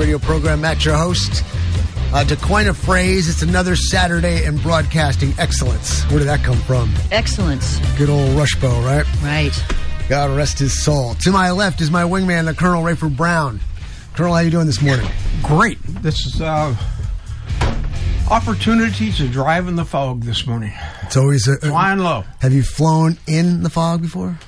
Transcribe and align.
radio 0.00 0.18
program. 0.18 0.62
Matt, 0.62 0.82
your 0.82 0.96
host. 0.96 1.44
Uh, 2.14 2.24
to 2.24 2.34
coin 2.36 2.66
a 2.68 2.74
phrase, 2.74 3.28
it's 3.28 3.42
another 3.42 3.76
Saturday 3.76 4.44
in 4.44 4.56
broadcasting 4.56 5.34
excellence. 5.38 6.02
Where 6.04 6.18
did 6.18 6.26
that 6.26 6.42
come 6.42 6.56
from? 6.56 6.90
Excellence. 7.12 7.78
Good 7.98 8.08
old 8.08 8.30
Rushbo, 8.30 8.82
right? 8.82 9.04
Right. 9.22 9.64
God 10.08 10.34
rest 10.34 10.58
his 10.58 10.82
soul. 10.82 11.14
To 11.16 11.30
my 11.30 11.50
left 11.50 11.82
is 11.82 11.90
my 11.90 12.04
wingman, 12.04 12.46
the 12.46 12.54
Colonel 12.54 12.82
Rayford 12.82 13.14
Brown. 13.14 13.60
Colonel, 14.14 14.34
how 14.34 14.40
you 14.40 14.50
doing 14.50 14.66
this 14.66 14.80
morning? 14.80 15.06
Great. 15.42 15.78
This 15.82 16.24
is 16.24 16.40
uh, 16.40 16.74
opportunity 18.30 19.12
to 19.12 19.28
drive 19.28 19.68
in 19.68 19.76
the 19.76 19.84
fog 19.84 20.22
this 20.22 20.46
morning. 20.46 20.72
It's 21.02 21.18
always 21.18 21.46
a, 21.46 21.58
Flying 21.58 21.98
low. 21.98 22.24
Have 22.40 22.54
you 22.54 22.62
flown 22.62 23.18
in 23.26 23.62
the 23.62 23.70
fog 23.70 24.00
before? 24.00 24.38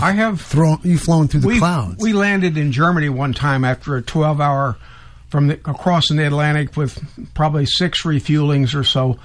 I 0.00 0.12
have 0.12 0.40
Thrown, 0.40 0.80
you 0.82 0.98
flown 0.98 1.28
through 1.28 1.40
the 1.40 1.48
we, 1.48 1.58
clouds. 1.58 2.02
We 2.02 2.12
landed 2.12 2.56
in 2.56 2.72
Germany 2.72 3.08
one 3.08 3.32
time 3.32 3.64
after 3.64 3.96
a 3.96 4.02
12 4.02 4.40
hour 4.40 4.76
from 5.28 5.48
the, 5.48 5.54
across 5.54 6.08
the 6.08 6.26
Atlantic 6.26 6.76
with 6.76 6.98
probably 7.34 7.66
six 7.66 8.02
refuelings 8.02 8.74
or 8.74 8.84
so. 8.84 9.18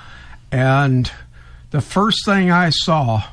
And 0.52 1.12
the 1.72 1.82
first 1.82 2.26
thing 2.26 2.52
I 2.52 2.70
saw 2.70 3.24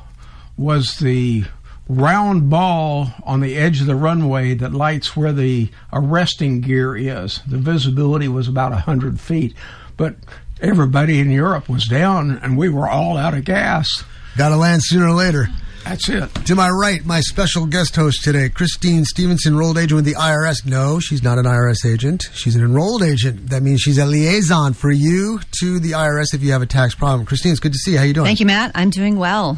was 0.57 0.97
the 0.99 1.45
round 1.87 2.49
ball 2.49 3.11
on 3.23 3.39
the 3.39 3.57
edge 3.57 3.81
of 3.81 3.87
the 3.87 3.95
runway 3.95 4.53
that 4.53 4.73
lights 4.73 5.17
where 5.17 5.33
the 5.33 5.69
arresting 5.91 6.61
gear 6.61 6.95
is. 6.95 7.41
The 7.47 7.57
visibility 7.57 8.27
was 8.27 8.47
about 8.47 8.71
100 8.71 9.19
feet. 9.19 9.55
But 9.97 10.15
everybody 10.61 11.19
in 11.19 11.31
Europe 11.31 11.67
was 11.67 11.85
down 11.85 12.31
and 12.37 12.57
we 12.57 12.69
were 12.69 12.87
all 12.87 13.17
out 13.17 13.33
of 13.33 13.43
gas. 13.43 14.03
Got 14.37 14.49
to 14.49 14.57
land 14.57 14.83
sooner 14.83 15.07
or 15.07 15.13
later. 15.13 15.49
That's 15.83 16.07
it. 16.09 16.33
To 16.45 16.55
my 16.55 16.69
right, 16.69 17.03
my 17.05 17.21
special 17.21 17.65
guest 17.65 17.95
host 17.95 18.23
today, 18.23 18.49
Christine 18.49 19.05
Stevenson, 19.05 19.53
enrolled 19.53 19.77
agent 19.77 19.95
with 19.95 20.05
the 20.05 20.13
IRS. 20.13 20.65
No, 20.65 20.99
she's 20.99 21.23
not 21.23 21.37
an 21.39 21.45
IRS 21.45 21.85
agent. 21.85 22.29
She's 22.33 22.55
an 22.55 22.61
enrolled 22.61 23.01
agent. 23.01 23.49
That 23.49 23.63
means 23.63 23.81
she's 23.81 23.97
a 23.97 24.05
liaison 24.05 24.73
for 24.73 24.91
you 24.91 25.39
to 25.59 25.79
the 25.79 25.91
IRS 25.91 26.33
if 26.33 26.43
you 26.43 26.51
have 26.51 26.61
a 26.61 26.67
tax 26.67 26.93
problem. 26.95 27.25
Christine, 27.25 27.51
it's 27.51 27.59
good 27.59 27.73
to 27.73 27.79
see 27.79 27.93
you. 27.93 27.97
How 27.97 28.03
you 28.03 28.13
doing? 28.13 28.25
Thank 28.25 28.39
you, 28.39 28.45
Matt. 28.45 28.71
I'm 28.75 28.89
doing 28.89 29.17
well. 29.17 29.57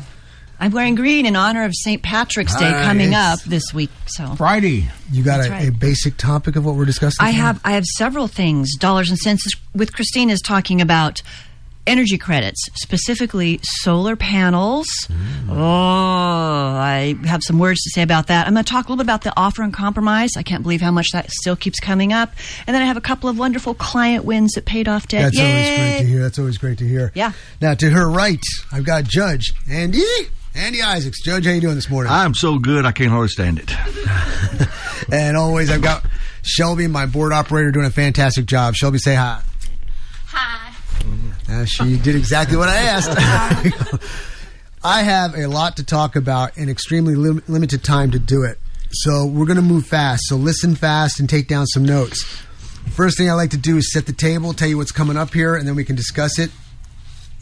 I'm 0.60 0.72
wearing 0.72 0.94
green 0.94 1.26
in 1.26 1.36
honor 1.36 1.64
of 1.64 1.74
St. 1.74 2.04
Patrick's 2.04 2.56
Day 2.56 2.70
Nice. 2.70 2.86
coming 2.86 3.16
up 3.16 3.42
this 3.42 3.74
week. 3.74 3.90
So 4.06 4.36
Friday. 4.36 4.90
You 5.12 5.24
got 5.24 5.46
a, 5.46 5.50
right. 5.50 5.70
a 5.70 5.72
basic 5.72 6.18
topic 6.18 6.56
of 6.56 6.64
what 6.64 6.76
we're 6.76 6.86
discussing? 6.86 7.18
I 7.26 7.32
tonight? 7.32 7.44
have 7.44 7.62
I 7.66 7.72
have 7.72 7.86
several 7.98 8.28
things. 8.28 8.76
Dollars 8.78 9.10
and 9.10 9.18
cents 9.18 9.48
with 9.74 9.92
Christine 9.92 10.30
is 10.30 10.40
talking 10.40 10.80
about 10.80 11.24
energy 11.88 12.18
credits, 12.18 12.62
specifically 12.76 13.60
solar 13.64 14.16
panels. 14.16 14.88
Oh, 15.50 15.56
I 15.56 17.16
have 17.26 17.44
some 17.44 17.60
words 17.60 17.82
to 17.82 17.90
say 17.92 18.02
about 18.02 18.28
that. 18.28 18.48
I'm 18.48 18.54
going 18.54 18.64
to 18.64 18.72
talk 18.72 18.86
a 18.86 18.90
little 18.90 18.98
bit 18.98 19.06
about 19.06 19.24
the 19.24 19.34
offer 19.36 19.64
and 19.64 19.74
compromise. 19.74 20.32
I 20.38 20.44
can't 20.44 20.64
believe 20.64 20.82
how 20.82 20.92
much 20.92 21.08
that 21.14 21.32
still 21.32 21.56
keeps 21.56 21.80
coming 21.80 22.14
up. 22.14 22.32
And 22.68 22.76
then 22.76 22.82
I 22.82 22.86
have 22.86 22.98
a 22.98 23.02
couple 23.02 23.30
of 23.30 23.38
wonderful 23.38 23.74
client 23.74 24.26
wins 24.26 24.54
that 24.54 24.66
paid 24.66 24.88
off 24.88 25.08
debt. 25.08 25.24
That's 25.24 25.38
Yay! 25.38 25.44
always 25.52 25.78
great 25.78 25.98
to 25.98 26.06
hear. 26.06 26.20
That's 26.22 26.40
always 26.40 26.58
great 26.58 26.78
to 26.80 26.88
hear. 26.88 27.12
Yeah. 27.16 27.34
Now, 27.60 27.74
to 27.74 27.90
her 27.90 28.10
right, 28.10 28.44
I've 28.72 28.86
got 28.86 29.04
Judge 29.06 29.54
Andy. 29.70 30.04
Andy 30.54 30.82
Isaacs. 30.82 31.24
Judge, 31.24 31.46
how 31.46 31.52
you 31.52 31.62
doing 31.62 31.76
this 31.76 31.90
morning? 31.90 32.12
I'm 32.12 32.34
so 32.34 32.60
good 32.60 32.86
I 32.86 32.92
can't 32.92 33.10
hardly 33.10 33.30
stand 33.30 33.60
it. 33.60 33.74
and 35.12 35.38
always, 35.38 35.72
I've 35.72 35.82
got 35.82 36.06
Shelby, 36.44 36.88
my 36.88 37.06
board 37.06 37.32
operator, 37.32 37.72
doing 37.72 37.86
a 37.86 37.92
fantastic 37.92 38.48
job. 38.48 38.76
Shelby, 38.76 38.98
say 38.98 39.16
hi. 39.16 39.42
Hi. 40.28 40.71
Uh, 41.50 41.66
she 41.66 41.98
did 41.98 42.16
exactly 42.16 42.58
what 42.58 42.70
I 42.70 42.78
asked. 42.78 43.12
I 44.84 45.04
have 45.04 45.36
a 45.36 45.48
lot 45.48 45.78
to 45.78 45.84
talk 45.84 46.16
about 46.16 46.58
and 46.58 46.70
extremely 46.70 47.16
lim- 47.16 47.44
limited 47.48 47.84
time 47.84 48.12
to 48.12 48.20
do 48.20 48.44
it. 48.44 48.58
So 48.92 49.26
we're 49.26 49.46
going 49.46 49.58
to 49.58 49.62
move 49.62 49.86
fast. 49.86 50.24
So 50.26 50.36
listen 50.36 50.76
fast 50.76 51.20
and 51.20 51.30
take 51.30 51.48
down 51.48 51.68
some 51.68 51.86
notes. 51.86 52.24
First 52.92 53.18
thing 53.18 53.30
I 53.30 53.34
like 53.34 53.52
to 53.52 53.58
do 53.58 53.78
is 53.78 53.94
set 53.94 54.06
the 54.06 54.14
table, 54.14 54.54
tell 54.54 54.68
you 54.68 54.78
what's 54.78 54.92
coming 54.92 55.18
up 55.18 55.34
here, 55.34 55.56
and 55.56 55.68
then 55.68 55.76
we 55.76 55.86
can 55.86 55.96
discuss 55.96 56.40
it 56.40 56.52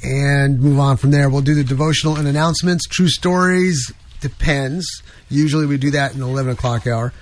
and 0.03 0.59
move 0.59 0.79
on 0.79 0.97
from 0.97 1.11
there. 1.11 1.29
We'll 1.29 1.41
do 1.41 1.55
the 1.55 1.63
devotional 1.63 2.17
and 2.17 2.27
announcements. 2.27 2.85
True 2.85 3.07
stories 3.07 3.91
depends. 4.21 5.01
Usually 5.29 5.65
we 5.65 5.77
do 5.77 5.91
that 5.91 6.13
in 6.13 6.19
the 6.19 6.27
11 6.27 6.51
o'clock 6.51 6.85
hour. 6.87 7.13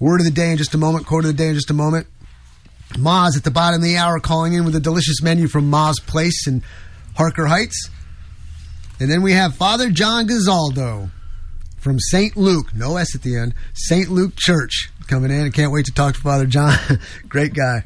Word 0.00 0.20
of 0.20 0.24
the 0.24 0.32
day 0.32 0.50
in 0.50 0.56
just 0.56 0.74
a 0.74 0.78
moment. 0.78 1.06
Quote 1.06 1.24
of 1.24 1.28
the 1.28 1.34
day 1.34 1.48
in 1.48 1.54
just 1.54 1.70
a 1.70 1.74
moment. 1.74 2.06
Ma's 2.98 3.36
at 3.36 3.44
the 3.44 3.50
bottom 3.50 3.80
of 3.80 3.84
the 3.84 3.96
hour 3.96 4.18
calling 4.20 4.54
in 4.54 4.64
with 4.64 4.74
a 4.74 4.80
delicious 4.80 5.22
menu 5.22 5.48
from 5.48 5.70
Ma's 5.70 6.00
Place 6.00 6.46
in 6.46 6.62
Harker 7.16 7.46
Heights. 7.46 7.90
And 8.98 9.10
then 9.10 9.22
we 9.22 9.32
have 9.32 9.54
Father 9.54 9.90
John 9.90 10.26
Gazaldo 10.26 11.10
from 11.78 11.98
St. 11.98 12.36
Luke, 12.36 12.74
no 12.74 12.96
S 12.96 13.14
at 13.14 13.22
the 13.22 13.36
end, 13.36 13.54
St. 13.74 14.10
Luke 14.10 14.34
Church 14.36 14.90
coming 15.06 15.30
in. 15.30 15.46
I 15.46 15.50
can't 15.50 15.72
wait 15.72 15.86
to 15.86 15.92
talk 15.92 16.14
to 16.14 16.20
Father 16.20 16.46
John. 16.46 16.76
Great 17.28 17.54
guy. 17.54 17.84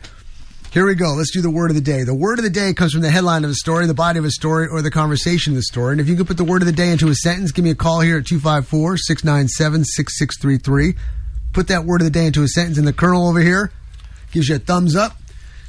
Here 0.72 0.84
we 0.84 0.96
go. 0.96 1.14
Let's 1.14 1.30
do 1.30 1.40
the 1.40 1.52
word 1.52 1.70
of 1.70 1.76
the 1.76 1.80
day. 1.80 2.02
The 2.02 2.14
word 2.14 2.40
of 2.40 2.44
the 2.44 2.50
day 2.50 2.74
comes 2.74 2.92
from 2.92 3.02
the 3.02 3.10
headline 3.10 3.44
of 3.44 3.50
a 3.50 3.54
story, 3.54 3.86
the 3.86 3.94
body 3.94 4.18
of 4.18 4.24
a 4.24 4.30
story, 4.30 4.66
or 4.66 4.82
the 4.82 4.90
conversation 4.90 5.52
of 5.52 5.56
the 5.56 5.62
story. 5.62 5.92
And 5.92 6.00
if 6.00 6.08
you 6.08 6.16
can 6.16 6.26
put 6.26 6.36
the 6.36 6.44
word 6.44 6.62
of 6.62 6.66
the 6.66 6.72
day 6.72 6.90
into 6.90 7.08
a 7.08 7.14
sentence, 7.14 7.52
give 7.52 7.64
me 7.64 7.70
a 7.70 7.76
call 7.76 8.00
here 8.00 8.18
at 8.18 8.26
254 8.26 8.96
697 8.96 9.84
6633. 9.84 10.96
Put 11.52 11.68
that 11.68 11.84
word 11.84 12.00
of 12.00 12.06
the 12.06 12.10
day 12.10 12.26
into 12.26 12.42
a 12.42 12.48
sentence, 12.48 12.76
and 12.76 12.88
the 12.88 12.92
colonel 12.92 13.28
over 13.28 13.38
here 13.38 13.70
gives 14.34 14.48
you 14.48 14.56
a 14.56 14.58
thumbs 14.58 14.94
up. 14.94 15.16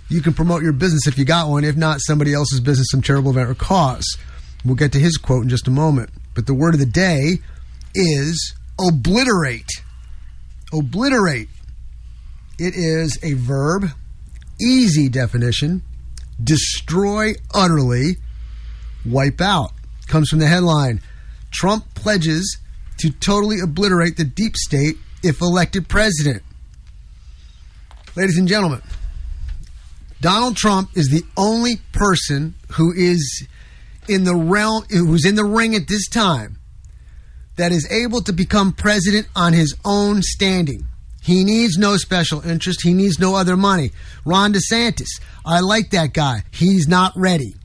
You 0.10 0.22
can 0.22 0.34
promote 0.34 0.62
your 0.62 0.74
business 0.74 1.08
if 1.08 1.18
you 1.18 1.24
got 1.24 1.48
one. 1.48 1.64
If 1.64 1.78
not, 1.78 2.02
somebody 2.02 2.34
else's 2.34 2.60
business, 2.60 2.88
some 2.92 3.02
terrible 3.02 3.32
event 3.32 3.50
or 3.50 3.56
cause. 3.56 4.18
We'll 4.66 4.76
get 4.76 4.92
to 4.94 5.00
his 5.00 5.18
quote 5.18 5.44
in 5.44 5.50
just 5.50 5.68
a 5.68 5.72
moment. 5.72 6.10
But 6.34 6.48
the 6.48 6.54
word 6.54 6.74
of 6.74 6.80
the 6.80 6.86
day 6.86 7.38
is 7.94 8.56
obliterate. 8.80 9.70
Obliterate. 10.74 11.48
It 12.58 12.74
is 12.76 13.20
a 13.24 13.34
verb, 13.34 13.86
easy 14.60 15.10
definition, 15.10 15.82
destroy 16.44 17.34
utterly, 17.54 18.18
wipe 19.06 19.42
out. 19.42 19.72
Comes 20.08 20.30
from 20.30 20.40
the 20.40 20.48
headline 20.48 21.02
Trump 21.52 21.94
pledges 21.96 22.58
to 22.98 23.12
totally 23.12 23.60
obliterate 23.60 24.18
the 24.18 24.24
deep 24.24 24.56
state 24.56 24.98
if 25.24 25.42
elected 25.42 25.88
president. 25.88 26.44
Ladies 28.16 28.38
and 28.38 28.48
gentlemen, 28.48 28.82
Donald 30.22 30.56
Trump 30.56 30.90
is 30.96 31.10
the 31.10 31.24
only 31.36 31.76
person 31.92 32.56
who 32.74 32.94
is 32.96 33.46
in 34.08 34.24
the 34.24 34.36
realm, 34.36 34.86
who's 34.90 35.26
in 35.26 35.36
the 35.36 35.44
ring 35.44 35.76
at 35.76 35.90
this 35.90 36.08
time, 36.08 36.58
that 37.58 37.74
is 37.74 37.92
able 37.92 38.22
to 38.22 38.32
become 38.32 38.72
president 38.72 39.28
on 39.36 39.52
his 39.52 39.76
own 39.84 40.22
standing. 40.22 40.88
He 41.22 41.44
needs 41.44 41.78
no 41.78 41.98
special 41.98 42.40
interest. 42.48 42.82
He 42.84 42.94
needs 42.94 43.20
no 43.20 43.36
other 43.36 43.58
money. 43.58 43.92
Ron 44.26 44.54
DeSantis, 44.54 45.20
I 45.46 45.60
like 45.60 45.90
that 45.90 46.14
guy. 46.14 46.44
He's 46.52 46.88
not 46.88 47.12
ready. 47.18 47.56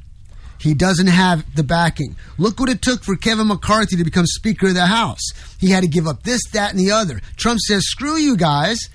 He 0.58 0.74
doesn't 0.74 1.06
have 1.06 1.44
the 1.54 1.62
backing. 1.62 2.16
Look 2.38 2.58
what 2.58 2.68
it 2.68 2.82
took 2.82 3.04
for 3.04 3.16
Kevin 3.16 3.46
McCarthy 3.46 3.96
to 3.96 4.04
become 4.04 4.26
Speaker 4.26 4.68
of 4.68 4.74
the 4.74 4.86
House. 4.86 5.22
He 5.58 5.70
had 5.70 5.82
to 5.82 5.88
give 5.88 6.06
up 6.06 6.22
this, 6.22 6.42
that, 6.52 6.70
and 6.70 6.80
the 6.80 6.90
other. 6.90 7.20
Trump 7.36 7.60
says, 7.60 7.84
screw 7.86 8.16
you 8.16 8.36
guys. 8.36 8.88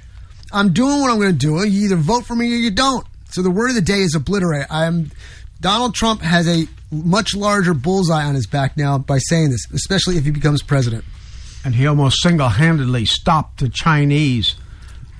I'm 0.51 0.73
doing 0.73 1.01
what 1.01 1.09
I'm 1.11 1.17
going 1.17 1.31
to 1.31 1.37
do. 1.37 1.65
You 1.67 1.85
either 1.85 1.95
vote 1.95 2.25
for 2.25 2.35
me 2.35 2.53
or 2.53 2.57
you 2.57 2.71
don't. 2.71 3.05
So 3.31 3.41
the 3.41 3.51
word 3.51 3.69
of 3.69 3.75
the 3.75 3.81
day 3.81 3.99
is 4.01 4.15
obliterate. 4.15 4.67
I'm 4.69 5.11
Donald 5.59 5.95
Trump 5.95 6.21
has 6.21 6.47
a 6.47 6.67
much 6.91 7.35
larger 7.35 7.73
bullseye 7.73 8.23
on 8.23 8.35
his 8.35 8.45
back 8.47 8.77
now 8.77 8.97
by 8.97 9.17
saying 9.17 9.49
this, 9.49 9.69
especially 9.73 10.17
if 10.17 10.25
he 10.25 10.31
becomes 10.31 10.61
president. 10.61 11.03
and 11.63 11.75
he 11.75 11.87
almost 11.87 12.21
single-handedly 12.21 13.05
stopped 13.05 13.59
the 13.59 13.69
Chinese 13.69 14.55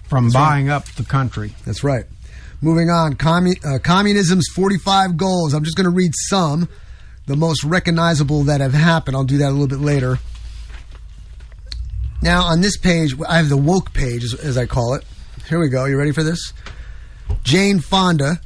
from 0.07 0.29
buying 0.29 0.69
up 0.69 0.85
the 0.85 1.03
country. 1.03 1.55
That's 1.65 1.83
right. 1.83 2.05
Moving 2.61 2.89
on, 2.89 3.15
commu- 3.15 3.63
uh, 3.65 3.79
communism's 3.79 4.47
45 4.53 5.17
goals. 5.17 5.53
I'm 5.53 5.63
just 5.63 5.75
going 5.75 5.85
to 5.85 5.89
read 5.95 6.11
some, 6.13 6.69
the 7.25 7.35
most 7.35 7.63
recognizable 7.63 8.43
that 8.43 8.61
have 8.61 8.73
happened. 8.73 9.17
I'll 9.17 9.23
do 9.23 9.39
that 9.39 9.49
a 9.49 9.51
little 9.51 9.67
bit 9.67 9.79
later. 9.79 10.19
Now, 12.21 12.43
on 12.43 12.61
this 12.61 12.77
page, 12.77 13.15
I 13.27 13.37
have 13.37 13.49
the 13.49 13.57
woke 13.57 13.93
page, 13.93 14.23
as, 14.23 14.33
as 14.35 14.57
I 14.57 14.65
call 14.67 14.93
it. 14.93 15.03
Here 15.47 15.59
we 15.59 15.69
go. 15.69 15.85
You 15.85 15.97
ready 15.97 16.11
for 16.11 16.23
this? 16.23 16.53
Jane 17.43 17.79
Fonda 17.79 18.41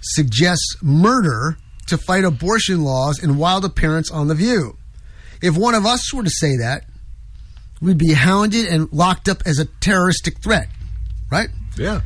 suggests 0.00 0.76
murder 0.82 1.58
to 1.88 1.98
fight 1.98 2.24
abortion 2.24 2.82
laws 2.82 3.22
in 3.22 3.36
wild 3.36 3.64
appearance 3.64 4.10
on 4.10 4.28
The 4.28 4.34
View. 4.34 4.78
If 5.42 5.56
one 5.56 5.74
of 5.74 5.84
us 5.84 6.14
were 6.14 6.22
to 6.22 6.30
say 6.30 6.56
that, 6.58 6.84
we'd 7.80 7.98
be 7.98 8.12
hounded 8.12 8.66
and 8.66 8.92
locked 8.92 9.28
up 9.28 9.42
as 9.44 9.58
a 9.58 9.64
terroristic 9.64 10.40
threat, 10.42 10.68
right? 11.30 11.48
Yeah. 11.76 12.02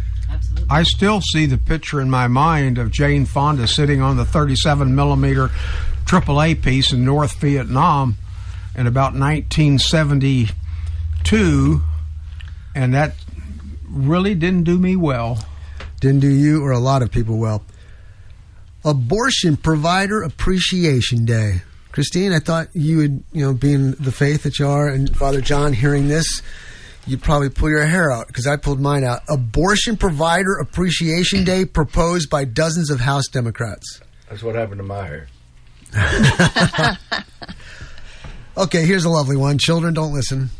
I 0.71 0.85
still 0.85 1.21
see 1.21 1.45
the 1.47 1.59
picture 1.59 2.01
in 2.01 2.09
my 2.09 2.29
mind 2.29 2.79
of 2.79 2.91
Jane 2.91 3.27
Fonda 3.27 3.67
sitting 3.67 4.01
on 4.01 4.17
the 4.17 4.25
37 4.25 4.95
millimeter 4.95 5.49
AAA 6.07 6.63
piece 6.63 6.93
in 6.93 7.05
North 7.05 7.39
Vietnam 7.41 8.17
in 8.77 8.87
about 8.87 9.15
1972, 9.15 11.83
and 12.75 12.95
that 12.95 13.15
really 13.91 14.35
didn't 14.35 14.65
do 14.65 14.79
me 14.79 14.97
well. 14.97 15.45
Didn't 16.01 16.21
do 16.21 16.29
you 16.29 16.65
or 16.65 16.71
a 16.71 16.79
lot 16.79 17.03
of 17.03 17.11
people 17.11 17.39
well. 17.39 17.63
Abortion 18.85 19.57
Provider 19.57 20.23
Appreciation 20.23 21.25
Day. 21.25 21.63
Christine, 21.93 22.33
I 22.33 22.39
thought 22.39 22.69
you 22.73 22.97
would, 22.99 23.25
you 23.33 23.45
know, 23.45 23.53
being 23.53 23.93
the 23.93 24.13
faith 24.13 24.45
that 24.45 24.59
you 24.59 24.67
are, 24.67 24.89
and 24.89 25.15
Father 25.17 25.41
John 25.41 25.73
hearing 25.73 26.09
this, 26.09 26.41
you'd 27.07 27.21
probably 27.23 27.51
pull 27.51 27.69
your 27.69 27.85
hair 27.85 28.11
out 28.11 28.29
because 28.29 28.47
I 28.47 28.57
pulled 28.57 28.81
mine 28.81 29.05
out. 29.05 29.23
Abortion 29.29 29.97
Provider 29.97 30.55
Appreciation 30.55 31.45
Day 31.45 31.65
proposed 31.65 32.31
by 32.31 32.45
dozens 32.45 32.91
of 32.91 33.01
House 33.01 33.27
Democrats. 33.29 34.01
That's 34.29 34.43
what 34.43 34.55
happened 34.55 34.79
to 34.79 34.85
my 34.85 35.07
hair. 35.07 35.29
Okay, 38.61 38.85
here's 38.85 39.07
a 39.07 39.09
lovely 39.11 39.37
one. 39.37 39.57
Children, 39.57 39.95
don't 39.95 40.13
listen. 40.13 40.51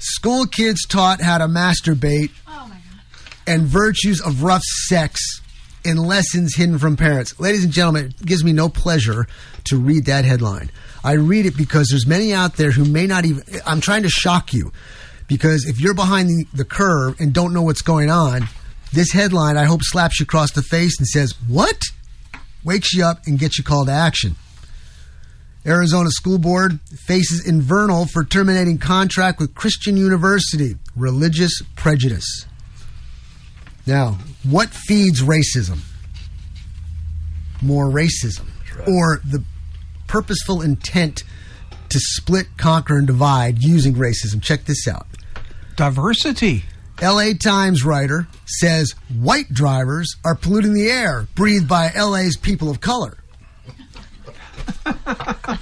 School 0.00 0.46
kids 0.46 0.86
taught 0.86 1.20
how 1.20 1.36
to 1.36 1.44
masturbate 1.46 2.30
oh, 2.48 2.72
and 3.46 3.62
virtues 3.62 4.20
of 4.20 4.42
rough 4.42 4.62
sex 4.62 5.42
in 5.84 5.98
lessons 5.98 6.56
hidden 6.56 6.78
from 6.78 6.96
parents. 6.96 7.38
Ladies 7.38 7.64
and 7.64 7.72
gentlemen, 7.72 8.06
it 8.06 8.26
gives 8.26 8.42
me 8.42 8.52
no 8.52 8.70
pleasure 8.70 9.26
to 9.64 9.76
read 9.76 10.06
that 10.06 10.24
headline. 10.24 10.70
I 11.04 11.12
read 11.12 11.44
it 11.44 11.54
because 11.56 11.88
there's 11.88 12.06
many 12.06 12.32
out 12.32 12.56
there 12.56 12.70
who 12.70 12.86
may 12.86 13.06
not 13.06 13.26
even. 13.26 13.42
I'm 13.66 13.82
trying 13.82 14.02
to 14.04 14.08
shock 14.08 14.54
you 14.54 14.72
because 15.28 15.66
if 15.66 15.78
you're 15.78 15.94
behind 15.94 16.28
the, 16.28 16.46
the 16.54 16.64
curve 16.64 17.20
and 17.20 17.32
don't 17.32 17.52
know 17.52 17.62
what's 17.62 17.82
going 17.82 18.10
on, 18.10 18.48
this 18.92 19.12
headline 19.12 19.58
I 19.58 19.64
hope 19.64 19.80
slaps 19.82 20.18
you 20.18 20.24
across 20.24 20.52
the 20.52 20.62
face 20.62 20.98
and 20.98 21.06
says, 21.06 21.34
What? 21.46 21.82
Wakes 22.64 22.94
you 22.94 23.04
up 23.04 23.26
and 23.26 23.38
gets 23.38 23.58
you 23.58 23.64
called 23.64 23.88
to 23.88 23.92
action. 23.92 24.36
Arizona 25.66 26.10
School 26.10 26.38
Board 26.38 26.80
faces 27.06 27.46
invernal 27.46 28.08
for 28.10 28.24
terminating 28.24 28.78
contract 28.78 29.38
with 29.38 29.54
Christian 29.54 29.96
University. 29.96 30.76
Religious 30.96 31.60
prejudice. 31.76 32.46
Now, 33.86 34.18
what 34.48 34.70
feeds 34.70 35.20
racism? 35.20 35.80
More 37.60 37.86
racism. 37.86 38.46
Or 38.86 39.20
the 39.24 39.44
purposeful 40.06 40.62
intent 40.62 41.24
to 41.90 41.98
split, 42.00 42.46
conquer, 42.56 42.96
and 42.96 43.06
divide 43.06 43.62
using 43.62 43.94
racism. 43.94 44.42
Check 44.42 44.64
this 44.64 44.88
out. 44.88 45.06
Diversity. 45.76 46.64
LA 47.02 47.32
Times 47.32 47.84
writer 47.84 48.28
says 48.46 48.92
white 49.18 49.48
drivers 49.48 50.16
are 50.24 50.34
polluting 50.34 50.74
the 50.74 50.90
air 50.90 51.26
breathed 51.34 51.68
by 51.68 51.90
LA's 51.90 52.36
people 52.36 52.70
of 52.70 52.80
color. 52.80 53.16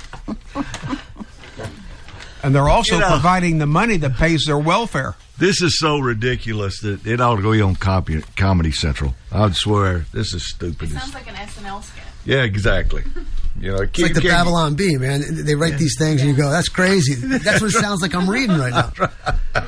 And 2.43 2.55
they're 2.55 2.69
also 2.69 2.95
You 2.95 3.01
know- 3.01 3.09
providing 3.09 3.59
the 3.59 3.67
money 3.67 3.97
that 3.99 4.15
pays 4.17 4.45
their 4.47 4.59
welfare. 4.59 5.17
This 5.39 5.61
is 5.61 5.79
so 5.79 5.99
ridiculous 5.99 6.81
that 6.81 7.05
it 7.07 7.21
ought 7.21 7.37
to 7.37 7.43
go 7.43 7.67
on 7.67 7.75
copy, 7.77 8.23
Comedy 8.37 8.73
Central. 8.73 9.15
I'd 9.33 9.55
swear 9.57 10.07
this 10.13 10.33
is 10.35 10.49
stupid. 10.49 10.91
Sounds 10.91 11.15
like 11.15 11.29
an 11.29 11.35
SNL 11.35 11.83
skit. 11.83 12.03
yeah, 12.25 12.43
exactly. 12.43 13.03
You 13.61 13.73
know, 13.73 13.79
It's 13.83 13.99
like 13.99 14.15
the 14.15 14.21
Babylon 14.21 14.77
Bee, 14.77 14.97
man. 14.99 15.21
They 15.45 15.57
write 15.57 15.79
these 15.79 15.97
things 15.99 16.21
and 16.21 16.31
you 16.31 16.37
go, 16.37 16.49
that's 16.49 16.69
crazy. 16.69 17.15
That's 17.15 17.61
what 17.61 17.75
it 17.75 17.77
sounds 17.81 18.01
like 18.03 18.15
I'm 18.15 18.31
reading 18.37 18.57
right 18.57 18.71
now. 18.73 19.63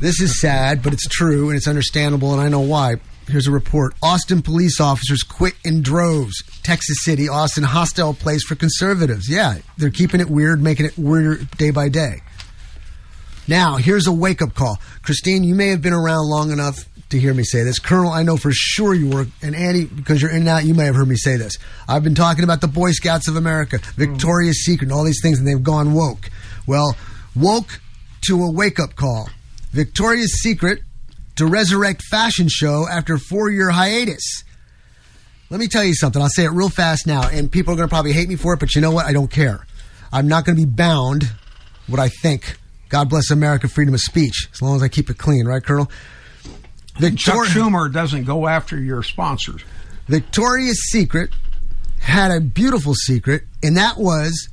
This 0.00 0.20
is 0.20 0.40
sad, 0.40 0.82
but 0.82 0.92
it's 0.92 1.06
true 1.06 1.48
and 1.48 1.56
it's 1.56 1.68
understandable, 1.68 2.32
and 2.32 2.40
I 2.42 2.48
know 2.48 2.58
why. 2.58 2.96
Here's 3.26 3.46
a 3.46 3.50
report 3.50 3.94
Austin 4.02 4.42
police 4.42 4.80
officers 4.80 5.22
quit 5.22 5.54
in 5.64 5.82
droves. 5.82 6.42
Texas 6.62 6.98
City, 7.04 7.28
Austin, 7.28 7.64
hostile 7.64 8.14
place 8.14 8.44
for 8.44 8.54
conservatives. 8.54 9.28
Yeah, 9.28 9.58
they're 9.78 9.90
keeping 9.90 10.20
it 10.20 10.28
weird, 10.28 10.62
making 10.62 10.86
it 10.86 10.98
weirder 10.98 11.44
day 11.56 11.70
by 11.70 11.88
day. 11.88 12.20
Now, 13.46 13.76
here's 13.76 14.06
a 14.06 14.12
wake 14.12 14.40
up 14.42 14.54
call. 14.54 14.78
Christine, 15.02 15.44
you 15.44 15.54
may 15.54 15.68
have 15.68 15.82
been 15.82 15.92
around 15.92 16.28
long 16.28 16.50
enough 16.50 16.88
to 17.10 17.18
hear 17.18 17.34
me 17.34 17.44
say 17.44 17.62
this. 17.62 17.78
Colonel, 17.78 18.10
I 18.10 18.22
know 18.22 18.36
for 18.36 18.50
sure 18.52 18.94
you 18.94 19.10
were, 19.10 19.26
and 19.42 19.54
Andy, 19.54 19.84
because 19.84 20.20
you're 20.22 20.30
in 20.30 20.38
and 20.38 20.48
out, 20.48 20.64
you 20.64 20.74
may 20.74 20.86
have 20.86 20.94
heard 20.94 21.08
me 21.08 21.16
say 21.16 21.36
this. 21.36 21.58
I've 21.88 22.02
been 22.02 22.14
talking 22.14 22.44
about 22.44 22.60
the 22.60 22.68
Boy 22.68 22.92
Scouts 22.92 23.28
of 23.28 23.36
America, 23.36 23.78
mm. 23.78 23.94
Victoria's 23.94 24.64
Secret, 24.64 24.88
and 24.88 24.92
all 24.92 25.04
these 25.04 25.20
things, 25.22 25.38
and 25.38 25.46
they've 25.46 25.62
gone 25.62 25.92
woke. 25.92 26.30
Well, 26.66 26.96
woke 27.34 27.80
to 28.22 28.42
a 28.42 28.50
wake 28.50 28.80
up 28.80 28.96
call. 28.96 29.28
Victoria's 29.72 30.40
Secret 30.40 30.80
to 31.36 31.46
resurrect 31.46 32.02
fashion 32.02 32.48
show 32.48 32.86
after 32.88 33.18
four 33.18 33.50
year 33.50 33.70
hiatus. 33.70 34.44
Let 35.50 35.60
me 35.60 35.68
tell 35.68 35.84
you 35.84 35.94
something. 35.94 36.20
I'll 36.20 36.28
say 36.28 36.44
it 36.44 36.50
real 36.50 36.68
fast 36.68 37.06
now, 37.06 37.28
and 37.28 37.50
people 37.50 37.74
are 37.74 37.76
going 37.76 37.88
to 37.88 37.92
probably 37.92 38.12
hate 38.12 38.28
me 38.28 38.36
for 38.36 38.54
it, 38.54 38.60
but 38.60 38.74
you 38.74 38.80
know 38.80 38.90
what? 38.90 39.06
I 39.06 39.12
don't 39.12 39.30
care. 39.30 39.66
I'm 40.12 40.26
not 40.26 40.44
going 40.44 40.56
to 40.56 40.66
be 40.66 40.70
bound 40.70 41.30
what 41.86 42.00
I 42.00 42.08
think. 42.08 42.56
God 42.88 43.08
bless 43.08 43.30
America, 43.30 43.68
freedom 43.68 43.94
of 43.94 44.00
speech, 44.00 44.48
as 44.52 44.62
long 44.62 44.76
as 44.76 44.82
I 44.82 44.88
keep 44.88 45.10
it 45.10 45.18
clean, 45.18 45.46
right, 45.46 45.62
Colonel? 45.62 45.90
Chuck 47.16 47.46
Schumer 47.46 47.92
doesn't 47.92 48.24
go 48.24 48.46
after 48.46 48.78
your 48.78 49.02
sponsors. 49.02 49.62
Victoria's 50.06 50.90
Secret 50.90 51.30
had 52.00 52.30
a 52.30 52.40
beautiful 52.40 52.94
secret, 52.94 53.42
and 53.62 53.76
that 53.76 53.98
was 53.98 54.48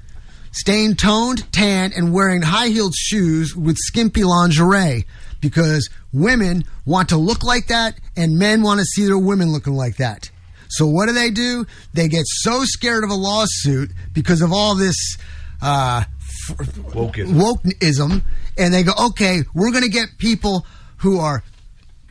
staying 0.51 0.95
toned, 0.95 1.51
tanned, 1.51 1.93
and 1.93 2.13
wearing 2.13 2.41
high 2.41 2.69
heeled 2.69 2.95
shoes 2.95 3.55
with 3.55 3.77
skimpy 3.77 4.23
lingerie 4.23 5.05
because 5.41 5.89
women 6.13 6.63
want 6.85 7.09
to 7.09 7.17
look 7.17 7.43
like 7.43 7.67
that 7.67 7.99
and 8.15 8.37
men 8.37 8.61
want 8.61 8.79
to 8.79 8.85
see 8.85 9.05
their 9.05 9.17
women 9.17 9.51
looking 9.51 9.73
like 9.73 9.97
that. 9.97 10.29
So 10.69 10.87
what 10.87 11.07
do 11.07 11.13
they 11.13 11.31
do? 11.31 11.65
They 11.93 12.07
get 12.07 12.23
so 12.25 12.63
scared 12.63 13.03
of 13.03 13.09
a 13.09 13.15
lawsuit 13.15 13.91
because 14.13 14.41
of 14.41 14.53
all 14.53 14.75
this 14.75 15.17
uh, 15.61 16.03
Wokeism. 16.47 17.33
wokeism, 17.33 18.21
and 18.57 18.73
they 18.73 18.83
go, 18.83 18.93
okay, 19.07 19.41
we're 19.53 19.71
going 19.71 19.83
to 19.83 19.89
get 19.89 20.17
people 20.17 20.65
who 20.97 21.19
are 21.19 21.43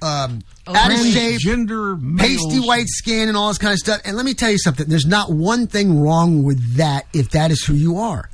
um, 0.02 0.40
out 0.66 0.92
of 0.92 0.98
shape, 0.98 1.40
Gender 1.40 1.96
pasty 1.96 2.54
males. 2.56 2.66
white 2.66 2.88
skin 2.88 3.28
and 3.28 3.36
all 3.36 3.48
this 3.48 3.58
kind 3.58 3.72
of 3.72 3.78
stuff. 3.78 4.00
And 4.04 4.16
let 4.16 4.24
me 4.24 4.34
tell 4.34 4.50
you 4.50 4.58
something. 4.58 4.88
There's 4.88 5.06
not 5.06 5.30
one 5.30 5.66
thing 5.66 6.00
wrong 6.00 6.42
with 6.42 6.76
that 6.76 7.06
if 7.12 7.30
that 7.30 7.50
is 7.50 7.64
who 7.64 7.74
you 7.74 7.98
are. 7.98 8.28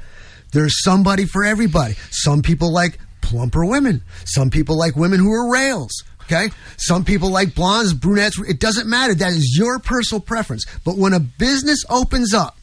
There's 0.53 0.83
somebody 0.83 1.25
for 1.25 1.45
everybody. 1.45 1.95
Some 2.11 2.43
people 2.43 2.73
like 2.73 2.99
plumper 3.27 3.65
women. 3.65 4.03
Some 4.25 4.51
people 4.51 4.79
like 4.79 4.97
women 4.97 5.19
who 5.21 5.33
are 5.33 5.51
rails. 5.51 6.05
Okay? 6.23 6.51
Some 6.77 7.05
people 7.05 7.31
like 7.31 7.55
blondes, 7.55 7.93
brunettes. 7.93 8.39
It 8.49 8.61
doesn't 8.61 8.89
matter. 8.89 9.15
That 9.15 9.33
is 9.33 9.57
your 9.59 9.79
personal 9.79 10.21
preference. 10.21 10.65
But 10.85 10.97
when 10.97 11.13
a 11.13 11.21
business 11.21 11.85
opens 11.89 12.35
up 12.35 12.57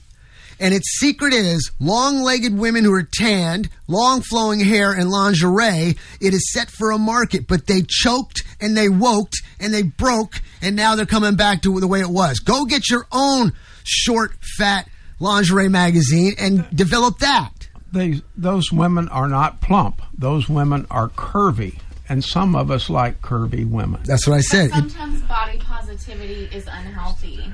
and 0.60 0.74
its 0.74 0.98
secret 1.00 1.33
is 1.33 1.71
long 1.80 2.21
legged 2.21 2.57
women 2.57 2.83
who 2.83 2.94
are 2.94 3.04
tanned, 3.04 3.69
long 3.88 4.21
flowing 4.21 4.60
hair, 4.60 4.94
and 4.94 5.10
lingerie. 5.10 5.98
It 6.21 6.33
is 6.33 6.51
set 6.54 6.69
for 6.69 6.92
a 6.92 6.98
market, 6.98 7.48
but 7.48 7.68
they 7.68 7.81
choked 7.88 8.44
and 8.62 8.77
they 8.77 8.88
woked 8.88 9.36
and 9.59 9.74
they 9.74 9.81
broke, 9.81 10.42
and 10.62 10.75
now 10.75 10.95
they're 10.95 11.06
coming 11.06 11.36
back 11.36 11.62
to 11.63 11.80
the 11.80 11.88
way 11.88 12.00
it 12.00 12.09
was. 12.09 12.39
Go 12.39 12.66
get 12.66 12.89
your 12.89 13.07
own 13.12 13.54
short, 13.83 14.36
fat 14.57 14.88
lingerie 15.19 15.69
magazine 15.69 16.36
and 16.38 16.66
develop 16.76 17.19
that. 17.19 17.63
They, 17.94 18.21
those 18.35 18.71
women 18.71 19.07
are 19.09 19.28
not 19.30 19.62
plump. 19.62 20.02
Those 20.18 20.50
women 20.50 20.88
are 20.92 21.07
curvy. 21.09 21.80
And 22.09 22.23
some 22.23 22.56
of 22.56 22.69
us 22.69 22.90
like 22.90 23.21
curvy 23.21 23.69
women. 23.69 24.02
That's 24.04 24.28
what 24.28 24.35
I 24.35 24.42
said. 24.42 24.66
It- 24.71 24.73
Sometimes 24.73 25.21
body 25.21 25.57
positivity 25.59 26.50
is 26.54 26.66
unhealthy. 26.68 27.45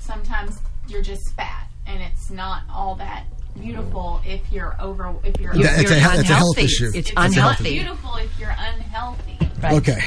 Sometimes 0.00 0.58
you're 0.86 1.02
just 1.02 1.34
fat, 1.34 1.68
and 1.86 2.00
it's 2.02 2.30
not 2.30 2.62
all 2.72 2.94
that 2.96 3.24
beautiful 3.60 4.20
if 4.24 4.40
you're 4.52 4.76
over. 4.80 5.14
If 5.24 5.40
you're, 5.40 5.54
That- 5.54 5.80
it's 5.80 5.90
You're 5.90 5.98
a 5.98 6.00
he- 6.00 6.18
it's 6.20 6.30
a 6.30 6.34
health 6.34 6.56
unhealthy. 6.56 6.64
issue. 6.64 6.86
It's 6.94 6.96
It's 6.96 7.10
a 7.10 7.14
not 7.14 7.26
unhealthy. 7.26 7.70
beautiful 7.74 8.14
if 8.16 8.38
you're 8.38 8.50
unhealthy. 8.56 9.38
Right. 9.62 9.72
Okay. 9.74 10.00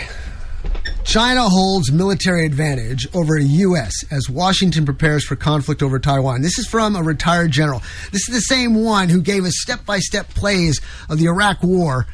China 1.03 1.50
holds 1.50 1.91
military 1.91 2.46
advantage 2.46 3.08
over 3.13 3.38
U.S. 3.38 3.93
as 4.12 4.29
Washington 4.29 4.86
prepares 4.86 5.25
for 5.25 5.36
conflict 5.36 5.81
over 5.84 6.00
Taiwan. 6.00 6.41
This 6.41 6.58
is 6.58 6.67
from 6.67 6.96
a 6.96 7.03
retired 7.03 7.51
general. 7.51 7.81
This 8.12 8.29
is 8.29 8.36
the 8.36 8.41
same 8.41 8.75
one 8.75 9.10
who 9.10 9.22
gave 9.22 9.43
us 9.43 9.53
step 9.58 9.86
by 9.86 10.00
step 10.00 10.29
plays 10.29 10.79
of 11.10 11.17
the 11.17 11.25
Iraq 11.25 11.63
War 11.63 12.05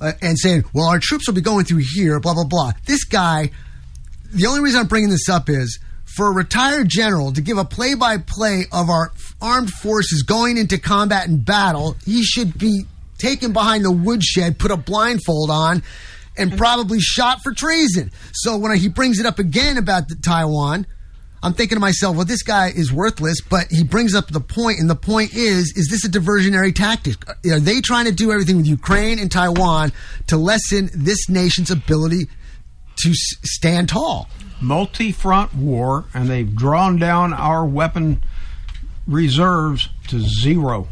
uh, 0.00 0.12
and 0.22 0.38
saying, 0.38 0.64
well, 0.72 0.88
our 0.88 0.98
troops 0.98 1.26
will 1.26 1.34
be 1.34 1.40
going 1.40 1.64
through 1.64 1.82
here, 1.94 2.20
blah, 2.20 2.34
blah, 2.34 2.44
blah. 2.44 2.72
This 2.86 3.04
guy, 3.04 3.50
the 4.32 4.46
only 4.46 4.60
reason 4.60 4.80
I'm 4.80 4.86
bringing 4.86 5.10
this 5.10 5.28
up 5.28 5.48
is 5.48 5.78
for 6.04 6.30
a 6.30 6.34
retired 6.34 6.88
general 6.88 7.32
to 7.32 7.40
give 7.40 7.58
a 7.58 7.64
play 7.64 7.94
by 7.94 8.18
play 8.18 8.64
of 8.72 8.88
our 8.88 9.12
armed 9.42 9.70
forces 9.70 10.22
going 10.22 10.56
into 10.56 10.78
combat 10.78 11.28
and 11.28 11.44
battle, 11.44 11.96
he 12.04 12.22
should 12.22 12.58
be 12.58 12.84
taken 13.18 13.52
behind 13.52 13.84
the 13.84 13.92
woodshed, 13.92 14.58
put 14.58 14.70
a 14.70 14.76
blindfold 14.76 15.50
on, 15.50 15.82
and 16.40 16.56
probably 16.56 17.00
shot 17.00 17.42
for 17.42 17.52
treason. 17.52 18.10
So 18.32 18.56
when 18.56 18.76
he 18.76 18.88
brings 18.88 19.18
it 19.20 19.26
up 19.26 19.38
again 19.38 19.76
about 19.76 20.08
the 20.08 20.16
Taiwan, 20.16 20.86
I'm 21.42 21.54
thinking 21.54 21.76
to 21.76 21.80
myself, 21.80 22.16
well, 22.16 22.26
this 22.26 22.42
guy 22.42 22.68
is 22.68 22.92
worthless, 22.92 23.40
but 23.40 23.68
he 23.70 23.82
brings 23.82 24.14
up 24.14 24.28
the 24.28 24.40
point, 24.40 24.78
and 24.78 24.90
the 24.90 24.96
point 24.96 25.34
is, 25.34 25.72
is 25.76 25.88
this 25.88 26.04
a 26.04 26.08
diversionary 26.08 26.74
tactic? 26.74 27.28
Uh, 27.28 27.54
are 27.54 27.60
they 27.60 27.80
trying 27.80 28.04
to 28.04 28.12
do 28.12 28.30
everything 28.30 28.58
with 28.58 28.66
Ukraine 28.66 29.18
and 29.18 29.30
Taiwan 29.30 29.92
to 30.26 30.36
lessen 30.36 30.90
this 30.94 31.28
nation's 31.28 31.70
ability 31.70 32.28
to 32.96 33.10
s- 33.10 33.36
stand 33.42 33.88
tall? 33.88 34.28
multi 34.60 35.12
front 35.12 35.54
war, 35.54 36.04
and 36.14 36.28
they've 36.28 36.54
drawn 36.54 36.98
down 36.98 37.32
our 37.32 37.64
weapon 37.64 38.22
reserves 39.06 39.88
to 40.08 40.20
zero. 40.20 40.88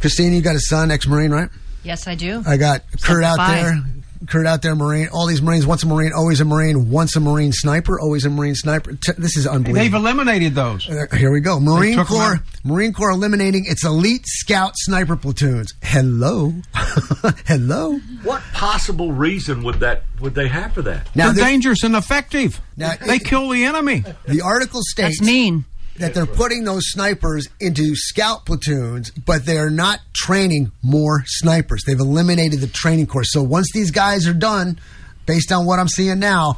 Christine, 0.00 0.32
you 0.32 0.40
got 0.40 0.56
a 0.56 0.60
son, 0.60 0.90
ex-marine, 0.90 1.30
right? 1.30 1.50
Yes, 1.88 2.06
I 2.06 2.14
do. 2.16 2.42
I 2.46 2.58
got 2.58 2.82
Kurt 3.02 3.24
out 3.24 3.38
there. 3.38 3.78
Kurt 4.26 4.46
out 4.46 4.60
there, 4.62 4.74
Marine. 4.74 5.08
All 5.10 5.26
these 5.26 5.40
Marines, 5.40 5.64
once 5.64 5.84
a 5.84 5.86
Marine, 5.86 6.12
always 6.14 6.40
a 6.40 6.44
Marine. 6.44 6.90
Once 6.90 7.16
a 7.16 7.20
Marine 7.20 7.50
sniper, 7.52 7.98
always 7.98 8.26
a 8.26 8.30
Marine 8.30 8.56
sniper. 8.56 8.92
T- 8.92 9.12
This 9.16 9.36
is 9.38 9.46
unbelievable. 9.46 9.82
They've 9.82 9.94
eliminated 9.94 10.54
those. 10.54 10.86
Uh, 10.86 11.06
Here 11.16 11.32
we 11.32 11.40
go. 11.40 11.58
Marine 11.58 12.04
Corps. 12.04 12.40
Marine 12.62 12.92
Corps 12.92 13.12
eliminating 13.12 13.64
its 13.66 13.84
elite 13.86 14.26
scout 14.26 14.72
sniper 14.76 15.16
platoons. 15.16 15.72
Hello, 15.82 16.52
hello. 17.46 17.98
What 18.22 18.42
possible 18.52 19.12
reason 19.12 19.62
would 19.62 19.76
that 19.80 20.02
would 20.20 20.34
they 20.34 20.48
have 20.48 20.74
for 20.74 20.82
that? 20.82 21.08
Now, 21.16 21.32
They're 21.32 21.44
dangerous 21.46 21.82
and 21.84 21.94
effective. 21.96 22.60
Now, 22.76 22.94
they 22.96 23.16
it- 23.16 23.24
kill 23.24 23.48
the 23.48 23.64
enemy. 23.64 24.04
the 24.26 24.42
article 24.42 24.80
states 24.82 25.20
That's 25.20 25.26
mean. 25.26 25.64
That 25.98 26.14
they're 26.14 26.26
putting 26.26 26.64
those 26.64 26.90
snipers 26.90 27.48
into 27.60 27.94
scout 27.94 28.46
platoons, 28.46 29.10
but 29.10 29.44
they're 29.44 29.70
not 29.70 30.00
training 30.12 30.70
more 30.82 31.24
snipers. 31.26 31.82
They've 31.84 31.98
eliminated 31.98 32.60
the 32.60 32.66
training 32.68 33.06
course. 33.06 33.32
So 33.32 33.42
once 33.42 33.68
these 33.72 33.90
guys 33.90 34.26
are 34.26 34.34
done, 34.34 34.78
based 35.26 35.52
on 35.52 35.66
what 35.66 35.78
I'm 35.78 35.88
seeing 35.88 36.18
now, 36.18 36.56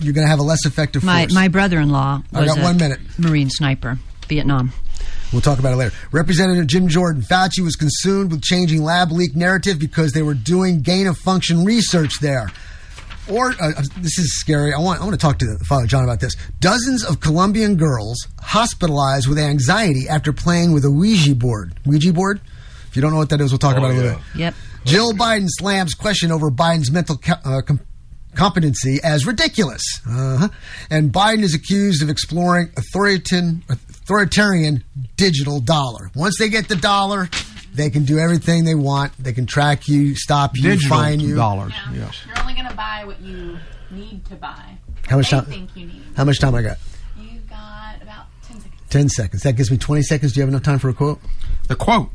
you're 0.00 0.12
going 0.14 0.24
to 0.26 0.30
have 0.30 0.38
a 0.40 0.44
less 0.44 0.64
effective 0.66 1.02
My 1.04 1.22
force. 1.22 1.34
my 1.34 1.48
brother-in-law 1.48 2.22
I 2.34 2.40
was 2.40 2.48
got 2.48 2.58
a 2.58 2.62
one 2.62 2.76
minute. 2.76 3.00
Marine 3.18 3.50
sniper, 3.50 3.98
Vietnam. 4.28 4.72
We'll 5.32 5.42
talk 5.42 5.58
about 5.58 5.72
it 5.72 5.76
later. 5.76 5.94
Representative 6.12 6.66
Jim 6.66 6.88
Jordan, 6.88 7.22
Fauci 7.22 7.60
was 7.60 7.74
consumed 7.76 8.30
with 8.32 8.42
changing 8.42 8.82
lab 8.82 9.10
leak 9.12 9.34
narrative 9.34 9.78
because 9.78 10.12
they 10.12 10.22
were 10.22 10.34
doing 10.34 10.80
gain 10.82 11.06
of 11.06 11.16
function 11.18 11.64
research 11.64 12.20
there. 12.20 12.50
Or 13.30 13.52
uh, 13.60 13.72
this 13.98 14.18
is 14.18 14.40
scary. 14.40 14.74
I 14.74 14.78
want 14.78 15.00
I 15.00 15.04
want 15.04 15.14
to 15.14 15.24
talk 15.24 15.38
to 15.38 15.46
Father 15.66 15.86
John 15.86 16.02
about 16.04 16.20
this. 16.20 16.34
Dozens 16.60 17.04
of 17.04 17.20
Colombian 17.20 17.76
girls 17.76 18.26
hospitalized 18.40 19.28
with 19.28 19.38
anxiety 19.38 20.08
after 20.08 20.32
playing 20.32 20.72
with 20.72 20.84
a 20.84 20.90
Ouija 20.90 21.34
board. 21.34 21.74
Ouija 21.86 22.12
board. 22.12 22.40
If 22.88 22.96
you 22.96 23.02
don't 23.02 23.12
know 23.12 23.18
what 23.18 23.30
that 23.30 23.40
is, 23.40 23.52
we'll 23.52 23.58
talk 23.58 23.76
about 23.76 23.92
it 23.92 23.94
a 23.94 24.00
little 24.00 24.16
bit. 24.16 24.24
Yep. 24.34 24.54
Jill 24.84 25.12
Biden 25.12 25.46
slams 25.48 25.94
question 25.94 26.32
over 26.32 26.50
Biden's 26.50 26.90
mental 26.90 27.16
co- 27.16 27.34
uh, 27.44 27.62
com- 27.62 27.80
competency 28.34 28.98
as 29.04 29.24
ridiculous. 29.24 29.82
Uh-huh. 30.06 30.48
And 30.90 31.12
Biden 31.12 31.42
is 31.42 31.54
accused 31.54 32.02
of 32.02 32.10
exploring 32.10 32.70
authoritarian, 32.76 33.62
authoritarian 33.68 34.84
digital 35.16 35.60
dollar. 35.60 36.10
Once 36.14 36.36
they 36.38 36.48
get 36.48 36.68
the 36.68 36.76
dollar, 36.76 37.28
they 37.72 37.88
can 37.88 38.04
do 38.04 38.18
everything 38.18 38.64
they 38.64 38.74
want. 38.74 39.12
They 39.18 39.32
can 39.32 39.46
track 39.46 39.88
you, 39.88 40.14
stop 40.14 40.56
you, 40.56 40.62
Digital 40.62 40.98
fine 40.98 41.20
you. 41.20 41.34
dollars. 41.36 41.72
Yeah. 41.92 42.00
Yes. 42.00 42.20
You're 42.26 42.40
only 42.40 42.54
going 42.54 42.66
to 42.68 42.74
buy 43.02 43.06
what 43.06 43.20
you 43.20 43.58
need 43.90 44.24
to 44.26 44.36
buy. 44.36 44.78
How 45.08 45.16
much 45.16 45.30
they 45.30 45.36
time- 45.36 45.46
think 45.46 45.76
you 45.76 45.86
need. 45.86 46.02
How 46.16 46.24
much 46.24 46.38
time 46.38 46.54
I 46.54 46.62
got? 46.62 46.78
You 47.18 47.40
got 47.48 48.02
about 48.02 48.26
10 48.46 48.60
seconds. 48.60 48.82
10 48.90 49.08
seconds. 49.08 49.42
That 49.42 49.56
gives 49.56 49.70
me 49.70 49.76
20 49.76 50.02
seconds. 50.02 50.32
Do 50.32 50.40
you 50.40 50.42
have 50.42 50.48
enough 50.48 50.62
time 50.62 50.78
for 50.78 50.88
a 50.88 50.94
quote? 50.94 51.20
The 51.68 51.76
quote. 51.76 52.10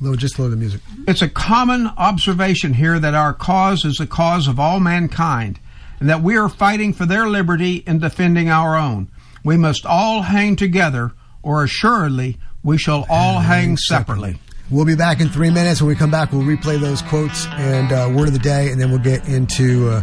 Low, 0.00 0.14
just 0.14 0.38
lower 0.38 0.48
the 0.48 0.56
music. 0.56 0.80
Mm-hmm. 0.82 1.04
It's 1.08 1.22
a 1.22 1.28
common 1.28 1.88
observation 1.96 2.74
here 2.74 2.98
that 2.98 3.14
our 3.14 3.32
cause 3.32 3.84
is 3.84 3.96
the 3.96 4.06
cause 4.06 4.46
of 4.46 4.60
all 4.60 4.78
mankind, 4.78 5.58
and 5.98 6.08
that 6.08 6.22
we 6.22 6.36
are 6.36 6.48
fighting 6.48 6.92
for 6.92 7.04
their 7.04 7.28
liberty 7.28 7.82
and 7.86 8.00
defending 8.00 8.48
our 8.48 8.76
own. 8.76 9.08
We 9.44 9.56
must 9.56 9.84
all 9.84 10.22
hang 10.22 10.54
together, 10.54 11.12
or 11.42 11.64
assuredly 11.64 12.38
we 12.62 12.78
shall 12.78 13.06
all 13.08 13.40
hang 13.40 13.76
separately. 13.76 14.38
We'll 14.70 14.84
be 14.84 14.96
back 14.96 15.20
in 15.20 15.30
three 15.30 15.48
minutes. 15.48 15.80
When 15.80 15.88
we 15.88 15.94
come 15.94 16.10
back, 16.10 16.30
we'll 16.30 16.42
replay 16.42 16.78
those 16.78 17.00
quotes 17.00 17.46
and 17.46 17.90
uh, 17.90 18.12
word 18.14 18.28
of 18.28 18.34
the 18.34 18.38
day, 18.38 18.70
and 18.70 18.78
then 18.78 18.90
we'll 18.90 18.98
get 18.98 19.26
into 19.26 19.88
uh, 19.88 20.02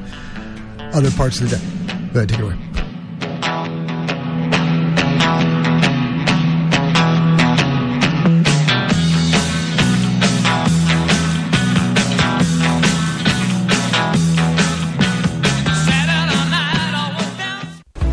other 0.94 1.12
parts 1.12 1.40
of 1.40 1.52
the 1.52 1.58
day. 1.58 1.64
Go 2.14 2.20
ahead, 2.22 2.30
take 2.30 2.40
it 2.40 2.44
away. 2.44 2.56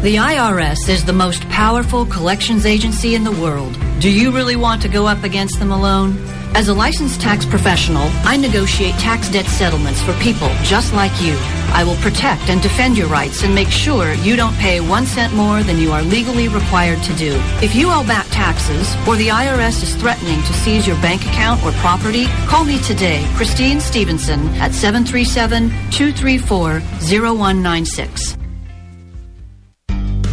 The 0.02 0.16
IRS 0.16 0.88
is 0.88 1.04
the 1.04 1.12
most 1.12 1.49
powerful 1.49 2.04
collections 2.04 2.66
agency 2.66 3.14
in 3.14 3.25
the 3.25 3.30
world. 3.30 3.75
Do 4.00 4.11
you 4.11 4.32
really 4.32 4.56
want 4.56 4.82
to 4.82 4.88
go 4.88 5.06
up 5.06 5.23
against 5.23 5.59
them 5.59 5.71
alone? 5.71 6.18
As 6.54 6.68
a 6.68 6.75
licensed 6.75 7.18
tax 7.18 7.47
professional, 7.47 8.11
I 8.25 8.37
negotiate 8.37 8.94
tax 8.97 9.30
debt 9.30 9.47
settlements 9.47 10.02
for 10.02 10.12
people 10.21 10.50
just 10.62 10.92
like 10.92 11.12
you. 11.23 11.35
I 11.73 11.82
will 11.82 11.97
protect 11.97 12.50
and 12.50 12.61
defend 12.61 12.99
your 12.99 13.09
rights 13.09 13.42
and 13.42 13.54
make 13.54 13.71
sure 13.71 14.12
you 14.12 14.37
don't 14.37 14.54
pay 14.59 14.80
one 14.80 15.06
cent 15.06 15.32
more 15.32 15.62
than 15.62 15.78
you 15.78 15.92
are 15.92 16.02
legally 16.02 16.49
required 16.49 17.02
to 17.04 17.14
do. 17.14 17.32
If 17.62 17.75
you 17.75 17.88
owe 17.90 18.06
back 18.06 18.26
taxes 18.30 18.94
or 19.09 19.16
the 19.16 19.28
IRS 19.28 19.82
is 19.82 19.94
threatening 19.94 20.42
to 20.42 20.52
seize 20.52 20.87
your 20.87 21.00
bank 21.00 21.23
account 21.23 21.64
or 21.64 21.73
property, 21.80 22.26
call 22.47 22.64
me 22.64 22.78
today, 22.82 23.26
Christine 23.35 23.80
Stevenson, 23.80 24.47
at 24.56 24.73
737 24.73 25.71
234 25.90 26.80
0196. 26.80 28.41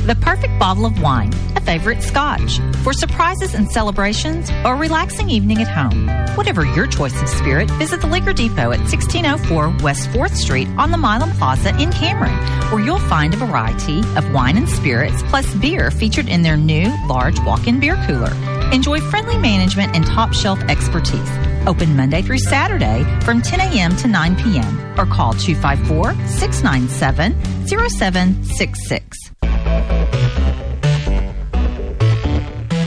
The 0.09 0.15
perfect 0.15 0.57
bottle 0.57 0.87
of 0.87 1.03
wine, 1.03 1.31
a 1.55 1.61
favorite 1.61 2.01
scotch, 2.01 2.57
for 2.81 2.93
surprises 2.93 3.53
and 3.53 3.69
celebrations 3.69 4.49
or 4.65 4.73
a 4.73 4.75
relaxing 4.75 5.29
evening 5.29 5.61
at 5.61 5.67
home. 5.67 6.07
Whatever 6.35 6.65
your 6.65 6.87
choice 6.87 7.21
of 7.21 7.29
spirit, 7.29 7.69
visit 7.73 8.01
the 8.01 8.07
Liquor 8.07 8.33
Depot 8.33 8.71
at 8.71 8.79
1604 8.79 9.83
West 9.83 10.09
4th 10.09 10.31
Street 10.31 10.67
on 10.79 10.89
the 10.89 10.97
Milam 10.97 11.29
Plaza 11.33 11.79
in 11.79 11.91
Cameron, 11.91 12.33
where 12.71 12.83
you'll 12.83 12.97
find 12.97 13.35
a 13.35 13.37
variety 13.37 13.99
of 14.17 14.33
wine 14.33 14.57
and 14.57 14.67
spirits 14.67 15.21
plus 15.27 15.53
beer 15.57 15.91
featured 15.91 16.27
in 16.27 16.41
their 16.41 16.57
new 16.57 16.91
large 17.07 17.39
walk-in 17.41 17.79
beer 17.79 17.95
cooler. 18.07 18.33
Enjoy 18.73 18.99
friendly 19.11 19.37
management 19.37 19.95
and 19.95 20.07
top 20.07 20.33
shelf 20.33 20.59
expertise. 20.61 21.29
Open 21.67 21.95
Monday 21.95 22.23
through 22.23 22.39
Saturday 22.39 23.03
from 23.21 23.43
10 23.43 23.59
a.m. 23.59 23.95
to 23.97 24.07
9 24.07 24.35
p.m. 24.37 24.99
or 24.99 25.05
call 25.05 25.33
254 25.33 26.15
697 26.25 27.67
0766. 27.67 29.28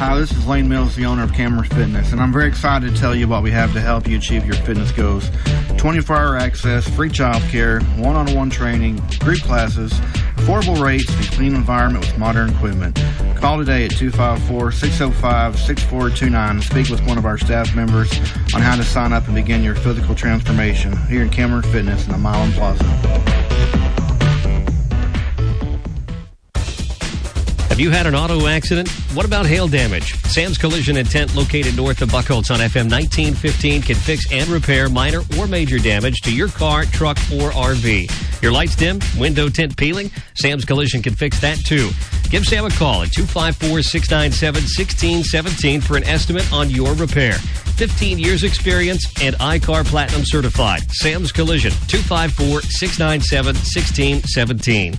Hi, 0.04 0.18
this 0.18 0.32
is 0.32 0.48
Lane 0.48 0.68
Mills, 0.68 0.96
the 0.96 1.04
owner 1.04 1.22
of 1.22 1.32
Cameron 1.32 1.62
Fitness, 1.62 2.10
and 2.10 2.20
I'm 2.20 2.32
very 2.32 2.48
excited 2.48 2.92
to 2.92 3.00
tell 3.00 3.14
you 3.14 3.28
what 3.28 3.44
we 3.44 3.52
have 3.52 3.72
to 3.74 3.80
help 3.80 4.08
you 4.08 4.16
achieve 4.16 4.44
your 4.44 4.56
fitness 4.56 4.90
goals. 4.90 5.30
24 5.76 6.16
hour 6.16 6.36
access, 6.36 6.88
free 6.88 7.08
child 7.08 7.40
care, 7.44 7.78
one 7.98 8.16
on 8.16 8.34
one 8.34 8.50
training, 8.50 9.00
group 9.20 9.38
classes, 9.42 9.92
affordable 10.38 10.82
rates, 10.82 11.08
and 11.14 11.26
clean 11.26 11.54
environment 11.54 12.04
with 12.04 12.18
modern 12.18 12.50
equipment. 12.50 13.00
Call 13.36 13.58
today 13.58 13.84
at 13.84 13.92
254 13.92 14.72
605 14.72 15.56
6429 15.56 16.50
and 16.50 16.64
speak 16.64 16.88
with 16.88 17.00
one 17.06 17.16
of 17.16 17.24
our 17.24 17.38
staff 17.38 17.72
members 17.76 18.12
on 18.56 18.60
how 18.60 18.74
to 18.74 18.82
sign 18.82 19.12
up 19.12 19.26
and 19.26 19.36
begin 19.36 19.62
your 19.62 19.76
physical 19.76 20.16
transformation 20.16 20.96
here 21.06 21.22
in 21.22 21.30
Cameron 21.30 21.62
Fitness 21.62 22.06
in 22.06 22.10
the 22.10 22.18
Milam 22.18 22.50
Plaza. 22.54 23.61
Have 27.72 27.80
you 27.80 27.90
had 27.90 28.06
an 28.06 28.14
auto 28.14 28.48
accident? 28.48 28.90
What 29.14 29.24
about 29.24 29.46
hail 29.46 29.66
damage? 29.66 30.12
Sam's 30.24 30.58
Collision 30.58 30.98
and 30.98 31.08
Tint, 31.08 31.34
located 31.34 31.74
north 31.74 32.02
of 32.02 32.10
Buckholts 32.10 32.50
on 32.50 32.58
FM 32.58 32.90
1915, 32.90 33.80
can 33.80 33.96
fix 33.96 34.30
and 34.30 34.46
repair 34.50 34.90
minor 34.90 35.22
or 35.38 35.46
major 35.46 35.78
damage 35.78 36.20
to 36.24 36.34
your 36.34 36.48
car, 36.48 36.84
truck, 36.84 37.16
or 37.32 37.50
RV. 37.52 38.42
Your 38.42 38.52
lights 38.52 38.76
dim, 38.76 39.00
window 39.16 39.48
tint 39.48 39.74
peeling? 39.78 40.10
Sam's 40.34 40.66
Collision 40.66 41.00
can 41.00 41.14
fix 41.14 41.40
that 41.40 41.56
too. 41.64 41.88
Give 42.28 42.44
Sam 42.44 42.66
a 42.66 42.70
call 42.70 43.04
at 43.04 43.12
254 43.12 43.80
697 43.80 44.64
1617 44.64 45.80
for 45.80 45.96
an 45.96 46.04
estimate 46.04 46.52
on 46.52 46.68
your 46.68 46.92
repair. 46.92 47.32
15 47.32 48.18
years 48.18 48.42
experience 48.42 49.10
and 49.22 49.34
I-CAR 49.40 49.84
Platinum 49.84 50.26
certified. 50.26 50.82
Sam's 50.92 51.32
Collision, 51.32 51.72
254 51.88 52.60
697 52.60 53.54
1617. 53.54 54.98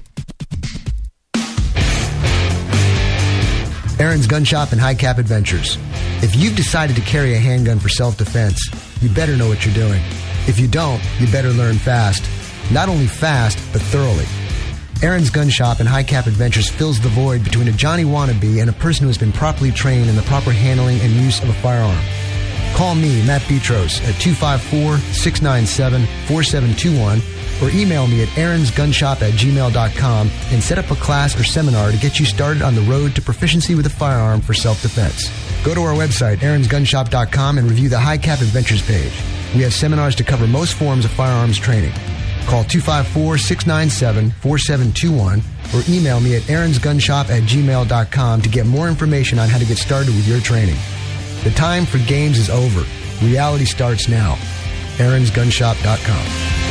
Aaron's 4.04 4.28
Gun 4.28 4.44
Shop 4.44 4.74
and 4.74 4.82
High 4.82 4.96
Cap 4.96 5.18
Adventures. 5.18 5.78
If 6.22 6.36
you've 6.36 6.58
decided 6.58 6.98
to 6.98 7.02
carry 7.04 7.36
a 7.36 7.40
handgun 7.40 7.80
for 7.80 7.88
self 7.88 8.18
defense, 8.18 8.60
you 9.02 9.08
better 9.08 9.38
know 9.38 9.48
what 9.48 9.66
you're 9.66 9.74
doing. 9.74 10.02
If 10.46 10.60
you 10.60 10.68
don't, 10.68 11.02
you 11.22 11.32
better 11.32 11.52
learn 11.52 11.78
fast. 11.78 12.30
Not 12.70 12.90
only 12.90 13.08
fast, 13.08 13.58
but 13.72 13.82
thoroughly. 13.82 14.26
Aaron's 15.02 15.30
Gun 15.30 15.50
Shop 15.50 15.80
and 15.80 15.88
High 15.88 16.04
Cap 16.04 16.28
Adventures 16.28 16.70
fills 16.70 17.00
the 17.00 17.08
void 17.08 17.46
between 17.46 17.70
a 17.70 17.72
Johnny 17.72 18.04
wannabe 18.04 18.60
and 18.60 18.70
a 18.70 18.74
person 18.74 19.04
who 19.04 19.08
has 19.08 19.18
been 19.18 19.32
properly 19.32 19.72
trained 19.72 20.10
in 20.10 20.18
the 20.18 20.22
proper 20.24 20.52
handling 20.52 21.00
and 21.00 21.14
use 21.14 21.42
of 21.42 21.48
a 21.48 21.54
firearm. 21.54 22.04
Call 22.76 22.96
me, 22.96 23.26
Matt 23.26 23.44
Petros, 23.44 24.02
at 24.02 24.20
254 24.20 24.98
697 25.14 26.06
4721 26.28 27.22
or 27.64 27.70
email 27.70 28.08
me 28.08 28.22
at 28.22 28.28
aaronsgunshop 28.30 29.22
at 29.22 29.34
gmail.com 29.34 30.30
and 30.52 30.62
set 30.62 30.78
up 30.78 30.92
a 30.92 30.96
class 30.96 31.40
or 31.40 31.44
seminar 31.46 31.92
to 31.92 31.98
get 31.98 32.20
you 32.20 32.26
started 32.26 32.62
on 32.62 32.76
the 32.76 32.82
road 32.82 33.16
to 33.16 33.22
proficiency 33.22 33.74
with 33.74 33.86
a 33.86 33.90
firearm 33.90 34.42
for 34.42 34.54
self 34.54 34.82
defense. 34.82 35.30
Go 35.64 35.74
to 35.74 35.82
our 35.82 35.94
website, 35.94 36.38
aaronsgunshop.com, 36.38 37.58
and 37.58 37.70
review 37.70 37.88
the 37.88 38.00
High 38.00 38.18
Cap 38.18 38.42
Adventures 38.42 38.82
page. 38.86 39.14
We 39.56 39.62
have 39.62 39.74
seminars 39.74 40.16
to 40.16 40.24
cover 40.24 40.46
most 40.46 40.74
forms 40.74 41.06
of 41.06 41.12
firearms 41.12 41.58
training. 41.58 41.94
Call 42.48 42.66
254 42.66 43.38
697 43.38 44.32
4721 44.42 45.42
or 45.74 45.84
email 45.88 46.20
me 46.20 46.36
at 46.36 46.42
aaronsgunshop 46.44 47.30
at 47.30 47.44
gmail.com 47.44 48.42
to 48.42 48.50
get 48.50 48.66
more 48.66 48.90
information 48.90 49.40
on 49.40 49.48
how 49.48 49.58
to 49.58 49.66
get 49.66 49.78
started 49.78 50.14
with 50.14 50.28
your 50.28 50.42
training. 50.42 50.76
The 51.46 51.52
time 51.52 51.86
for 51.86 52.00
games 52.00 52.38
is 52.38 52.50
over. 52.50 52.84
Reality 53.26 53.66
starts 53.66 54.10
now. 54.10 54.36
aaronsgunshop.com. 54.98 56.63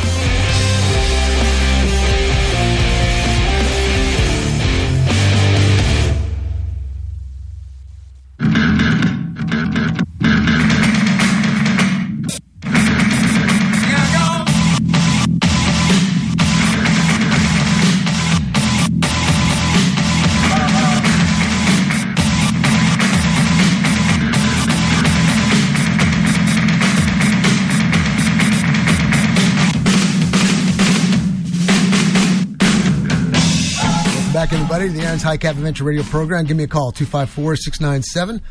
High 35.21 35.37
Cap 35.37 35.55
Adventure 35.55 35.83
Radio 35.83 36.03
program. 36.03 36.45
Give 36.45 36.57
me 36.57 36.63
a 36.63 36.67
call, 36.67 36.91
254 36.91 37.55
697 37.57 38.41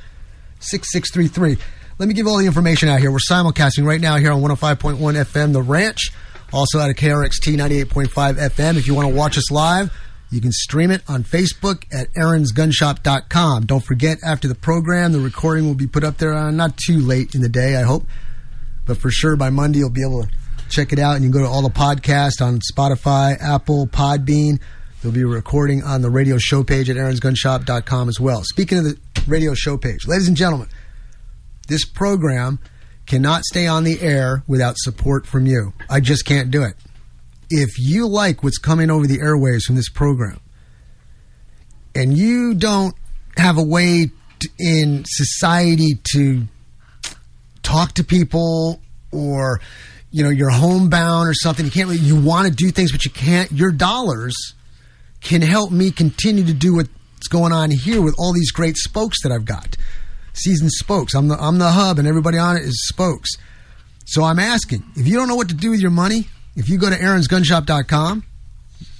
6633. 0.60 1.58
Let 1.98 2.08
me 2.08 2.14
give 2.14 2.26
all 2.26 2.38
the 2.38 2.46
information 2.46 2.88
out 2.88 3.00
here. 3.00 3.10
We're 3.10 3.18
simulcasting 3.18 3.84
right 3.84 4.00
now 4.00 4.16
here 4.16 4.32
on 4.32 4.40
105.1 4.40 4.96
FM, 4.98 5.52
The 5.52 5.62
Ranch, 5.62 6.12
also 6.52 6.78
out 6.78 6.90
of 6.90 6.96
KRXT 6.96 7.56
98.5 7.56 8.08
FM. 8.34 8.76
If 8.76 8.86
you 8.86 8.94
want 8.94 9.08
to 9.08 9.14
watch 9.14 9.36
us 9.36 9.50
live, 9.50 9.92
you 10.30 10.40
can 10.40 10.52
stream 10.52 10.90
it 10.90 11.02
on 11.08 11.24
Facebook 11.24 11.84
at 11.92 12.12
aaronsgunshop.com. 12.14 13.66
Don't 13.66 13.84
forget, 13.84 14.18
after 14.24 14.48
the 14.48 14.54
program, 14.54 15.12
the 15.12 15.20
recording 15.20 15.66
will 15.66 15.74
be 15.74 15.86
put 15.86 16.04
up 16.04 16.16
there 16.16 16.32
uh, 16.32 16.50
not 16.50 16.76
too 16.76 16.98
late 16.98 17.34
in 17.34 17.42
the 17.42 17.48
day, 17.48 17.76
I 17.76 17.82
hope. 17.82 18.04
But 18.86 18.96
for 18.96 19.10
sure, 19.10 19.36
by 19.36 19.50
Monday, 19.50 19.80
you'll 19.80 19.90
be 19.90 20.02
able 20.02 20.24
to 20.24 20.30
check 20.70 20.92
it 20.92 20.98
out. 20.98 21.16
And 21.16 21.24
you 21.24 21.30
can 21.30 21.40
go 21.40 21.46
to 21.46 21.52
all 21.52 21.62
the 21.62 21.68
podcasts 21.68 22.40
on 22.40 22.60
Spotify, 22.60 23.36
Apple, 23.40 23.86
Podbean. 23.86 24.58
There'll 25.02 25.12
be 25.12 25.22
a 25.22 25.26
recording 25.26 25.82
on 25.82 26.00
the 26.00 26.10
radio 26.10 26.38
show 26.38 26.62
page 26.62 26.88
at 26.88 26.96
aaronsgunshop.com 26.96 28.08
as 28.08 28.20
well. 28.20 28.44
Speaking 28.44 28.78
of 28.78 28.84
the 28.84 28.96
radio 29.26 29.52
show 29.52 29.76
page, 29.76 30.06
ladies 30.06 30.28
and 30.28 30.36
gentlemen, 30.36 30.68
this 31.66 31.84
program 31.84 32.60
cannot 33.06 33.42
stay 33.42 33.66
on 33.66 33.82
the 33.82 34.00
air 34.00 34.44
without 34.46 34.76
support 34.78 35.26
from 35.26 35.44
you. 35.44 35.72
I 35.90 35.98
just 35.98 36.24
can't 36.24 36.52
do 36.52 36.62
it. 36.62 36.74
If 37.50 37.80
you 37.80 38.06
like 38.06 38.44
what's 38.44 38.58
coming 38.58 38.92
over 38.92 39.08
the 39.08 39.18
airways 39.20 39.64
from 39.64 39.74
this 39.74 39.88
program, 39.88 40.38
and 41.96 42.16
you 42.16 42.54
don't 42.54 42.94
have 43.36 43.58
a 43.58 43.62
way 43.62 44.08
to, 44.38 44.48
in 44.60 45.02
society 45.04 45.98
to 46.12 46.44
talk 47.64 47.94
to 47.94 48.04
people 48.04 48.80
or 49.10 49.60
you 50.12 50.22
know 50.22 50.30
you're 50.30 50.50
homebound 50.50 51.28
or 51.28 51.34
something 51.34 51.64
you 51.64 51.72
can't 51.72 51.88
really 51.88 52.00
you 52.00 52.20
want 52.20 52.46
to 52.46 52.54
do 52.54 52.70
things 52.70 52.92
but 52.92 53.04
you 53.04 53.10
can't 53.10 53.50
your 53.52 53.72
dollars 53.72 54.54
can 55.22 55.42
help 55.42 55.70
me 55.70 55.90
continue 55.90 56.44
to 56.44 56.52
do 56.52 56.76
what's 56.76 57.28
going 57.28 57.52
on 57.52 57.70
here 57.70 58.02
with 58.02 58.14
all 58.18 58.32
these 58.32 58.50
great 58.50 58.76
spokes 58.76 59.22
that 59.22 59.32
I've 59.32 59.44
got. 59.44 59.76
Season 60.34 60.68
spokes. 60.70 61.14
I'm 61.14 61.28
the 61.28 61.36
I'm 61.38 61.58
the 61.58 61.70
hub 61.70 61.98
and 61.98 62.08
everybody 62.08 62.38
on 62.38 62.56
it 62.56 62.62
is 62.62 62.86
spokes. 62.88 63.30
So 64.06 64.24
I'm 64.24 64.38
asking 64.38 64.82
if 64.96 65.06
you 65.06 65.14
don't 65.14 65.28
know 65.28 65.36
what 65.36 65.48
to 65.48 65.54
do 65.54 65.70
with 65.70 65.80
your 65.80 65.90
money 65.90 66.28
if 66.56 66.68
you 66.68 66.78
go 66.78 66.90
to 66.90 66.96
aaronsgunshop.com 66.96 68.24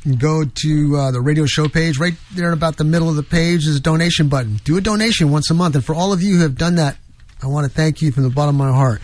and 0.05 0.19
go 0.19 0.45
to 0.45 0.97
uh, 0.97 1.11
the 1.11 1.21
radio 1.21 1.47
show 1.47 1.69
page 1.69 1.99
right 1.99 2.14
there 2.35 2.49
in 2.49 2.55
about 2.55 2.76
the 2.76 2.85
middle 2.85 3.09
of 3.09 3.17
the 3.17 3.23
page 3.23 3.67
is 3.67 3.76
a 3.76 3.81
donation 3.81 4.29
button. 4.29 4.61
Do 4.64 4.76
a 4.76 4.81
donation 4.81 5.31
once 5.31 5.50
a 5.50 5.55
month. 5.55 5.75
And 5.75 5.85
for 5.85 5.95
all 5.95 6.12
of 6.12 6.23
you 6.23 6.37
who 6.37 6.43
have 6.43 6.57
done 6.57 6.76
that 6.76 6.97
I 7.43 7.49
want 7.49 7.67
to 7.67 7.73
thank 7.73 8.00
you 8.00 8.12
from 8.12 8.23
the 8.23 8.31
bottom 8.31 8.61
of 8.61 8.67
my 8.67 8.73
heart. 8.73 9.02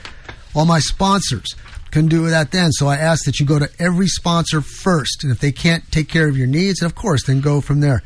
All 0.55 0.65
my 0.65 0.79
sponsors 0.79 1.57
couldn't 1.90 2.11
do 2.11 2.23
without 2.23 2.50
them, 2.50 2.71
so 2.73 2.87
I 2.87 2.97
ask 2.97 3.25
that 3.25 3.40
you 3.40 3.47
go 3.47 3.59
to 3.59 3.68
every 3.78 4.07
sponsor 4.07 4.61
first, 4.61 5.25
and 5.25 5.33
if 5.33 5.40
they 5.40 5.52
can't 5.52 5.90
take 5.90 6.09
care 6.09 6.28
of 6.28 6.37
your 6.37 6.47
needs, 6.47 6.83
and 6.83 6.90
of 6.90 6.95
course, 6.95 7.25
then 7.25 7.40
go 7.40 7.61
from 7.61 7.80
there. 7.80 8.02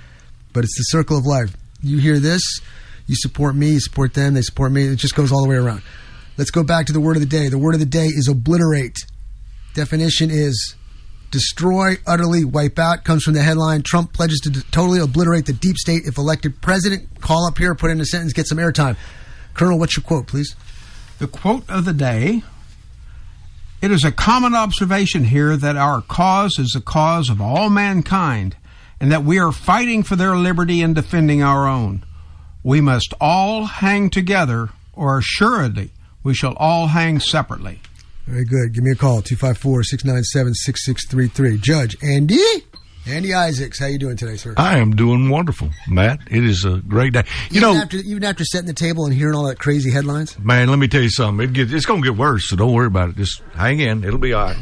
But 0.53 0.65
it's 0.65 0.77
the 0.77 0.85
circle 0.85 1.19
of 1.19 1.27
life. 1.27 1.57
You 1.83 1.99
hear 1.99 2.19
this, 2.19 2.43
you 3.07 3.17
support 3.17 3.55
me, 3.55 3.73
you 3.73 3.81
support 3.81 4.15
them, 4.15 4.35
they 4.35 4.43
support 4.43 4.73
me. 4.73 4.87
It 4.87 4.97
just 4.97 5.15
goes 5.15 5.33
all 5.33 5.43
the 5.43 5.49
way 5.49 5.57
around. 5.57 5.83
Let's 6.37 6.51
go 6.51 6.63
back 6.63 6.87
to 6.87 6.93
the 6.93 7.01
word 7.01 7.17
of 7.17 7.21
the 7.21 7.29
day. 7.29 7.49
The 7.49 7.59
word 7.59 7.75
of 7.75 7.81
the 7.81 7.87
day 7.87 8.07
is 8.07 8.29
obliterate. 8.29 8.97
Definition 9.75 10.31
is 10.31 10.77
destroy, 11.31 11.97
utterly 12.07 12.45
wipe 12.45 12.79
out. 12.79 13.05
Comes 13.05 13.25
from 13.25 13.35
the 13.35 13.43
headline 13.43 13.83
Trump 13.83 14.13
pledges 14.13 14.41
to 14.41 14.51
totally 14.71 15.01
obliterate 15.01 15.47
the 15.47 15.53
deep 15.53 15.77
state 15.77 16.03
if 16.07 16.19
elected 16.19 16.61
president. 16.63 17.21
Call 17.21 17.47
up 17.47 17.59
here, 17.59 17.75
put 17.75 17.91
in 17.91 18.01
a 18.01 18.05
sentence, 18.05 18.33
get 18.33 18.47
some 18.47 18.59
airtime. 18.59 18.97
Colonel, 19.55 19.79
what's 19.79 19.97
your 19.97 20.05
quote, 20.05 20.27
please? 20.27 20.55
The 21.19 21.27
quote 21.27 21.69
of 21.69 21.85
the 21.85 21.93
day 21.93 22.43
It 23.83 23.91
is 23.91 24.05
a 24.05 24.13
common 24.13 24.55
observation 24.55 25.25
here 25.25 25.57
that 25.57 25.77
our 25.77 26.03
cause 26.03 26.57
is 26.57 26.71
the 26.71 26.81
cause 26.81 27.29
of 27.29 27.41
all 27.41 27.69
mankind, 27.69 28.55
and 29.01 29.11
that 29.11 29.25
we 29.25 29.41
are 29.41 29.51
fighting 29.51 30.05
for 30.05 30.15
their 30.15 30.37
liberty 30.37 30.81
and 30.81 30.95
defending 30.95 31.43
our 31.43 31.67
own. 31.67 32.05
We 32.63 32.81
must 32.81 33.13
all 33.21 33.65
hang 33.65 34.09
together, 34.09 34.69
or 34.93 35.19
assuredly 35.19 35.91
we 36.23 36.33
shall 36.33 36.55
all 36.59 36.87
hang 36.87 37.19
separately. 37.19 37.81
Very 38.25 38.45
good. 38.45 38.73
Give 38.73 38.85
me 38.85 38.93
a 38.93 38.95
call, 38.95 39.21
254-697-6633. 39.23 41.61
Judge 41.61 41.97
Andy? 42.05 42.41
Andy 43.07 43.35
Isaacs, 43.35 43.81
how 43.81 43.87
you 43.87 43.99
doing 43.99 44.17
today, 44.17 44.37
sir? 44.37 44.55
I 44.57 44.79
am 44.79 44.95
doing 44.95 45.29
wonderful, 45.29 45.71
Matt. 45.89 46.21
It 46.31 46.45
is 46.45 46.65
a 46.65 46.79
great 46.79 47.13
day. 47.13 47.25
You 47.51 47.61
even 47.61 47.63
know, 47.63 47.75
after 47.83 47.97
even 47.97 48.23
after 48.23 48.45
setting 48.45 48.69
the 48.69 48.75
table 48.75 49.05
and 49.07 49.15
hearing 49.15 49.35
all 49.35 49.45
that 49.45 49.59
crazy 49.59 49.91
headlines? 49.91 50.39
man, 50.39 50.69
let 50.69 50.79
me 50.79 50.87
tell 50.87 51.03
you 51.03 51.11
something. 51.11 51.49
It 51.49 51.53
gets, 51.53 51.73
it's 51.73 51.85
going 51.87 52.03
to 52.03 52.09
get 52.11 52.17
worse, 52.17 52.49
so 52.49 52.57
don't 52.57 52.73
worry 52.73 52.87
about 52.87 53.11
it. 53.11 53.17
Just 53.17 53.43
hang 53.55 53.81
in. 53.81 54.05
It'll 54.05 54.19
be 54.19 54.33
all 54.33 54.47
right. 54.47 54.57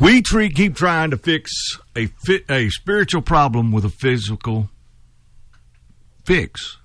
We 0.00 0.22
treat, 0.22 0.54
keep 0.54 0.74
trying 0.74 1.10
to 1.10 1.18
fix 1.18 1.78
a 1.94 2.06
fit, 2.24 2.50
a 2.50 2.70
spiritual 2.70 3.22
problem 3.22 3.72
with 3.72 3.84
a 3.84 3.90
physical 3.90 4.70
fix. 6.24 6.78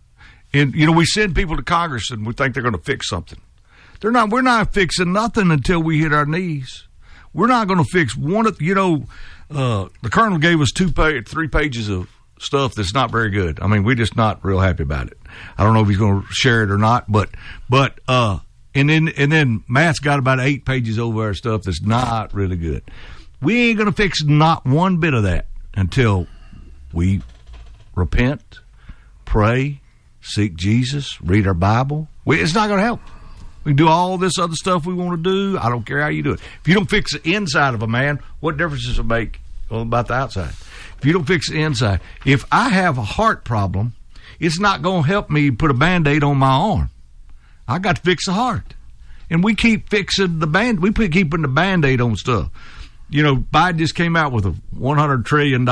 And 0.54 0.76
you 0.76 0.86
know, 0.86 0.91
we 0.91 1.06
send 1.06 1.36
people 1.36 1.56
to 1.56 1.63
Congress 1.63 2.12
and 2.12 2.26
we 2.26 2.34
think 2.34 2.54
they're 2.54 2.63
going 2.63 2.76
to 2.76 2.82
fix 2.82 3.08
something. 3.08 3.39
They're 4.02 4.12
not. 4.12 4.30
We're 4.30 4.41
not 4.41 4.74
fixing 4.74 5.13
nothing 5.13 5.52
until 5.52 5.82
we 5.82 6.00
hit 6.00 6.13
our 6.13 6.26
knees. 6.26 6.88
We're 7.34 7.48
not 7.48 7.67
going 7.67 7.84
to 7.84 7.89
fix 7.89 8.15
one 8.17 8.45
of 8.45 8.62
you 8.62 8.76
know. 8.76 9.06
Uh, 9.50 9.88
the 10.02 10.10
colonel 10.10 10.38
gave 10.38 10.62
us 10.62 10.72
two 10.72 10.90
three 10.90 11.48
pages 11.48 11.90
of 11.90 12.10
stuff 12.40 12.76
that's 12.76 12.94
not 12.94 13.12
very 13.12 13.30
good. 13.30 13.60
I 13.62 13.68
mean, 13.68 13.84
we're 13.84 13.96
just 13.96 14.16
not 14.16 14.44
real 14.44 14.60
happy 14.60 14.84
about 14.84 15.08
it. 15.08 15.18
I 15.58 15.64
don't 15.64 15.74
know 15.74 15.82
if 15.82 15.88
he's 15.88 15.98
going 15.98 16.22
to 16.22 16.28
share 16.32 16.64
it 16.64 16.72
or 16.72 16.78
not, 16.78 17.12
but 17.12 17.30
but 17.70 18.00
uh, 18.08 18.40
and 18.74 18.90
then 18.90 19.10
and 19.18 19.32
then 19.32 19.64
Matt's 19.68 20.00
got 20.00 20.20
about 20.20 20.40
eight 20.40 20.66
pages 20.66 21.00
over 21.00 21.24
our 21.24 21.34
stuff 21.34 21.64
that's 21.64 21.82
not 21.82 22.34
really 22.34 22.58
good. 22.58 22.84
We 23.42 23.70
ain't 23.70 23.78
going 23.78 23.90
to 23.90 23.96
fix 23.96 24.24
not 24.24 24.66
one 24.66 24.98
bit 24.98 25.14
of 25.14 25.24
that 25.24 25.48
until 25.74 26.28
we 26.94 27.22
repent, 27.96 28.60
pray, 29.26 29.82
seek 30.22 30.56
Jesus, 30.56 31.22
read 31.22 31.48
our 31.48 31.54
Bible. 31.54 32.08
We, 32.26 32.42
it's 32.42 32.54
not 32.54 32.68
going 32.68 32.80
to 32.80 32.86
help. 32.86 33.02
We 33.63 33.72
can 33.72 33.78
do 33.78 33.88
all 33.88 34.17
this 34.17 34.39
other 34.39 34.56
stuff 34.56 34.86
we 34.86 34.93
want 34.93 35.24
to 35.24 35.30
do. 35.30 35.58
I 35.60 35.69
don't 35.69 35.86
care 35.86 36.02
how 36.02 36.08
you 36.08 36.24
do 36.24 36.32
it. 36.32 36.39
If 36.62 36.67
you 36.67 36.74
don't 36.74 36.89
fix 36.89 37.13
the 37.13 37.30
inside 37.30 37.74
of 37.74 37.82
a 37.82 37.88
man, 37.88 38.19
what 38.39 38.58
difference 38.58 38.86
does 38.86 39.00
it 39.00 39.06
make 39.06 39.39
about 39.69 40.08
the 40.08 40.13
outside? 40.13 40.54
If 40.98 41.06
you 41.06 41.13
don't 41.13 41.26
fix 41.26 41.50
the 41.50 41.62
inside, 41.62 42.02
if 42.26 42.45
I 42.52 42.69
have 42.69 42.98
a 42.98 43.04
heart 43.04 43.43
problem, 43.43 43.93
it's 44.39 44.60
not 44.60 44.82
going 44.82 45.04
to 45.04 45.08
help 45.08 45.30
me 45.30 45.52
put 45.52 45.72
a 45.72 45.74
band 45.74 46.08
aid 46.08 46.24
on 46.24 46.38
my 46.38 46.52
arm. 46.52 46.89
I 47.67 47.80
got 47.80 47.98
to 47.98 48.02
fix 48.02 48.26
the 48.26 48.34
heart. 48.34 48.74
And 49.30 49.43
we 49.43 49.54
keep 49.54 49.89
fixing 49.89 50.39
the 50.39 50.48
band. 50.48 50.80
We 50.80 50.91
keep 50.91 51.30
putting 51.30 51.43
the 51.43 51.48
band 51.48 51.86
aid 51.86 52.02
on 52.02 52.15
stuff. 52.15 52.50
You 53.10 53.24
know, 53.24 53.36
Biden 53.36 53.78
just 53.78 53.95
came 53.95 54.15
out 54.15 54.32
with 54.32 54.45
a 54.45 54.56
$100 54.76 55.26
trillion 55.26 55.65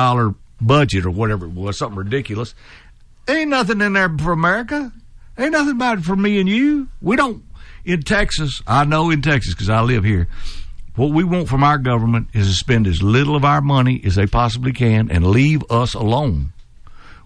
budget 0.61 1.05
or 1.05 1.09
whatever 1.09 1.45
it 1.45 1.51
was, 1.51 1.77
something 1.77 1.97
ridiculous. 1.97 2.53
Ain't 3.27 3.49
nothing 3.49 3.81
in 3.81 3.93
there 3.93 4.09
for 4.09 4.31
America. 4.31 4.91
Ain't 5.37 5.51
nothing 5.51 5.73
about 5.73 5.99
it 5.99 6.03
for 6.03 6.15
me 6.15 6.39
and 6.39 6.49
you. 6.49 6.87
We 7.01 7.15
don't 7.15 7.43
in 7.87 8.01
Texas, 8.01 8.61
I 8.67 8.83
know 8.83 9.09
in 9.09 9.21
Texas 9.21 9.53
because 9.53 9.69
I 9.69 9.81
live 9.81 10.03
here. 10.03 10.27
What 10.95 11.11
we 11.11 11.23
want 11.23 11.47
from 11.47 11.63
our 11.63 11.77
government 11.77 12.27
is 12.33 12.47
to 12.47 12.53
spend 12.53 12.85
as 12.85 13.01
little 13.01 13.35
of 13.35 13.45
our 13.45 13.61
money 13.61 14.01
as 14.03 14.15
they 14.15 14.27
possibly 14.27 14.73
can 14.73 15.09
and 15.09 15.25
leave 15.25 15.63
us 15.71 15.93
alone. 15.93 16.51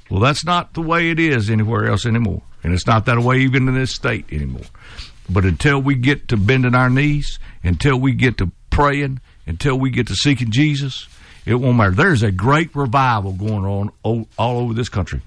Well, 0.10 0.20
that's 0.20 0.46
not 0.46 0.74
the 0.74 0.82
way 0.82 1.10
it 1.10 1.20
is 1.20 1.50
anywhere 1.50 1.88
else 1.88 2.06
anymore. 2.06 2.44
And 2.64 2.74
it's 2.74 2.86
not 2.86 3.06
that 3.06 3.18
way 3.20 3.40
even 3.40 3.68
in 3.68 3.74
this 3.74 3.96
state 3.96 4.26
anymore. 4.32 4.66
But 5.30 5.46
until 5.46 5.82
we 5.82 5.96
get 5.96 6.28
to 6.28 6.38
bending 6.38 6.76
our 6.76 6.90
knees, 6.90 7.40
until 7.64 8.00
we 8.00 8.12
get 8.12 8.38
to 8.38 8.52
praying, 8.70 9.20
until 9.48 9.80
we 9.80 9.90
get 9.90 10.08
to 10.08 10.16
seeking 10.16 10.52
Jesus, 10.52 11.08
it 11.46 11.56
won't 11.56 11.78
matter. 11.78 11.92
There's 11.92 12.24
a 12.24 12.32
great 12.32 12.76
revival 12.76 13.34
going 13.34 13.66
on 13.66 13.92
all, 14.04 14.28
all 14.38 14.60
over 14.60 14.74
this 14.74 14.90
country. 14.90 15.22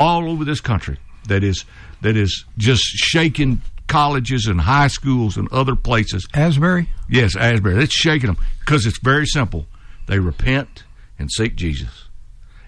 All 0.00 0.30
over 0.30 0.44
this 0.44 0.60
country 0.60 0.98
that 1.28 1.42
is 1.42 1.64
that 2.02 2.16
is 2.16 2.44
just 2.56 2.82
shaking 2.82 3.60
colleges 3.86 4.46
and 4.46 4.60
high 4.60 4.88
schools 4.88 5.36
and 5.36 5.50
other 5.52 5.76
places. 5.76 6.26
Asbury? 6.34 6.88
Yes, 7.08 7.36
Asbury. 7.36 7.82
It's 7.82 7.94
shaking 7.94 8.28
them 8.28 8.38
because 8.60 8.86
it's 8.86 8.98
very 9.02 9.26
simple. 9.26 9.66
They 10.06 10.18
repent 10.18 10.84
and 11.18 11.30
seek 11.30 11.56
Jesus. 11.56 12.08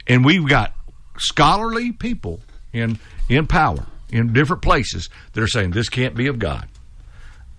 And 0.07 0.25
we've 0.25 0.49
got 0.49 0.73
scholarly 1.19 1.93
people 1.93 2.41
in 2.73 2.99
in 3.29 3.47
power 3.47 3.87
in 4.11 4.33
different 4.33 4.63
places 4.63 5.09
that 5.33 5.43
are 5.43 5.49
saying 5.49 5.73
this 5.73 5.89
can't 5.89 6.15
be 6.15 6.27
of 6.27 6.39
God. 6.39 6.69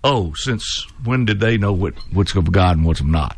Oh, 0.02 0.32
since 0.34 0.86
when 1.04 1.26
did 1.26 1.40
they 1.40 1.58
know 1.58 1.72
what, 1.72 1.94
what's 2.12 2.34
of 2.34 2.50
God 2.50 2.78
and 2.78 2.86
what's 2.86 3.02
not? 3.02 3.36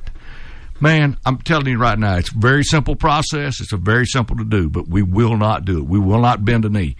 Man, 0.80 1.16
I'm 1.24 1.38
telling 1.38 1.66
you 1.66 1.78
right 1.78 1.98
now, 1.98 2.16
it's 2.16 2.32
a 2.32 2.38
very 2.38 2.64
simple 2.64 2.96
process. 2.96 3.60
It's 3.60 3.72
a 3.72 3.76
very 3.76 4.06
simple 4.06 4.36
to 4.36 4.44
do, 4.44 4.68
but 4.68 4.88
we 4.88 5.02
will 5.02 5.36
not 5.36 5.64
do 5.64 5.78
it. 5.78 5.86
We 5.86 5.98
will 5.98 6.20
not 6.20 6.44
bend 6.44 6.64
a 6.64 6.68
knee 6.68 6.96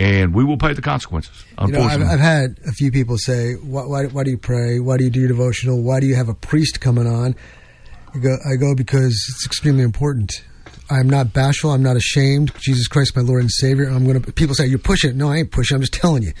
and 0.00 0.34
we 0.34 0.42
will 0.42 0.56
pay 0.56 0.72
the 0.72 0.80
consequences. 0.80 1.44
You 1.60 1.68
know, 1.68 1.82
I've, 1.82 2.00
I've, 2.00 2.20
had 2.20 2.58
a 2.66 2.72
few 2.72 2.90
people 2.90 3.18
say, 3.18 3.52
why, 3.54 3.84
why, 3.84 4.06
why, 4.06 4.24
do 4.24 4.30
you 4.30 4.38
pray? 4.38 4.80
Why 4.80 4.96
do 4.96 5.04
you 5.04 5.10
do 5.10 5.20
your 5.20 5.28
devotional? 5.28 5.82
Why 5.82 6.00
do 6.00 6.06
you 6.06 6.14
have 6.16 6.28
a 6.28 6.34
priest 6.34 6.80
coming 6.80 7.06
on?" 7.06 7.36
I 8.14 8.18
go, 8.18 8.36
I 8.50 8.56
go 8.56 8.74
because 8.74 9.12
it's 9.12 9.46
extremely 9.46 9.84
important. 9.84 10.42
I'm 10.90 11.08
not 11.08 11.32
bashful. 11.32 11.70
I'm 11.70 11.82
not 11.82 11.96
ashamed. 11.96 12.52
Jesus 12.58 12.88
Christ, 12.88 13.14
my 13.14 13.22
Lord 13.22 13.42
and 13.42 13.50
Savior. 13.50 13.84
I'm 13.84 14.04
going 14.04 14.20
to. 14.20 14.32
People 14.32 14.54
say 14.54 14.66
you're 14.66 14.78
pushing 14.78 15.10
it. 15.10 15.16
No, 15.16 15.30
I 15.30 15.36
ain't 15.36 15.52
pushing. 15.52 15.76
I'm 15.76 15.82
just 15.82 15.92
telling 15.92 16.22
you. 16.22 16.32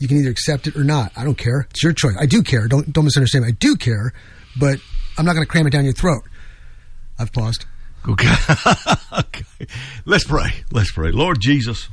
You 0.00 0.08
can 0.08 0.18
either 0.18 0.30
accept 0.30 0.66
it 0.66 0.76
or 0.76 0.82
not. 0.82 1.12
I 1.16 1.22
don't 1.22 1.38
care. 1.38 1.68
It's 1.70 1.82
your 1.82 1.92
choice. 1.92 2.16
I 2.18 2.26
do 2.26 2.42
care. 2.42 2.66
Don't 2.66 2.92
don't 2.92 3.04
misunderstand 3.04 3.44
me. 3.44 3.52
I 3.52 3.52
do 3.52 3.76
care, 3.76 4.12
but 4.58 4.80
I'm 5.16 5.24
not 5.24 5.34
going 5.34 5.46
to 5.46 5.50
cram 5.50 5.68
it 5.68 5.70
down 5.70 5.84
your 5.84 5.94
throat. 5.94 6.24
I've 7.18 7.32
paused. 7.32 7.64
Okay. 8.06 8.34
okay. 9.18 9.44
Let's 10.04 10.24
pray. 10.24 10.64
Let's 10.72 10.90
pray. 10.90 11.12
Lord 11.12 11.40
Jesus, 11.40 11.88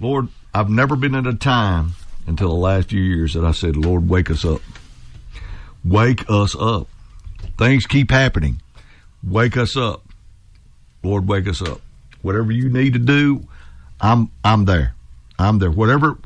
Lord, 0.00 0.28
I've 0.54 0.70
never 0.70 0.96
been 0.96 1.14
in 1.14 1.26
a 1.26 1.34
time 1.34 1.92
until 2.26 2.48
the 2.48 2.54
last 2.54 2.90
few 2.90 3.00
years 3.00 3.34
that 3.34 3.44
I 3.44 3.52
said, 3.52 3.76
Lord, 3.76 4.08
wake 4.08 4.30
us 4.30 4.44
up. 4.44 4.60
Wake 5.84 6.24
us 6.28 6.54
up. 6.58 6.88
Things 7.56 7.86
keep 7.86 8.10
happening. 8.10 8.60
Wake 9.24 9.56
us 9.56 9.76
up. 9.76 10.02
Lord, 11.02 11.26
wake 11.26 11.48
us 11.48 11.62
up. 11.62 11.80
Whatever 12.22 12.52
you 12.52 12.68
need 12.68 12.92
to 12.92 12.98
do, 12.98 13.46
I'm 14.00 14.30
I'm 14.44 14.64
there. 14.64 14.94
I'm 15.38 15.58
there. 15.58 15.70
Whatever 15.70 16.18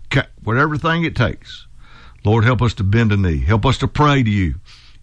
whatever 0.42 0.76
thing 0.76 1.04
it 1.04 1.16
takes. 1.16 1.66
Lord, 2.24 2.44
help 2.44 2.62
us 2.62 2.74
to 2.74 2.85
bend 2.85 3.12
a 3.12 3.16
knee. 3.16 3.40
Help 3.40 3.66
us 3.66 3.78
to 3.78 3.88
pray 3.88 4.22
to 4.22 4.30
you. 4.30 4.54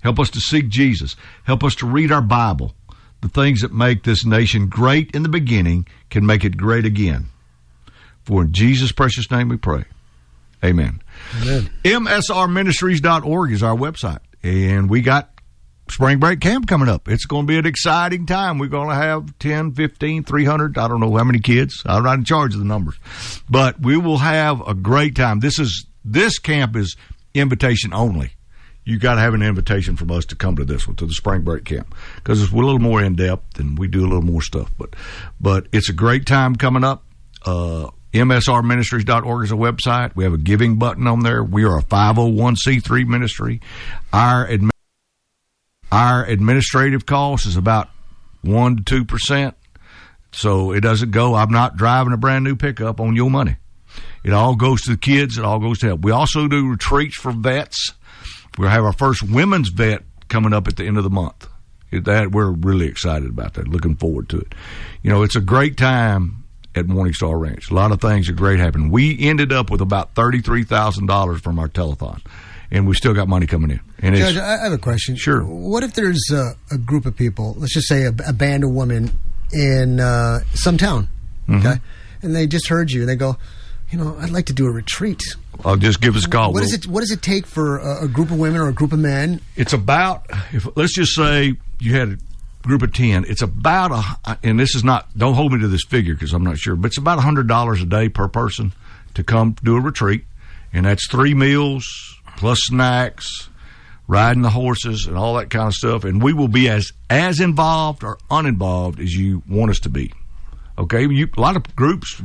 Help 0.02 0.20
us 0.20 0.30
to 0.32 0.40
seek 0.40 0.70
Jesus. 0.70 1.16
Help 1.44 1.64
us 1.64 1.76
to 1.76 1.88
read 1.88 2.12
our 2.12 2.22
Bible. 2.22 2.74
The 3.22 3.28
things 3.28 3.62
that 3.62 3.74
make 3.74 4.04
this 4.04 4.26
nation 4.26 4.68
great 4.68 5.12
in 5.12 5.24
the 5.24 5.30
beginning 5.30 5.88
can 6.10 6.26
make 6.26 6.46
it 6.46 6.56
great 6.56 6.86
again. 6.86 7.26
For 8.30 8.44
in 8.44 8.52
Jesus' 8.52 8.92
precious 8.92 9.32
name 9.32 9.50
we 9.50 9.58
pray. 9.58 9.86
Amen. 10.64 11.02
Amen. 11.42 11.68
MSRministries.org 11.84 13.52
is 13.52 13.64
our 13.64 13.76
website. 13.76 14.20
And 14.44 14.88
we 14.88 15.02
got 15.02 15.32
spring 15.90 16.20
break 16.20 16.40
camp 16.40 16.68
coming 16.68 16.90
up. 16.90 17.10
It's 17.10 17.26
going 17.26 17.48
to 17.48 17.52
be 17.52 17.58
an 17.58 17.66
exciting 17.66 18.28
time. 18.28 18.60
We're 18.60 18.68
going 18.68 18.90
to 18.90 18.94
have 18.94 19.40
10, 19.40 19.72
15, 19.72 20.26
300, 20.26 20.78
I 20.78 20.88
don't 20.88 21.00
know 21.00 21.18
how 21.18 21.24
many 21.24 21.40
kids. 21.40 21.82
I'm 21.88 22.04
not 22.04 22.20
in 22.20 22.24
charge 22.24 22.54
of 22.54 22.60
the 22.60 22.68
numbers. 22.68 23.00
But 23.50 23.82
we 23.82 23.98
will 23.98 24.20
have 24.20 24.62
a 24.68 24.76
great 24.76 25.16
time. 25.16 25.40
This 25.40 25.58
is 25.58 25.88
this 26.06 26.38
camp 26.38 26.76
is 26.76 26.98
invitation 27.34 27.96
only. 27.96 28.34
You 28.86 29.00
got 29.00 29.16
to 29.16 29.22
have 29.22 29.34
an 29.34 29.42
invitation 29.42 29.96
from 29.96 30.12
us 30.12 30.26
to 30.26 30.36
come 30.36 30.56
to 30.58 30.66
this 30.66 30.86
one, 30.86 30.98
to 30.98 31.08
the 31.08 31.14
spring 31.14 31.42
break 31.42 31.66
camp, 31.66 31.96
because 32.18 32.44
it's 32.44 32.52
a 32.52 32.56
little 32.56 32.78
more 32.78 33.02
in 33.02 33.16
depth 33.16 33.58
and 33.58 33.76
we 33.76 33.88
do 33.88 34.02
a 34.02 34.08
little 34.08 34.22
more 34.22 34.44
stuff. 34.44 34.72
But, 34.78 34.96
but 35.42 35.66
it's 35.72 35.90
a 35.90 35.94
great 35.94 36.28
time 36.28 36.56
coming 36.56 36.84
up. 36.84 37.04
Uh, 37.44 37.90
MSRministries.org 38.14 39.44
is 39.44 39.52
a 39.52 39.56
website. 39.56 40.16
We 40.16 40.24
have 40.24 40.34
a 40.34 40.38
giving 40.38 40.78
button 40.78 41.06
on 41.08 41.22
there. 41.22 41.44
We 41.44 41.64
are 41.64 41.78
a 41.78 41.84
501c3 41.84 43.08
ministry. 43.08 43.62
Our 44.12 44.48
admi- 44.48 44.70
our 45.92 46.26
administrative 46.26 47.06
cost 47.06 47.46
is 47.46 47.56
about 47.56 47.90
one 48.42 48.78
to 48.78 48.84
two 48.84 49.06
percent. 49.06 49.56
So 50.32 50.72
it 50.72 50.82
doesn't 50.82 51.12
go. 51.12 51.36
I'm 51.36 51.52
not 51.52 51.78
driving 51.78 52.14
a 52.14 52.18
brand 52.18 52.44
new 52.44 52.56
pickup 52.56 53.00
on 53.00 53.16
your 53.16 53.32
money. 53.32 53.58
It 54.24 54.34
all 54.34 54.56
goes 54.56 54.82
to 54.84 54.92
the 54.92 54.98
kids. 54.98 55.38
It 55.38 55.46
all 55.46 55.60
goes 55.60 55.80
to 55.80 55.88
help. 55.88 56.02
We 56.02 56.12
also 56.12 56.48
do 56.48 56.70
retreats 56.70 57.16
for 57.16 57.32
vets. 57.32 57.94
We'll 58.58 58.70
have 58.70 58.84
our 58.84 58.94
first 58.94 59.24
women's 59.24 59.70
vet 59.70 60.04
coming 60.28 60.54
up 60.54 60.68
at 60.68 60.76
the 60.78 60.86
end 60.86 60.98
of 60.98 61.04
the 61.04 61.10
month. 61.10 61.48
That 61.92 62.32
we're 62.32 62.52
really 62.52 62.88
excited 62.88 63.30
about 63.30 63.56
that. 63.56 63.68
Looking 63.68 63.96
forward 63.96 64.30
to 64.30 64.38
it. 64.40 64.54
You 65.02 65.10
know, 65.10 65.24
it's 65.24 65.36
a 65.36 65.42
great 65.42 65.76
time 65.78 66.39
at 66.76 66.86
Morningstar 66.86 67.40
Ranch. 67.40 67.72
A 67.72 67.74
lot 67.74 67.92
of 67.92 68.00
things 68.02 68.30
are 68.30 68.34
great 68.34 68.60
happening. 68.60 68.90
We 68.92 69.20
ended 69.28 69.52
up 69.52 69.70
with 69.70 69.82
about 69.82 70.14
thirty 70.16 70.42
three 70.42 70.64
thousand 70.64 71.08
dollars 71.08 71.42
from 71.42 71.58
our 71.60 71.68
telethon, 71.68 72.22
and 72.72 72.88
we 72.88 72.94
still 72.96 73.14
got 73.14 73.28
money 73.28 73.48
coming 73.48 73.72
in. 73.72 73.80
And 74.00 74.16
Judge, 74.16 74.38
I 74.38 74.58
have 74.64 74.74
a 74.74 74.78
question. 74.78 75.16
Sure. 75.16 75.44
What 75.44 75.84
if 75.84 75.94
there's 75.94 76.24
a, 76.32 76.52
a 76.72 76.78
group 76.78 77.06
of 77.06 77.16
people, 77.16 77.56
let's 77.58 77.74
just 77.74 77.88
say 77.88 78.04
a, 78.04 78.14
a 78.28 78.34
band 78.34 78.64
of 78.64 78.72
women 78.72 79.12
in 79.52 80.00
uh, 80.00 80.40
some 80.54 80.78
town, 80.78 81.10
Mm-hmm. 81.48 81.66
okay, 81.68 81.80
and 82.22 82.36
they 82.36 82.46
just 82.46 82.68
heard 82.68 82.92
you 82.92 83.02
and 83.02 83.10
they 83.10 83.16
go, 83.16 83.36
you 83.90 83.98
know, 83.98 84.16
I'd 84.20 84.30
like 84.30 84.46
to 84.46 84.54
do 84.54 84.68
a 84.68 84.72
retreat. 84.72 85.24
I'll 85.66 85.76
just 85.78 86.00
give 86.00 86.16
us 86.16 86.26
a 86.26 86.30
call. 86.30 86.54
What 86.54 86.62
does 86.62 86.74
it 86.74 86.86
What 86.86 87.00
does 87.00 87.10
it 87.12 87.24
take 87.24 87.48
for 87.48 87.80
a, 87.80 88.04
a 88.04 88.08
group 88.08 88.30
of 88.30 88.38
women 88.40 88.62
or 88.62 88.70
a 88.70 88.74
group 88.74 88.94
of 88.94 89.00
men? 89.00 89.42
it's 89.56 89.74
about 89.74 90.26
if 90.54 90.68
let's 90.78 90.94
just 90.94 91.16
say 91.16 91.56
you 91.80 91.96
had 91.96 92.20
group 92.70 92.82
of 92.82 92.94
10 92.94 93.26
it's 93.28 93.42
about 93.42 93.92
a 93.92 94.38
and 94.44 94.60
this 94.60 94.76
is 94.76 94.84
not 94.84 95.08
don't 95.18 95.34
hold 95.34 95.52
me 95.52 95.60
to 95.60 95.68
this 95.68 95.84
figure 95.84 96.14
because 96.14 96.34
i'm 96.34 96.44
not 96.44 96.58
sure 96.58 96.76
but 96.76 96.88
it's 96.88 96.98
about 96.98 97.18
a 97.18 97.22
hundred 97.22 97.48
dollars 97.48 97.82
a 97.82 97.86
day 97.86 98.08
per 98.08 98.28
person 98.28 98.72
to 99.14 99.24
come 99.24 99.56
do 99.64 99.76
a 99.76 99.82
retreat 99.82 100.24
and 100.72 100.86
that's 100.86 101.08
three 101.08 101.34
meals 101.34 101.84
plus 102.38 102.60
snacks 102.62 103.50
riding 104.08 104.42
the 104.42 104.50
horses 104.52 105.06
and 105.08 105.18
all 105.18 105.36
that 105.36 105.50
kind 105.50 105.68
of 105.68 105.74
stuff 105.74 106.04
and 106.04 106.22
we 106.22 106.32
will 106.32 106.48
be 106.48 106.70
as 106.70 106.92
as 107.10 107.40
involved 107.40 108.04
or 108.04 108.18
uninvolved 108.32 109.00
as 109.00 109.14
you 109.14 109.44
want 109.48 109.72
us 109.72 109.80
to 109.80 109.90
be 109.90 110.14
Okay, 110.80 111.06
you, 111.10 111.28
a 111.36 111.42
lot 111.42 111.58
of 111.58 111.76
groups, 111.76 112.22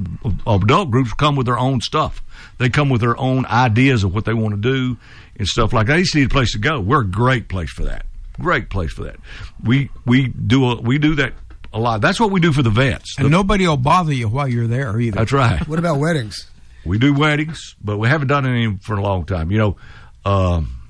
adult 0.47 0.91
groups, 0.93 1.13
come 1.13 1.35
with 1.35 1.45
their 1.45 1.59
own 1.59 1.81
stuff. 1.81 2.23
They 2.59 2.69
come 2.69 2.89
with 2.89 3.01
their 3.01 3.19
own 3.19 3.47
ideas 3.47 4.05
of 4.05 4.15
what 4.15 4.27
they 4.27 4.33
want 4.33 4.55
to 4.55 4.61
do 4.61 4.97
and 5.37 5.49
stuff 5.49 5.73
like 5.73 5.89
that. 5.89 5.95
They 5.95 6.03
just 6.03 6.15
need 6.15 6.27
a 6.27 6.29
place 6.29 6.53
to 6.53 6.61
go. 6.61 6.79
We're 6.79 7.01
a 7.01 7.07
great 7.07 7.49
place 7.49 7.71
for 7.71 7.83
that. 7.83 8.07
Great 8.41 8.71
place 8.71 8.93
for 8.93 9.05
that. 9.05 9.17
We 9.63 9.91
we 10.05 10.29
do 10.29 10.71
a, 10.71 10.81
we 10.81 10.99
do 10.99 11.15
that 11.17 11.33
a 11.73 11.79
lot. 11.79 12.01
That's 12.01 12.21
what 12.21 12.31
we 12.31 12.41
do 12.41 12.53
for 12.53 12.63
the 12.63 12.71
vets. 12.71 13.17
And 13.19 13.31
nobody 13.31 13.67
will 13.67 13.77
bother 13.77 14.13
you 14.13 14.29
while 14.29 14.49
you're 14.49 14.67
there 14.67 14.99
either. 14.99 15.19
That's 15.19 15.33
right. 15.33 15.67
What 15.69 15.79
about 15.79 15.99
weddings? 15.99 16.49
We 16.87 16.99
do 16.99 17.15
weddings, 17.15 17.77
but 17.83 17.97
we 17.97 18.09
haven't 18.09 18.29
done 18.29 18.45
any 18.45 18.77
for 18.83 18.95
a 18.95 19.01
long 19.01 19.25
time. 19.25 19.51
You 19.51 19.57
know, 19.57 19.77
um, 20.27 20.83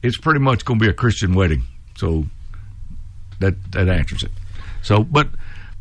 it's 0.00 0.16
pretty 0.16 0.38
much 0.38 0.64
going 0.64 0.78
to 0.78 0.84
be 0.84 0.88
a 0.88 0.94
Christian 0.94 1.34
wedding, 1.34 1.64
so 1.96 2.26
that 3.40 3.56
that 3.72 3.88
answers 3.88 4.22
it. 4.22 4.30
So, 4.82 5.02
but 5.02 5.26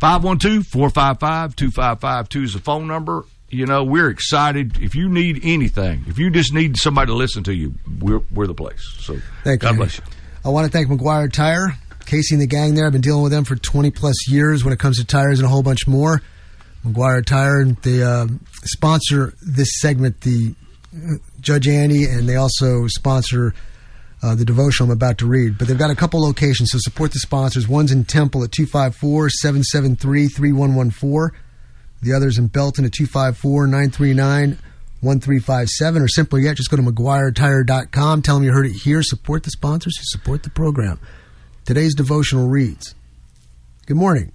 512-455-2552 0.02 2.44
is 2.44 2.54
the 2.54 2.60
phone 2.60 2.88
number. 2.88 3.26
You 3.50 3.66
know, 3.66 3.84
we're 3.84 4.10
excited. 4.10 4.82
If 4.82 4.96
you 4.96 5.10
need 5.10 5.42
anything, 5.44 6.06
if 6.08 6.18
you 6.20 6.30
just 6.30 6.54
need 6.54 6.78
somebody 6.78 7.08
to 7.12 7.16
listen 7.16 7.44
to 7.44 7.54
you, 7.54 7.74
we're 8.00 8.22
we're 8.32 8.48
the 8.48 8.54
place. 8.54 8.82
So, 9.00 9.18
Thank 9.44 9.62
God 9.62 9.72
you. 9.72 9.78
bless 9.78 9.98
you. 9.98 10.04
I 10.44 10.50
want 10.50 10.66
to 10.66 10.72
thank 10.72 10.88
McGuire 10.88 11.32
Tire, 11.32 11.76
Casey 12.06 12.36
and 12.36 12.42
the 12.42 12.48
gang 12.48 12.74
there. 12.74 12.86
I've 12.86 12.94
been 12.94 13.02
dealing 13.02 13.24
with 13.24 13.32
them 13.32 13.44
for 13.44 13.58
20 13.58 13.92
plus 13.92 14.30
years 14.30 14.64
when 14.64 14.72
it 14.72 14.80
comes 14.80 14.98
to 14.98 15.06
tires 15.06 15.40
and 15.40 15.46
a 15.46 15.50
whole 15.50 15.64
bunch 15.64 15.86
more. 15.86 16.22
McGuire 16.86 17.26
Tire, 17.26 17.66
they 17.66 18.02
uh, 18.02 18.28
sponsor 18.64 19.34
this 19.42 19.82
segment, 19.82 20.22
the 20.22 20.56
uh, 20.96 21.16
Judge 21.42 21.68
Andy, 21.68 22.06
and 22.06 22.28
they 22.28 22.38
also 22.38 22.88
sponsor 22.88 23.54
uh, 24.24 24.34
the 24.34 24.46
devotional 24.46 24.90
I'm 24.90 24.96
about 24.96 25.18
to 25.18 25.26
read. 25.26 25.58
But 25.58 25.68
they've 25.68 25.78
got 25.78 25.92
a 25.92 25.96
couple 25.96 26.22
locations, 26.22 26.72
so 26.72 26.78
support 26.80 27.12
the 27.12 27.20
sponsors. 27.20 27.68
One's 27.68 27.92
in 27.92 28.06
Temple 28.06 28.44
at 28.44 28.54
254 28.54 29.30
773 29.30 30.30
3114. 30.30 31.38
The 32.02 32.14
other's 32.14 32.38
in 32.38 32.48
Belton 32.48 32.86
at 32.86 32.94
254 32.94 33.68
939 33.68 34.58
1357. 35.02 36.02
Or 36.02 36.08
simpler 36.08 36.40
yet, 36.40 36.58
just 36.58 36.70
go 36.70 36.78
to 36.78 36.84
McGuireTire.com. 36.84 38.22
Tell 38.22 38.36
them 38.36 38.44
you 38.44 38.52
heard 38.52 38.66
it 38.66 38.74
here. 38.74 39.02
Support 39.04 39.44
the 39.44 39.52
sponsors 39.52 39.98
who 39.98 40.04
support 40.06 40.44
the 40.44 40.50
program. 40.50 41.00
Today's 41.66 41.96
devotional 41.96 42.48
reads 42.48 42.96
Good 43.86 43.98
morning. 43.98 44.32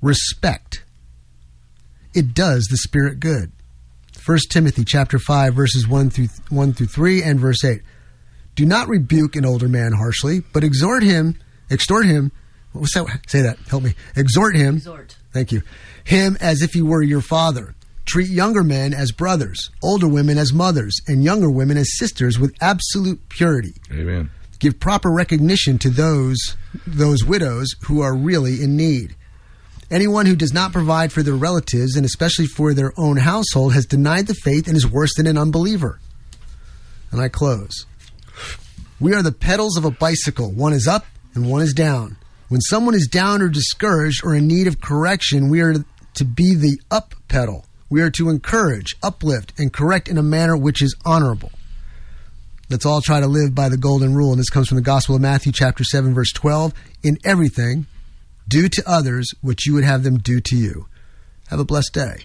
Respect. 0.00 0.84
It 2.14 2.34
does 2.34 2.66
the 2.70 2.76
Spirit 2.76 3.20
good. 3.20 3.52
1 4.24 4.38
Timothy 4.50 4.84
chapter 4.84 5.18
5 5.18 5.54
verses 5.54 5.88
1 5.88 6.10
through 6.10 6.28
1 6.50 6.72
through 6.74 6.86
3 6.86 7.22
and 7.22 7.40
verse 7.40 7.64
8. 7.64 7.80
Do 8.54 8.66
not 8.66 8.88
rebuke 8.88 9.34
an 9.34 9.46
older 9.46 9.68
man 9.68 9.92
harshly, 9.92 10.40
but 10.52 10.62
exhort 10.62 11.02
him, 11.02 11.38
extort 11.70 12.04
him. 12.04 12.30
What 12.72 12.82
was 12.82 12.90
that? 12.92 13.20
Say 13.26 13.42
that. 13.42 13.58
Help 13.68 13.82
me. 13.82 13.94
Exhort 14.14 14.56
him. 14.56 14.76
Exhort. 14.76 15.16
Thank 15.32 15.52
you. 15.52 15.62
Him 16.04 16.36
as 16.40 16.62
if 16.62 16.72
he 16.72 16.82
were 16.82 17.02
your 17.02 17.20
father. 17.20 17.74
Treat 18.04 18.28
younger 18.28 18.64
men 18.64 18.92
as 18.92 19.12
brothers, 19.12 19.70
older 19.82 20.08
women 20.08 20.38
as 20.38 20.52
mothers, 20.52 21.00
and 21.06 21.22
younger 21.22 21.50
women 21.50 21.76
as 21.76 21.96
sisters 21.96 22.38
with 22.38 22.54
absolute 22.60 23.28
purity. 23.28 23.74
Amen. 23.92 24.30
Give 24.58 24.78
proper 24.78 25.10
recognition 25.10 25.78
to 25.78 25.90
those 25.90 26.56
those 26.86 27.24
widows 27.24 27.74
who 27.86 28.00
are 28.00 28.14
really 28.14 28.62
in 28.62 28.76
need. 28.76 29.14
Anyone 29.90 30.26
who 30.26 30.36
does 30.36 30.54
not 30.54 30.72
provide 30.72 31.12
for 31.12 31.22
their 31.22 31.34
relatives 31.34 31.96
and 31.96 32.06
especially 32.06 32.46
for 32.46 32.72
their 32.72 32.92
own 32.96 33.18
household 33.18 33.74
has 33.74 33.84
denied 33.84 34.26
the 34.26 34.34
faith 34.34 34.66
and 34.66 34.76
is 34.76 34.86
worse 34.86 35.14
than 35.16 35.26
an 35.26 35.36
unbeliever. 35.36 36.00
And 37.10 37.20
I 37.20 37.28
close. 37.28 37.86
We 38.98 39.12
are 39.14 39.22
the 39.22 39.32
pedals 39.32 39.76
of 39.76 39.84
a 39.84 39.90
bicycle. 39.90 40.50
One 40.50 40.72
is 40.72 40.88
up 40.88 41.04
and 41.34 41.50
one 41.50 41.60
is 41.60 41.74
down. 41.74 42.16
When 42.48 42.60
someone 42.60 42.94
is 42.94 43.06
down 43.06 43.42
or 43.42 43.48
discouraged 43.48 44.24
or 44.24 44.34
in 44.34 44.46
need 44.46 44.66
of 44.66 44.80
correction, 44.80 45.50
we 45.50 45.60
are 45.60 45.74
to 46.14 46.24
be 46.24 46.54
the 46.54 46.80
up 46.90 47.14
pedal. 47.28 47.66
We 47.92 48.00
are 48.00 48.10
to 48.12 48.30
encourage, 48.30 48.96
uplift, 49.02 49.52
and 49.58 49.70
correct 49.70 50.08
in 50.08 50.16
a 50.16 50.22
manner 50.22 50.56
which 50.56 50.80
is 50.80 50.96
honorable. 51.04 51.52
Let's 52.70 52.86
all 52.86 53.02
try 53.02 53.20
to 53.20 53.26
live 53.26 53.54
by 53.54 53.68
the 53.68 53.76
golden 53.76 54.14
rule. 54.14 54.30
And 54.30 54.40
this 54.40 54.48
comes 54.48 54.68
from 54.68 54.76
the 54.76 54.82
Gospel 54.82 55.14
of 55.14 55.20
Matthew, 55.20 55.52
chapter 55.52 55.84
7, 55.84 56.14
verse 56.14 56.32
12. 56.32 56.72
In 57.02 57.18
everything, 57.22 57.84
do 58.48 58.70
to 58.70 58.82
others 58.86 59.28
what 59.42 59.66
you 59.66 59.74
would 59.74 59.84
have 59.84 60.04
them 60.04 60.16
do 60.16 60.40
to 60.40 60.56
you. 60.56 60.86
Have 61.48 61.60
a 61.60 61.66
blessed 61.66 61.92
day. 61.92 62.24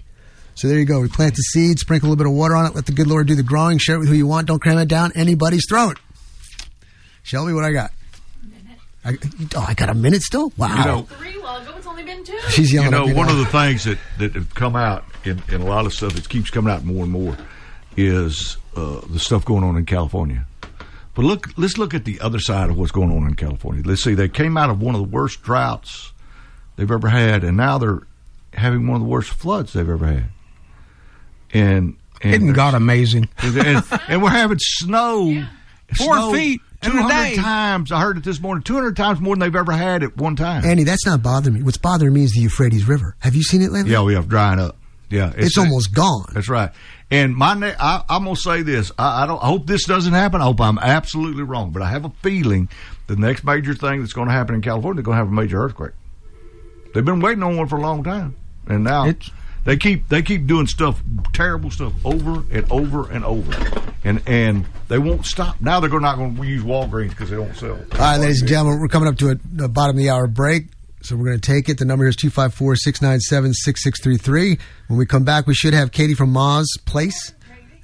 So 0.54 0.68
there 0.68 0.78
you 0.78 0.86
go. 0.86 1.02
We 1.02 1.08
plant 1.08 1.34
the 1.36 1.42
seed, 1.42 1.78
sprinkle 1.78 2.08
a 2.08 2.10
little 2.12 2.24
bit 2.24 2.30
of 2.30 2.34
water 2.34 2.56
on 2.56 2.64
it, 2.64 2.74
let 2.74 2.86
the 2.86 2.92
good 2.92 3.06
Lord 3.06 3.26
do 3.26 3.34
the 3.34 3.42
growing, 3.42 3.76
share 3.76 3.96
it 3.96 3.98
with 3.98 4.08
who 4.08 4.14
you 4.14 4.26
want. 4.26 4.46
Don't 4.46 4.62
cram 4.62 4.78
it 4.78 4.88
down 4.88 5.12
anybody's 5.14 5.66
throat. 5.68 5.98
Shelby, 7.24 7.52
what 7.52 7.64
I 7.64 7.72
got? 7.72 7.92
I, 9.04 9.16
oh, 9.56 9.64
I 9.66 9.74
got 9.74 9.88
a 9.88 9.94
minute 9.94 10.22
still? 10.22 10.52
Wow. 10.56 10.76
You 10.78 10.84
know, 10.84 11.02
Three 11.02 11.38
while 11.40 11.62
ago, 11.62 11.74
it's 11.76 11.86
only 11.86 12.02
been 12.02 12.24
two. 12.24 12.38
She's 12.50 12.72
yelling 12.72 12.86
you 12.86 12.90
know, 12.90 13.02
at 13.04 13.08
me 13.08 13.14
one 13.14 13.26
now. 13.26 13.32
of 13.32 13.38
the 13.38 13.46
things 13.46 13.84
that, 13.84 13.98
that 14.18 14.34
have 14.34 14.54
come 14.54 14.76
out 14.76 15.04
in, 15.24 15.42
in 15.48 15.60
a 15.60 15.66
lot 15.66 15.86
of 15.86 15.94
stuff 15.94 16.14
that 16.14 16.28
keeps 16.28 16.50
coming 16.50 16.72
out 16.72 16.84
more 16.84 17.04
and 17.04 17.12
more 17.12 17.36
is 17.96 18.56
uh, 18.76 19.00
the 19.08 19.18
stuff 19.18 19.44
going 19.44 19.64
on 19.64 19.76
in 19.76 19.86
California. 19.86 20.46
But 21.14 21.24
look, 21.24 21.48
let's 21.56 21.78
look 21.78 21.94
at 21.94 22.04
the 22.04 22.20
other 22.20 22.38
side 22.38 22.70
of 22.70 22.78
what's 22.78 22.92
going 22.92 23.10
on 23.10 23.26
in 23.26 23.34
California. 23.34 23.82
Let's 23.84 24.04
see, 24.04 24.14
they 24.14 24.28
came 24.28 24.56
out 24.56 24.70
of 24.70 24.80
one 24.80 24.94
of 24.94 25.00
the 25.00 25.08
worst 25.08 25.42
droughts 25.42 26.12
they've 26.76 26.90
ever 26.90 27.08
had, 27.08 27.42
and 27.42 27.56
now 27.56 27.78
they're 27.78 28.02
having 28.52 28.86
one 28.86 28.96
of 28.96 29.02
the 29.02 29.08
worst 29.08 29.30
floods 29.30 29.72
they've 29.72 29.88
ever 29.88 30.06
had. 30.06 30.28
And, 31.52 31.96
and 32.22 32.34
Isn't 32.34 32.52
God 32.52 32.74
amazing? 32.74 33.28
and, 33.38 33.82
and 34.08 34.22
we're 34.22 34.30
having 34.30 34.58
snow. 34.60 35.44
Four 35.96 36.14
snow 36.16 36.32
feet 36.34 36.60
in 36.60 36.66
a 36.67 36.67
200 36.82 37.34
times. 37.36 37.92
I 37.92 38.00
heard 38.00 38.16
it 38.18 38.24
this 38.24 38.40
morning. 38.40 38.62
200 38.62 38.96
times 38.96 39.20
more 39.20 39.34
than 39.34 39.40
they've 39.40 39.56
ever 39.56 39.72
had 39.72 40.02
at 40.02 40.16
one 40.16 40.36
time. 40.36 40.64
Andy, 40.64 40.84
that's 40.84 41.04
not 41.06 41.22
bothering 41.22 41.54
me. 41.54 41.62
What's 41.62 41.78
bothering 41.78 42.12
me 42.12 42.22
is 42.24 42.32
the 42.32 42.40
Euphrates 42.40 42.86
River. 42.86 43.16
Have 43.20 43.34
you 43.34 43.42
seen 43.42 43.62
it 43.62 43.72
lately? 43.72 43.90
yeah, 43.90 44.02
we 44.02 44.14
have 44.14 44.28
drying 44.28 44.60
up. 44.60 44.76
Yeah, 45.10 45.32
It's, 45.36 45.56
almost 45.56 45.94
gone. 45.94 46.26
That's 46.34 46.50
right. 46.50 46.70
And 47.10 47.34
my, 47.34 47.54
ne- 47.54 47.74
I, 47.80 48.04
I'm 48.10 48.24
gonna 48.24 48.36
say 48.36 48.60
this. 48.60 48.92
I, 48.98 49.22
I 49.22 49.26
don't. 49.26 49.42
I 49.42 49.46
hope 49.46 49.66
this 49.66 49.84
doesn't 49.86 50.12
happen. 50.12 50.42
I 50.42 50.44
hope 50.44 50.60
I'm 50.60 50.78
absolutely 50.78 51.44
wrong. 51.44 51.70
But 51.70 51.80
I 51.80 51.88
have 51.88 52.04
a 52.04 52.10
feeling 52.22 52.68
the 53.06 53.16
next 53.16 53.42
major 53.42 53.72
thing 53.74 54.00
that's 54.00 54.12
going 54.12 54.28
to 54.28 54.34
happen 54.34 54.54
in 54.54 54.60
California, 54.60 54.96
they're 54.96 55.04
going 55.04 55.16
to 55.16 55.24
have 55.24 55.28
a 55.28 55.34
major 55.34 55.62
earthquake. 55.64 55.92
They've 56.92 57.04
been 57.04 57.20
waiting 57.20 57.42
on 57.42 57.56
one 57.56 57.68
for 57.68 57.76
a 57.78 57.80
long 57.80 58.04
time, 58.04 58.36
and 58.66 58.84
now 58.84 59.06
It's- 59.06 59.30
they 59.68 59.76
keep 59.76 60.08
they 60.08 60.22
keep 60.22 60.46
doing 60.46 60.66
stuff, 60.66 61.02
terrible 61.34 61.70
stuff, 61.70 61.92
over 62.02 62.42
and 62.50 62.72
over 62.72 63.10
and 63.10 63.22
over, 63.22 63.82
and 64.02 64.22
and 64.26 64.64
they 64.88 64.98
won't 64.98 65.26
stop. 65.26 65.60
Now 65.60 65.78
they're 65.78 66.00
not 66.00 66.16
going 66.16 66.34
to 66.34 66.42
use 66.42 66.62
Walgreens 66.62 67.10
because 67.10 67.28
they 67.28 67.36
don't 67.36 67.54
sell. 67.54 67.72
All 67.72 67.98
right, 67.98 68.16
ladies 68.16 68.40
and 68.40 68.48
gentlemen, 68.48 68.80
we're 68.80 68.88
coming 68.88 69.10
up 69.10 69.18
to 69.18 69.32
a, 69.32 69.34
the 69.52 69.68
bottom 69.68 69.94
of 69.94 69.98
the 69.98 70.08
hour 70.08 70.26
break. 70.26 70.68
So 71.02 71.16
we're 71.16 71.26
going 71.26 71.40
to 71.40 71.46
take 71.46 71.68
it. 71.68 71.76
The 71.76 71.84
number 71.84 72.04
here 72.04 72.08
is 72.08 72.16
254 72.16 72.76
697 72.76 73.52
6633. 73.52 74.58
When 74.86 74.98
we 74.98 75.04
come 75.04 75.24
back, 75.24 75.46
we 75.46 75.52
should 75.52 75.74
have 75.74 75.92
Katie 75.92 76.14
from 76.14 76.32
Ma's 76.32 76.78
Place. 76.86 77.34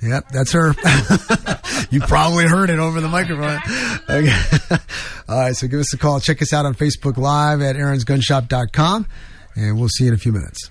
Yep, 0.03 0.31
that's 0.31 0.53
her. 0.53 0.69
you 1.91 2.01
probably 2.01 2.47
heard 2.47 2.71
it 2.71 2.79
over 2.79 3.03
the 3.03 3.09
microphone. 3.09 3.61
Okay. 4.09 4.79
All 5.29 5.39
right, 5.39 5.55
so 5.55 5.69
give 5.69 5.81
us 5.81 5.93
a 5.93 5.99
call. 5.99 6.19
Check 6.19 6.41
us 6.41 6.55
out 6.55 6.65
on 6.65 6.75
Facebook 6.75 7.19
Live 7.19 7.61
at 7.61 7.77
aaronsgunshop.com, 7.77 9.07
and 9.55 9.79
we'll 9.79 9.91
see 9.91 10.05
you 10.05 10.09
in 10.09 10.15
a 10.15 10.19
few 10.19 10.33
minutes. 10.33 10.71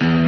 Mm. 0.00 0.27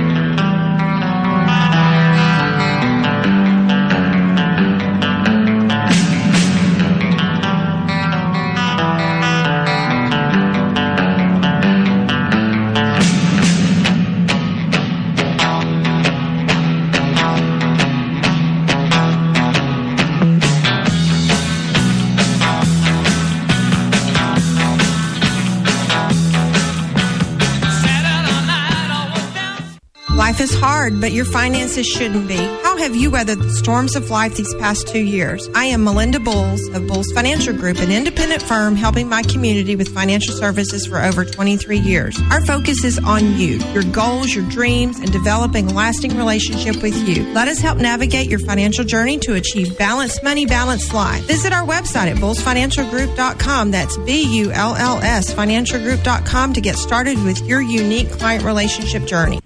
Life 30.40 30.52
is 30.52 30.58
hard, 30.58 31.02
but 31.02 31.12
your 31.12 31.26
finances 31.26 31.86
shouldn't 31.86 32.26
be. 32.26 32.38
How 32.62 32.78
have 32.78 32.96
you 32.96 33.10
weathered 33.10 33.40
the 33.40 33.52
storms 33.52 33.94
of 33.94 34.08
life 34.08 34.36
these 34.36 34.54
past 34.54 34.88
two 34.88 35.04
years? 35.04 35.50
I 35.54 35.66
am 35.66 35.84
Melinda 35.84 36.18
Bowles 36.18 36.66
of 36.68 36.86
Bowles 36.86 37.12
Financial 37.12 37.52
Group, 37.52 37.78
an 37.78 37.92
independent 37.92 38.40
firm 38.40 38.74
helping 38.74 39.06
my 39.06 39.22
community 39.22 39.76
with 39.76 39.94
financial 39.94 40.32
services 40.32 40.86
for 40.86 40.98
over 40.98 41.26
23 41.26 41.76
years. 41.76 42.18
Our 42.30 42.40
focus 42.46 42.84
is 42.84 42.98
on 43.00 43.36
you, 43.36 43.58
your 43.74 43.82
goals, 43.82 44.34
your 44.34 44.48
dreams, 44.48 44.98
and 44.98 45.12
developing 45.12 45.70
a 45.70 45.74
lasting 45.74 46.16
relationship 46.16 46.82
with 46.82 46.96
you. 47.06 47.22
Let 47.34 47.48
us 47.48 47.58
help 47.58 47.76
navigate 47.76 48.30
your 48.30 48.38
financial 48.38 48.86
journey 48.86 49.18
to 49.18 49.34
achieve 49.34 49.76
balanced 49.76 50.24
money, 50.24 50.46
balanced 50.46 50.94
life. 50.94 51.22
Visit 51.24 51.52
our 51.52 51.66
website 51.66 52.10
at 52.10 52.16
bullsfinancialgroup.com. 52.16 53.72
That's 53.72 53.98
B 53.98 54.22
U 54.38 54.52
L 54.52 54.74
L 54.74 55.02
S 55.02 55.34
financialgroup.com 55.34 56.54
to 56.54 56.62
get 56.62 56.76
started 56.76 57.22
with 57.24 57.46
your 57.46 57.60
unique 57.60 58.10
client 58.12 58.42
relationship 58.42 59.04
journey. 59.04 59.38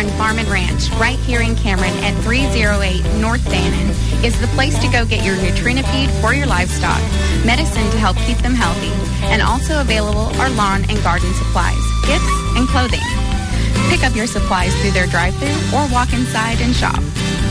Cameron 0.03 0.19
Farm 0.19 0.39
and 0.41 0.49
Ranch, 0.49 0.91
right 0.99 1.19
here 1.21 1.43
in 1.43 1.55
Cameron 1.55 1.95
at 2.03 2.21
308 2.25 3.05
North 3.21 3.45
Dannon, 3.47 3.95
is 4.25 4.35
the 4.41 4.49
place 4.49 4.77
to 4.81 4.91
go 4.91 5.07
get 5.07 5.25
your 5.25 5.37
Nutrinipede 5.37 6.11
for 6.21 6.35
your 6.35 6.49
livestock, 6.49 6.99
medicine 7.47 7.89
to 7.93 7.99
help 7.99 8.17
keep 8.27 8.39
them 8.39 8.53
healthy, 8.53 8.91
and 9.31 9.41
also 9.41 9.81
available 9.81 10.35
are 10.43 10.51
lawn 10.59 10.83
and 10.91 11.01
garden 11.05 11.33
supplies, 11.35 11.79
gifts, 12.03 12.35
and 12.59 12.67
clothing. 12.67 13.07
Pick 13.95 14.03
up 14.03 14.17
your 14.17 14.27
supplies 14.27 14.75
through 14.83 14.91
their 14.91 15.07
drive-thru 15.07 15.55
or 15.71 15.87
walk 15.95 16.13
inside 16.13 16.59
and 16.59 16.75
shop. 16.75 16.99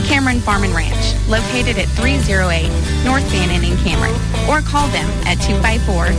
Cameron 0.04 0.40
Farm 0.40 0.64
and 0.64 0.74
Ranch, 0.74 1.16
located 1.32 1.80
at 1.80 1.88
308 1.96 2.68
North 3.02 3.24
Bannon 3.32 3.64
in 3.64 3.78
Cameron, 3.80 4.12
or 4.44 4.60
call 4.60 4.88
them 4.92 5.08
at 5.24 5.40
254 5.40 6.12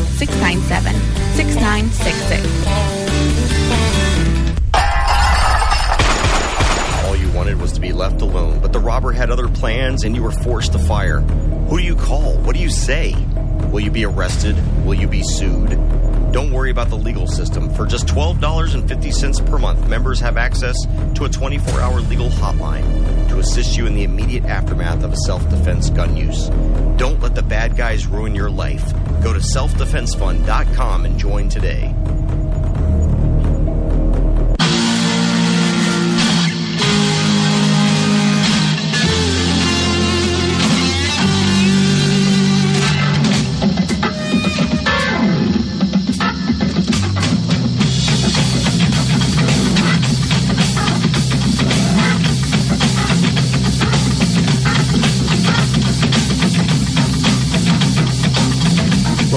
wanted 7.53 7.61
was 7.61 7.73
to 7.73 7.81
be 7.81 7.93
left 7.93 8.21
alone, 8.21 8.59
but 8.61 8.73
the 8.73 8.79
robber 8.79 9.11
had 9.11 9.29
other 9.29 9.47
plans 9.47 10.03
and 10.03 10.15
you 10.15 10.23
were 10.23 10.31
forced 10.31 10.71
to 10.73 10.79
fire. 10.79 11.19
Who 11.69 11.77
do 11.77 11.83
you 11.83 11.95
call? 11.95 12.35
What 12.39 12.55
do 12.55 12.61
you 12.61 12.69
say? 12.69 13.13
Will 13.71 13.81
you 13.81 13.91
be 13.91 14.05
arrested? 14.05 14.55
Will 14.85 14.95
you 14.95 15.07
be 15.07 15.21
sued? 15.23 15.69
Don't 16.31 16.51
worry 16.51 16.71
about 16.71 16.89
the 16.89 16.97
legal 16.97 17.27
system. 17.27 17.69
For 17.75 17.85
just 17.85 18.07
$12.50 18.07 19.45
per 19.49 19.57
month, 19.59 19.87
members 19.87 20.19
have 20.19 20.35
access 20.35 20.75
to 21.15 21.25
a 21.25 21.29
24 21.29 21.79
hour 21.79 22.01
legal 22.01 22.29
hotline 22.29 23.29
to 23.29 23.37
assist 23.37 23.77
you 23.77 23.85
in 23.85 23.93
the 23.93 24.03
immediate 24.03 24.45
aftermath 24.45 25.03
of 25.03 25.13
a 25.13 25.17
self 25.17 25.47
defense 25.49 25.91
gun 25.91 26.17
use. 26.17 26.49
Don't 26.97 27.19
let 27.21 27.35
the 27.35 27.43
bad 27.43 27.77
guys 27.77 28.07
ruin 28.07 28.33
your 28.33 28.49
life. 28.49 28.93
Go 29.21 29.31
to 29.31 29.39
selfdefensefund.com 29.39 31.05
and 31.05 31.19
join 31.19 31.49
today. 31.49 31.93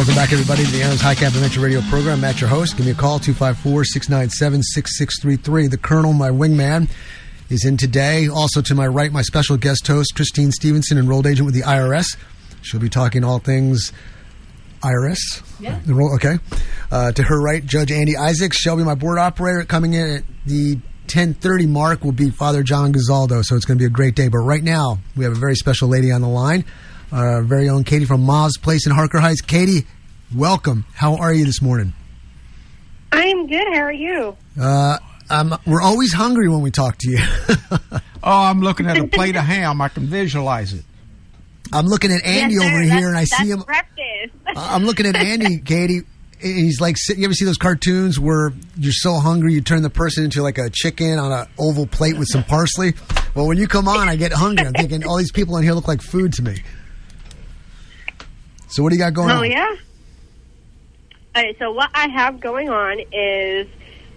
Welcome 0.06 0.22
back, 0.22 0.32
everybody, 0.32 0.64
to 0.64 0.70
the 0.70 0.82
Aaron's 0.84 1.00
High 1.00 1.16
Cap 1.16 1.34
Adventure 1.34 1.58
Radio 1.58 1.80
program. 1.80 2.20
Matt, 2.20 2.40
your 2.40 2.48
host. 2.48 2.76
Give 2.76 2.86
me 2.86 2.92
a 2.92 2.94
call, 2.94 3.18
254 3.18 3.82
697 3.86 4.62
6633. 4.62 5.66
The 5.66 5.76
Colonel, 5.76 6.12
my 6.12 6.30
wingman, 6.30 6.88
is 7.50 7.64
in 7.64 7.76
today. 7.76 8.28
Also 8.28 8.62
to 8.62 8.74
my 8.76 8.86
right, 8.86 9.10
my 9.10 9.22
special 9.22 9.56
guest 9.56 9.84
host, 9.84 10.14
Christine 10.14 10.52
Stevenson, 10.52 10.96
enrolled 10.96 11.26
agent 11.26 11.44
with 11.44 11.56
the 11.56 11.62
IRS. 11.62 12.16
She'll 12.62 12.78
be 12.78 12.88
talking 12.88 13.24
all 13.24 13.40
things 13.40 13.92
IRS. 14.80 15.42
Yeah. 15.58 15.80
Okay. 16.14 16.38
Uh, 16.92 17.10
to 17.10 17.24
her 17.24 17.42
right, 17.42 17.66
Judge 17.66 17.90
Andy 17.90 18.16
Isaacs. 18.16 18.58
Shelby, 18.58 18.84
my 18.84 18.94
board 18.94 19.18
operator, 19.18 19.64
coming 19.64 19.94
in 19.94 20.18
at 20.18 20.22
the 20.46 20.74
1030 21.06 21.66
mark 21.66 22.04
will 22.04 22.12
be 22.12 22.30
Father 22.30 22.62
John 22.62 22.92
Gazaldo, 22.92 23.44
so 23.44 23.56
it's 23.56 23.64
going 23.64 23.76
to 23.78 23.82
be 23.82 23.86
a 23.86 23.90
great 23.90 24.14
day. 24.14 24.28
But 24.28 24.38
right 24.38 24.62
now, 24.62 25.00
we 25.16 25.24
have 25.24 25.32
a 25.32 25.40
very 25.40 25.56
special 25.56 25.88
lady 25.88 26.12
on 26.12 26.20
the 26.20 26.28
line, 26.28 26.64
our 27.10 27.42
very 27.42 27.68
own 27.68 27.82
Katie 27.82 28.04
from 28.04 28.24
Ma's 28.24 28.56
Place 28.56 28.86
in 28.86 28.92
Harker 28.92 29.18
Heights. 29.18 29.40
Katie, 29.40 29.84
welcome. 30.34 30.84
How 30.94 31.16
are 31.16 31.32
you 31.32 31.44
this 31.44 31.62
morning? 31.62 31.92
I'm 33.12 33.46
good. 33.46 33.66
How 33.72 33.80
are 33.80 33.92
you? 33.92 34.36
Uh, 34.60 34.98
um, 35.30 35.56
we're 35.66 35.82
always 35.82 36.12
hungry 36.12 36.48
when 36.48 36.60
we 36.60 36.70
talk 36.70 36.96
to 36.98 37.10
you. 37.10 37.18
oh, 38.22 38.42
I'm 38.42 38.60
looking 38.60 38.86
at 38.86 38.96
a 38.98 39.06
plate 39.06 39.36
of 39.36 39.42
ham. 39.44 39.80
I 39.80 39.88
can 39.88 40.06
visualize 40.06 40.72
it. 40.72 40.84
I'm 41.72 41.86
looking 41.86 42.12
at 42.12 42.24
Andy 42.24 42.54
Yes, 42.54 42.62
sir. 42.62 42.68
over 42.70 42.82
here, 42.82 43.08
and 43.08 43.16
I 43.16 43.24
see 43.24 43.36
that's 43.38 43.50
him. 43.50 43.60
breakfast. 43.62 44.34
I'm 44.46 44.84
looking 44.84 45.06
at 45.06 45.16
Andy, 45.16 45.58
Katie. 45.64 45.98
and 45.98 46.04
He's 46.58 46.80
like, 46.80 46.96
you 47.16 47.24
ever 47.24 47.34
see 47.34 47.44
those 47.44 47.56
cartoons 47.56 48.20
where 48.20 48.52
you're 48.76 48.92
so 48.92 49.14
hungry 49.14 49.54
you 49.54 49.60
turn 49.62 49.82
the 49.82 49.90
person 49.90 50.24
into 50.24 50.42
like 50.42 50.58
a 50.58 50.70
chicken 50.70 51.18
on 51.18 51.32
an 51.32 51.46
oval 51.58 51.86
plate 51.86 52.16
with 52.18 52.28
some 52.28 52.44
parsley? 52.44 52.94
Well, 53.34 53.48
when 53.48 53.58
you 53.58 53.66
come 53.66 53.88
on, 53.88 54.08
I 54.08 54.14
get 54.16 54.32
hungry. 54.32 54.64
I'm 54.66 54.74
thinking 54.74 55.04
all 55.04 55.16
these 55.16 55.32
people 55.32 55.56
in 55.56 55.64
here 55.64 55.72
look 55.72 55.88
like 55.88 56.02
food 56.02 56.32
to 56.34 56.42
me. 56.42 56.62
So 58.68 58.82
what 58.82 58.90
do 58.90 58.96
you 58.96 59.02
got 59.02 59.14
going 59.14 59.30
oh 59.30 59.34
on? 59.34 59.38
Oh 59.38 59.42
yeah. 59.42 59.74
All 61.36 61.42
right. 61.42 61.56
So 61.58 61.70
what 61.70 61.90
I 61.94 62.08
have 62.08 62.40
going 62.40 62.70
on 62.70 62.98
is 63.12 63.68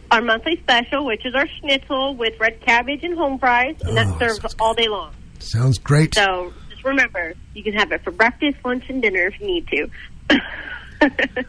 our 0.09 0.21
monthly 0.21 0.55
special, 0.61 1.05
which 1.05 1.25
is 1.25 1.35
our 1.35 1.47
schnitzel 1.59 2.15
with 2.15 2.33
red 2.39 2.61
cabbage 2.61 3.03
and 3.03 3.17
home 3.17 3.37
fries, 3.37 3.75
and 3.81 3.97
Oh, 3.97 4.03
that 4.03 4.19
serves 4.19 4.55
all 4.59 4.73
day 4.73 4.87
long. 4.87 5.11
Sounds 5.39 5.77
great. 5.79 6.15
So 6.15 6.53
just 6.69 6.85
remember, 6.85 7.33
you 7.53 7.63
can 7.63 7.73
have 7.73 7.91
it 7.91 8.03
for 8.05 8.11
breakfast, 8.11 8.55
lunch, 8.63 8.85
and 8.87 9.01
dinner 9.01 9.27
if 9.27 9.39
you 9.41 9.47
need 9.47 9.67
to. 9.67 9.89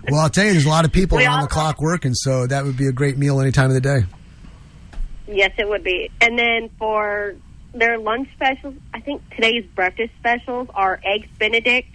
Well, 0.09 0.21
I'll 0.21 0.31
tell 0.31 0.45
you, 0.45 0.53
there's 0.53 0.65
a 0.65 0.69
lot 0.69 0.85
of 0.85 0.93
people 0.93 1.19
We 1.19 1.27
around 1.27 1.41
the 1.43 1.49
clock 1.49 1.81
working, 1.81 2.15
so 2.15 2.47
that 2.47 2.65
would 2.65 2.77
be 2.77 2.87
a 2.87 2.93
great 2.93 3.19
meal 3.19 3.41
any 3.41 3.51
time 3.51 3.67
of 3.67 3.75
the 3.75 3.81
day. 3.81 4.03
Yes, 5.27 5.51
it 5.59 5.69
would 5.69 5.83
be. 5.83 6.09
And 6.21 6.39
then 6.39 6.71
for 6.79 7.35
their 7.75 7.99
lunch 7.99 8.29
specials, 8.33 8.77
I 8.95 9.01
think 9.01 9.29
today's 9.31 9.65
breakfast 9.75 10.13
specials 10.21 10.69
are 10.73 11.01
eggs 11.05 11.27
Benedict, 11.41 11.89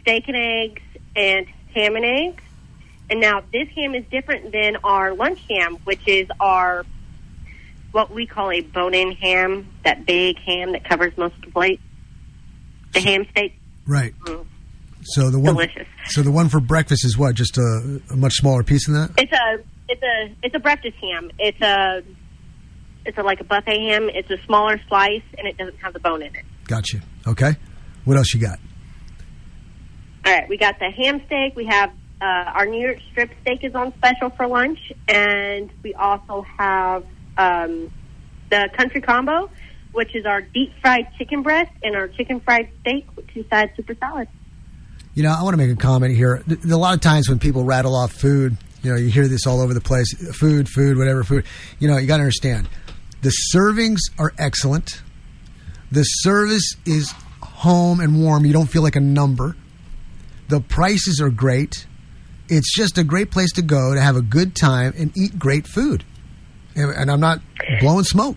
steak 0.00 0.24
and 0.26 0.36
eggs, 0.36 0.82
and 1.14 1.46
ham 1.76 1.94
and 1.94 2.04
eggs. 2.04 2.42
And 3.08 3.20
now 3.20 3.42
this 3.52 3.68
ham 3.76 3.94
is 3.94 4.04
different 4.10 4.50
than 4.50 4.76
our 4.82 5.14
lunch 5.14 5.40
ham, 5.48 5.76
which 5.84 6.08
is 6.08 6.26
our 6.40 6.84
what 7.92 8.10
we 8.10 8.26
call 8.26 8.50
a 8.50 8.60
bone-in 8.60 9.12
ham, 9.12 9.68
that 9.84 10.04
big 10.04 10.38
ham 10.38 10.72
that 10.72 10.84
covers 10.84 11.16
most 11.16 11.34
of 11.36 11.42
the 11.42 11.50
plate. 11.50 11.80
The 12.92 13.00
ham 13.00 13.26
steak. 13.30 13.58
Right. 13.86 14.12
Mm. 14.24 14.46
So 15.02 15.30
the 15.30 15.38
one, 15.38 15.54
Delicious. 15.54 15.86
so 16.06 16.22
the 16.22 16.32
one 16.32 16.48
for 16.48 16.58
breakfast 16.58 17.04
is 17.04 17.16
what? 17.16 17.36
Just 17.36 17.56
a, 17.58 18.00
a 18.10 18.16
much 18.16 18.34
smaller 18.34 18.64
piece 18.64 18.86
than 18.86 18.96
that. 18.96 19.10
It's 19.16 19.32
a 19.32 19.64
it's 19.88 20.02
a 20.02 20.36
it's 20.42 20.54
a 20.54 20.58
breakfast 20.58 20.96
ham. 21.00 21.30
It's 21.38 21.60
a 21.60 22.02
it's 23.04 23.16
a, 23.16 23.22
like 23.22 23.40
a 23.40 23.44
buffet 23.44 23.78
ham. 23.88 24.10
It's 24.12 24.30
a 24.30 24.38
smaller 24.46 24.80
slice, 24.88 25.22
and 25.38 25.46
it 25.46 25.56
doesn't 25.56 25.78
have 25.78 25.92
the 25.92 26.00
bone 26.00 26.22
in 26.22 26.34
it. 26.34 26.44
Gotcha. 26.66 27.00
Okay. 27.26 27.54
What 28.04 28.16
else 28.16 28.34
you 28.34 28.40
got? 28.40 28.58
All 30.26 30.32
right, 30.32 30.48
we 30.48 30.56
got 30.56 30.80
the 30.80 30.90
ham 30.90 31.22
steak. 31.26 31.54
We 31.54 31.66
have 31.66 31.90
uh, 32.20 32.24
our 32.24 32.66
New 32.66 32.80
York 32.84 32.98
strip 33.12 33.30
steak 33.42 33.62
is 33.62 33.76
on 33.76 33.94
special 33.94 34.30
for 34.30 34.48
lunch, 34.48 34.92
and 35.06 35.70
we 35.84 35.94
also 35.94 36.44
have 36.58 37.04
um, 37.38 37.92
the 38.50 38.68
country 38.76 39.00
combo, 39.00 39.48
which 39.92 40.16
is 40.16 40.26
our 40.26 40.40
deep 40.40 40.72
fried 40.80 41.06
chicken 41.16 41.42
breast 41.42 41.70
and 41.84 41.94
our 41.94 42.08
chicken 42.08 42.40
fried 42.40 42.68
steak 42.80 43.06
with 43.14 43.28
two 43.28 43.44
sides 43.48 43.70
super 43.76 43.94
salad. 43.94 44.26
You 45.14 45.22
know, 45.22 45.30
I 45.30 45.44
want 45.44 45.54
to 45.54 45.58
make 45.58 45.70
a 45.70 45.80
comment 45.80 46.16
here. 46.16 46.42
A 46.48 46.76
lot 46.76 46.94
of 46.94 47.00
times 47.00 47.28
when 47.28 47.38
people 47.38 47.62
rattle 47.62 47.94
off 47.94 48.10
food, 48.10 48.56
you 48.82 48.90
know, 48.90 48.96
you 48.96 49.10
hear 49.10 49.28
this 49.28 49.46
all 49.46 49.60
over 49.60 49.74
the 49.74 49.80
place 49.80 50.12
food, 50.34 50.68
food, 50.68 50.98
whatever, 50.98 51.22
food. 51.22 51.44
You 51.78 51.86
know, 51.86 51.98
you 51.98 52.08
got 52.08 52.16
to 52.16 52.24
understand 52.24 52.68
the 53.22 53.32
servings 53.54 54.00
are 54.18 54.32
excellent. 54.38 55.02
The 55.92 56.02
service 56.02 56.74
is 56.84 57.12
home 57.40 58.00
and 58.00 58.20
warm. 58.20 58.44
You 58.44 58.52
don't 58.52 58.66
feel 58.66 58.82
like 58.82 58.96
a 58.96 59.00
number. 59.00 59.54
The 60.48 60.60
prices 60.60 61.20
are 61.20 61.30
great. 61.30 61.86
It's 62.48 62.74
just 62.74 62.98
a 62.98 63.04
great 63.04 63.30
place 63.30 63.52
to 63.52 63.62
go 63.62 63.94
to 63.94 64.00
have 64.00 64.16
a 64.16 64.22
good 64.22 64.54
time 64.54 64.92
and 64.96 65.16
eat 65.16 65.38
great 65.38 65.66
food. 65.66 66.04
And, 66.76 66.90
and 66.92 67.10
I'm 67.10 67.20
not 67.20 67.40
blowing 67.80 68.04
smoke. 68.04 68.36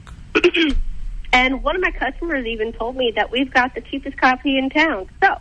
And 1.31 1.63
one 1.63 1.75
of 1.75 1.81
my 1.81 1.91
customers 1.91 2.45
even 2.47 2.73
told 2.73 2.95
me 2.95 3.13
that 3.15 3.31
we've 3.31 3.53
got 3.53 3.75
the 3.75 3.81
cheapest 3.81 4.17
coffee 4.17 4.57
in 4.57 4.69
town. 4.69 5.07
So 5.21 5.35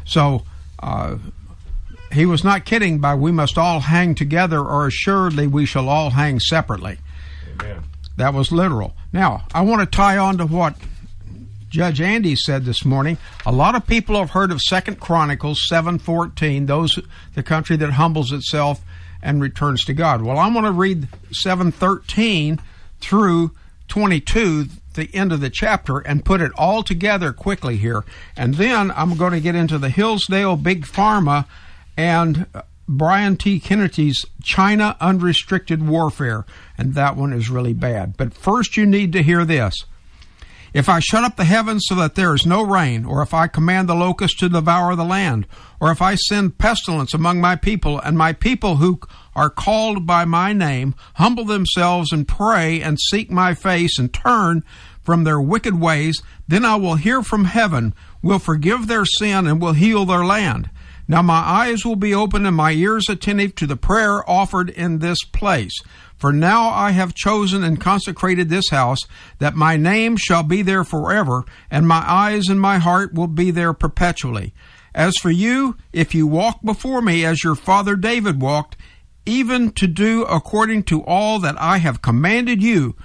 So. 0.05 0.43
Uh, 0.79 1.17
he 2.11 2.25
was 2.25 2.43
not 2.43 2.65
kidding 2.65 2.99
by 2.99 3.15
we 3.15 3.31
must 3.31 3.57
all 3.57 3.79
hang 3.79 4.15
together 4.15 4.59
or 4.59 4.87
assuredly 4.87 5.47
we 5.47 5.65
shall 5.65 5.87
all 5.87 6.09
hang 6.09 6.39
separately. 6.39 6.97
That 8.17 8.33
was 8.33 8.51
literal. 8.51 8.93
Now, 9.13 9.45
I 9.53 9.61
want 9.61 9.79
to 9.81 9.85
tie 9.85 10.17
on 10.17 10.37
to 10.39 10.45
what 10.45 10.75
Judge 11.71 12.01
Andy 12.01 12.35
said 12.35 12.65
this 12.65 12.83
morning. 12.83 13.17
A 13.45 13.51
lot 13.51 13.75
of 13.75 13.87
people 13.87 14.17
have 14.17 14.31
heard 14.31 14.51
of 14.51 14.59
Second 14.59 14.99
Chronicles 14.99 15.65
7:14, 15.69 16.65
those 16.67 16.99
the 17.33 17.43
country 17.43 17.77
that 17.77 17.91
humbles 17.91 18.33
itself 18.33 18.81
and 19.23 19.41
returns 19.41 19.85
to 19.85 19.93
God. 19.93 20.21
Well, 20.21 20.37
I'm 20.37 20.51
going 20.51 20.65
to 20.65 20.71
read 20.71 21.07
7:13 21.31 22.59
through 22.99 23.51
22, 23.87 24.67
the 24.95 25.09
end 25.15 25.31
of 25.31 25.39
the 25.39 25.49
chapter, 25.49 25.99
and 25.99 26.25
put 26.25 26.41
it 26.41 26.51
all 26.57 26.83
together 26.83 27.31
quickly 27.31 27.77
here. 27.77 28.03
And 28.35 28.55
then 28.55 28.91
I'm 28.91 29.15
going 29.15 29.31
to 29.31 29.39
get 29.39 29.55
into 29.55 29.77
the 29.77 29.89
Hillsdale 29.89 30.57
Big 30.57 30.85
Pharma 30.85 31.45
and 31.95 32.47
uh, 32.53 32.63
Brian 32.89 33.37
T. 33.37 33.61
Kennedy's 33.61 34.25
China 34.43 34.97
Unrestricted 34.99 35.87
Warfare, 35.87 36.45
and 36.77 36.95
that 36.95 37.15
one 37.15 37.31
is 37.31 37.49
really 37.49 37.73
bad. 37.73 38.17
But 38.17 38.33
first, 38.33 38.75
you 38.75 38.85
need 38.85 39.13
to 39.13 39.23
hear 39.23 39.45
this. 39.45 39.85
If 40.73 40.87
I 40.87 40.99
shut 40.99 41.25
up 41.25 41.35
the 41.35 41.43
heavens 41.43 41.83
so 41.85 41.95
that 41.95 42.15
there 42.15 42.33
is 42.33 42.45
no 42.45 42.61
rain, 42.61 43.03
or 43.03 43.21
if 43.21 43.33
I 43.33 43.47
command 43.47 43.89
the 43.89 43.95
locusts 43.95 44.37
to 44.39 44.47
devour 44.47 44.95
the 44.95 45.03
land, 45.03 45.45
or 45.81 45.91
if 45.91 46.01
I 46.01 46.15
send 46.15 46.57
pestilence 46.57 47.13
among 47.13 47.41
my 47.41 47.57
people, 47.57 47.99
and 47.99 48.17
my 48.17 48.31
people 48.31 48.77
who 48.77 49.01
are 49.35 49.49
called 49.49 50.05
by 50.05 50.23
my 50.23 50.53
name 50.53 50.95
humble 51.15 51.43
themselves 51.43 52.13
and 52.13 52.25
pray 52.25 52.81
and 52.81 52.97
seek 52.99 53.29
my 53.29 53.53
face 53.53 53.99
and 53.99 54.13
turn 54.13 54.63
from 55.03 55.25
their 55.25 55.41
wicked 55.41 55.77
ways, 55.77 56.21
then 56.47 56.63
I 56.63 56.75
will 56.77 56.95
hear 56.95 57.21
from 57.21 57.45
heaven, 57.45 57.93
will 58.21 58.39
forgive 58.39 58.87
their 58.87 59.05
sin, 59.05 59.47
and 59.47 59.61
will 59.61 59.73
heal 59.73 60.05
their 60.05 60.23
land. 60.23 60.69
Now 61.05 61.21
my 61.21 61.39
eyes 61.39 61.83
will 61.83 61.97
be 61.97 62.15
open 62.15 62.45
and 62.45 62.55
my 62.55 62.71
ears 62.71 63.09
attentive 63.09 63.55
to 63.55 63.67
the 63.67 63.75
prayer 63.75 64.29
offered 64.29 64.69
in 64.69 64.99
this 64.99 65.21
place. 65.33 65.77
For 66.21 66.31
now 66.31 66.69
I 66.69 66.91
have 66.91 67.15
chosen 67.15 67.63
and 67.63 67.81
consecrated 67.81 68.47
this 68.47 68.69
house, 68.69 68.99
that 69.39 69.55
my 69.55 69.75
name 69.75 70.17
shall 70.17 70.43
be 70.43 70.61
there 70.61 70.83
forever, 70.83 71.45
and 71.71 71.87
my 71.87 72.03
eyes 72.07 72.47
and 72.47 72.61
my 72.61 72.77
heart 72.77 73.15
will 73.15 73.25
be 73.25 73.49
there 73.49 73.73
perpetually. 73.73 74.53
As 74.93 75.17
for 75.17 75.31
you, 75.31 75.77
if 75.91 76.13
you 76.13 76.27
walk 76.27 76.61
before 76.63 77.01
me 77.01 77.25
as 77.25 77.43
your 77.43 77.55
father 77.55 77.95
David 77.95 78.39
walked, 78.39 78.77
even 79.25 79.71
to 79.71 79.87
do 79.87 80.21
according 80.25 80.83
to 80.83 81.03
all 81.05 81.39
that 81.39 81.59
I 81.59 81.79
have 81.79 82.03
commanded 82.03 82.61
you, 82.61 82.95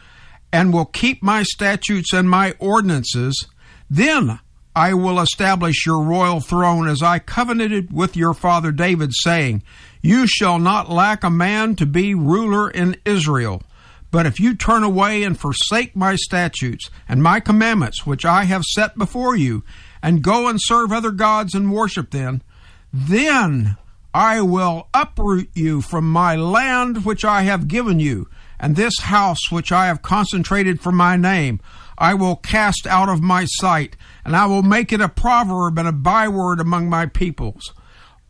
and 0.53 0.71
will 0.71 0.85
keep 0.85 1.23
my 1.23 1.43
statutes 1.43 2.13
and 2.13 2.29
my 2.29 2.55
ordinances, 2.59 3.47
then 3.89 4.41
I 4.75 4.93
will 4.93 5.21
establish 5.21 5.87
your 5.87 6.03
royal 6.03 6.41
throne 6.41 6.87
as 6.87 7.03
I 7.03 7.19
covenanted 7.19 7.95
with 7.95 8.15
your 8.15 8.35
father 8.35 8.73
David, 8.73 9.15
saying, 9.15 9.63
You 10.07 10.29
shall 10.29 10.61
not 10.61 10.89
lack 10.89 11.25
a 11.25 11.31
man 11.31 11.75
to 11.77 11.85
be 11.85 12.15
ruler 12.15 12.71
in 12.71 12.97
Israel. 13.05 13.61
But 14.13 14.25
if 14.25 14.39
you 14.39 14.55
turn 14.55 14.85
away 14.85 15.25
and 15.25 15.37
forsake 15.37 15.97
my 15.97 16.15
statutes 16.15 16.91
and 17.09 17.21
my 17.21 17.41
commandments, 17.41 18.07
which 18.07 18.25
I 18.25 18.45
have 18.45 18.63
set 18.63 18.97
before 18.97 19.35
you, 19.35 19.65
and 20.01 20.23
go 20.23 20.47
and 20.47 20.61
serve 20.63 20.93
other 20.93 21.11
gods 21.11 21.57
and 21.57 21.73
worship 21.73 22.13
them, 22.13 22.43
then 22.93 23.77
I 24.15 24.43
will 24.43 24.87
uproot 24.95 25.51
you 25.55 25.81
from 25.81 26.09
my 26.09 26.37
land 26.37 27.05
which 27.05 27.25
I 27.25 27.43
have 27.43 27.67
given 27.67 27.99
you, 27.99 28.29
and 28.61 28.77
this 28.77 29.01
house 29.01 29.51
which 29.51 29.73
I 29.73 29.87
have 29.87 30.03
consecrated 30.03 30.81
for 30.81 30.93
my 30.93 31.17
name. 31.17 31.59
I 31.99 32.15
will 32.15 32.37
cast 32.37 32.87
out 32.87 33.09
of 33.09 33.23
my 33.23 33.45
sight, 33.45 33.97
and 34.25 34.37
I 34.37 34.47
will 34.47 34.63
make 34.63 34.93
it 34.93 35.01
a 35.01 35.09
proverb 35.09 35.81
and 35.81 35.89
a 35.89 35.93
byword 35.93 36.61
among 36.61 36.89
my 36.89 37.07
peoples. 37.07 37.75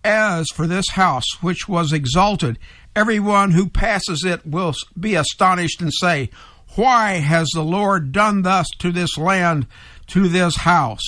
As 0.07 0.47
for 0.55 0.69
this 0.69 0.91
house 0.91 1.43
which 1.43 1.69
was 1.69 1.93
exalted, 1.93 2.59
everyone 2.95 3.51
who 3.51 3.69
passes 3.69 4.25
it 4.25 4.47
will 4.47 4.73
be 4.99 5.17
astonished 5.17 5.83
and 5.83 5.93
say, 5.93 6.31
Why 6.77 7.15
has 7.15 7.49
the 7.53 7.65
Lord 7.65 8.13
done 8.13 8.43
thus 8.43 8.69
to 8.79 8.93
this 8.93 9.19
land, 9.19 9.67
to 10.09 10.29
this 10.29 10.59
house? 10.59 11.03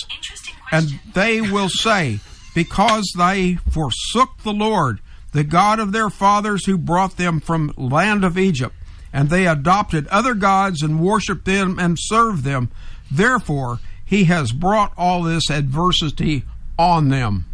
And 0.73 0.99
they 1.15 1.41
will 1.41 1.69
say, 1.69 2.19
Because 2.57 3.09
they 3.17 3.55
forsook 3.71 4.43
the 4.43 4.53
Lord, 4.53 5.01
the 5.31 5.45
God 5.45 5.79
of 5.79 5.93
their 5.93 6.11
fathers 6.11 6.67
who 6.67 6.77
brought 6.77 7.17
them 7.17 7.39
from 7.39 7.73
land 7.77 8.25
of 8.25 8.37
Egypt 8.37 8.75
and 9.13 9.31
they 9.31 9.47
adopted 9.47 10.07
other 10.09 10.35
gods 10.35 10.83
and 10.83 11.01
worshiped 11.01 11.45
them 11.45 11.79
and 11.79 11.97
served 11.99 12.45
them. 12.45 12.71
Therefore, 13.11 13.79
he 14.05 14.25
has 14.25 14.53
brought 14.53 14.93
all 14.97 15.23
this 15.23 15.51
adversity 15.51 16.45
on 16.79 17.09
them. 17.09 17.45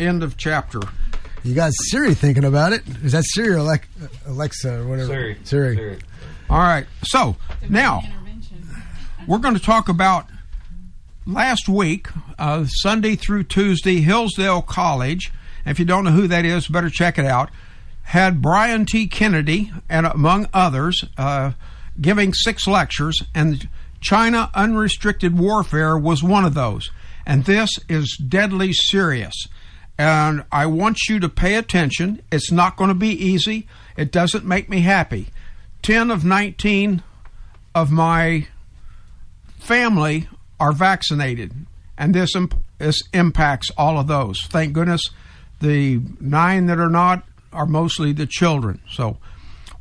End 0.00 0.22
of 0.22 0.36
chapter. 0.36 0.80
You 1.42 1.54
got 1.54 1.72
Siri 1.74 2.14
thinking 2.14 2.44
about 2.44 2.72
it. 2.72 2.82
Is 3.02 3.12
that 3.12 3.24
Siri 3.24 3.54
or 3.54 3.58
Alex- 3.58 3.86
Alexa 4.26 4.80
or 4.80 4.86
whatever? 4.86 5.08
Siri. 5.08 5.38
Siri. 5.44 5.98
All 6.48 6.58
right. 6.58 6.86
So 7.04 7.36
now 7.68 8.02
we're 9.26 9.38
going 9.38 9.54
to 9.54 9.62
talk 9.62 9.88
about 9.88 10.26
last 11.26 11.68
week, 11.68 12.08
uh, 12.38 12.64
Sunday 12.66 13.14
through 13.14 13.44
Tuesday, 13.44 14.00
Hillsdale 14.00 14.62
College. 14.62 15.32
If 15.64 15.78
you 15.78 15.84
don't 15.84 16.04
know 16.04 16.10
who 16.12 16.26
that 16.28 16.44
is, 16.44 16.66
better 16.66 16.90
check 16.90 17.18
it 17.18 17.26
out 17.26 17.50
had 18.10 18.42
Brian 18.42 18.84
T. 18.84 19.06
Kennedy, 19.06 19.70
and 19.88 20.04
among 20.04 20.48
others, 20.52 21.04
uh, 21.16 21.52
giving 22.00 22.34
six 22.34 22.66
lectures, 22.66 23.22
and 23.36 23.68
China 24.00 24.50
Unrestricted 24.52 25.38
Warfare 25.38 25.96
was 25.96 26.20
one 26.20 26.44
of 26.44 26.54
those. 26.54 26.90
And 27.24 27.44
this 27.44 27.70
is 27.88 28.16
deadly 28.16 28.72
serious. 28.72 29.46
And 30.00 30.44
I 30.50 30.64
want 30.64 31.10
you 31.10 31.20
to 31.20 31.28
pay 31.28 31.56
attention. 31.56 32.22
It's 32.32 32.50
not 32.50 32.78
going 32.78 32.88
to 32.88 32.94
be 32.94 33.10
easy. 33.10 33.66
It 33.98 34.10
doesn't 34.10 34.46
make 34.46 34.70
me 34.70 34.80
happy. 34.80 35.28
10 35.82 36.10
of 36.10 36.24
19 36.24 37.02
of 37.74 37.92
my 37.92 38.46
family 39.58 40.26
are 40.58 40.72
vaccinated, 40.72 41.52
and 41.98 42.14
this, 42.14 42.34
imp- 42.34 42.64
this 42.78 43.02
impacts 43.12 43.70
all 43.76 43.98
of 43.98 44.06
those. 44.06 44.40
Thank 44.46 44.72
goodness 44.72 45.02
the 45.60 46.00
nine 46.18 46.64
that 46.64 46.78
are 46.78 46.88
not 46.88 47.26
are 47.52 47.66
mostly 47.66 48.14
the 48.14 48.26
children. 48.26 48.80
So 48.90 49.18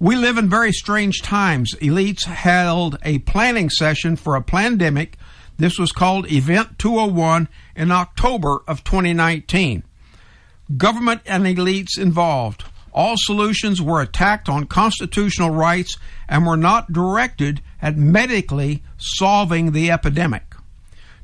we 0.02 0.18
live 0.18 0.38
in 0.38 0.50
very 0.50 0.74
strange 0.74 1.22
times. 1.22 1.76
Elites 1.76 2.26
held 2.26 2.98
a 3.04 3.20
planning 3.20 3.70
session 3.70 4.18
for 4.18 4.36
a 4.36 4.42
pandemic. 4.42 5.18
This 5.56 5.80
was 5.80 5.94
called 5.94 6.30
Event 6.30 6.78
201 6.78 7.48
in 7.78 7.90
October 7.90 8.60
of 8.68 8.84
2019. 8.84 9.84
Government 10.78 11.22
and 11.26 11.46
elites 11.46 11.98
involved. 11.98 12.64
All 12.92 13.16
solutions 13.18 13.82
were 13.82 14.02
attacked 14.02 14.50
on 14.50 14.66
constitutional 14.66 15.52
rights 15.52 15.98
and 16.28 16.46
were 16.46 16.58
not 16.58 16.92
directed 16.92 17.62
at 17.82 17.98
medically 17.98 18.84
solving 18.98 19.72
the 19.72 19.90
epidemic. 19.92 20.56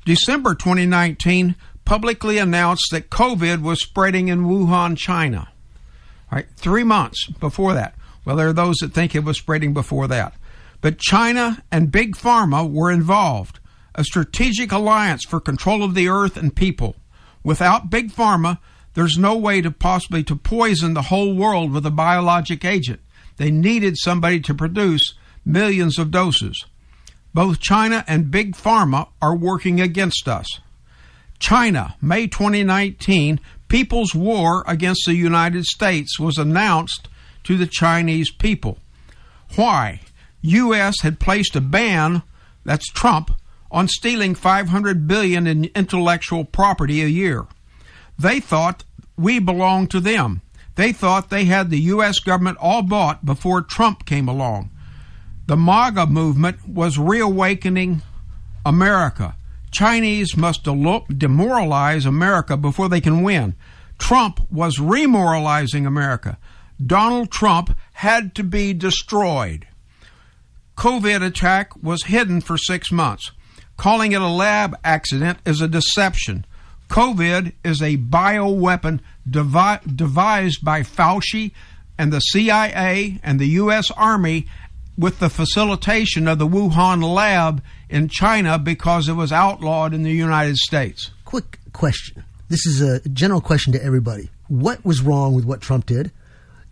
December 0.06 0.56
2019 0.56 1.56
publicly 1.84 2.38
announced 2.38 2.88
that 2.92 3.10
COVID 3.10 3.62
was 3.62 3.82
spreading 3.82 4.28
in 4.28 4.46
Wuhan, 4.46 4.98
China. 4.98 5.50
Right, 6.32 6.48
three 6.58 6.84
months 6.84 7.28
before 7.28 7.74
that. 7.76 7.96
Well, 8.26 8.36
there 8.36 8.48
are 8.48 8.54
those 8.54 8.78
that 8.78 8.94
think 8.94 9.16
it 9.16 9.24
was 9.24 9.38
spreading 9.38 9.74
before 9.74 10.08
that. 10.08 10.34
But 10.82 10.98
China 10.98 11.64
and 11.72 11.92
Big 11.92 12.16
Pharma 12.16 12.70
were 12.70 12.92
involved, 12.92 13.60
a 13.94 14.04
strategic 14.04 14.72
alliance 14.72 15.24
for 15.24 15.40
control 15.40 15.84
of 15.84 15.94
the 15.94 16.10
earth 16.10 16.36
and 16.36 16.56
people. 16.56 16.96
Without 17.44 17.90
Big 17.90 18.12
Pharma, 18.12 18.58
there's 18.96 19.18
no 19.18 19.36
way 19.38 19.62
to 19.62 19.72
possibly 19.72 20.24
to 20.24 20.36
poison 20.36 20.94
the 20.94 21.04
whole 21.04 21.36
world 21.36 21.72
with 21.72 21.86
a 21.86 21.92
biologic 21.92 22.66
agent. 22.66 23.02
They 23.38 23.52
needed 23.52 23.98
somebody 23.98 24.40
to 24.42 24.54
produce 24.54 25.14
millions 25.46 26.00
of 26.00 26.12
doses. 26.12 26.66
Both 27.34 27.60
China 27.60 28.06
and 28.08 28.32
Big 28.32 28.56
Pharma 28.56 29.10
are 29.22 29.36
working 29.36 29.82
against 29.82 30.28
us. 30.28 30.48
China, 31.38 31.96
May 32.02 32.28
2019, 32.28 33.42
People's 33.68 34.16
War 34.16 34.64
Against 34.68 35.06
the 35.06 35.16
United 35.16 35.66
States 35.66 36.18
was 36.18 36.38
announced 36.38 37.10
to 37.44 37.58
the 37.58 37.68
Chinese 37.68 38.32
people. 38.32 38.80
Why? 39.56 40.00
U.S. 40.42 41.02
had 41.02 41.20
placed 41.20 41.56
a 41.56 41.62
ban, 41.62 42.24
that's 42.64 42.88
Trump, 42.88 43.32
on 43.70 43.90
stealing 43.90 44.36
500 44.36 45.08
billion 45.08 45.46
in 45.46 45.66
intellectual 45.76 46.46
property 46.46 47.02
a 47.02 47.08
year. 47.08 47.46
They 48.18 48.40
thought 48.40 48.84
we 49.18 49.40
belonged 49.40 49.92
to 49.92 50.00
them. 50.00 50.42
They 50.76 50.92
thought 50.92 51.30
they 51.30 51.46
had 51.46 51.70
the 51.70 51.80
U.S. 51.80 52.20
government 52.20 52.58
all 52.60 52.82
bought 52.82 53.26
before 53.26 53.62
Trump 53.62 54.06
came 54.06 54.28
along. 54.28 54.72
The 55.48 55.56
MAGA 55.56 56.08
movement 56.08 56.68
was 56.68 56.98
reawakening 56.98 58.02
America. 58.66 59.36
Chinese 59.72 60.36
must 60.36 60.64
demoralize 60.64 62.06
America 62.06 62.58
before 62.58 62.90
they 62.90 63.02
can 63.02 63.24
win. 63.24 63.56
Trump 63.98 64.40
was 64.52 64.78
remoralizing 64.78 65.86
America. 65.86 66.38
Donald 66.84 67.32
Trump 67.32 67.78
had 67.94 68.36
to 68.36 68.44
be 68.44 68.74
destroyed. 68.74 69.68
COVID 70.78 71.26
attack 71.26 71.72
was 71.82 72.04
hidden 72.04 72.42
for 72.42 72.58
six 72.58 72.92
months. 72.92 73.32
Calling 73.78 74.12
it 74.12 74.22
a 74.22 74.28
lab 74.28 74.76
accident 74.84 75.40
is 75.46 75.62
a 75.62 75.68
deception. 75.68 76.46
COVID 76.90 77.54
is 77.64 77.82
a 77.82 77.98
bioweapon 77.98 79.00
devi- 79.30 79.80
devised 79.96 80.64
by 80.64 80.82
Fauci 80.82 81.52
and 81.98 82.12
the 82.12 82.20
CIA 82.20 83.20
and 83.24 83.40
the 83.40 83.48
U.S. 83.48 83.90
Army 83.92 84.48
with 84.98 85.20
the 85.20 85.30
facilitation 85.30 86.28
of 86.28 86.40
the 86.40 86.48
Wuhan 86.48 87.04
lab 87.04 87.62
in 87.90 88.08
China 88.08 88.58
because 88.58 89.10
it 89.10 89.14
was 89.14 89.32
outlawed 89.32 89.94
in 89.94 90.04
the 90.04 90.12
United 90.12 90.58
States. 90.58 91.12
Quick 91.26 91.60
question. 91.74 92.24
This 92.50 92.66
is 92.66 92.82
a 92.82 93.08
general 93.10 93.42
question 93.42 93.74
to 93.74 93.84
everybody. 93.84 94.30
What 94.48 94.86
was 94.86 95.02
wrong 95.02 95.34
with 95.34 95.46
what 95.46 95.62
Trump 95.62 95.88
did? 95.88 96.12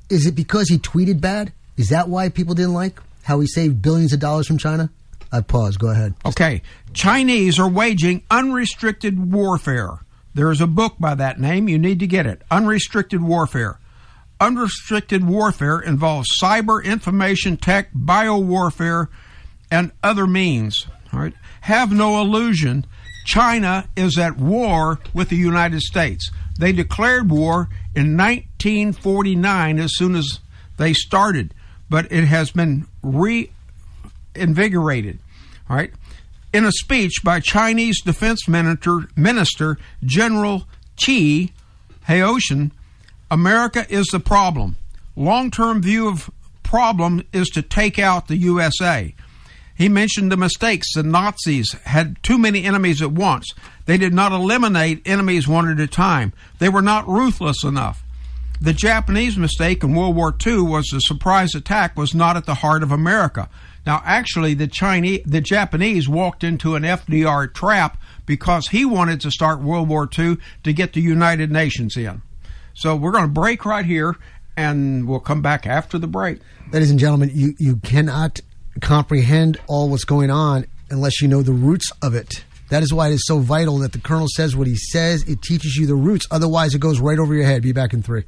Is 0.09 0.26
it 0.26 0.36
because 0.36 0.70
he 0.70 0.78
tweeted 0.78 1.20
bad? 1.20 1.51
Is 1.76 1.89
that 1.89 2.07
why 2.07 2.30
people 2.30 2.53
didn't 2.53 2.74
like 2.74 2.99
how 3.24 3.39
he 3.39 3.47
saved 3.47 3.82
billions 3.82 4.14
of 4.14 4.20
dollars 4.20 4.47
from 4.47 4.57
China? 4.57 4.89
I 5.32 5.41
pause. 5.41 5.78
Go 5.78 5.88
ahead. 5.88 6.14
Okay. 6.26 6.61
Chinese 6.93 7.57
are 7.57 7.68
waging 7.68 8.22
unrestricted 8.30 9.32
warfare. 9.32 9.99
There 10.34 10.51
is 10.51 10.61
a 10.61 10.67
book 10.67 10.95
by 10.99 11.15
that 11.15 11.39
name. 11.39 11.69
You 11.69 11.77
need 11.77 11.99
to 11.99 12.07
get 12.07 12.25
it. 12.25 12.41
Unrestricted 12.49 13.21
Warfare. 13.21 13.79
Unrestricted 14.39 15.25
warfare 15.25 15.79
involves 15.79 16.27
cyber, 16.41 16.84
information 16.84 17.55
tech, 17.55 17.89
bio 17.93 18.38
warfare, 18.38 19.09
and 19.71 19.91
other 20.03 20.27
means. 20.27 20.86
All 21.13 21.21
right, 21.21 21.34
have 21.61 21.93
no 21.93 22.19
illusion. 22.19 22.86
China 23.25 23.88
is 23.95 24.17
at 24.17 24.38
war 24.38 24.99
with 25.13 25.29
the 25.29 25.38
United 25.38 25.79
States. 25.81 26.29
They 26.59 26.73
declared 26.73 27.31
war 27.31 27.69
in 27.95 28.17
1949 28.17 29.79
as 29.79 29.95
soon 29.95 30.15
as 30.15 30.39
they 30.77 30.93
started, 30.93 31.53
but 31.89 32.11
it 32.11 32.25
has 32.25 32.51
been 32.51 32.86
reinvigorated. 33.01 35.19
All 35.69 35.77
right. 35.77 35.93
In 36.54 36.66
a 36.66 36.72
speech 36.72 37.24
by 37.24 37.39
Chinese 37.39 37.99
Defense 37.99 38.47
Minister, 38.47 39.08
Minister 39.16 39.80
General 40.04 40.68
Chi 41.04 41.49
Haotian, 42.08 42.72
America 43.32 43.88
is 43.89 44.06
the 44.08 44.20
problem. 44.20 44.76
Long-term 45.16 45.82
view 45.82 46.08
of 46.08 46.30
problem 46.62 47.24
is 47.34 47.49
to 47.49 47.64
take 47.64 47.97
out 47.97 48.28
the 48.28 48.38
USA. 48.38 49.16
He 49.76 49.89
mentioned 49.89 50.32
the 50.32 50.38
mistakes. 50.38 50.93
The 50.93 51.01
Nazis 51.01 51.72
had 51.86 52.22
too 52.22 52.38
many 52.38 52.66
enemies 52.66 53.01
at 53.01 53.12
once. 53.12 53.51
They 53.88 53.97
did 53.97 54.14
not 54.14 54.32
eliminate 54.32 55.01
enemies 55.08 55.47
one 55.47 55.68
at 55.68 55.80
a 55.80 55.88
time. 55.88 56.34
They 56.60 56.70
were 56.70 56.84
not 56.84 57.08
ruthless 57.08 57.64
enough. 57.64 58.04
The 58.62 58.74
Japanese 58.74 59.38
mistake 59.38 59.84
in 59.84 59.95
World 59.95 60.16
War 60.16 60.36
II 60.45 60.62
was 60.62 60.86
the 60.86 60.99
surprise 60.99 61.56
attack 61.56 61.97
was 61.97 62.14
not 62.14 62.38
at 62.38 62.45
the 62.45 62.56
heart 62.56 62.84
of 62.84 62.91
America. 62.91 63.49
Now, 63.86 64.01
actually, 64.05 64.53
the 64.53 64.67
Chinese, 64.67 65.21
the 65.25 65.41
Japanese 65.41 66.07
walked 66.07 66.43
into 66.43 66.75
an 66.75 66.84
FDR 66.84 67.53
trap 67.53 67.97
because 68.25 68.67
he 68.69 68.86
wanted 68.86 69.19
to 69.21 69.31
start 69.31 69.61
World 69.61 69.89
War 69.89 70.09
II 70.17 70.38
to 70.63 70.73
get 70.73 70.93
the 70.93 71.01
United 71.01 71.51
Nations 71.51 71.97
in. 71.97 72.21
So 72.73 72.95
we're 72.95 73.11
going 73.11 73.25
to 73.25 73.29
break 73.29 73.65
right 73.65 73.86
here, 73.86 74.15
and 74.55 75.07
we'll 75.07 75.19
come 75.19 75.41
back 75.41 75.67
after 75.67 75.99
the 75.99 76.07
break. 76.07 76.39
Ladies 76.71 76.91
and 76.91 76.99
gentlemen, 76.99 77.31
you, 77.34 77.55
you 77.59 77.75
cannot 77.77 78.39
comprehend 78.81 79.59
all 79.67 79.89
what's 79.89 80.05
going 80.05 80.31
on 80.31 80.65
unless 80.89 81.21
you 81.21 81.27
know 81.27 81.41
the 81.41 81.51
roots 81.51 81.91
of 82.01 82.15
it. 82.15 82.45
That 82.69 82.84
is 82.84 82.93
why 82.93 83.09
it 83.09 83.13
is 83.13 83.27
so 83.27 83.39
vital 83.39 83.79
that 83.79 83.91
the 83.91 83.99
colonel 83.99 84.27
says 84.34 84.55
what 84.55 84.67
he 84.67 84.75
says. 84.75 85.23
It 85.27 85.41
teaches 85.41 85.75
you 85.75 85.86
the 85.86 85.95
roots. 85.95 86.25
Otherwise, 86.31 86.73
it 86.73 86.79
goes 86.79 86.99
right 86.99 87.19
over 87.19 87.34
your 87.34 87.45
head. 87.45 87.61
Be 87.61 87.73
back 87.73 87.93
in 87.93 88.01
three. 88.01 88.23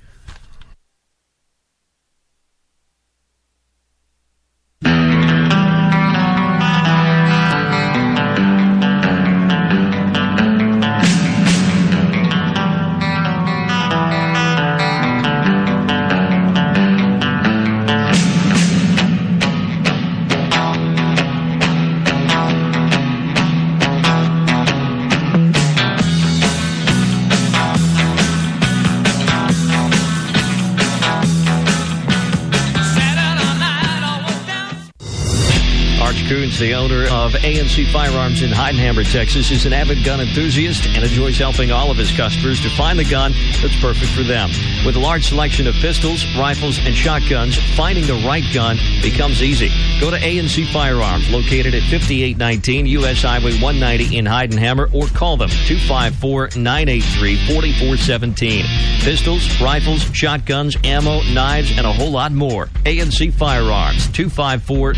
Coons, 36.56 36.60
the 36.60 36.74
owner 36.74 37.04
of 37.04 37.34
ANC 37.34 37.92
Firearms 37.92 38.42
in 38.42 38.50
Heidenheimer, 38.50 39.10
Texas, 39.10 39.52
is 39.52 39.66
an 39.66 39.74
avid 39.74 40.04
gun 40.04 40.22
enthusiast 40.22 40.86
and 40.88 41.04
enjoys 41.04 41.38
helping 41.38 41.72
all 41.72 41.92
of 41.92 41.98
his 41.98 42.12
customers 42.12 42.62
to 42.62 42.70
find 42.70 42.98
the 43.00 43.06
gun 43.06 43.34
that's 43.62 43.80
perfect 43.80 44.12
for 44.12 44.24
them. 44.24 44.50
With 44.86 44.96
a 44.96 45.00
large 45.00 45.26
selection 45.26 45.68
of 45.68 45.76
pistols, 45.76 46.26
rifles, 46.38 46.80
and 46.80 46.96
shotguns, 46.96 47.58
finding 47.76 48.06
the 48.06 48.22
right 48.26 48.44
gun 48.54 48.78
becomes 49.02 49.42
easy. 49.42 49.70
Go 50.00 50.12
to 50.12 50.18
ANC 50.18 50.72
Firearms, 50.72 51.30
located 51.30 51.74
at 51.74 51.84
5819 51.84 52.86
U.S. 52.88 53.22
Highway 53.22 53.54
190 53.60 54.18
in 54.18 54.26
Heidenheimer, 54.26 54.94
or 54.94 55.08
call 55.08 55.38
them 55.38 55.50
254 55.50 56.50
983 56.56 57.36
4417. 57.48 58.66
Pistols, 59.02 59.62
rifles, 59.62 60.04
shotguns, 60.14 60.76
ammo, 60.84 61.22
knives, 61.34 61.72
and 61.78 61.86
a 61.86 61.94
whole 61.94 62.12
lot 62.12 62.32
more. 62.32 62.68
ANC 62.86 63.34
Firearms, 63.34 64.08
254 64.10 64.94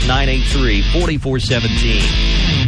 983 1.49 2.01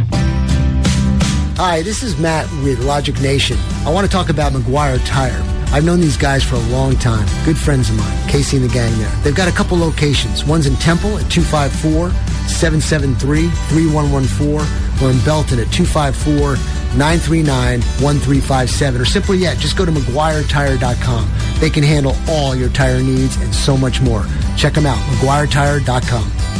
4417. 0.00 1.56
Hi, 1.56 1.82
this 1.82 2.02
is 2.02 2.18
Matt 2.18 2.50
with 2.64 2.82
Logic 2.84 3.18
Nation. 3.20 3.58
I 3.84 3.90
want 3.92 4.06
to 4.06 4.10
talk 4.10 4.30
about 4.30 4.52
McGuire 4.52 4.98
Tire. 5.04 5.42
I've 5.72 5.84
known 5.84 6.00
these 6.00 6.16
guys 6.16 6.42
for 6.42 6.56
a 6.56 6.66
long 6.70 6.96
time. 6.96 7.28
Good 7.44 7.58
friends 7.58 7.90
of 7.90 7.96
mine. 7.96 8.28
Casey 8.28 8.56
and 8.56 8.64
the 8.68 8.72
gang 8.72 8.96
there. 8.98 9.10
They've 9.22 9.34
got 9.34 9.48
a 9.48 9.52
couple 9.52 9.78
locations. 9.78 10.44
One's 10.44 10.66
in 10.66 10.74
Temple 10.76 11.18
at 11.18 11.30
254 11.30 12.10
773 12.48 13.48
3114 13.68 15.04
or 15.04 15.10
in 15.12 15.24
Belton 15.24 15.60
at 15.60 15.70
254 15.72 16.56
939 16.96 17.80
1357. 18.02 19.00
Or 19.00 19.04
simply 19.04 19.38
yet, 19.38 19.58
just 19.58 19.76
go 19.76 19.84
to 19.84 19.92
McGuireTire.com. 19.92 21.30
They 21.60 21.70
can 21.70 21.84
handle 21.84 22.16
all 22.28 22.56
your 22.56 22.70
tire 22.70 23.02
needs 23.02 23.36
and 23.36 23.54
so 23.54 23.76
much 23.76 24.00
more. 24.00 24.24
Check 24.56 24.72
them 24.72 24.86
out, 24.86 24.98
McGuireTire.com. 24.98 26.50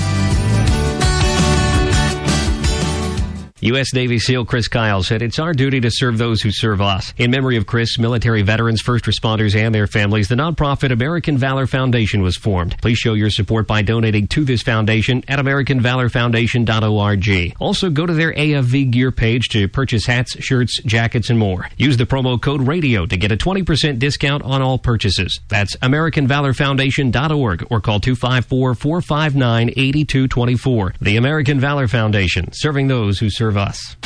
U.S. 3.63 3.93
Navy 3.93 4.19
SEAL 4.19 4.47
Chris 4.47 4.69
Kyle 4.69 5.03
said 5.03 5.21
it's 5.21 5.39
our 5.39 5.53
duty 5.53 5.81
to 5.81 5.91
serve 5.91 6.17
those 6.17 6.41
who 6.41 6.51
serve 6.51 6.81
us. 6.81 7.13
In 7.19 7.31
memory 7.31 7.59
of 7.59 7.67
Chris, 7.67 7.99
military 7.99 8.41
veterans, 8.41 8.81
first 8.81 9.05
responders, 9.05 9.55
and 9.55 9.75
their 9.75 9.87
families, 9.87 10.29
the 10.29 10.35
nonprofit 10.35 10.93
American 10.93 11.37
Valor 11.37 11.67
Foundation 11.67 12.23
was 12.23 12.39
formed. 12.39 12.79
Please 12.81 12.97
show 12.97 13.13
your 13.13 13.29
support 13.29 13.67
by 13.67 13.83
donating 13.83 14.29
to 14.29 14.45
this 14.45 14.63
foundation 14.63 15.23
at 15.29 15.39
AmericanValorFoundation.org. 15.39 17.55
Also, 17.61 17.91
go 17.91 18.07
to 18.07 18.15
their 18.15 18.33
AFV 18.33 18.91
gear 18.91 19.13
page 19.13 19.49
to 19.49 19.69
purchase 19.69 20.07
hats, 20.07 20.43
shirts, 20.43 20.81
jackets, 20.85 21.29
and 21.29 21.39
more. 21.39 21.69
Use 21.77 21.99
the 21.99 22.07
promo 22.07 22.41
code 22.41 22.63
RADIO 22.63 23.05
to 23.07 23.17
get 23.17 23.31
a 23.31 23.37
20% 23.37 23.99
discount 23.99 24.43
on 24.43 24.63
all 24.63 24.79
purchases. 24.79 25.39
That's 25.49 25.77
AmericanValorFoundation.org 25.77 27.67
or 27.71 27.81
call 27.81 28.01
254 28.01 28.75
459 28.75 29.69
8224. 29.71 30.95
The 31.01 31.17
American 31.17 31.61
Valor 31.61 31.89
Foundation, 31.89 32.53
serving 32.53 32.89
those 32.89 33.19
who 33.19 33.31
serve 33.51 33.57
us. 33.57 33.97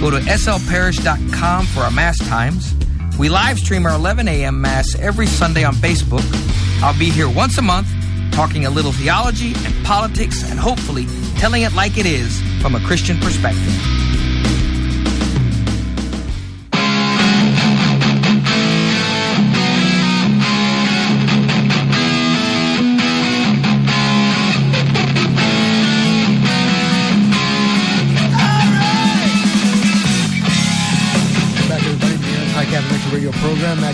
Go 0.00 0.08
to 0.08 0.20
slparish.com 0.20 1.66
for 1.66 1.80
our 1.80 1.90
Mass 1.90 2.16
times. 2.20 2.74
We 3.18 3.28
live 3.28 3.58
stream 3.58 3.84
our 3.84 3.92
11 3.92 4.26
a.m. 4.28 4.58
Mass 4.58 4.98
every 4.98 5.26
Sunday 5.26 5.62
on 5.62 5.74
Facebook. 5.74 6.24
I'll 6.82 6.98
be 6.98 7.10
here 7.10 7.28
once 7.28 7.58
a 7.58 7.62
month 7.62 7.88
talking 8.32 8.64
a 8.64 8.70
little 8.70 8.92
theology 8.92 9.52
and 9.66 9.84
politics 9.84 10.50
and 10.50 10.58
hopefully 10.58 11.04
telling 11.36 11.60
it 11.60 11.74
like 11.74 11.98
it 11.98 12.06
is 12.06 12.40
from 12.62 12.74
a 12.74 12.80
Christian 12.80 13.18
perspective. 13.18 14.00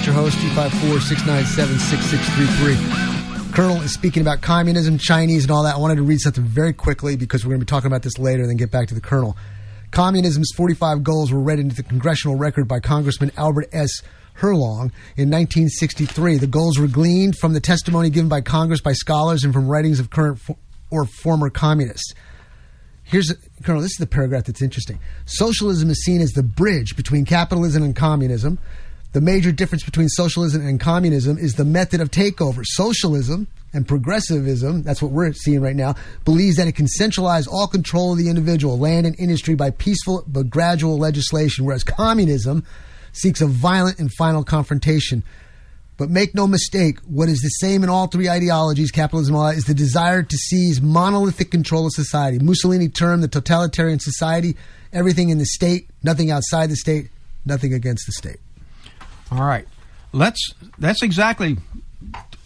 Your 0.04 0.14
host, 0.14 0.38
254 0.40 1.00
697 1.00 1.78
6633. 1.78 3.52
Colonel 3.52 3.80
is 3.80 3.94
speaking 3.94 4.20
about 4.20 4.42
communism, 4.42 4.98
Chinese, 4.98 5.44
and 5.44 5.50
all 5.50 5.62
that. 5.62 5.74
I 5.74 5.78
wanted 5.78 5.96
to 5.96 6.02
read 6.02 6.20
something 6.20 6.44
very 6.44 6.72
quickly 6.72 7.16
because 7.16 7.44
we're 7.44 7.50
going 7.50 7.60
to 7.60 7.64
be 7.64 7.70
talking 7.70 7.86
about 7.86 8.02
this 8.02 8.18
later 8.18 8.42
and 8.42 8.50
then 8.50 8.56
get 8.56 8.70
back 8.70 8.88
to 8.88 8.94
the 8.94 9.00
Colonel. 9.00 9.36
Communism's 9.92 10.52
45 10.54 11.02
goals 11.02 11.32
were 11.32 11.40
read 11.40 11.58
into 11.58 11.74
the 11.74 11.82
congressional 11.82 12.36
record 12.36 12.68
by 12.68 12.78
Congressman 12.78 13.32
Albert 13.36 13.68
S. 13.72 14.02
Herlong 14.38 14.92
in 15.16 15.30
1963. 15.30 16.38
The 16.38 16.46
goals 16.46 16.78
were 16.78 16.88
gleaned 16.88 17.38
from 17.38 17.54
the 17.54 17.60
testimony 17.60 18.10
given 18.10 18.28
by 18.28 18.42
Congress 18.42 18.80
by 18.80 18.92
scholars 18.92 19.44
and 19.44 19.52
from 19.52 19.66
writings 19.66 19.98
of 19.98 20.10
current 20.10 20.38
fo- 20.38 20.58
or 20.90 21.06
former 21.06 21.48
communists. 21.48 22.12
Here's 23.02 23.32
Colonel. 23.62 23.80
This 23.80 23.92
is 23.92 23.98
the 23.98 24.06
paragraph 24.06 24.44
that's 24.44 24.62
interesting. 24.62 24.98
Socialism 25.24 25.90
is 25.90 26.04
seen 26.04 26.20
as 26.20 26.32
the 26.32 26.42
bridge 26.42 26.96
between 26.96 27.24
capitalism 27.24 27.82
and 27.82 27.96
communism. 27.96 28.58
The 29.16 29.22
major 29.22 29.50
difference 29.50 29.82
between 29.82 30.10
socialism 30.10 30.60
and 30.60 30.78
communism 30.78 31.38
is 31.38 31.54
the 31.54 31.64
method 31.64 32.02
of 32.02 32.10
takeover. 32.10 32.62
Socialism 32.66 33.46
and 33.72 33.88
progressivism, 33.88 34.82
that's 34.82 35.00
what 35.00 35.10
we're 35.10 35.32
seeing 35.32 35.62
right 35.62 35.74
now, 35.74 35.94
believes 36.26 36.58
that 36.58 36.68
it 36.68 36.76
can 36.76 36.86
centralize 36.86 37.46
all 37.46 37.66
control 37.66 38.12
of 38.12 38.18
the 38.18 38.28
individual, 38.28 38.78
land, 38.78 39.06
and 39.06 39.18
industry 39.18 39.54
by 39.54 39.70
peaceful 39.70 40.22
but 40.26 40.50
gradual 40.50 40.98
legislation, 40.98 41.64
whereas 41.64 41.82
communism 41.82 42.62
seeks 43.12 43.40
a 43.40 43.46
violent 43.46 43.98
and 43.98 44.12
final 44.12 44.44
confrontation. 44.44 45.22
But 45.96 46.10
make 46.10 46.34
no 46.34 46.46
mistake, 46.46 46.98
what 47.06 47.30
is 47.30 47.40
the 47.40 47.48
same 47.48 47.82
in 47.82 47.88
all 47.88 48.08
three 48.08 48.28
ideologies, 48.28 48.90
capitalism 48.90 49.34
all 49.34 49.50
the 49.50 49.72
desire 49.72 50.24
to 50.24 50.36
seize 50.36 50.82
monolithic 50.82 51.50
control 51.50 51.86
of 51.86 51.92
society. 51.92 52.38
Mussolini 52.38 52.90
termed 52.90 53.22
the 53.22 53.28
totalitarian 53.28 53.98
society 53.98 54.58
everything 54.92 55.30
in 55.30 55.38
the 55.38 55.46
state, 55.46 55.88
nothing 56.02 56.30
outside 56.30 56.68
the 56.68 56.76
state, 56.76 57.08
nothing 57.46 57.72
against 57.72 58.04
the 58.04 58.12
state. 58.12 58.40
All 59.30 59.44
right. 59.44 59.66
Let's 60.12 60.54
that's 60.78 61.02
exactly 61.02 61.58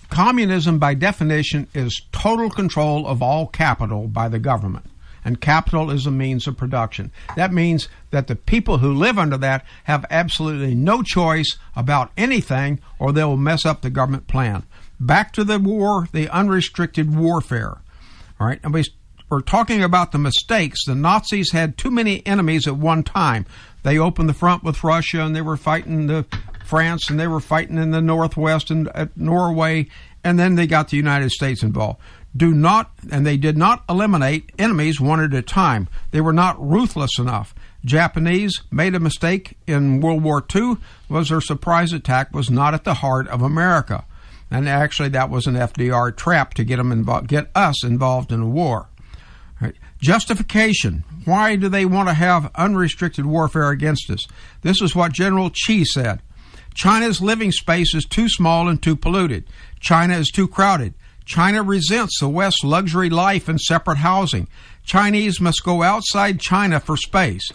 communism 0.09 0.79
by 0.79 0.95
definition 0.95 1.69
is 1.73 2.03
total 2.13 2.51
control 2.51 3.07
of 3.07 3.23
all 3.23 3.47
capital 3.47 4.09
by 4.09 4.29
the 4.29 4.39
government. 4.39 4.87
And 5.25 5.41
capital 5.41 5.91
is 5.91 6.07
a 6.07 6.11
means 6.11 6.47
of 6.47 6.57
production. 6.57 7.13
That 7.37 7.53
means 7.53 7.89
that 8.11 8.27
the 8.27 8.37
people 8.37 8.79
who 8.79 8.93
live 8.93 9.19
under 9.19 9.37
that 9.37 9.65
have 9.85 10.07
absolutely 10.11 10.75
no 10.75 11.03
choice 11.03 11.59
about 11.77 12.11
anything 12.17 12.81
or 12.99 13.13
they 13.13 13.25
will 13.25 13.37
mess 13.37 13.67
up 13.67 13.83
the 13.83 13.91
government 13.91 14.27
plan. 14.27 14.65
Back 14.99 15.33
to 15.35 15.45
the 15.45 15.59
war, 15.59 16.09
the 16.13 16.29
unrestricted 16.29 17.15
warfare. 17.15 17.79
All 18.41 18.47
right. 18.47 18.61
And 18.63 18.73
we, 18.73 18.85
we're 19.29 19.43
talking 19.43 19.83
about 19.83 20.13
the 20.13 20.19
mistakes. 20.19 20.87
The 20.87 20.95
Nazis 20.95 21.53
had 21.53 21.77
too 21.77 21.91
many 21.91 22.27
enemies 22.27 22.67
at 22.67 22.77
one 22.77 23.03
time. 23.03 23.45
They 23.83 23.99
opened 23.99 24.29
the 24.29 24.35
front 24.35 24.65
with 24.65 24.83
Russia 24.83 25.21
and 25.21 25.37
they 25.37 25.43
were 25.43 25.57
fighting 25.57 26.07
the 26.07 26.25
France 26.71 27.11
and 27.11 27.19
they 27.19 27.27
were 27.27 27.41
fighting 27.41 27.77
in 27.77 27.91
the 27.91 28.01
Northwest 28.01 28.71
and 28.71 28.89
at 28.95 29.17
Norway, 29.17 29.89
and 30.23 30.39
then 30.39 30.55
they 30.55 30.67
got 30.67 30.89
the 30.89 30.97
United 30.97 31.31
States 31.31 31.63
involved. 31.63 32.01
Do 32.37 32.55
not, 32.55 32.93
and 33.11 33.27
they 33.27 33.37
did 33.37 33.59
not 33.59 33.85
eliminate 33.89 34.53
enemies 34.57 35.01
one 35.01 35.21
at 35.21 35.35
a 35.35 35.43
time. 35.43 35.89
They 36.13 36.21
were 36.21 36.33
not 36.33 36.65
ruthless 36.65 37.19
enough. 37.19 37.55
Japanese 37.85 38.63
made 38.71 38.95
a 38.95 39.01
mistake 39.01 39.57
in 39.67 40.01
World 40.01 40.23
War 40.23 40.45
II 40.55 40.77
was 41.09 41.29
their 41.29 41.41
surprise 41.41 41.93
attack 41.93 42.33
was 42.33 42.51
not 42.51 42.73
at 42.73 42.85
the 42.85 42.95
heart 42.95 43.27
of 43.29 43.43
America. 43.43 44.05
And 44.51 44.69
actually 44.69 45.09
that 45.11 45.31
was 45.31 45.47
an 45.47 45.55
FDR 45.55 46.17
trap 46.17 46.55
to 46.55 46.65
get 46.65 46.77
them 46.77 46.93
involved, 46.93 47.29
get 47.29 47.51
us 47.55 47.85
involved 47.85 48.33
in 48.33 48.41
a 48.41 48.47
war. 48.47 48.89
Right. 49.61 49.75
Justification. 50.01 51.05
Why 51.25 51.57
do 51.57 51.69
they 51.69 51.85
want 51.85 52.09
to 52.09 52.15
have 52.15 52.51
unrestricted 52.55 53.27
warfare 53.27 53.71
against 53.71 54.09
us? 54.11 54.27
This 54.63 54.81
is 54.81 54.95
what 54.95 55.13
General 55.13 55.51
Chi 55.51 55.83
said. 55.85 56.23
China's 56.75 57.21
living 57.21 57.53
space 57.53 57.95
is 57.95 58.05
too 58.05 58.29
small 58.29 58.69
and 58.69 58.83
too 58.83 58.97
polluted. 58.97 59.45
China 59.81 60.17
is 60.17 60.29
too 60.29 60.49
crowded. 60.49 60.95
China 61.25 61.63
resents 61.63 62.19
the 62.19 62.29
West's 62.29 62.65
luxury 62.65 63.11
life 63.11 63.49
and 63.49 63.61
separate 63.61 63.99
housing. 63.99 64.49
Chinese 64.85 65.41
must 65.41 65.65
go 65.65 65.83
outside 65.83 66.41
China 66.41 66.81
for 66.81 66.97
space. 66.97 67.49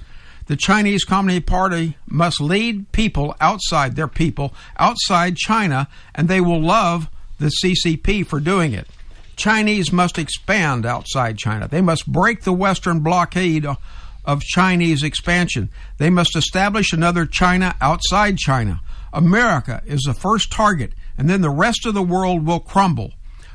The 0.48 0.56
Chinese 0.56 1.04
Communist 1.04 1.48
Party 1.48 1.98
must 2.08 2.40
lead 2.40 2.92
people 2.92 3.36
outside 3.42 3.96
their 3.96 4.08
people, 4.08 4.54
outside 4.78 5.38
China, 5.38 5.88
and 6.14 6.28
they 6.28 6.40
will 6.40 6.62
love 6.62 7.10
the 7.40 7.52
CCP 7.62 8.26
for 8.26 8.40
doing 8.40 8.74
it. 8.74 8.88
Chinese 9.36 9.92
must 9.92 10.18
expand 10.18 10.86
outside 10.86 11.38
China. 11.38 11.68
They 11.68 11.82
must 11.82 12.10
break 12.10 12.44
the 12.44 12.54
Western 12.54 13.00
blockade 13.00 13.66
of 14.24 14.42
Chinese 14.42 15.04
expansion. 15.04 15.70
They 15.98 16.10
must 16.10 16.36
establish 16.36 16.94
another 16.94 17.26
China 17.26 17.76
outside 17.82 18.38
China. 18.38 18.82
America 19.16 19.82
is 19.86 20.02
the 20.02 20.14
first 20.14 20.52
target, 20.52 20.92
and 21.18 21.30
then 21.30 21.42
the 21.42 21.50
rest 21.50 21.86
of 21.86 21.94
the 21.94 22.04
world 22.04 22.46
will 22.46 22.60
crumble. 22.60 23.14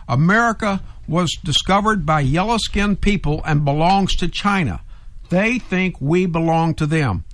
America 0.09 0.83
was 1.07 1.39
discovered 1.45 2.07
by 2.07 2.21
yellow 2.21 2.57
skinned 2.57 3.01
people 3.01 3.43
and 3.45 3.65
belongs 3.65 4.17
to 4.17 4.27
China. 4.27 4.81
They 5.29 5.59
think 5.59 6.01
we 6.01 6.25
belong 6.25 6.75
to 6.77 6.87
them. 6.87 7.25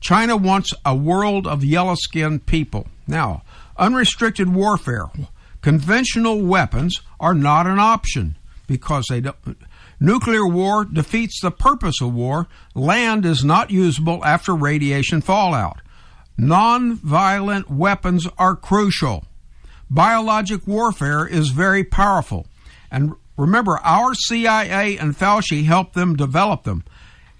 China 0.00 0.36
wants 0.36 0.72
a 0.84 0.96
world 0.96 1.46
of 1.46 1.62
yellow 1.62 1.94
skinned 1.94 2.46
people. 2.46 2.88
Now, 3.06 3.42
unrestricted 3.76 4.52
warfare, 4.52 5.06
conventional 5.60 6.40
weapons 6.42 7.00
are 7.20 7.34
not 7.34 7.66
an 7.66 7.78
option 7.78 8.36
because 8.66 9.04
they 9.10 9.20
don't. 9.20 9.58
Nuclear 10.00 10.46
war 10.46 10.84
defeats 10.84 11.40
the 11.40 11.50
purpose 11.50 12.00
of 12.00 12.14
war. 12.14 12.48
Land 12.74 13.26
is 13.26 13.44
not 13.44 13.70
usable 13.70 14.24
after 14.24 14.54
radiation 14.54 15.20
fallout. 15.20 15.80
Non-violent 16.36 17.70
weapons 17.70 18.26
are 18.38 18.56
crucial. 18.56 19.24
Biologic 19.88 20.66
warfare 20.66 21.26
is 21.26 21.50
very 21.50 21.84
powerful. 21.84 22.46
And 22.90 23.12
remember, 23.36 23.78
our 23.78 24.14
CIA 24.14 24.96
and 24.98 25.16
Fauci 25.16 25.64
helped 25.64 25.94
them 25.94 26.16
develop 26.16 26.64
them. 26.64 26.84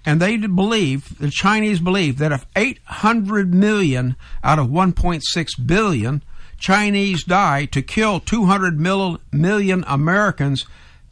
And 0.05 0.21
they 0.21 0.37
believe, 0.37 1.17
the 1.17 1.31
Chinese 1.31 1.79
believe, 1.79 2.19
that 2.19 2.31
if 2.31 2.45
800 2.55 3.53
million 3.53 4.15
out 4.43 4.59
of 4.59 4.67
1.6 4.67 5.21
billion 5.65 6.21
Chinese 6.59 7.23
die 7.23 7.65
to 7.65 7.81
kill 7.81 8.19
200 8.19 8.79
mil- 8.79 9.19
million 9.31 9.83
Americans, 9.87 10.65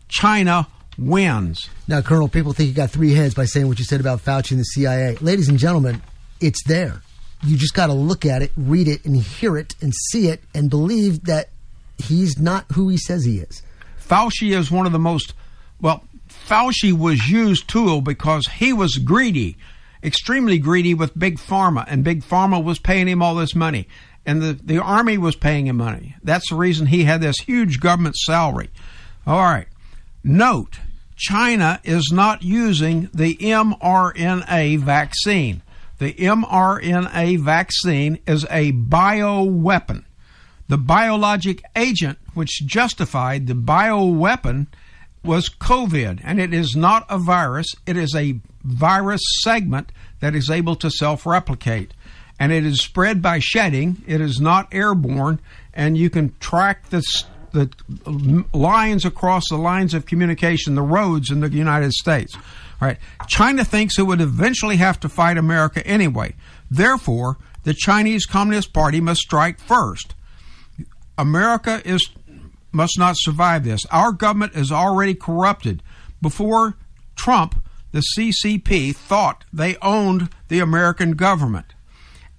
China 0.07 0.67
wins. 0.97 1.69
Now, 1.88 2.01
Colonel, 2.01 2.27
people 2.27 2.53
think 2.53 2.69
you 2.69 2.75
got 2.75 2.91
three 2.91 3.13
heads 3.13 3.34
by 3.34 3.45
saying 3.45 3.67
what 3.67 3.79
you 3.79 3.86
said 3.86 3.99
about 3.99 4.23
Fauci 4.23 4.51
and 4.51 4.59
the 4.59 4.65
CIA. 4.65 5.17
Ladies 5.21 5.49
and 5.49 5.57
gentlemen, 5.57 6.01
it's 6.39 6.63
there. 6.65 7.01
You 7.45 7.57
just 7.57 7.73
got 7.73 7.87
to 7.87 7.93
look 7.93 8.25
at 8.25 8.41
it, 8.41 8.51
read 8.55 8.87
it, 8.87 9.03
and 9.05 9.15
hear 9.17 9.57
it, 9.57 9.75
and 9.81 9.93
see 10.11 10.27
it, 10.27 10.41
and 10.55 10.69
believe 10.69 11.25
that 11.25 11.49
he's 11.97 12.39
not 12.39 12.65
who 12.73 12.89
he 12.89 12.97
says 12.97 13.25
he 13.25 13.39
is. 13.39 13.61
Fauci 13.99 14.55
is 14.55 14.71
one 14.71 14.85
of 14.85 14.91
the 14.91 14.99
most, 14.99 15.33
well, 15.81 16.03
Fauci 16.27 16.97
was 16.97 17.29
used 17.29 17.67
tool 17.67 18.01
because 18.01 18.45
he 18.47 18.73
was 18.73 18.95
greedy, 18.97 19.57
extremely 20.03 20.57
greedy 20.57 20.93
with 20.93 21.17
Big 21.17 21.37
Pharma, 21.37 21.85
and 21.87 22.03
Big 22.03 22.23
Pharma 22.23 22.63
was 22.63 22.79
paying 22.79 23.07
him 23.07 23.21
all 23.21 23.35
this 23.35 23.55
money. 23.55 23.87
And 24.25 24.41
the, 24.41 24.53
the 24.53 24.79
Army 24.79 25.17
was 25.17 25.35
paying 25.35 25.67
him 25.67 25.77
money. 25.77 26.15
That's 26.23 26.49
the 26.49 26.55
reason 26.55 26.87
he 26.87 27.03
had 27.03 27.21
this 27.21 27.39
huge 27.39 27.81
government 27.81 28.15
salary. 28.15 28.69
All 29.27 29.41
right. 29.41 29.67
Note, 30.23 30.79
China 31.17 31.81
is 31.83 32.09
not 32.13 32.41
using 32.41 33.09
the 33.13 33.35
mRNA 33.35 34.79
vaccine. 34.79 35.61
The 36.03 36.15
mRNA 36.15 37.39
vaccine 37.39 38.19
is 38.27 38.45
a 38.51 38.73
bioweapon. 38.73 40.03
The 40.67 40.77
biologic 40.77 41.63
agent 41.77 42.17
which 42.33 42.63
justified 42.65 43.47
the 43.47 43.53
bioweapon 43.53 44.67
was 45.23 45.47
COVID, 45.47 46.19
and 46.21 46.41
it 46.41 46.53
is 46.53 46.75
not 46.75 47.05
a 47.07 47.17
virus. 47.17 47.67
It 47.85 47.95
is 47.95 48.13
a 48.15 48.41
virus 48.65 49.21
segment 49.43 49.93
that 50.19 50.35
is 50.35 50.49
able 50.49 50.75
to 50.75 50.91
self 50.91 51.25
replicate. 51.25 51.93
And 52.37 52.51
it 52.51 52.65
is 52.65 52.81
spread 52.81 53.21
by 53.21 53.39
shedding, 53.39 54.03
it 54.05 54.19
is 54.19 54.41
not 54.41 54.67
airborne, 54.73 55.39
and 55.73 55.97
you 55.97 56.09
can 56.09 56.35
track 56.41 56.89
the, 56.89 57.01
the 57.53 57.69
lines 58.53 59.05
across 59.05 59.43
the 59.49 59.55
lines 59.55 59.93
of 59.93 60.05
communication, 60.05 60.75
the 60.75 60.81
roads 60.81 61.31
in 61.31 61.39
the 61.39 61.49
United 61.49 61.93
States. 61.93 62.35
Right. 62.84 62.97
China 63.27 63.63
thinks 63.63 63.97
it 63.97 64.03
would 64.03 64.19
eventually 64.19 64.77
have 64.77 64.99
to 65.01 65.09
fight 65.09 65.38
America 65.38 65.86
anyway. 65.88 66.36
Therefore, 66.69 67.38
the 67.63 67.73
Chinese 67.73 68.25
Communist 68.25 68.73
Party 68.73 68.99
must 68.99 69.21
strike 69.21 69.59
first. 69.59 70.15
America 71.17 71.81
is 71.86 72.09
must 72.73 72.97
not 72.97 73.15
survive 73.17 73.63
this. 73.63 73.86
Our 73.91 74.11
government 74.11 74.55
is 74.55 74.71
already 74.71 75.13
corrupted. 75.13 75.81
Before 76.21 76.75
Trump, 77.15 77.63
the 77.91 78.03
CCP 78.17 78.95
thought 78.95 79.45
they 79.53 79.77
owned 79.77 80.29
the 80.47 80.59
American 80.59 81.11
government. 81.11 81.67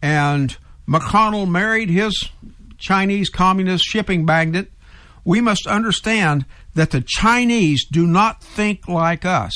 And 0.02 0.56
McConnell 0.86 1.48
married 1.48 1.88
his 1.88 2.28
Chinese 2.76 3.30
communist 3.30 3.84
shipping 3.84 4.24
magnate. 4.24 4.70
We 5.24 5.40
must 5.40 5.66
understand 5.66 6.44
that 6.74 6.90
the 6.90 7.00
Chinese 7.00 7.86
do 7.90 8.06
not 8.06 8.42
think 8.42 8.88
like 8.88 9.24
us. 9.24 9.52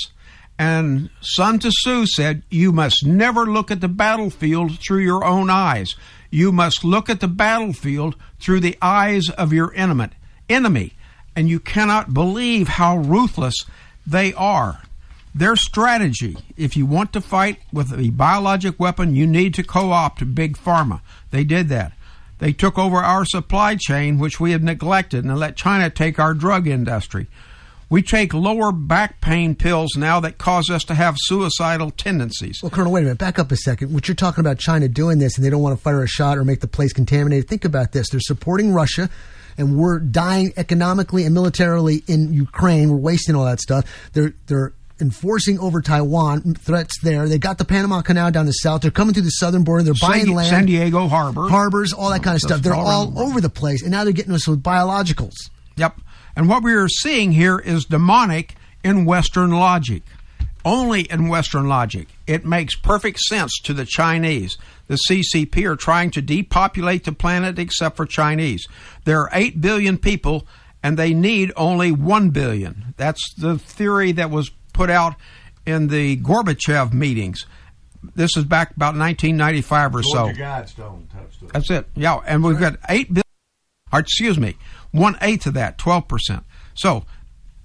And 0.59 1.11
Sun 1.21 1.61
Tzu 1.61 2.07
said, 2.07 2.43
You 2.51 2.73
must 2.73 3.07
never 3.07 3.47
look 3.47 3.71
at 3.71 3.81
the 3.81 3.89
battlefield 3.89 4.81
through 4.81 5.03
your 5.03 5.25
own 5.25 5.51
eyes. 5.51 5.95
You 6.31 6.51
must 6.51 6.85
look 6.85 7.09
at 7.09 7.21
the 7.21 7.29
battlefield 7.29 8.17
through 8.41 8.61
the 8.61 8.77
eyes 8.83 9.31
of 9.31 9.53
your 9.53 9.73
enemy. 9.77 10.95
And 11.37 11.49
you 11.49 11.61
cannot 11.61 12.13
believe 12.13 12.69
how 12.69 12.97
ruthless 12.97 13.55
they 14.05 14.35
are. 14.35 14.83
Their 15.35 15.55
strategy, 15.55 16.37
if 16.57 16.77
you 16.77 16.85
want 16.85 17.13
to 17.13 17.21
fight 17.21 17.61
with 17.73 17.97
a 17.97 18.11
biologic 18.11 18.81
weapon, 18.81 19.15
you 19.15 19.27
need 19.27 19.55
to 19.55 19.63
co 19.63 19.93
opt 19.93 20.35
Big 20.35 20.57
Pharma. 20.57 21.01
They 21.31 21.45
did 21.45 21.69
that. 21.69 21.93
They 22.39 22.53
took 22.53 22.79
over 22.79 22.97
our 22.97 23.25
supply 23.25 23.77
chain, 23.77 24.19
which 24.19 24.41
we 24.41 24.53
had 24.53 24.65
neglected, 24.65 25.25
and 25.25 25.39
let 25.39 25.57
China 25.57 25.91
take 25.91 26.19
our 26.19 26.35
drug 26.35 26.67
industry. 26.67 27.29
We 27.91 28.03
take 28.03 28.35
lower 28.35 28.71
back 28.71 29.21
pain 29.21 29.55
pills 29.55 29.97
now 29.97 30.21
that 30.21 30.37
cause 30.37 30.69
us 30.69 30.85
to 30.85 30.95
have 30.95 31.17
suicidal 31.19 31.91
tendencies. 31.91 32.61
Well, 32.63 32.71
Colonel, 32.71 32.93
wait 32.93 33.01
a 33.01 33.05
minute. 33.05 33.19
Back 33.19 33.39
up 33.39 33.51
a 33.51 33.57
second. 33.57 33.95
What 33.95 34.09
you're 34.09 34.15
talking 34.15 34.41
about 34.43 34.59
China 34.59 34.89
doing 34.89 35.19
this 35.19 35.37
and 35.37 35.45
they 35.45 35.51
don't 35.51 35.63
want 35.63 35.77
to 35.77 35.83
fire 35.83 36.03
a 36.03 36.09
shot 36.09 36.37
or 36.37 36.45
make 36.45 36.61
the 36.61 36.69
place 36.69 36.93
contaminated. 36.93 37.49
Think 37.49 37.65
about 37.65 37.93
this. 37.93 38.11
They're 38.11 38.21
supporting 38.21 38.73
Russia 38.73 39.09
and 39.57 39.77
we're 39.77 39.99
dying 39.99 40.53
economically 40.57 41.25
and 41.25 41.35
militarily 41.35 42.05
in 42.07 42.33
Ukraine. 42.33 42.91
We're 42.91 42.97
wasting 42.97 43.35
all 43.35 43.45
that 43.45 43.61
stuff. 43.61 43.85
They're 44.13 44.35
they're 44.47 44.73
enforcing 45.01 45.59
over 45.59 45.81
Taiwan 45.81 46.55
threats 46.55 47.01
there. 47.03 47.29
They 47.29 47.39
got 47.39 47.59
the 47.59 47.65
Panama 47.65 48.03
Canal 48.03 48.31
down 48.31 48.47
the 48.47 48.53
south. 48.53 48.83
They're 48.83 48.91
coming 48.91 49.15
through 49.15 49.25
the 49.25 49.31
southern 49.31 49.65
border. 49.65 49.83
They're 49.83 49.95
buying 50.01 50.33
land, 50.33 50.49
San 50.49 50.67
Diego 50.67 51.09
Harbor, 51.09 51.49
harbors, 51.49 51.93
all 51.93 52.11
that 52.11 52.21
oh, 52.21 52.25
kind 52.25 52.35
of 52.35 52.41
stuff. 52.41 52.63
They're 52.63 52.75
all 52.75 52.87
all 52.87 53.05
around 53.05 53.15
the 53.15 53.21
world. 53.21 53.31
over 53.31 53.41
the 53.41 53.51
place, 53.51 53.83
and 53.83 53.91
now 53.91 54.05
they're 54.05 54.13
getting 54.13 54.33
us 54.33 54.47
with 54.47 54.63
biologicals. 54.63 55.35
Yep. 55.77 56.01
And 56.39 56.49
what 56.49 56.63
we 56.63 56.73
are 56.75 56.89
seeing 56.89 57.33
here 57.33 57.59
is 57.59 57.85
demonic 57.85 58.55
in 58.85 59.05
Western 59.05 59.51
logic. 59.51 60.05
Only 60.65 61.01
in 61.01 61.27
Western 61.27 61.67
logic. 61.67 62.07
It 62.29 62.45
makes 62.47 62.77
perfect 62.77 63.19
sense 63.19 63.59
to 63.65 63.75
the 63.75 63.85
Chinese. 63.85 64.57
The 64.87 65.01
CCP 65.09 65.69
are 65.69 65.75
trying 65.75 66.13
to 66.13 66.23
depopulate 66.23 67.03
the 67.03 67.11
planet 67.11 67.59
except 67.59 67.97
for 67.97 68.07
Chinese. 68.07 68.69
There 69.05 69.19
are 69.19 69.31
8 69.33 69.61
billion 69.61 69.99
people 69.99 70.47
and 70.81 70.97
they 70.97 71.13
need 71.13 71.51
only 71.57 71.91
1 71.91 72.31
billion. 72.31 72.95
That's 72.97 73.35
the 73.35 73.59
theory 73.59 74.13
that 74.13 74.31
was 74.31 74.49
put 74.73 74.91
out 74.91 75.17
in 75.67 75.89
the 75.89 76.19
Gorbachev 76.19 76.93
meetings. 76.93 77.47
This 78.15 78.37
is 78.37 78.45
back 78.45 78.77
about 78.77 78.95
1995 78.95 79.97
or 79.97 80.03
so. 80.05 80.27
Georgia 80.27 80.65
stuff. 80.69 80.95
That's 81.53 81.69
it. 81.69 81.87
Yeah, 81.97 82.21
and 82.25 82.45
we've 82.45 82.61
got 82.61 82.77
eight 82.89 83.09
billion. 83.09 83.25
Or 83.93 84.01
excuse 84.01 84.39
me, 84.39 84.57
one 84.99 85.17
eighth 85.21 85.47
of 85.47 85.55
that, 85.55 85.79
twelve 85.79 86.09
percent. 86.09 86.45
So 86.75 87.05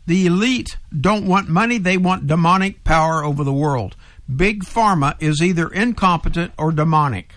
the 0.05 0.25
elite 0.25 0.77
don't 0.97 1.25
want 1.25 1.49
money; 1.49 1.77
they 1.77 1.97
want 1.97 2.27
demonic 2.27 2.83
power 2.83 3.23
over 3.23 3.43
the 3.43 3.53
world. 3.53 3.95
Big 4.33 4.63
pharma 4.63 5.15
is 5.21 5.41
either 5.41 5.67
incompetent 5.67 6.53
or 6.57 6.71
demonic, 6.71 7.33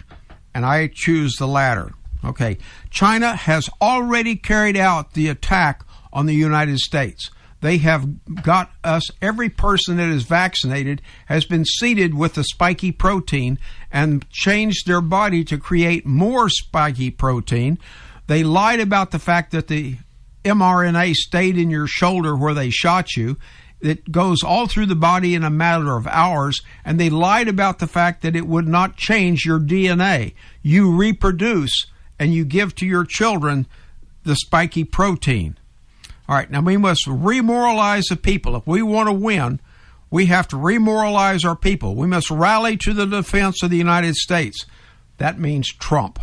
and 0.54 0.64
I 0.64 0.88
choose 0.92 1.36
the 1.36 1.48
latter. 1.48 1.92
Okay, 2.24 2.58
China 2.90 3.36
has 3.36 3.68
already 3.80 4.36
carried 4.36 4.76
out 4.76 5.14
the 5.14 5.28
attack 5.28 5.84
on 6.12 6.26
the 6.26 6.34
United 6.34 6.78
States. 6.78 7.30
They 7.60 7.78
have 7.78 8.42
got 8.42 8.70
us, 8.84 9.10
every 9.22 9.48
person 9.48 9.96
that 9.96 10.08
is 10.08 10.24
vaccinated 10.24 11.02
has 11.26 11.44
been 11.44 11.64
seeded 11.64 12.14
with 12.14 12.34
the 12.34 12.44
spiky 12.44 12.92
protein 12.92 13.58
and 13.90 14.28
changed 14.30 14.86
their 14.86 15.00
body 15.00 15.42
to 15.44 15.58
create 15.58 16.06
more 16.06 16.48
spiky 16.48 17.10
protein. 17.10 17.78
They 18.26 18.42
lied 18.42 18.80
about 18.80 19.10
the 19.10 19.18
fact 19.18 19.52
that 19.52 19.68
the 19.68 19.96
mRNA 20.44 21.14
stayed 21.14 21.58
in 21.58 21.70
your 21.70 21.86
shoulder 21.86 22.36
where 22.36 22.54
they 22.54 22.70
shot 22.70 23.16
you. 23.16 23.36
It 23.80 24.10
goes 24.10 24.42
all 24.42 24.66
through 24.66 24.86
the 24.86 24.94
body 24.94 25.34
in 25.34 25.44
a 25.44 25.50
matter 25.50 25.96
of 25.96 26.06
hours, 26.06 26.62
and 26.84 26.98
they 26.98 27.10
lied 27.10 27.48
about 27.48 27.78
the 27.78 27.86
fact 27.86 28.22
that 28.22 28.34
it 28.34 28.46
would 28.46 28.66
not 28.66 28.96
change 28.96 29.44
your 29.44 29.60
DNA. 29.60 30.34
You 30.62 30.96
reproduce 30.96 31.86
and 32.18 32.32
you 32.32 32.44
give 32.44 32.74
to 32.76 32.86
your 32.86 33.04
children 33.04 33.66
the 34.24 34.36
spiky 34.36 34.84
protein. 34.84 35.58
All 36.28 36.34
right, 36.34 36.50
now 36.50 36.60
we 36.60 36.76
must 36.76 37.06
remoralize 37.06 38.08
the 38.08 38.16
people. 38.16 38.56
If 38.56 38.66
we 38.66 38.82
want 38.82 39.08
to 39.08 39.12
win, 39.12 39.60
we 40.10 40.26
have 40.26 40.48
to 40.48 40.56
remoralize 40.56 41.44
our 41.44 41.54
people. 41.54 41.94
We 41.94 42.06
must 42.06 42.30
rally 42.30 42.76
to 42.78 42.92
the 42.92 43.06
defense 43.06 43.62
of 43.62 43.70
the 43.70 43.76
United 43.76 44.16
States. 44.16 44.64
That 45.18 45.38
means 45.38 45.68
Trump. 45.68 46.18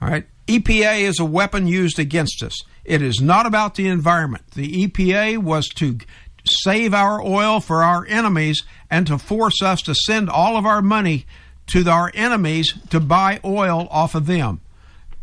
All 0.00 0.08
right, 0.08 0.26
EPA 0.46 1.00
is 1.00 1.18
a 1.18 1.24
weapon 1.24 1.66
used 1.66 1.98
against 1.98 2.42
us. 2.42 2.62
It 2.84 3.00
is 3.00 3.20
not 3.20 3.46
about 3.46 3.74
the 3.74 3.88
environment. 3.88 4.50
The 4.52 4.86
EPA 4.86 5.38
was 5.38 5.66
to 5.76 5.98
save 6.46 6.92
our 6.92 7.22
oil 7.22 7.60
for 7.60 7.82
our 7.82 8.06
enemies 8.06 8.62
and 8.90 9.06
to 9.06 9.18
force 9.18 9.62
us 9.62 9.80
to 9.82 9.94
send 9.94 10.28
all 10.28 10.56
of 10.56 10.66
our 10.66 10.82
money 10.82 11.26
to 11.68 11.88
our 11.88 12.10
enemies 12.14 12.74
to 12.90 13.00
buy 13.00 13.40
oil 13.44 13.88
off 13.90 14.14
of 14.14 14.26
them. 14.26 14.60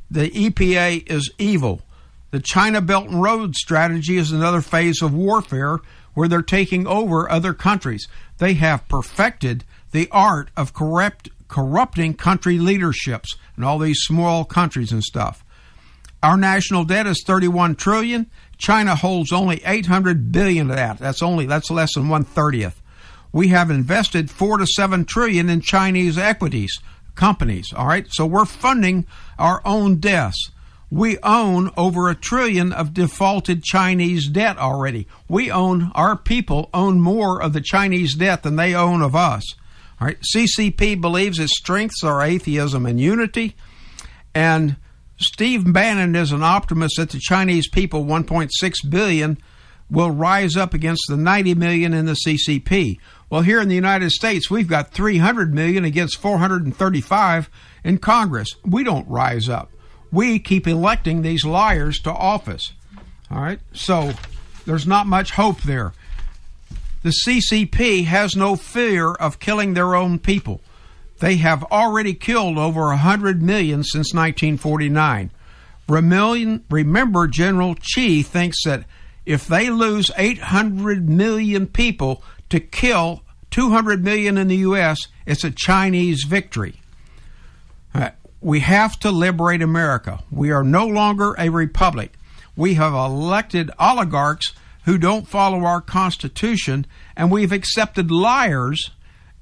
The 0.10 0.30
EPA 0.32 1.10
is 1.10 1.32
evil. 1.38 1.82
The 2.32 2.40
China 2.40 2.82
Belt 2.82 3.10
and 3.10 3.22
Road 3.22 3.56
strategy 3.56 4.18
is 4.18 4.32
another 4.32 4.62
phase 4.62 5.02
of 5.02 5.14
warfare 5.14 5.80
where 6.14 6.28
they're 6.28 6.42
taking 6.42 6.88
over 6.88 7.30
other 7.30 7.54
countries. 7.54 8.08
They 8.40 8.56
have 8.56 8.88
perfected 8.88 9.64
the 9.92 10.08
art 10.12 10.50
of 10.58 10.74
corrupt, 10.74 11.30
corrupting 11.52 12.16
country 12.16 12.58
leaderships 12.58 13.36
and 13.56 13.64
all 13.64 13.78
these 13.78 14.00
small 14.00 14.44
countries 14.46 14.92
and 14.92 15.04
stuff. 15.04 15.46
Our 16.24 16.38
national 16.38 16.86
debt 16.86 17.06
is 17.06 17.24
31 17.28 17.76
trillion. 17.76 18.32
China 18.58 18.96
holds 18.96 19.32
only 19.32 19.62
800 19.66 20.32
billion 20.32 20.70
of 20.70 20.78
that. 20.78 20.98
That's 20.98 21.22
only 21.22 21.46
that's 21.46 21.70
less 21.70 21.94
than 21.94 22.10
one 22.10 22.24
thirtieth. 22.24 22.82
We 23.34 23.50
have 23.50 23.70
invested 23.70 24.30
four 24.30 24.58
to 24.58 24.66
seven 24.66 25.06
trillion 25.06 25.50
in 25.50 25.62
Chinese 25.62 26.18
equities 26.18 26.80
companies. 27.16 27.74
All 27.76 27.88
right, 27.88 28.06
so 28.10 28.26
we're 28.26 28.46
funding 28.46 29.06
our 29.38 29.62
own 29.66 29.98
deaths. 29.98 30.52
We 30.90 31.18
own 31.20 31.72
over 31.78 32.10
a 32.10 32.16
trillion 32.16 32.72
of 32.74 32.94
defaulted 32.94 33.64
Chinese 33.64 34.28
debt 34.28 34.58
already. 34.58 35.08
We 35.30 35.50
own, 35.50 35.92
our 35.96 36.16
people 36.18 36.70
own 36.74 37.00
more 37.00 37.42
of 37.42 37.54
the 37.54 37.62
Chinese 37.62 38.16
debt 38.16 38.44
than 38.44 38.58
they 38.58 38.74
own 38.74 39.02
of 39.02 39.16
us. 39.16 39.56
All 40.02 40.08
right, 40.08 40.18
CCP 40.36 41.00
believes 41.00 41.38
its 41.38 41.56
strengths 41.56 42.04
are 42.04 42.24
atheism 42.24 42.88
and 42.88 43.00
unity. 43.00 43.56
And 44.34 44.78
Steve 45.18 45.72
Bannon 45.72 46.16
is 46.16 46.32
an 46.32 46.42
optimist 46.42 46.96
that 46.98 47.12
the 47.12 47.20
Chinese 47.20 47.70
people, 47.70 48.04
1.6 48.06 48.50
billion, 48.90 49.38
will 49.92 50.10
rise 50.10 50.58
up 50.58 50.74
against 50.74 51.04
the 51.08 51.18
90 51.18 51.54
million 51.54 51.94
in 51.94 52.08
the 52.08 52.18
CCP. 52.26 52.98
Well, 53.30 53.42
here 53.42 53.62
in 53.62 53.68
the 53.68 53.76
United 53.76 54.10
States, 54.10 54.50
we've 54.50 54.68
got 54.68 54.92
300 54.92 55.54
million 55.54 55.86
against 55.86 56.18
435 56.18 57.50
in 57.84 58.00
Congress. 58.00 58.56
We 58.66 58.84
don't 58.84 59.08
rise 59.08 59.50
up. 59.50 59.70
We 60.12 60.40
keep 60.40 60.68
electing 60.68 61.22
these 61.22 61.46
liars 61.46 62.00
to 62.00 62.12
office. 62.12 62.74
All 63.30 63.40
right? 63.40 63.60
So 63.74 64.14
there's 64.66 64.88
not 64.88 65.06
much 65.06 65.32
hope 65.34 65.62
there. 65.62 65.94
The 67.04 67.14
CCP 67.26 68.06
has 68.06 68.36
no 68.36 68.56
fear 68.56 69.12
of 69.12 69.40
killing 69.40 69.74
their 69.74 69.96
own 69.96 70.20
people. 70.20 70.62
They 71.20 71.38
have 71.38 71.64
already 71.66 72.14
killed 72.14 72.58
over 72.58 72.88
100 72.88 73.42
million 73.42 73.84
since 73.84 74.14
1949. 74.14 75.32
Remember, 75.88 77.28
General 77.28 77.76
Chi 77.76 78.22
thinks 78.22 78.64
that 78.66 78.86
if 79.26 79.48
they 79.48 79.70
lose 79.70 80.10
800 80.18 81.10
million 81.10 81.68
people 81.68 82.24
to 82.50 82.60
kill 82.60 83.24
200 83.52 84.04
million 84.04 84.38
in 84.38 84.48
the 84.48 84.58
U.S., 84.58 85.00
it's 85.26 85.44
a 85.44 85.52
Chinese 85.52 86.24
victory. 86.24 86.82
Uh, 87.94 88.12
we 88.40 88.62
have 88.62 89.00
to 89.00 89.12
liberate 89.12 89.62
America. 89.62 90.24
We 90.32 90.52
are 90.52 90.64
no 90.64 90.88
longer 90.88 91.36
a 91.38 91.50
republic. 91.50 92.14
We 92.56 92.76
have 92.76 92.94
elected 92.94 93.70
oligarchs 93.80 94.54
who 94.86 94.98
don't 94.98 95.28
follow 95.28 95.64
our 95.64 95.82
Constitution, 95.82 96.86
and 97.16 97.32
we've 97.32 97.52
accepted 97.52 98.12
liars 98.12 98.92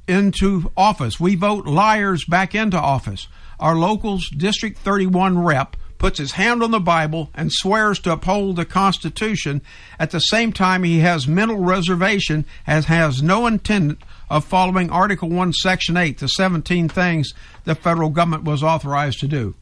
into 0.07 0.71
office. 0.75 1.19
We 1.19 1.35
vote 1.35 1.65
liars 1.65 2.25
back 2.25 2.55
into 2.55 2.77
office. 2.77 3.27
Our 3.59 3.75
local's 3.75 4.29
District 4.29 4.77
31 4.77 5.39
rep 5.39 5.75
puts 5.99 6.17
his 6.17 6.31
hand 6.31 6.63
on 6.63 6.71
the 6.71 6.79
Bible 6.79 7.29
and 7.35 7.51
swears 7.51 7.99
to 7.99 8.13
uphold 8.13 8.55
the 8.55 8.65
Constitution. 8.65 9.61
At 9.99 10.11
the 10.11 10.19
same 10.19 10.51
time, 10.51 10.83
he 10.83 10.99
has 10.99 11.27
mental 11.27 11.57
reservation 11.57 12.45
and 12.65 12.85
has 12.85 13.21
no 13.21 13.45
intent 13.45 13.99
of 14.29 14.45
following 14.45 14.89
Article 14.89 15.29
1, 15.29 15.53
Section 15.53 15.97
8, 15.97 16.17
the 16.17 16.27
17 16.27 16.87
things 16.89 17.33
the 17.65 17.75
federal 17.75 18.09
government 18.09 18.45
was 18.45 18.63
authorized 18.63 19.19
to 19.19 19.27
do. 19.27 19.55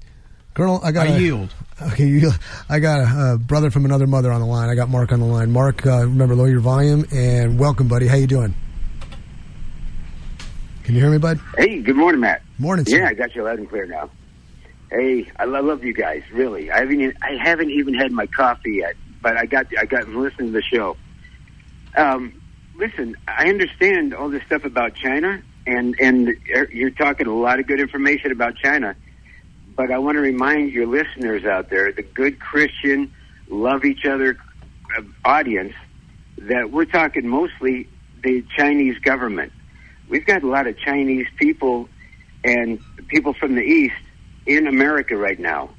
Colonel, 0.53 0.79
I 0.83 0.91
got 0.91 1.07
I 1.07 1.11
a, 1.11 1.19
yield. 1.19 1.53
Okay, 1.79 2.05
you, 2.07 2.31
I 2.69 2.79
got 2.79 3.01
a, 3.01 3.33
a 3.33 3.37
brother 3.37 3.69
from 3.69 3.85
another 3.85 4.07
mother 4.07 4.31
on 4.31 4.41
the 4.41 4.47
line. 4.47 4.69
I 4.69 4.75
got 4.75 4.89
Mark 4.89 5.11
on 5.11 5.19
the 5.19 5.27
line. 5.27 5.51
Mark, 5.51 5.85
uh, 5.85 5.99
remember 5.99 6.35
lower 6.35 6.47
your 6.49 6.59
volume 6.59 7.05
and 7.13 7.59
welcome, 7.59 7.87
buddy. 7.87 8.07
How 8.07 8.15
you 8.15 8.25
doing? 8.25 8.55
Can 10.83 10.95
you 10.95 11.01
hear 11.01 11.11
me, 11.11 11.19
bud? 11.19 11.39
Hey, 11.55 11.81
good 11.81 11.95
morning, 11.95 12.21
Matt. 12.21 12.41
Morning, 12.57 12.83
sir. 12.85 12.97
Yeah, 12.97 13.09
I 13.09 13.13
got 13.13 13.35
you 13.35 13.43
loud 13.43 13.59
and 13.59 13.69
clear 13.69 13.85
now. 13.85 14.09
Hey, 14.89 15.29
I 15.37 15.45
lo- 15.45 15.61
love 15.61 15.83
you 15.83 15.93
guys. 15.93 16.23
Really, 16.31 16.71
I 16.71 16.79
haven't. 16.79 17.01
Even, 17.01 17.17
I 17.21 17.35
haven't 17.43 17.69
even 17.69 17.93
had 17.93 18.11
my 18.11 18.25
coffee 18.25 18.75
yet, 18.77 18.95
but 19.21 19.37
I 19.37 19.45
got. 19.45 19.67
I 19.77 19.85
got 19.85 20.07
listening 20.07 20.53
to 20.53 20.53
the 20.53 20.63
show. 20.63 20.97
Um, 21.95 22.33
listen, 22.75 23.15
I 23.27 23.49
understand 23.49 24.15
all 24.15 24.29
this 24.29 24.41
stuff 24.43 24.63
about 24.65 24.95
China, 24.95 25.43
and 25.67 25.93
and 25.99 26.29
you're 26.71 26.89
talking 26.89 27.27
a 27.27 27.35
lot 27.35 27.59
of 27.59 27.67
good 27.67 27.81
information 27.81 28.31
about 28.31 28.55
China, 28.55 28.95
but 29.77 29.91
I 29.91 29.99
want 29.99 30.15
to 30.15 30.21
remind 30.21 30.73
your 30.73 30.87
listeners 30.87 31.45
out 31.45 31.69
there, 31.69 31.93
the 31.93 32.01
good 32.01 32.39
Christian, 32.39 33.11
love 33.47 33.85
each 33.85 34.05
other 34.05 34.35
uh, 34.97 35.03
audience, 35.23 35.73
that 36.39 36.71
we're 36.71 36.85
talking 36.85 37.27
mostly 37.27 37.87
the 38.23 38.43
Chinese 38.57 38.97
government. 38.99 39.53
We've 40.09 40.25
got 40.25 40.43
a 40.43 40.47
lot 40.47 40.67
of 40.67 40.77
Chinese 40.79 41.27
people 41.37 41.87
and 42.43 42.79
people 43.07 43.33
from 43.33 43.55
the 43.55 43.61
East 43.61 43.95
in 44.47 44.67
America 44.67 45.15
right 45.15 45.39
now. 45.39 45.69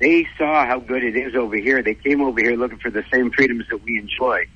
They 0.00 0.26
saw 0.36 0.66
how 0.66 0.78
good 0.78 1.02
it 1.02 1.16
is 1.16 1.34
over 1.34 1.56
here. 1.56 1.82
They 1.82 1.94
came 1.94 2.20
over 2.20 2.40
here 2.40 2.56
looking 2.56 2.78
for 2.78 2.90
the 2.90 3.04
same 3.12 3.30
freedoms 3.30 3.64
that 3.70 3.82
we 3.82 3.98
enjoy. 3.98 4.46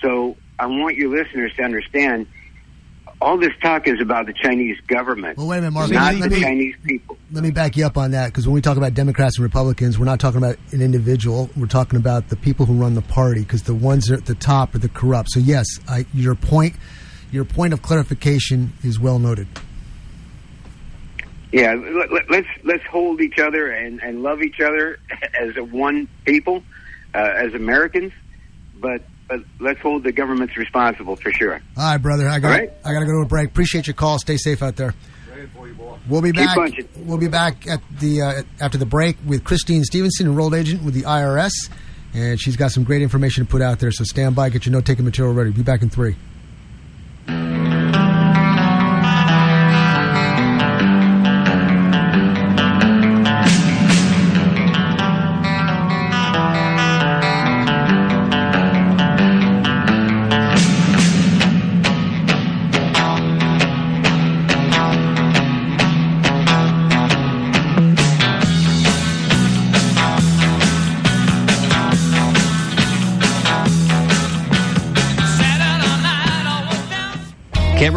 So 0.00 0.36
I 0.58 0.66
want 0.66 0.96
your 0.96 1.10
listeners 1.10 1.52
to 1.56 1.62
understand 1.62 2.26
all 3.22 3.38
this 3.38 3.52
talk 3.62 3.86
is 3.86 4.00
about 4.00 4.26
the 4.26 4.32
Chinese 4.32 4.78
government. 4.88 5.38
Well, 5.38 5.46
wait 5.46 5.58
a 5.58 5.60
minute, 5.62 5.72
Mark. 5.72 5.90
Not 5.90 6.14
Let 6.16 6.30
me- 6.30 6.36
the 6.36 6.42
Chinese 6.42 6.74
people. 6.84 7.16
Let 7.30 7.42
me 7.42 7.50
back 7.50 7.76
you 7.76 7.86
up 7.86 7.96
on 7.96 8.10
that 8.10 8.26
because 8.26 8.46
when 8.46 8.54
we 8.54 8.60
talk 8.60 8.76
about 8.76 8.92
Democrats 8.92 9.38
and 9.38 9.44
Republicans, 9.44 9.98
we're 9.98 10.04
not 10.04 10.20
talking 10.20 10.36
about 10.38 10.56
an 10.72 10.82
individual. 10.82 11.48
We're 11.56 11.66
talking 11.66 11.98
about 11.98 12.28
the 12.28 12.36
people 12.36 12.66
who 12.66 12.74
run 12.74 12.94
the 12.94 13.02
party 13.02 13.40
because 13.40 13.62
the 13.62 13.74
ones 13.74 14.10
at 14.10 14.26
the 14.26 14.34
top 14.34 14.74
are 14.74 14.78
the 14.78 14.90
corrupt. 14.90 15.30
So 15.30 15.40
yes, 15.40 15.64
I, 15.88 16.04
your 16.12 16.34
point, 16.34 16.74
your 17.30 17.46
point 17.46 17.72
of 17.72 17.80
clarification 17.80 18.74
is 18.82 19.00
well 19.00 19.18
noted. 19.18 19.48
Yeah, 21.52 21.74
let, 21.74 22.12
let, 22.12 22.30
let's 22.30 22.48
let's 22.64 22.84
hold 22.84 23.20
each 23.20 23.38
other 23.38 23.70
and, 23.70 24.02
and 24.02 24.22
love 24.22 24.42
each 24.42 24.60
other 24.60 24.98
as 25.40 25.56
a 25.56 25.64
one 25.64 26.08
people, 26.24 26.62
uh, 27.14 27.18
as 27.18 27.54
Americans, 27.54 28.12
but 28.78 29.02
but 29.32 29.40
let's 29.60 29.80
hold 29.80 30.02
the 30.02 30.12
governments 30.12 30.56
responsible 30.56 31.16
for 31.16 31.32
sure. 31.32 31.54
All 31.76 31.84
right, 31.84 31.96
brother. 31.96 32.28
I 32.28 32.38
got 32.38 32.48
right? 32.48 32.70
I 32.84 32.92
got 32.92 33.00
to 33.00 33.06
go 33.06 33.12
to 33.12 33.22
a 33.22 33.26
break. 33.26 33.48
Appreciate 33.48 33.86
your 33.86 33.94
call. 33.94 34.18
Stay 34.18 34.36
safe 34.36 34.62
out 34.62 34.76
there. 34.76 34.94
We'll 36.08 36.20
be 36.20 36.32
back. 36.32 36.56
We'll 36.96 37.18
be 37.18 37.28
back 37.28 37.66
at 37.66 37.80
the 37.98 38.22
uh, 38.22 38.42
after 38.60 38.76
the 38.76 38.86
break 38.86 39.16
with 39.26 39.44
Christine 39.44 39.84
Stevenson, 39.84 40.26
enrolled 40.26 40.54
agent 40.54 40.82
with 40.82 40.94
the 40.94 41.02
IRS, 41.02 41.52
and 42.12 42.40
she's 42.40 42.56
got 42.56 42.72
some 42.72 42.84
great 42.84 43.02
information 43.02 43.44
to 43.44 43.50
put 43.50 43.62
out 43.62 43.78
there. 43.78 43.90
So 43.90 44.04
stand 44.04 44.36
by, 44.36 44.50
get 44.50 44.66
your 44.66 44.72
note 44.72 44.84
taking 44.84 45.04
material 45.04 45.34
ready. 45.34 45.50
Be 45.50 45.62
back 45.62 45.82
in 45.82 45.90
3 45.90 46.16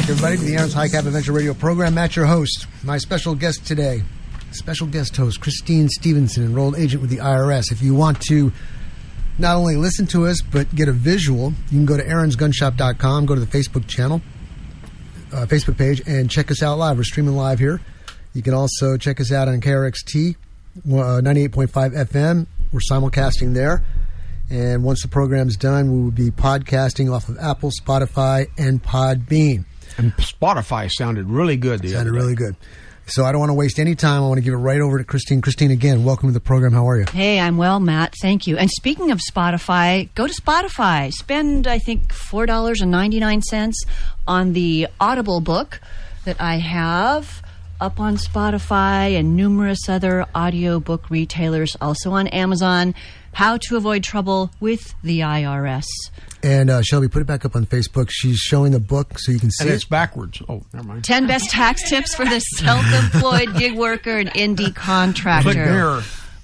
Everybody, 0.10 0.38
to 0.38 0.43
the 0.43 0.55
Aaron's 0.55 0.74
High 0.74 0.88
Cap 0.88 1.05
Adventure 1.05 1.34
Radio 1.34 1.53
program. 1.53 1.93
Matt, 1.93 2.16
your 2.16 2.26
host. 2.26 2.66
My 2.84 2.97
special 2.97 3.36
guest 3.36 3.68
today, 3.68 4.01
special 4.51 4.88
guest 4.88 5.16
host, 5.16 5.39
Christine 5.39 5.88
Stevenson, 5.88 6.43
enrolled 6.43 6.80
agent 6.80 7.01
with 7.01 7.12
the 7.12 7.18
IRS. 7.18 7.72
If 7.72 7.84
you 7.84 7.93
want 7.93 8.20
to 8.22 8.51
not 9.38 9.55
only 9.55 9.76
listen 9.76 10.07
to 10.07 10.26
us, 10.26 10.41
but 10.41 10.74
get 10.74 10.88
a 10.88 10.91
visual, 10.91 11.53
you 11.70 11.78
can 11.78 11.86
go 11.86 11.95
to 11.95 12.03
aaronsgunshop.com, 12.03 13.28
go 13.28 13.36
to 13.36 13.41
the 13.41 13.45
Facebook 13.45 13.88
channel, 13.88 14.20
uh, 15.32 15.45
Facebook 15.45 15.78
page, 15.78 16.01
and 16.07 16.28
check 16.32 16.49
us 16.49 16.64
out 16.64 16.80
live. 16.80 16.97
We're 16.97 17.03
streaming 17.03 17.36
live 17.36 17.60
here. 17.60 17.80
You 18.34 18.41
can 18.41 18.55
also 18.55 18.97
check 18.97 19.22
us 19.22 19.32
out 19.32 19.47
on 19.47 19.62
KRXT 19.62 20.36
uh, 20.88 21.22
98.5 21.22 21.70
FM. 22.07 22.47
We're 22.72 22.80
simulcasting 22.80 23.53
there. 23.53 23.84
And 24.49 24.84
once 24.84 25.03
the 25.03 25.07
program's 25.07 25.55
done, 25.55 25.91
we 25.91 26.01
will 26.01 26.12
be 26.12 26.32
podcasting 26.32 27.14
off 27.14 27.30
of 27.30 27.38
Apple, 27.38 27.70
Spotify, 27.70 28.47
and 28.57 28.82
Podbean. 28.82 29.66
And 29.98 30.14
Spotify 30.18 30.90
sounded 30.92 31.30
really 31.30 31.58
good. 31.58 31.82
The 31.82 31.90
Sounded 31.90 32.12
other 32.12 32.20
really 32.20 32.36
good. 32.36 32.56
So 33.08 33.26
I 33.26 33.32
don't 33.32 33.40
want 33.40 33.50
to 33.50 33.56
waste 33.56 33.80
any 33.80 33.96
time. 33.96 34.22
I 34.22 34.28
want 34.28 34.38
to 34.38 34.44
give 34.44 34.54
it 34.54 34.58
right 34.58 34.80
over 34.80 35.00
to 35.00 35.04
Christine. 35.04 35.42
Christine, 35.42 35.72
again, 35.72 36.04
welcome 36.04 36.30
to 36.30 36.34
the 36.34 36.40
program. 36.40 36.74
How 36.74 36.88
are 36.88 37.00
you? 37.00 37.06
Hey, 37.12 37.40
I'm 37.40 37.58
well, 37.58 37.80
Matt. 37.80 38.14
Thank 38.22 38.46
you. 38.46 38.56
And 38.58 38.70
speaking 38.70 39.10
of 39.10 39.20
Spotify, 39.20 40.10
go 40.14 40.28
to 40.28 40.34
Spotify. 40.34 41.12
Spend, 41.12 41.66
I 41.66 41.80
think, 41.80 42.14
$4.99 42.14 43.74
on 44.28 44.54
the 44.54 44.88
Audible 45.00 45.42
book 45.42 45.82
that 46.26 46.40
I 46.40 46.58
have 46.58 47.42
up 47.82 48.00
on 48.00 48.18
Spotify 48.18 49.18
and 49.18 49.36
numerous 49.36 49.90
other 49.90 50.26
audiobook 50.36 51.10
retailers, 51.10 51.76
also 51.82 52.12
on 52.12 52.28
Amazon. 52.28 52.94
How 53.34 53.58
to 53.58 53.78
Avoid 53.78 54.04
Trouble 54.04 54.52
with 54.60 54.94
the 55.02 55.22
IRS. 55.22 55.86
And 56.42 56.70
uh, 56.70 56.82
Shelby, 56.82 57.10
put 57.10 57.22
it 57.22 57.26
back 57.26 57.44
up 57.44 57.56
on 57.56 57.66
Facebook. 57.66 58.10
She's 58.10 58.38
showing 58.38 58.72
the 58.72 58.80
book 58.80 59.20
so 59.20 59.32
you 59.32 59.40
can 59.40 59.52
see 59.52 59.64
And 59.66 59.72
it. 59.72 59.76
it's 59.76 59.84
backwards. 59.86 60.42
Oh, 60.48 60.64
never 60.74 60.88
mind. 60.88 61.04
10 61.04 61.28
best 61.28 61.50
tax 61.50 61.90
tips 61.90 62.16
for 62.16 62.24
the 62.26 62.40
self 62.40 62.86
employed 62.94 63.56
gig 63.58 63.78
worker 63.78 64.18
and 64.18 64.30
indie 64.32 64.74
contractor. 64.74 65.52
Click 65.52 65.58
there. 65.58 66.00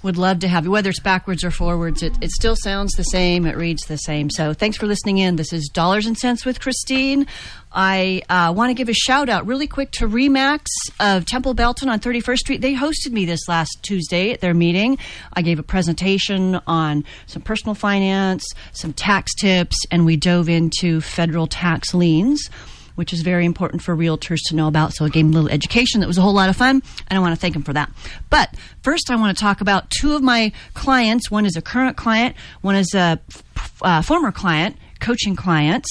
Would 0.06 0.18
love 0.18 0.38
to 0.42 0.48
have 0.48 0.66
you. 0.66 0.70
Whether 0.70 0.92
it's 0.92 1.00
backwards 1.00 1.44
or 1.44 1.50
forwards, 1.50 2.04
it, 2.04 2.16
it 2.22 2.30
still 2.30 2.56
sounds 2.56 2.92
the 2.92 3.02
same. 3.06 3.48
It 3.48 3.58
reads 3.58 3.88
the 3.88 3.98
same. 3.98 4.30
So 4.30 4.54
thanks 4.54 4.78
for 4.78 4.86
listening 4.86 5.18
in. 5.18 5.36
This 5.36 5.52
is 5.52 5.68
Dollars 5.68 6.06
and 6.06 6.16
Cents 6.16 6.46
with 6.46 6.60
Christine. 6.60 7.26
I 7.72 8.22
uh, 8.30 8.54
want 8.56 8.70
to 8.70 8.76
give 8.76 8.88
a 8.88 8.94
shout 8.94 9.30
out 9.30 9.48
really 9.48 9.66
quick 9.66 9.90
to 9.94 10.08
Remax 10.08 10.68
of 11.00 11.26
Temple 11.26 11.56
Belton 11.56 11.90
on 11.90 12.00
31st 12.00 12.38
Street. 12.38 12.62
They 12.62 12.76
hosted 12.76 13.14
me 13.14 13.26
this 13.26 13.48
last 13.48 13.80
Tuesday 13.82 14.32
at 14.32 14.42
their 14.42 14.54
meeting. 14.54 15.00
I 15.34 15.42
gave 15.42 15.58
a 15.58 15.64
presentation 15.64 16.62
on 16.68 17.04
some 17.26 17.42
personal 17.42 17.74
finance, 17.74 18.46
some 18.74 18.94
tax 18.94 19.34
tips, 19.34 19.76
and 19.90 20.06
we 20.06 20.18
dove 20.18 20.50
into 20.50 21.02
federal 21.02 21.48
tax 21.48 21.96
liens 21.96 22.48
which 22.96 23.14
is 23.14 23.22
very 23.22 23.46
important 23.46 23.82
for 23.82 23.96
realtors 23.96 24.40
to 24.48 24.56
know 24.56 24.68
about. 24.68 24.94
So 24.94 25.06
I 25.06 25.10
gave 25.10 25.26
them 25.26 25.32
a 25.34 25.42
little 25.42 25.50
education 25.52 26.00
that 26.02 26.08
was 26.08 26.18
a 26.18 26.22
whole 26.22 26.34
lot 26.34 26.50
of 26.50 26.56
fun, 26.56 26.82
and 27.08 27.18
I 27.18 27.20
want 27.22 27.34
to 27.36 27.40
thank 27.40 27.54
them 27.54 27.64
for 27.64 27.74
that. 27.74 27.92
But 28.30 28.54
first, 28.84 29.10
I 29.12 29.16
want 29.16 29.38
to 29.38 29.42
talk 29.42 29.62
about 29.62 29.90
two 29.90 30.16
of 30.16 30.24
my 30.24 30.52
clients. 30.74 31.30
One 31.32 31.46
is 31.46 31.56
a 31.56 31.62
current 31.62 31.98
client, 31.98 32.36
one 32.62 32.76
is 32.76 32.94
a 32.94 33.20
f- 33.30 33.74
uh, 33.82 34.02
former 34.02 34.32
client, 34.32 34.78
coaching 35.00 35.36
clients. 35.36 35.90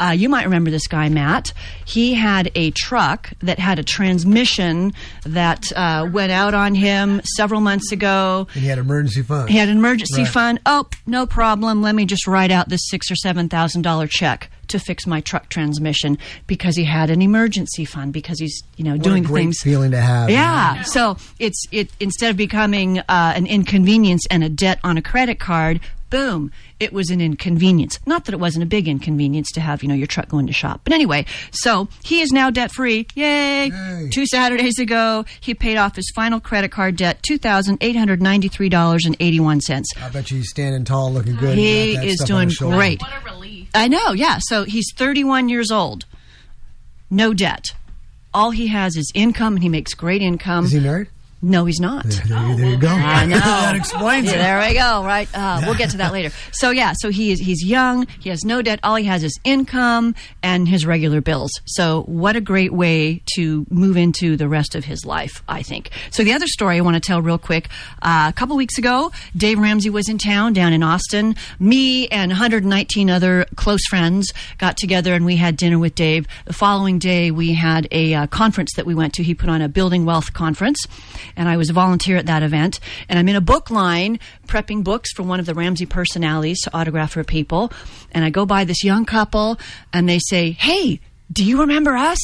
Uh, 0.00 0.06
you 0.10 0.28
might 0.28 0.42
remember 0.42 0.72
this 0.72 0.88
guy, 0.88 1.08
Matt. 1.08 1.52
He 1.86 2.14
had 2.14 2.50
a 2.56 2.72
truck 2.72 3.30
that 3.42 3.60
had 3.60 3.78
a 3.78 3.84
transmission 3.84 4.92
that 5.24 5.70
uh, 5.76 6.08
went 6.12 6.32
out 6.32 6.52
on 6.52 6.74
him 6.74 7.20
several 7.36 7.60
months 7.60 7.92
ago. 7.92 8.48
and 8.54 8.62
he 8.64 8.68
had 8.68 8.78
emergency 8.78 9.22
funds. 9.22 9.52
He 9.52 9.56
had 9.56 9.68
an 9.68 9.76
emergency 9.76 10.22
Right. 10.22 10.28
fund. 10.32 10.60
Oh, 10.66 10.88
no 11.06 11.26
problem. 11.26 11.80
Let 11.80 11.94
me 11.94 12.06
just 12.06 12.26
write 12.26 12.50
out 12.50 12.68
this 12.68 12.88
six 12.88 13.08
or 13.08 13.14
seven 13.14 13.48
thousand 13.48 13.82
dollar 13.82 14.08
check 14.08 14.50
to 14.68 14.78
fix 14.78 15.06
my 15.06 15.20
truck 15.20 15.48
transmission 15.48 16.18
because 16.46 16.76
he 16.76 16.84
had 16.84 17.10
an 17.10 17.20
emergency 17.22 17.84
fund 17.84 18.12
because 18.12 18.38
he's 18.40 18.62
you 18.76 18.84
know 18.84 18.92
What 18.92 19.02
doing 19.02 19.24
a 19.24 19.26
great 19.28 19.42
things. 19.42 19.58
feeling 19.62 19.90
to 19.92 20.00
have. 20.00 20.30
Yeah. 20.30 20.82
So 20.82 21.16
it's 21.38 21.64
it 21.72 21.90
instead 22.00 22.30
of 22.30 22.36
becoming 22.36 22.98
uh, 23.00 23.04
an 23.36 23.46
inconvenience 23.46 24.26
and 24.30 24.42
a 24.44 24.48
debt 24.48 24.78
on 24.84 24.96
a 24.98 25.02
credit 25.02 25.38
card, 25.40 25.80
boom, 26.10 26.50
it 26.80 26.92
was 26.92 27.10
an 27.10 27.20
inconvenience. 27.20 27.98
Not 28.06 28.24
that 28.26 28.32
it 28.32 28.40
wasn't 28.40 28.62
a 28.62 28.66
big 28.66 28.88
inconvenience 28.88 29.50
to 29.52 29.60
have 29.60 29.82
you 29.82 29.88
know 29.88 29.94
your 29.94 30.06
truck 30.06 30.28
going 30.28 30.46
to 30.46 30.52
shop, 30.52 30.80
but 30.84 30.92
anyway. 30.92 31.26
So 31.50 31.88
he 32.04 32.20
is 32.20 32.30
now 32.30 32.50
debt 32.50 32.70
free. 32.72 33.06
Yay! 33.14 34.08
Two 34.10 34.24
Saturdays 34.26 34.78
ago, 34.78 35.24
he 35.40 35.54
paid 35.54 35.76
off 35.76 35.96
his 35.96 36.10
final 36.14 36.40
credit 36.40 36.70
card 36.70 36.96
debt 36.96 37.22
two 37.22 37.36
thousand 37.38 37.78
eight 37.80 37.96
hundred 37.96 38.22
ninety 38.22 38.48
three 38.48 38.68
dollars 38.68 39.04
and 39.06 39.16
eighty 39.20 39.40
one 39.40 39.60
cents. 39.60 39.88
I 40.00 40.08
bet 40.10 40.30
you 40.30 40.38
he's 40.38 40.50
standing 40.50 40.84
tall, 40.84 41.12
looking 41.12 41.36
good. 41.36 41.58
He 41.58 41.92
is 41.92 41.96
that 41.96 42.04
is 42.06 42.14
stuff 42.16 42.24
on 42.30 42.36
doing 42.36 42.48
his 42.48 42.54
shoulder. 42.56 42.76
I 43.78 43.88
know, 43.88 44.12
yeah. 44.12 44.38
So 44.40 44.64
he's 44.64 44.92
31 44.94 45.48
years 45.48 45.70
old, 45.70 46.04
no 47.10 47.32
debt. 47.32 47.66
All 48.34 48.50
he 48.50 48.66
has 48.66 48.96
is 48.96 49.10
income, 49.14 49.54
and 49.54 49.62
he 49.62 49.68
makes 49.68 49.94
great 49.94 50.20
income. 50.20 50.66
Is 50.66 50.72
he 50.72 50.80
married? 50.80 51.08
No, 51.40 51.66
he's 51.66 51.78
not. 51.78 52.04
There, 52.04 52.56
there 52.56 52.66
you 52.66 52.76
go. 52.78 52.88
I 52.90 53.24
know. 53.26 53.38
that 53.38 53.76
explains 53.76 54.26
Yeah, 54.26 54.32
it. 54.32 54.38
There 54.38 54.68
we 54.68 54.74
go. 54.74 55.04
Right. 55.04 55.28
Uh, 55.32 55.62
we'll 55.64 55.76
get 55.76 55.90
to 55.90 55.98
that 55.98 56.12
later. 56.18 56.30
So 56.52 56.70
yeah. 56.70 56.94
So 56.98 57.10
he 57.10 57.30
is. 57.30 57.38
He's 57.38 57.64
young. 57.64 58.06
He 58.20 58.28
has 58.30 58.44
no 58.44 58.60
debt. 58.60 58.80
All 58.82 58.96
he 58.96 59.04
has 59.04 59.22
is 59.22 59.38
income 59.44 60.14
and 60.42 60.66
his 60.68 60.84
regular 60.84 61.20
bills. 61.20 61.52
So 61.64 62.02
what 62.02 62.34
a 62.34 62.40
great 62.40 62.72
way 62.72 63.22
to 63.36 63.66
move 63.70 63.96
into 63.96 64.36
the 64.36 64.48
rest 64.48 64.74
of 64.74 64.84
his 64.84 65.04
life. 65.04 65.42
I 65.48 65.62
think. 65.62 65.90
So 66.10 66.24
the 66.24 66.32
other 66.32 66.46
story 66.48 66.76
I 66.78 66.80
want 66.80 66.94
to 66.96 67.00
tell 67.00 67.22
real 67.22 67.38
quick. 67.38 67.68
Uh, 68.02 68.26
a 68.28 68.32
couple 68.32 68.56
weeks 68.56 68.76
ago, 68.78 69.12
Dave 69.36 69.58
Ramsey 69.58 69.90
was 69.90 70.08
in 70.08 70.18
town 70.18 70.52
down 70.54 70.72
in 70.72 70.82
Austin. 70.82 71.36
Me 71.60 72.08
and 72.08 72.30
119 72.30 73.10
other 73.10 73.46
close 73.54 73.86
friends 73.86 74.32
got 74.58 74.76
together 74.76 75.14
and 75.14 75.24
we 75.24 75.36
had 75.36 75.56
dinner 75.56 75.78
with 75.78 75.94
Dave. 75.94 76.26
The 76.46 76.52
following 76.52 76.98
day, 76.98 77.30
we 77.30 77.52
had 77.54 77.86
a 77.92 78.14
uh, 78.14 78.26
conference 78.26 78.72
that 78.74 78.86
we 78.86 78.94
went 78.94 79.14
to. 79.14 79.22
He 79.22 79.34
put 79.34 79.48
on 79.48 79.62
a 79.62 79.68
building 79.68 80.04
wealth 80.04 80.32
conference, 80.32 80.84
and 81.38 81.48
I 81.48 81.56
was 81.56 81.70
a 81.70 81.72
volunteer 81.72 82.18
at 82.18 82.26
that 82.26 82.42
event. 82.42 82.80
And 83.08 83.18
I'm 83.18 83.28
in 83.28 83.36
a 83.36 83.40
book 83.40 83.70
line 83.70 84.18
prepping 84.46 84.84
books 84.84 85.12
for 85.12 85.22
one 85.22 85.40
of 85.40 85.46
the 85.46 85.54
Ramsey 85.54 85.86
personalities 85.86 86.60
to 86.62 86.76
autograph 86.76 87.12
for 87.12 87.24
people. 87.24 87.72
And 88.12 88.24
I 88.24 88.30
go 88.30 88.44
by 88.44 88.64
this 88.64 88.84
young 88.84 89.06
couple, 89.06 89.58
and 89.92 90.06
they 90.06 90.18
say, 90.18 90.50
"Hey, 90.50 91.00
do 91.32 91.44
you 91.44 91.60
remember 91.60 91.96
us?" 91.96 92.18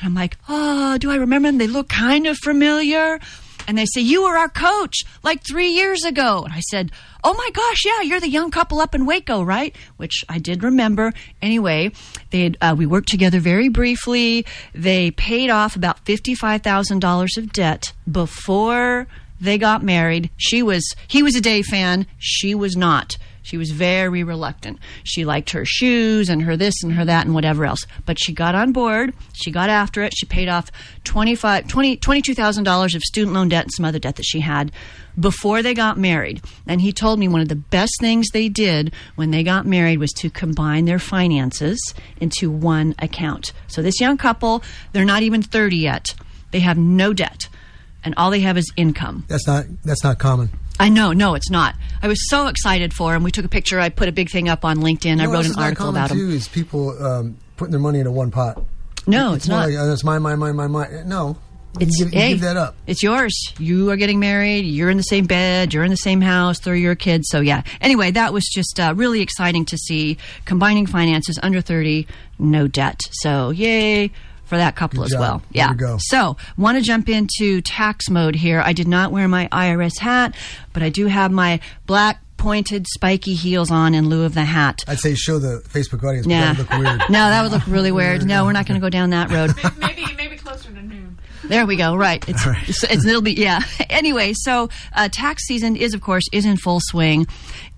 And 0.00 0.08
I'm 0.08 0.14
like, 0.14 0.38
"Oh, 0.48 0.98
do 0.98 1.10
I 1.10 1.16
remember 1.16 1.48
them? 1.48 1.58
They 1.58 1.68
look 1.68 1.88
kind 1.88 2.26
of 2.26 2.38
familiar." 2.38 3.20
And 3.66 3.76
they 3.76 3.86
say, 3.86 4.00
You 4.00 4.24
were 4.24 4.36
our 4.36 4.48
coach 4.48 5.04
like 5.22 5.42
three 5.46 5.70
years 5.70 6.04
ago. 6.04 6.42
And 6.44 6.52
I 6.52 6.60
said, 6.60 6.90
Oh 7.24 7.34
my 7.34 7.50
gosh, 7.52 7.84
yeah, 7.84 8.02
you're 8.02 8.20
the 8.20 8.28
young 8.28 8.50
couple 8.50 8.80
up 8.80 8.94
in 8.94 9.06
Waco, 9.06 9.42
right? 9.42 9.74
Which 9.96 10.24
I 10.28 10.38
did 10.38 10.62
remember. 10.62 11.12
Anyway, 11.42 11.92
they 12.30 12.54
uh, 12.60 12.74
we 12.76 12.86
worked 12.86 13.08
together 13.08 13.40
very 13.40 13.68
briefly. 13.68 14.46
They 14.74 15.10
paid 15.10 15.50
off 15.50 15.76
about 15.76 16.04
$55,000 16.04 17.36
of 17.36 17.52
debt 17.52 17.92
before 18.10 19.06
they 19.40 19.58
got 19.58 19.82
married. 19.82 20.30
She 20.36 20.62
was, 20.62 20.94
he 21.08 21.22
was 21.22 21.34
a 21.34 21.40
Dave 21.40 21.66
fan. 21.66 22.06
She 22.18 22.54
was 22.54 22.76
not. 22.76 23.16
She 23.46 23.56
was 23.56 23.70
very 23.70 24.24
reluctant. 24.24 24.80
She 25.04 25.24
liked 25.24 25.50
her 25.50 25.64
shoes 25.64 26.28
and 26.28 26.42
her 26.42 26.56
this 26.56 26.82
and 26.82 26.92
her 26.94 27.04
that 27.04 27.26
and 27.26 27.32
whatever 27.32 27.64
else. 27.64 27.86
But 28.04 28.18
she 28.18 28.32
got 28.32 28.56
on 28.56 28.72
board. 28.72 29.14
She 29.34 29.52
got 29.52 29.70
after 29.70 30.02
it. 30.02 30.12
She 30.16 30.26
paid 30.26 30.48
off 30.48 30.72
25, 31.04 31.68
20, 31.68 31.96
$22,000 31.98 32.94
of 32.96 33.02
student 33.02 33.34
loan 33.34 33.48
debt 33.48 33.66
and 33.66 33.72
some 33.72 33.84
other 33.84 34.00
debt 34.00 34.16
that 34.16 34.24
she 34.26 34.40
had 34.40 34.72
before 35.18 35.62
they 35.62 35.74
got 35.74 35.96
married. 35.96 36.42
And 36.66 36.80
he 36.80 36.92
told 36.92 37.20
me 37.20 37.28
one 37.28 37.40
of 37.40 37.48
the 37.48 37.54
best 37.54 37.92
things 38.00 38.26
they 38.32 38.48
did 38.48 38.92
when 39.14 39.30
they 39.30 39.44
got 39.44 39.64
married 39.64 40.00
was 40.00 40.12
to 40.14 40.28
combine 40.28 40.84
their 40.84 40.98
finances 40.98 41.78
into 42.20 42.50
one 42.50 42.96
account. 42.98 43.52
So 43.68 43.80
this 43.80 44.00
young 44.00 44.18
couple, 44.18 44.64
they're 44.92 45.04
not 45.04 45.22
even 45.22 45.40
30 45.40 45.76
yet. 45.76 46.14
They 46.50 46.60
have 46.60 46.78
no 46.78 47.12
debt. 47.12 47.48
And 48.02 48.12
all 48.16 48.32
they 48.32 48.40
have 48.40 48.58
is 48.58 48.72
income. 48.76 49.24
That's 49.28 49.46
not 49.46 49.66
that's 49.84 50.02
not 50.02 50.18
common. 50.18 50.50
I 50.78 50.88
know, 50.88 51.12
no, 51.12 51.34
it's 51.34 51.50
not. 51.50 51.74
I 52.02 52.08
was 52.08 52.28
so 52.28 52.48
excited 52.48 52.92
for 52.92 53.14
him. 53.14 53.22
We 53.22 53.30
took 53.30 53.44
a 53.44 53.48
picture. 53.48 53.80
I 53.80 53.88
put 53.88 54.08
a 54.08 54.12
big 54.12 54.30
thing 54.30 54.48
up 54.48 54.64
on 54.64 54.78
LinkedIn. 54.78 55.04
You 55.06 55.12
I 55.12 55.14
know 55.24 55.30
what 55.30 55.46
wrote 55.46 55.46
an 55.46 55.62
article 55.62 55.88
about 55.88 56.10
him. 56.10 56.18
too, 56.18 56.30
Is 56.30 56.48
people 56.48 57.02
um, 57.04 57.36
putting 57.56 57.72
their 57.72 57.80
money 57.80 57.98
into 57.98 58.10
one 58.10 58.30
pot? 58.30 58.62
No, 59.06 59.34
it's 59.34 59.48
more 59.48 59.58
not. 59.58 59.68
Like, 59.68 59.78
oh, 59.78 59.86
that's 59.86 60.04
my, 60.04 60.18
my, 60.18 60.34
mine, 60.34 60.56
mine, 60.56 60.70
mine. 60.70 61.08
No, 61.08 61.36
you 61.78 61.86
It's 61.86 61.98
give, 61.98 62.12
you 62.12 62.20
hey, 62.20 62.28
give 62.30 62.40
that 62.40 62.56
up. 62.56 62.74
It's 62.86 63.02
yours. 63.02 63.34
You 63.58 63.90
are 63.90 63.96
getting 63.96 64.18
married. 64.18 64.64
You're 64.64 64.90
in 64.90 64.96
the 64.96 65.02
same 65.04 65.26
bed. 65.26 65.72
You're 65.72 65.84
in 65.84 65.90
the 65.90 65.96
same 65.96 66.20
house. 66.20 66.58
They're 66.58 66.74
your 66.74 66.94
kids. 66.96 67.28
So 67.30 67.40
yeah. 67.40 67.62
Anyway, 67.80 68.10
that 68.12 68.32
was 68.32 68.44
just 68.52 68.80
uh, 68.80 68.94
really 68.96 69.20
exciting 69.20 69.64
to 69.66 69.76
see 69.78 70.18
combining 70.44 70.86
finances 70.86 71.38
under 71.42 71.60
thirty, 71.60 72.06
no 72.38 72.66
debt. 72.66 73.00
So 73.12 73.50
yay 73.50 74.10
for 74.46 74.56
that 74.56 74.74
couple 74.76 74.98
Good 75.00 75.06
as 75.06 75.10
job. 75.12 75.20
well. 75.20 75.36
Way 75.38 75.42
Yeah. 75.52 75.68
to 75.68 75.74
go. 75.74 75.96
So 76.00 76.36
want 76.56 76.78
to 76.78 76.82
jump 76.82 77.08
into 77.08 77.60
tax 77.60 78.08
mode 78.08 78.34
here. 78.36 78.62
I 78.64 78.72
did 78.72 78.88
not 78.88 79.12
wear 79.12 79.28
my 79.28 79.48
IRS 79.52 79.98
hat, 79.98 80.34
but 80.72 80.82
I 80.82 80.88
do 80.88 81.06
have 81.06 81.30
my 81.30 81.60
black 81.86 82.20
pointed 82.36 82.86
spiky 82.88 83.34
heels 83.34 83.70
on 83.70 83.94
in 83.94 84.08
lieu 84.08 84.22
of 84.24 84.34
the 84.34 84.44
hat. 84.44 84.84
I'd 84.86 84.98
say 84.98 85.14
show 85.14 85.38
the 85.38 85.62
Facebook 85.68 86.06
audience. 86.06 86.26
Yeah. 86.26 86.52
That 86.52 86.58
would 86.58 86.70
look 86.70 86.78
weird. 86.98 87.02
No, 87.10 87.28
that 87.30 87.42
would 87.42 87.52
look 87.52 87.66
really 87.66 87.90
weird. 87.92 88.24
No, 88.26 88.44
we're 88.44 88.52
not 88.52 88.66
going 88.66 88.80
to 88.80 88.84
go 88.84 88.90
down 88.90 89.10
that 89.10 89.30
road. 89.30 89.52
maybe 89.78 90.04
maybe 90.16 90.36
closer 90.36 90.70
to 90.70 90.82
noon. 90.82 91.18
There 91.48 91.64
we 91.64 91.76
go. 91.76 91.94
Right. 91.94 92.28
It's, 92.28 92.44
it's, 92.44 92.84
it's 92.84 93.06
it'll 93.06 93.22
be 93.22 93.34
yeah. 93.34 93.60
Anyway, 93.90 94.32
so 94.34 94.68
uh, 94.92 95.08
tax 95.10 95.46
season 95.46 95.76
is 95.76 95.94
of 95.94 96.00
course 96.00 96.24
is 96.32 96.44
in 96.44 96.56
full 96.56 96.80
swing, 96.82 97.26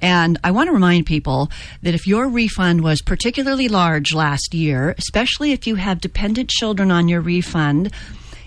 and 0.00 0.38
I 0.42 0.50
want 0.50 0.68
to 0.68 0.72
remind 0.72 1.06
people 1.06 1.50
that 1.82 1.94
if 1.94 2.06
your 2.06 2.28
refund 2.28 2.82
was 2.82 3.02
particularly 3.02 3.68
large 3.68 4.14
last 4.14 4.54
year, 4.54 4.94
especially 4.98 5.52
if 5.52 5.66
you 5.66 5.74
have 5.74 6.00
dependent 6.00 6.50
children 6.50 6.90
on 6.90 7.08
your 7.08 7.20
refund. 7.20 7.92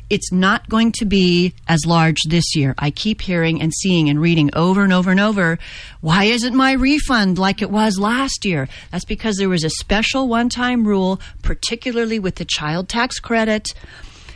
It's 0.10 0.30
not 0.34 0.68
going 0.68 0.92
to 0.98 1.06
be 1.06 1.54
as 1.70 1.86
large 1.86 2.18
this 2.28 2.54
year. 2.54 2.76
I 2.78 2.92
keep 2.92 3.22
hearing 3.22 3.62
and 3.62 3.72
seeing 3.74 4.10
and 4.10 4.20
reading 4.20 4.50
over 4.54 4.84
and 4.84 4.92
over 4.92 5.10
and 5.10 5.22
over. 5.22 5.58
Why 6.02 6.26
isn't 6.26 6.54
my 6.54 6.74
refund 6.74 7.40
like 7.40 7.62
it 7.62 7.72
was 7.72 7.98
last 7.98 8.44
year? 8.44 8.68
That's 8.92 9.06
because 9.06 9.38
there 9.38 9.48
was 9.48 9.64
a 9.64 9.70
special 9.70 10.28
one 10.28 10.50
time 10.50 10.86
rule, 10.86 11.22
particularly 11.44 12.20
with 12.20 12.36
the 12.36 12.44
child 12.44 12.90
tax 12.90 13.22
credit. 13.22 13.74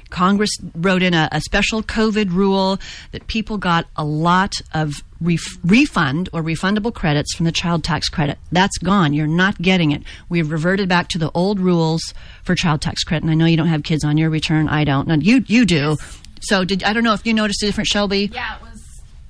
Congress 0.09 0.51
wrote 0.75 1.01
in 1.01 1.13
a, 1.13 1.27
a 1.31 1.41
special 1.41 1.83
COVID 1.83 2.31
rule 2.31 2.79
that 3.11 3.27
people 3.27 3.57
got 3.57 3.85
a 3.95 4.03
lot 4.05 4.53
of 4.73 4.95
ref- 5.19 5.57
refund 5.63 6.29
or 6.33 6.41
refundable 6.41 6.93
credits 6.93 7.35
from 7.35 7.45
the 7.45 7.51
child 7.51 7.83
tax 7.83 8.09
credit. 8.09 8.37
That's 8.51 8.77
gone. 8.77 9.13
You're 9.13 9.27
not 9.27 9.61
getting 9.61 9.91
it. 9.91 10.03
We've 10.29 10.49
reverted 10.49 10.87
back 10.89 11.07
to 11.09 11.17
the 11.17 11.31
old 11.33 11.59
rules 11.59 12.13
for 12.43 12.55
child 12.55 12.81
tax 12.81 13.03
credit. 13.03 13.23
And 13.23 13.31
I 13.31 13.35
know 13.35 13.45
you 13.45 13.57
don't 13.57 13.67
have 13.67 13.83
kids 13.83 14.03
on 14.03 14.17
your 14.17 14.29
return. 14.29 14.69
I 14.69 14.83
don't. 14.83 15.07
No, 15.07 15.15
you 15.15 15.43
you 15.47 15.65
do. 15.65 15.97
So 16.41 16.63
did 16.63 16.83
I 16.83 16.93
don't 16.93 17.03
know 17.03 17.13
if 17.13 17.25
you 17.25 17.33
noticed 17.33 17.63
a 17.63 17.65
difference, 17.65 17.89
Shelby? 17.89 18.29
Yeah, 18.33 18.55
it 18.57 18.61
was. 18.61 18.74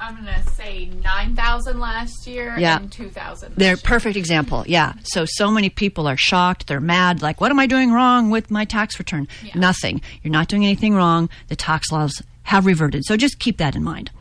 I'm 0.06 0.16
gonna 0.16 0.43
say 0.51 0.86
nine 1.03 1.36
thousand 1.36 1.80
last 1.80 2.28
year 2.28 2.56
Yeah. 2.60 2.78
and 2.78 2.91
two 2.91 3.10
thousand. 3.10 3.56
They're 3.56 3.76
perfect 3.78 4.16
example. 4.18 4.64
Yeah. 4.68 4.93
So 5.03 5.26
so 5.28 5.49
many 5.49 5.70
people 5.70 6.08
are 6.08 6.16
shocked. 6.18 6.68
They're 6.68 6.80
mad. 6.80 7.22
Like, 7.24 7.41
what 7.41 7.49
am 7.49 7.60
I 7.60 7.66
doing 7.66 7.91
wrong 7.91 8.30
with 8.30 8.51
my 8.51 8.66
tax 8.66 8.99
return? 8.99 9.28
Nothing. 9.56 10.01
You're 10.22 10.32
not 10.32 10.47
doing 10.47 10.64
anything 10.64 10.93
wrong. 10.93 11.28
The 11.47 11.56
tax 11.56 11.91
laws 11.91 12.22
have 12.43 12.68
reverted. 12.68 13.03
So 13.06 13.18
just 13.18 13.39
keep 13.39 13.58
that 13.58 13.76
in 13.76 13.84
mind. 13.84 14.12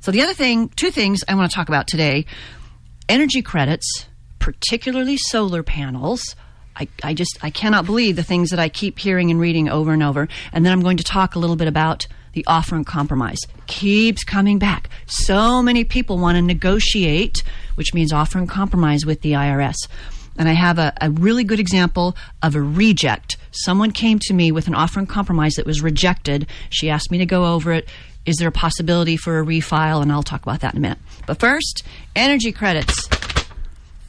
So 0.00 0.10
the 0.10 0.20
other 0.20 0.34
thing, 0.34 0.68
two 0.76 0.90
things 0.90 1.24
I 1.26 1.34
want 1.34 1.50
to 1.50 1.54
talk 1.54 1.68
about 1.68 1.86
today: 1.86 2.26
energy 3.08 3.40
credits, 3.40 4.06
particularly 4.40 5.16
solar 5.16 5.62
panels. 5.62 6.36
I, 6.76 6.88
I 7.02 7.14
just 7.14 7.38
I 7.42 7.50
cannot 7.50 7.86
believe 7.86 8.16
the 8.16 8.22
things 8.22 8.50
that 8.50 8.58
I 8.58 8.68
keep 8.68 8.98
hearing 8.98 9.30
and 9.30 9.40
reading 9.40 9.68
over 9.70 9.92
and 9.92 10.02
over. 10.02 10.28
And 10.52 10.64
then 10.66 10.72
I'm 10.72 10.80
going 10.82 10.98
to 10.98 11.04
talk 11.04 11.34
a 11.34 11.38
little 11.38 11.56
bit 11.56 11.68
about 11.68 12.06
the 12.40 12.50
offer 12.50 12.74
and 12.74 12.86
compromise. 12.86 13.38
Keeps 13.66 14.24
coming 14.24 14.58
back. 14.58 14.88
So 15.06 15.62
many 15.62 15.84
people 15.84 16.18
want 16.18 16.36
to 16.36 16.42
negotiate, 16.42 17.42
which 17.74 17.92
means 17.92 18.12
offer 18.12 18.38
and 18.38 18.48
compromise 18.48 19.04
with 19.04 19.20
the 19.20 19.32
IRS. 19.32 19.76
And 20.38 20.48
I 20.48 20.52
have 20.52 20.78
a, 20.78 20.92
a 21.00 21.10
really 21.10 21.44
good 21.44 21.60
example 21.60 22.16
of 22.42 22.54
a 22.54 22.62
reject. 22.62 23.36
Someone 23.50 23.90
came 23.90 24.18
to 24.20 24.32
me 24.32 24.52
with 24.52 24.68
an 24.68 24.74
offer 24.74 24.98
and 24.98 25.08
compromise 25.08 25.54
that 25.54 25.66
was 25.66 25.82
rejected. 25.82 26.46
She 26.70 26.88
asked 26.88 27.10
me 27.10 27.18
to 27.18 27.26
go 27.26 27.44
over 27.44 27.72
it. 27.72 27.86
Is 28.24 28.36
there 28.36 28.48
a 28.48 28.52
possibility 28.52 29.16
for 29.16 29.40
a 29.40 29.44
refile? 29.44 30.00
And 30.00 30.10
I'll 30.10 30.22
talk 30.22 30.42
about 30.42 30.60
that 30.60 30.72
in 30.72 30.78
a 30.78 30.80
minute. 30.80 30.98
But 31.26 31.40
first, 31.40 31.82
energy 32.16 32.52
credits. 32.52 33.19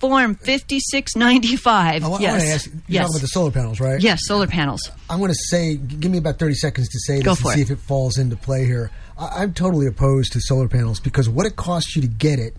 Form 0.02 0.34
5695. 0.36 2.04
I 2.04 2.08
wa- 2.08 2.18
I 2.18 2.20
yes. 2.20 2.32
want 2.32 2.42
to 2.42 2.48
ask. 2.50 2.66
You're 2.66 2.82
yes. 2.88 3.02
talking 3.04 3.16
about 3.16 3.22
the 3.22 3.28
solar 3.28 3.52
panels, 3.52 3.80
right? 3.80 4.02
Yes, 4.02 4.20
solar 4.26 4.48
panels. 4.48 4.92
I'm 5.10 5.20
going 5.20 5.30
to 5.32 5.40
say, 5.50 5.76
give 5.76 6.12
me 6.12 6.18
about 6.18 6.40
30 6.40 6.56
seconds 6.56 6.90
to 6.90 7.00
say 7.00 7.18
this 7.18 7.24
Go 7.24 7.32
and 7.32 7.38
see 7.40 7.62
it. 7.62 7.70
if 7.70 7.70
it 7.72 7.78
falls 7.80 8.18
into 8.18 8.36
play 8.36 8.66
here. 8.66 8.90
I, 9.18 9.44
I'm 9.44 9.54
totally 9.54 9.86
opposed 9.86 10.34
to 10.34 10.42
solar 10.42 10.68
panels 10.68 11.00
because 11.00 11.30
what 11.30 11.46
it 11.46 11.56
costs 11.56 11.96
you 11.96 12.02
to 12.02 12.08
get 12.08 12.40
it, 12.40 12.56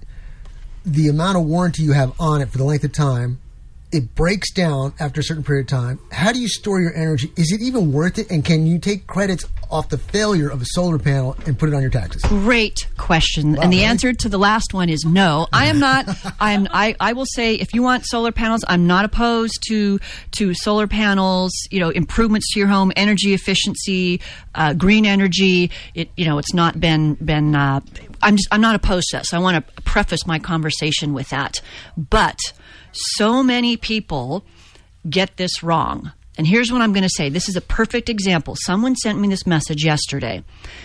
the 0.86 1.08
amount 1.08 1.36
of 1.36 1.44
warranty 1.44 1.82
you 1.82 1.92
have 1.92 2.12
on 2.20 2.40
it 2.42 2.48
for 2.48 2.58
the 2.58 2.64
length 2.64 2.84
of 2.84 2.92
time, 2.92 3.40
it 3.92 4.14
breaks 4.14 4.50
down 4.50 4.94
after 4.98 5.20
a 5.20 5.22
certain 5.22 5.44
period 5.44 5.66
of 5.66 5.68
time. 5.68 5.98
How 6.10 6.32
do 6.32 6.40
you 6.40 6.48
store 6.48 6.80
your 6.80 6.94
energy? 6.94 7.30
Is 7.36 7.52
it 7.52 7.60
even 7.60 7.92
worth 7.92 8.18
it? 8.18 8.30
And 8.30 8.42
can 8.42 8.66
you 8.66 8.78
take 8.78 9.06
credits 9.06 9.46
off 9.70 9.90
the 9.90 9.98
failure 9.98 10.48
of 10.48 10.62
a 10.62 10.64
solar 10.64 10.98
panel 10.98 11.36
and 11.46 11.58
put 11.58 11.68
it 11.68 11.74
on 11.74 11.82
your 11.82 11.90
taxes? 11.90 12.22
Great 12.22 12.88
question. 12.96 13.58
and 13.58 13.72
the 13.72 13.84
answer 13.84 14.12
to 14.12 14.28
the 14.28 14.38
last 14.38 14.72
one 14.72 14.88
is 14.88 15.04
no. 15.04 15.46
I 15.52 15.66
am 15.66 15.78
not 15.78 16.08
I 16.40 16.52
am 16.52 16.68
I, 16.70 16.96
I 17.00 17.12
will 17.12 17.26
say 17.26 17.54
if 17.54 17.74
you 17.74 17.82
want 17.82 18.06
solar 18.06 18.32
panels, 18.32 18.64
I'm 18.66 18.86
not 18.86 19.04
opposed 19.04 19.62
to 19.68 20.00
to 20.32 20.54
solar 20.54 20.86
panels, 20.86 21.52
you 21.70 21.80
know, 21.80 21.90
improvements 21.90 22.52
to 22.54 22.60
your 22.60 22.68
home, 22.68 22.92
energy 22.96 23.34
efficiency, 23.34 24.20
uh, 24.54 24.72
green 24.72 25.04
energy. 25.04 25.70
It 25.94 26.10
you 26.16 26.24
know, 26.24 26.38
it's 26.38 26.54
not 26.54 26.80
been 26.80 27.14
been 27.14 27.54
uh, 27.54 27.80
I'm 28.22 28.36
just 28.36 28.48
I'm 28.52 28.60
not 28.62 28.74
opposed 28.74 29.08
to 29.10 29.18
that. 29.18 29.26
So 29.26 29.36
I 29.36 29.40
want 29.40 29.66
to 29.66 29.82
preface 29.82 30.26
my 30.26 30.38
conversation 30.38 31.12
with 31.12 31.28
that. 31.30 31.60
But 31.96 32.38
so 32.92 33.42
many 33.42 33.76
people 33.76 34.44
get 35.08 35.36
this 35.36 35.62
wrong. 35.62 36.12
And 36.38 36.46
here's 36.46 36.72
what 36.72 36.80
I'm 36.80 36.94
going 36.94 37.02
to 37.02 37.10
say. 37.10 37.28
This 37.28 37.48
is 37.48 37.56
a 37.56 37.60
perfect 37.60 38.08
example. 38.08 38.56
Someone 38.56 38.96
sent 38.96 39.18
me 39.18 39.28
this 39.28 39.46
message 39.46 39.84
yesterday. 39.84 40.42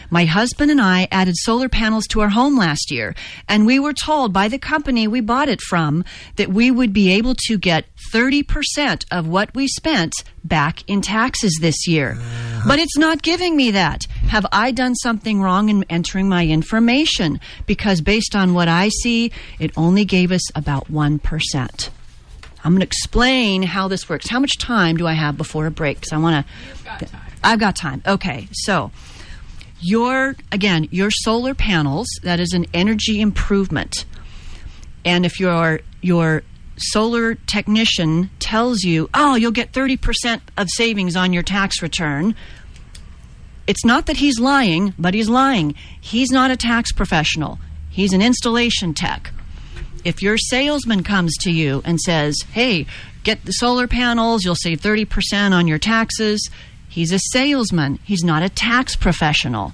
My 0.10 0.26
husband 0.26 0.72
and 0.72 0.82
I 0.82 1.08
added 1.10 1.36
solar 1.38 1.70
panels 1.70 2.06
to 2.08 2.20
our 2.20 2.30
home 2.30 2.58
last 2.58 2.92
year, 2.92 3.16
and 3.48 3.66
we 3.66 3.80
were 3.80 3.94
told 3.94 4.34
by 4.34 4.50
the 4.50 4.60
company 4.60 5.08
we 5.08 5.22
bought 5.22 5.48
it 5.48 5.62
from 5.62 6.04
that 6.36 6.50
we 6.50 6.70
would 6.70 6.92
be 6.92 7.12
able 7.14 7.34
to 7.48 7.58
get 7.58 7.86
30% 8.14 9.06
of 9.10 9.28
what 9.28 9.56
we 9.56 9.70
spent 9.70 10.14
back 10.44 10.84
in 10.88 11.02
taxes 11.02 11.58
this 11.62 11.88
year. 11.88 12.18
Uh-huh. 12.20 12.64
But 12.68 12.80
it's 12.80 12.98
not 12.98 13.22
giving 13.22 13.56
me 13.56 13.72
that. 13.72 14.04
Have 14.30 14.46
I 14.52 14.72
done 14.72 14.96
something 14.96 15.42
wrong 15.42 15.70
in 15.70 15.86
entering 15.90 16.28
my 16.28 16.46
information? 16.46 17.40
Because 17.66 18.02
based 18.02 18.36
on 18.36 18.54
what 18.54 18.68
I 18.68 18.90
see, 18.90 19.32
it 19.60 19.72
only 19.78 20.04
gave 20.04 20.34
us 20.34 20.44
about 20.56 20.92
1%. 20.92 21.90
I'm 22.64 22.72
going 22.72 22.82
to 22.82 22.86
explain 22.86 23.64
how 23.64 23.88
this 23.88 24.10
works. 24.10 24.28
How 24.28 24.40
much 24.40 24.58
time 24.58 24.98
do 24.98 25.08
I 25.08 25.14
have 25.14 25.38
before 25.38 25.66
a 25.68 25.72
break? 25.72 26.00
Because 26.00 26.14
I 26.14 26.18
want 26.18 26.46
to. 26.46 27.08
I've 27.44 27.60
got 27.60 27.76
time. 27.76 28.02
Okay, 28.06 28.48
so 28.52 28.92
your 29.80 30.36
again 30.52 30.88
your 30.92 31.12
solar 31.12 31.54
panels 31.54 32.08
that 32.24 32.40
is 32.40 32.54
an 32.54 32.66
energy 32.74 33.22
improvement, 33.22 34.06
and 35.06 35.26
if 35.26 35.40
your 35.40 35.82
your 36.02 36.44
solar 36.78 37.36
technician 37.36 38.30
tells 38.40 38.84
you, 38.84 39.10
oh, 39.14 39.36
you'll 39.36 39.52
get 39.52 39.72
thirty 39.74 39.98
percent 39.98 40.42
of 40.58 40.68
savings 40.70 41.16
on 41.16 41.34
your 41.34 41.44
tax 41.44 41.82
return. 41.82 42.36
It's 43.68 43.84
not 43.84 44.06
that 44.06 44.18
he's 44.18 44.40
lying, 44.40 44.94
but 44.98 45.14
he's 45.14 45.28
lying. 45.30 45.76
He's 46.00 46.32
not 46.32 46.52
a 46.52 46.56
tax 46.56 46.92
professional. 46.94 47.60
He's 47.90 48.14
an 48.14 48.22
installation 48.22 48.94
tech 48.94 49.32
if 50.08 50.22
your 50.22 50.38
salesman 50.38 51.04
comes 51.04 51.36
to 51.42 51.52
you 51.52 51.82
and 51.84 52.00
says, 52.00 52.38
"Hey, 52.54 52.86
get 53.24 53.44
the 53.44 53.52
solar 53.52 53.88
panels, 53.88 54.46
you'll 54.46 54.56
save 54.56 54.80
30% 54.80 55.54
on 55.54 55.68
your 55.68 55.78
taxes." 55.78 56.50
He's 56.88 57.12
a 57.12 57.20
salesman. 57.20 58.00
He's 58.04 58.24
not 58.24 58.42
a 58.42 58.50
tax 58.50 58.96
professional. 58.96 59.74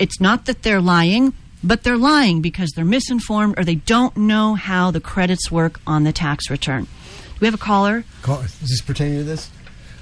It's 0.00 0.20
not 0.20 0.46
that 0.46 0.62
they're 0.62 0.80
lying, 0.80 1.32
but 1.62 1.84
they're 1.84 1.96
lying 1.96 2.40
because 2.40 2.72
they're 2.74 2.84
misinformed 2.84 3.58
or 3.58 3.64
they 3.64 3.76
don't 3.76 4.16
know 4.16 4.54
how 4.56 4.90
the 4.90 5.00
credits 5.00 5.50
work 5.52 5.80
on 5.86 6.02
the 6.02 6.12
tax 6.12 6.50
return. 6.50 6.84
Do 6.84 7.36
we 7.40 7.46
have 7.46 7.54
a 7.54 7.58
caller? 7.58 8.04
Call, 8.22 8.40
is 8.40 8.58
this 8.58 8.80
pertaining 8.80 9.18
to 9.18 9.24
this? 9.24 9.50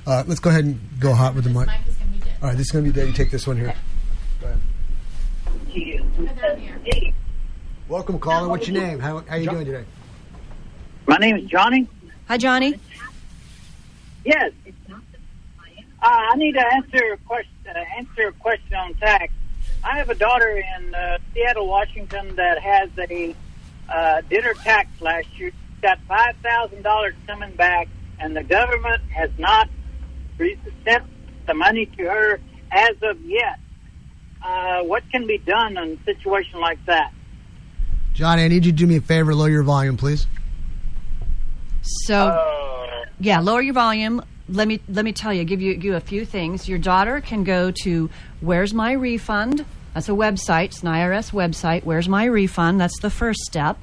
Uh, 0.07 0.25
let's 0.27 0.41
go 0.41 0.49
ahead 0.49 0.65
and 0.65 0.81
go 0.99 1.13
hot 1.13 1.35
with 1.35 1.45
the 1.45 1.51
mic. 1.51 1.69
All 1.69 2.49
right, 2.49 2.57
this 2.57 2.69
is 2.69 2.73
going 2.73 2.87
to 2.87 2.91
be 2.91 2.99
dead. 2.99 3.09
You 3.09 3.13
take 3.13 3.31
this 3.31 3.47
one 3.47 3.59
here. 3.59 3.75
Welcome, 7.89 8.19
caller. 8.19 8.49
What's 8.49 8.69
your 8.69 8.83
name? 8.83 8.99
How, 8.99 9.25
how 9.27 9.37
you 9.37 9.49
doing 9.49 9.65
today? 9.65 9.85
My 11.07 11.17
name 11.17 11.37
is 11.37 11.47
Johnny. 11.47 11.89
Hi, 12.27 12.37
Johnny. 12.37 12.79
Yes. 14.27 14.53
Uh, 14.91 15.01
I 16.03 16.37
need 16.37 16.53
to 16.53 16.67
answer 16.75 17.15
a 17.15 17.17
question. 17.17 17.51
Uh, 17.67 17.79
answer 17.97 18.29
a 18.29 18.33
question 18.33 18.75
on 18.75 18.93
tax. 18.95 19.33
I 19.83 19.97
have 19.97 20.11
a 20.11 20.15
daughter 20.15 20.63
in 20.77 20.95
uh, 20.95 21.17
Seattle, 21.33 21.67
Washington, 21.67 22.37
that 22.37 22.61
has 22.61 22.91
a 22.99 23.35
uh, 23.89 24.21
did 24.29 24.45
her 24.45 24.53
tax 24.53 24.89
last 25.01 25.27
year. 25.39 25.51
She's 25.51 25.81
got 25.81 25.99
five 26.07 26.37
thousand 26.43 26.83
dollars 26.83 27.15
coming 27.27 27.55
back, 27.55 27.89
and 28.21 28.37
the 28.37 28.43
government 28.43 29.01
has 29.15 29.31
not 29.39 29.71
re- 30.37 30.59
sent 30.85 31.05
the 31.47 31.55
money 31.55 31.87
to 31.87 32.03
her 32.05 32.39
as 32.71 32.97
of 33.01 33.19
yet. 33.23 33.59
Uh, 34.43 34.83
what 34.83 35.03
can 35.11 35.27
be 35.27 35.39
done 35.39 35.79
in 35.79 35.99
a 35.99 36.05
situation 36.05 36.61
like 36.61 36.85
that? 36.85 37.13
Johnny, 38.19 38.43
I 38.43 38.49
need 38.49 38.67
you 38.67 38.73
to 38.73 38.77
do 38.77 38.85
me 38.85 38.97
a 38.97 39.01
favor. 39.01 39.33
Lower 39.33 39.49
your 39.49 39.63
volume, 39.63 39.97
please. 39.97 40.27
So, 41.83 42.37
yeah, 43.21 43.39
lower 43.39 43.63
your 43.63 43.75
volume. 43.75 44.25
Let 44.49 44.67
me 44.67 44.81
let 44.89 45.05
me 45.05 45.13
tell 45.13 45.33
you, 45.33 45.45
give 45.45 45.63
you 45.63 45.75
you 45.75 45.95
a 45.95 46.01
few 46.01 46.25
things. 46.25 46.69
Your 46.69 46.79
daughter 46.79 47.21
can 47.21 47.45
go 47.45 47.71
to 47.85 48.11
Where's 48.41 48.75
My 48.75 48.91
Refund? 48.91 49.65
That's 49.95 50.09
a 50.09 50.13
website. 50.13 50.65
It's 50.65 50.83
an 50.83 50.89
IRS 50.89 51.31
website. 51.31 51.85
Where's 51.85 52.09
My 52.09 52.25
Refund? 52.25 52.81
That's 52.81 52.99
the 52.99 53.09
first 53.09 53.39
step. 53.43 53.79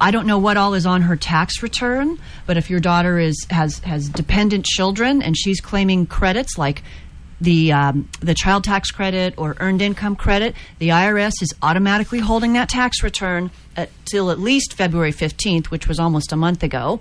I 0.00 0.12
don't 0.12 0.28
know 0.28 0.38
what 0.38 0.56
all 0.56 0.74
is 0.74 0.86
on 0.86 1.02
her 1.02 1.16
tax 1.16 1.64
return, 1.64 2.20
but 2.46 2.56
if 2.56 2.70
your 2.70 2.78
daughter 2.78 3.18
is 3.18 3.44
has 3.50 3.80
has 3.80 4.08
dependent 4.08 4.66
children 4.66 5.20
and 5.20 5.36
she's 5.36 5.60
claiming 5.60 6.06
credits 6.06 6.56
like 6.58 6.84
the 7.40 7.72
um, 7.72 8.08
the 8.20 8.34
child 8.34 8.64
tax 8.64 8.90
credit 8.90 9.34
or 9.36 9.56
earned 9.60 9.82
income 9.82 10.16
credit, 10.16 10.54
the 10.78 10.88
IRS 10.88 11.32
is 11.42 11.54
automatically 11.62 12.20
holding 12.20 12.54
that 12.54 12.68
tax 12.68 13.02
return 13.02 13.50
until 13.76 14.30
at 14.30 14.38
least 14.38 14.74
February 14.74 15.12
fifteenth, 15.12 15.70
which 15.70 15.86
was 15.86 15.98
almost 15.98 16.32
a 16.32 16.36
month 16.36 16.62
ago. 16.62 17.00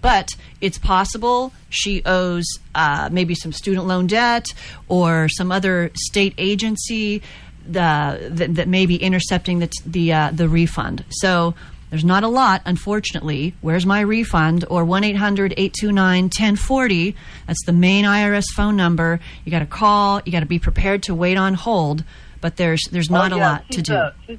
But 0.00 0.28
it's 0.60 0.76
possible 0.76 1.54
she 1.70 2.02
owes 2.04 2.44
uh, 2.74 3.08
maybe 3.10 3.34
some 3.34 3.52
student 3.52 3.86
loan 3.86 4.06
debt 4.06 4.46
or 4.86 5.28
some 5.30 5.50
other 5.50 5.90
state 5.94 6.34
agency 6.36 7.22
the, 7.66 8.28
that, 8.30 8.54
that 8.56 8.68
may 8.68 8.84
be 8.84 8.96
intercepting 8.96 9.60
the, 9.60 9.72
the, 9.86 10.12
uh, 10.12 10.30
the 10.30 10.46
refund. 10.46 11.06
So 11.08 11.54
there's 11.94 12.04
not 12.04 12.24
a 12.24 12.28
lot, 12.28 12.60
unfortunately. 12.64 13.54
Where's 13.60 13.86
my 13.86 14.00
refund? 14.00 14.64
Or 14.68 14.84
1 14.84 15.04
800 15.04 15.52
829 15.56 16.24
1040. 16.24 17.14
That's 17.46 17.64
the 17.66 17.72
main 17.72 18.04
IRS 18.04 18.46
phone 18.56 18.74
number. 18.74 19.20
You 19.44 19.52
got 19.52 19.60
to 19.60 19.66
call, 19.66 20.20
you 20.24 20.32
got 20.32 20.40
to 20.40 20.46
be 20.46 20.58
prepared 20.58 21.04
to 21.04 21.14
wait 21.14 21.36
on 21.36 21.54
hold, 21.54 22.02
but 22.40 22.56
there's, 22.56 22.82
there's 22.90 23.10
not 23.10 23.32
Oh, 23.32 23.36
a 23.36 23.38
lot 23.38 23.70
to 23.70 23.80
do. 23.82 23.94
uh, 23.94 24.10
she's, 24.26 24.38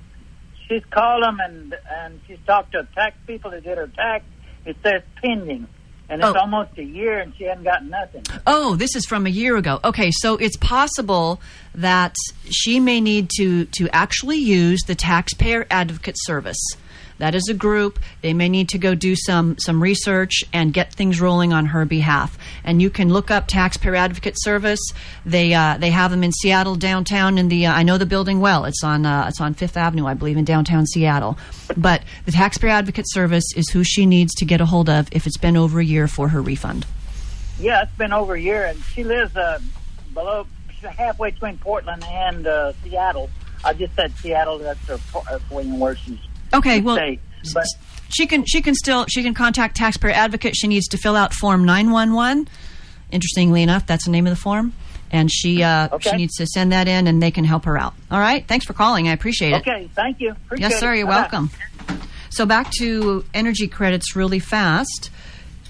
she's 0.68 0.84
called 0.92 1.24
them 1.24 1.38
and 1.40 1.76
and 1.90 2.20
she's 2.28 2.40
talked 2.46 2.74
to 2.74 2.86
tax 2.94 3.16
people 3.26 3.52
to 3.52 3.62
get 3.62 3.78
her 3.78 3.88
tax. 3.88 4.26
It 4.66 4.76
says 4.84 5.02
pending, 5.24 5.68
and 6.10 6.22
it's 6.22 6.36
Oh. 6.36 6.40
almost 6.40 6.78
a 6.78 6.84
year, 6.84 7.20
and 7.20 7.34
she 7.38 7.46
hasn't 7.46 7.64
gotten 7.64 7.90
nothing. 7.90 8.24
Oh, 8.46 8.76
this 8.76 8.98
is 8.98 9.06
from 9.06 9.26
a 9.26 9.30
year 9.30 9.56
ago. 9.56 9.80
Okay, 9.84 10.12
so 10.12 10.36
it's 10.36 10.58
possible 10.58 11.40
that 11.74 12.16
she 12.50 12.82
may 12.82 13.00
need 13.00 13.30
to 13.38 13.64
to 13.78 13.88
actually 13.96 14.40
use 14.40 14.82
the 14.88 14.96
Taxpayer 14.96 15.66
Advocate 15.72 16.16
Service. 16.18 16.58
That 17.18 17.34
is 17.34 17.48
a 17.50 17.54
group. 17.54 18.00
They 18.22 18.34
may 18.34 18.50
need 18.50 18.70
to 18.70 18.78
go 18.78 18.94
do 18.94 19.16
some 19.16 19.58
some 19.58 19.82
research 19.82 20.44
and 20.52 20.74
get 20.74 20.94
things 20.94 21.22
rolling 21.22 21.54
on 21.54 21.68
her 21.68 21.86
behalf. 21.86 22.38
And 22.64 22.82
you 22.82 22.90
can 22.90 23.10
look 23.10 23.32
up 23.32 23.48
Taxpayer 23.48 23.96
Advocate 23.96 24.36
Service. 24.38 24.82
They 25.26 25.54
uh, 25.54 25.78
they 25.78 25.92
have 25.92 26.12
them 26.12 26.24
in 26.24 26.32
Seattle 26.34 26.76
downtown. 26.76 27.38
In 27.38 27.48
the 27.48 27.68
uh, 27.68 27.74
I 27.74 27.84
know 27.84 27.98
the 27.98 28.06
building 28.06 28.42
well. 28.42 28.66
It's 28.66 28.84
on 28.84 29.06
uh, 29.06 29.26
it's 29.30 29.40
on 29.40 29.54
Fifth 29.54 29.78
Avenue, 29.78 30.06
I 30.06 30.14
believe, 30.14 30.38
in 30.38 30.46
downtown 30.46 30.86
Seattle. 30.86 31.38
But 31.78 32.04
the 32.26 32.32
Taxpayer 32.32 32.72
Advocate 32.72 33.06
Service 33.10 33.46
is 33.56 33.70
who 33.70 33.84
she 33.84 34.06
needs 34.06 34.34
to 34.36 34.46
get 34.46 34.60
a 34.60 34.66
hold 34.66 34.90
of 34.90 35.08
if 35.12 35.26
it's 35.26 35.38
been 35.38 35.56
over 35.56 35.80
a 35.80 35.86
year 35.86 36.08
for 36.08 36.30
her 36.30 36.42
refund. 36.42 36.86
Yeah, 37.60 37.84
it's 37.84 37.96
been 37.98 38.12
over 38.12 38.34
a 38.34 38.40
year, 38.40 38.66
and 38.66 38.82
she 38.84 39.06
lives 39.06 39.36
uh, 39.38 39.60
below 40.14 40.46
halfway 40.84 41.32
between 41.32 41.58
Portland 41.58 42.04
and 42.04 42.46
uh, 42.46 42.74
Seattle. 42.84 43.30
I 43.64 43.74
just 43.74 43.96
said 43.96 44.12
Seattle. 44.18 44.60
That's 44.60 44.80
her 44.88 44.98
where 45.50 45.96
she's 45.96 46.20
Okay, 46.54 46.82
well, 46.82 46.96
state. 46.98 47.20
But 47.54 47.66
she 48.10 48.26
can 48.28 48.46
she 48.46 48.62
can 48.62 48.76
still 48.76 49.06
she 49.08 49.24
can 49.24 49.34
contact 49.34 49.76
taxpayer 49.78 50.12
advocate. 50.12 50.56
She 50.56 50.68
needs 50.68 50.88
to 50.90 50.98
fill 50.98 51.16
out 51.16 51.34
form 51.34 51.66
nine 51.66 51.92
one 51.92 52.14
one. 52.14 52.48
Interestingly 53.12 53.62
enough, 53.62 53.86
that's 53.86 54.06
the 54.06 54.12
name 54.12 54.26
of 54.26 54.32
the 54.32 54.36
form, 54.42 54.74
and 55.12 55.32
she 55.32 55.62
uh, 55.64 55.90
Okay. 55.94 56.10
she 56.12 56.16
needs 56.18 56.36
to 56.38 56.48
send 56.48 56.72
that 56.72 56.88
in, 56.88 57.08
and 57.08 57.22
they 57.22 57.32
can 57.32 57.46
help 57.46 57.66
her 57.66 57.78
out. 57.78 57.94
All 58.10 58.20
right, 58.20 58.46
thanks 58.48 58.66
for 58.66 58.74
calling. 58.74 59.08
I 59.08 59.14
appreciate 59.14 59.52
it. 59.54 59.58
okay, 59.68 59.90
thank 59.94 60.20
you. 60.20 60.32
Appreciate 60.32 60.72
yes, 60.72 60.80
sir. 60.80 60.94
You're 60.96 61.06
Bye-bye. 61.08 61.22
welcome. 61.22 61.50
So 62.30 62.46
back 62.46 62.72
to 62.80 63.24
energy 63.34 63.68
credits 63.68 64.16
really 64.16 64.40
fast. 64.40 65.10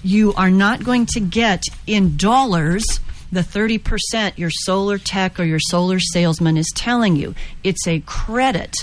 You 0.02 0.32
are 0.34 0.50
not 0.50 0.82
going 0.84 1.06
to 1.14 1.20
get 1.20 1.62
in 1.86 2.16
dollars 2.16 2.84
the 3.32 3.40
30% 3.40 4.38
your 4.38 4.50
solar 4.50 4.98
tech 4.98 5.38
or 5.40 5.44
your 5.44 5.58
solar 5.60 5.98
salesman 6.00 6.56
is 6.56 6.70
telling 6.74 7.16
you. 7.16 7.34
It's 7.64 7.86
a 7.86 8.00
credit 8.00 8.74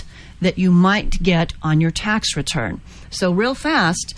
that 0.44 0.58
you 0.58 0.70
might 0.70 1.22
get 1.22 1.52
on 1.62 1.80
your 1.80 1.90
tax 1.90 2.36
return. 2.36 2.80
So 3.10 3.32
real 3.32 3.54
fast, 3.54 4.14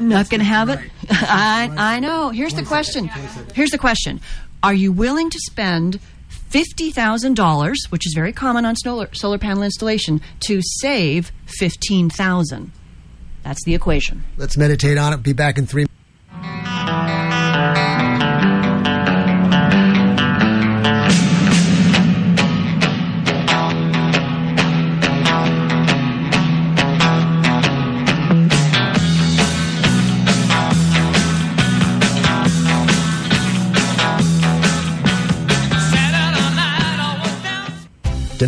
not 0.00 0.28
going 0.30 0.40
to 0.40 0.44
have 0.44 0.68
it. 0.68 0.80
I 1.10 1.70
I 1.76 2.00
know. 2.00 2.30
Here's 2.30 2.54
the 2.54 2.64
question. 2.64 3.08
Here's 3.54 3.70
the 3.70 3.78
question. 3.78 4.20
Are 4.62 4.74
you 4.74 4.90
willing 4.90 5.30
to 5.30 5.38
spend 5.38 6.00
fifty 6.28 6.90
thousand 6.90 7.34
dollars, 7.34 7.86
which 7.90 8.06
is 8.06 8.14
very 8.14 8.32
common 8.32 8.64
on 8.64 8.76
solar 8.76 9.08
solar 9.12 9.38
panel 9.38 9.62
installation, 9.62 10.20
to 10.40 10.60
save 10.62 11.30
fifteen 11.46 12.10
thousand? 12.10 12.72
That's 13.42 13.62
the 13.64 13.74
equation. 13.74 14.24
Let's 14.36 14.56
meditate 14.56 14.98
on 14.98 15.12
it. 15.12 15.22
Be 15.22 15.32
back 15.32 15.58
in 15.58 15.66
three. 15.66 15.86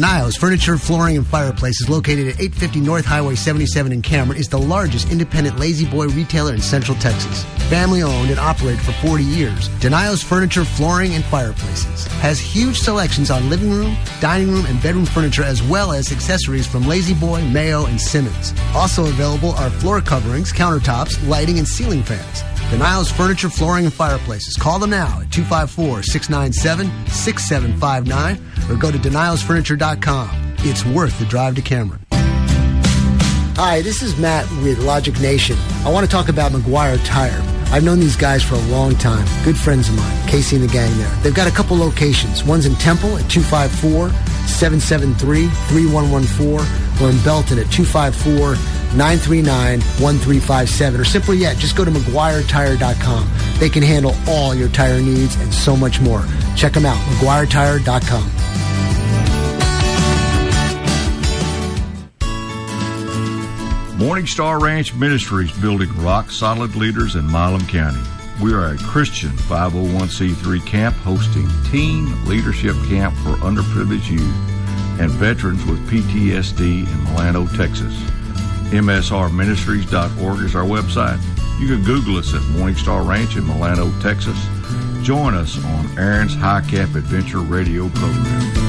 Daniel's 0.01 0.37
Furniture, 0.37 0.79
Flooring, 0.79 1.17
and 1.17 1.27
Fireplaces, 1.27 1.89
located 1.89 2.29
at 2.29 2.35
850 2.35 2.81
North 2.81 3.05
Highway 3.05 3.35
77 3.35 3.91
in 3.91 4.01
Cameron, 4.01 4.39
is 4.39 4.49
the 4.49 4.57
largest 4.57 5.11
independent 5.11 5.59
La-Z-Boy 5.59 6.07
retailer 6.11 6.55
in 6.55 6.61
Central 6.61 6.97
Texas. 6.99 7.43
Family 7.69 8.05
owned 8.05 8.31
and 8.31 8.39
operated 8.39 8.81
for 8.81 8.93
40 9.05 9.25
years, 9.25 9.67
Daniel's 9.81 10.23
Furniture, 10.23 10.65
Flooring, 10.65 11.15
and 11.15 11.25
Fireplaces 11.25 12.07
has 12.19 12.39
huge 12.39 12.79
selections 12.79 13.29
on 13.29 13.51
living 13.51 13.71
room, 13.71 13.97
dining 14.21 14.53
room, 14.53 14.67
and 14.67 14.81
bedroom 14.81 15.05
furniture, 15.05 15.43
as 15.43 15.65
well 15.65 15.91
as 15.91 16.13
accessories 16.13 16.67
from 16.67 16.87
La-Z-Boy, 16.87 17.43
Mayo, 17.47 17.87
and 17.87 18.01
Simmons. 18.01 18.55
Also 18.75 19.03
available 19.03 19.51
are 19.53 19.69
floor 19.69 20.01
coverings, 20.01 20.53
countertops, 20.53 21.27
lighting, 21.27 21.59
and 21.59 21.67
ceiling 21.67 22.05
fans. 22.05 22.45
Daniel's 22.71 23.11
Furniture, 23.11 23.49
Flooring, 23.49 23.87
and 23.87 23.95
Fireplaces. 23.95 24.55
Call 24.57 24.79
them 24.79 24.91
now 24.91 25.21
at 25.21 25.33
254 25.33 26.03
697 26.03 26.87
6759 27.09 28.71
or 28.71 28.79
go 28.79 28.91
to 28.91 28.99
danielsfurniture.com. 28.99 30.55
It's 30.59 30.85
worth 30.85 31.19
the 31.19 31.25
drive 31.25 31.55
to 31.55 31.63
Cameron. 31.63 32.05
Hi, 33.57 33.83
this 33.83 34.03
is 34.03 34.17
Matt 34.19 34.49
with 34.63 34.79
Logic 34.81 35.19
Nation. 35.21 35.57
I 35.85 35.91
want 35.91 36.05
to 36.07 36.13
talk 36.13 36.29
about 36.29 36.53
McGuire 36.53 37.01
Tire. 37.05 37.43
I've 37.73 37.85
known 37.85 38.01
these 38.01 38.17
guys 38.17 38.43
for 38.43 38.55
a 38.55 38.63
long 38.69 38.95
time. 38.97 39.27
Good 39.45 39.57
friends 39.57 39.89
of 39.89 39.97
mine, 39.97 40.29
Casey 40.29 40.57
and 40.57 40.65
the 40.69 40.73
gang 40.73 40.97
there. 40.99 41.11
They've 41.23 41.35
got 41.35 41.49
a 41.49 41.51
couple 41.51 41.77
locations. 41.77 42.45
One's 42.45 42.67
in 42.67 42.75
Temple 42.77 43.17
at 43.19 43.29
254 43.31 44.11
773 44.47 45.49
3114 45.49 47.03
or 47.03 47.11
in 47.11 47.25
Belton 47.25 47.59
at 47.59 47.71
254 47.73 48.55
939 48.97 49.81
1357. 49.81 51.01
Or 51.01 51.05
simply 51.05 51.37
yet, 51.39 51.57
just 51.57 51.77
go 51.77 51.85
to 51.85 51.91
McGuireTire.com. 51.91 53.29
They 53.59 53.69
can 53.69 53.83
handle 53.83 54.15
all 54.29 54.55
your 54.55 54.69
tire 54.69 55.01
needs 55.01 55.37
and 55.37 55.53
so 55.53 55.77
much 55.77 56.01
more. 56.01 56.25
Check 56.57 56.73
them 56.73 56.87
out, 56.87 56.99
McGuireTire.com. 57.17 58.59
Morning 63.99 64.29
Star 64.29 64.61
Ranch 64.61 64.95
Ministries 64.95 65.51
building 65.59 65.91
rock 66.01 66.31
solid 66.31 66.77
leaders 66.77 67.17
in 67.17 67.27
Milam 67.27 67.67
County. 67.67 68.01
We 68.41 68.55
are 68.55 68.67
a 68.67 68.79
Christian 68.79 69.31
501c3 69.31 70.65
camp 70.65 70.95
hosting 70.99 71.49
teen 71.69 72.25
leadership 72.25 72.77
camp 72.87 73.13
for 73.17 73.31
underprivileged 73.45 74.09
youth 74.09 75.01
and 75.01 75.11
veterans 75.11 75.65
with 75.65 75.85
PTSD 75.91 76.87
in 76.87 77.05
Milano, 77.05 77.49
Texas. 77.49 77.93
MSRministries.org 78.71 80.45
is 80.45 80.55
our 80.55 80.65
website. 80.65 81.19
You 81.59 81.69
can 81.69 81.83
Google 81.85 82.19
us 82.19 82.35
at 82.35 82.43
Morning 82.51 82.77
Star 82.77 83.03
Ranch 83.03 83.35
in 83.37 83.47
Milano, 83.47 83.91
Texas. 84.03 84.37
Join 85.03 85.33
us 85.33 85.57
on 85.65 85.99
Aaron's 85.99 86.35
High 86.35 86.61
Cap 86.61 86.95
Adventure 86.95 87.39
radio 87.39 87.89
program. 87.89 88.69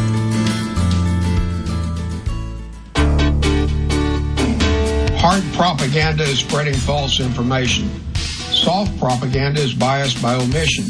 Hard 5.20 5.44
propaganda 5.54 6.24
is 6.24 6.40
spreading 6.40 6.76
false 6.76 7.20
information. 7.20 7.90
Soft 8.16 8.98
propaganda 9.00 9.60
is 9.60 9.74
biased 9.74 10.22
by 10.22 10.36
omission. 10.36 10.86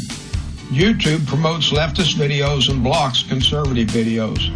YouTube 0.70 1.26
promotes 1.26 1.70
leftist 1.70 2.14
videos 2.14 2.70
and 2.70 2.84
blocks 2.84 3.24
conservative 3.24 3.88
videos. 3.88 4.54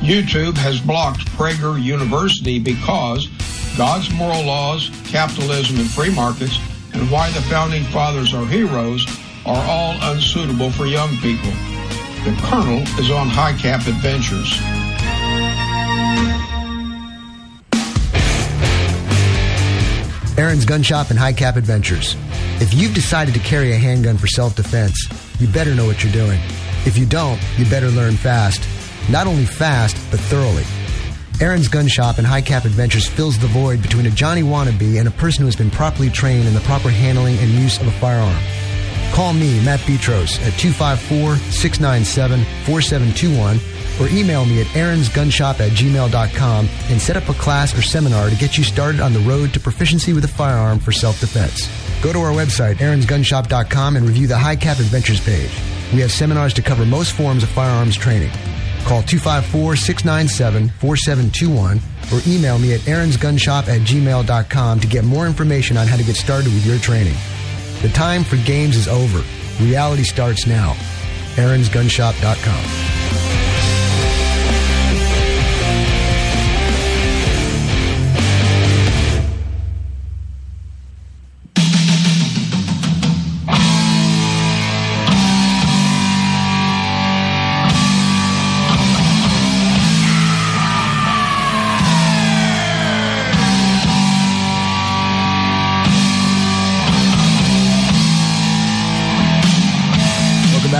YouTube 0.00 0.58
has 0.58 0.78
blocked 0.78 1.24
Prager 1.28 1.82
University 1.82 2.58
because 2.58 3.28
God's 3.78 4.12
moral 4.12 4.44
laws, 4.44 4.90
capitalism, 5.04 5.78
and 5.78 5.88
free 5.88 6.12
markets, 6.12 6.58
and 6.94 7.08
why 7.12 7.30
the 7.30 7.40
founding 7.42 7.84
fathers 7.84 8.34
are 8.34 8.44
heroes 8.44 9.06
are 9.46 9.64
all 9.70 9.94
unsuitable 10.12 10.72
for 10.72 10.86
young 10.86 11.10
people. 11.18 11.52
The 12.24 12.36
Colonel 12.42 12.80
is 12.98 13.12
on 13.12 13.28
High 13.28 13.52
Cap 13.52 13.86
Adventures. 13.86 14.58
Aaron's 20.36 20.64
Gun 20.64 20.82
Shop 20.82 21.10
and 21.10 21.18
High 21.18 21.32
Cap 21.32 21.54
Adventures. 21.54 22.16
If 22.60 22.74
you've 22.74 22.94
decided 22.94 23.32
to 23.34 23.40
carry 23.40 23.70
a 23.70 23.76
handgun 23.76 24.18
for 24.18 24.26
self 24.26 24.56
defense, 24.56 25.08
you 25.38 25.46
better 25.46 25.72
know 25.76 25.86
what 25.86 26.02
you're 26.02 26.12
doing. 26.12 26.40
If 26.84 26.98
you 26.98 27.06
don't, 27.06 27.40
you 27.56 27.64
better 27.66 27.90
learn 27.90 28.16
fast. 28.16 28.60
Not 29.08 29.28
only 29.28 29.46
fast, 29.46 29.96
but 30.10 30.18
thoroughly. 30.18 30.64
Aaron's 31.40 31.68
Gun 31.68 31.86
Shop 31.86 32.18
and 32.18 32.26
High 32.26 32.42
Cap 32.42 32.64
Adventures 32.64 33.06
fills 33.06 33.38
the 33.38 33.46
void 33.46 33.80
between 33.80 34.06
a 34.06 34.10
Johnny 34.10 34.42
wannabe 34.42 34.98
and 34.98 35.06
a 35.06 35.12
person 35.12 35.42
who 35.42 35.46
has 35.46 35.54
been 35.54 35.70
properly 35.70 36.10
trained 36.10 36.48
in 36.48 36.54
the 36.54 36.60
proper 36.60 36.90
handling 36.90 37.38
and 37.38 37.50
use 37.50 37.80
of 37.80 37.86
a 37.86 37.92
firearm. 37.92 38.42
Call 39.12 39.32
me, 39.32 39.64
Matt 39.64 39.78
Petros, 39.80 40.38
at 40.40 40.52
254 40.58 41.36
697 41.36 42.44
4721 42.64 43.60
or 44.00 44.08
email 44.16 44.44
me 44.46 44.60
at 44.60 44.66
aaronsgunshop 44.68 45.60
at 45.60 45.70
gmail.com 45.72 46.68
and 46.88 47.00
set 47.00 47.16
up 47.16 47.28
a 47.28 47.34
class 47.34 47.76
or 47.76 47.82
seminar 47.82 48.30
to 48.30 48.36
get 48.36 48.58
you 48.58 48.64
started 48.64 49.00
on 49.00 49.12
the 49.12 49.20
road 49.20 49.54
to 49.54 49.60
proficiency 49.60 50.12
with 50.12 50.24
a 50.24 50.28
firearm 50.28 50.80
for 50.80 50.90
self-defense. 50.90 51.68
Go 52.02 52.12
to 52.12 52.18
our 52.18 52.32
website, 52.32 52.76
aaronsgunshop.com, 52.76 53.96
and 53.96 54.06
review 54.06 54.26
the 54.26 54.38
High 54.38 54.56
Cap 54.56 54.78
Adventures 54.78 55.20
page. 55.20 55.50
We 55.92 56.00
have 56.00 56.12
seminars 56.12 56.54
to 56.54 56.62
cover 56.62 56.84
most 56.84 57.12
forms 57.12 57.44
of 57.44 57.48
firearms 57.48 57.96
training. 57.96 58.30
Call 58.84 59.02
254-697-4721 59.02 61.80
or 62.12 62.20
email 62.26 62.58
me 62.58 62.74
at 62.74 62.80
aaronsgunshop 62.80 63.68
at 63.68 63.80
gmail.com 63.82 64.80
to 64.80 64.86
get 64.86 65.04
more 65.04 65.26
information 65.26 65.76
on 65.76 65.86
how 65.86 65.96
to 65.96 66.04
get 66.04 66.16
started 66.16 66.52
with 66.52 66.64
your 66.64 66.78
training. 66.78 67.16
The 67.82 67.90
time 67.90 68.24
for 68.24 68.36
games 68.38 68.76
is 68.76 68.88
over. 68.88 69.22
Reality 69.62 70.04
starts 70.04 70.46
now. 70.46 70.72
aaronsgunshop.com. 71.36 72.97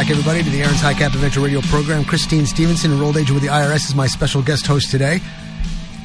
back, 0.08 0.16
everybody, 0.16 0.42
to 0.42 0.50
the 0.50 0.62
Aaron's 0.62 0.80
High 0.80 0.94
Cap 0.94 1.12
Adventure 1.12 1.40
Radio 1.40 1.60
program. 1.62 2.02
Christine 2.02 2.46
Stevenson, 2.46 2.92
enrolled 2.92 3.18
agent 3.18 3.34
with 3.34 3.42
the 3.42 3.50
IRS, 3.50 3.88
is 3.88 3.94
my 3.94 4.06
special 4.06 4.40
guest 4.42 4.66
host 4.66 4.90
today. 4.90 5.20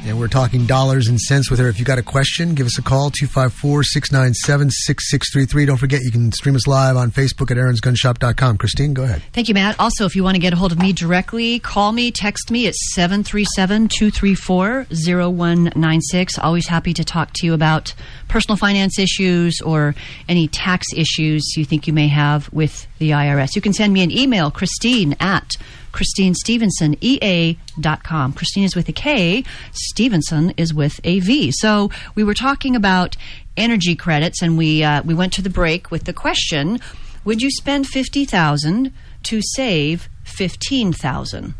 And 0.05 0.19
we're 0.19 0.27
talking 0.27 0.65
dollars 0.65 1.07
and 1.07 1.17
cents 1.17 1.49
with 1.49 1.59
her. 1.59 1.69
If 1.69 1.80
you 1.80 1.85
got 1.85 1.97
a 1.97 2.03
question, 2.03 2.55
give 2.55 2.67
us 2.67 2.77
a 2.77 2.81
call, 2.81 3.09
254 3.09 3.84
697 3.84 4.69
6633. 4.69 5.65
Don't 5.65 5.77
forget, 5.77 6.01
you 6.01 6.11
can 6.11 6.31
stream 6.34 6.55
us 6.55 6.67
live 6.67 6.97
on 6.97 7.09
Facebook 7.09 7.49
at 7.51 7.57
aaronsgunshop.com. 7.57 8.57
Christine, 8.57 8.93
go 8.93 9.03
ahead. 9.03 9.21
Thank 9.31 9.47
you, 9.47 9.53
Matt. 9.53 9.80
Also, 9.80 10.03
if 10.05 10.13
you 10.13 10.23
want 10.23 10.35
to 10.35 10.41
get 10.41 10.51
a 10.51 10.57
hold 10.57 10.73
of 10.73 10.80
me 10.80 10.91
directly, 10.91 11.57
call 11.59 11.93
me, 11.93 12.11
text 12.11 12.51
me 12.51 12.67
at 12.67 12.75
737 12.75 13.88
234 13.88 14.88
0196. 14.91 16.38
Always 16.38 16.67
happy 16.67 16.93
to 16.93 17.05
talk 17.05 17.31
to 17.35 17.45
you 17.45 17.53
about 17.53 17.93
personal 18.27 18.57
finance 18.57 18.99
issues 18.99 19.61
or 19.61 19.95
any 20.27 20.49
tax 20.49 20.88
issues 20.93 21.53
you 21.55 21.63
think 21.63 21.88
you 21.88 21.93
may 21.93 22.09
have 22.09 22.51
with 22.51 22.88
the 22.99 23.11
IRS. 23.11 23.55
You 23.55 23.61
can 23.61 23.71
send 23.71 23.93
me 23.93 24.03
an 24.03 24.11
email, 24.11 24.51
Christine 24.51 25.15
at 25.21 25.51
ChristineStevensonEA.com. 25.93 28.33
Christine 28.33 28.65
is 28.65 28.75
with 28.75 28.89
a 28.89 28.93
K, 28.93 29.43
Stevenson 29.71 30.53
is 30.57 30.73
with 30.73 30.99
a 31.03 31.19
V. 31.19 31.51
So 31.53 31.91
we 32.15 32.23
were 32.23 32.33
talking 32.33 32.75
about 32.75 33.15
energy 33.55 33.95
credits, 33.95 34.41
and 34.41 34.57
we 34.57 34.83
uh, 34.83 35.03
we 35.03 35.13
went 35.13 35.31
to 35.33 35.41
the 35.41 35.49
break 35.49 35.91
with 35.91 36.03
the 36.03 36.13
question: 36.13 36.79
Would 37.23 37.41
you 37.41 37.49
spend 37.51 37.87
fifty 37.87 38.25
thousand 38.25 38.91
to 39.23 39.41
save 39.41 40.09
fifteen 40.23 40.91
thousand? 40.91 41.53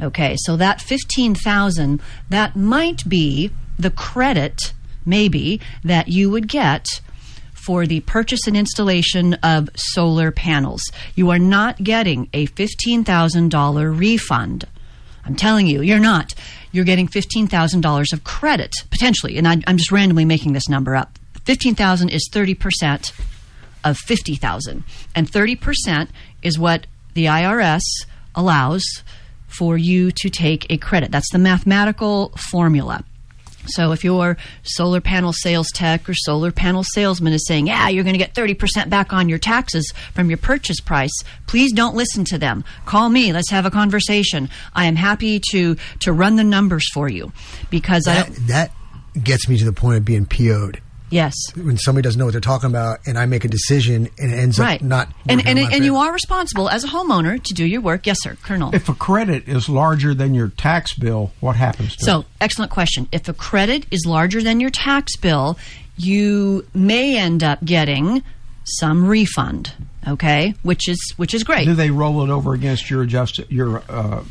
Okay, 0.00 0.36
so 0.38 0.56
that 0.56 0.80
15,000 0.80 2.00
that 2.30 2.54
might 2.54 3.08
be 3.08 3.50
the 3.78 3.90
credit 3.90 4.72
maybe 5.04 5.60
that 5.82 6.08
you 6.08 6.30
would 6.30 6.46
get 6.46 7.00
for 7.68 7.86
the 7.86 8.00
purchase 8.00 8.46
and 8.46 8.56
installation 8.56 9.34
of 9.42 9.68
solar 9.74 10.30
panels. 10.30 10.80
You 11.14 11.28
are 11.28 11.38
not 11.38 11.76
getting 11.76 12.30
a 12.32 12.46
$15,000 12.46 13.98
refund. 13.98 14.64
I'm 15.26 15.36
telling 15.36 15.66
you, 15.66 15.82
you're 15.82 15.98
not. 15.98 16.32
You're 16.72 16.86
getting 16.86 17.08
$15,000 17.08 18.12
of 18.14 18.24
credit 18.24 18.74
potentially, 18.90 19.36
and 19.36 19.46
I, 19.46 19.58
I'm 19.66 19.76
just 19.76 19.92
randomly 19.92 20.24
making 20.24 20.54
this 20.54 20.70
number 20.70 20.96
up. 20.96 21.18
15,000 21.44 22.08
is 22.08 22.30
30% 22.32 23.12
of 23.84 23.98
50,000, 23.98 24.84
and 25.14 25.30
30% 25.30 26.08
is 26.42 26.58
what 26.58 26.86
the 27.12 27.26
IRS 27.26 27.82
allows 28.34 29.02
for 29.46 29.76
you 29.76 30.10
to 30.12 30.30
take 30.30 30.64
a 30.70 30.78
credit. 30.78 31.10
That's 31.10 31.30
the 31.32 31.38
mathematical 31.38 32.32
formula. 32.50 33.04
So 33.68 33.92
if 33.92 34.04
your 34.04 34.36
solar 34.62 35.00
panel 35.00 35.32
sales 35.32 35.70
tech 35.72 36.08
or 36.08 36.14
solar 36.14 36.52
panel 36.52 36.84
salesman 36.84 37.32
is 37.32 37.46
saying, 37.46 37.66
"Yeah, 37.66 37.88
you're 37.88 38.04
going 38.04 38.14
to 38.14 38.18
get 38.18 38.34
30% 38.34 38.90
back 38.90 39.12
on 39.12 39.28
your 39.28 39.38
taxes 39.38 39.92
from 40.14 40.30
your 40.30 40.38
purchase 40.38 40.80
price," 40.80 41.12
please 41.46 41.72
don't 41.72 41.94
listen 41.96 42.24
to 42.26 42.38
them. 42.38 42.64
Call 42.86 43.08
me. 43.08 43.32
Let's 43.32 43.50
have 43.50 43.66
a 43.66 43.70
conversation. 43.70 44.48
I 44.74 44.86
am 44.86 44.96
happy 44.96 45.40
to 45.50 45.76
to 46.00 46.12
run 46.12 46.36
the 46.36 46.44
numbers 46.44 46.88
for 46.92 47.08
you 47.08 47.32
because 47.70 48.06
I 48.06 48.14
That, 48.14 48.26
don't 48.26 48.46
that 48.48 48.70
gets 49.22 49.48
me 49.48 49.58
to 49.58 49.64
the 49.64 49.72
point 49.72 49.96
of 49.96 50.04
being 50.04 50.26
PO'd. 50.26 50.80
Yes. 51.10 51.34
When 51.56 51.78
somebody 51.78 52.02
doesn't 52.04 52.18
know 52.18 52.26
what 52.26 52.32
they're 52.32 52.40
talking 52.40 52.68
about 52.70 53.00
and 53.06 53.18
I 53.18 53.26
make 53.26 53.44
a 53.44 53.48
decision 53.48 54.08
and 54.18 54.32
it 54.32 54.36
ends 54.36 54.58
right. 54.58 54.80
up 54.80 54.86
not. 54.86 55.08
and 55.28 55.38
working 55.40 55.58
and, 55.58 55.72
and 55.74 55.84
you 55.84 55.96
are 55.96 56.12
responsible 56.12 56.68
as 56.68 56.84
a 56.84 56.88
homeowner 56.88 57.42
to 57.42 57.54
do 57.54 57.64
your 57.64 57.80
work. 57.80 58.06
Yes, 58.06 58.18
sir, 58.20 58.36
Colonel. 58.42 58.74
If 58.74 58.88
a 58.88 58.94
credit 58.94 59.48
is 59.48 59.68
larger 59.68 60.14
than 60.14 60.34
your 60.34 60.48
tax 60.48 60.94
bill, 60.94 61.32
what 61.40 61.56
happens 61.56 61.96
to 61.96 62.04
So, 62.04 62.20
it? 62.20 62.26
excellent 62.40 62.70
question. 62.70 63.08
If 63.12 63.28
a 63.28 63.32
credit 63.34 63.86
is 63.90 64.04
larger 64.06 64.42
than 64.42 64.60
your 64.60 64.70
tax 64.70 65.16
bill, 65.16 65.58
you 65.96 66.66
may 66.74 67.16
end 67.16 67.42
up 67.42 67.64
getting 67.64 68.22
some 68.64 69.06
refund. 69.06 69.72
Okay, 70.06 70.54
which 70.62 70.88
is 70.88 71.12
which 71.16 71.34
is 71.34 71.44
great. 71.44 71.64
Do 71.66 71.74
they 71.74 71.90
roll 71.90 72.22
it 72.22 72.30
over 72.30 72.54
against 72.54 72.88
your 72.88 73.02
adjusted 73.02 73.50
your 73.50 73.82
uh, 73.88 74.22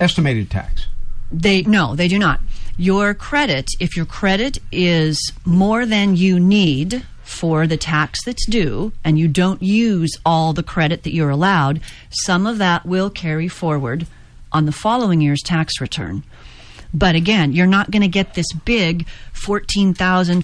estimated 0.00 0.50
tax? 0.50 0.86
They 1.30 1.62
no, 1.62 1.94
they 1.94 2.08
do 2.08 2.18
not. 2.18 2.40
Your 2.76 3.14
credit, 3.14 3.68
if 3.78 3.96
your 3.96 4.06
credit 4.06 4.58
is 4.72 5.32
more 5.44 5.86
than 5.86 6.16
you 6.16 6.40
need 6.40 7.06
for 7.22 7.66
the 7.66 7.76
tax 7.76 8.24
that's 8.24 8.46
due 8.46 8.92
and 9.04 9.16
you 9.16 9.28
don't 9.28 9.62
use 9.62 10.10
all 10.26 10.52
the 10.52 10.64
credit 10.64 11.04
that 11.04 11.14
you're 11.14 11.30
allowed, 11.30 11.80
some 12.10 12.46
of 12.46 12.58
that 12.58 12.84
will 12.84 13.10
carry 13.10 13.46
forward 13.46 14.06
on 14.50 14.66
the 14.66 14.72
following 14.72 15.20
year's 15.20 15.40
tax 15.42 15.80
return. 15.80 16.24
But 16.92 17.14
again, 17.14 17.52
you're 17.52 17.66
not 17.66 17.92
going 17.92 18.02
to 18.02 18.08
get 18.08 18.34
this 18.34 18.52
big 18.64 19.06
$14,000, 19.34 19.94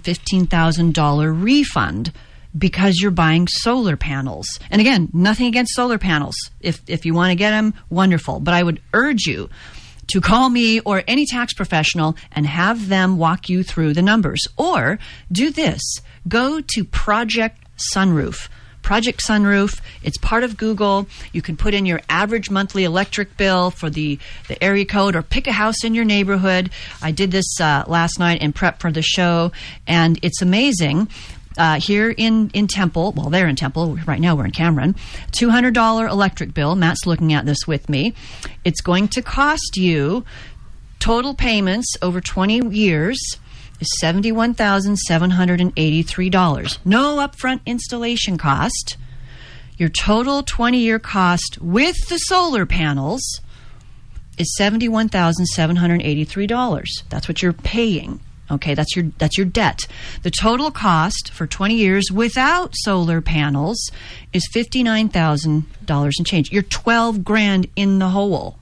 $15,000 0.01 1.43
refund 1.43 2.13
because 2.57 2.99
you're 3.01 3.11
buying 3.11 3.49
solar 3.49 3.97
panels. 3.97 4.47
And 4.71 4.81
again, 4.81 5.09
nothing 5.13 5.47
against 5.47 5.75
solar 5.75 5.99
panels. 5.99 6.37
If 6.61 6.81
if 6.89 7.05
you 7.05 7.15
want 7.15 7.31
to 7.31 7.37
get 7.37 7.51
them, 7.51 7.75
wonderful. 7.89 8.41
But 8.41 8.55
I 8.55 8.63
would 8.63 8.81
urge 8.93 9.27
you 9.27 9.49
to 10.11 10.21
call 10.21 10.51
me 10.51 10.81
or 10.81 11.03
any 11.07 11.25
tax 11.25 11.53
professional 11.53 12.17
and 12.33 12.47
have 12.47 12.89
them 12.89 13.17
walk 13.17 13.49
you 13.49 13.63
through 13.63 13.95
the 13.95 14.03
numbers. 14.03 14.47
Or 14.57 14.99
do 15.31 15.51
this 15.51 15.81
go 16.29 16.61
to 16.61 16.85
Project 16.85 17.59
Sunroof. 17.95 18.49
Project 18.83 19.21
Sunroof, 19.27 19.81
it's 20.03 20.19
part 20.19 20.43
of 20.43 20.57
Google. 20.57 21.07
You 21.33 21.43
can 21.43 21.57
put 21.57 21.75
in 21.75 21.87
your 21.87 22.01
average 22.09 22.51
monthly 22.51 22.85
electric 22.85 23.37
bill 23.37 23.71
for 23.71 23.91
the, 23.91 24.19
the 24.49 24.63
area 24.63 24.85
code 24.85 25.15
or 25.15 25.23
pick 25.23 25.47
a 25.47 25.53
house 25.53 25.85
in 25.85 25.95
your 25.95 26.05
neighborhood. 26.05 26.71
I 27.03 27.11
did 27.11 27.31
this 27.31 27.61
uh, 27.61 27.85
last 27.87 28.19
night 28.19 28.41
in 28.41 28.53
prep 28.53 28.81
for 28.81 28.91
the 28.91 29.03
show, 29.03 29.53
and 29.87 30.19
it's 30.23 30.43
amazing. 30.43 31.09
Uh, 31.61 31.79
here 31.79 32.11
in, 32.11 32.51
in 32.55 32.67
Temple, 32.67 33.13
well, 33.15 33.29
they're 33.29 33.47
in 33.47 33.55
Temple. 33.55 33.99
Right 34.07 34.19
now 34.19 34.35
we're 34.35 34.47
in 34.47 34.51
Cameron. 34.51 34.95
$200 35.33 36.11
electric 36.11 36.55
bill. 36.55 36.75
Matt's 36.75 37.05
looking 37.05 37.35
at 37.35 37.45
this 37.45 37.67
with 37.67 37.91
me. 37.91 38.15
It's 38.65 38.81
going 38.81 39.09
to 39.09 39.21
cost 39.21 39.77
you 39.77 40.25
total 41.01 41.35
payments 41.35 41.99
over 42.01 42.23
20 42.23 42.75
years 42.75 43.21
is 43.79 43.91
$71,783. 44.03 46.79
No 46.87 47.17
upfront 47.17 47.61
installation 47.67 48.39
cost. 48.39 48.97
Your 49.77 49.91
total 49.91 50.43
20 50.43 50.79
year 50.79 50.99
cost 50.99 51.59
with 51.61 52.09
the 52.09 52.17
solar 52.17 52.65
panels 52.65 53.43
is 54.39 54.57
$71,783. 54.59 56.89
That's 57.11 57.29
what 57.29 57.43
you're 57.43 57.53
paying. 57.53 58.21
Okay, 58.51 58.75
that's 58.75 58.97
your 58.97 59.07
that's 59.19 59.39
your 59.39 59.47
debt. 59.47 59.81
The 60.23 60.31
total 60.31 60.71
cost 60.71 61.31
for 61.33 61.47
20 61.47 61.75
years 61.75 62.11
without 62.11 62.73
solar 62.75 63.21
panels 63.21 63.91
is 64.33 64.49
$59,000 64.55 65.65
and 65.89 66.27
change. 66.27 66.51
You're 66.51 66.63
12 66.63 67.25
grand 67.25 67.69
in 67.77 67.99
the 67.99 68.09
hole. 68.09 68.59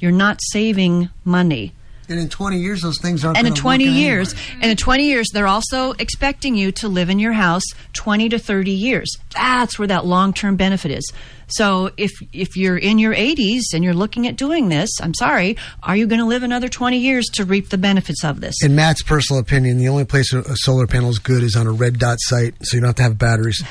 You're 0.00 0.12
not 0.12 0.40
saving 0.42 1.10
money. 1.24 1.72
And 2.08 2.18
in 2.20 2.28
20 2.28 2.58
years, 2.58 2.82
those 2.82 2.98
things 3.00 3.24
aren't 3.24 3.38
And 3.38 3.46
in 3.46 3.54
20 3.54 3.86
work 3.86 3.94
years, 3.94 4.32
anyway. 4.34 4.58
and 4.62 4.70
in 4.72 4.76
20 4.76 5.04
years, 5.04 5.28
they're 5.32 5.46
also 5.46 5.92
expecting 5.92 6.54
you 6.54 6.70
to 6.72 6.88
live 6.88 7.08
in 7.10 7.18
your 7.18 7.32
house 7.32 7.64
20 7.94 8.28
to 8.30 8.38
30 8.38 8.70
years. 8.70 9.10
That's 9.34 9.78
where 9.78 9.88
that 9.88 10.04
long-term 10.04 10.56
benefit 10.56 10.90
is. 10.90 11.12
So 11.46 11.90
if 11.98 12.10
if 12.32 12.56
you're 12.56 12.78
in 12.78 12.98
your 12.98 13.14
80s 13.14 13.74
and 13.74 13.84
you're 13.84 13.94
looking 13.94 14.26
at 14.26 14.36
doing 14.36 14.70
this, 14.70 14.90
I'm 15.02 15.12
sorry, 15.14 15.56
are 15.82 15.94
you 15.94 16.06
going 16.06 16.20
to 16.20 16.26
live 16.26 16.42
another 16.42 16.68
20 16.68 16.98
years 16.98 17.26
to 17.34 17.44
reap 17.44 17.68
the 17.68 17.76
benefits 17.78 18.24
of 18.24 18.40
this? 18.40 18.54
In 18.62 18.74
Matt's 18.74 19.02
personal 19.02 19.40
opinion, 19.40 19.76
the 19.78 19.88
only 19.88 20.04
place 20.06 20.32
a 20.32 20.56
solar 20.56 20.86
panel 20.86 21.10
is 21.10 21.18
good 21.18 21.42
is 21.42 21.54
on 21.54 21.66
a 21.66 21.72
red 21.72 21.98
dot 21.98 22.18
sight, 22.20 22.54
so 22.62 22.76
you 22.76 22.80
don't 22.80 22.88
have 22.88 22.96
to 22.96 23.02
have 23.02 23.18
batteries. 23.18 23.62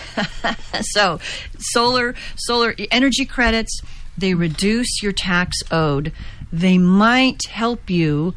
so 0.81 1.19
solar 1.57 2.13
solar 2.35 2.75
energy 2.91 3.25
credits 3.25 3.81
They 4.17 4.35
reduce 4.35 5.01
your 5.01 5.11
tax 5.11 5.57
owed. 5.71 6.11
They 6.53 6.77
might 6.77 7.39
help 7.49 7.89
you 7.89 8.35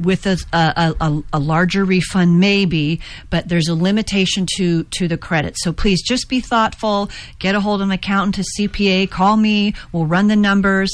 with 0.00 0.26
a, 0.26 0.36
a, 0.52 0.94
a, 1.00 1.22
a 1.34 1.38
larger 1.38 1.84
refund, 1.84 2.40
maybe, 2.40 3.00
but 3.30 3.48
there's 3.48 3.68
a 3.68 3.74
limitation 3.74 4.46
to, 4.56 4.82
to 4.84 5.06
the 5.06 5.16
credit. 5.16 5.54
So 5.58 5.72
please 5.72 6.02
just 6.02 6.28
be 6.28 6.40
thoughtful. 6.40 7.08
Get 7.38 7.54
a 7.54 7.60
hold 7.60 7.80
of 7.80 7.86
an 7.88 7.92
accountant, 7.92 8.38
a 8.38 8.60
CPA. 8.60 9.08
Call 9.10 9.36
me. 9.36 9.74
We'll 9.92 10.06
run 10.06 10.26
the 10.26 10.34
numbers. 10.34 10.90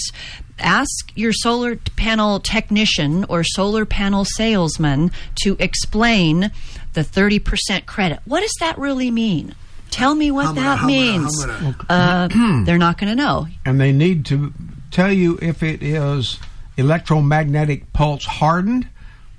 Ask 0.58 1.10
your 1.14 1.32
solar 1.32 1.76
panel 1.96 2.38
technician 2.38 3.24
or 3.30 3.44
solar 3.44 3.86
panel 3.86 4.26
salesman 4.26 5.10
to 5.42 5.56
explain 5.58 6.50
the 6.92 7.00
30% 7.00 7.86
credit. 7.86 8.18
What 8.26 8.40
does 8.40 8.54
that 8.60 8.76
really 8.76 9.10
mean? 9.10 9.54
Tell 9.90 10.14
me 10.14 10.30
what 10.30 10.46
How 10.46 10.52
much- 10.52 10.64
that 10.64 10.78
how 10.80 10.84
much- 10.84 10.92
means. 10.92 11.44
how 11.44 11.60
much- 11.60 11.76
Uh, 11.88 12.62
they're 12.64 12.76
not 12.76 12.98
going 12.98 13.08
to 13.08 13.16
know. 13.16 13.46
and 13.64 13.80
they 13.80 13.92
need 13.92 14.26
to 14.26 14.52
tell 14.90 15.12
you 15.12 15.38
if 15.40 15.62
it 15.62 15.82
is 15.82 16.38
electromagnetic 16.78 17.92
pulse 17.92 18.24
hardened. 18.24 18.88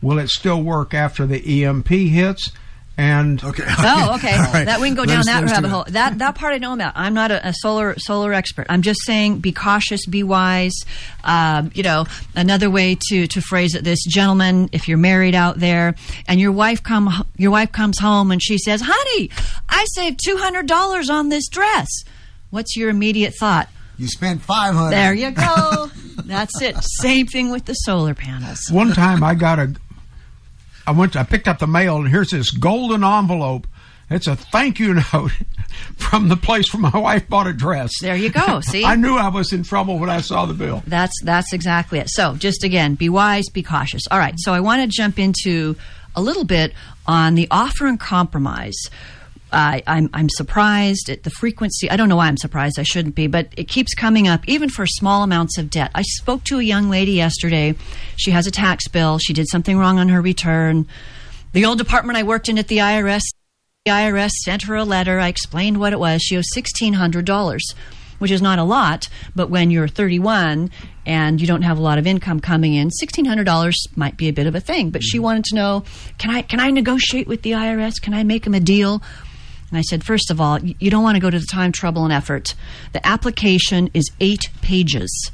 Will 0.02 0.20
it 0.20 0.30
still 0.30 0.62
work 0.62 0.94
after 0.94 1.26
the 1.26 1.64
EMP 1.66 1.88
hits? 1.90 2.52
And 2.98 3.42
okay, 3.42 3.64
Oh, 3.66 4.16
okay. 4.16 4.36
That 4.66 4.82
we 4.82 4.90
can 4.90 4.96
go 4.96 5.04
Let 5.04 5.08
down 5.08 5.20
us- 5.20 5.26
that 5.28 5.36
let 5.36 5.44
us 5.46 5.50
do 5.52 5.56
rabbit 5.56 5.70
hole. 5.70 5.86
That 5.88 6.18
that 6.20 6.36
part 6.36 6.54
I 6.54 6.58
know 6.58 6.74
about. 6.74 6.94
I'm 6.98 7.14
not 7.14 7.32
a, 7.32 7.48
a 7.48 7.54
solar 7.54 7.98
solar 7.98 8.34
expert. 8.34 8.66
I'm 8.70 8.82
just 8.82 9.00
saying, 9.06 9.40
be 9.40 9.54
cautious, 9.54 10.06
be 10.06 10.22
wise. 10.22 10.74
Um, 11.24 11.72
you 11.74 11.82
know, 11.84 12.06
another 12.36 12.70
way 12.70 12.98
to 13.10 13.26
to 13.28 13.42
phrase 13.42 13.74
it: 13.76 13.86
this 13.86 14.04
gentleman, 14.06 14.68
if 14.74 14.90
you're 14.90 14.98
married 14.98 15.34
out 15.34 15.60
there, 15.60 15.96
and 16.28 16.42
your 16.42 16.52
wife 16.52 16.84
come 16.84 17.26
your 17.38 17.52
wife 17.52 17.72
comes 17.72 18.00
home 18.00 18.32
and 18.32 18.44
she 18.44 18.58
says, 18.58 18.82
"Honey, 18.86 19.30
I 19.70 19.86
saved 19.94 20.20
two 20.22 20.36
hundred 20.36 20.68
dollars 20.68 21.10
on 21.10 21.30
this 21.30 21.48
dress." 21.48 21.88
What's 22.50 22.76
your 22.76 22.90
immediate 22.90 23.34
thought? 23.40 23.70
You 24.00 24.08
spent 24.08 24.42
five 24.42 24.74
hundred. 24.74 24.92
There 24.92 25.14
you 25.14 25.32
go. 25.32 25.92
That's 26.26 26.62
it. 26.62 26.76
Same 27.02 27.28
thing 27.28 27.52
with 27.52 27.66
the 27.66 27.74
solar 27.74 28.14
panels. 28.14 28.70
One 28.72 28.94
time 28.94 29.24
I 29.24 29.36
got 29.36 29.60
a, 29.60 29.76
I 30.88 30.92
went, 30.92 31.14
to, 31.14 31.20
I 31.20 31.24
picked 31.24 31.48
up 31.48 31.60
the 31.60 31.68
mail 31.68 31.98
and 31.98 32.08
here's 32.08 32.32
this 32.32 32.52
golden 32.52 33.04
envelope. 33.04 33.68
It's 34.10 34.28
a 34.28 34.36
thank 34.36 34.80
you 34.80 34.94
note 35.14 35.32
from 35.98 36.30
the 36.30 36.38
place 36.38 36.74
where 36.74 36.82
my 36.82 36.98
wife 36.98 37.28
bought 37.28 37.48
a 37.48 37.54
dress. 37.54 37.92
There 38.02 38.16
you 38.16 38.30
go. 38.30 38.60
See? 38.64 38.86
I 38.86 38.96
knew 38.96 39.18
I 39.18 39.28
was 39.28 39.54
in 39.54 39.64
trouble 39.64 40.00
when 40.00 40.10
I 40.10 40.22
saw 40.22 40.46
the 40.46 40.54
bill. 40.54 40.82
That's 40.88 41.14
that's 41.24 41.54
exactly 41.54 42.00
it. 42.00 42.10
So 42.10 42.36
just 42.36 42.64
again, 42.64 42.96
be 42.96 43.10
wise, 43.10 43.50
be 43.50 43.64
cautious. 43.64 44.04
All 44.10 44.18
right. 44.20 44.36
So 44.38 44.54
I 44.54 44.62
want 44.62 44.82
to 44.82 44.88
jump 44.88 45.20
into 45.20 45.76
a 46.16 46.22
little 46.22 46.46
bit 46.46 46.74
on 47.06 47.36
the 47.36 47.48
offer 47.52 47.86
and 47.86 48.00
compromise. 48.00 48.78
I 49.52 49.84
I'm, 49.88 50.10
I'm 50.14 50.30
surprised 50.30 51.10
at 51.10 51.24
the 51.24 51.30
frequency. 51.30 51.90
I 51.90 51.98
don't 51.98 52.10
know 52.10 52.16
why 52.16 52.28
I'm 52.28 52.38
surprised. 52.38 52.80
I 52.80 52.84
shouldn't 52.84 53.16
be, 53.16 53.28
but 53.28 53.50
it 53.58 53.68
keeps 53.68 53.94
coming 53.94 54.28
up, 54.28 54.48
even 54.48 54.70
for 54.70 54.86
small 54.86 55.24
amounts 55.24 55.58
of 55.58 55.70
debt. 55.70 55.92
I 55.96 56.04
spoke 56.04 56.44
to 56.46 56.60
a 56.60 56.64
young 56.64 56.90
lady 56.90 57.14
yesterday. 57.14 57.76
She 58.18 58.32
has 58.32 58.48
a 58.48 58.52
tax 58.52 58.88
bill. 58.88 59.18
She 59.18 59.34
did 59.34 59.48
something 59.50 59.78
wrong 59.78 60.00
on 60.00 60.10
her 60.10 60.22
return. 60.22 60.88
The 61.54 61.66
old 61.66 61.78
department 61.78 62.18
I 62.18 62.24
worked 62.24 62.50
in 62.50 62.58
at 62.58 62.68
the 62.68 62.78
IRS, 62.78 63.24
the 63.86 63.92
IRS 63.92 64.32
sent 64.44 64.64
her 64.64 64.76
a 64.76 64.84
letter. 64.84 65.20
I 65.20 65.28
explained 65.28 65.80
what 65.80 65.94
it 65.94 66.00
was. 66.00 66.22
She 66.22 66.38
owes 66.38 66.54
sixteen 66.54 66.94
hundred 66.94 67.26
dollars 67.26 67.64
which 68.20 68.32
is 68.32 68.42
not 68.42 68.60
a 68.60 68.64
lot, 68.64 69.10
but 69.36 69.50
when 69.50 69.72
you're 69.72 69.88
31 69.88 70.70
and 71.06 71.42
you 71.42 71.48
don't 71.48 71.64
have 71.64 71.78
a 71.78 71.82
lot 71.82 71.98
of 71.98 72.06
income 72.06 72.40
coming 72.40 72.76
in, 72.76 72.90
$1600 72.90 73.74
might 73.96 74.18
be 74.18 74.28
a 74.28 74.34
bit 74.34 74.46
of 74.46 74.56
a 74.56 74.60
thing. 74.60 74.92
But 74.92 75.04
she 75.04 75.18
mm-hmm. 75.18 75.24
wanted 75.24 75.46
to 75.46 75.56
know, 75.56 75.84
can 76.20 76.30
I 76.30 76.44
can 76.44 76.60
I 76.60 76.70
negotiate 76.70 77.28
with 77.28 77.42
the 77.42 77.52
IRS? 77.52 77.94
Can 78.02 78.14
I 78.14 78.24
make 78.24 78.44
them 78.44 78.54
a 78.54 78.60
deal? 78.60 79.02
And 79.70 79.78
I 79.78 79.82
said, 79.82 80.04
first 80.04 80.32
of 80.32 80.42
all, 80.42 80.60
you 80.60 80.90
don't 80.90 81.04
want 81.04 81.16
to 81.16 81.22
go 81.22 81.30
to 81.30 81.40
the 81.40 81.46
time, 81.46 81.72
trouble, 81.72 82.04
and 82.04 82.14
effort. 82.14 82.56
The 82.94 83.06
application 83.06 83.90
is 83.94 84.10
eight 84.20 84.50
pages 84.62 85.32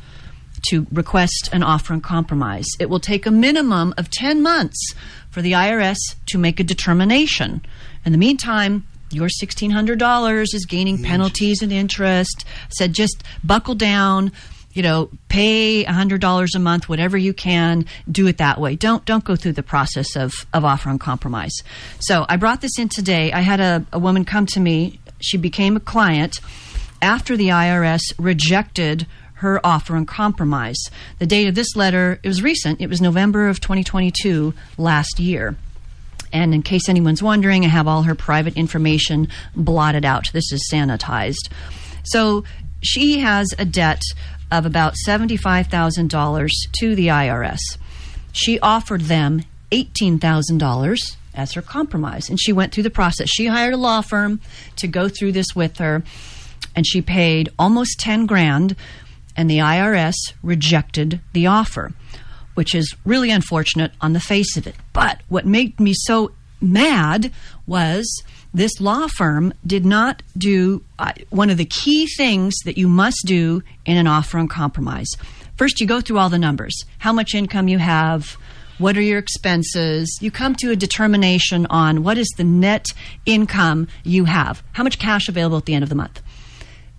to 0.70 0.88
request 0.92 1.50
an 1.54 1.64
offer 1.64 1.94
and 1.94 2.04
compromise. 2.04 2.68
It 2.80 2.90
will 2.90 3.00
take 3.00 3.26
a 3.26 3.32
minimum 3.32 3.94
of 3.98 4.10
10 4.10 4.42
months 4.42 4.94
for 5.30 5.42
the 5.42 5.54
IRS 5.54 5.98
to 6.28 6.38
make 6.38 6.60
a 6.60 6.64
determination. 6.64 7.62
In 8.04 8.12
the 8.12 8.18
meantime, 8.18 8.86
your 9.12 9.30
$1,600 9.30 10.42
is 10.54 10.66
gaining 10.66 11.02
penalties 11.02 11.62
and 11.62 11.72
interest. 11.72 12.46
Said 12.70 12.94
just 12.94 13.24
buckle 13.44 13.76
down, 13.76 14.32
you 14.76 14.84
know, 14.84 15.10
pay 15.30 15.84
$100 15.86 16.56
a 16.56 16.60
month, 16.60 16.88
whatever 16.88 17.18
you 17.18 17.34
can, 17.34 17.86
do 18.12 18.28
it 18.28 18.38
that 18.38 18.60
way. 18.60 18.76
Don't, 18.76 19.04
don't 19.06 19.24
go 19.24 19.36
through 19.36 19.54
the 19.54 19.64
process 19.64 20.16
of, 20.16 20.34
of 20.54 20.64
offer 20.64 20.90
and 20.90 21.00
compromise. 21.00 21.54
So 22.00 22.26
I 22.30 22.36
brought 22.36 22.62
this 22.62 22.78
in 22.78 22.90
today. 22.90 23.32
I 23.32 23.40
had 23.40 23.62
a, 23.62 23.86
a 23.94 23.98
woman 23.98 24.26
come 24.26 24.46
to 24.48 24.60
me. 24.60 25.00
She 25.22 25.38
became 25.38 25.78
a 25.78 25.80
client 25.80 26.42
after 27.02 27.38
the 27.38 27.48
IRS 27.48 28.02
rejected 28.20 29.08
her 29.36 29.66
offer 29.66 29.96
and 29.96 30.08
compromise. 30.08 30.78
The 31.20 31.26
date 31.26 31.48
of 31.48 31.56
this 31.56 31.76
letter, 31.76 32.20
it 32.22 32.28
was 32.28 32.42
recent, 32.42 32.82
it 32.82 32.88
was 32.88 33.02
November 33.02 33.48
of 33.48 33.62
2022 33.62 34.54
last 34.78 35.20
year. 35.20 35.56
And 36.34 36.54
in 36.54 36.64
case 36.64 36.90
anyone's 36.90 37.24
wondering, 37.24 37.64
I 37.64 37.70
have 37.70 37.88
all 37.88 38.04
her 38.04 38.16
private 38.16 38.58
information 38.58 39.30
blotted 39.56 40.04
out. 40.04 40.32
This 40.34 40.52
is 40.52 40.70
sanitized. 40.72 41.50
So 42.04 42.44
she 42.82 43.20
has 43.20 43.54
a 43.58 43.66
debt 43.66 44.02
of 44.56 44.66
about 44.66 44.96
$75,000 45.08 46.50
to 46.80 46.96
the 46.96 47.08
IRS. 47.08 47.60
She 48.32 48.60
offered 48.60 49.02
them 49.02 49.44
$18,000 49.72 51.16
as 51.34 51.54
her 51.54 51.62
compromise. 51.62 52.30
And 52.30 52.40
she 52.40 52.54
went 52.54 52.74
through 52.74 52.84
the 52.84 52.90
process. 52.90 53.30
She 53.30 53.48
hired 53.48 53.74
a 53.74 53.78
law 53.78 54.02
firm 54.02 54.40
to 54.78 54.88
go 54.88 55.10
through 55.10 55.34
this 55.34 55.56
with 55.56 55.78
her, 55.78 56.04
and 56.76 56.88
she 56.88 57.02
paid 57.02 57.50
almost 57.60 58.00
10 58.00 58.26
grand, 58.26 58.76
and 59.36 59.50
the 59.50 59.58
IRS 59.58 60.16
rejected 60.42 61.20
the 61.34 61.48
offer, 61.48 61.92
which 62.54 62.74
is 62.74 62.96
really 63.06 63.32
unfortunate 63.32 63.92
on 64.02 64.14
the 64.14 64.20
face 64.20 64.56
of 64.58 64.66
it. 64.66 64.76
But 64.94 65.22
what 65.28 65.46
made 65.46 65.80
me 65.80 65.94
so 65.94 66.32
mad 66.62 67.32
was 67.68 68.24
this 68.56 68.80
law 68.80 69.06
firm 69.08 69.54
did 69.68 69.86
not 69.86 70.24
do 70.38 70.82
uh, 70.98 71.12
one 71.30 71.50
of 71.50 71.58
the 71.58 71.66
key 71.66 72.08
things 72.08 72.56
that 72.64 72.78
you 72.78 72.88
must 72.88 73.22
do 73.26 73.62
in 73.86 73.98
an 73.98 74.08
offer 74.08 74.38
and 74.38 74.50
compromise. 74.50 75.10
First, 75.58 75.82
you 75.82 75.88
go 75.88 76.00
through 76.00 76.20
all 76.20 76.30
the 76.30 76.40
numbers 76.40 76.74
how 77.00 77.12
much 77.12 77.36
income 77.36 77.68
you 77.68 77.80
have, 77.80 78.38
what 78.78 78.98
are 78.98 79.02
your 79.02 79.20
expenses. 79.20 80.18
You 80.22 80.32
come 80.32 80.56
to 80.56 80.72
a 80.72 80.76
determination 80.76 81.66
on 81.66 82.02
what 82.04 82.18
is 82.18 82.34
the 82.38 82.46
net 82.46 82.88
income 83.26 83.90
you 84.06 84.24
have, 84.24 84.64
how 84.72 84.84
much 84.84 85.00
cash 85.00 85.28
available 85.28 85.58
at 85.58 85.66
the 85.66 85.74
end 85.74 85.84
of 85.84 85.90
the 85.90 85.96
month. 85.96 86.22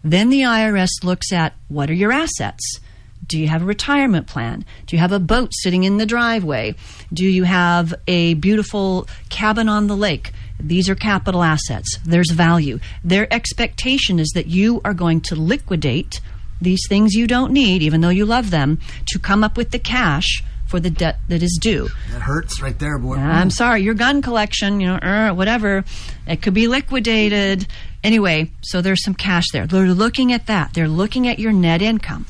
Then 0.05 0.29
the 0.29 0.43
IRS 0.43 0.91
looks 1.03 1.33
at 1.33 1.55
what 1.69 1.89
are 1.89 1.95
your 1.95 2.13
assets? 2.13 2.81
Do 3.27 3.41
you 3.41 3.49
have 3.49 3.63
a 3.63 3.67
retirement 3.67 4.27
plan? 4.27 4.65
Do 4.87 4.95
you 4.95 5.01
have 5.01 5.11
a 5.11 5.19
boat 5.19 5.51
sitting 5.53 5.85
in 5.85 5.97
the 5.97 6.07
driveway? 6.07 6.75
Do 7.13 7.25
you 7.25 7.45
have 7.45 7.95
a 8.07 8.35
beautiful 8.35 9.09
cabin 9.31 9.69
on 9.69 9.87
the 9.87 9.97
lake? 9.97 10.33
These 10.59 10.89
are 10.89 10.95
capital 10.95 11.43
assets. 11.43 11.99
There's 12.05 12.31
value. 12.31 12.79
Their 13.05 13.33
expectation 13.33 14.19
is 14.19 14.31
that 14.35 14.47
you 14.47 14.81
are 14.85 14.95
going 14.95 15.21
to 15.23 15.37
liquidate 15.37 16.21
these 16.61 16.81
things 16.89 17.15
you 17.15 17.27
don't 17.27 17.53
need, 17.53 17.83
even 17.83 18.01
though 18.01 18.09
you 18.09 18.25
love 18.25 18.51
them, 18.51 18.81
to 19.09 19.19
come 19.19 19.45
up 19.45 19.57
with 19.57 19.71
the 19.71 19.79
cash 19.79 20.43
for 20.67 20.81
the 20.81 20.91
debt 20.91 21.19
that 21.29 21.43
is 21.43 21.59
due. 21.61 21.89
That 22.11 22.23
hurts 22.23 22.61
right 22.61 22.79
there, 22.79 22.99
boy. 22.99 23.17
I'm 23.17 23.51
sorry, 23.51 23.83
your 23.83 23.95
gun 23.95 24.23
collection, 24.23 24.81
you 24.81 24.87
know, 24.89 24.99
er, 25.03 25.33
whatever, 25.33 25.85
it 26.27 26.43
could 26.43 26.55
be 26.55 26.67
liquidated. 26.67 27.67
Anyway, 28.03 28.51
so 28.63 28.81
there's 28.81 29.05
some 29.05 29.15
cash 29.15 29.45
there. 29.53 29.67
They're 29.67 29.89
looking 29.89 30.33
at 30.33 30.47
that. 30.47 30.75
They're 30.75 30.89
looking 30.89 31.29
at 31.29 31.39
your 31.39 31.53
net 31.53 31.83
income. 31.83 32.27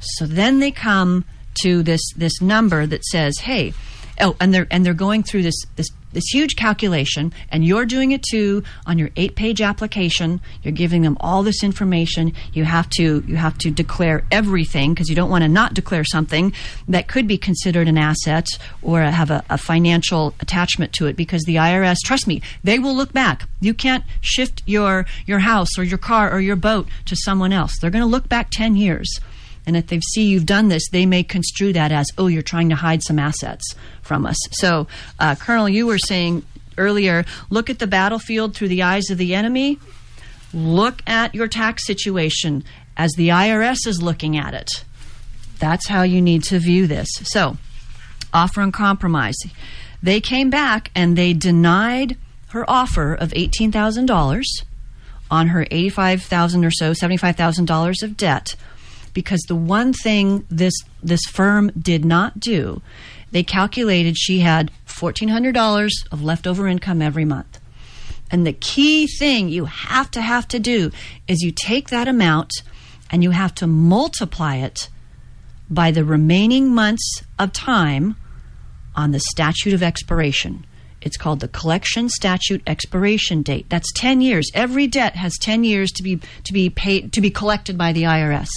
So 0.00 0.26
then 0.26 0.58
they 0.58 0.70
come 0.70 1.24
to 1.62 1.82
this 1.82 2.00
this 2.16 2.40
number 2.40 2.86
that 2.86 3.04
says, 3.04 3.38
"Hey, 3.38 3.72
oh," 4.20 4.36
and 4.40 4.52
they're 4.52 4.66
and 4.70 4.84
they're 4.84 4.92
going 4.92 5.22
through 5.22 5.42
this 5.44 5.62
this 5.76 5.88
this 6.14 6.24
huge 6.32 6.56
calculation, 6.56 7.32
and 7.50 7.64
you're 7.64 7.84
doing 7.84 8.12
it 8.12 8.22
too 8.22 8.62
on 8.86 8.98
your 8.98 9.10
eight 9.16 9.36
page 9.36 9.60
application. 9.60 10.40
You're 10.62 10.72
giving 10.72 11.02
them 11.02 11.16
all 11.20 11.42
this 11.42 11.62
information. 11.62 12.32
You 12.52 12.64
have 12.64 12.88
to 12.90 13.22
you 13.26 13.36
have 13.36 13.58
to 13.58 13.70
declare 13.70 14.24
everything 14.30 14.94
because 14.94 15.08
you 15.08 15.14
don't 15.14 15.30
want 15.30 15.42
to 15.42 15.48
not 15.48 15.74
declare 15.74 16.04
something 16.04 16.52
that 16.88 17.08
could 17.08 17.28
be 17.28 17.36
considered 17.36 17.88
an 17.88 17.98
asset 17.98 18.46
or 18.82 19.02
have 19.02 19.30
a, 19.30 19.44
a 19.50 19.58
financial 19.58 20.34
attachment 20.40 20.92
to 20.94 21.06
it. 21.06 21.16
Because 21.16 21.42
the 21.42 21.56
IRS, 21.56 21.98
trust 22.04 22.26
me, 22.26 22.40
they 22.62 22.78
will 22.78 22.94
look 22.94 23.12
back. 23.12 23.46
You 23.60 23.74
can't 23.74 24.04
shift 24.20 24.62
your 24.66 25.06
your 25.26 25.40
house 25.40 25.78
or 25.78 25.84
your 25.84 25.98
car 25.98 26.32
or 26.32 26.40
your 26.40 26.56
boat 26.56 26.88
to 27.06 27.16
someone 27.16 27.52
else. 27.52 27.78
They're 27.80 27.90
going 27.90 28.02
to 28.02 28.06
look 28.06 28.28
back 28.28 28.50
ten 28.50 28.76
years. 28.76 29.20
And 29.66 29.76
if 29.76 29.86
they 29.86 30.00
see 30.00 30.24
you've 30.24 30.46
done 30.46 30.68
this, 30.68 30.88
they 30.90 31.06
may 31.06 31.22
construe 31.22 31.72
that 31.72 31.90
as, 31.90 32.06
oh, 32.18 32.26
you're 32.26 32.42
trying 32.42 32.68
to 32.68 32.74
hide 32.76 33.02
some 33.02 33.18
assets 33.18 33.74
from 34.02 34.26
us. 34.26 34.36
So, 34.52 34.86
uh, 35.18 35.34
Colonel, 35.36 35.68
you 35.68 35.86
were 35.86 35.98
saying 35.98 36.44
earlier 36.76 37.24
look 37.50 37.70
at 37.70 37.78
the 37.78 37.86
battlefield 37.86 38.54
through 38.54 38.68
the 38.68 38.82
eyes 38.82 39.10
of 39.10 39.18
the 39.18 39.34
enemy. 39.34 39.78
Look 40.52 41.02
at 41.06 41.34
your 41.34 41.48
tax 41.48 41.86
situation 41.86 42.64
as 42.96 43.12
the 43.12 43.28
IRS 43.28 43.86
is 43.86 44.02
looking 44.02 44.36
at 44.36 44.54
it. 44.54 44.84
That's 45.58 45.88
how 45.88 46.02
you 46.02 46.20
need 46.20 46.42
to 46.44 46.58
view 46.58 46.86
this. 46.86 47.08
So, 47.22 47.56
offer 48.32 48.60
and 48.60 48.72
compromise. 48.72 49.36
They 50.02 50.20
came 50.20 50.50
back 50.50 50.90
and 50.94 51.16
they 51.16 51.32
denied 51.32 52.16
her 52.48 52.68
offer 52.68 53.14
of 53.14 53.30
$18,000 53.30 54.44
on 55.30 55.48
her 55.48 55.66
85,000 55.70 56.64
or 56.64 56.70
so, 56.70 56.92
$75,000 56.92 58.02
of 58.02 58.16
debt 58.16 58.54
because 59.14 59.40
the 59.42 59.56
one 59.56 59.92
thing 59.92 60.44
this 60.50 60.74
this 61.02 61.22
firm 61.24 61.70
did 61.78 62.04
not 62.04 62.38
do, 62.38 62.82
they 63.30 63.42
calculated 63.42 64.16
she 64.18 64.40
had 64.40 64.70
fourteen 64.84 65.28
hundred 65.28 65.54
dollars 65.54 66.04
of 66.12 66.22
leftover 66.22 66.68
income 66.68 67.00
every 67.00 67.24
month. 67.24 67.60
And 68.30 68.46
the 68.46 68.52
key 68.52 69.06
thing 69.06 69.48
you 69.48 69.66
have 69.66 70.10
to 70.12 70.20
have 70.20 70.48
to 70.48 70.58
do 70.58 70.90
is 71.28 71.42
you 71.42 71.52
take 71.52 71.90
that 71.90 72.08
amount 72.08 72.50
and 73.10 73.22
you 73.22 73.30
have 73.30 73.54
to 73.56 73.66
multiply 73.66 74.56
it 74.56 74.88
by 75.70 75.90
the 75.90 76.04
remaining 76.04 76.74
months 76.74 77.22
of 77.38 77.52
time 77.52 78.16
on 78.96 79.12
the 79.12 79.20
statute 79.20 79.72
of 79.72 79.82
expiration. 79.82 80.66
It's 81.00 81.16
called 81.18 81.40
the 81.40 81.48
collection 81.48 82.08
statute 82.08 82.62
expiration 82.66 83.42
date. 83.42 83.66
That's 83.68 83.92
10 83.92 84.22
years. 84.22 84.50
Every 84.54 84.86
debt 84.86 85.16
has 85.16 85.36
10 85.38 85.62
years 85.62 85.92
to 85.92 86.02
be 86.02 86.18
to 86.44 86.52
be 86.52 86.70
paid 86.70 87.12
to 87.12 87.20
be 87.20 87.30
collected 87.30 87.76
by 87.76 87.92
the 87.92 88.04
IRS. 88.04 88.48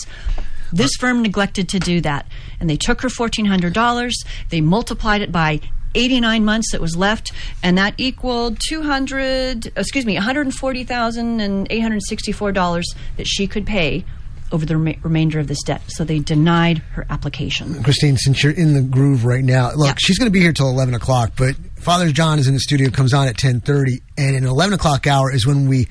This 0.72 0.92
firm 1.00 1.22
neglected 1.22 1.70
to 1.70 1.80
do 1.80 2.02
that, 2.02 2.26
and 2.60 2.70
they 2.70 2.78
took 2.78 3.02
her 3.02 3.10
$1400, 3.10 4.14
they 4.50 4.62
multiplied 4.62 5.22
it 5.22 5.32
by 5.32 5.60
89 5.96 6.46
months 6.46 6.72
that 6.72 6.82
was 6.82 6.96
left, 6.96 7.32
and 7.64 7.78
that 7.78 7.96
equaled 7.98 8.60
200, 8.68 9.74
excuse 9.76 10.06
me, 10.06 10.16
$140,864 10.18 12.84
that 13.18 13.28
she 13.28 13.48
could 13.48 13.66
pay 13.66 14.06
over 14.52 14.66
the 14.66 14.78
rema- 14.78 14.96
remainder 15.04 15.40
of 15.40 15.48
this 15.48 15.62
debt. 15.64 15.82
So 15.88 16.04
they 16.04 16.20
denied 16.20 16.80
her 16.94 17.06
application. 17.10 17.84
Christine, 17.84 18.18
since 18.18 18.44
you're 18.44 18.54
in 18.54 18.74
the 18.74 18.82
groove 18.82 19.26
right 19.26 19.44
now, 19.44 19.72
look, 19.76 19.98
she's 20.00 20.18
going 20.18 20.28
to 20.28 20.32
be 20.32 20.40
here 20.40 20.54
till 20.54 20.70
eleven 20.70 20.94
o'clock. 20.94 21.34
But 21.36 21.56
Father 21.78 22.12
John 22.12 22.40
is 22.40 22.48
in 22.48 22.54
the 22.54 22.60
studio, 22.60 22.90
comes 22.90 23.14
on 23.14 23.28
at 23.28 23.38
ten 23.38 23.60
thirty, 23.60 24.02
and 24.18 24.36
an 24.36 24.46
eleven 24.46 24.74
o'clock 24.74 25.08
hour 25.08 25.34
is 25.34 25.46
when 25.46 25.68
we 25.68 25.88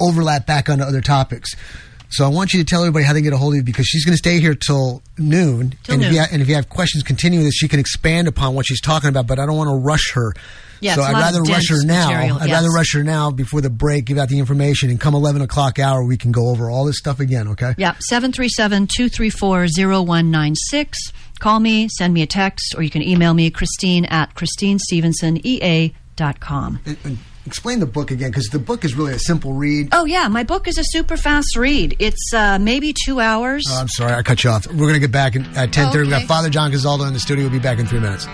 overlap 0.00 0.46
back 0.46 0.70
onto 0.70 0.84
other 0.84 1.00
topics. 1.00 1.54
So 2.10 2.24
I 2.24 2.28
want 2.28 2.52
you 2.54 2.60
to 2.60 2.64
tell 2.64 2.82
everybody 2.82 3.04
how 3.04 3.12
they 3.12 3.22
get 3.22 3.32
a 3.32 3.36
hold 3.36 3.54
of 3.54 3.56
you 3.56 3.62
because 3.64 3.86
she's 3.86 4.04
going 4.04 4.12
to 4.12 4.18
stay 4.18 4.38
here 4.40 4.54
till 4.54 5.02
noon. 5.18 5.74
Till 5.82 5.94
and, 5.94 6.02
If 6.02 6.08
noon. 6.08 6.14
you 6.14 6.20
ha- 6.20 6.28
and 6.30 6.42
if 6.42 6.48
you 6.48 6.54
have 6.54 6.68
questions 6.68 7.02
continuing 7.02 7.44
this, 7.44 7.54
she 7.54 7.66
can 7.66 7.80
expand 7.80 8.28
upon 8.28 8.54
what 8.54 8.66
she's 8.66 8.80
talking 8.80 9.08
about. 9.08 9.26
But 9.26 9.40
I 9.40 9.46
don't 9.46 9.56
want 9.56 9.70
to 9.70 9.76
rush 9.76 10.12
her. 10.14 10.32
Yeah, 10.80 10.94
so 10.96 11.02
I'd 11.02 11.14
rather 11.14 11.40
rush 11.42 11.70
her 11.70 11.82
now. 11.84 12.08
material, 12.10 12.38
I'd 12.38 12.48
yes. 12.48 12.54
rather 12.56 12.70
rush 12.70 12.92
her 12.94 13.02
now 13.02 13.30
before 13.30 13.60
the 13.62 13.70
break, 13.70 14.04
give 14.04 14.18
out 14.18 14.28
the 14.28 14.38
information, 14.38 14.90
and 14.90 15.00
come 15.00 15.14
eleven 15.14 15.40
o'clock 15.40 15.78
hour, 15.78 16.04
we 16.04 16.18
can 16.18 16.30
go 16.30 16.50
over 16.50 16.68
all 16.68 16.84
this 16.84 16.98
stuff 16.98 17.20
again. 17.20 17.48
Okay. 17.48 17.74
Yeah, 17.78 17.94
737 18.00 18.88
234 18.88 19.66
0196. 19.68 20.98
Call 21.38 21.60
me, 21.60 21.88
send 21.88 22.12
me 22.12 22.20
a 22.22 22.26
text, 22.26 22.74
or 22.76 22.82
you 22.82 22.90
can 22.90 23.00
email 23.02 23.32
me, 23.34 23.50
Christine 23.50 24.04
at 24.06 24.34
ChristineStevensonEA.com. 24.34 26.80
And- 26.84 26.96
and 27.04 27.18
explain 27.46 27.80
the 27.80 27.86
book 27.86 28.10
again 28.10 28.30
because 28.30 28.48
the 28.48 28.58
book 28.58 28.84
is 28.84 28.94
really 28.94 29.12
a 29.12 29.18
simple 29.18 29.52
read. 29.52 29.88
Oh, 29.92 30.04
yeah, 30.04 30.28
my 30.28 30.42
book 30.42 30.68
is 30.68 30.78
a 30.78 30.84
super 30.84 31.16
fast 31.16 31.56
read. 31.56 31.96
It's 31.98 32.32
uh, 32.34 32.58
maybe 32.58 32.94
two 33.04 33.20
hours. 33.20 33.64
Oh, 33.68 33.80
I'm 33.80 33.88
sorry, 33.88 34.12
I 34.12 34.22
cut 34.22 34.44
you 34.44 34.50
off. 34.50 34.66
We're 34.66 34.76
going 34.76 34.94
to 34.94 35.00
get 35.00 35.12
back 35.12 35.36
in, 35.36 35.44
at 35.56 35.70
10:30. 35.70 36.04
We 36.04 36.10
got 36.10 36.22
Father 36.22 36.50
John 36.50 36.72
Gazaldo 36.72 37.06
in 37.06 37.12
the 37.12 37.20
studio. 37.20 37.44
We'll 37.44 37.52
be 37.52 37.58
back 37.58 37.78
in 37.78 37.86
three 37.86 38.00
minutes. 38.00 38.26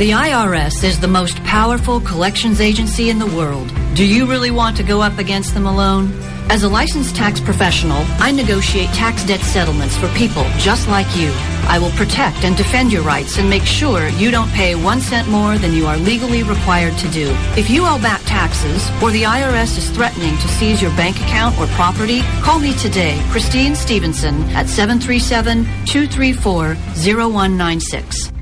The 0.00 0.12
IRS 0.12 0.82
is 0.82 0.98
the 0.98 1.08
most 1.08 1.36
powerful 1.44 2.00
collections 2.00 2.62
agency 2.62 3.10
in 3.10 3.18
the 3.18 3.26
world. 3.36 3.70
Do 3.92 4.02
you 4.02 4.24
really 4.24 4.50
want 4.50 4.78
to 4.78 4.82
go 4.82 5.02
up 5.02 5.18
against 5.18 5.52
them 5.52 5.66
alone? 5.66 6.10
As 6.48 6.62
a 6.62 6.70
licensed 6.70 7.14
tax 7.14 7.38
professional, 7.38 8.02
I 8.18 8.30
negotiate 8.30 8.88
tax 8.94 9.22
debt 9.26 9.40
settlements 9.40 9.94
for 9.98 10.08
people 10.14 10.44
just 10.56 10.88
like 10.88 11.14
you. 11.18 11.30
I 11.68 11.78
will 11.78 11.90
protect 11.90 12.44
and 12.44 12.56
defend 12.56 12.90
your 12.90 13.02
rights 13.02 13.36
and 13.36 13.50
make 13.50 13.64
sure 13.64 14.08
you 14.08 14.30
don't 14.30 14.50
pay 14.52 14.74
one 14.74 15.02
cent 15.02 15.28
more 15.28 15.58
than 15.58 15.74
you 15.74 15.86
are 15.86 15.98
legally 15.98 16.44
required 16.44 16.96
to 16.96 17.08
do. 17.10 17.28
If 17.58 17.68
you 17.68 17.84
owe 17.84 18.00
back 18.00 18.22
taxes 18.24 18.88
or 19.02 19.10
the 19.10 19.24
IRS 19.24 19.76
is 19.76 19.90
threatening 19.90 20.34
to 20.38 20.48
seize 20.48 20.80
your 20.80 20.96
bank 20.96 21.16
account 21.16 21.58
or 21.58 21.66
property, 21.76 22.22
call 22.40 22.58
me 22.58 22.72
today, 22.78 23.22
Christine 23.28 23.74
Stevenson, 23.74 24.44
at 24.52 24.66
737 24.66 25.64
234 25.84 26.74
0196. 26.74 28.39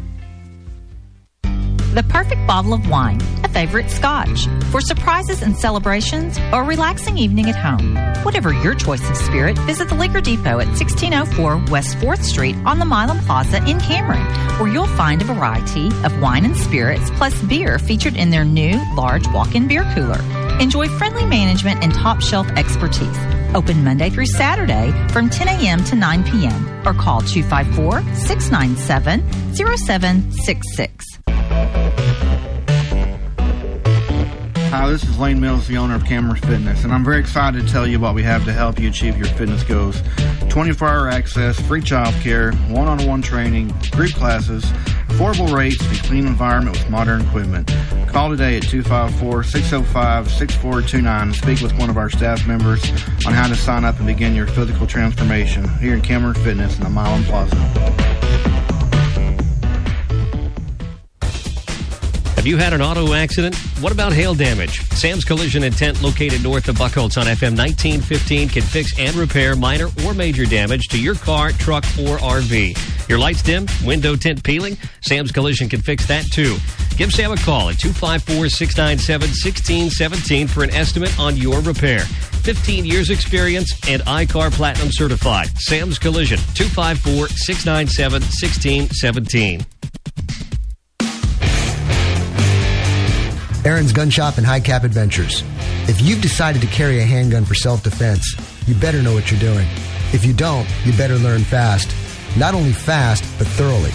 The 1.98 2.04
perfect 2.04 2.46
bottle 2.46 2.74
of 2.74 2.88
wine, 2.88 3.20
a 3.42 3.48
favorite 3.48 3.90
scotch, 3.90 4.46
for 4.70 4.80
surprises 4.80 5.42
and 5.42 5.56
celebrations 5.56 6.38
or 6.52 6.62
a 6.62 6.64
relaxing 6.64 7.18
evening 7.18 7.50
at 7.50 7.56
home. 7.56 7.96
Whatever 8.24 8.52
your 8.52 8.76
choice 8.76 9.02
of 9.10 9.16
spirit, 9.16 9.58
visit 9.58 9.88
the 9.88 9.96
Liquor 9.96 10.20
Depot 10.20 10.60
at 10.60 10.68
1604 10.68 11.64
West 11.72 11.96
4th 11.96 12.22
Street 12.22 12.54
on 12.64 12.78
the 12.78 12.84
Milam 12.84 13.18
Plaza 13.26 13.56
in 13.68 13.80
Cameron, 13.80 14.24
where 14.60 14.72
you'll 14.72 14.86
find 14.96 15.20
a 15.22 15.24
variety 15.24 15.88
of 16.04 16.20
wine 16.20 16.44
and 16.44 16.56
spirits 16.56 17.10
plus 17.16 17.34
beer 17.42 17.80
featured 17.80 18.14
in 18.14 18.30
their 18.30 18.44
new 18.44 18.78
large 18.94 19.26
walk-in 19.32 19.66
beer 19.66 19.82
cooler. 19.96 20.20
Enjoy 20.60 20.86
friendly 20.98 21.26
management 21.26 21.82
and 21.82 21.92
top 21.92 22.20
shelf 22.20 22.46
expertise. 22.50 23.18
Open 23.56 23.82
Monday 23.82 24.08
through 24.08 24.26
Saturday 24.26 24.92
from 25.08 25.28
10 25.28 25.48
a.m. 25.48 25.82
to 25.82 25.96
9 25.96 26.22
p.m. 26.30 26.86
or 26.86 26.94
call 26.94 27.22
254 27.22 28.02
697 28.14 29.54
0766. 29.56 31.17
Hi, 34.70 34.86
this 34.90 35.02
is 35.02 35.18
Lane 35.18 35.40
Mills, 35.40 35.66
the 35.66 35.78
owner 35.78 35.94
of 35.94 36.04
Cameron 36.04 36.36
Fitness, 36.36 36.84
and 36.84 36.92
I'm 36.92 37.02
very 37.02 37.18
excited 37.18 37.66
to 37.66 37.72
tell 37.72 37.86
you 37.86 37.98
what 37.98 38.14
we 38.14 38.22
have 38.24 38.44
to 38.44 38.52
help 38.52 38.78
you 38.78 38.90
achieve 38.90 39.16
your 39.16 39.26
fitness 39.28 39.62
goals. 39.62 40.02
24 40.50 40.86
hour 40.86 41.08
access, 41.08 41.58
free 41.58 41.80
child 41.80 42.14
care, 42.16 42.52
one 42.68 42.86
on 42.86 43.06
one 43.06 43.22
training, 43.22 43.72
group 43.92 44.12
classes, 44.12 44.62
affordable 45.08 45.50
rates, 45.56 45.80
and 45.80 45.98
a 45.98 46.02
clean 46.02 46.26
environment 46.26 46.76
with 46.76 46.90
modern 46.90 47.22
equipment. 47.22 47.66
Call 48.08 48.28
today 48.28 48.58
at 48.58 48.62
254 48.64 49.42
605 49.42 50.30
6429 50.30 51.22
and 51.22 51.34
speak 51.34 51.60
with 51.62 51.72
one 51.78 51.88
of 51.88 51.96
our 51.96 52.10
staff 52.10 52.46
members 52.46 52.84
on 53.26 53.32
how 53.32 53.48
to 53.48 53.56
sign 53.56 53.86
up 53.86 53.96
and 53.96 54.06
begin 54.06 54.34
your 54.34 54.46
physical 54.48 54.86
transformation 54.86 55.66
here 55.78 55.94
in 55.94 56.02
Cameron 56.02 56.34
Fitness 56.34 56.76
in 56.76 56.84
the 56.84 56.90
Milam 56.90 57.24
Plaza. 57.24 58.47
You 62.48 62.56
had 62.56 62.72
an 62.72 62.80
auto 62.80 63.12
accident? 63.12 63.54
What 63.82 63.92
about 63.92 64.14
hail 64.14 64.32
damage? 64.32 64.80
Sam's 64.92 65.22
Collision 65.22 65.64
and 65.64 65.76
Tint, 65.76 66.00
located 66.00 66.42
north 66.42 66.66
of 66.68 66.76
Buckholts 66.76 67.18
on 67.18 67.26
FM 67.26 67.58
1915, 67.58 68.48
can 68.48 68.62
fix 68.62 68.98
and 68.98 69.14
repair 69.16 69.54
minor 69.54 69.88
or 70.02 70.14
major 70.14 70.46
damage 70.46 70.88
to 70.88 70.98
your 70.98 71.14
car, 71.14 71.52
truck, 71.52 71.84
or 71.98 72.16
RV. 72.16 73.06
Your 73.06 73.18
lights 73.18 73.42
dim, 73.42 73.66
window 73.84 74.16
tint 74.16 74.42
peeling? 74.42 74.78
Sam's 75.02 75.30
Collision 75.30 75.68
can 75.68 75.82
fix 75.82 76.06
that 76.06 76.24
too. 76.32 76.56
Give 76.96 77.12
Sam 77.12 77.32
a 77.32 77.36
call 77.36 77.68
at 77.68 77.80
254 77.80 78.48
697 78.48 79.28
1617 79.28 80.48
for 80.48 80.64
an 80.64 80.70
estimate 80.70 81.18
on 81.18 81.36
your 81.36 81.60
repair. 81.60 82.00
15 82.00 82.86
years 82.86 83.10
experience 83.10 83.78
and 83.86 84.02
I-CAR 84.06 84.50
Platinum 84.52 84.88
certified. 84.90 85.48
Sam's 85.58 85.98
Collision, 85.98 86.38
254 86.54 87.28
Aaron's 93.64 93.92
Gun 93.92 94.08
Shop 94.08 94.38
and 94.38 94.46
High 94.46 94.60
Cap 94.60 94.84
Adventures. 94.84 95.42
If 95.88 96.00
you've 96.00 96.22
decided 96.22 96.62
to 96.62 96.68
carry 96.68 97.00
a 97.00 97.04
handgun 97.04 97.44
for 97.44 97.54
self 97.54 97.82
defense, 97.82 98.36
you 98.66 98.74
better 98.74 99.02
know 99.02 99.14
what 99.14 99.30
you're 99.30 99.40
doing. 99.40 99.66
If 100.12 100.24
you 100.24 100.32
don't, 100.32 100.68
you 100.84 100.92
better 100.92 101.16
learn 101.16 101.42
fast. 101.42 101.94
Not 102.36 102.54
only 102.54 102.72
fast, 102.72 103.24
but 103.36 103.46
thoroughly. 103.46 103.90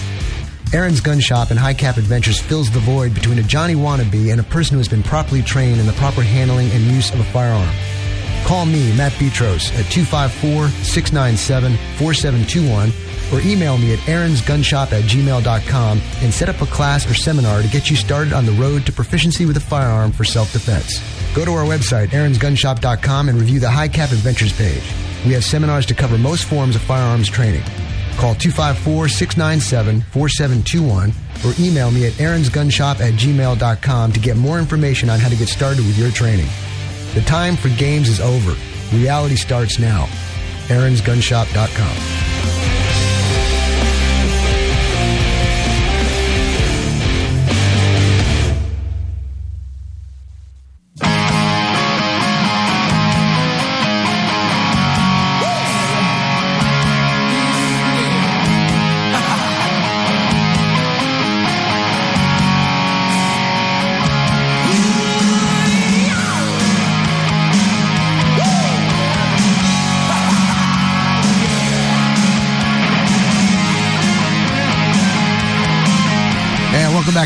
Aaron's 0.74 1.02
Gun 1.02 1.20
Shop 1.20 1.52
and 1.52 1.60
High 1.60 1.76
Cap 1.76 1.98
Adventures 1.98 2.40
fills 2.40 2.72
the 2.72 2.80
void 2.80 3.14
between 3.14 3.40
a 3.40 3.44
Johnny 3.44 3.76
wannabe 3.76 4.32
and 4.32 4.40
a 4.40 4.44
person 4.44 4.74
who 4.74 4.80
has 4.80 4.88
been 4.88 5.04
properly 5.04 5.42
trained 5.42 5.80
in 5.80 5.86
the 5.86 5.94
proper 5.94 6.24
handling 6.24 6.70
and 6.72 6.84
use 6.84 7.14
of 7.14 7.20
a 7.20 7.24
firearm. 7.26 7.70
Call 8.46 8.66
me, 8.66 8.96
Matt 8.98 9.14
Petros, 9.14 9.70
at 9.80 9.86
254 9.92 10.68
697 10.84 11.78
4721 11.98 13.13
or 13.34 13.42
email 13.42 13.78
me 13.78 13.94
at 13.94 14.00
aaronsgunshop 14.00 14.92
at 14.92 15.04
gmail.com 15.04 16.02
and 16.22 16.34
set 16.34 16.50
up 16.50 16.62
a 16.62 16.66
class 16.68 17.10
or 17.10 17.14
seminar 17.14 17.62
to 17.62 17.68
get 17.68 17.90
you 17.90 17.96
started 17.96 18.32
on 18.32 18.46
the 18.46 18.52
road 18.54 18.86
to 18.86 18.92
proficiency 18.92 19.46
with 19.46 19.58
a 19.58 19.62
firearm 19.62 20.12
for 20.12 20.24
self 20.24 20.54
defense. 20.54 21.02
Go 21.36 21.44
to 21.44 21.52
our 21.52 21.66
website, 21.66 22.10
aaronsgunshop.com, 22.10 23.30
and 23.30 23.40
review 23.40 23.60
the 23.60 23.70
High 23.70 23.88
Cap 23.88 24.12
Adventures 24.12 24.54
page. 24.54 24.84
We 25.26 25.34
have 25.34 25.44
seminars 25.44 25.86
to 25.88 25.96
cover 25.96 26.18
most 26.18 26.46
forms 26.46 26.76
of 26.76 26.82
firearms 26.84 27.30
training. 27.30 27.64
Call 28.18 28.36
254 28.36 29.08
697 29.08 30.02
4721 30.02 31.12
or 31.44 31.54
email 31.60 31.90
me 31.92 32.06
at 32.06 32.14
aaronsgunshop 32.14 33.00
at 33.00 33.14
gmail.com 33.14 34.12
to 34.12 34.20
get 34.20 34.38
more 34.38 34.60
information 34.60 35.10
on 35.10 35.20
how 35.20 35.30
to 35.30 35.36
get 35.36 35.48
started 35.48 35.86
with 35.86 35.98
your 35.98 36.12
training. 36.12 36.48
The 37.16 37.22
time 37.22 37.56
for 37.56 37.70
games 37.70 38.10
is 38.10 38.20
over. 38.20 38.56
Reality 38.96 39.36
starts 39.36 39.80
now. 39.80 40.06
aaronsgunshop.com. 40.68 42.33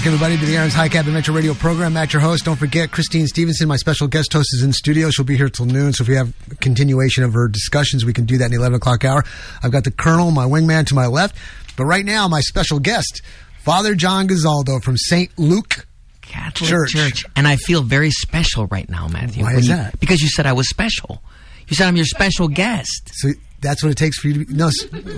everybody, 0.07 0.37
to 0.37 0.45
the 0.45 0.55
Aaron's 0.55 0.73
High 0.73 0.87
Cap 0.89 1.05
Adventure 1.05 1.33
Radio 1.33 1.53
program. 1.53 1.93
Matt, 1.93 2.13
your 2.13 2.21
host. 2.21 2.45
Don't 2.45 2.55
forget, 2.55 2.91
Christine 2.91 3.27
Stevenson, 3.27 3.67
my 3.67 3.75
special 3.75 4.07
guest 4.07 4.31
host, 4.31 4.53
is 4.53 4.63
in 4.63 4.71
studio. 4.71 5.09
She'll 5.09 5.25
be 5.25 5.35
here 5.35 5.49
till 5.49 5.65
noon. 5.65 5.91
So 5.91 6.03
if 6.03 6.07
we 6.07 6.15
have 6.15 6.33
a 6.49 6.55
continuation 6.55 7.23
of 7.23 7.33
her 7.33 7.47
discussions, 7.49 8.05
we 8.05 8.13
can 8.13 8.25
do 8.25 8.37
that 8.37 8.45
in 8.45 8.51
the 8.51 8.57
11 8.57 8.75
o'clock 8.77 9.03
hour. 9.03 9.23
I've 9.61 9.71
got 9.71 9.83
the 9.83 9.91
Colonel, 9.91 10.31
my 10.31 10.45
wingman, 10.45 10.87
to 10.87 10.95
my 10.95 11.07
left. 11.07 11.35
But 11.75 11.85
right 11.85 12.05
now, 12.05 12.27
my 12.27 12.39
special 12.39 12.79
guest, 12.79 13.21
Father 13.59 13.95
John 13.95 14.27
Gazaldo 14.29 14.81
from 14.81 14.95
St. 14.97 15.29
Luke 15.37 15.85
Catholic 16.21 16.69
Church. 16.69 16.91
Church. 16.93 17.25
And 17.35 17.45
I 17.47 17.57
feel 17.57 17.81
very 17.83 18.11
special 18.11 18.67
right 18.67 18.89
now, 18.89 19.07
Matthew. 19.07 19.43
Why 19.43 19.55
is 19.55 19.67
you- 19.67 19.75
that? 19.75 19.99
Because 19.99 20.21
you 20.21 20.29
said 20.29 20.45
I 20.45 20.53
was 20.53 20.69
special. 20.69 21.21
You 21.67 21.75
said 21.75 21.87
I'm 21.87 21.97
your 21.97 22.05
special 22.05 22.47
guest. 22.47 23.11
So 23.13 23.31
that's 23.59 23.83
what 23.83 23.91
it 23.91 23.97
takes 23.97 24.19
for 24.19 24.27
you 24.29 24.45
to 24.45 24.45
be. 24.45 24.53
No, 24.53 24.69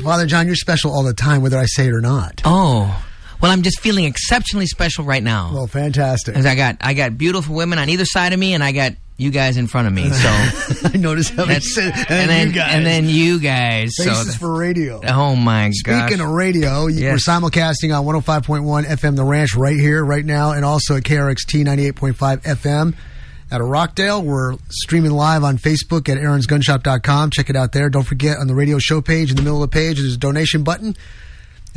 Father 0.03 0.25
John, 0.25 0.47
you're 0.47 0.55
special 0.55 0.91
all 0.91 1.03
the 1.03 1.13
time, 1.13 1.41
whether 1.41 1.59
I 1.59 1.65
say 1.65 1.85
it 1.87 1.93
or 1.93 2.01
not. 2.01 2.41
Oh. 2.43 3.05
Well, 3.41 3.51
I'm 3.51 3.61
just 3.61 3.79
feeling 3.79 4.05
exceptionally 4.05 4.65
special 4.65 5.05
right 5.05 5.23
now. 5.23 5.51
Well, 5.53 5.67
fantastic. 5.67 6.35
'Cause 6.35 6.45
I 6.45 6.55
got 6.55 6.77
I 6.81 6.93
got 6.93 7.17
beautiful 7.17 7.55
women 7.55 7.79
on 7.79 7.89
either 7.89 8.05
side 8.05 8.33
of 8.33 8.39
me, 8.39 8.53
and 8.53 8.63
I 8.63 8.71
got 8.73 8.93
you 9.17 9.31
guys 9.31 9.57
in 9.57 9.67
front 9.67 9.87
of 9.87 9.93
me. 9.93 10.09
So 10.09 10.29
I 10.93 10.97
noticed 10.97 11.31
how 11.33 11.45
That's- 11.45 11.73
said, 11.73 11.93
and, 12.09 12.09
and 12.09 12.29
then 12.29 12.47
you 12.47 12.53
guys. 12.53 12.73
and 12.75 12.85
then 12.85 13.09
you 13.09 13.39
guys. 13.39 13.91
so 13.95 14.03
Faces 14.05 14.25
th- 14.27 14.37
for 14.37 14.57
radio. 14.57 15.01
oh 15.07 15.35
my 15.35 15.71
gosh! 15.83 16.07
Speaking 16.09 16.21
of 16.23 16.29
radio, 16.31 16.87
you 16.87 17.05
we're 17.05 17.15
simulcasting 17.15 17.97
on 17.97 18.05
105.1 18.05 18.85
FM 18.85 19.15
The 19.15 19.23
Ranch 19.23 19.55
right 19.55 19.75
here, 19.77 20.03
right 20.03 20.25
now, 20.25 20.51
and 20.51 20.63
also 20.65 20.97
at 20.97 21.03
KRXT 21.03 21.65
98.5 21.65 22.41
FM 22.43 22.93
out 23.51 23.61
of 23.61 23.67
Rockdale. 23.67 24.21
We're 24.21 24.55
streaming 24.69 25.11
live 25.11 25.43
on 25.43 25.57
Facebook 25.57 26.07
at 26.09 26.17
aaronsgunshop.com. 26.17 27.31
Check 27.31 27.49
it 27.49 27.55
out 27.55 27.71
there. 27.71 27.89
Don't 27.89 28.03
forget 28.03 28.37
on 28.37 28.47
the 28.47 28.55
radio 28.55 28.79
show 28.79 29.01
page, 29.01 29.31
in 29.31 29.35
the 29.37 29.41
middle 29.43 29.63
of 29.63 29.69
the 29.71 29.73
page, 29.73 29.97
there's 29.97 30.15
a 30.15 30.17
donation 30.17 30.63
button. 30.63 30.95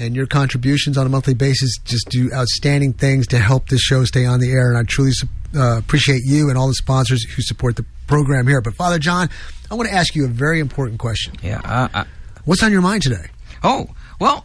And 0.03 0.16
your 0.16 0.27
contributions 0.27 0.99
on 0.99 1.07
a 1.07 1.09
monthly 1.09 1.35
basis 1.35 1.77
just 1.85 2.09
do 2.09 2.29
outstanding 2.35 2.93
things 2.93 3.29
to 3.29 3.39
help 3.39 3.69
this 3.69 3.81
show 3.81 4.05
stay 4.05 4.27
on 4.27 4.41
the 4.41 4.51
air. 4.51 4.69
And 4.69 4.77
I 4.77 4.83
truly 4.83 5.12
uh, 5.55 5.79
appreciate 5.79 6.23
you 6.24 6.49
and 6.49 6.59
all 6.59 6.66
the 6.66 6.74
sponsors 6.74 7.23
who 7.23 7.41
support 7.41 7.77
the 7.77 7.87
program 8.09 8.49
here. 8.49 8.61
But 8.61 8.74
Father 8.74 8.99
John, 8.99 9.31
I 9.70 9.77
want 9.77 9.89
to 9.89 9.95
ask 9.95 10.16
you 10.16 10.24
a 10.24 10.29
very 10.29 10.59
important 10.59 10.99
question. 10.99 11.35
Yeah. 11.41 11.61
Uh, 11.65 11.89
uh, 11.95 12.05
What's 12.45 12.65
on 12.65 12.73
your 12.73 12.83
mind 12.83 13.03
today? 13.03 13.29
Oh, 13.62 13.91
well, 14.19 14.45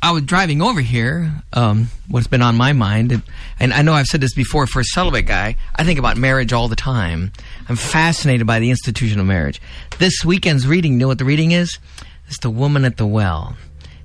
I 0.00 0.12
was 0.12 0.22
driving 0.22 0.62
over 0.62 0.80
here. 0.80 1.42
Um, 1.52 1.88
what's 2.08 2.26
been 2.26 2.40
on 2.40 2.56
my 2.56 2.72
mind, 2.72 3.12
and, 3.12 3.22
and 3.60 3.74
I 3.74 3.82
know 3.82 3.92
I've 3.92 4.06
said 4.06 4.22
this 4.22 4.32
before 4.32 4.66
for 4.66 4.80
a 4.80 4.84
celibate 4.84 5.26
guy, 5.26 5.56
I 5.76 5.84
think 5.84 5.98
about 5.98 6.16
marriage 6.16 6.54
all 6.54 6.68
the 6.68 6.76
time. 6.76 7.30
I'm 7.68 7.76
fascinated 7.76 8.46
by 8.46 8.58
the 8.58 8.70
institution 8.70 9.20
of 9.20 9.26
marriage. 9.26 9.60
This 9.98 10.24
weekend's 10.24 10.66
reading, 10.66 10.94
you 10.94 10.98
know 11.00 11.08
what 11.08 11.18
the 11.18 11.26
reading 11.26 11.52
is? 11.52 11.78
It's 12.26 12.38
the 12.38 12.48
woman 12.48 12.86
at 12.86 12.96
the 12.96 13.06
well. 13.06 13.54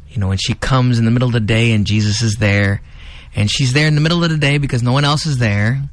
You 0.10 0.20
know, 0.20 0.28
when 0.28 0.38
she 0.38 0.54
comes 0.54 0.98
in 0.98 1.06
the 1.06 1.12
middle 1.12 1.30
of 1.30 1.34
the 1.34 1.40
day 1.40 1.72
and 1.72 1.86
Jesus 1.86 2.22
is 2.22 2.38
there, 2.38 2.82
and 3.36 3.50
she's 3.50 3.74
there 3.74 3.88
in 3.88 3.96
the 3.96 4.02
middle 4.02 4.24
of 4.24 4.30
the 4.30 4.38
day 4.38 4.58
because 4.58 4.84
no 4.84 4.92
one 4.92 5.06
else 5.06 5.26
is 5.26 5.38
there, 5.38 5.84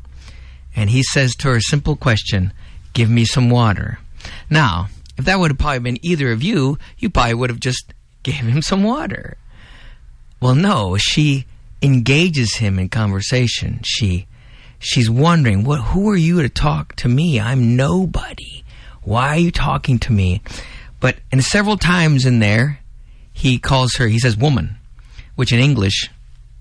and 0.74 0.90
he 0.90 1.02
says 1.02 1.34
to 1.36 1.48
her 1.48 1.56
a 1.56 1.60
simple 1.62 1.97
question, 1.97 2.52
Give 2.93 3.10
me 3.10 3.24
some 3.26 3.51
water. 3.51 3.98
Now, 4.48 4.88
if 5.18 5.26
that 5.26 5.38
would 5.38 5.51
have 5.51 5.59
probably 5.59 5.80
been 5.80 6.05
either 6.05 6.32
of 6.32 6.43
you, 6.43 6.78
you 6.98 7.10
probably 7.10 7.34
would 7.34 7.51
have 7.51 7.60
just 7.60 7.93
gave 8.22 8.36
him 8.36 8.62
some 8.62 8.82
water. 8.82 9.36
Well, 10.40 10.55
no, 10.55 10.97
she 10.97 11.47
engages 11.82 12.56
him 12.56 12.78
in 12.78 12.88
conversation. 12.88 13.80
She 13.84 14.26
she's 14.78 15.09
wondering, 15.09 15.64
"What 15.64 15.80
who 15.80 16.09
are 16.10 16.16
you 16.16 16.43
to 16.43 16.48
talk 16.48 16.97
to 16.97 17.09
me? 17.09 17.40
I'm 17.40 17.76
nobody. 17.76 18.64
Why 19.02 19.28
are 19.28 19.38
you 19.38 19.51
talking 19.51 19.98
to 20.01 20.12
me?" 20.12 20.43
But 21.01 21.16
and 21.32 21.43
several 21.43 21.76
times 21.76 22.26
in 22.26 22.40
there, 22.40 22.80
he 23.36 23.58
calls 23.58 23.96
her, 23.96 24.08
he 24.08 24.18
says 24.18 24.34
woman, 24.34 24.78
which 25.34 25.52
in 25.52 25.60
English 25.60 26.08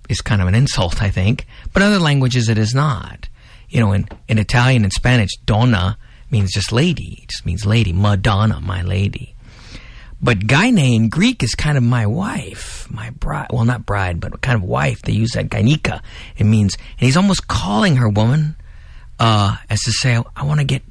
is 0.09 0.19
kind 0.19 0.41
of 0.41 0.49
an 0.49 0.55
insult, 0.55 1.01
I 1.01 1.09
think, 1.09 1.47
but 1.71 1.81
other 1.81 1.99
languages 1.99 2.49
it 2.49 2.57
is 2.57 2.75
not. 2.75 3.29
You 3.69 3.79
know, 3.79 3.93
in, 3.93 4.09
in 4.27 4.37
Italian 4.39 4.83
and 4.83 4.91
Spanish, 4.91 5.31
donna 5.45 5.97
means 6.29 6.51
just 6.51 6.73
lady. 6.73 7.21
It 7.23 7.29
just 7.29 7.45
means 7.45 7.65
lady. 7.65 7.93
Madonna, 7.93 8.59
my 8.59 8.81
lady. 8.81 9.35
But 10.21 10.39
gyne 10.39 10.77
in 10.77 11.07
Greek 11.07 11.43
is 11.43 11.55
kind 11.55 11.77
of 11.77 11.83
my 11.83 12.05
wife, 12.07 12.91
my 12.91 13.09
bride. 13.11 13.47
Well, 13.53 13.63
not 13.63 13.85
bride, 13.85 14.19
but 14.19 14.41
kind 14.41 14.57
of 14.57 14.63
wife. 14.63 15.01
They 15.01 15.13
use 15.13 15.31
that 15.31 15.47
gynika. 15.47 16.01
It 16.35 16.43
means, 16.43 16.75
and 16.75 17.05
he's 17.05 17.15
almost 17.15 17.47
calling 17.47 17.95
her 17.95 18.09
woman, 18.09 18.57
uh, 19.17 19.55
as 19.69 19.79
to 19.83 19.93
say, 19.93 20.21
I 20.35 20.43
want 20.43 20.59
to 20.59 20.65
get 20.65 20.83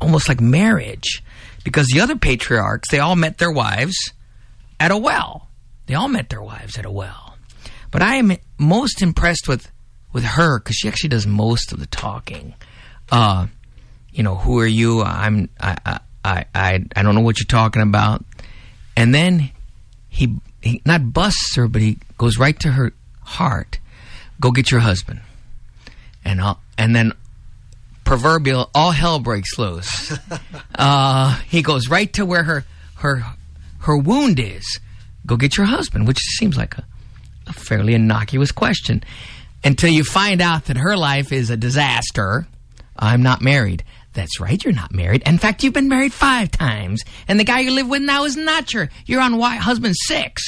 almost 0.00 0.28
like 0.28 0.40
marriage. 0.40 1.20
Because 1.64 1.88
the 1.88 2.00
other 2.00 2.14
patriarchs, 2.14 2.90
they 2.92 3.00
all 3.00 3.16
met 3.16 3.38
their 3.38 3.50
wives 3.50 4.12
at 4.82 4.90
a 4.90 4.96
well. 4.96 5.48
They 5.86 5.94
all 5.94 6.08
met 6.08 6.28
their 6.28 6.42
wives 6.42 6.76
at 6.76 6.84
a 6.84 6.90
well. 6.90 7.36
But 7.92 8.02
I 8.02 8.16
am 8.16 8.32
most 8.58 9.00
impressed 9.00 9.46
with, 9.46 9.70
with 10.12 10.24
her 10.24 10.58
because 10.58 10.74
she 10.74 10.88
actually 10.88 11.10
does 11.10 11.24
most 11.24 11.72
of 11.72 11.78
the 11.78 11.86
talking. 11.86 12.54
Uh, 13.10 13.46
you 14.10 14.24
know, 14.24 14.34
who 14.34 14.58
are 14.58 14.66
you? 14.66 15.00
I'm, 15.02 15.48
I, 15.60 15.76
I, 16.24 16.44
I, 16.52 16.84
I, 16.96 17.02
don't 17.02 17.14
know 17.14 17.20
what 17.20 17.38
you're 17.38 17.46
talking 17.46 17.80
about. 17.80 18.24
And 18.96 19.14
then 19.14 19.52
he, 20.08 20.34
he 20.60 20.82
not 20.84 21.12
busts 21.12 21.54
her, 21.54 21.68
but 21.68 21.80
he 21.80 21.98
goes 22.18 22.36
right 22.36 22.58
to 22.58 22.72
her 22.72 22.92
heart. 23.20 23.78
Go 24.40 24.50
get 24.50 24.72
your 24.72 24.80
husband. 24.80 25.20
And 26.24 26.40
I'll, 26.40 26.60
and 26.76 26.96
then 26.96 27.12
proverbial 28.02 28.68
all 28.74 28.90
hell 28.90 29.20
breaks 29.20 29.56
loose. 29.58 30.18
uh, 30.74 31.38
he 31.46 31.62
goes 31.62 31.88
right 31.88 32.12
to 32.14 32.26
where 32.26 32.42
her 32.42 32.64
her 32.96 33.24
her 33.82 33.96
wound 33.96 34.38
is. 34.38 34.80
Go 35.26 35.36
get 35.36 35.56
your 35.56 35.66
husband, 35.66 36.06
which 36.06 36.18
seems 36.18 36.56
like 36.56 36.76
a, 36.76 36.84
a 37.46 37.52
fairly 37.52 37.94
innocuous 37.94 38.52
question. 38.52 39.04
Until 39.64 39.90
you 39.90 40.02
find 40.02 40.40
out 40.40 40.64
that 40.64 40.76
her 40.76 40.96
life 40.96 41.32
is 41.32 41.50
a 41.50 41.56
disaster. 41.56 42.46
I'm 42.96 43.22
not 43.22 43.40
married. 43.40 43.84
That's 44.14 44.40
right, 44.40 44.62
you're 44.62 44.74
not 44.74 44.92
married. 44.92 45.22
In 45.26 45.38
fact, 45.38 45.62
you've 45.62 45.72
been 45.72 45.88
married 45.88 46.12
five 46.12 46.50
times, 46.50 47.02
and 47.28 47.40
the 47.40 47.44
guy 47.44 47.60
you 47.60 47.70
live 47.70 47.88
with 47.88 48.02
now 48.02 48.24
is 48.24 48.36
not 48.36 48.72
your. 48.74 48.90
You're 49.06 49.22
on 49.22 49.32
husband 49.40 49.94
six. 49.96 50.42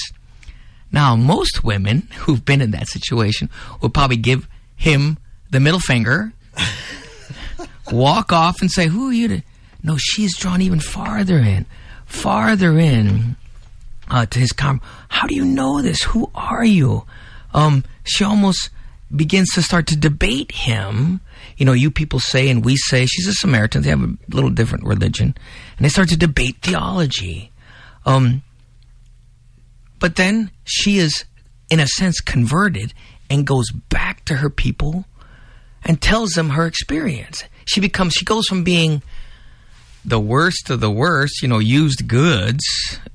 Now, 0.93 1.17
most 1.17 1.65
women 1.65 2.09
who've 2.19 2.45
been 2.45 2.61
in 2.61 2.73
that 2.73 2.89
situation 2.89 3.49
would 3.81 3.95
probably 3.95 4.19
give 4.19 4.47
him 4.77 5.19
the 5.51 5.61
middle 5.61 5.81
finger, 5.81 6.33
walk 7.91 8.33
off, 8.33 8.61
and 8.61 8.71
say, 8.71 8.87
"Who 8.89 9.09
are 9.09 9.13
you 9.13 9.29
to?" 9.29 9.43
No, 9.83 9.97
she's 9.97 10.37
drawn 10.37 10.61
even 10.61 10.81
farther 10.81 11.39
in, 11.39 11.65
farther 12.15 12.79
in 12.79 13.37
uh, 14.09 14.27
to 14.27 14.39
his 14.39 14.53
com. 14.53 14.81
How 15.09 15.27
do 15.27 15.35
you 15.35 15.45
know 15.45 15.83
this? 15.83 16.03
Who 16.03 16.31
are 16.35 16.65
you? 16.65 17.05
Um, 17.53 17.85
she 18.05 18.25
almost 18.25 18.71
begins 19.15 19.51
to 19.55 19.63
start 19.63 19.87
to 19.89 19.97
debate 19.97 20.53
him. 20.53 21.21
You 21.57 21.67
know, 21.67 21.73
you 21.73 21.91
people 21.91 22.21
say 22.21 22.49
and 22.49 22.65
we 22.65 22.77
say 22.77 23.07
she's 23.07 23.27
a 23.27 23.35
Samaritan. 23.35 23.83
They 23.83 23.91
have 23.91 24.03
a 24.03 24.17
little 24.29 24.51
different 24.51 24.85
religion, 24.85 25.35
and 25.77 25.85
they 25.85 25.89
start 25.89 26.09
to 26.11 26.17
debate 26.17 26.57
theology. 26.63 27.53
Um, 28.07 28.43
but 29.99 30.17
then 30.17 30.51
she 30.65 30.99
is, 30.99 31.25
in 31.71 31.81
a 31.81 31.87
sense, 31.87 32.21
converted 32.21 32.93
and 33.31 33.47
goes 33.47 33.71
back 33.71 34.25
to 34.27 34.37
her 34.37 34.51
people 34.51 35.05
and 35.85 36.01
tells 36.01 36.31
them 36.31 36.51
her 36.51 36.67
experience. 36.67 37.45
She 37.67 37.81
becomes, 37.81 38.15
she 38.15 38.25
goes 38.25 38.47
from 38.47 38.65
being 38.65 39.03
the 40.05 40.21
worst 40.21 40.71
of 40.71 40.81
the 40.81 40.91
worst, 40.91 41.43
you 41.43 41.49
know, 41.49 41.59
used 41.59 42.07
goods. 42.09 42.65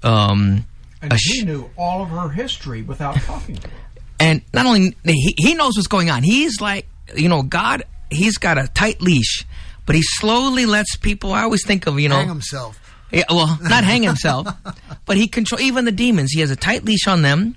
Um, 0.03 0.66
And 1.02 1.14
a 1.14 1.16
he 1.16 1.41
sh- 1.41 1.44
knew 1.44 1.70
all 1.78 2.02
of 2.03 2.10
her 2.10 2.30
history 2.30 2.82
without 2.82 3.16
talking 3.22 3.56
to 3.56 3.68
her. 3.68 3.74
and 4.20 4.41
not 4.53 4.66
only 4.66 4.95
he, 5.06 5.34
he 5.38 5.53
knows 5.56 5.76
what's 5.78 5.88
going 5.88 6.10
on. 6.10 6.24
He's 6.24 6.60
like, 6.61 6.88
you 7.16 7.30
know, 7.30 7.41
God. 7.44 7.84
He's 8.11 8.38
got 8.40 8.57
a 8.57 8.68
tight 8.74 9.02
leash, 9.02 9.45
but 9.86 9.95
he 9.95 10.02
slowly 10.02 10.66
lets 10.66 10.95
people. 10.98 11.32
I 11.32 11.44
always 11.44 11.64
think 11.64 11.86
of 11.86 11.99
you 11.99 12.10
know, 12.10 12.16
Hang 12.16 12.28
himself. 12.28 12.80
yeah, 13.11 13.22
well, 13.30 13.56
not 13.61 13.84
hang 13.84 14.02
himself, 14.02 14.48
but 15.06 15.16
he 15.16 15.28
control 15.28 15.61
even 15.61 15.86
the 15.86 15.91
demons. 15.91 16.32
He 16.32 16.40
has 16.40 16.49
a 16.49 16.56
tight 16.56 16.84
leash 16.86 17.07
on 17.07 17.22
them. 17.22 17.56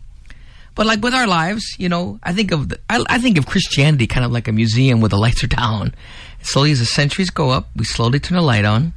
But 0.74 0.84
like 0.86 1.02
with 1.02 1.14
our 1.14 1.26
lives, 1.26 1.64
you 1.78 1.88
know, 1.88 2.18
I 2.22 2.32
think 2.34 2.50
of 2.52 2.68
the, 2.70 2.78
I, 2.90 3.02
I 3.08 3.18
think 3.18 3.38
of 3.38 3.46
Christianity 3.46 4.06
kind 4.06 4.24
of 4.26 4.30
like 4.32 4.46
a 4.48 4.52
museum 4.52 5.00
where 5.00 5.08
the 5.08 5.16
lights 5.18 5.42
are 5.42 5.46
down. 5.46 5.94
Slowly, 6.42 6.72
as 6.72 6.80
the 6.80 6.86
centuries 6.86 7.30
go 7.30 7.48
up, 7.50 7.68
we 7.76 7.84
slowly 7.84 8.18
turn 8.20 8.36
the 8.36 8.42
light 8.42 8.64
on, 8.66 8.92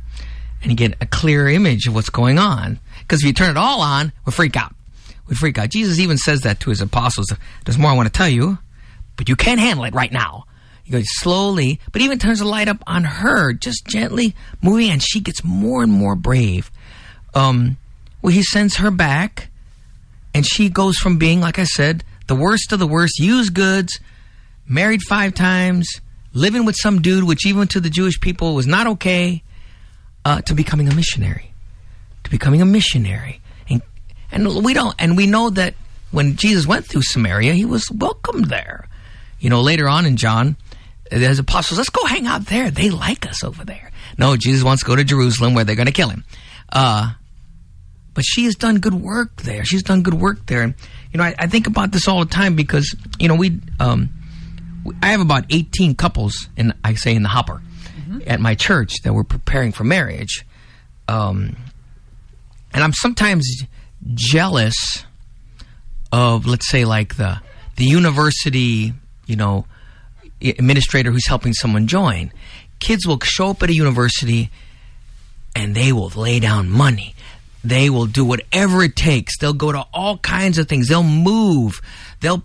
and 0.66 0.78
get 0.78 0.96
a 1.02 1.06
clear 1.06 1.48
image 1.48 1.88
of 1.88 1.96
what's 1.96 2.10
going 2.10 2.40
on. 2.40 2.80
Because 3.00 3.22
if 3.22 3.28
you 3.28 3.34
turn 3.34 3.52
it 3.52 3.58
all 3.58 3.82
on, 3.82 4.12
we 4.26 4.32
freak 4.32 4.58
out. 4.58 4.74
We 5.28 5.36
freak 5.36 5.58
out. 5.58 5.70
Jesus 5.70 6.00
even 6.00 6.18
says 6.18 6.42
that 6.42 6.60
to 6.62 6.70
his 6.70 6.82
apostles. 6.82 7.34
There's 7.66 7.78
more 7.78 7.92
I 7.92 7.96
want 7.96 8.08
to 8.08 8.18
tell 8.18 8.30
you, 8.30 8.58
but 9.16 9.30
you 9.30 9.36
can't 9.36 9.60
handle 9.60 9.86
it 9.86 9.94
right 9.94 10.12
now. 10.12 10.46
He 10.84 10.92
goes 10.92 11.06
slowly, 11.08 11.80
but 11.92 12.02
even 12.02 12.20
turns 12.20 12.40
the 12.40 12.46
light 12.46 12.68
up 12.68 12.84
on 12.86 13.04
her, 13.04 13.54
just 13.54 13.88
gently 13.88 14.36
moving, 14.62 14.92
and 14.92 15.02
she 15.02 15.20
gets 15.20 15.44
more 15.44 15.82
and 15.82 15.92
more 15.92 16.16
brave. 16.16 16.70
Um, 17.34 17.78
well, 18.22 18.34
he 18.34 18.44
sends 18.44 18.78
her 18.78 18.92
back, 18.92 19.50
and 20.36 20.46
she 20.46 20.70
goes 20.70 20.98
from 20.98 21.18
being, 21.18 21.42
like 21.42 21.58
I 21.58 21.64
said, 21.64 22.04
the 22.28 22.36
worst 22.36 22.72
of 22.72 22.78
the 22.78 22.88
worst, 22.88 23.20
used 23.20 23.56
goods, 23.56 24.00
married 24.68 25.02
five 25.02 25.34
times, 25.34 26.02
living 26.34 26.66
with 26.66 26.76
some 26.76 27.02
dude, 27.02 27.24
which 27.24 27.48
even 27.48 27.68
to 27.70 27.80
the 27.80 27.90
Jewish 27.90 28.20
people 28.20 28.54
was 28.54 28.68
not 28.68 28.86
okay, 28.86 29.42
uh, 30.26 30.42
to 30.42 30.56
becoming 30.56 30.90
a 30.90 30.96
missionary, 30.96 31.54
to 32.24 32.30
becoming 32.30 32.62
a 32.62 32.66
missionary, 32.66 33.40
and 33.70 33.82
and 34.32 34.66
we 34.66 34.74
don't, 34.74 34.96
and 35.00 35.16
we 35.16 35.28
know 35.28 35.50
that 35.52 35.76
when 36.12 36.36
Jesus 36.36 36.66
went 36.66 36.86
through 36.86 37.04
Samaria, 37.04 37.54
he 37.54 37.66
was 37.66 37.90
welcomed 37.92 38.46
there. 38.46 38.88
you 39.40 39.50
know, 39.50 39.62
later 39.62 39.88
on 39.88 40.06
in 40.06 40.18
John, 40.18 40.56
there's 41.12 41.40
apostles. 41.40 41.78
Let's 41.78 41.90
go 41.90 42.06
hang 42.06 42.26
out 42.26 42.48
there. 42.48 42.72
They 42.72 42.90
like 42.90 43.28
us 43.28 43.44
over 43.44 43.64
there. 43.64 43.92
No, 44.18 44.36
Jesus 44.38 44.64
wants 44.64 44.82
to 44.82 44.88
go 44.88 44.96
to 44.96 45.04
Jerusalem 45.04 45.54
where 45.54 45.64
they're 45.64 45.76
going 45.76 45.88
to 45.88 45.92
kill 45.92 46.10
him. 46.10 46.24
Uh, 46.72 47.14
but 48.14 48.24
she 48.24 48.46
has 48.46 48.56
done 48.56 48.80
good 48.80 48.94
work 48.94 49.42
there. 49.42 49.66
She's 49.66 49.84
done 49.84 50.04
good 50.04 50.14
work 50.14 50.46
there. 50.48 50.62
And, 50.62 50.74
you 51.12 51.18
know, 51.18 51.26
I, 51.26 51.36
I 51.38 51.48
think 51.48 51.68
about 51.68 51.92
this 51.92 52.08
all 52.08 52.24
the 52.24 52.32
time 52.32 52.56
because, 52.56 52.96
you 53.20 53.28
know, 53.28 53.36
we, 53.36 53.60
um, 53.80 54.10
I 55.04 55.08
have 55.08 55.20
about 55.22 55.46
18 55.50 55.96
couples, 55.96 56.48
and 56.56 56.74
I 56.84 56.96
say 56.96 57.14
in 57.14 57.24
the 57.24 57.30
hopper 57.30 57.62
at 58.26 58.40
my 58.40 58.56
church 58.56 59.02
that 59.04 59.14
were 59.14 59.24
preparing 59.24 59.72
for 59.72 59.84
marriage. 59.84 60.46
Um, 61.08 61.56
and 62.74 62.84
I'm 62.84 62.94
sometimes 62.94 63.64
jealous 64.14 65.06
of, 66.12 66.46
let's 66.46 66.68
say, 66.68 66.86
like 66.86 67.18
the 67.18 67.40
the 67.78 67.86
university, 67.86 68.94
you 69.26 69.36
know, 69.36 69.66
administrator 70.42 71.12
who's 71.12 71.28
helping 71.28 71.54
someone 71.54 71.88
join. 71.88 72.32
Kids 72.80 73.06
will 73.06 73.20
show 73.22 73.50
up 73.50 73.64
at 73.64 73.70
a 73.70 73.74
university 73.74 74.50
and 75.56 75.76
they 75.76 75.92
will 75.92 76.10
lay 76.10 76.40
down 76.40 76.70
money. 76.70 77.16
They 77.64 77.90
will 77.90 78.06
do 78.06 78.24
whatever 78.24 78.84
it 78.84 78.96
takes. 78.96 79.38
They'll 79.40 79.54
go 79.54 79.72
to 79.72 79.86
all 79.94 80.18
kinds 80.20 80.58
of 80.58 80.68
things. 80.68 80.88
They'll 80.88 81.04
move. 81.04 81.82
They'll, 82.20 82.44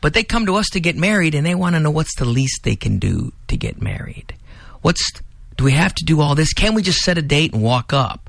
but 0.00 0.14
they 0.14 0.24
come 0.24 0.46
to 0.46 0.54
us 0.54 0.68
to 0.70 0.80
get 0.80 0.96
married 0.96 1.34
and 1.34 1.44
they 1.44 1.54
want 1.54 1.74
to 1.74 1.80
know 1.80 1.90
what's 1.90 2.14
the 2.16 2.24
least 2.24 2.62
they 2.64 2.76
can 2.76 2.98
do 2.98 3.32
to 3.48 3.56
get 3.56 3.82
married. 3.82 4.34
What's, 4.82 5.12
do 5.56 5.64
we 5.64 5.72
have 5.72 5.94
to 5.94 6.04
do 6.04 6.20
all 6.20 6.34
this? 6.34 6.52
Can't 6.52 6.74
we 6.74 6.82
just 6.82 7.00
set 7.00 7.18
a 7.18 7.22
date 7.22 7.54
and 7.54 7.62
walk 7.62 7.92
up? 7.92 8.28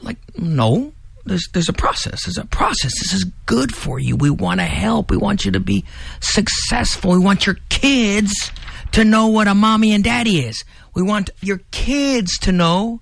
Like, 0.00 0.18
no. 0.38 0.92
There's, 1.24 1.46
there's 1.52 1.68
a 1.68 1.74
process. 1.74 2.24
There's 2.24 2.38
a 2.38 2.46
process. 2.46 2.92
This 2.98 3.12
is 3.12 3.24
good 3.44 3.74
for 3.74 3.98
you. 3.98 4.16
We 4.16 4.30
want 4.30 4.60
to 4.60 4.66
help. 4.66 5.10
We 5.10 5.18
want 5.18 5.44
you 5.44 5.52
to 5.52 5.60
be 5.60 5.84
successful. 6.20 7.12
We 7.12 7.18
want 7.18 7.44
your 7.44 7.58
kids 7.68 8.50
to 8.92 9.04
know 9.04 9.26
what 9.26 9.46
a 9.46 9.54
mommy 9.54 9.92
and 9.92 10.02
daddy 10.02 10.38
is. 10.38 10.64
We 10.94 11.02
want 11.02 11.30
your 11.42 11.60
kids 11.70 12.38
to 12.38 12.52
know 12.52 13.00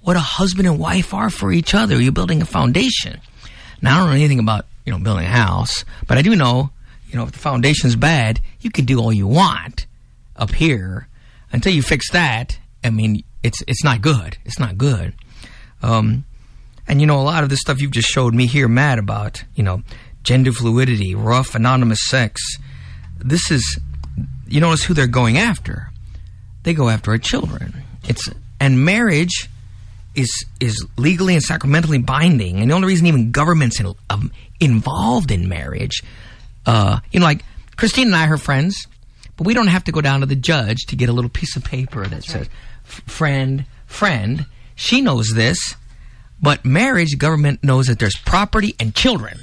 what 0.00 0.16
a 0.16 0.20
husband 0.20 0.68
and 0.68 0.78
wife 0.78 1.12
are 1.12 1.30
for 1.30 1.50
each 1.50 1.74
other. 1.74 2.00
You're 2.00 2.12
building 2.12 2.40
a 2.40 2.46
foundation. 2.46 3.20
Now, 3.82 3.96
I 3.96 3.98
don't 3.98 4.10
know 4.10 4.14
anything 4.14 4.38
about, 4.38 4.66
you 4.84 4.92
know, 4.92 5.00
building 5.00 5.24
a 5.24 5.28
house, 5.28 5.84
but 6.06 6.18
I 6.18 6.22
do 6.22 6.36
know, 6.36 6.70
you 7.08 7.16
know, 7.16 7.24
if 7.24 7.32
the 7.32 7.38
foundation's 7.38 7.96
bad, 7.96 8.40
you 8.60 8.70
can 8.70 8.84
do 8.84 9.00
all 9.00 9.12
you 9.12 9.26
want 9.26 9.86
up 10.36 10.52
here 10.52 11.08
until 11.52 11.72
you 11.72 11.82
fix 11.82 12.10
that. 12.12 12.58
I 12.84 12.90
mean, 12.90 13.24
it's, 13.42 13.62
it's 13.66 13.84
not 13.84 14.00
good. 14.00 14.38
It's 14.44 14.58
not 14.58 14.78
good. 14.78 15.14
Um, 15.82 16.24
and 16.88 17.00
you 17.00 17.06
know, 17.06 17.20
a 17.20 17.22
lot 17.22 17.42
of 17.42 17.48
this 17.48 17.60
stuff 17.60 17.80
you've 17.80 17.90
just 17.90 18.08
showed 18.08 18.34
me 18.34 18.46
here, 18.46 18.68
Matt, 18.68 18.98
about, 18.98 19.44
you 19.54 19.62
know, 19.62 19.82
gender 20.22 20.52
fluidity, 20.52 21.14
rough 21.14 21.54
anonymous 21.54 22.08
sex. 22.08 22.40
This 23.18 23.50
is, 23.50 23.80
you 24.46 24.60
notice 24.60 24.84
who 24.84 24.94
they're 24.94 25.06
going 25.06 25.38
after. 25.38 25.90
They 26.62 26.74
go 26.74 26.88
after 26.88 27.12
our 27.12 27.18
children. 27.18 27.82
It's, 28.08 28.28
and 28.60 28.84
marriage 28.84 29.48
is, 30.14 30.44
is 30.60 30.84
legally 30.96 31.34
and 31.34 31.42
sacramentally 31.42 31.98
binding. 31.98 32.58
And 32.60 32.70
the 32.70 32.74
only 32.74 32.88
reason 32.88 33.06
even 33.06 33.30
government's 33.30 33.78
in, 33.80 33.94
um, 34.10 34.32
involved 34.60 35.30
in 35.30 35.48
marriage, 35.48 36.02
uh, 36.66 37.00
you 37.12 37.20
know, 37.20 37.26
like 37.26 37.44
Christine 37.76 38.08
and 38.08 38.16
I 38.16 38.26
are 38.28 38.38
friends, 38.38 38.86
but 39.36 39.46
we 39.46 39.54
don't 39.54 39.66
have 39.68 39.84
to 39.84 39.92
go 39.92 40.00
down 40.00 40.20
to 40.20 40.26
the 40.26 40.36
judge 40.36 40.86
to 40.88 40.96
get 40.96 41.08
a 41.08 41.12
little 41.12 41.30
piece 41.30 41.56
of 41.56 41.64
paper 41.64 42.06
that 42.06 42.24
says, 42.24 42.48
"F- 42.86 43.02
friend, 43.06 43.66
friend. 43.86 44.46
She 44.74 45.00
knows 45.00 45.30
this. 45.34 45.74
But 46.40 46.64
marriage, 46.64 47.16
government 47.18 47.64
knows 47.64 47.86
that 47.86 47.98
there's 47.98 48.16
property 48.16 48.74
and 48.78 48.94
children. 48.94 49.40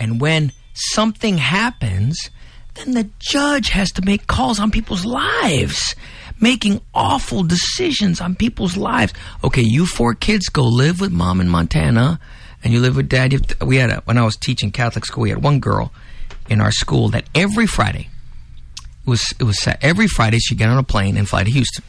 And 0.00 0.20
when 0.20 0.52
something 0.72 1.38
happens, 1.38 2.30
then 2.74 2.92
the 2.92 3.08
judge 3.18 3.68
has 3.68 3.92
to 3.92 4.02
make 4.02 4.26
calls 4.26 4.58
on 4.58 4.70
people's 4.70 5.04
lives, 5.04 5.94
making 6.40 6.80
awful 6.94 7.42
decisions 7.42 8.20
on 8.20 8.34
people's 8.34 8.76
lives. 8.76 9.12
Okay, 9.44 9.62
you 9.62 9.86
four 9.86 10.14
kids 10.14 10.46
go 10.48 10.64
live 10.64 11.00
with 11.00 11.12
mom 11.12 11.40
in 11.40 11.48
Montana, 11.48 12.18
and 12.64 12.72
you 12.72 12.80
live 12.80 12.96
with 12.96 13.08
dad. 13.08 13.32
You 13.32 13.38
have 13.40 13.46
to- 13.58 13.66
we 13.66 13.76
had 13.76 13.90
a, 13.90 14.02
when 14.06 14.18
I 14.18 14.24
was 14.24 14.36
teaching 14.36 14.70
Catholic 14.72 15.04
school, 15.04 15.22
we 15.22 15.28
had 15.30 15.42
one 15.42 15.60
girl 15.60 15.92
in 16.48 16.60
our 16.60 16.72
school 16.72 17.10
that 17.10 17.24
every 17.34 17.66
Friday 17.66 18.08
it 19.06 19.10
was 19.10 19.34
it 19.38 19.44
was 19.44 19.60
set- 19.60 19.82
every 19.82 20.06
Friday 20.06 20.38
she'd 20.38 20.58
get 20.58 20.68
on 20.68 20.78
a 20.78 20.82
plane 20.82 21.16
and 21.16 21.28
fly 21.28 21.44
to 21.44 21.50
Houston. 21.50 21.84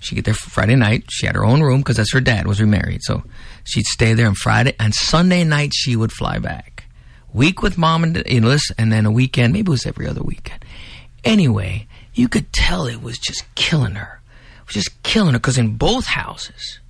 She'd 0.00 0.16
get 0.16 0.24
there 0.26 0.34
Friday 0.34 0.76
night. 0.76 1.04
She 1.10 1.26
had 1.26 1.34
her 1.34 1.44
own 1.44 1.62
room 1.62 1.80
because 1.80 1.96
that's 1.96 2.12
her 2.12 2.20
dad 2.20 2.46
was 2.46 2.60
remarried. 2.60 3.00
So 3.02 3.24
she'd 3.64 3.86
stay 3.86 4.12
there 4.14 4.26
on 4.26 4.34
Friday 4.34 4.74
and 4.78 4.94
Sunday 4.94 5.42
night 5.44 5.72
she 5.74 5.96
would 5.96 6.12
fly 6.12 6.38
back. 6.38 6.84
Week 7.32 7.62
with 7.62 7.76
mom 7.78 8.02
and 8.04 8.22
you 8.26 8.40
know, 8.40 8.50
this, 8.50 8.70
and 8.78 8.92
then 8.92 9.06
a 9.06 9.10
weekend. 9.10 9.52
Maybe 9.52 9.68
it 9.68 9.70
was 9.70 9.86
every 9.86 10.06
other 10.06 10.22
weekend. 10.22 10.64
Anyway, 11.24 11.86
you 12.14 12.28
could 12.28 12.52
tell 12.52 12.86
it 12.86 13.02
was 13.02 13.18
just 13.18 13.44
killing 13.54 13.94
her. 13.94 14.20
It 14.60 14.66
was 14.66 14.74
just 14.84 15.02
killing 15.02 15.32
her 15.32 15.38
because 15.38 15.58
in 15.58 15.76
both 15.76 16.06
houses, 16.06 16.80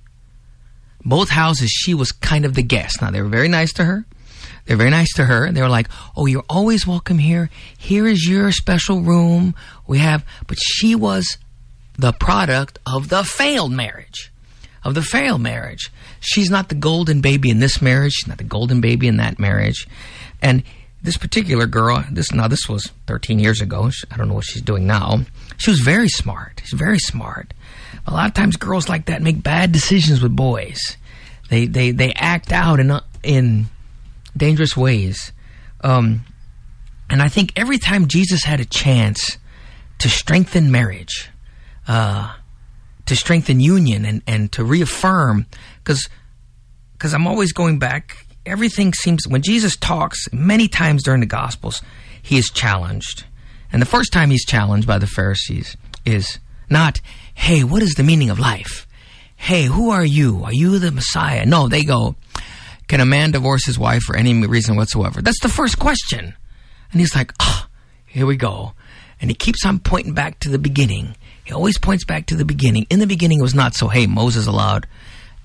both 1.03 1.29
houses 1.29 1.69
she 1.69 1.93
was 1.93 2.11
kind 2.11 2.45
of 2.45 2.53
the 2.53 2.63
guest. 2.63 3.01
Now 3.01 3.11
they 3.11 3.21
were 3.21 3.29
very 3.29 3.47
nice 3.47 3.73
to 3.73 3.85
her. 3.85 4.05
They're 4.67 4.77
very 4.77 4.89
nice 4.89 5.13
to 5.13 5.25
her. 5.25 5.51
They 5.51 5.61
were 5.61 5.69
like, 5.69 5.87
"Oh, 6.15 6.25
you're 6.25 6.45
always 6.49 6.85
welcome 6.85 7.17
here. 7.17 7.49
Here 7.77 8.05
is 8.05 8.27
your 8.27 8.51
special 8.51 9.01
room. 9.01 9.55
We 9.87 9.99
have." 9.99 10.23
But 10.45 10.57
she 10.61 10.93
was 10.93 11.37
the 11.97 12.11
product 12.11 12.77
of 12.85 13.09
the 13.09 13.23
failed 13.23 13.71
marriage. 13.71 14.31
Of 14.83 14.93
the 14.93 15.01
failed 15.01 15.41
marriage. 15.41 15.91
She's 16.19 16.49
not 16.49 16.69
the 16.69 16.75
golden 16.75 17.21
baby 17.21 17.49
in 17.49 17.59
this 17.59 17.81
marriage. 17.81 18.13
She's 18.13 18.27
not 18.27 18.37
the 18.37 18.43
golden 18.43 18.81
baby 18.81 19.07
in 19.07 19.17
that 19.17 19.39
marriage. 19.39 19.87
And 20.41 20.63
this 21.01 21.17
particular 21.17 21.65
girl, 21.65 22.03
this 22.11 22.31
now 22.31 22.47
this 22.47 22.67
was 22.67 22.91
13 23.07 23.39
years 23.39 23.61
ago. 23.61 23.89
I 24.11 24.17
don't 24.17 24.27
know 24.27 24.33
what 24.33 24.45
she's 24.45 24.61
doing 24.61 24.85
now. 24.87 25.21
She 25.57 25.69
was 25.69 25.79
very 25.79 26.09
smart. 26.09 26.61
She's 26.63 26.77
very 26.77 26.99
smart. 26.99 27.53
A 28.05 28.11
lot 28.13 28.27
of 28.27 28.33
times, 28.33 28.55
girls 28.57 28.89
like 28.89 29.05
that 29.05 29.21
make 29.21 29.41
bad 29.41 29.71
decisions 29.71 30.21
with 30.21 30.35
boys. 30.35 30.79
They 31.49 31.65
they 31.65 31.91
they 31.91 32.13
act 32.13 32.51
out 32.51 32.79
in 32.79 32.99
in 33.23 33.67
dangerous 34.37 34.75
ways. 34.77 35.31
Um, 35.81 36.25
and 37.09 37.21
I 37.21 37.29
think 37.29 37.53
every 37.55 37.77
time 37.77 38.07
Jesus 38.07 38.43
had 38.43 38.59
a 38.59 38.65
chance 38.65 39.37
to 39.99 40.09
strengthen 40.09 40.71
marriage, 40.71 41.29
uh, 41.87 42.33
to 43.05 43.15
strengthen 43.15 43.59
union 43.59 44.05
and, 44.05 44.21
and 44.27 44.51
to 44.51 44.63
reaffirm, 44.63 45.45
because 45.83 46.07
because 46.93 47.13
I'm 47.13 47.27
always 47.27 47.53
going 47.53 47.79
back. 47.79 48.25
Everything 48.45 48.93
seems 48.93 49.27
when 49.27 49.41
Jesus 49.41 49.75
talks 49.75 50.31
many 50.31 50.67
times 50.67 51.03
during 51.03 51.19
the 51.19 51.27
Gospels, 51.27 51.81
he 52.21 52.37
is 52.37 52.49
challenged, 52.49 53.25
and 53.71 53.81
the 53.81 53.85
first 53.85 54.11
time 54.11 54.29
he's 54.29 54.45
challenged 54.45 54.87
by 54.87 54.97
the 54.97 55.07
Pharisees 55.07 55.77
is 56.05 56.39
not, 56.69 56.99
"Hey, 57.33 57.63
what 57.63 57.83
is 57.83 57.95
the 57.95 58.03
meaning 58.03 58.29
of 58.29 58.39
life? 58.39 58.87
Hey, 59.35 59.65
who 59.65 59.91
are 59.91 60.05
you? 60.05 60.43
Are 60.43 60.53
you 60.53 60.79
the 60.79 60.91
Messiah?" 60.91 61.45
No, 61.45 61.67
they 61.67 61.83
go, 61.83 62.15
"Can 62.87 63.01
a 63.01 63.05
man 63.05 63.31
divorce 63.31 63.65
his 63.65 63.77
wife 63.77 64.03
for 64.03 64.15
any 64.15 64.33
reason 64.45 64.75
whatsoever?" 64.75 65.21
That's 65.21 65.41
the 65.41 65.49
first 65.49 65.79
question, 65.79 66.33
and 66.91 67.01
he's 67.01 67.15
like, 67.15 67.33
"Ah, 67.39 67.67
here 68.05 68.25
we 68.25 68.37
go," 68.37 68.73
and 69.19 69.29
he 69.29 69.35
keeps 69.35 69.65
on 69.65 69.79
pointing 69.79 70.13
back 70.13 70.39
to 70.39 70.49
the 70.49 70.59
beginning. 70.59 71.15
He 71.43 71.53
always 71.53 71.77
points 71.77 72.03
back 72.03 72.25
to 72.27 72.35
the 72.35 72.45
beginning. 72.45 72.85
In 72.89 72.99
the 72.99 73.07
beginning, 73.07 73.39
it 73.39 73.43
was 73.43 73.55
not 73.55 73.73
so. 73.73 73.87
Hey, 73.87 74.05
Moses 74.05 74.47
allowed. 74.47 74.87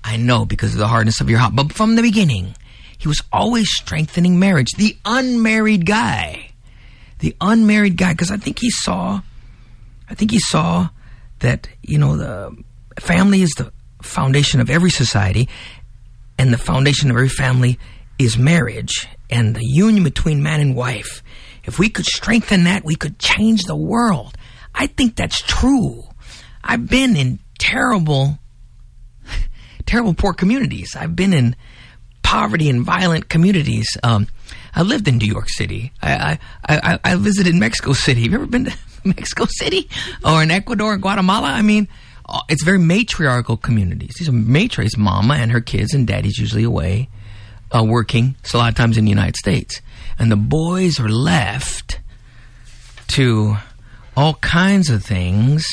I 0.03 0.17
know 0.17 0.45
because 0.45 0.73
of 0.73 0.79
the 0.79 0.87
hardness 0.89 1.21
of 1.21 1.29
your 1.29 1.39
heart. 1.39 1.55
But 1.55 1.71
from 1.71 1.95
the 1.95 2.01
beginning, 2.01 2.55
he 2.97 3.07
was 3.07 3.21
always 3.31 3.69
strengthening 3.69 4.37
marriage. 4.37 4.71
The 4.77 4.97
unmarried 5.05 5.85
guy, 5.85 6.51
the 7.19 7.35
unmarried 7.39 7.95
guy, 7.95 8.11
because 8.11 8.31
I 8.31 8.37
think 8.37 8.59
he 8.59 8.69
saw, 8.69 9.21
I 10.09 10.13
think 10.13 10.31
he 10.31 10.39
saw 10.39 10.89
that 11.39 11.67
you 11.81 11.97
know 11.97 12.17
the 12.17 12.55
family 12.99 13.41
is 13.41 13.51
the 13.51 13.71
foundation 14.01 14.59
of 14.59 14.69
every 14.69 14.91
society, 14.91 15.47
and 16.37 16.53
the 16.53 16.57
foundation 16.57 17.09
of 17.09 17.15
every 17.15 17.29
family 17.29 17.79
is 18.19 18.37
marriage 18.37 19.07
and 19.29 19.55
the 19.55 19.65
union 19.65 20.03
between 20.03 20.43
man 20.43 20.61
and 20.61 20.75
wife. 20.75 21.23
If 21.63 21.79
we 21.79 21.89
could 21.89 22.05
strengthen 22.05 22.65
that, 22.65 22.83
we 22.83 22.95
could 22.95 23.19
change 23.19 23.63
the 23.63 23.75
world. 23.75 24.37
I 24.75 24.87
think 24.87 25.15
that's 25.15 25.41
true. 25.41 26.03
I've 26.63 26.89
been 26.89 27.15
in 27.15 27.39
terrible 27.57 28.39
terrible 29.85 30.13
poor 30.13 30.33
communities. 30.33 30.95
I've 30.95 31.15
been 31.15 31.33
in 31.33 31.55
poverty 32.21 32.69
and 32.69 32.83
violent 32.83 33.29
communities. 33.29 33.97
Um, 34.03 34.27
I 34.75 34.81
lived 34.81 35.07
in 35.07 35.17
New 35.17 35.27
York 35.27 35.49
City. 35.49 35.91
I, 36.01 36.39
I, 36.67 36.79
I, 36.93 36.99
I 37.03 37.15
visited 37.15 37.55
Mexico 37.55 37.93
City. 37.93 38.23
Have 38.23 38.31
you 38.31 38.37
ever 38.37 38.47
been 38.47 38.65
to 38.65 38.77
Mexico 39.03 39.45
City 39.45 39.89
or 40.25 40.41
in 40.41 40.51
Ecuador, 40.51 40.97
Guatemala? 40.97 41.49
I 41.49 41.61
mean, 41.61 41.87
uh, 42.27 42.41
it's 42.49 42.63
very 42.63 42.79
matriarchal 42.79 43.57
communities. 43.57 44.15
These 44.17 44.29
are 44.29 44.33
matriarchs, 44.33 44.97
mama 44.97 45.35
and 45.35 45.51
her 45.51 45.61
kids, 45.61 45.93
and 45.93 46.07
daddy's 46.07 46.37
usually 46.37 46.63
away 46.63 47.09
uh, 47.75 47.83
working. 47.83 48.35
So 48.43 48.57
a 48.57 48.59
lot 48.59 48.69
of 48.69 48.75
times 48.75 48.97
in 48.97 49.05
the 49.05 49.09
United 49.11 49.35
States, 49.35 49.81
and 50.19 50.31
the 50.31 50.35
boys 50.37 50.99
are 50.99 51.09
left 51.09 51.99
to 53.09 53.57
all 54.15 54.35
kinds 54.35 54.89
of 54.89 55.03
things. 55.03 55.65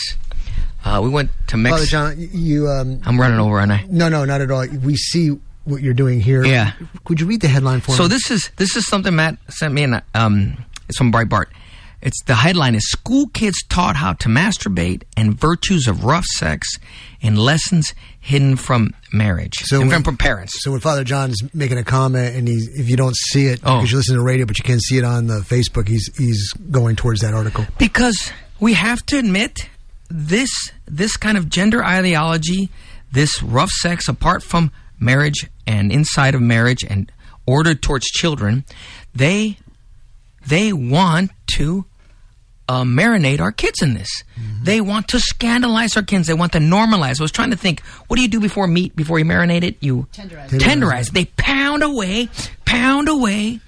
Uh, 0.85 1.01
we 1.02 1.10
went 1.10 1.31
to 1.48 1.56
Father 1.56 1.62
Mexico. 1.62 1.90
John, 1.90 2.14
you. 2.18 2.68
Um, 2.68 3.01
I'm 3.05 3.20
running 3.20 3.39
over, 3.39 3.59
aren't 3.59 3.72
I? 3.72 3.85
no, 3.90 4.09
no, 4.09 4.24
not 4.24 4.40
at 4.40 4.51
all. 4.51 4.66
We 4.66 4.97
see 4.97 5.36
what 5.64 5.82
you're 5.82 5.94
doing 5.94 6.20
here. 6.20 6.44
Yeah. 6.44 6.72
Could 7.05 7.20
you 7.20 7.27
read 7.27 7.43
the 7.43 7.48
headline 7.48 7.81
for 7.81 7.93
So 7.93 7.93
me? 7.93 7.97
So 7.97 8.09
this 8.09 8.31
is 8.31 8.51
this 8.56 8.77
is 8.77 8.86
something 8.86 9.14
Matt 9.14 9.36
sent 9.48 9.74
me, 9.74 9.85
and 9.85 10.02
um, 10.14 10.56
it's 10.89 10.97
from 10.98 11.12
Breitbart. 11.12 11.47
It's 12.02 12.22
the 12.24 12.35
headline 12.36 12.74
is 12.74 12.89
School 12.90 13.27
Kids 13.28 13.62
Taught 13.68 13.97
How 13.97 14.14
to 14.14 14.28
Masturbate 14.28 15.02
and 15.18 15.39
Virtues 15.39 15.86
of 15.86 16.05
Rough 16.05 16.24
Sex 16.24 16.78
in 17.20 17.36
Lessons 17.36 17.93
Hidden 18.20 18.56
from 18.56 18.94
Marriage. 19.12 19.55
So 19.64 19.81
and 19.81 19.89
when- 19.90 19.97
from, 19.98 20.05
from 20.05 20.16
parents. 20.16 20.62
So 20.62 20.70
when 20.70 20.81
Father 20.81 21.05
John's 21.05 21.43
making 21.55 21.77
a 21.78 21.85
comment, 21.85 22.35
and 22.36 22.48
he's 22.48 22.68
if 22.68 22.89
you 22.89 22.97
don't 22.97 23.14
see 23.16 23.47
it 23.47 23.60
Oh. 23.64 23.77
because 23.77 23.90
you 23.90 23.98
listen 23.98 24.14
to 24.14 24.20
the 24.20 24.24
radio, 24.24 24.47
but 24.47 24.59
you 24.59 24.64
can't 24.64 24.82
see 24.82 24.97
it 24.98 25.05
on 25.05 25.27
the 25.27 25.40
Facebook, 25.40 25.89
he's 25.89 26.09
he's 26.16 26.52
going 26.70 26.97
towards 26.97 27.20
that 27.20 27.35
article. 27.35 27.66
because 27.78 28.32
we 28.60 28.72
have 28.74 29.05
to 29.06 29.18
admit 29.18 29.68
this 30.09 30.51
this 30.86 31.16
kind 31.18 31.36
of 31.36 31.48
gender 31.51 31.85
ideology, 31.85 32.70
this 33.12 33.43
rough 33.43 33.70
sex 33.70 34.09
apart 34.09 34.43
from 34.43 34.72
marriage 34.98 35.47
and 35.66 35.93
inside 35.93 36.35
of 36.35 36.40
marriage 36.40 36.82
and 36.82 37.12
ordered 37.47 37.82
towards 37.82 38.06
children, 38.06 38.64
they 39.14 39.59
they 40.47 40.72
want 40.72 41.31
to 41.56 41.85
uh, 42.71 42.85
marinate 42.85 43.41
our 43.41 43.51
kids 43.51 43.83
in 43.83 43.95
this. 43.95 44.23
They 44.63 44.81
want 44.81 45.09
to 45.09 45.19
scandalize 45.19 45.97
our 45.97 46.05
kids. 46.05 46.29
They 46.29 46.35
want 46.35 46.53
to 46.53 46.59
normalize. 46.59 47.19
I 47.19 47.25
was 47.25 47.33
trying 47.33 47.51
to 47.51 47.57
think, 47.57 47.81
what 48.07 48.17
do 48.17 48.23
you 48.23 48.29
do 48.29 48.39
before 48.39 48.69
meat? 48.69 48.95
Before 48.95 49.19
you 49.19 49.25
marinate 49.25 49.65
it, 49.65 49.77
you 49.81 50.07
Tenderize. 50.13 50.51
Tenderize. 50.51 51.11
They 51.11 51.25
pound 51.25 51.83
away, 51.83 52.29
pound 52.65 53.09
away, 53.09 53.59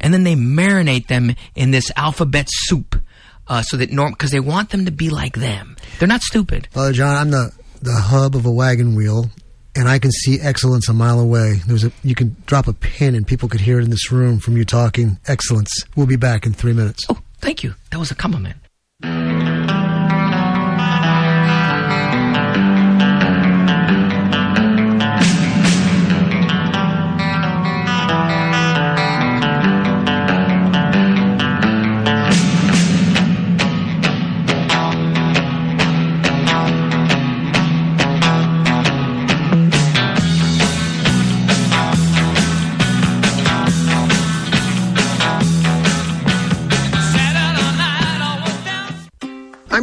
and 0.00 0.12
then 0.12 0.24
they 0.24 0.34
marinate 0.34 1.06
them 1.06 1.36
in 1.54 1.70
this 1.70 1.92
alphabet 1.94 2.48
soup, 2.50 3.00
uh, 3.46 3.62
so 3.62 3.76
that 3.76 3.92
norm 3.92 4.10
because 4.10 4.32
they 4.32 4.40
want 4.40 4.70
them 4.70 4.86
to 4.86 4.90
be 4.90 5.08
like 5.08 5.36
them. 5.36 5.76
They're 6.00 6.08
not 6.08 6.22
stupid. 6.22 6.66
Father 6.72 6.92
John, 6.92 7.16
I'm 7.16 7.30
the 7.30 7.52
the 7.80 7.94
hub 7.94 8.34
of 8.34 8.44
a 8.44 8.50
wagon 8.50 8.96
wheel, 8.96 9.30
and 9.76 9.88
I 9.88 10.00
can 10.00 10.10
see 10.10 10.40
excellence 10.40 10.88
a 10.88 10.94
mile 10.94 11.20
away. 11.20 11.60
There's 11.68 11.84
a 11.84 11.92
you 12.02 12.16
can 12.16 12.34
drop 12.46 12.66
a 12.66 12.72
pin, 12.72 13.14
and 13.14 13.24
people 13.24 13.48
could 13.48 13.60
hear 13.60 13.78
it 13.78 13.84
in 13.84 13.90
this 13.90 14.10
room 14.10 14.40
from 14.40 14.56
you 14.56 14.64
talking 14.64 15.20
excellence. 15.28 15.84
We'll 15.94 16.06
be 16.06 16.16
back 16.16 16.44
in 16.44 16.54
three 16.54 16.72
minutes. 16.72 17.06
Oh, 17.08 17.18
thank 17.40 17.62
you. 17.62 17.74
That 17.90 17.98
was 17.98 18.10
a 18.10 18.14
compliment. 18.14 18.56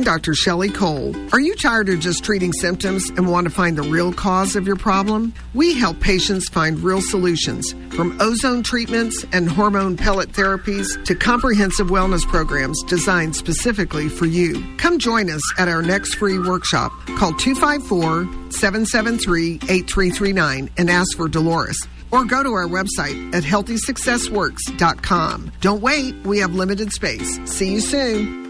Dr. 0.05 0.33
Shelley 0.35 0.69
Cole. 0.69 1.15
Are 1.33 1.39
you 1.39 1.55
tired 1.55 1.89
of 1.89 1.99
just 1.99 2.23
treating 2.23 2.53
symptoms 2.53 3.09
and 3.09 3.27
want 3.27 3.45
to 3.45 3.49
find 3.49 3.75
the 3.75 3.81
real 3.81 4.13
cause 4.13 4.55
of 4.55 4.67
your 4.67 4.75
problem? 4.75 5.33
We 5.55 5.73
help 5.73 5.99
patients 5.99 6.47
find 6.47 6.77
real 6.79 7.01
solutions, 7.01 7.73
from 7.89 8.15
ozone 8.21 8.61
treatments 8.61 9.25
and 9.33 9.49
hormone 9.49 9.97
pellet 9.97 10.31
therapies 10.31 11.03
to 11.05 11.15
comprehensive 11.15 11.87
wellness 11.87 12.23
programs 12.27 12.83
designed 12.83 13.35
specifically 13.35 14.07
for 14.07 14.27
you. 14.27 14.63
Come 14.77 14.99
join 14.99 15.27
us 15.29 15.41
at 15.57 15.67
our 15.67 15.81
next 15.81 16.13
free 16.15 16.37
workshop. 16.37 16.91
Call 17.17 17.33
254 17.33 18.51
773 18.51 19.55
8339 19.55 20.69
and 20.77 20.89
ask 20.89 21.17
for 21.17 21.27
Dolores. 21.27 21.79
Or 22.11 22.25
go 22.25 22.43
to 22.43 22.53
our 22.53 22.67
website 22.67 23.33
at 23.33 23.41
healthysuccessworks.com. 23.43 25.51
Don't 25.61 25.81
wait, 25.81 26.15
we 26.23 26.37
have 26.39 26.53
limited 26.53 26.93
space. 26.93 27.39
See 27.51 27.71
you 27.71 27.81
soon. 27.81 28.44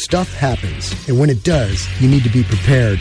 Stuff 0.00 0.32
happens, 0.32 0.94
and 1.08 1.20
when 1.20 1.28
it 1.28 1.44
does, 1.44 1.86
you 2.00 2.08
need 2.08 2.24
to 2.24 2.30
be 2.30 2.42
prepared. 2.42 2.98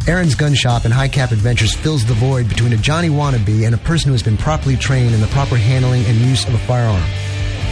Aaron's 0.07 0.35
Gun 0.35 0.53
Shop 0.55 0.85
and 0.85 0.93
High 0.93 1.09
Cap 1.09 1.31
Adventures 1.31 1.75
fills 1.75 2.05
the 2.05 2.13
void 2.13 2.47
between 2.49 2.73
a 2.73 2.77
Johnny 2.77 3.09
wannabe 3.09 3.65
and 3.65 3.75
a 3.75 3.79
person 3.79 4.07
who 4.07 4.13
has 4.13 4.23
been 4.23 4.37
properly 4.37 4.77
trained 4.77 5.13
in 5.13 5.21
the 5.21 5.27
proper 5.27 5.57
handling 5.57 6.05
and 6.05 6.17
use 6.17 6.47
of 6.47 6.53
a 6.53 6.59
firearm. 6.59 7.03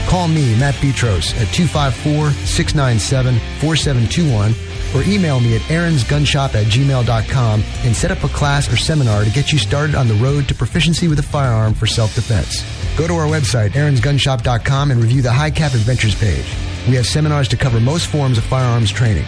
Call 0.07 0.27
me, 0.27 0.57
Matt 0.59 0.75
Petros, 0.75 1.31
at 1.33 1.47
254 1.53 2.31
697 2.45 3.39
4721 3.59 4.74
or 4.95 5.03
email 5.03 5.39
me 5.39 5.55
at 5.55 5.61
aaronsgunshop 5.63 6.55
at 6.55 6.65
gmail.com 6.67 7.63
and 7.83 7.95
set 7.95 8.11
up 8.11 8.23
a 8.23 8.29
class 8.29 8.71
or 8.71 8.77
seminar 8.77 9.23
to 9.23 9.29
get 9.29 9.51
you 9.51 9.59
started 9.59 9.95
on 9.95 10.07
the 10.07 10.13
road 10.15 10.47
to 10.47 10.55
proficiency 10.55 11.07
with 11.07 11.19
a 11.19 11.23
firearm 11.23 11.73
for 11.73 11.85
self-defense. 11.85 12.63
Go 12.97 13.07
to 13.07 13.13
our 13.13 13.27
website, 13.27 13.71
aaronsgunshop.com 13.71 14.91
and 14.91 15.01
review 15.01 15.21
the 15.21 15.31
High 15.31 15.51
Cap 15.51 15.73
Adventures 15.73 16.15
page. 16.15 16.45
We 16.87 16.95
have 16.95 17.05
seminars 17.05 17.47
to 17.49 17.57
cover 17.57 17.79
most 17.79 18.07
forms 18.07 18.37
of 18.37 18.43
firearms 18.45 18.91
training. 18.91 19.25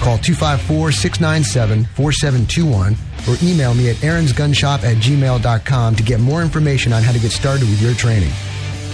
Call 0.00 0.18
254-697-4721 0.18 2.96
or 3.26 3.36
email 3.42 3.74
me 3.74 3.90
at 3.90 3.96
aaronsgunshop 3.96 4.84
at 4.84 4.98
gmail.com 4.98 5.96
to 5.96 6.02
get 6.02 6.20
more 6.20 6.42
information 6.42 6.92
on 6.92 7.02
how 7.02 7.12
to 7.12 7.18
get 7.18 7.32
started 7.32 7.66
with 7.68 7.80
your 7.80 7.94
training. 7.94 8.30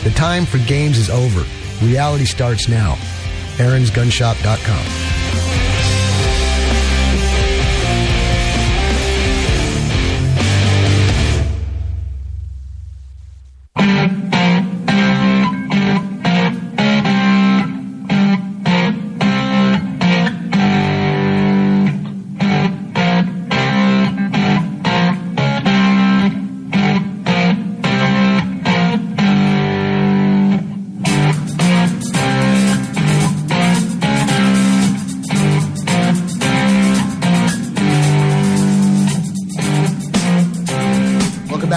The 0.05 0.11
time 0.11 0.47
for 0.47 0.59
games 0.59 0.99
is 0.99 1.11
over. 1.11 1.44
Reality 1.85 2.24
starts 2.24 2.69
now. 2.69 2.94
aaronsgunshop.com. 3.57 5.52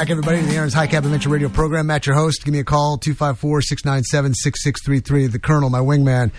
back, 0.06 0.12
everybody, 0.12 0.40
to 0.40 0.46
the 0.46 0.56
Aaron's 0.56 0.74
High 0.76 0.86
Cap 0.86 1.04
Adventure 1.04 1.30
Radio 1.30 1.50
program. 1.50 1.88
Matt, 1.88 2.06
your 2.06 2.16
host. 2.16 2.44
Give 2.46 2.54
me 2.54 2.60
a 2.60 2.64
call, 2.64 3.00
254 3.00 3.62
697 3.64 4.36
6633. 4.36 5.28
The 5.28 5.40
Colonel, 5.40 5.72
my 5.72 5.80
wingman. 5.80 6.32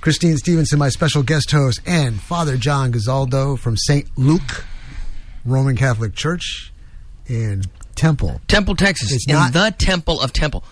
Christine 0.00 0.36
Stevenson, 0.36 0.78
my 0.80 0.88
special 0.88 1.22
guest 1.22 1.52
host. 1.52 1.80
And 1.86 2.20
Father 2.20 2.56
John 2.56 2.92
Gazaldo 2.92 3.56
from 3.58 3.76
St. 3.76 4.08
Luke 4.18 4.64
Roman 5.44 5.76
Catholic 5.76 6.14
Church 6.16 6.72
in 7.28 7.62
Temple. 7.94 8.40
Temple, 8.48 8.74
Texas. 8.74 9.12
It's 9.12 9.26
in 9.28 9.34
not- 9.34 9.52
the 9.52 9.72
Temple 9.78 10.20
of 10.20 10.32
Temple. 10.32 10.64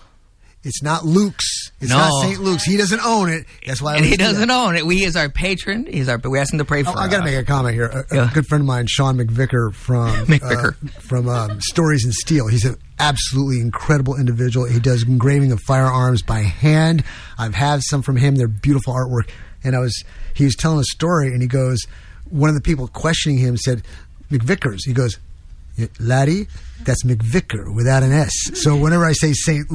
It's 0.65 0.81
not 0.83 1.05
Luke's. 1.05 1.71
It's 1.79 1.89
No. 1.91 1.97
not 1.97 2.21
St. 2.23 2.39
Luke's. 2.41 2.63
He 2.63 2.75
doesn't 2.75 2.99
own 3.05 3.29
it. 3.29 3.45
That's 3.65 3.81
why 3.81 3.95
And 3.97 4.03
he 4.05 4.11
always 4.11 4.17
do 4.17 4.23
that. 4.23 4.31
doesn't 4.33 4.51
own 4.51 4.75
it. 4.75 4.85
We 4.85 5.03
is 5.05 5.15
our 5.15 5.29
patron. 5.29 5.85
He's 5.85 6.09
our. 6.09 6.17
We 6.17 6.39
asked 6.39 6.51
him 6.53 6.59
to 6.59 6.65
pray 6.65 6.81
for. 6.83 6.89
Oh, 6.89 6.93
I 6.99 7.07
got 7.07 7.19
to 7.19 7.23
make 7.23 7.35
a 7.37 7.43
comment 7.43 7.75
here. 7.75 8.05
A, 8.11 8.23
a 8.23 8.31
good 8.33 8.47
friend 8.47 8.61
of 8.63 8.65
mine, 8.67 8.87
Sean 8.87 9.17
McVicker 9.17 9.73
from 9.73 10.09
McVicker. 10.25 10.73
uh, 10.83 10.99
from 11.01 11.29
um, 11.29 11.61
Stories 11.61 12.03
in 12.05 12.11
Steel. 12.11 12.47
He's 12.47 12.65
an 12.65 12.77
absolutely 12.99 13.61
incredible 13.61 14.15
individual. 14.15 14.65
He 14.65 14.79
does 14.79 15.03
engraving 15.03 15.51
of 15.51 15.59
firearms 15.61 16.21
by 16.23 16.39
hand. 16.39 17.03
I've 17.37 17.53
had 17.55 17.81
some 17.83 18.01
from 18.01 18.15
him. 18.17 18.35
They're 18.35 18.47
beautiful 18.47 18.93
artwork. 18.93 19.29
And 19.63 19.75
I 19.75 19.79
was 19.79 20.03
he 20.33 20.45
was 20.45 20.55
telling 20.55 20.79
a 20.79 20.83
story, 20.85 21.27
and 21.27 21.41
he 21.41 21.47
goes, 21.47 21.85
one 22.29 22.49
of 22.49 22.55
the 22.55 22.61
people 22.61 22.87
questioning 22.87 23.37
him 23.37 23.55
said, 23.57 23.83
McVickers. 24.31 24.79
He 24.85 24.93
goes, 24.93 25.19
"Yeah, 25.75 25.87
laddie, 25.99 26.47
that's 26.83 27.03
McVicker 27.03 27.73
without 27.73 28.03
an 28.03 28.11
S. 28.11 28.31
So 28.61 28.75
whenever 28.75 29.05
I 29.05 29.13
say 29.13 29.33
St. 29.33 29.65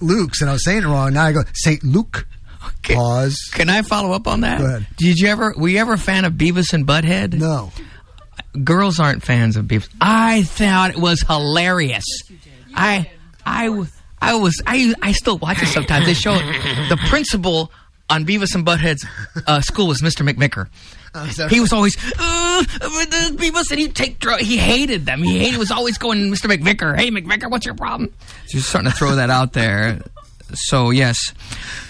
Luke's 0.00 0.40
and 0.40 0.50
I 0.50 0.52
was 0.54 0.64
saying 0.64 0.82
it 0.82 0.86
wrong, 0.86 1.12
now 1.12 1.24
I 1.24 1.32
go 1.32 1.42
St. 1.54 1.82
Luke. 1.84 2.26
Pause. 2.82 3.50
Can 3.52 3.68
I 3.68 3.82
follow 3.82 4.12
up 4.12 4.26
on 4.26 4.40
that? 4.40 4.58
Go 4.58 4.66
ahead. 4.66 4.86
Did 4.96 5.18
you 5.18 5.28
ever? 5.28 5.54
Were 5.56 5.68
you 5.68 5.78
ever 5.78 5.94
a 5.94 5.98
fan 5.98 6.24
of 6.24 6.34
Beavis 6.34 6.72
and 6.72 6.86
Butthead? 6.86 7.34
No. 7.34 7.72
Girls 8.62 9.00
aren't 9.00 9.22
fans 9.22 9.56
of 9.56 9.66
Beavis. 9.66 9.88
I 10.00 10.42
thought 10.44 10.90
it 10.90 10.98
was 10.98 11.22
hilarious. 11.22 12.04
I, 12.74 13.10
I 13.44 13.68
was. 13.68 14.62
I, 14.66 14.94
I 15.02 15.12
still 15.12 15.38
watch 15.38 15.62
it 15.62 15.66
sometimes. 15.66 16.06
They 16.06 16.14
show 16.14 16.34
the 16.34 16.98
principal 17.08 17.70
on 18.08 18.24
Beavis 18.24 18.54
and 18.54 18.64
Butthead's 18.66 19.06
uh, 19.46 19.60
school 19.60 19.86
was 19.86 20.00
Mr. 20.02 20.24
McVicker. 21.28 21.50
He 21.50 21.60
was 21.60 21.72
always 21.72 21.96
uh, 22.18 22.62
the 22.62 23.36
Beavis, 23.36 23.70
and 23.70 23.78
he'd 23.80 23.94
take. 23.94 24.18
dr- 24.18 24.40
He 24.40 24.56
hated 24.56 25.06
them. 25.06 25.22
He 25.22 25.38
hated. 25.38 25.58
Was 25.58 25.70
always 25.70 25.98
going, 25.98 26.30
Mr. 26.30 26.50
McVicker. 26.54 26.96
Hey, 26.98 27.10
McVicker, 27.10 27.50
what's 27.50 27.66
your 27.66 27.74
problem? 27.74 28.12
So 28.46 28.58
just 28.58 28.68
starting 28.68 28.90
to 28.90 28.96
throw 28.96 29.14
that 29.16 29.30
out 29.30 29.52
there. 29.52 30.00
So 30.52 30.90
yes, 30.90 31.18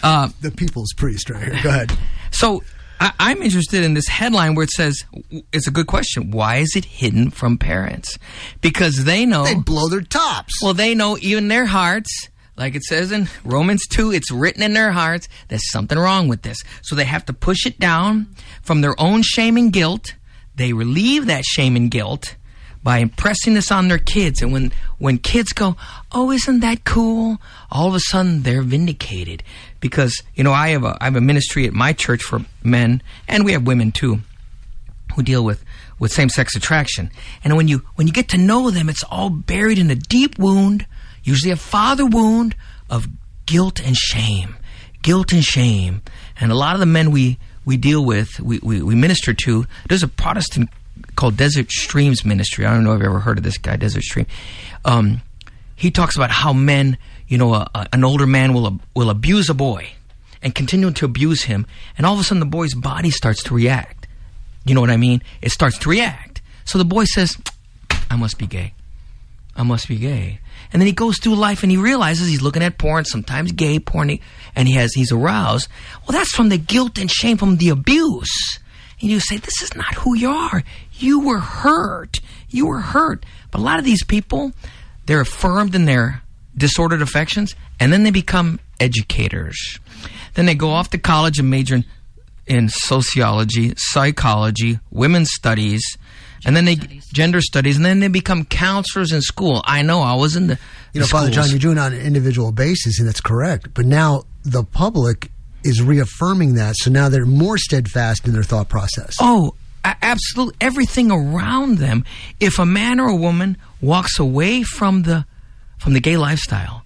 uh, 0.02 0.28
the 0.40 0.50
people's 0.50 0.92
priest 0.96 1.30
right 1.30 1.42
here. 1.42 1.60
Go 1.62 1.68
ahead. 1.70 1.96
So 2.30 2.62
I, 3.00 3.12
I'm 3.18 3.42
interested 3.42 3.82
in 3.84 3.94
this 3.94 4.06
headline 4.08 4.54
where 4.54 4.64
it 4.64 4.70
says 4.70 5.02
it's 5.52 5.66
a 5.66 5.70
good 5.70 5.86
question. 5.86 6.30
Why 6.30 6.56
is 6.56 6.74
it 6.76 6.84
hidden 6.84 7.30
from 7.30 7.58
parents? 7.58 8.18
Because 8.60 9.04
they 9.04 9.26
know 9.26 9.44
they 9.44 9.54
blow 9.54 9.88
their 9.88 10.00
tops. 10.02 10.62
Well, 10.62 10.74
they 10.74 10.94
know 10.94 11.18
even 11.20 11.48
their 11.48 11.66
hearts. 11.66 12.28
Like 12.56 12.76
it 12.76 12.84
says 12.84 13.10
in 13.10 13.28
Romans 13.44 13.86
2, 13.88 14.12
it's 14.12 14.30
written 14.30 14.62
in 14.62 14.74
their 14.74 14.92
hearts, 14.92 15.28
there's 15.48 15.70
something 15.70 15.98
wrong 15.98 16.28
with 16.28 16.42
this. 16.42 16.58
So 16.82 16.94
they 16.94 17.04
have 17.04 17.26
to 17.26 17.32
push 17.32 17.66
it 17.66 17.80
down 17.80 18.28
from 18.62 18.80
their 18.80 18.94
own 19.00 19.22
shame 19.22 19.56
and 19.56 19.72
guilt. 19.72 20.14
They 20.54 20.72
relieve 20.72 21.26
that 21.26 21.44
shame 21.44 21.74
and 21.74 21.90
guilt 21.90 22.36
by 22.84 22.98
impressing 22.98 23.54
this 23.54 23.72
on 23.72 23.88
their 23.88 23.98
kids. 23.98 24.40
And 24.42 24.52
when, 24.52 24.70
when 24.98 25.18
kids 25.18 25.52
go, 25.52 25.76
oh, 26.12 26.30
isn't 26.30 26.60
that 26.60 26.84
cool? 26.84 27.38
All 27.72 27.88
of 27.88 27.94
a 27.94 28.00
sudden 28.00 28.42
they're 28.42 28.62
vindicated. 28.62 29.42
Because, 29.80 30.22
you 30.34 30.44
know, 30.44 30.52
I 30.52 30.68
have 30.68 30.84
a, 30.84 30.96
I 31.00 31.04
have 31.04 31.16
a 31.16 31.20
ministry 31.20 31.66
at 31.66 31.72
my 31.72 31.92
church 31.92 32.22
for 32.22 32.42
men, 32.62 33.02
and 33.26 33.44
we 33.44 33.52
have 33.52 33.66
women 33.66 33.90
too, 33.90 34.20
who 35.16 35.22
deal 35.22 35.44
with, 35.44 35.64
with 35.98 36.12
same-sex 36.12 36.54
attraction. 36.54 37.10
And 37.42 37.56
when 37.56 37.68
you, 37.68 37.82
when 37.96 38.06
you 38.06 38.12
get 38.12 38.28
to 38.28 38.38
know 38.38 38.70
them, 38.70 38.88
it's 38.88 39.04
all 39.04 39.30
buried 39.30 39.78
in 39.78 39.90
a 39.90 39.96
deep 39.96 40.38
wound, 40.38 40.86
usually 41.24 41.50
a 41.50 41.56
father 41.56 42.06
wound 42.06 42.54
of 42.88 43.08
guilt 43.46 43.80
and 43.84 43.96
shame. 43.96 44.56
Guilt 45.02 45.32
and 45.32 45.42
shame. 45.44 46.02
And 46.40 46.52
a 46.52 46.54
lot 46.54 46.74
of 46.74 46.80
the 46.80 46.86
men 46.86 47.10
we, 47.10 47.38
we 47.64 47.76
deal 47.76 48.04
with, 48.04 48.38
we, 48.40 48.58
we, 48.62 48.80
we 48.82 48.94
minister 48.94 49.34
to, 49.34 49.66
there's 49.88 50.02
a 50.02 50.08
Protestant 50.08 50.70
called 51.16 51.36
Desert 51.36 51.70
Streams 51.70 52.24
Ministry. 52.24 52.64
I 52.66 52.72
don't 52.74 52.84
know 52.84 52.92
if 52.92 52.98
you've 52.98 53.06
ever 53.06 53.20
heard 53.20 53.38
of 53.38 53.44
this 53.44 53.58
guy, 53.58 53.76
Desert 53.76 54.02
Stream. 54.02 54.26
Um, 54.84 55.20
he 55.76 55.90
talks 55.90 56.16
about 56.16 56.30
how 56.30 56.52
men, 56.52 56.96
you 57.28 57.36
know, 57.38 57.54
a, 57.54 57.68
a- 57.74 57.88
an 57.92 58.04
older 58.04 58.26
man 58.26 58.54
will 58.54 58.80
will 58.94 59.10
abuse 59.10 59.48
a 59.50 59.54
boy 59.54 59.88
and 60.42 60.54
continue 60.54 60.90
to 60.92 61.04
abuse 61.04 61.42
him, 61.44 61.66
and 61.96 62.06
all 62.06 62.14
of 62.14 62.20
a 62.20 62.22
sudden 62.24 62.38
the 62.40 62.46
boy's 62.46 62.74
body 62.74 63.10
starts 63.10 63.42
to 63.44 63.54
react. 63.54 64.06
You 64.64 64.74
know 64.74 64.80
what 64.80 64.90
I 64.90 64.96
mean? 64.96 65.22
It 65.42 65.50
starts 65.50 65.78
to 65.78 65.88
react. 65.88 66.42
So 66.64 66.78
the 66.78 66.84
boy 66.84 67.04
says, 67.04 67.36
"I 68.10 68.16
must 68.16 68.38
be 68.38 68.46
gay. 68.46 68.72
I 69.56 69.62
must 69.62 69.88
be 69.88 69.96
gay." 69.96 70.38
And 70.74 70.80
then 70.80 70.88
he 70.88 70.92
goes 70.92 71.18
through 71.18 71.36
life 71.36 71.62
and 71.62 71.70
he 71.70 71.78
realizes 71.78 72.28
he's 72.28 72.42
looking 72.42 72.64
at 72.64 72.78
porn, 72.78 73.04
sometimes 73.04 73.52
gay 73.52 73.78
porn, 73.78 74.18
and 74.56 74.66
he 74.68 74.74
has 74.74 74.92
he's 74.92 75.12
aroused. 75.12 75.68
Well, 76.00 76.18
that's 76.18 76.34
from 76.34 76.48
the 76.48 76.58
guilt 76.58 76.98
and 76.98 77.08
shame 77.08 77.36
from 77.36 77.58
the 77.58 77.68
abuse. 77.68 78.58
And 79.00 79.08
you 79.08 79.20
say, 79.20 79.36
"This 79.36 79.62
is 79.62 79.76
not 79.76 79.94
who 79.94 80.16
you 80.16 80.30
are. 80.30 80.64
You 80.94 81.20
were 81.20 81.38
hurt. 81.38 82.18
You 82.50 82.66
were 82.66 82.80
hurt." 82.80 83.24
But 83.52 83.60
a 83.60 83.62
lot 83.62 83.78
of 83.78 83.84
these 83.84 84.02
people, 84.02 84.52
they're 85.06 85.20
affirmed 85.20 85.76
in 85.76 85.84
their 85.84 86.22
disordered 86.56 87.02
affections, 87.02 87.54
and 87.78 87.92
then 87.92 88.02
they 88.02 88.10
become 88.10 88.58
educators. 88.80 89.78
Then 90.34 90.46
they 90.46 90.56
go 90.56 90.70
off 90.70 90.90
to 90.90 90.98
college 90.98 91.38
and 91.38 91.50
major 91.50 91.76
in, 91.76 91.84
in 92.46 92.68
sociology, 92.68 93.74
psychology, 93.76 94.80
women's 94.90 95.32
studies, 95.32 95.96
and 96.44 96.56
then 96.56 96.64
they 96.64 96.76
gender 97.12 97.40
studies, 97.40 97.76
and 97.76 97.84
then 97.84 98.00
they 98.00 98.08
become 98.08 98.44
counselors 98.44 99.12
in 99.12 99.22
school. 99.22 99.62
I 99.64 99.82
know 99.82 100.00
I 100.00 100.14
was 100.14 100.36
in 100.36 100.48
the 100.48 100.58
You 100.92 101.00
know, 101.00 101.06
the 101.06 101.10
Father 101.10 101.30
John, 101.30 101.48
you're 101.48 101.58
doing 101.58 101.76
it 101.76 101.80
on 101.80 101.92
an 101.92 102.00
individual 102.00 102.52
basis, 102.52 102.98
and 102.98 103.08
that's 103.08 103.20
correct. 103.20 103.68
But 103.74 103.86
now 103.86 104.24
the 104.42 104.64
public 104.64 105.30
is 105.64 105.82
reaffirming 105.82 106.54
that, 106.54 106.76
so 106.76 106.90
now 106.90 107.08
they're 107.08 107.24
more 107.24 107.56
steadfast 107.58 108.26
in 108.26 108.32
their 108.32 108.42
thought 108.42 108.68
process. 108.68 109.16
Oh, 109.20 109.54
absolutely 109.84 110.56
everything 110.60 111.10
around 111.10 111.78
them. 111.78 112.04
If 112.40 112.58
a 112.58 112.66
man 112.66 113.00
or 113.00 113.08
a 113.08 113.16
woman 113.16 113.56
walks 113.80 114.18
away 114.18 114.62
from 114.62 115.02
the 115.02 115.26
from 115.78 115.92
the 115.92 116.00
gay 116.00 116.16
lifestyle, 116.16 116.84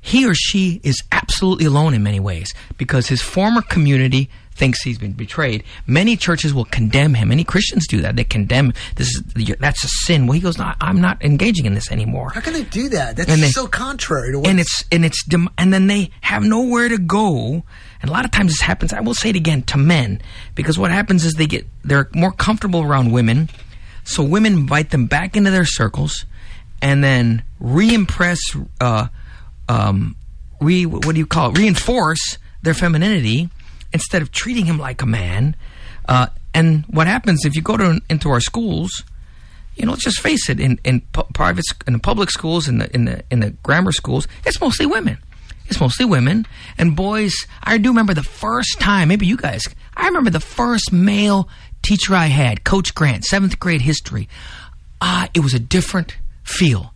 he 0.00 0.24
or 0.26 0.34
she 0.34 0.80
is 0.84 1.02
absolutely 1.10 1.64
alone 1.64 1.94
in 1.94 2.02
many 2.02 2.20
ways 2.20 2.54
because 2.76 3.08
his 3.08 3.22
former 3.22 3.62
community 3.62 4.30
thinks 4.56 4.82
he's 4.82 4.98
been 4.98 5.12
betrayed. 5.12 5.62
Many 5.86 6.16
churches 6.16 6.52
will 6.54 6.64
condemn 6.64 7.14
him. 7.14 7.28
Many 7.28 7.44
Christians 7.44 7.86
do 7.86 8.00
that. 8.00 8.16
They 8.16 8.24
condemn 8.24 8.72
this 8.96 9.08
is 9.08 9.22
that's 9.60 9.84
a 9.84 9.88
sin. 9.88 10.26
Well, 10.26 10.32
he 10.34 10.40
goes, 10.40 10.58
no, 10.58 10.72
I'm 10.80 11.00
not 11.00 11.22
engaging 11.24 11.66
in 11.66 11.74
this 11.74 11.90
anymore. 11.92 12.30
How 12.30 12.40
can 12.40 12.52
they 12.54 12.64
do 12.64 12.88
that? 12.88 13.16
That's 13.16 13.30
And 13.30 13.42
they- 13.42 13.48
so 13.50 13.66
contrary 13.66 14.32
to 14.32 14.38
what. 14.40 14.48
and 14.48 14.58
it's 14.58 14.82
and 14.90 15.04
it's 15.04 15.22
dem- 15.24 15.50
and 15.58 15.72
then 15.72 15.86
they 15.86 16.10
have 16.22 16.42
nowhere 16.42 16.88
to 16.88 16.98
go 16.98 17.62
and 18.02 18.10
a 18.10 18.12
lot 18.12 18.24
of 18.24 18.30
times 18.30 18.52
this 18.52 18.60
happens 18.60 18.92
i 18.92 19.00
will 19.00 19.14
say 19.14 19.30
it 19.30 19.36
again 19.36 19.62
to 19.62 19.78
men 19.78 20.20
because 20.54 20.78
what 20.78 20.90
happens 20.90 21.24
is 21.24 21.34
they 21.34 21.46
get 21.46 21.66
they're 21.82 22.08
more 22.14 22.30
comfortable 22.32 22.82
around 22.82 23.10
women 23.10 23.48
so 24.04 24.22
women 24.22 24.52
invite 24.54 24.90
them 24.90 25.06
back 25.06 25.36
into 25.36 25.50
their 25.50 25.64
circles 25.64 26.24
and 26.82 27.02
then 27.02 27.42
re-impress 27.60 28.38
uh, 28.80 29.06
um, 29.68 30.14
re 30.60 30.84
what 30.86 31.12
do 31.14 31.18
you 31.18 31.26
call 31.26 31.50
it 31.50 31.58
reinforce 31.58 32.38
their 32.62 32.74
femininity 32.74 33.48
instead 33.96 34.22
of 34.22 34.30
treating 34.30 34.66
him 34.66 34.78
like 34.78 35.02
a 35.02 35.06
man 35.06 35.56
uh, 36.08 36.28
and 36.54 36.84
what 36.88 37.06
happens 37.06 37.44
if 37.44 37.56
you 37.56 37.62
go 37.62 37.76
to 37.76 38.00
into 38.08 38.30
our 38.30 38.40
schools 38.40 39.02
you 39.76 39.84
know, 39.84 39.92
let's 39.92 40.04
just 40.04 40.20
face 40.20 40.48
it. 40.48 40.58
In 40.58 40.80
in 40.84 41.02
pu- 41.12 41.24
private, 41.34 41.64
in 41.86 41.92
the 41.92 41.98
public 41.98 42.30
schools, 42.30 42.66
in 42.66 42.78
the 42.78 42.92
in 42.94 43.04
the 43.04 43.22
in 43.30 43.40
the 43.40 43.50
grammar 43.62 43.92
schools, 43.92 44.26
it's 44.46 44.60
mostly 44.60 44.86
women. 44.86 45.18
It's 45.68 45.80
mostly 45.80 46.06
women 46.06 46.46
and 46.78 46.96
boys. 46.96 47.34
I 47.62 47.76
do 47.78 47.90
remember 47.90 48.14
the 48.14 48.22
first 48.22 48.80
time. 48.80 49.08
Maybe 49.08 49.26
you 49.26 49.36
guys. 49.36 49.62
I 49.96 50.06
remember 50.06 50.30
the 50.30 50.40
first 50.40 50.92
male 50.92 51.48
teacher 51.82 52.14
I 52.14 52.26
had, 52.26 52.64
Coach 52.64 52.94
Grant, 52.94 53.24
seventh 53.24 53.60
grade 53.60 53.82
history. 53.82 54.28
Ah, 55.00 55.28
it 55.34 55.40
was 55.40 55.54
a 55.54 55.58
different 55.58 56.16
feel. 56.42 56.94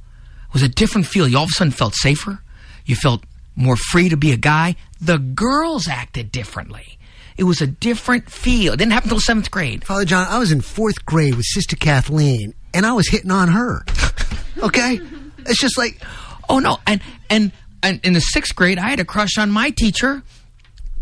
It 0.48 0.54
was 0.54 0.62
a 0.62 0.68
different 0.68 1.06
feel. 1.06 1.28
You 1.28 1.36
all 1.36 1.44
of 1.44 1.50
a 1.50 1.52
sudden 1.52 1.72
felt 1.72 1.94
safer. 1.94 2.42
You 2.86 2.96
felt 2.96 3.24
more 3.56 3.76
free 3.76 4.08
to 4.08 4.16
be 4.16 4.32
a 4.32 4.36
guy. 4.36 4.76
The 5.00 5.18
girls 5.18 5.88
acted 5.88 6.32
differently. 6.32 6.98
It 7.36 7.44
was 7.44 7.60
a 7.62 7.66
different 7.66 8.30
feel. 8.30 8.74
It 8.74 8.76
didn't 8.76 8.92
happen 8.92 9.08
until 9.08 9.20
seventh 9.20 9.50
grade. 9.50 9.84
Father 9.84 10.04
John, 10.04 10.26
I 10.28 10.38
was 10.38 10.52
in 10.52 10.60
fourth 10.60 11.06
grade 11.06 11.34
with 11.36 11.46
Sister 11.46 11.74
Kathleen, 11.76 12.54
and 12.74 12.84
I 12.84 12.92
was 12.92 13.08
hitting 13.08 13.30
on 13.30 13.48
her. 13.48 13.84
Okay, 14.62 15.00
it's 15.46 15.58
just 15.58 15.78
like, 15.78 16.02
oh 16.50 16.58
no, 16.58 16.76
and 16.86 17.00
and 17.30 17.50
and 17.82 17.98
in 18.04 18.12
the 18.12 18.20
sixth 18.20 18.54
grade, 18.54 18.78
I 18.78 18.90
had 18.90 19.00
a 19.00 19.06
crush 19.06 19.38
on 19.38 19.50
my 19.50 19.70
teacher. 19.70 20.22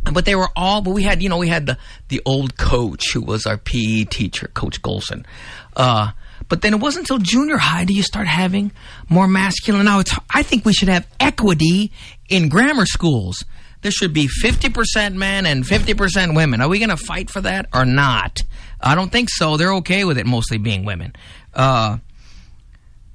But 0.05 0.27
they 0.27 0.37
were 0.37 0.49
all, 0.55 0.81
but 0.81 0.93
we 0.93 1.03
had, 1.03 1.23
you 1.23 1.29
know, 1.29 1.39
we 1.39 1.49
had 1.49 1.67
the, 1.67 1.77
the 2.07 2.23
old 2.25 2.57
coach 2.57 3.13
who 3.13 3.21
was 3.21 3.47
our 3.47 3.59
PE 3.59 4.05
teacher, 4.05 4.49
Coach 4.55 4.81
Golson. 4.81 5.27
Uh, 5.77 6.13
but 6.49 6.63
then 6.63 6.73
it 6.73 6.81
wasn't 6.81 7.11
until 7.11 7.19
junior 7.19 7.59
high 7.59 7.85
do 7.85 7.93
you 7.93 8.03
start 8.03 8.27
having 8.27 8.71
more 9.09 9.27
masculine. 9.27 9.85
Now, 9.85 9.99
it's, 9.99 10.15
I 10.33 10.43
think 10.45 10.65
we 10.65 10.73
should 10.73 10.89
have 10.89 11.07
equity 11.21 11.93
in 12.29 12.49
grammar 12.49 12.87
schools. 12.87 13.45
There 13.83 13.93
should 13.93 14.13
be 14.13 14.29
50% 14.29 15.15
men 15.15 15.47
and 15.47 15.65
50% 15.65 16.35
women. 16.35 16.61
Are 16.61 16.69
we 16.69 16.79
going 16.79 16.89
to 16.89 16.97
fight 16.97 17.31
for 17.31 17.41
that 17.43 17.67
or 17.73 17.85
not? 17.85 18.43
I 18.81 18.95
don't 18.95 19.13
think 19.13 19.29
so. 19.31 19.57
They're 19.57 19.75
okay 19.75 20.05
with 20.05 20.19
it 20.19 20.27
mostly 20.27 20.59
being 20.59 20.85
women. 20.85 21.15
Uh, 21.55 21.99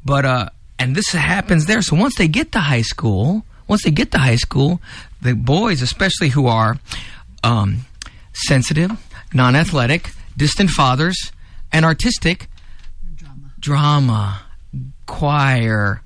but, 0.06 0.26
uh, 0.26 0.50
and 0.80 0.96
this 0.96 1.10
happens 1.10 1.66
there. 1.66 1.82
So 1.82 1.96
once 1.96 2.16
they 2.16 2.28
get 2.28 2.54
to 2.54 2.60
high 2.60 2.82
school, 2.82 3.46
once 3.68 3.84
they 3.84 3.92
get 3.92 4.12
to 4.12 4.20
high 4.20 4.38
school, 4.38 4.82
the 5.22 5.34
boys, 5.34 5.82
especially 5.82 6.30
who 6.30 6.48
are 6.48 6.78
um, 7.44 7.86
sensitive, 8.34 8.92
non-athletic, 9.34 10.12
distant 10.38 10.70
fathers, 10.70 11.32
and 11.72 11.86
artistic, 11.86 12.48
drama, 13.60 14.42
choir, 15.06 16.02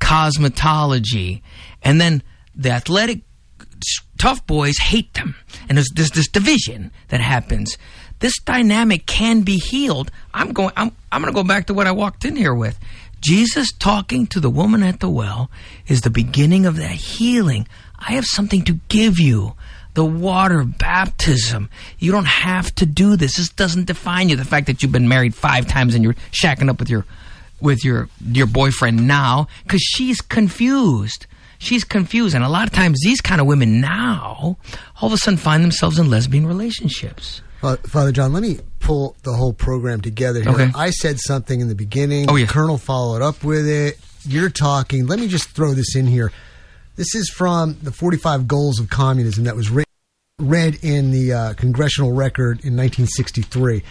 cosmetology, 0.00 1.42
and 1.82 2.00
then 2.00 2.22
the 2.60 2.70
athletic 2.70 3.22
tough 4.18 4.46
boys 4.46 4.78
hate 4.78 5.14
them, 5.14 5.34
and 5.68 5.78
there's, 5.78 5.88
there's 5.94 6.10
this 6.10 6.28
division 6.28 6.92
that 7.08 7.20
happens. 7.20 7.78
This 8.18 8.38
dynamic 8.44 9.06
can 9.06 9.40
be 9.40 9.56
healed. 9.56 10.10
I'm 10.34 10.52
going. 10.52 10.72
I'm. 10.76 10.92
I'm 11.10 11.22
going 11.22 11.32
to 11.32 11.34
go 11.34 11.46
back 11.46 11.66
to 11.66 11.74
what 11.74 11.86
I 11.86 11.92
walked 11.92 12.24
in 12.24 12.36
here 12.36 12.54
with. 12.54 12.78
Jesus 13.20 13.72
talking 13.72 14.26
to 14.28 14.40
the 14.40 14.50
woman 14.50 14.82
at 14.82 15.00
the 15.00 15.08
well 15.08 15.50
is 15.86 16.02
the 16.02 16.10
beginning 16.10 16.66
of 16.66 16.76
that 16.76 16.92
healing. 16.92 17.66
I 17.98 18.12
have 18.12 18.24
something 18.26 18.62
to 18.64 18.74
give 18.88 19.18
you. 19.18 19.54
The 19.94 20.04
water 20.04 20.62
baptism. 20.62 21.68
You 21.98 22.12
don't 22.12 22.26
have 22.26 22.72
to 22.76 22.86
do 22.86 23.16
this. 23.16 23.36
This 23.36 23.48
doesn't 23.48 23.86
define 23.86 24.28
you. 24.28 24.36
The 24.36 24.44
fact 24.44 24.66
that 24.68 24.82
you've 24.82 24.92
been 24.92 25.08
married 25.08 25.34
five 25.34 25.66
times 25.66 25.94
and 25.94 26.04
you're 26.04 26.14
shacking 26.30 26.68
up 26.68 26.78
with 26.78 26.88
your 26.88 27.06
with 27.60 27.84
your 27.84 28.08
your 28.24 28.46
boyfriend 28.46 29.06
now 29.08 29.48
because 29.64 29.82
she's 29.82 30.20
confused. 30.20 31.26
She's 31.60 31.84
confused, 31.84 32.34
and 32.34 32.42
a 32.42 32.48
lot 32.48 32.66
of 32.66 32.72
times 32.72 33.00
these 33.04 33.20
kind 33.20 33.38
of 33.38 33.46
women 33.46 33.82
now 33.82 34.56
all 35.00 35.06
of 35.06 35.12
a 35.12 35.18
sudden 35.18 35.36
find 35.36 35.62
themselves 35.62 35.98
in 35.98 36.08
lesbian 36.08 36.46
relationships. 36.46 37.42
Uh, 37.62 37.76
Father 37.76 38.12
John, 38.12 38.32
let 38.32 38.42
me 38.42 38.60
pull 38.78 39.14
the 39.24 39.34
whole 39.34 39.52
program 39.52 40.00
together 40.00 40.40
here. 40.40 40.50
Okay. 40.52 40.70
I 40.74 40.88
said 40.88 41.20
something 41.20 41.60
in 41.60 41.68
the 41.68 41.74
beginning. 41.74 42.30
Oh, 42.30 42.36
yeah. 42.36 42.46
The 42.46 42.52
Colonel 42.52 42.78
followed 42.78 43.20
up 43.20 43.44
with 43.44 43.68
it. 43.68 43.98
You're 44.24 44.48
talking. 44.48 45.06
Let 45.06 45.18
me 45.18 45.28
just 45.28 45.50
throw 45.50 45.74
this 45.74 45.94
in 45.94 46.06
here. 46.06 46.32
This 46.96 47.14
is 47.14 47.28
from 47.28 47.76
the 47.82 47.92
45 47.92 48.48
Goals 48.48 48.80
of 48.80 48.88
Communism 48.88 49.44
that 49.44 49.54
was 49.54 49.68
written, 49.68 49.92
read 50.38 50.78
in 50.82 51.10
the 51.10 51.32
uh, 51.34 51.54
Congressional 51.54 52.12
Record 52.12 52.64
in 52.64 52.74
1963. 52.74 53.82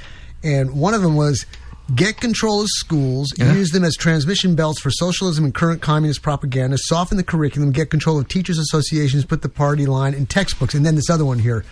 And 0.44 0.74
one 0.74 0.96
of 0.96 1.04
them 1.04 1.16
was 1.16 1.46
get 1.96 2.20
control 2.22 2.62
of 2.62 2.68
schools, 2.70 3.28
Yeah. 3.38 3.54
use 3.54 3.72
them 3.72 3.84
as 3.84 3.96
transmission 3.96 4.56
belts 4.56 4.80
for 4.80 4.92
socialism 4.92 5.44
and 5.46 5.54
current 5.54 5.82
communist 5.82 6.22
propaganda, 6.22 6.78
soften 6.78 7.18
the 7.18 7.24
curriculum, 7.24 7.72
get 7.72 7.90
control 7.90 8.20
of 8.20 8.28
teachers' 8.28 8.58
associations, 8.60 9.26
put 9.26 9.42
the 9.42 9.50
party 9.50 9.86
line 9.86 10.14
in 10.14 10.26
textbooks. 10.26 10.74
And 10.74 10.86
then 10.86 10.96
this 10.96 11.10
other 11.10 11.26
one 11.26 11.40
here 11.40 11.64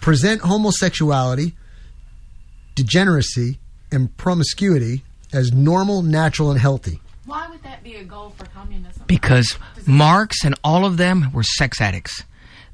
present 0.00 0.42
homosexuality, 0.42 1.54
degeneracy, 2.74 3.58
and 3.90 4.16
promiscuity 4.16 5.02
as 5.32 5.52
normal, 5.52 6.02
natural, 6.02 6.50
and 6.50 6.60
healthy. 6.60 7.00
Why 7.26 7.48
would 7.48 7.62
that 7.62 7.82
be 7.84 7.94
a 7.96 8.04
goal 8.04 8.34
for 8.36 8.46
communism? 8.46 9.02
because 9.06 9.56
Marx 9.86 10.44
and 10.44 10.54
all 10.64 10.84
of 10.84 10.96
them 10.96 11.30
were 11.32 11.42
sex 11.42 11.80
addicts. 11.80 12.24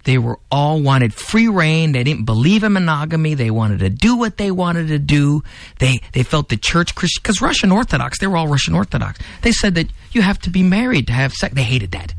They 0.08 0.16
were 0.16 0.38
all 0.50 0.80
wanted 0.80 1.12
free 1.12 1.48
reign. 1.48 1.92
They 1.92 2.02
didn't 2.02 2.24
believe 2.24 2.64
in 2.64 2.72
monogamy. 2.72 3.34
They 3.34 3.50
wanted 3.50 3.80
to 3.80 3.90
do 3.90 4.16
what 4.16 4.38
they 4.38 4.50
wanted 4.50 4.88
to 4.88 4.98
do. 4.98 5.42
They 5.80 6.00
they 6.14 6.22
felt 6.22 6.48
the 6.48 6.56
church 6.56 6.94
Christian 6.94 7.20
because 7.22 7.42
Russian 7.42 7.70
Orthodox. 7.70 8.18
They 8.18 8.26
were 8.26 8.38
all 8.38 8.48
Russian 8.48 8.74
Orthodox. 8.74 9.18
They 9.42 9.52
said 9.52 9.74
that 9.74 9.88
you 10.12 10.22
have 10.22 10.38
to 10.40 10.50
be 10.50 10.62
married 10.62 11.08
to 11.08 11.12
have 11.12 11.34
sex. 11.34 11.54
They 11.54 11.62
hated 11.62 11.90
that. 11.90 12.14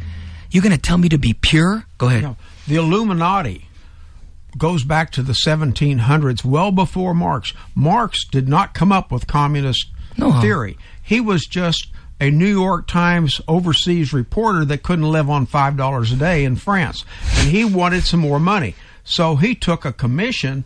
You're 0.52 0.62
going 0.62 0.76
to 0.76 0.78
tell 0.80 1.00
me 1.00 1.10
to 1.10 1.18
be 1.18 1.34
pure? 1.34 1.86
Go 1.98 2.10
ahead. 2.10 2.36
The 2.68 2.76
Illuminati 2.76 3.66
goes 4.56 4.84
back 4.84 5.10
to 5.14 5.24
the 5.24 5.34
1700s, 5.34 6.46
well 6.46 6.72
before 6.72 7.16
Marx. 7.16 7.54
Marx 7.74 8.24
did 8.24 8.48
not 8.48 8.76
come 8.76 8.92
up 8.92 9.12
with 9.12 9.26
communist 9.26 9.88
No. 10.16 10.40
theory. 10.42 10.78
He 11.02 11.20
was 11.20 11.48
just 11.48 11.88
a 12.20 12.30
New 12.30 12.48
York 12.48 12.88
Times 12.88 13.40
overseas 13.48 14.14
reporter 14.14 14.66
that 14.66 14.84
couldn't 14.84 15.12
live 15.12 15.30
on 15.30 15.48
$5 15.48 16.14
a 16.14 16.16
day 16.16 16.44
in 16.44 16.56
France. 16.56 17.06
And 17.38 17.50
he 17.50 17.64
wanted 17.66 18.04
some 18.04 18.20
more 18.20 18.40
money. 18.40 18.76
So 19.04 19.38
he 19.38 19.56
took 19.56 19.86
a 19.86 19.94
commission 19.94 20.66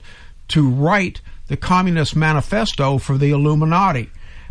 to 0.49 0.69
write 0.69 1.21
the 1.47 1.57
Communist 1.57 2.15
Manifesto 2.15 2.97
for 2.97 3.17
the 3.17 3.31
Illuminati. 3.31 4.09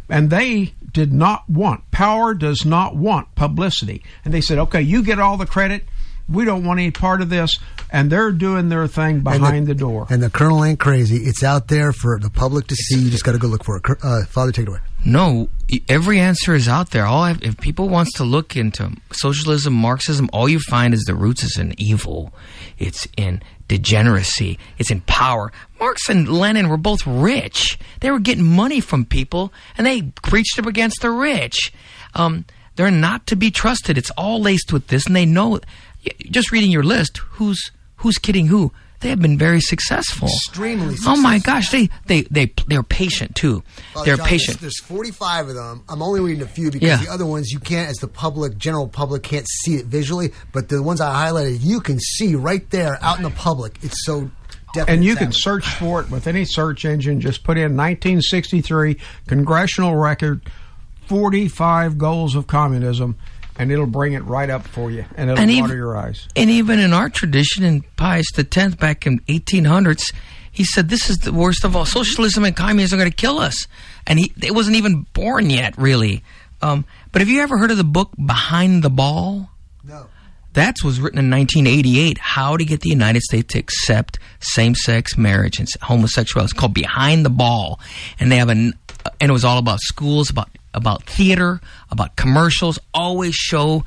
And 0.09 0.31
they 0.31 0.75
did 0.93 1.13
not 1.13 1.49
want, 1.49 1.91
power 1.91 2.35
does 2.35 2.65
not 2.65 2.95
want 2.95 3.35
publicity. 3.35 4.03
And 4.25 4.33
they 4.33 4.41
said, 4.41 4.59
okay, 4.59 4.83
you 4.83 5.03
get 5.03 5.19
all 5.19 5.37
the 5.37 5.47
credit. 5.47 5.85
We 6.29 6.45
don't 6.45 6.65
want 6.65 6.81
any 6.81 6.91
part 6.91 7.21
of 7.21 7.29
this. 7.29 7.59
And 7.91 8.11
they're 8.11 8.33
doing 8.33 8.71
their 8.71 8.87
thing 8.87 9.21
behind 9.21 9.67
the, 9.67 9.75
door. 9.75 10.07
And 10.09 10.23
the 10.23 10.31
Colonel 10.31 10.65
ain't 10.65 10.81
crazy. 10.81 11.17
It's 11.17 11.43
out 11.43 11.69
there 11.69 11.93
for 11.93 12.19
the 12.19 12.31
public 12.31 12.67
to 12.69 12.75
see. 12.75 12.99
You 12.99 13.11
just 13.11 13.25
got 13.25 13.33
to 13.33 13.39
go 13.39 13.49
look 13.49 13.65
for 13.65 13.77
it. 13.77 13.85
Uh, 14.03 14.25
Father, 14.25 14.51
take 14.51 14.63
it 14.63 14.69
away. 14.71 14.79
No, 15.05 15.51
every 15.89 16.19
answer 16.19 16.55
is 16.55 16.69
out 16.69 16.91
there. 16.93 17.05
All 17.05 17.23
I, 17.23 17.37
if 17.43 17.59
people 17.59 17.89
wants 17.89 18.13
to 18.15 18.25
look 18.25 18.57
into 18.57 18.93
socialism, 19.13 19.75
Marxism, 19.75 20.31
all 20.33 20.49
you 20.49 20.59
find 20.61 20.95
is 20.95 21.03
the 21.05 21.15
roots 21.15 21.43
is 21.43 21.59
in 21.59 21.75
evil. 21.77 22.33
It's 22.79 23.07
in 23.17 23.43
degeneracy. 23.69 24.59
It's 24.79 24.91
in 24.91 25.01
power. 25.03 25.53
Marx 25.81 26.09
and 26.09 26.29
Lenin 26.29 26.69
were 26.69 26.77
both 26.77 27.07
rich. 27.07 27.79
They 28.01 28.11
were 28.11 28.21
getting 28.21 28.45
money 28.45 28.81
from 28.81 29.05
people, 29.05 29.53
and 29.77 29.87
they 29.87 30.03
preached 30.23 30.59
up 30.59 30.67
against 30.67 31.03
the 31.03 31.11
rich. 31.11 31.73
Um, 32.15 32.45
they're 32.77 32.91
not 32.91 33.27
to 33.29 33.37
be 33.37 33.51
trusted. 33.51 33.99
It's 33.99 34.11
all 34.11 34.41
laced 34.41 34.73
with 34.73 34.87
this, 34.87 35.07
and 35.07 35.17
they 35.17 35.27
know. 35.27 35.61
Y- 36.05 36.13
Just 36.31 36.53
reading 36.53 36.71
your 36.71 36.83
list, 36.83 37.19
who's 37.19 37.71
who's 37.97 38.19
kidding 38.19 38.47
who? 38.49 38.73
They 39.01 39.09
have 39.09 39.21
been 39.21 39.37
very 39.37 39.61
successful. 39.61 40.29
Extremely 40.29 40.95
Oh 41.07 41.17
my 41.21 41.41
gosh, 41.41 41.71
they 41.71 41.89
they 42.07 42.23
they 42.23 42.53
they're 42.69 42.85
patient 42.85 43.35
too. 43.35 43.65
Father 43.93 44.07
they're 44.07 44.17
John, 44.17 44.27
patient. 44.29 44.61
There's, 44.61 44.75
there's 44.81 44.87
45 44.89 45.49
of 45.49 45.55
them. 45.57 45.83
I'm 45.89 46.03
only 46.03 46.21
reading 46.21 46.43
a 46.43 46.47
few 46.47 46.71
because 46.71 46.87
Yeah. 46.89 47.05
the 47.05 47.11
other 47.11 47.27
ones 47.27 47.51
you 47.51 47.59
can't, 47.59 47.91
as 47.91 47.97
the 47.97 48.07
public, 48.07 48.59
general 48.59 48.87
public, 48.87 49.25
can't 49.25 49.47
see 49.49 49.75
it 49.75 49.87
visually. 49.87 50.33
But 50.53 50.69
the 50.69 50.81
ones 50.85 51.01
I 51.01 51.13
highlighted, 51.29 51.59
you 51.65 51.81
can 51.81 51.99
see 51.99 52.37
right 52.37 52.69
there 52.71 52.97
out 53.03 53.17
in 53.17 53.25
the 53.25 53.31
public. 53.31 53.77
It's 53.83 54.05
so 54.07 54.31
definite. 54.73 54.93
and 54.95 55.05
you 55.05 55.13
it's 55.13 55.19
can 55.21 55.33
search 55.33 55.67
for 55.67 56.01
it 56.03 56.09
with 56.09 56.29
any 56.29 56.45
search 56.45 56.85
engine. 56.85 57.21
Just 57.21 57.43
put 57.43 57.57
in 57.57 57.77
1963 57.77 58.99
congressional 59.27 59.97
record, 59.97 60.43
45 61.07 61.99
goals 61.99 62.37
of 62.37 62.47
communism, 62.47 63.17
and 63.59 63.71
it'll 63.71 63.87
bring 63.87 64.13
it 64.15 64.25
right 64.25 64.49
up 64.51 64.67
for 64.67 64.91
you, 64.91 65.05
and 65.17 65.31
it'll 65.31 65.41
And 65.43 65.51
water 65.51 65.65
even- 65.67 65.77
your 65.77 65.97
eyes. 65.97 66.27
And 66.37 66.51
even 66.51 66.79
in 66.79 66.93
our 66.93 67.09
tradition, 67.09 67.65
in 67.65 67.83
Pius 67.97 68.27
X, 68.37 68.75
back 68.75 69.07
in 69.07 69.21
1800s, 69.29 70.05
he 70.51 70.65
said, 70.65 70.89
"This 70.89 71.09
is 71.09 71.19
the 71.19 71.33
worst 71.33 71.65
of 71.65 71.75
all. 71.77 71.87
Socialism 71.87 72.45
and 72.45 72.55
communism 72.55 72.99
are 72.99 73.03
going 73.03 73.11
to 73.11 73.17
kill 73.17 73.39
us." 73.39 73.67
And 74.07 74.19
he 74.19 74.33
it 74.43 74.55
wasn't 74.55 74.77
even 74.77 75.07
born 75.13 75.51
yet, 75.51 75.75
really. 75.79 76.23
Um, 76.61 76.85
but 77.11 77.21
have 77.21 77.29
you 77.29 77.41
ever 77.41 77.59
heard 77.59 77.71
of 77.71 77.77
the 77.77 77.85
book 77.85 78.11
Behind 78.25 78.83
the 78.83 78.91
Ball? 78.91 79.51
No. 79.85 80.07
That 80.55 80.77
was 80.85 81.01
written 81.01 81.19
in 81.19 81.31
1988. 81.31 82.19
How 82.19 82.59
to 82.59 82.65
get 82.65 82.81
the 82.83 82.91
United 82.91 83.23
States 83.23 83.55
to 83.55 83.59
accept 83.59 84.19
same-sex 84.41 85.17
marriage 85.17 85.59
and 85.59 85.67
homosexuality. 85.81 86.51
It's 86.51 86.53
called 86.53 86.75
Behind 86.75 87.25
the 87.25 87.31
Ball, 87.31 87.81
and 88.21 88.31
they 88.31 88.37
have 88.37 88.51
an 88.51 88.75
and 89.21 89.31
it 89.31 89.33
was 89.33 89.45
all 89.45 89.59
about 89.59 89.81
schools, 89.81 90.31
about 90.31 90.49
about 90.75 91.05
theater, 91.05 91.61
about 91.91 92.17
commercials. 92.17 92.79
Always 92.95 93.35
show 93.35 93.85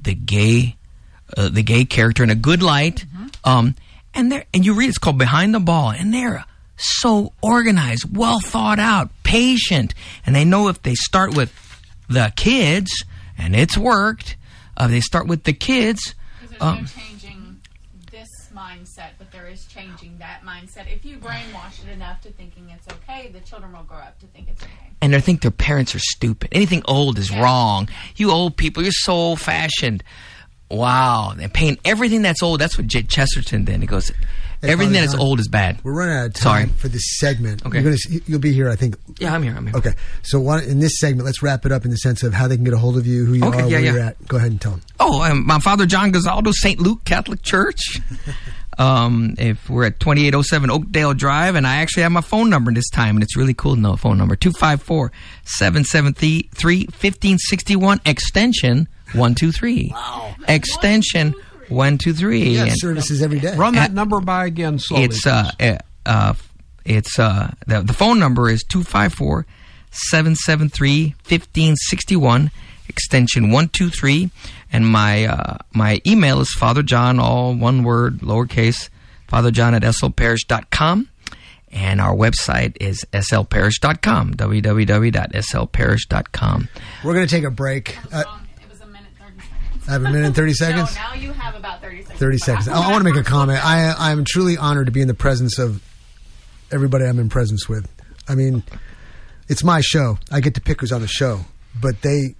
the 0.00 0.14
gay 0.14 0.76
uh, 1.36 1.48
the 1.48 1.62
gay 1.62 1.84
character 1.84 2.22
in 2.22 2.30
a 2.30 2.34
good 2.34 2.62
light. 2.62 3.06
Um, 3.44 3.74
and 4.14 4.30
they 4.30 4.44
and 4.52 4.64
you 4.66 4.74
read 4.74 4.88
it's 4.88 4.98
called 4.98 5.18
Behind 5.18 5.54
the 5.54 5.60
Ball, 5.60 5.90
and 5.90 6.12
they're 6.12 6.44
so 6.76 7.32
organized, 7.42 8.16
well 8.16 8.40
thought 8.40 8.78
out, 8.78 9.10
patient, 9.22 9.94
and 10.26 10.34
they 10.34 10.44
know 10.44 10.68
if 10.68 10.82
they 10.82 10.94
start 10.94 11.34
with 11.36 11.52
the 12.08 12.32
kids, 12.36 13.04
and 13.38 13.54
it's 13.56 13.78
worked. 13.78 14.36
Uh, 14.76 14.88
they 14.88 15.00
start 15.00 15.26
with 15.26 15.44
the 15.44 15.52
kids. 15.52 16.14
Because 16.40 16.50
there's 16.50 16.62
Um, 16.62 16.78
no 16.80 16.86
changing 16.86 17.60
this 18.10 18.28
mindset, 18.54 19.10
there 19.32 19.48
is 19.48 19.64
changing 19.66 20.18
that 20.18 20.42
mindset. 20.44 20.92
If 20.92 21.04
you 21.04 21.16
brainwash 21.16 21.82
it 21.84 21.90
enough 21.90 22.20
to 22.22 22.30
thinking 22.30 22.70
it's 22.70 22.86
okay, 22.88 23.28
the 23.28 23.40
children 23.40 23.72
will 23.72 23.82
grow 23.84 23.98
up 23.98 24.18
to 24.20 24.26
think 24.26 24.48
it's 24.50 24.62
okay. 24.62 24.90
and 25.00 25.14
they 25.14 25.20
think 25.20 25.42
their 25.42 25.50
parents 25.50 25.94
are 25.94 26.00
stupid. 26.00 26.50
Anything 26.52 26.82
old 26.86 27.18
is 27.18 27.30
wrong. 27.30 27.88
You 28.16 28.30
old 28.30 28.56
people, 28.56 28.82
you're 28.82 28.92
so 28.92 29.12
old 29.12 29.40
fashioned. 29.40 30.04
Wow, 30.70 31.34
they're 31.36 31.50
everything 31.84 32.22
that's 32.22 32.42
old. 32.42 32.60
That's 32.60 32.78
what 32.78 32.86
J- 32.86 33.02
Chesterton 33.02 33.64
did. 33.64 33.80
He 33.80 33.86
goes, 33.86 34.10
everything 34.62 34.92
that 34.94 35.04
is 35.04 35.14
old 35.14 35.40
is 35.40 35.48
bad. 35.48 35.82
We're 35.84 35.92
running 35.94 36.16
out 36.16 36.26
of 36.26 36.32
time 36.34 36.42
Sorry. 36.42 36.64
time 36.66 36.74
for 36.76 36.88
this 36.88 37.18
segment. 37.18 37.64
Okay. 37.66 37.76
You're 37.78 37.84
gonna, 37.84 37.94
s- 37.94 38.28
you'll 38.28 38.38
be 38.40 38.52
here, 38.52 38.68
I 38.70 38.76
think. 38.76 38.96
Yeah, 39.18 39.34
I'm 39.34 39.42
here. 39.42 39.54
I'm 39.56 39.66
here. 39.66 39.76
Okay. 39.76 39.92
So 40.22 40.40
one, 40.40 40.62
in 40.64 40.78
this 40.80 40.98
segment, 40.98 41.24
let's 41.26 41.42
wrap 41.42 41.66
it 41.66 41.72
up 41.72 41.84
in 41.84 41.90
the 41.90 41.96
sense 41.96 42.22
of 42.22 42.32
how 42.32 42.48
they 42.48 42.56
can 42.56 42.64
get 42.64 42.74
a 42.74 42.78
hold 42.78 42.96
of 42.96 43.06
you, 43.06 43.24
who 43.24 43.34
you 43.34 43.44
Okay, 43.44 43.58
are, 43.58 43.60
yeah, 43.62 43.66
where 43.76 43.80
yeah. 43.80 43.92
you're 43.92 44.00
at. 44.02 44.28
Go 44.28 44.36
ahead 44.36 44.50
and 44.52 44.60
tell 44.60 44.72
them. 44.72 44.82
Oh, 45.00 45.20
I'm, 45.20 45.46
my 45.46 45.58
father, 45.58 45.86
John 45.86 46.12
Gazaldo, 46.12 46.52
St. 46.52 46.80
Luke 46.80 47.04
Catholic 47.04 47.42
Church. 47.42 48.00
um, 48.78 49.34
if 49.38 49.68
we're 49.68 49.84
at 49.86 50.00
2807 50.00 50.70
Oakdale 50.70 51.14
Drive, 51.14 51.54
and 51.56 51.66
I 51.66 51.76
actually 51.76 52.04
have 52.04 52.12
my 52.12 52.20
phone 52.20 52.48
number 52.50 52.72
this 52.72 52.88
time, 52.88 53.16
and 53.16 53.22
it's 53.22 53.36
really 53.36 53.54
cool 53.54 53.74
to 53.74 53.80
know 53.80 53.92
a 53.92 53.96
phone 53.96 54.16
number 54.18 54.36
254 54.36 55.12
773 55.44 56.78
1561, 56.86 58.00
extension 58.06 58.88
123. 59.12 59.90
Wow. 59.92 60.34
Extension 60.48 61.34
123. 61.72 62.42
You 62.42 62.56
got 62.58 62.68
And- 62.68 62.78
services 62.78 63.22
every 63.22 63.40
day. 63.40 63.56
Run 63.56 63.74
that 63.74 63.92
number 63.92 64.20
by 64.20 64.46
again 64.46 64.78
slowly. 64.78 65.04
it's 65.04 65.26
uh, 65.26 65.50
uh, 65.60 65.78
uh 66.06 66.34
it's 66.84 67.18
uh 67.18 67.52
the, 67.66 67.82
the 67.82 67.92
phone 67.92 68.18
number 68.18 68.48
is 68.50 68.62
254 68.64 69.46
773 69.92 71.14
1561, 71.28 72.50
extension 72.88 73.44
123. 73.44 74.30
And 74.72 74.88
my, 74.88 75.26
uh, 75.26 75.58
my 75.72 76.00
email 76.06 76.40
is 76.40 76.52
Father 76.54 76.82
John, 76.82 77.20
all 77.20 77.54
one 77.54 77.84
word, 77.84 78.20
lowercase, 78.20 78.88
Father 79.28 79.50
John 79.50 79.74
at 79.74 79.82
slparish.com. 79.82 81.08
And 81.70 82.00
our 82.02 82.14
website 82.14 82.76
is 82.80 83.04
slparish.com, 83.12 84.34
www.slparish.com. 84.34 86.68
We're 87.02 87.14
going 87.14 87.26
to 87.26 87.34
take 87.34 87.44
a 87.44 87.50
break. 87.50 87.96
Uh, 88.12 88.24
I 89.88 89.92
have 89.92 90.02
a 90.02 90.10
minute 90.10 90.24
and 90.26 90.34
30 90.34 90.52
seconds? 90.54 90.94
No, 90.94 91.02
now 91.02 91.14
you 91.14 91.32
have 91.32 91.54
about 91.54 91.80
30 91.80 92.02
seconds. 92.02 92.18
30 92.20 92.38
seconds. 92.38 92.68
I, 92.68 92.80
I 92.82 92.90
want 92.90 93.04
to 93.04 93.10
make 93.12 93.20
a 93.20 93.24
comment. 93.24 93.64
I, 93.64 93.94
I'm 93.98 94.24
truly 94.24 94.56
honored 94.56 94.86
to 94.86 94.92
be 94.92 95.00
in 95.00 95.08
the 95.08 95.14
presence 95.14 95.58
of 95.58 95.82
everybody 96.70 97.04
I'm 97.04 97.18
in 97.18 97.28
presence 97.28 97.68
with. 97.68 97.88
I 98.28 98.34
mean, 98.34 98.62
it's 99.48 99.64
my 99.64 99.80
show. 99.80 100.18
I 100.30 100.40
get 100.40 100.54
to 100.54 100.60
pick 100.60 100.80
who's 100.80 100.92
on 100.92 101.00
the 101.00 101.08
show, 101.08 101.40
but 101.80 102.00
they, 102.02 102.34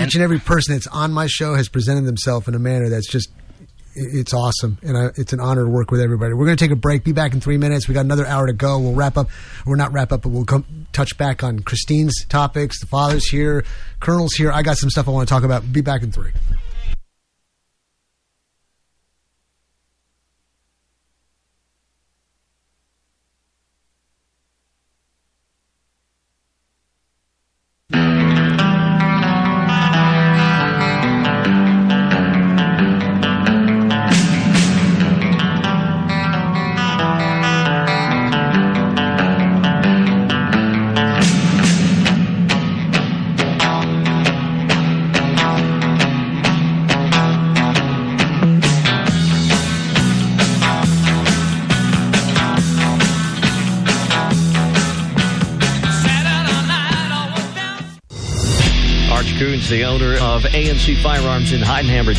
each 0.00 0.14
and 0.14 0.22
every 0.22 0.38
person 0.38 0.74
that's 0.74 0.86
on 0.86 1.12
my 1.12 1.26
show 1.26 1.54
has 1.54 1.68
presented 1.68 2.04
themselves 2.06 2.46
in 2.48 2.54
a 2.54 2.58
manner 2.58 2.88
that's 2.88 3.08
just, 3.08 3.28
i- 3.38 3.41
it's 3.94 4.32
awesome. 4.32 4.78
And 4.82 4.96
I, 4.96 5.06
it's 5.16 5.32
an 5.32 5.40
honor 5.40 5.64
to 5.64 5.70
work 5.70 5.90
with 5.90 6.00
everybody. 6.00 6.34
We're 6.34 6.46
going 6.46 6.56
to 6.56 6.64
take 6.64 6.72
a 6.72 6.76
break. 6.76 7.04
Be 7.04 7.12
back 7.12 7.32
in 7.34 7.40
three 7.40 7.58
minutes. 7.58 7.88
We 7.88 7.94
got 7.94 8.04
another 8.04 8.26
hour 8.26 8.46
to 8.46 8.52
go. 8.52 8.78
We'll 8.78 8.94
wrap 8.94 9.16
up. 9.16 9.28
We're 9.66 9.76
not 9.76 9.92
wrap 9.92 10.12
up, 10.12 10.22
but 10.22 10.30
we'll 10.30 10.44
come 10.44 10.86
touch 10.92 11.16
back 11.18 11.42
on 11.42 11.60
Christine's 11.60 12.24
topics. 12.26 12.80
The 12.80 12.86
father's 12.86 13.26
here. 13.28 13.64
Colonel's 14.00 14.34
here. 14.34 14.52
I 14.52 14.62
got 14.62 14.78
some 14.78 14.90
stuff 14.90 15.08
I 15.08 15.10
want 15.10 15.28
to 15.28 15.32
talk 15.32 15.44
about. 15.44 15.70
Be 15.72 15.80
back 15.80 16.02
in 16.02 16.12
three. 16.12 16.32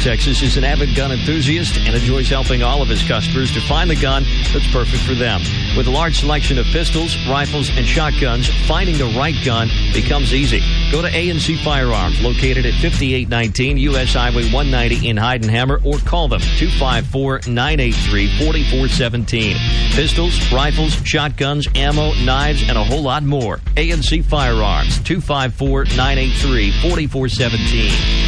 Texas, 0.04 0.42
is 0.42 0.58
an 0.58 0.66
avid 0.66 0.96
gun 0.98 1.14
enthusiast 1.14 1.78
and 1.78 1.96
enjoys 1.96 2.28
helping 2.28 2.62
all 2.62 2.82
of 2.82 2.90
his 2.90 3.02
customers 3.08 3.54
to 3.54 3.62
find 3.62 3.90
the 3.90 3.96
gun 3.96 4.26
that's 4.52 4.70
perfect 4.70 5.02
for 5.04 5.14
them. 5.14 5.40
With 5.78 5.88
a 5.88 5.92
large 5.92 6.20
selection 6.20 6.60
of 6.60 6.66
pistols, 6.66 7.16
rifles, 7.26 7.70
and 7.70 7.86
shotguns, 7.86 8.50
finding 8.68 8.98
the 8.98 9.06
right 9.18 9.36
gun 9.46 9.70
becomes 9.94 10.34
easy. 10.34 10.60
Go 10.92 11.02
to 11.02 11.08
ANC 11.08 11.58
Firearms, 11.64 12.22
located 12.22 12.66
at 12.66 12.74
5819 12.82 13.78
US 13.78 14.14
Highway 14.14 14.44
190 14.52 15.08
in 15.08 15.16
Heidenheimer, 15.16 15.80
or 15.86 15.98
call 16.00 16.28
them 16.28 16.42
254 16.42 17.44
983 17.48 18.28
4417. 18.40 19.56
Pistols, 19.94 20.52
rifles, 20.52 20.96
shotguns, 21.06 21.66
ammo, 21.76 22.12
knives, 22.26 22.62
and 22.68 22.78
a 22.78 22.84
whole 22.84 23.04
lot 23.04 23.24
more. 23.24 23.60
ANC 23.78 24.22
Firearms, 24.26 25.00
254 25.04 25.86
983 25.96 26.72
4417. 26.82 28.23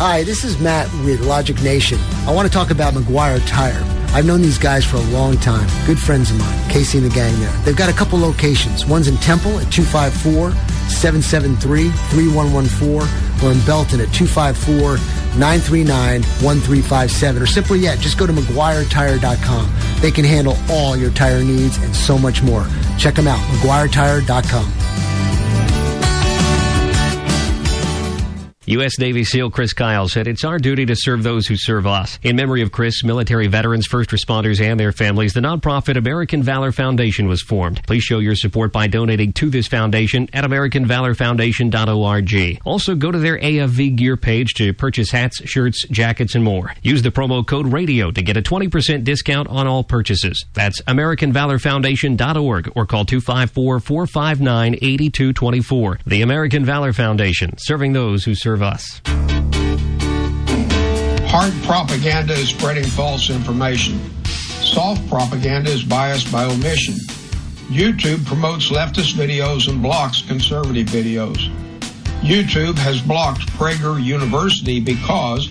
Hi, 0.00 0.22
this 0.22 0.44
is 0.44 0.60
Matt 0.60 0.86
with 1.04 1.22
Logic 1.22 1.60
Nation. 1.60 1.98
I 2.24 2.32
want 2.32 2.46
to 2.46 2.54
talk 2.54 2.70
about 2.70 2.94
McGuire 2.94 3.44
Tire. 3.48 3.82
I've 4.14 4.26
known 4.26 4.42
these 4.42 4.56
guys 4.56 4.84
for 4.84 4.96
a 4.96 5.02
long 5.10 5.36
time. 5.38 5.68
Good 5.88 5.98
friends 5.98 6.30
of 6.30 6.38
mine, 6.38 6.70
Casey 6.70 6.98
and 6.98 7.10
the 7.10 7.12
gang 7.12 7.36
there. 7.40 7.50
They've 7.64 7.76
got 7.76 7.90
a 7.90 7.92
couple 7.92 8.16
locations. 8.20 8.86
One's 8.86 9.08
in 9.08 9.16
Temple 9.16 9.58
at 9.58 9.72
254 9.72 10.52
773 10.88 11.90
3114 11.90 13.42
or 13.42 13.52
in 13.52 13.58
Belton 13.66 13.98
at 13.98 14.14
254 14.14 14.98
939 15.36 16.22
1357. 16.22 17.42
Or 17.42 17.46
simply 17.46 17.80
yet, 17.80 17.98
just 17.98 18.18
go 18.18 18.26
to 18.28 18.32
McGuireTire.com. 18.32 19.72
They 20.00 20.12
can 20.12 20.24
handle 20.24 20.56
all 20.70 20.96
your 20.96 21.10
tire 21.10 21.42
needs 21.42 21.76
and 21.78 21.94
so 21.94 22.16
much 22.16 22.40
more. 22.40 22.64
Check 22.98 23.16
them 23.16 23.26
out, 23.26 23.40
McGuireTire.com. 23.58 24.77
U.S. 28.68 28.98
Navy 28.98 29.24
SEAL 29.24 29.50
Chris 29.50 29.72
Kyle 29.72 30.08
said 30.08 30.28
it's 30.28 30.44
our 30.44 30.58
duty 30.58 30.84
to 30.84 30.94
serve 30.94 31.22
those 31.22 31.46
who 31.46 31.56
serve 31.56 31.86
us. 31.86 32.18
In 32.22 32.36
memory 32.36 32.60
of 32.60 32.70
Chris, 32.70 33.02
military 33.02 33.46
veterans, 33.46 33.86
first 33.86 34.10
responders, 34.10 34.60
and 34.60 34.78
their 34.78 34.92
families, 34.92 35.32
the 35.32 35.40
nonprofit 35.40 35.96
American 35.96 36.42
Valor 36.42 36.70
Foundation 36.70 37.28
was 37.28 37.40
formed. 37.40 37.82
Please 37.86 38.02
show 38.02 38.18
your 38.18 38.34
support 38.34 38.70
by 38.70 38.86
donating 38.86 39.32
to 39.32 39.48
this 39.48 39.68
foundation 39.68 40.28
at 40.34 40.44
AmericanValorFoundation.org. 40.44 42.60
Also, 42.66 42.94
go 42.94 43.10
to 43.10 43.18
their 43.18 43.38
AFV 43.38 43.96
gear 43.96 44.18
page 44.18 44.52
to 44.54 44.74
purchase 44.74 45.10
hats, 45.10 45.40
shirts, 45.48 45.86
jackets, 45.88 46.34
and 46.34 46.44
more. 46.44 46.74
Use 46.82 47.00
the 47.00 47.10
promo 47.10 47.46
code 47.46 47.72
RADIO 47.72 48.10
to 48.10 48.20
get 48.20 48.36
a 48.36 48.42
20% 48.42 49.02
discount 49.02 49.48
on 49.48 49.66
all 49.66 49.82
purchases. 49.82 50.44
That's 50.52 50.82
AmericanValorFoundation.org 50.82 52.72
or 52.76 52.84
call 52.84 53.06
254 53.06 53.80
459 53.80 54.74
8224. 54.74 56.00
The 56.06 56.20
American 56.20 56.66
Valor 56.66 56.92
Foundation, 56.92 57.56
serving 57.56 57.94
those 57.94 58.24
who 58.24 58.34
serve 58.34 58.57
us. 58.62 59.00
Hard 61.30 61.52
propaganda 61.64 62.32
is 62.32 62.48
spreading 62.48 62.84
false 62.84 63.30
information. 63.30 64.00
Soft 64.24 65.06
propaganda 65.08 65.70
is 65.70 65.84
biased 65.84 66.32
by 66.32 66.44
omission. 66.44 66.94
YouTube 67.68 68.24
promotes 68.24 68.70
leftist 68.70 69.12
videos 69.12 69.68
and 69.68 69.82
blocks 69.82 70.22
conservative 70.22 70.86
videos. 70.86 71.50
YouTube 72.22 72.76
has 72.78 73.00
blocked 73.02 73.46
Prager 73.52 74.02
University 74.02 74.80
because 74.80 75.48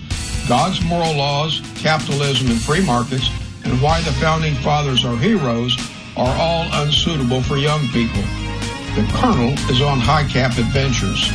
God's 0.48 0.84
moral 0.84 1.14
laws, 1.14 1.62
capitalism, 1.76 2.48
and 2.50 2.60
free 2.60 2.84
markets, 2.84 3.30
and 3.64 3.80
why 3.80 4.00
the 4.00 4.12
founding 4.12 4.54
fathers 4.56 5.04
are 5.04 5.16
heroes 5.16 5.76
are 6.16 6.36
all 6.36 6.66
unsuitable 6.82 7.42
for 7.42 7.56
young 7.56 7.86
people. 7.88 8.22
The 8.96 9.08
Colonel 9.14 9.52
is 9.70 9.80
on 9.80 10.00
high 10.00 10.24
cap 10.24 10.58
adventures. 10.58 11.30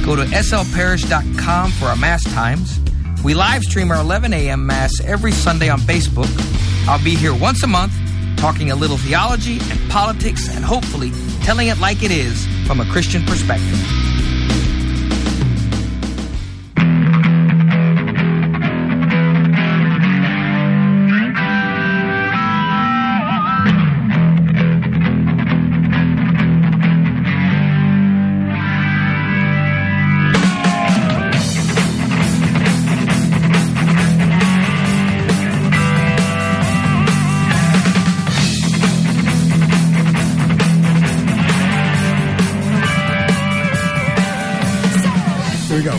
Go 0.06 0.16
to 0.16 0.24
slparish.com 0.24 1.72
for 1.72 1.86
our 1.86 1.96
Mass 1.96 2.24
times. 2.34 2.80
We 3.24 3.34
live 3.34 3.64
stream 3.64 3.92
our 3.92 4.00
11 4.00 4.34
a.m. 4.34 4.66
Mass 4.66 4.92
every 5.04 5.32
Sunday 5.32 5.70
on 5.70 5.80
Facebook. 5.80 6.30
I'll 6.88 7.04
be 7.04 7.16
here 7.16 7.36
once 7.36 7.64
a 7.64 7.68
month 7.68 7.94
talking 8.38 8.72
a 8.72 8.76
little 8.76 8.98
theology 8.98 9.60
and 9.70 9.92
politics 9.92 10.48
and 10.56 10.64
hopefully 10.64 11.12
telling 11.44 11.68
it 11.68 11.78
like 11.80 12.04
it 12.04 12.12
is 12.12 12.48
from 12.66 12.80
a 12.80 12.86
Christian 12.86 13.26
perspective. 13.26 13.78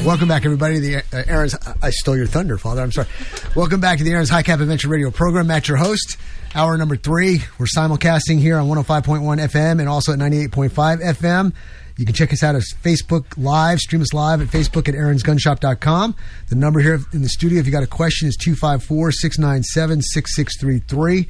Welcome 0.05 0.28
back, 0.28 0.47
everybody. 0.47 0.78
The 0.78 0.97
uh, 0.97 1.02
Aaron's. 1.27 1.55
I 1.82 1.90
stole 1.90 2.16
your 2.16 2.27
thunder, 2.27 2.56
Father. 2.56 2.81
I'm 2.81 2.90
sorry. 2.90 3.06
Welcome 3.55 3.81
back 3.81 3.98
to 3.98 4.05
the 4.05 4.10
Aaron's 4.10 4.31
High 4.31 4.43
Cap 4.43 4.59
Adventure 4.60 4.89
Radio 4.89 5.10
program. 5.10 5.47
Matt, 5.47 5.68
your 5.68 5.77
host. 5.77 6.16
Hour 6.55 6.77
number 6.78 6.97
three. 6.97 7.43
We're 7.59 7.66
simulcasting 7.66 8.40
here 8.40 8.59
on 8.59 8.66
105.1 8.66 9.05
FM 9.22 9.78
and 9.78 9.89
also 9.89 10.12
at 10.12 10.18
98.5 10.18 10.70
FM. 11.02 11.52
You 11.98 12.06
can 12.06 12.14
check 12.14 12.32
us 12.32 12.43
out 12.43 12.55
at 12.55 12.62
Facebook 12.82 13.27
Live. 13.36 13.78
Stream 13.78 14.01
us 14.01 14.14
live 14.14 14.40
at 14.40 14.48
Facebook 14.48 14.89
at 14.89 14.94
aaronsgunshop.com. 14.94 16.16
The 16.48 16.56
number 16.56 16.81
here 16.81 16.98
in 17.12 17.20
the 17.20 17.28
studio, 17.28 17.60
if 17.60 17.66
you 17.66 17.72
got 17.72 17.82
a 17.82 17.86
question, 17.86 18.27
is 18.27 18.36
254 18.36 19.12
697 19.12 20.01
6633 20.01 21.28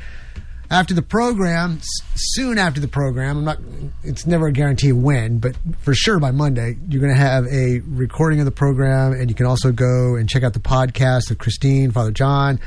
after 0.70 0.94
the 0.94 1.02
program, 1.02 1.80
soon 2.14 2.56
after 2.56 2.80
the 2.80 2.88
program, 2.88 3.38
I'm 3.38 3.44
not, 3.44 3.58
it's 4.04 4.24
never 4.24 4.46
a 4.46 4.52
guarantee 4.52 4.92
when, 4.92 5.38
but 5.38 5.56
for 5.80 5.94
sure 5.94 6.20
by 6.20 6.30
Monday, 6.30 6.76
you're 6.88 7.00
going 7.00 7.12
to 7.12 7.20
have 7.20 7.44
a 7.46 7.80
recording 7.80 8.38
of 8.38 8.44
the 8.44 8.52
program 8.52 9.12
and 9.12 9.28
you 9.28 9.34
can 9.34 9.46
also 9.46 9.72
go 9.72 10.14
and 10.14 10.28
check 10.28 10.44
out 10.44 10.52
the 10.52 10.60
podcast 10.60 11.30
of 11.30 11.38
Christine, 11.38 11.90
Father 11.90 12.12
John, 12.12 12.60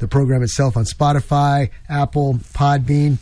the 0.00 0.08
program 0.08 0.42
itself 0.42 0.76
on 0.76 0.84
Spotify, 0.84 1.70
Apple, 1.88 2.34
Podbean. 2.52 3.16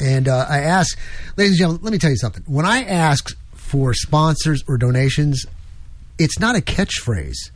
And 0.00 0.26
uh, 0.26 0.46
I 0.48 0.60
ask, 0.60 0.98
ladies 1.36 1.52
and 1.52 1.58
gentlemen, 1.58 1.82
let 1.82 1.92
me 1.92 1.98
tell 1.98 2.10
you 2.10 2.16
something. 2.16 2.42
When 2.46 2.64
I 2.64 2.82
ask 2.84 3.36
for 3.52 3.92
sponsors 3.92 4.64
or 4.66 4.78
donations, 4.78 5.44
it's 6.18 6.40
not 6.40 6.56
a 6.56 6.60
catchphrase. 6.60 7.50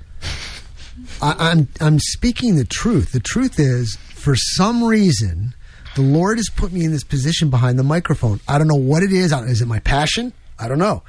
I, 1.23 1.51
I'm 1.51 1.69
I'm 1.81 1.99
speaking 1.99 2.57
the 2.57 2.65
truth. 2.65 3.13
The 3.13 3.21
truth 3.21 3.59
is, 3.59 3.97
for 3.97 4.35
some 4.37 4.85
reason, 4.85 5.55
the 5.99 6.05
Lord 6.05 6.39
has 6.39 6.49
put 6.49 6.71
me 6.71 6.85
in 6.85 6.93
this 6.93 7.03
position 7.03 7.51
behind 7.51 7.77
the 7.77 7.83
microphone. 7.83 8.39
I 8.47 8.57
don't 8.57 8.69
know 8.69 8.77
what 8.77 9.03
it 9.03 9.11
is. 9.11 9.33
Is 9.33 9.63
it 9.63 9.67
my 9.67 9.81
passion? 9.81 10.33
I 10.57 10.69
don't 10.69 10.79
know. 10.79 11.03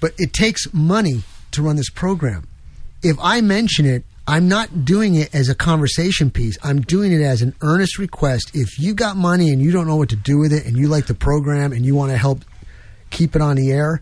But 0.00 0.14
it 0.16 0.32
takes 0.32 0.72
money 0.72 1.24
to 1.50 1.62
run 1.62 1.76
this 1.76 1.90
program. 1.90 2.48
If 3.02 3.18
I 3.20 3.42
mention 3.42 3.84
it, 3.84 4.04
I'm 4.26 4.48
not 4.48 4.86
doing 4.86 5.14
it 5.14 5.34
as 5.34 5.50
a 5.50 5.54
conversation 5.54 6.30
piece. 6.30 6.56
I'm 6.62 6.80
doing 6.80 7.12
it 7.12 7.20
as 7.20 7.42
an 7.42 7.54
earnest 7.60 7.98
request. 7.98 8.52
If 8.54 8.78
you 8.78 8.94
got 8.94 9.18
money 9.18 9.50
and 9.50 9.60
you 9.60 9.72
don't 9.72 9.86
know 9.86 9.96
what 9.96 10.08
to 10.08 10.16
do 10.16 10.38
with 10.38 10.54
it 10.54 10.64
and 10.64 10.78
you 10.78 10.88
like 10.88 11.04
the 11.04 11.14
program 11.14 11.72
and 11.72 11.84
you 11.84 11.94
want 11.94 12.12
to 12.12 12.16
help 12.16 12.46
keep 13.10 13.36
it 13.36 13.42
on 13.42 13.56
the 13.56 13.72
air, 13.72 14.00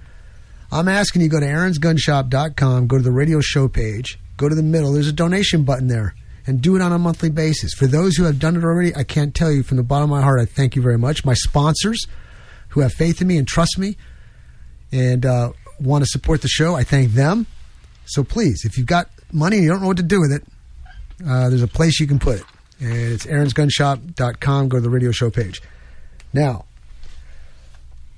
I'm 0.71 0.87
asking 0.87 1.23
you 1.23 1.29
go 1.29 1.41
to 1.41 1.47
aaronsgunshop.com, 1.47 2.87
go 2.87 2.97
to 2.97 3.03
the 3.03 3.11
radio 3.11 3.41
show 3.41 3.67
page, 3.67 4.21
go 4.37 4.49
to 4.49 4.55
the 4.55 4.63
middle. 4.63 4.93
There's 4.93 5.09
a 5.09 5.13
donation 5.13 5.65
button 5.65 5.89
there 5.89 6.15
and 6.51 6.61
do 6.61 6.75
it 6.75 6.83
on 6.83 6.91
a 6.91 6.99
monthly 6.99 7.31
basis. 7.31 7.73
For 7.73 7.87
those 7.87 8.17
who 8.17 8.25
have 8.25 8.41
done 8.41 8.57
it 8.57 8.65
already, 8.65 8.93
I 8.97 9.05
can't 9.05 9.33
tell 9.33 9.53
you 9.53 9.63
from 9.63 9.77
the 9.77 9.85
bottom 9.85 10.11
of 10.11 10.19
my 10.19 10.21
heart, 10.21 10.41
I 10.41 10.47
thank 10.47 10.75
you 10.75 10.83
very 10.83 10.99
much. 10.99 11.25
My 11.25 11.35
sponsors 11.35 12.09
who 12.71 12.81
have 12.81 12.93
faith 12.93 13.21
in 13.21 13.29
me 13.29 13.37
and 13.37 13.47
trust 13.47 13.79
me 13.79 13.97
and 14.91 15.25
uh, 15.25 15.53
want 15.79 16.03
to 16.03 16.09
support 16.11 16.43
the 16.43 16.49
show, 16.49 16.75
I 16.75 16.83
thank 16.83 17.13
them. 17.13 17.47
So 18.07 18.25
please, 18.25 18.65
if 18.65 18.77
you've 18.77 18.89
got 18.89 19.09
money 19.33 19.59
and 19.59 19.65
you 19.65 19.71
don't 19.71 19.81
know 19.81 19.87
what 19.87 19.99
to 19.99 20.03
do 20.03 20.21
with 20.21 20.33
it, 20.33 20.43
uh, 21.25 21.51
there's 21.51 21.63
a 21.63 21.69
place 21.69 22.01
you 22.01 22.09
can 22.09 22.19
put 22.19 22.41
it. 22.41 22.45
And 22.81 22.93
it's 22.93 23.27
aaronsgunshop.com. 23.27 24.69
Go 24.69 24.79
to 24.79 24.83
the 24.83 24.91
radio 24.91 25.13
show 25.13 25.31
page. 25.31 25.63
Now, 26.33 26.65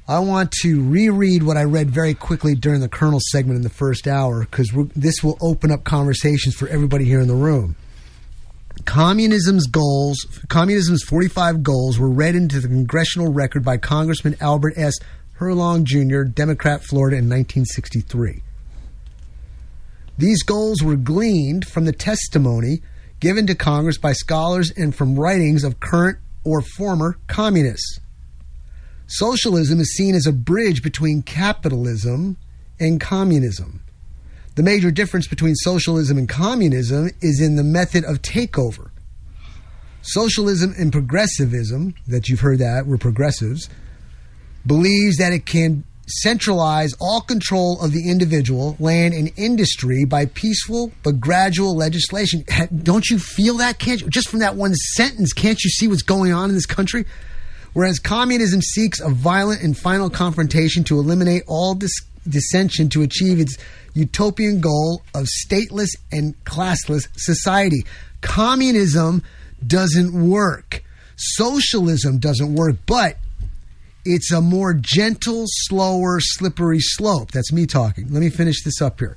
I 0.09 0.21
want 0.21 0.53
to 0.63 0.83
reread 0.83 1.43
what 1.43 1.59
I 1.59 1.65
read 1.65 1.91
very 1.91 2.15
quickly 2.15 2.55
during 2.55 2.81
the 2.81 2.89
Colonel 2.89 3.21
segment 3.31 3.57
in 3.57 3.63
the 3.63 3.69
first 3.69 4.09
hour 4.09 4.41
because 4.41 4.73
this 4.97 5.23
will 5.23 5.37
open 5.43 5.71
up 5.71 5.85
conversations 5.85 6.55
for 6.55 6.67
everybody 6.69 7.05
here 7.05 7.21
in 7.21 7.29
the 7.29 7.35
room. 7.35 7.77
Communism's 8.85 9.67
goals, 9.67 10.19
communism's 10.49 11.03
45 11.05 11.63
goals 11.63 11.99
were 11.99 12.11
read 12.11 12.35
into 12.35 12.61
the 12.61 12.69
congressional 12.69 13.33
record 13.33 13.65
by 13.65 13.77
Congressman 13.77 14.37
Albert 14.41 14.75
S. 14.77 14.95
Herlong 15.39 15.85
Jr., 15.85 16.23
Democrat, 16.23 16.83
Florida, 16.85 17.17
in 17.17 17.25
1963. 17.25 18.43
These 20.19 20.43
goals 20.43 20.83
were 20.83 20.97
gleaned 20.97 21.67
from 21.67 21.85
the 21.85 21.93
testimony 21.93 22.83
given 23.21 23.47
to 23.47 23.55
Congress 23.55 23.99
by 23.99 24.13
scholars 24.13 24.73
and 24.77 24.95
from 24.95 25.19
writings 25.19 25.65
of 25.65 25.81
current 25.81 26.19
or 26.45 26.61
former 26.61 27.19
communists. 27.29 28.01
Socialism 29.07 29.81
is 29.81 29.95
seen 29.95 30.15
as 30.15 30.27
a 30.27 30.33
bridge 30.33 30.83
between 30.83 31.23
capitalism 31.23 32.37
and 32.81 33.01
communism. 33.01 33.83
The 34.55 34.62
major 34.62 34.91
difference 34.91 35.27
between 35.27 35.55
socialism 35.55 36.19
and 36.19 36.29
communism 36.29 37.11
is 37.20 37.41
in 37.41 37.57
the 37.57 37.65
method 37.65 38.05
of 38.05 38.20
takeover. 38.20 38.91
Socialism 40.03 40.74
and 40.77 40.93
progressivism, 40.93 41.95
that 42.07 42.29
you've 42.29 42.41
heard 42.41 42.59
that, 42.59 42.87
we're 42.87 42.99
progressives, 42.99 43.70
believes 44.66 45.16
that 45.16 45.33
it 45.33 45.47
can 45.47 45.85
centralize 46.07 46.93
all 47.01 47.20
control 47.20 47.81
of 47.81 47.93
the 47.93 48.11
individual, 48.11 48.77
land, 48.79 49.15
and 49.15 49.33
industry 49.37 50.05
by 50.05 50.27
peaceful 50.27 50.93
but 51.03 51.20
gradual 51.20 51.77
legislation. 51.77 52.45
Don't 52.83 53.09
you 53.09 53.19
feel 53.19 53.57
that? 53.59 53.79
Can't 53.79 54.01
you? 54.01 54.09
Just 54.09 54.29
from 54.29 54.41
that 54.41 54.57
one 54.57 54.74
sentence, 54.74 55.33
can't 55.33 55.62
you 55.62 55.70
see 55.70 55.89
what's 55.89 56.03
going 56.03 56.33
on 56.33 56.51
in 56.51 56.55
this 56.55 56.66
country? 56.66 57.05
Whereas 57.73 57.99
communism 57.99 58.61
seeks 58.61 59.01
a 59.01 59.09
violent 59.09 59.62
and 59.62 59.79
final 59.79 60.11
confrontation 60.11 60.85
to 60.85 60.99
eliminate 60.99 61.45
all 61.47 61.74
dis- 61.74 62.03
dissension 62.28 62.89
to 62.90 63.03
achieve 63.03 63.40
its 63.40 63.57
utopian 63.94 64.61
goal 64.61 65.03
of 65.15 65.27
stateless 65.27 65.90
and 66.11 66.35
classless 66.44 67.09
society. 67.16 67.85
Communism 68.20 69.23
doesn't 69.66 70.12
work. 70.28 70.82
Socialism 71.16 72.19
doesn't 72.19 72.55
work, 72.55 72.77
but 72.86 73.16
it's 74.05 74.32
a 74.32 74.40
more 74.40 74.74
gentle, 74.74 75.44
slower, 75.47 76.19
slippery 76.20 76.81
slope. 76.81 77.31
That's 77.31 77.53
me 77.53 77.66
talking. 77.66 78.12
Let 78.12 78.20
me 78.20 78.31
finish 78.31 78.65
this 78.65 78.81
up 78.81 78.99
here. 78.99 79.16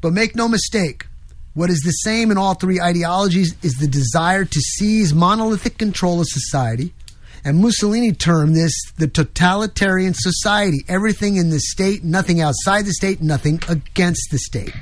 But 0.00 0.12
make 0.12 0.34
no 0.34 0.48
mistake, 0.48 1.06
what 1.54 1.70
is 1.70 1.80
the 1.80 1.90
same 1.90 2.30
in 2.30 2.38
all 2.38 2.54
three 2.54 2.80
ideologies 2.80 3.54
is 3.62 3.74
the 3.74 3.86
desire 3.86 4.44
to 4.44 4.60
seize 4.60 5.14
monolithic 5.14 5.78
control 5.78 6.20
of 6.20 6.26
society. 6.28 6.92
And 7.44 7.58
Mussolini 7.60 8.12
termed 8.12 8.54
this 8.54 8.72
the 8.98 9.08
totalitarian 9.08 10.14
society. 10.14 10.84
Everything 10.88 11.36
in 11.36 11.50
the 11.50 11.58
state, 11.58 12.04
nothing 12.04 12.40
outside 12.40 12.84
the 12.84 12.92
state, 12.92 13.20
nothing 13.20 13.60
against 13.68 14.28
the 14.30 14.38
state. 14.38 14.74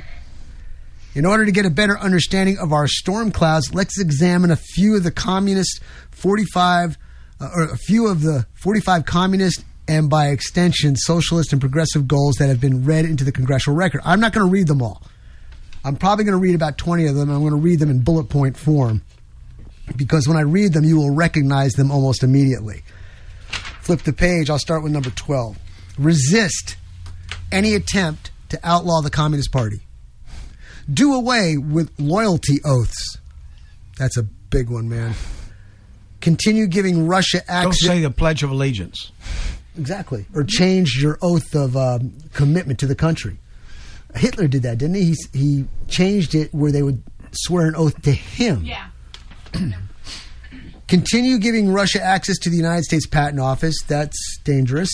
In 1.15 1.25
order 1.25 1.45
to 1.45 1.53
get 1.53 1.67
a 1.67 1.71
better 1.71 1.99
understanding 1.99 2.59
of 2.59 2.73
our 2.73 2.87
storm 2.87 3.33
clouds, 3.33 3.75
let's 3.75 3.99
examine 3.99 4.51
a 4.51 4.57
few 4.57 4.97
of 4.97 5.03
the 5.03 5.11
communist 5.11 5.81
45 6.11 6.99
uh, 7.41 7.49
or 7.55 7.65
a 7.65 7.77
few 7.77 8.07
of 8.07 8.23
the 8.23 8.47
45 8.55 9.07
communist 9.07 9.65
and 9.89 10.09
by 10.09 10.29
extension 10.29 10.95
socialist 10.95 11.53
and 11.53 11.61
progressive 11.61 12.07
goals 12.07 12.37
that 12.37 12.49
have 12.49 12.61
been 12.61 12.85
read 12.85 13.07
into 13.07 13.25
the 13.25 13.33
congressional 13.33 13.77
record. 13.77 14.03
I'm 14.05 14.21
not 14.21 14.33
going 14.33 14.47
to 14.47 14.53
read 14.53 14.69
them 14.69 14.83
all. 14.83 15.03
I'm 15.85 15.97
probably 15.97 16.25
going 16.25 16.37
to 16.37 16.43
read 16.43 16.55
about 16.55 16.77
20 16.79 17.07
of 17.07 17.15
them. 17.15 17.31
I'm 17.31 17.41
going 17.41 17.53
to 17.53 17.57
read 17.57 17.81
them 17.81 17.91
in 17.91 18.03
bullet 18.03 18.29
point 18.29 18.57
form 18.57 19.03
because 19.97 20.27
when 20.29 20.37
I 20.37 20.43
read 20.43 20.73
them, 20.73 20.85
you 20.85 20.97
will 20.97 21.15
recognize 21.15 21.73
them 21.73 21.91
almost 21.91 22.23
immediately. 22.23 22.83
Flip 23.83 24.03
the 24.03 24.13
page. 24.13 24.51
I'll 24.51 24.59
start 24.59 24.83
with 24.83 24.93
number 24.93 25.11
12. 25.11 25.59
Resist 25.99 26.77
any 27.53 27.75
attempt 27.75 28.31
to 28.51 28.61
outlaw 28.63 29.01
the 29.01 29.11
Communist 29.11 29.53
Party. 29.53 29.81
Do 30.93 31.15
away 31.15 31.57
with 31.57 31.91
loyalty 31.99 32.59
oaths. 32.65 33.19
That's 33.99 34.17
a 34.17 34.23
big 34.23 34.71
one, 34.71 34.89
man. 34.89 35.15
Continue 36.21 36.67
giving 36.67 37.07
Russia 37.07 37.39
access. 37.49 37.63
Don't 37.63 37.97
say 37.97 38.01
the 38.01 38.11
Pledge 38.11 38.43
of 38.43 38.51
Allegiance. 38.51 39.13
Exactly. 39.79 40.27
Or 40.35 40.45
change 40.45 41.01
your 41.01 41.19
oath 41.23 41.55
of 41.55 41.77
um, 41.77 42.13
commitment 42.33 42.79
to 42.81 42.87
the 42.87 42.95
country. 42.95 43.39
Hitler 44.15 44.49
did 44.49 44.63
that, 44.65 44.79
didn't 44.79 44.97
he? 44.97 45.15
he? 45.33 45.39
He 45.39 45.65
changed 45.89 46.35
it 46.35 46.53
where 46.53 46.73
they 46.73 46.83
would 46.83 47.03
swear 47.33 47.67
an 47.67 47.77
oath 47.77 48.01
to 48.03 48.13
him. 48.13 48.65
Yeah. 48.65 48.90
Continue 50.89 51.39
giving 51.39 51.73
Russia 51.73 52.03
access 52.03 52.37
to 52.39 52.51
the 52.51 52.57
United 52.57 52.85
States 52.85 53.07
Patent 53.07 53.39
Office. 53.39 53.77
That's 53.87 54.39
dangerous. 54.43 54.91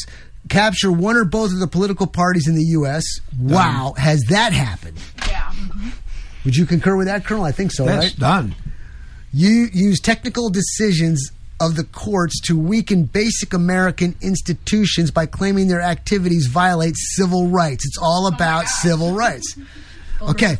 Capture 0.48 0.92
one 0.92 1.16
or 1.16 1.24
both 1.24 1.52
of 1.52 1.58
the 1.58 1.66
political 1.66 2.06
parties 2.06 2.46
in 2.46 2.54
the 2.54 2.64
U.S. 2.64 3.04
Wow, 3.40 3.94
has 3.96 4.20
that 4.28 4.52
happened? 4.52 4.98
Yeah. 5.26 5.52
Would 6.44 6.54
you 6.54 6.66
concur 6.66 6.96
with 6.96 7.06
that, 7.06 7.24
Colonel? 7.24 7.44
I 7.44 7.52
think 7.52 7.72
so, 7.72 7.84
That's 7.86 8.06
right? 8.06 8.18
done. 8.18 8.54
You 9.32 9.68
use 9.72 9.98
technical 9.98 10.50
decisions 10.50 11.32
of 11.60 11.74
the 11.76 11.84
courts 11.84 12.40
to 12.42 12.58
weaken 12.58 13.04
basic 13.04 13.54
American 13.54 14.14
institutions 14.20 15.10
by 15.10 15.26
claiming 15.26 15.68
their 15.68 15.80
activities 15.80 16.46
violate 16.46 16.94
civil 16.96 17.48
rights. 17.48 17.86
It's 17.86 17.98
all 17.98 18.26
oh 18.30 18.34
about 18.34 18.66
civil 18.66 19.12
rights. 19.12 19.56
Okay, 20.22 20.56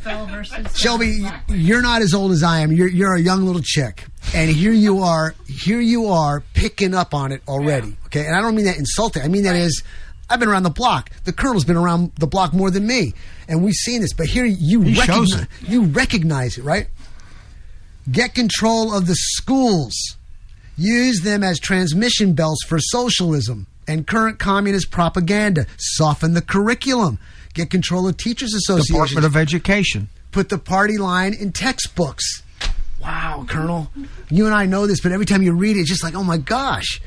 Shelby, 0.75 1.25
you're 1.47 1.81
not 1.81 2.01
as 2.01 2.13
old 2.13 2.31
as 2.31 2.43
I 2.43 2.59
am. 2.59 2.71
You're 2.71 2.87
you're 2.87 3.15
a 3.15 3.19
young 3.21 3.45
little 3.45 3.61
chick, 3.63 4.05
and 4.33 4.49
here 4.51 4.71
you 4.71 4.99
are. 5.01 5.33
Here 5.47 5.79
you 5.79 6.07
are 6.07 6.41
picking 6.53 6.93
up 6.93 7.13
on 7.13 7.31
it 7.31 7.41
already. 7.47 7.95
Okay, 8.05 8.25
and 8.25 8.35
I 8.35 8.41
don't 8.41 8.55
mean 8.55 8.65
that 8.65 8.77
insulting. 8.77 9.23
I 9.23 9.27
mean 9.27 9.43
that 9.43 9.55
as 9.55 9.81
I've 10.29 10.39
been 10.39 10.49
around 10.49 10.63
the 10.63 10.69
block. 10.69 11.09
The 11.23 11.33
colonel's 11.33 11.65
been 11.65 11.75
around 11.77 12.11
the 12.19 12.27
block 12.27 12.53
more 12.53 12.69
than 12.69 12.85
me, 12.85 13.13
and 13.47 13.63
we've 13.63 13.73
seen 13.73 14.01
this. 14.01 14.13
But 14.13 14.27
here 14.27 14.45
you 14.45 14.81
He 14.81 14.93
shows 14.93 15.33
recognize 15.35 15.47
you 15.69 15.83
recognize 15.85 16.57
it, 16.57 16.63
right? 16.63 16.87
Get 18.11 18.35
control 18.35 18.93
of 18.95 19.07
the 19.07 19.15
schools. 19.15 19.93
Use 20.77 21.21
them 21.21 21.43
as 21.43 21.59
transmission 21.59 22.33
belts 22.33 22.63
for 22.63 22.77
socialism. 22.79 23.65
and 23.87 24.05
current 24.05 24.37
communist 24.37 24.91
propaganda. 24.91 25.65
Soften 25.77 26.33
the 26.33 26.41
curriculum. 26.41 27.17
Get 27.57 27.71
control 27.71 28.07
of 28.07 28.17
teachers 28.17 28.53
associations. 28.53 28.87
Department 28.89 29.25
of 29.25 29.35
Education. 29.35 30.09
Put 30.31 30.49
the 30.49 30.59
party 30.59 30.99
line 30.99 31.33
in 31.33 31.51
textbooks. 31.51 32.43
Wow, 33.01 33.45
Colonel. 33.49 33.89
You 34.29 34.45
and 34.45 34.53
I 34.53 34.67
know 34.67 34.85
this, 34.85 35.01
but 35.01 35.11
every 35.11 35.25
time 35.25 35.41
you 35.41 35.53
read 35.53 35.75
it, 35.75 35.79
it's 35.79 35.89
just 35.89 36.03
like, 36.03 36.13
oh 36.13 36.23
my 36.23 36.37
gosh. 36.37 37.01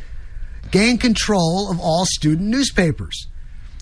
Gain 0.72 0.98
control 0.98 1.70
of 1.70 1.78
all 1.78 2.04
student 2.04 2.48
newspapers. 2.48 3.28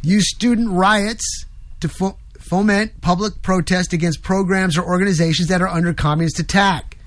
Use 0.02 0.28
student 0.28 0.68
riots 0.68 1.46
to 1.80 1.88
fo- 1.88 2.18
foment 2.38 3.00
public 3.00 3.40
protest 3.40 3.94
against 3.94 4.22
programs 4.22 4.76
or 4.76 4.84
organizations 4.84 5.48
that 5.48 5.62
are 5.62 5.68
under 5.68 5.94
communist 5.94 6.38
attack. 6.38 6.98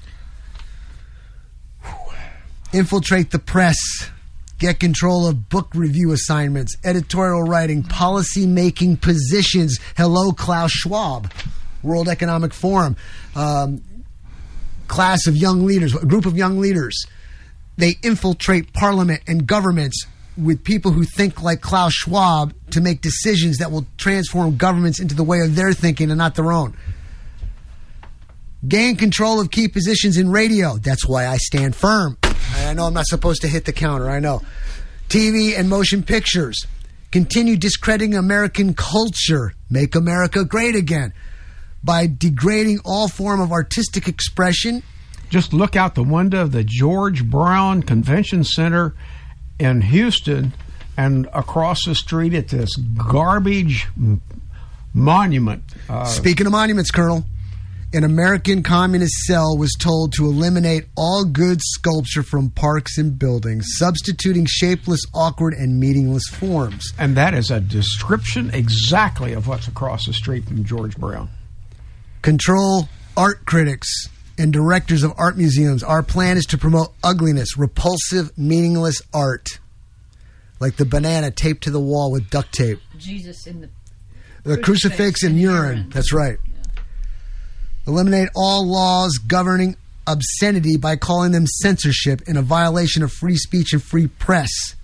Infiltrate 2.73 3.29
the 3.29 3.37
press. 3.37 3.77
Get 4.61 4.79
control 4.79 5.27
of 5.27 5.49
book 5.49 5.73
review 5.73 6.11
assignments, 6.11 6.77
editorial 6.83 7.41
writing, 7.41 7.81
policy 7.81 8.45
making 8.45 8.97
positions. 8.97 9.79
Hello, 9.97 10.33
Klaus 10.33 10.69
Schwab, 10.69 11.31
World 11.81 12.07
Economic 12.07 12.53
Forum, 12.53 12.95
um, 13.35 13.81
class 14.87 15.25
of 15.25 15.35
young 15.35 15.65
leaders, 15.65 15.95
a 15.95 16.05
group 16.05 16.27
of 16.27 16.37
young 16.37 16.59
leaders. 16.59 17.07
They 17.77 17.95
infiltrate 18.03 18.71
parliament 18.71 19.23
and 19.25 19.47
governments 19.47 20.05
with 20.37 20.63
people 20.63 20.91
who 20.91 21.05
think 21.05 21.41
like 21.41 21.61
Klaus 21.61 21.93
Schwab 21.93 22.53
to 22.69 22.81
make 22.81 23.01
decisions 23.01 23.57
that 23.57 23.71
will 23.71 23.87
transform 23.97 24.57
governments 24.57 24.99
into 24.99 25.15
the 25.15 25.23
way 25.23 25.39
of 25.39 25.55
their 25.55 25.73
thinking 25.73 26.11
and 26.11 26.19
not 26.19 26.35
their 26.35 26.51
own. 26.51 26.77
Gain 28.67 28.95
control 28.95 29.39
of 29.39 29.49
key 29.49 29.67
positions 29.67 30.17
in 30.17 30.29
radio. 30.29 30.77
That's 30.77 31.07
why 31.07 31.25
I 31.25 31.37
stand 31.37 31.75
firm. 31.75 32.19
I 32.55 32.73
know 32.73 32.85
I'm 32.85 32.93
not 32.93 33.07
supposed 33.07 33.41
to 33.41 33.47
hit 33.47 33.65
the 33.65 33.73
counter. 33.73 34.09
I 34.09 34.19
know. 34.19 34.41
TV 35.09 35.57
and 35.57 35.69
motion 35.69 36.03
pictures. 36.03 36.65
Continue 37.11 37.57
discrediting 37.57 38.15
American 38.15 38.73
culture. 38.73 39.53
Make 39.69 39.95
America 39.95 40.45
great 40.45 40.75
again 40.75 41.13
by 41.83 42.07
degrading 42.07 42.79
all 42.85 43.07
form 43.07 43.41
of 43.41 43.51
artistic 43.51 44.07
expression. 44.07 44.83
Just 45.29 45.53
look 45.53 45.75
out 45.75 45.95
the 45.95 46.03
window 46.03 46.41
of 46.41 46.51
the 46.51 46.63
George 46.63 47.25
Brown 47.25 47.83
Convention 47.83 48.43
Center 48.43 48.93
in 49.59 49.81
Houston 49.81 50.53
and 50.97 51.27
across 51.33 51.85
the 51.85 51.95
street 51.95 52.33
at 52.33 52.49
this 52.49 52.69
garbage 52.75 53.87
monument. 54.93 55.63
Uh, 55.89 56.05
Speaking 56.05 56.45
of 56.45 56.51
monuments, 56.51 56.91
Colonel, 56.91 57.25
an 57.93 58.03
American 58.03 58.63
communist 58.63 59.13
cell 59.25 59.57
was 59.57 59.75
told 59.77 60.13
to 60.13 60.25
eliminate 60.25 60.85
all 60.95 61.25
good 61.25 61.59
sculpture 61.61 62.23
from 62.23 62.49
parks 62.49 62.97
and 62.97 63.19
buildings, 63.19 63.65
substituting 63.77 64.45
shapeless, 64.45 65.01
awkward, 65.13 65.53
and 65.53 65.79
meaningless 65.79 66.27
forms. 66.29 66.93
and 66.97 67.17
that 67.17 67.33
is 67.33 67.51
a 67.51 67.59
description 67.59 68.49
exactly 68.53 69.33
of 69.33 69.47
what's 69.47 69.67
across 69.67 70.05
the 70.05 70.13
street 70.13 70.45
from 70.45 70.63
George 70.63 70.97
Brown. 70.97 71.29
Control 72.21 72.87
art 73.17 73.45
critics 73.45 74.07
and 74.37 74.53
directors 74.53 75.03
of 75.03 75.11
art 75.17 75.37
museums. 75.37 75.83
Our 75.83 76.01
plan 76.03 76.37
is 76.37 76.45
to 76.47 76.57
promote 76.57 76.93
ugliness, 77.03 77.57
repulsive, 77.57 78.37
meaningless 78.37 79.01
art. 79.13 79.59
Like 80.59 80.77
the 80.77 80.85
banana 80.85 81.31
taped 81.31 81.63
to 81.63 81.71
the 81.71 81.79
wall 81.79 82.11
with 82.11 82.29
duct 82.29 82.53
tape. 82.53 82.79
Jesus 82.97 83.47
in 83.47 83.61
the 83.61 83.69
The 84.43 84.57
crucifix 84.57 85.23
and 85.23 85.37
urine. 85.39 85.89
That's 85.89 86.13
right. 86.13 86.37
Eliminate 87.87 88.29
all 88.35 88.67
laws 88.67 89.17
governing 89.17 89.75
obscenity 90.07 90.77
by 90.77 90.95
calling 90.95 91.31
them 91.31 91.47
censorship 91.47 92.21
and 92.27 92.37
a 92.37 92.41
violation 92.41 93.03
of 93.03 93.11
free 93.11 93.37
speech 93.37 93.73
and 93.73 93.81
free 93.81 94.07
press. 94.07 94.75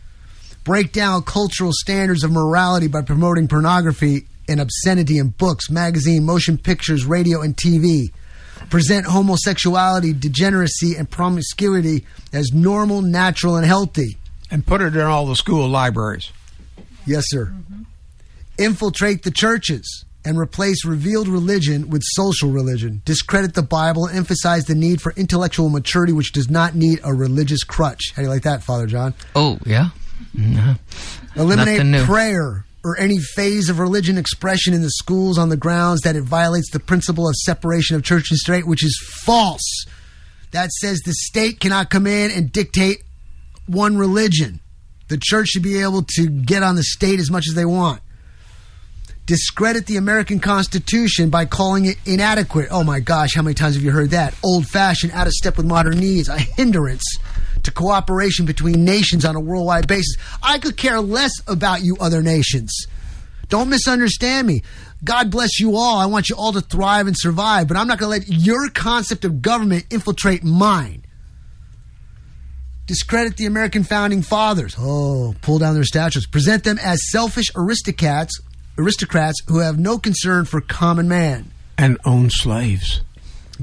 Break 0.64 0.92
down 0.92 1.24
cultural 1.24 1.72
standards 1.74 2.24
of 2.24 2.32
morality 2.32 2.88
by 2.88 3.02
promoting 3.02 3.48
pornography 3.48 4.28
and 4.50 4.60
obscenity 4.60 5.18
in 5.18 5.30
books, 5.30 5.70
magazine, 5.70 6.26
motion 6.26 6.58
pictures, 6.58 7.06
radio, 7.06 7.42
and 7.42 7.56
TV. 7.56 8.12
Present 8.70 9.06
homosexuality, 9.06 10.14
degeneracy, 10.14 10.96
and 10.96 11.10
promiscuity 11.10 12.06
as 12.34 12.52
normal, 12.54 13.02
natural, 13.02 13.56
and 13.56 13.66
healthy. 13.66 14.18
And 14.50 14.66
put 14.66 14.82
it 14.82 14.96
in 14.96 15.02
all 15.02 15.26
the 15.26 15.36
school 15.36 15.68
libraries. 15.68 16.32
Yes, 17.06 17.26
sir. 17.28 17.46
Mm-hmm. 17.46 17.84
Infiltrate 18.58 19.24
the 19.24 19.32
churches 19.32 20.06
and 20.28 20.38
replace 20.38 20.84
revealed 20.84 21.28
religion 21.28 21.90
with 21.90 22.04
social 22.04 22.50
religion. 22.50 23.02
Discredit 23.06 23.54
the 23.54 23.64
Bible 23.64 24.06
and 24.06 24.18
emphasize 24.18 24.66
the 24.66 24.76
need 24.76 25.02
for 25.02 25.14
intellectual 25.16 25.70
maturity, 25.70 26.12
which 26.12 26.34
does 26.34 26.50
not 26.50 26.76
need 26.76 27.00
a 27.04 27.14
religious 27.14 27.64
crutch. 27.64 28.12
How 28.14 28.22
do 28.22 28.28
you 28.28 28.30
like 28.34 28.44
that, 28.44 28.62
Father 28.62 28.88
John? 28.88 29.14
Oh, 29.36 29.58
yeah? 29.66 29.90
No. 30.34 30.76
Eliminate 31.36 32.06
prayer 32.06 32.66
or 32.84 33.00
any 33.00 33.20
phase 33.20 33.70
of 33.70 33.80
religion 33.80 34.18
expression 34.18 34.74
in 34.74 34.82
the 34.82 34.90
schools 34.90 35.38
on 35.38 35.50
the 35.50 35.58
grounds 35.58 36.02
that 36.02 36.16
it 36.16 36.24
violates 36.24 36.72
the 36.72 36.80
principle 36.80 37.28
of 37.28 37.36
separation 37.36 37.96
of 37.96 38.04
church 38.04 38.30
and 38.30 38.38
state, 38.38 38.68
which 38.68 38.84
is 38.84 38.98
false. 39.24 39.86
That 40.52 40.72
says 40.72 41.00
the 41.00 41.14
state 41.14 41.60
cannot 41.60 41.90
come 41.90 42.08
in 42.08 42.32
and 42.32 42.52
dictate 42.52 43.04
one 43.66 43.98
religion. 43.98 44.60
The 45.08 45.20
church 45.22 45.48
should 45.50 45.64
be 45.64 45.82
able 45.82 46.04
to 46.16 46.28
get 46.28 46.64
on 46.64 46.76
the 46.76 46.84
state 46.84 47.20
as 47.20 47.32
much 47.32 47.48
as 47.48 47.56
they 47.56 47.66
want. 47.66 48.02
Discredit 49.28 49.88
the 49.88 49.98
American 49.98 50.40
Constitution 50.40 51.30
by 51.30 51.44
calling 51.44 51.84
it 51.84 51.98
inadequate. 52.06 52.70
Oh 52.72 52.86
my 52.86 53.02
gosh, 53.02 53.36
how 53.36 53.42
many 53.42 53.56
times 53.56 53.76
have 53.76 53.84
you 53.84 53.92
heard 53.92 54.12
that? 54.12 54.34
Old 54.42 54.66
fashioned, 54.66 55.12
out 55.12 55.28
of 55.28 55.34
step 55.34 55.58
with 55.58 55.66
modern 55.66 56.00
needs, 56.00 56.30
a 56.30 56.40
hindrance 56.40 57.04
to 57.64 57.72
cooperation 57.72 58.46
between 58.46 58.86
nations 58.86 59.26
on 59.26 59.36
a 59.36 59.40
worldwide 59.42 59.86
basis. 59.86 60.16
I 60.42 60.60
could 60.60 60.78
care 60.78 61.02
less 61.02 61.34
about 61.46 61.84
you 61.84 61.98
other 62.00 62.24
nations. 62.24 62.88
Don't 63.50 63.68
misunderstand 63.68 64.48
me. 64.48 64.62
God 65.04 65.30
bless 65.30 65.60
you 65.60 65.76
all. 65.76 65.98
I 65.98 66.06
want 66.06 66.30
you 66.30 66.38
all 66.38 66.54
to 66.54 66.62
thrive 66.62 67.08
and 67.08 67.16
survive, 67.18 67.68
but 67.68 67.76
I'm 67.76 67.88
not 67.88 68.00
going 68.00 68.22
to 68.22 68.30
let 68.30 68.46
your 68.46 68.70
concept 68.70 69.26
of 69.26 69.42
government 69.42 69.88
infiltrate 69.90 70.46
mine. 70.46 71.04
Discredit 72.86 73.36
the 73.36 73.46
American 73.46 73.84
founding 73.84 74.22
fathers. 74.22 74.74
Oh, 74.80 75.36
pull 75.42 75.60
down 75.60 75.74
their 75.74 75.84
statues. 75.84 76.26
Present 76.26 76.64
them 76.64 76.80
as 76.82 77.12
selfish 77.12 77.52
aristocrats, 77.58 78.40
aristocrats 78.78 79.42
who 79.48 79.60
have 79.60 79.80
no 79.80 79.98
concern 79.98 80.46
for 80.46 80.62
common 80.62 81.08
man. 81.08 81.52
And 81.78 81.98
own 82.06 82.30
slaves. 82.30 83.02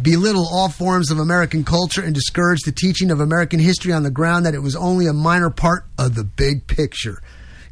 Belittle 0.00 0.48
all 0.50 0.68
forms 0.68 1.10
of 1.10 1.18
American 1.18 1.62
culture 1.64 2.02
and 2.02 2.14
discourage 2.14 2.62
the 2.62 2.72
teaching 2.72 3.10
of 3.10 3.20
American 3.20 3.60
history 3.60 3.92
on 3.92 4.02
the 4.02 4.10
ground 4.10 4.44
that 4.44 4.54
it 4.54 4.62
was 4.62 4.74
only 4.74 5.06
a 5.06 5.12
minor 5.12 5.50
part 5.50 5.84
of 5.98 6.16
the 6.16 6.24
big 6.24 6.66
picture. 6.66 7.22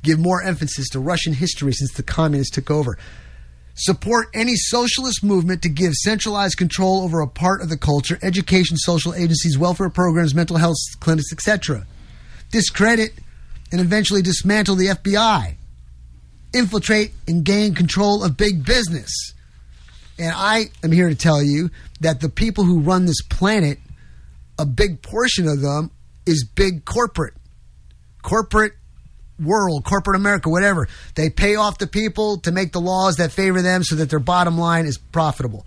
Give 0.03 0.19
more 0.19 0.43
emphasis 0.43 0.89
to 0.91 1.01
Russian 1.01 1.33
history 1.33 1.73
since 1.73 1.93
the 1.93 2.03
communists 2.03 2.55
took 2.55 2.71
over. 2.71 2.97
Support 3.75 4.29
any 4.35 4.55
socialist 4.55 5.25
movement 5.25 5.63
to 5.63 5.69
give 5.69 5.95
centralized 5.95 6.59
control 6.59 7.03
over 7.03 7.21
a 7.21 7.27
part 7.27 7.63
of 7.63 7.71
the 7.71 7.79
culture, 7.79 8.19
education, 8.23 8.77
social 8.77 9.15
agencies, 9.15 9.59
welfare 9.59 9.91
programs, 9.91 10.35
mental 10.35 10.59
health 10.59 10.77
clinics, 11.01 11.33
etc. 11.33 11.87
Discredit 12.51 13.13
and 13.73 13.81
eventually 13.81 14.23
dismantle 14.23 14.77
the 14.77 14.89
FBI. 14.89 15.57
Infiltrate 16.55 17.13
and 17.27 17.45
gain 17.45 17.75
control 17.75 18.25
of 18.25 18.37
big 18.37 18.65
business. 18.65 19.35
And 20.19 20.33
I 20.35 20.67
am 20.85 20.93
here 20.93 21.09
to 21.09 21.15
tell 21.15 21.43
you 21.43 21.71
that 22.01 22.21
the 22.21 22.29
people 22.29 22.65
who 22.65 22.81
run 22.81 23.07
this 23.07 23.23
planet, 23.23 23.79
a 24.59 24.67
big 24.67 25.03
portion 25.03 25.49
of 25.49 25.61
them 25.61 25.91
is 26.27 26.45
big 26.45 26.85
corporate. 26.85 27.35
Corporate 28.23 28.75
world, 29.41 29.85
corporate 29.85 30.17
America, 30.17 30.49
whatever. 30.49 30.89
They 31.15 31.31
pay 31.31 31.57
off 31.57 31.79
the 31.79 31.87
people 31.87 32.39
to 32.41 32.53
make 32.53 32.73
the 32.73 32.81
laws 32.81 33.17
that 33.17 33.33
favor 33.33 33.63
them 33.63 33.83
so 33.83 33.97
that 33.97 34.11
their 34.11 34.21
bottom 34.21 34.59
line 34.59 34.87
is 34.87 34.99
profitable. 34.99 35.67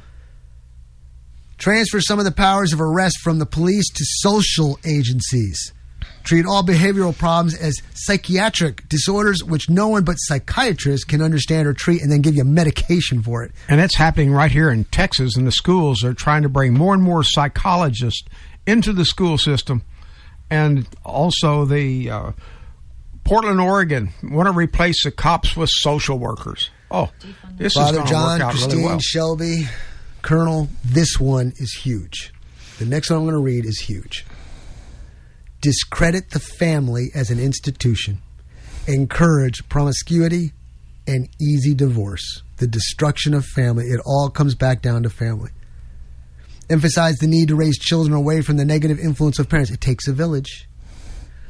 Transfer 1.57 2.01
some 2.01 2.19
of 2.19 2.25
the 2.25 2.31
powers 2.31 2.73
of 2.73 2.81
arrest 2.81 3.19
from 3.21 3.39
the 3.39 3.45
police 3.45 3.89
to 3.89 4.03
social 4.05 4.77
agencies. 4.85 5.73
Treat 6.25 6.45
all 6.45 6.63
behavioral 6.63 7.15
problems 7.17 7.55
as 7.55 7.81
psychiatric 7.93 8.89
disorders 8.89 9.43
which 9.43 9.69
no 9.69 9.87
one 9.87 10.03
but 10.03 10.15
psychiatrists 10.15 11.05
can 11.05 11.21
understand 11.21 11.67
or 11.67 11.73
treat 11.73 12.01
and 12.01 12.11
then 12.11 12.21
give 12.21 12.35
you 12.35 12.43
medication 12.43 13.21
for 13.21 13.43
it. 13.43 13.51
And 13.69 13.79
that's 13.79 13.95
happening 13.95 14.31
right 14.31 14.51
here 14.51 14.69
in 14.69 14.85
Texas, 14.85 15.37
and 15.37 15.45
the 15.45 15.51
schools 15.51 16.03
are 16.03 16.15
trying 16.15 16.41
to 16.41 16.49
bring 16.49 16.73
more 16.73 16.93
and 16.95 17.03
more 17.03 17.23
psychologists 17.23 18.23
into 18.65 18.91
the 18.91 19.05
school 19.05 19.37
system. 19.37 19.83
And 20.49 20.87
also, 21.03 21.65
the 21.65 22.09
uh, 22.09 22.31
Portland, 23.23 23.61
Oregon, 23.61 24.09
want 24.23 24.47
to 24.47 24.53
replace 24.53 25.03
the 25.03 25.11
cops 25.11 25.55
with 25.55 25.69
social 25.71 26.17
workers. 26.17 26.69
Oh, 26.91 27.11
this 27.53 27.73
Father 27.73 27.89
is 27.89 27.97
going 27.97 28.07
John, 28.07 28.39
work 28.39 28.41
out 28.41 28.51
Christine, 28.51 28.77
really 28.77 28.85
well. 28.85 28.99
Shelby, 28.99 29.67
Colonel, 30.21 30.69
this 30.83 31.19
one 31.19 31.53
is 31.57 31.73
huge. 31.73 32.33
The 32.79 32.85
next 32.85 33.09
one 33.09 33.19
I'm 33.19 33.25
going 33.25 33.35
to 33.35 33.41
read 33.41 33.65
is 33.65 33.79
huge. 33.79 34.25
Discredit 35.65 36.29
the 36.29 36.39
family 36.39 37.09
as 37.15 37.31
an 37.31 37.39
institution. 37.39 38.19
Encourage 38.85 39.67
promiscuity 39.67 40.51
and 41.07 41.27
easy 41.41 41.73
divorce. 41.73 42.43
The 42.57 42.67
destruction 42.67 43.33
of 43.33 43.43
family. 43.43 43.85
It 43.85 43.99
all 44.05 44.29
comes 44.29 44.53
back 44.53 44.83
down 44.83 45.01
to 45.01 45.09
family. 45.09 45.49
Emphasize 46.69 47.15
the 47.15 47.25
need 47.25 47.47
to 47.47 47.55
raise 47.55 47.79
children 47.79 48.13
away 48.13 48.41
from 48.41 48.57
the 48.57 48.63
negative 48.63 48.99
influence 48.99 49.39
of 49.39 49.49
parents. 49.49 49.71
It 49.71 49.81
takes 49.81 50.07
a 50.07 50.13
village. 50.13 50.69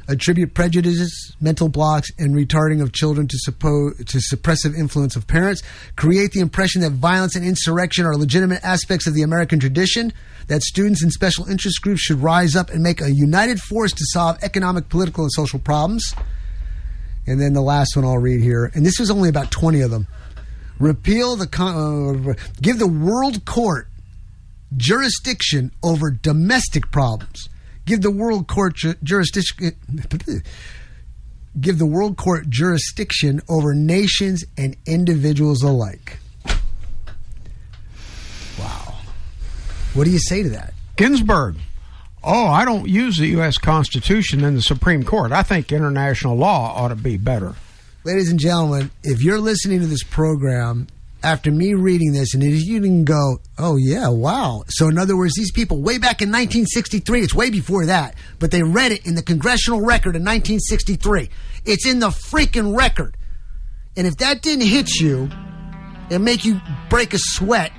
Attribute 0.08 0.54
prejudices, 0.54 1.34
mental 1.40 1.68
blocks, 1.68 2.08
and 2.18 2.34
retarding 2.34 2.80
of 2.80 2.92
children 2.92 3.26
to, 3.28 3.36
suppo- 3.36 3.96
to 4.06 4.18
suppressive 4.18 4.76
influence 4.76 5.16
of 5.16 5.26
parents, 5.26 5.62
create 5.96 6.32
the 6.32 6.40
impression 6.40 6.82
that 6.82 6.92
violence 6.92 7.34
and 7.34 7.44
insurrection 7.44 8.04
are 8.04 8.16
legitimate 8.16 8.62
aspects 8.64 9.06
of 9.06 9.14
the 9.14 9.22
American 9.22 9.58
tradition, 9.58 10.12
that 10.48 10.62
students 10.62 11.02
and 11.02 11.12
special 11.12 11.46
interest 11.48 11.82
groups 11.82 12.00
should 12.00 12.20
rise 12.20 12.54
up 12.54 12.70
and 12.70 12.82
make 12.82 13.00
a 13.00 13.12
united 13.12 13.60
force 13.60 13.92
to 13.92 14.04
solve 14.12 14.38
economic, 14.42 14.88
political, 14.88 15.24
and 15.24 15.32
social 15.32 15.58
problems. 15.58 16.14
And 17.26 17.40
then 17.40 17.52
the 17.52 17.62
last 17.62 17.96
one 17.96 18.04
I'll 18.04 18.18
read 18.18 18.40
here, 18.40 18.70
and 18.74 18.86
this 18.86 19.00
was 19.00 19.10
only 19.10 19.28
about 19.28 19.50
20 19.50 19.80
of 19.80 19.90
them. 19.90 20.06
Repeal 20.78 21.36
the, 21.36 21.46
con- 21.46 22.28
uh, 22.28 22.34
give 22.60 22.78
the 22.78 22.86
world 22.86 23.44
court 23.44 23.88
jurisdiction 24.76 25.72
over 25.82 26.10
domestic 26.10 26.90
problems. 26.90 27.48
Give 27.86 28.02
the 28.02 28.10
world 28.10 28.46
court 28.48 28.74
ju- 28.74 28.94
jurisdiction. 29.02 29.76
Give 31.60 31.78
the 31.78 31.86
world 31.86 32.18
court 32.18 32.50
jurisdiction 32.50 33.40
over 33.48 33.72
nations 33.74 34.44
and 34.58 34.76
individuals 34.86 35.62
alike. 35.62 36.18
Wow. 38.58 38.96
What 39.94 40.04
do 40.04 40.10
you 40.10 40.18
say 40.18 40.42
to 40.42 40.50
that? 40.50 40.74
Ginsburg. 40.96 41.56
Oh, 42.22 42.46
I 42.46 42.64
don't 42.64 42.88
use 42.88 43.18
the 43.18 43.28
U.S. 43.28 43.56
Constitution 43.56 44.42
in 44.42 44.54
the 44.54 44.62
Supreme 44.62 45.04
Court. 45.04 45.30
I 45.30 45.42
think 45.42 45.70
international 45.70 46.36
law 46.36 46.74
ought 46.74 46.88
to 46.88 46.96
be 46.96 47.16
better. 47.16 47.54
Ladies 48.04 48.30
and 48.30 48.40
gentlemen, 48.40 48.90
if 49.04 49.22
you're 49.22 49.40
listening 49.40 49.80
to 49.80 49.86
this 49.86 50.02
program 50.02 50.88
after 51.22 51.50
me 51.50 51.74
reading 51.74 52.12
this, 52.12 52.34
and 52.34 52.42
you 52.42 52.80
can 52.80 53.04
go, 53.04 53.38
oh, 53.58 53.76
yeah, 53.76 54.08
wow. 54.08 54.64
So, 54.68 54.88
in 54.88 54.98
other 54.98 55.16
words, 55.16 55.34
these 55.34 55.50
people 55.50 55.82
way 55.82 55.98
back 55.98 56.22
in 56.22 56.28
1963, 56.28 57.20
it's 57.20 57.34
way 57.34 57.50
before 57.50 57.86
that, 57.86 58.14
but 58.38 58.50
they 58.50 58.62
read 58.62 58.92
it 58.92 59.06
in 59.06 59.14
the 59.14 59.22
congressional 59.22 59.80
record 59.80 60.16
in 60.16 60.22
1963. 60.22 61.28
It's 61.64 61.86
in 61.86 61.98
the 61.98 62.08
freaking 62.08 62.76
record. 62.76 63.16
And 63.96 64.06
if 64.06 64.18
that 64.18 64.42
didn't 64.42 64.66
hit 64.66 65.00
you 65.00 65.30
and 66.10 66.24
make 66.24 66.44
you 66.44 66.60
break 66.90 67.14
a 67.14 67.18
sweat, 67.18 67.72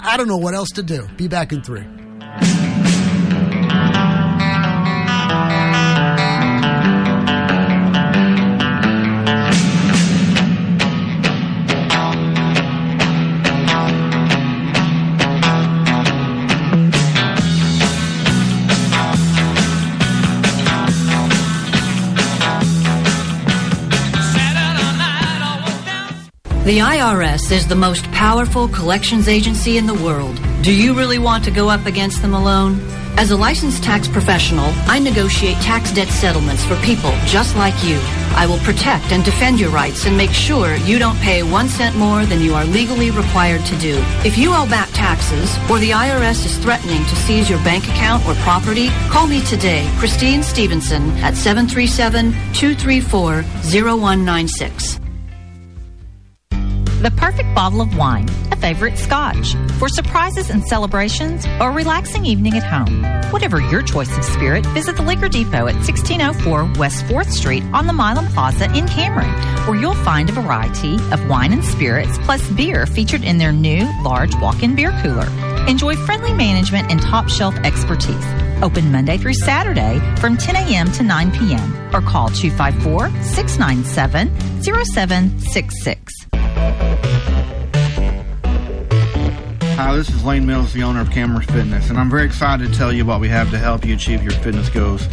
I 0.00 0.16
don't 0.16 0.28
know 0.28 0.36
what 0.36 0.54
else 0.54 0.70
to 0.70 0.82
do. 0.82 1.08
Be 1.16 1.28
back 1.28 1.52
in 1.52 1.62
three. 1.62 2.63
The 26.64 26.78
IRS 26.78 27.52
is 27.52 27.66
the 27.66 27.76
most 27.76 28.10
powerful 28.10 28.68
collections 28.68 29.28
agency 29.28 29.76
in 29.76 29.84
the 29.84 29.92
world. 30.02 30.40
Do 30.62 30.72
you 30.72 30.94
really 30.94 31.18
want 31.18 31.44
to 31.44 31.50
go 31.50 31.68
up 31.68 31.84
against 31.84 32.22
them 32.22 32.32
alone? 32.32 32.80
As 33.18 33.32
a 33.32 33.36
licensed 33.36 33.84
tax 33.84 34.08
professional, 34.08 34.72
I 34.86 34.98
negotiate 34.98 35.58
tax 35.58 35.92
debt 35.92 36.08
settlements 36.08 36.64
for 36.64 36.76
people 36.76 37.12
just 37.26 37.54
like 37.56 37.74
you. 37.84 37.98
I 38.34 38.46
will 38.48 38.60
protect 38.60 39.12
and 39.12 39.22
defend 39.22 39.60
your 39.60 39.68
rights 39.68 40.06
and 40.06 40.16
make 40.16 40.30
sure 40.30 40.76
you 40.76 40.98
don't 40.98 41.20
pay 41.20 41.42
one 41.42 41.68
cent 41.68 41.96
more 41.96 42.24
than 42.24 42.40
you 42.40 42.54
are 42.54 42.64
legally 42.64 43.10
required 43.10 43.66
to 43.66 43.76
do. 43.76 44.02
If 44.24 44.38
you 44.38 44.54
owe 44.54 44.66
back 44.66 44.88
taxes 44.94 45.54
or 45.68 45.78
the 45.78 45.90
IRS 45.90 46.46
is 46.46 46.56
threatening 46.56 47.04
to 47.04 47.16
seize 47.16 47.50
your 47.50 47.62
bank 47.62 47.84
account 47.88 48.26
or 48.26 48.32
property, 48.36 48.88
call 49.10 49.26
me 49.26 49.44
today, 49.44 49.86
Christine 49.98 50.42
Stevenson, 50.42 51.10
at 51.18 51.34
737 51.34 52.32
234 52.54 53.42
0196. 53.42 55.03
The 57.02 57.10
perfect 57.18 57.54
bottle 57.54 57.82
of 57.82 57.98
wine, 57.98 58.26
a 58.50 58.56
favorite 58.56 58.96
scotch, 58.96 59.54
for 59.78 59.88
surprises 59.88 60.48
and 60.48 60.64
celebrations 60.64 61.44
or 61.60 61.68
a 61.68 61.72
relaxing 61.72 62.24
evening 62.24 62.54
at 62.54 62.62
home. 62.62 63.02
Whatever 63.30 63.60
your 63.60 63.82
choice 63.82 64.16
of 64.16 64.24
spirit, 64.24 64.64
visit 64.66 64.96
the 64.96 65.02
Liquor 65.02 65.28
Depot 65.28 65.66
at 65.66 65.74
1604 65.74 66.72
West 66.78 67.04
4th 67.04 67.30
Street 67.30 67.62
on 67.74 67.86
the 67.86 67.92
Milam 67.92 68.26
Plaza 68.28 68.72
in 68.74 68.86
Cameron, 68.88 69.30
where 69.66 69.78
you'll 69.78 70.02
find 70.02 70.30
a 70.30 70.32
variety 70.32 70.94
of 71.12 71.28
wine 71.28 71.52
and 71.52 71.64
spirits 71.64 72.16
plus 72.22 72.48
beer 72.52 72.86
featured 72.86 73.22
in 73.22 73.36
their 73.36 73.52
new 73.52 73.86
large 74.02 74.34
walk-in 74.36 74.74
beer 74.74 74.92
cooler. 75.02 75.28
Enjoy 75.68 75.96
friendly 75.96 76.32
management 76.32 76.90
and 76.90 77.02
top 77.02 77.28
shelf 77.28 77.54
expertise. 77.64 78.24
Open 78.62 78.90
Monday 78.90 79.18
through 79.18 79.34
Saturday 79.34 79.98
from 80.20 80.38
10 80.38 80.56
a.m. 80.56 80.90
to 80.92 81.02
9 81.02 81.32
p.m. 81.32 81.94
or 81.94 82.00
call 82.00 82.28
254 82.28 83.10
697 83.22 84.62
0766. 84.62 86.23
Hi, 89.84 89.94
this 89.94 90.08
is 90.08 90.24
Lane 90.24 90.46
Mills, 90.46 90.72
the 90.72 90.82
owner 90.82 91.02
of 91.02 91.10
Cameron 91.10 91.42
Fitness, 91.42 91.90
and 91.90 91.98
I'm 91.98 92.08
very 92.08 92.24
excited 92.24 92.72
to 92.72 92.74
tell 92.74 92.90
you 92.90 93.04
what 93.04 93.20
we 93.20 93.28
have 93.28 93.50
to 93.50 93.58
help 93.58 93.84
you 93.84 93.92
achieve 93.92 94.22
your 94.22 94.32
fitness 94.32 94.70
goals. 94.70 95.06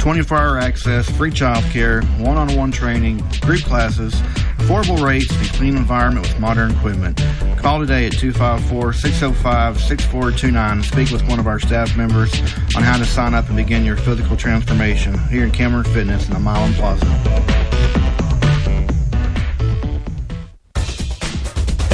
24 0.00 0.36
hour 0.36 0.58
access, 0.58 1.10
free 1.10 1.30
child 1.30 1.64
care, 1.72 2.02
one 2.18 2.36
on 2.36 2.54
one 2.54 2.70
training, 2.70 3.24
group 3.40 3.62
classes, 3.62 4.12
affordable 4.58 5.02
rates, 5.02 5.34
and 5.34 5.48
clean 5.54 5.78
environment 5.78 6.26
with 6.26 6.38
modern 6.38 6.72
equipment. 6.72 7.16
Call 7.56 7.80
today 7.80 8.04
at 8.04 8.12
254 8.12 8.92
605 8.92 9.80
6429 9.80 10.72
and 10.72 10.84
speak 10.84 11.10
with 11.10 11.26
one 11.26 11.40
of 11.40 11.46
our 11.46 11.58
staff 11.58 11.96
members 11.96 12.38
on 12.76 12.82
how 12.82 12.98
to 12.98 13.06
sign 13.06 13.32
up 13.32 13.48
and 13.48 13.56
begin 13.56 13.82
your 13.82 13.96
physical 13.96 14.36
transformation 14.36 15.18
here 15.30 15.44
in 15.44 15.50
Cameron 15.50 15.84
Fitness 15.84 16.28
in 16.28 16.34
the 16.34 16.40
Milam 16.40 16.74
Plaza. 16.74 17.67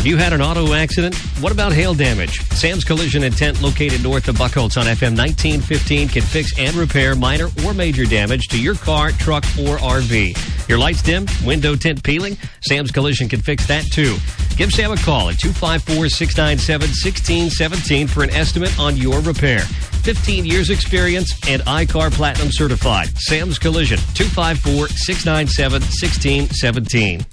Have 0.05 0.11
you 0.11 0.19
had 0.19 0.35
an 0.35 0.43
auto 0.43 0.75
accident? 0.75 1.17
What 1.41 1.51
about 1.51 1.73
hail 1.73 1.95
damage? 1.95 2.39
Sam's 2.51 2.85
Collision 2.85 3.23
and 3.23 3.35
Tint, 3.35 3.63
located 3.63 4.03
north 4.03 4.29
of 4.29 4.37
Buckholts 4.37 4.77
on 4.77 4.85
FM 4.85 5.17
1915, 5.17 6.09
can 6.09 6.21
fix 6.21 6.59
and 6.59 6.75
repair 6.75 7.15
minor 7.17 7.49
or 7.65 7.73
major 7.73 8.05
damage 8.05 8.49
to 8.49 8.61
your 8.61 8.75
car, 8.75 9.13
truck, 9.13 9.45
or 9.59 9.79
RV. 9.79 10.69
Your 10.69 10.77
lights 10.77 11.01
dim, 11.01 11.25
window 11.43 11.75
tint 11.75 12.03
peeling? 12.03 12.37
Sam's 12.61 12.91
Collision 12.91 13.31
can 13.31 13.41
fix 13.41 13.67
that 13.67 13.85
too. 13.85 14.19
Give 14.59 14.71
Sam 14.71 14.93
a 14.93 14.97
call 14.99 15.31
at 15.31 15.39
254 15.39 16.11
697 16.11 16.87
1617 16.87 18.07
for 18.07 18.23
an 18.23 18.29
estimate 18.29 18.79
on 18.79 18.99
your 18.99 19.23
repair. 19.23 19.61
15 19.61 20.45
years 20.45 20.69
experience 20.69 21.33
and 21.49 21.63
I-CAR 21.67 22.11
Platinum 22.11 22.53
certified. 22.53 23.09
Sam's 23.17 23.59
Collision, 23.59 24.01
254 24.13 24.89
697 24.89 25.81
1617. 25.81 27.25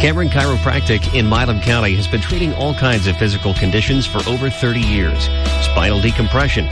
Cameron 0.00 0.30
Chiropractic 0.30 1.14
in 1.14 1.28
Milam 1.28 1.60
County 1.60 1.94
has 1.94 2.08
been 2.08 2.22
treating 2.22 2.54
all 2.54 2.72
kinds 2.72 3.06
of 3.06 3.18
physical 3.18 3.52
conditions 3.52 4.06
for 4.06 4.26
over 4.26 4.48
30 4.48 4.80
years. 4.80 5.24
Spinal 5.62 6.00
decompression, 6.00 6.64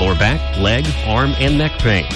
lower 0.00 0.14
back, 0.14 0.56
leg, 0.56 0.86
arm, 1.04 1.34
and 1.40 1.58
neck 1.58 1.76
pain, 1.80 2.06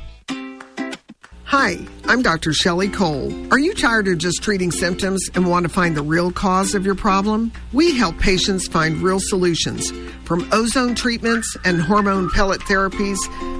Hi, 1.47 1.77
I'm 2.05 2.23
Dr. 2.23 2.53
Shelley 2.53 2.89
Cole. 2.89 3.31
Are 3.51 3.59
you 3.59 3.75
tired 3.75 4.07
of 4.07 4.17
just 4.17 4.41
treating 4.41 4.71
symptoms 4.71 5.29
and 5.35 5.47
want 5.47 5.61
to 5.63 5.69
find 5.69 5.95
the 5.95 6.01
real 6.01 6.31
cause 6.31 6.73
of 6.73 6.83
your 6.83 6.95
problem? 6.95 7.51
We 7.71 7.95
help 7.95 8.17
patients 8.17 8.67
find 8.67 8.97
real 8.97 9.19
solutions, 9.19 9.91
from 10.25 10.49
ozone 10.51 10.95
treatments 10.95 11.55
and 11.63 11.79
hormone 11.79 12.31
pellet 12.31 12.61
therapies 12.61 13.19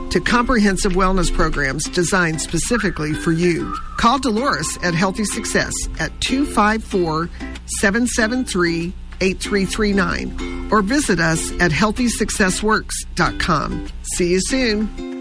to 0.10 0.20
comprehensive 0.20 0.94
wellness 0.94 1.32
programs 1.32 1.84
designed 1.90 2.42
specifically 2.42 3.14
for 3.14 3.32
you. 3.32 3.72
Call 3.98 4.18
Dolores 4.18 4.80
at 4.82 4.96
Healthy 4.96 5.26
Success 5.26 5.76
at 6.00 6.20
254 6.22 7.30
773 7.68 8.94
8339 9.22 10.72
or 10.72 10.82
visit 10.82 11.20
us 11.20 11.52
at 11.62 11.70
healthysuccessworks.com. 11.72 13.88
See 14.16 14.32
you 14.32 14.42
soon. 14.42 15.15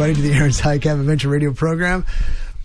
Everybody, 0.00 0.28
to 0.28 0.32
the 0.32 0.34
Aaron's 0.38 0.60
High 0.60 0.78
Cap 0.78 0.96
Adventure 0.96 1.28
Radio 1.28 1.52
program. 1.52 2.06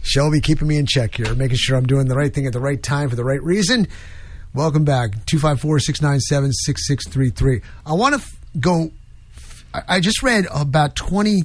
Shelby 0.03 0.39
keeping 0.39 0.69
me 0.69 0.77
in 0.77 0.85
check 0.85 1.15
here, 1.15 1.35
making 1.35 1.57
sure 1.57 1.75
I'm 1.75 1.85
doing 1.85 2.07
the 2.07 2.15
right 2.15 2.33
thing 2.33 2.47
at 2.47 2.53
the 2.53 2.61
right 2.61 2.81
time 2.81 3.09
for 3.09 3.17
the 3.17 3.25
right 3.25 3.43
reason. 3.43 3.89
Welcome 4.53 4.85
back, 4.85 5.25
254 5.25 5.79
697 5.79 6.53
6633. 6.53 7.61
I 7.85 7.93
want 7.93 8.15
to 8.15 8.21
f- 8.21 8.39
go. 8.57 8.89
I 9.73 9.81
I 9.95 9.99
just 9.99 10.23
read 10.23 10.45
about 10.53 10.95
20, 10.95 11.43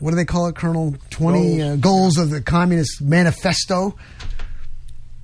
what 0.00 0.10
do 0.10 0.16
they 0.16 0.24
call 0.24 0.48
it, 0.48 0.56
Colonel? 0.56 0.96
20 1.10 1.62
uh, 1.62 1.76
goals 1.76 2.18
of 2.18 2.30
the 2.30 2.40
Communist 2.40 3.00
Manifesto. 3.00 3.96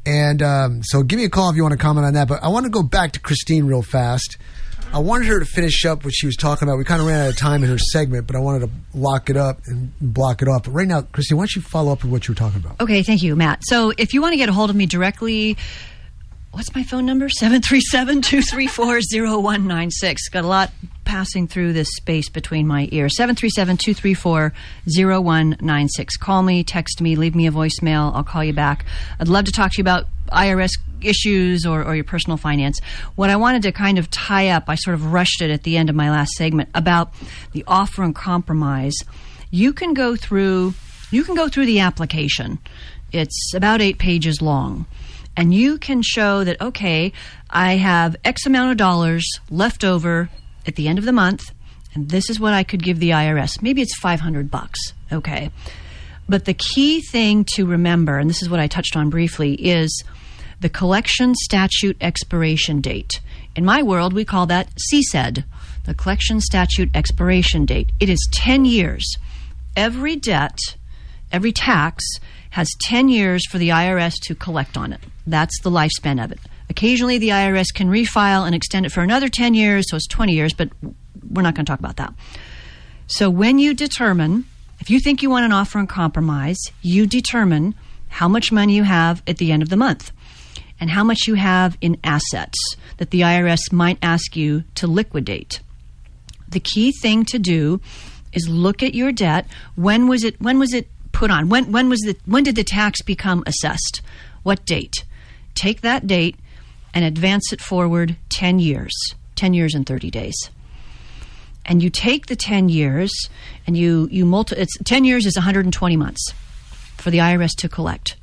And 0.06 0.40
um, 0.40 0.82
so 0.84 1.02
give 1.02 1.18
me 1.18 1.24
a 1.24 1.30
call 1.30 1.50
if 1.50 1.56
you 1.56 1.62
want 1.62 1.72
to 1.72 1.78
comment 1.78 2.06
on 2.06 2.14
that. 2.14 2.28
But 2.28 2.44
I 2.44 2.48
want 2.48 2.64
to 2.64 2.70
go 2.70 2.84
back 2.84 3.12
to 3.12 3.20
Christine 3.20 3.64
real 3.64 3.82
fast. 3.82 4.36
I 4.94 4.98
wanted 4.98 5.26
her 5.26 5.40
to 5.40 5.44
finish 5.44 5.84
up 5.84 6.04
what 6.04 6.14
she 6.14 6.26
was 6.26 6.36
talking 6.36 6.68
about. 6.68 6.78
We 6.78 6.84
kind 6.84 7.00
of 7.00 7.08
ran 7.08 7.26
out 7.26 7.30
of 7.30 7.36
time 7.36 7.64
in 7.64 7.68
her 7.68 7.78
segment, 7.78 8.28
but 8.28 8.36
I 8.36 8.38
wanted 8.38 8.60
to 8.60 8.70
lock 8.96 9.28
it 9.28 9.36
up 9.36 9.58
and 9.66 9.92
block 10.00 10.40
it 10.40 10.46
off. 10.46 10.62
But 10.62 10.70
right 10.70 10.86
now, 10.86 11.02
Christine, 11.02 11.36
why 11.36 11.42
don't 11.42 11.56
you 11.56 11.62
follow 11.62 11.90
up 11.90 12.04
with 12.04 12.12
what 12.12 12.28
you 12.28 12.32
were 12.32 12.38
talking 12.38 12.60
about? 12.60 12.80
Okay, 12.80 13.02
thank 13.02 13.20
you, 13.20 13.34
Matt. 13.34 13.64
So 13.64 13.92
if 13.98 14.14
you 14.14 14.22
want 14.22 14.34
to 14.34 14.36
get 14.36 14.48
a 14.48 14.52
hold 14.52 14.70
of 14.70 14.76
me 14.76 14.86
directly, 14.86 15.56
what's 16.52 16.72
my 16.76 16.84
phone 16.84 17.06
number? 17.06 17.28
737 17.28 18.22
234 18.22 19.00
0196. 19.42 20.28
Got 20.28 20.44
a 20.44 20.46
lot 20.46 20.70
passing 21.04 21.48
through 21.48 21.72
this 21.72 21.88
space 21.96 22.28
between 22.28 22.64
my 22.64 22.88
ears. 22.92 23.16
737 23.16 23.76
234 23.78 24.52
0196. 24.96 26.16
Call 26.18 26.42
me, 26.44 26.62
text 26.62 27.00
me, 27.00 27.16
leave 27.16 27.34
me 27.34 27.48
a 27.48 27.50
voicemail. 27.50 28.14
I'll 28.14 28.22
call 28.22 28.44
you 28.44 28.52
back. 28.52 28.84
I'd 29.18 29.26
love 29.26 29.46
to 29.46 29.52
talk 29.52 29.72
to 29.72 29.78
you 29.78 29.82
about 29.82 30.06
IRS 30.32 30.78
issues 31.02 31.66
or, 31.66 31.84
or 31.84 31.94
your 31.94 32.04
personal 32.04 32.36
finance. 32.36 32.80
What 33.14 33.30
I 33.30 33.36
wanted 33.36 33.62
to 33.62 33.72
kind 33.72 33.98
of 33.98 34.10
tie 34.10 34.48
up, 34.48 34.64
I 34.68 34.74
sort 34.74 34.94
of 34.94 35.12
rushed 35.12 35.42
it 35.42 35.50
at 35.50 35.62
the 35.62 35.76
end 35.76 35.90
of 35.90 35.96
my 35.96 36.10
last 36.10 36.32
segment 36.32 36.70
about 36.74 37.12
the 37.52 37.64
offer 37.66 38.02
and 38.02 38.14
compromise. 38.14 38.94
You 39.50 39.72
can 39.72 39.94
go 39.94 40.16
through 40.16 40.74
you 41.10 41.22
can 41.22 41.36
go 41.36 41.48
through 41.48 41.66
the 41.66 41.78
application. 41.78 42.58
It's 43.12 43.54
about 43.54 43.80
eight 43.80 43.98
pages 43.98 44.42
long. 44.42 44.86
And 45.36 45.54
you 45.54 45.78
can 45.78 46.02
show 46.02 46.42
that, 46.42 46.60
okay, 46.60 47.12
I 47.50 47.74
have 47.76 48.16
X 48.24 48.46
amount 48.46 48.72
of 48.72 48.76
dollars 48.76 49.24
left 49.50 49.84
over 49.84 50.28
at 50.66 50.74
the 50.74 50.88
end 50.88 50.98
of 50.98 51.04
the 51.04 51.12
month, 51.12 51.52
and 51.94 52.08
this 52.08 52.28
is 52.28 52.40
what 52.40 52.52
I 52.52 52.64
could 52.64 52.82
give 52.82 52.98
the 52.98 53.10
IRS. 53.10 53.62
Maybe 53.62 53.82
it's 53.82 53.96
500 53.98 54.50
bucks. 54.50 54.92
Okay. 55.12 55.50
But 56.28 56.46
the 56.46 56.54
key 56.54 57.00
thing 57.00 57.44
to 57.54 57.66
remember, 57.66 58.18
and 58.18 58.30
this 58.30 58.42
is 58.42 58.48
what 58.48 58.60
I 58.60 58.66
touched 58.66 58.96
on 58.96 59.10
briefly, 59.10 59.54
is 59.54 60.04
the 60.60 60.68
collection 60.68 61.34
statute 61.34 61.96
expiration 62.00 62.80
date. 62.80 63.20
In 63.56 63.64
my 63.64 63.82
world, 63.82 64.12
we 64.12 64.24
call 64.24 64.46
that 64.46 64.70
CSED, 64.92 65.44
the 65.84 65.94
collection 65.94 66.40
statute 66.40 66.90
expiration 66.94 67.66
date. 67.66 67.90
It 68.00 68.08
is 68.08 68.26
10 68.32 68.64
years. 68.64 69.16
Every 69.76 70.16
debt, 70.16 70.58
every 71.30 71.52
tax 71.52 72.04
has 72.50 72.70
10 72.84 73.08
years 73.08 73.46
for 73.46 73.58
the 73.58 73.68
IRS 73.68 74.14
to 74.22 74.34
collect 74.34 74.76
on 74.76 74.92
it. 74.92 75.00
That's 75.26 75.60
the 75.60 75.70
lifespan 75.70 76.22
of 76.22 76.32
it. 76.32 76.38
Occasionally, 76.70 77.18
the 77.18 77.28
IRS 77.28 77.66
can 77.74 77.90
refile 77.90 78.46
and 78.46 78.54
extend 78.54 78.86
it 78.86 78.92
for 78.92 79.02
another 79.02 79.28
10 79.28 79.54
years, 79.54 79.84
so 79.88 79.96
it's 79.96 80.06
20 80.06 80.32
years, 80.32 80.54
but 80.54 80.70
we're 81.28 81.42
not 81.42 81.54
going 81.54 81.66
to 81.66 81.70
talk 81.70 81.80
about 81.80 81.96
that. 81.96 82.14
So, 83.06 83.28
when 83.28 83.58
you 83.58 83.74
determine, 83.74 84.46
if 84.84 84.90
you 84.90 85.00
think 85.00 85.22
you 85.22 85.30
want 85.30 85.46
an 85.46 85.52
offer 85.52 85.78
and 85.78 85.88
compromise, 85.88 86.58
you 86.82 87.06
determine 87.06 87.74
how 88.08 88.28
much 88.28 88.52
money 88.52 88.76
you 88.76 88.82
have 88.82 89.22
at 89.26 89.38
the 89.38 89.50
end 89.50 89.62
of 89.62 89.70
the 89.70 89.78
month 89.78 90.12
and 90.78 90.90
how 90.90 91.02
much 91.02 91.20
you 91.26 91.36
have 91.36 91.78
in 91.80 91.96
assets 92.04 92.58
that 92.98 93.08
the 93.08 93.22
IRS 93.22 93.72
might 93.72 93.96
ask 94.02 94.36
you 94.36 94.62
to 94.74 94.86
liquidate. 94.86 95.60
The 96.46 96.60
key 96.60 96.92
thing 97.00 97.24
to 97.24 97.38
do 97.38 97.80
is 98.34 98.46
look 98.46 98.82
at 98.82 98.92
your 98.92 99.10
debt. 99.10 99.46
When 99.74 100.06
was 100.06 100.22
it 100.22 100.38
when 100.38 100.58
was 100.58 100.74
it 100.74 100.86
put 101.12 101.30
on? 101.30 101.48
When 101.48 101.72
when 101.72 101.88
was 101.88 102.00
the 102.00 102.18
when 102.26 102.44
did 102.44 102.56
the 102.56 102.62
tax 102.62 103.00
become 103.00 103.42
assessed? 103.46 104.02
What 104.42 104.66
date? 104.66 105.06
Take 105.54 105.80
that 105.80 106.06
date 106.06 106.36
and 106.92 107.06
advance 107.06 107.54
it 107.54 107.62
forward 107.62 108.18
10 108.28 108.58
years. 108.58 108.92
10 109.36 109.54
years 109.54 109.74
and 109.74 109.86
30 109.86 110.10
days. 110.10 110.50
And 111.66 111.82
you 111.82 111.90
take 111.90 112.26
the 112.26 112.36
10 112.36 112.68
years 112.68 113.12
and 113.66 113.76
you 113.76 114.08
you 114.10 114.24
multi 114.24 114.56
it's 114.56 114.76
10 114.84 115.04
years 115.04 115.26
is 115.26 115.36
120 115.36 115.96
months 115.96 116.32
for 116.96 117.10
the 117.10 117.18
IRS 117.18 117.54
to 117.58 117.68
collect. 117.68 118.16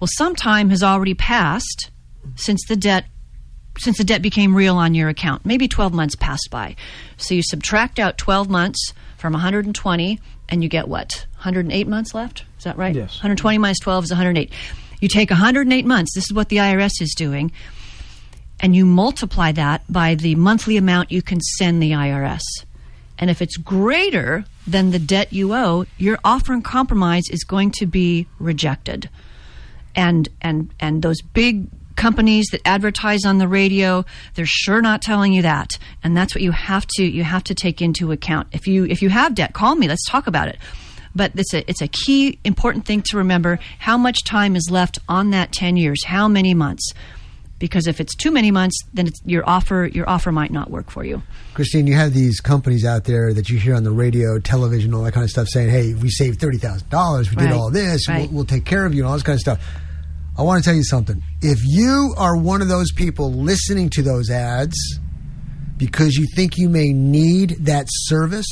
Well, 0.00 0.08
some 0.16 0.34
time 0.34 0.70
has 0.70 0.82
already 0.82 1.14
passed 1.14 1.90
since 2.36 2.60
the 2.66 2.76
debt 2.76 3.06
since 3.78 3.98
the 3.98 4.04
debt 4.04 4.22
became 4.22 4.54
real 4.54 4.76
on 4.76 4.94
your 4.94 5.08
account. 5.08 5.44
Maybe 5.44 5.66
12 5.66 5.92
months 5.92 6.14
passed 6.14 6.48
by. 6.50 6.76
So 7.16 7.34
you 7.34 7.42
subtract 7.42 7.98
out 7.98 8.18
12 8.18 8.48
months 8.48 8.92
from 9.16 9.32
120 9.32 10.20
and 10.48 10.62
you 10.62 10.68
get 10.68 10.88
what? 10.88 11.26
108 11.34 11.88
months 11.88 12.14
left? 12.14 12.44
Is 12.58 12.64
that 12.64 12.76
right? 12.76 12.94
Yes. 12.94 13.14
120 13.14 13.58
minus 13.58 13.78
12 13.80 14.04
is 14.04 14.10
108. 14.10 14.52
You 15.00 15.08
take 15.08 15.30
108 15.30 15.86
months. 15.86 16.14
This 16.14 16.24
is 16.24 16.32
what 16.32 16.48
the 16.48 16.58
IRS 16.58 17.00
is 17.00 17.14
doing. 17.16 17.50
And 18.60 18.76
you 18.76 18.86
multiply 18.86 19.52
that 19.52 19.82
by 19.90 20.14
the 20.14 20.34
monthly 20.36 20.76
amount 20.76 21.10
you 21.10 21.22
can 21.22 21.40
send 21.40 21.82
the 21.82 21.90
IRS. 21.90 22.42
And 23.24 23.30
if 23.30 23.40
it's 23.40 23.56
greater 23.56 24.44
than 24.66 24.90
the 24.90 24.98
debt 24.98 25.32
you 25.32 25.54
owe, 25.54 25.86
your 25.96 26.18
offer 26.22 26.52
and 26.52 26.62
compromise 26.62 27.22
is 27.30 27.42
going 27.42 27.70
to 27.70 27.86
be 27.86 28.26
rejected. 28.38 29.08
And 29.96 30.28
and 30.42 30.68
and 30.78 31.00
those 31.00 31.22
big 31.22 31.68
companies 31.96 32.48
that 32.52 32.60
advertise 32.66 33.24
on 33.24 33.38
the 33.38 33.48
radio, 33.48 34.04
they're 34.34 34.44
sure 34.44 34.82
not 34.82 35.00
telling 35.00 35.32
you 35.32 35.40
that. 35.40 35.78
And 36.02 36.14
that's 36.14 36.34
what 36.34 36.42
you 36.42 36.50
have 36.50 36.86
to 36.96 37.02
you 37.02 37.24
have 37.24 37.44
to 37.44 37.54
take 37.54 37.80
into 37.80 38.12
account. 38.12 38.48
If 38.52 38.66
you 38.66 38.84
if 38.84 39.00
you 39.00 39.08
have 39.08 39.34
debt, 39.34 39.54
call 39.54 39.74
me. 39.74 39.88
Let's 39.88 40.06
talk 40.06 40.26
about 40.26 40.48
it. 40.48 40.58
But 41.14 41.32
it's 41.34 41.54
a 41.54 41.66
it's 41.66 41.80
a 41.80 41.88
key 41.88 42.38
important 42.44 42.84
thing 42.84 43.00
to 43.06 43.16
remember 43.16 43.58
how 43.78 43.96
much 43.96 44.22
time 44.24 44.54
is 44.54 44.68
left 44.70 44.98
on 45.08 45.30
that 45.30 45.50
10 45.50 45.78
years, 45.78 46.04
how 46.04 46.28
many 46.28 46.52
months. 46.52 46.92
Because 47.58 47.86
if 47.86 48.00
it's 48.00 48.14
too 48.14 48.30
many 48.30 48.50
months, 48.50 48.76
then 48.92 49.06
it's, 49.06 49.20
your 49.24 49.48
offer 49.48 49.86
your 49.92 50.08
offer 50.08 50.32
might 50.32 50.50
not 50.50 50.70
work 50.70 50.90
for 50.90 51.04
you. 51.04 51.22
Christine, 51.54 51.86
you 51.86 51.94
have 51.94 52.12
these 52.12 52.40
companies 52.40 52.84
out 52.84 53.04
there 53.04 53.32
that 53.32 53.48
you 53.48 53.58
hear 53.58 53.74
on 53.76 53.84
the 53.84 53.92
radio, 53.92 54.38
television, 54.40 54.92
all 54.92 55.02
that 55.04 55.12
kind 55.12 55.24
of 55.24 55.30
stuff 55.30 55.46
saying, 55.48 55.70
hey, 55.70 55.94
we 55.94 56.10
saved 56.10 56.40
$30,000, 56.40 57.30
we 57.30 57.36
Right. 57.36 57.48
did 57.48 57.52
all 57.52 57.70
this, 57.70 58.08
Right. 58.08 58.22
we'll, 58.28 58.38
we'll 58.38 58.44
take 58.44 58.64
care 58.64 58.84
of 58.84 58.92
you, 58.92 59.02
and 59.02 59.08
all 59.08 59.14
this 59.14 59.22
kind 59.22 59.36
of 59.36 59.40
stuff. 59.40 59.64
I 60.36 60.42
want 60.42 60.62
to 60.64 60.68
tell 60.68 60.76
you 60.76 60.82
something. 60.84 61.22
If 61.42 61.60
you 61.64 62.12
are 62.18 62.36
one 62.36 62.60
of 62.60 62.66
those 62.68 62.90
people 62.90 63.32
listening 63.32 63.88
to 63.90 64.02
those 64.02 64.30
ads 64.30 64.76
because 65.76 66.16
you 66.16 66.26
think 66.34 66.58
you 66.58 66.68
may 66.68 66.92
need 66.92 67.50
that 67.60 67.86
service, 67.88 68.46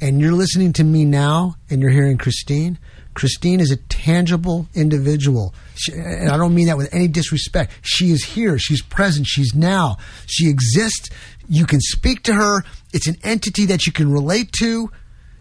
and 0.00 0.20
you're 0.20 0.32
listening 0.32 0.72
to 0.74 0.84
me 0.84 1.04
now 1.06 1.54
and 1.70 1.80
you're 1.80 1.90
hearing 1.90 2.18
Christine, 2.18 2.78
Christine 3.14 3.60
is 3.60 3.70
a 3.70 3.76
tangible 3.76 4.68
individual. 4.74 5.54
She, 5.76 5.92
and 5.92 6.28
I 6.28 6.36
don't 6.36 6.54
mean 6.54 6.66
that 6.66 6.76
with 6.76 6.92
any 6.92 7.08
disrespect. 7.08 7.72
She 7.82 8.10
is 8.10 8.24
here. 8.24 8.58
She's 8.58 8.82
present. 8.82 9.26
She's 9.26 9.54
now. 9.54 9.96
She 10.26 10.48
exists. 10.48 11.10
You 11.48 11.66
can 11.66 11.80
speak 11.80 12.22
to 12.24 12.34
her. 12.34 12.64
It's 12.92 13.06
an 13.06 13.16
entity 13.22 13.66
that 13.66 13.86
you 13.86 13.92
can 13.92 14.10
relate 14.10 14.52
to. 14.60 14.90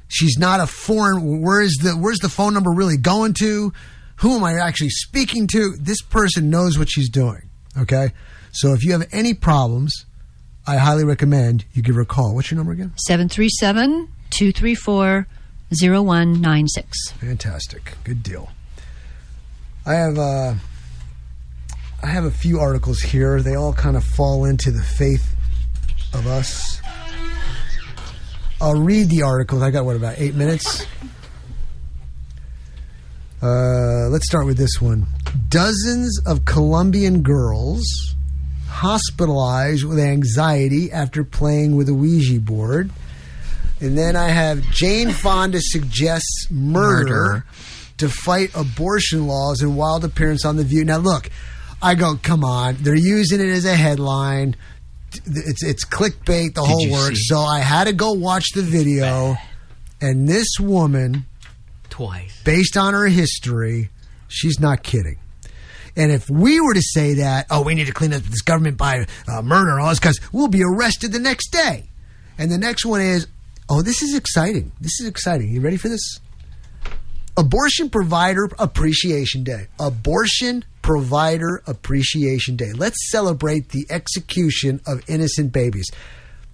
She's 0.08 0.38
not 0.38 0.60
a 0.60 0.68
foreign. 0.68 1.42
Where 1.42 1.61
is 1.61 1.80
the 1.82 1.92
Where's 1.92 2.19
the 2.19 2.30
phone 2.30 2.53
number 2.53 2.72
really 2.72 2.98
going 2.98 3.34
to? 3.40 3.74
Who 4.18 4.35
am 4.35 4.43
I 4.43 4.60
actually 4.60 4.90
speaking 4.90 5.48
to? 5.48 5.74
This 5.80 6.02
person 6.02 6.50
knows 6.50 6.77
what 6.77 6.90
she's 6.90 7.10
doing. 7.10 7.50
Okay. 7.77 8.11
So 8.52 8.74
if 8.74 8.84
you 8.84 8.92
have 8.92 9.08
any 9.11 9.34
problems, 9.34 10.06
I 10.68 10.77
highly 10.77 11.03
recommend 11.03 11.66
you 11.74 11.82
give 11.82 11.95
her 11.95 12.02
a 12.02 12.06
call. 12.06 12.35
What's 12.35 12.52
your 12.52 12.58
number 12.58 12.72
again? 12.72 12.93
737 12.95 14.10
234 14.30 15.27
0196. 15.82 17.11
Fantastic. 17.11 17.93
Good 18.03 18.24
deal. 18.24 18.52
I 19.85 19.93
have 19.95 20.18
uh, 20.18 20.53
I 22.02 22.08
have 22.08 22.26
a 22.26 22.32
few 22.32 22.60
articles 22.60 23.02
here. 23.02 23.42
They 23.42 23.56
all 23.56 23.74
kind 23.74 23.98
of 23.98 24.03
fall 24.03 24.45
into 24.45 24.72
the 24.72 24.82
faith 24.82 25.35
of 26.14 26.27
us. 26.27 26.82
I'll 28.61 28.80
read 28.80 29.10
the 29.10 29.24
articles. 29.24 29.61
I 29.61 29.72
got 29.72 29.85
what 29.85 29.95
about 29.95 30.16
eight 30.18 30.35
minutes. 30.35 30.85
Uh, 33.42 34.08
let's 34.10 34.26
start 34.26 34.45
with 34.45 34.58
this 34.58 34.82
one. 34.82 35.06
Dozens 35.50 36.18
of 36.26 36.45
Colombian 36.45 37.24
girls 37.24 37.84
hospitalized 38.68 39.84
with 39.84 40.00
anxiety 40.00 40.92
after 40.92 41.24
playing 41.26 41.76
with 41.76 41.90
a 41.90 41.93
Ouija 41.93 42.40
board. 42.40 42.90
And 43.84 43.98
then 43.98 44.16
I 44.16 44.30
have 44.30 44.62
Jane 44.72 45.12
Fonda 45.12 45.60
suggests 45.62 46.48
murder, 46.50 47.06
Murder. 47.06 47.45
to 47.98 48.08
fight 48.08 48.50
abortion 48.56 49.28
laws 49.28 49.62
and 49.62 49.76
wild 49.76 50.06
appearance 50.06 50.45
on 50.45 50.56
The 50.56 50.64
View. 50.64 50.86
Now, 50.86 50.98
look, 51.00 51.30
I 51.82 51.95
go, 51.95 52.16
come 52.16 52.45
on. 52.45 52.78
They're 52.80 52.95
using 52.95 53.42
it 53.42 53.50
as 53.50 53.66
a 53.66 53.76
headline. 53.76 54.56
It's, 55.26 55.64
it's 55.66 55.84
clickbait, 55.84 56.53
the 56.53 56.62
Did 56.62 56.70
whole 56.70 56.92
works. 56.92 57.28
So 57.28 57.40
I 57.40 57.60
had 57.60 57.84
to 57.88 57.94
go 57.94 58.14
watch 58.14 58.45
the 58.56 58.62
video. 58.62 59.36
And 60.00 60.30
this 60.30 60.48
woman, 60.62 61.26
Twice. 61.90 62.42
based 62.44 62.78
on 62.78 62.94
her 62.94 63.08
history, 63.08 63.90
she's 64.30 64.62
not 64.62 64.84
kidding. 64.84 65.20
And 65.98 66.10
if 66.10 66.30
we 66.30 66.62
were 66.62 66.74
to 66.74 66.82
say 66.82 67.16
that, 67.16 67.48
oh, 67.52 67.64
we 67.64 67.76
need 67.76 67.88
to 67.88 67.94
clean 67.94 68.14
up 68.14 68.22
this 68.24 68.42
government 68.42 68.78
by 68.78 69.06
uh, 69.28 69.42
murder 69.42 69.72
and 69.72 69.82
all 69.82 69.90
this, 69.90 70.00
because 70.00 70.22
we'll 70.32 70.48
be 70.48 70.64
arrested 70.64 71.12
the 71.12 71.20
next 71.20 71.50
day. 71.50 71.90
And 72.38 72.50
the 72.50 72.58
next 72.58 72.86
one 72.86 73.02
is, 73.02 73.28
Oh, 73.69 73.82
this 73.82 74.01
is 74.01 74.16
exciting. 74.16 74.72
This 74.82 75.00
is 75.00 75.08
exciting. 75.08 75.50
You 75.53 75.61
ready 75.61 75.77
for 75.77 75.90
this? 75.90 76.19
Abortion 77.35 77.90
Provider 77.90 78.50
Appreciation 78.59 79.43
Day. 79.43 79.67
Abortion 79.80 80.64
Provider 80.82 81.64
Appreciation 81.66 82.56
Day. 82.56 82.74
Let's 82.74 83.09
celebrate 83.09 83.69
the 83.69 83.88
execution 83.90 84.82
of 84.85 85.01
innocent 85.09 85.51
babies. 85.51 85.90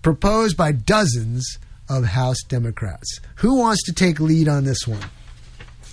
Proposed 0.02 0.56
by 0.56 0.72
dozens 0.72 1.58
of 1.90 2.06
House 2.06 2.42
Democrats. 2.48 3.20
Who 3.38 3.56
wants 3.60 3.84
to 3.86 3.94
take 3.94 4.20
lead 4.20 4.48
on 4.48 4.64
this 4.64 4.88
one? 4.88 5.02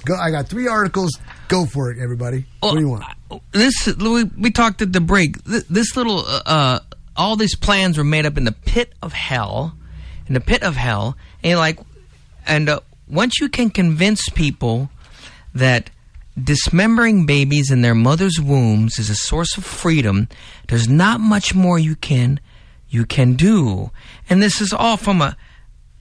Go. 0.04 0.14
I 0.14 0.30
got 0.30 0.46
three 0.46 0.68
articles. 0.68 1.18
Go 1.48 1.66
for 1.66 1.90
it, 1.90 1.98
everybody. 2.00 2.44
what 2.60 2.74
do 2.74 2.80
you 2.80 2.88
want? 2.88 3.04
this 3.50 3.86
we, 3.96 4.22
we 4.24 4.50
talked 4.52 4.80
at 4.82 4.92
the 4.92 5.00
break. 5.00 5.42
Th- 5.44 5.64
This 5.68 5.96
little 5.96 6.20
uh, 6.20 6.42
uh, 6.46 6.78
all 7.16 7.34
these 7.34 7.56
plans 7.56 7.98
were 7.98 8.04
made 8.04 8.24
up 8.26 8.36
in 8.36 8.44
the 8.44 8.52
pit 8.52 8.92
of 9.02 9.12
hell, 9.12 9.75
in 10.26 10.34
the 10.34 10.40
pit 10.40 10.62
of 10.62 10.76
hell, 10.76 11.16
and 11.42 11.58
like, 11.58 11.78
and 12.46 12.68
uh, 12.68 12.80
once 13.08 13.40
you 13.40 13.48
can 13.48 13.70
convince 13.70 14.28
people 14.30 14.90
that 15.54 15.90
dismembering 16.42 17.24
babies 17.24 17.70
in 17.70 17.80
their 17.80 17.94
mother's 17.94 18.40
wombs 18.40 18.98
is 18.98 19.08
a 19.08 19.14
source 19.14 19.56
of 19.56 19.64
freedom, 19.64 20.28
there's 20.68 20.88
not 20.88 21.20
much 21.20 21.54
more 21.54 21.78
you 21.78 21.96
can 21.96 22.40
you 22.88 23.04
can 23.04 23.34
do, 23.34 23.90
and 24.28 24.42
this 24.42 24.60
is 24.60 24.72
all 24.72 24.96
from 24.96 25.20
a 25.20 25.36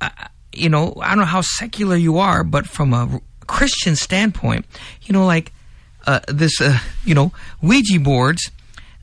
uh, 0.01 0.09
you 0.51 0.69
know 0.69 0.93
I 1.01 1.09
don't 1.09 1.19
know 1.19 1.25
how 1.25 1.41
secular 1.41 1.95
you 1.95 2.17
are, 2.17 2.43
but 2.43 2.67
from 2.67 2.93
a 2.93 3.21
Christian 3.47 3.95
standpoint, 3.95 4.65
you 5.03 5.13
know 5.13 5.25
like 5.25 5.51
uh, 6.07 6.19
this, 6.27 6.61
uh, 6.61 6.77
you 7.03 7.15
know, 7.15 7.31
Ouija 7.61 7.99
boards. 7.99 8.51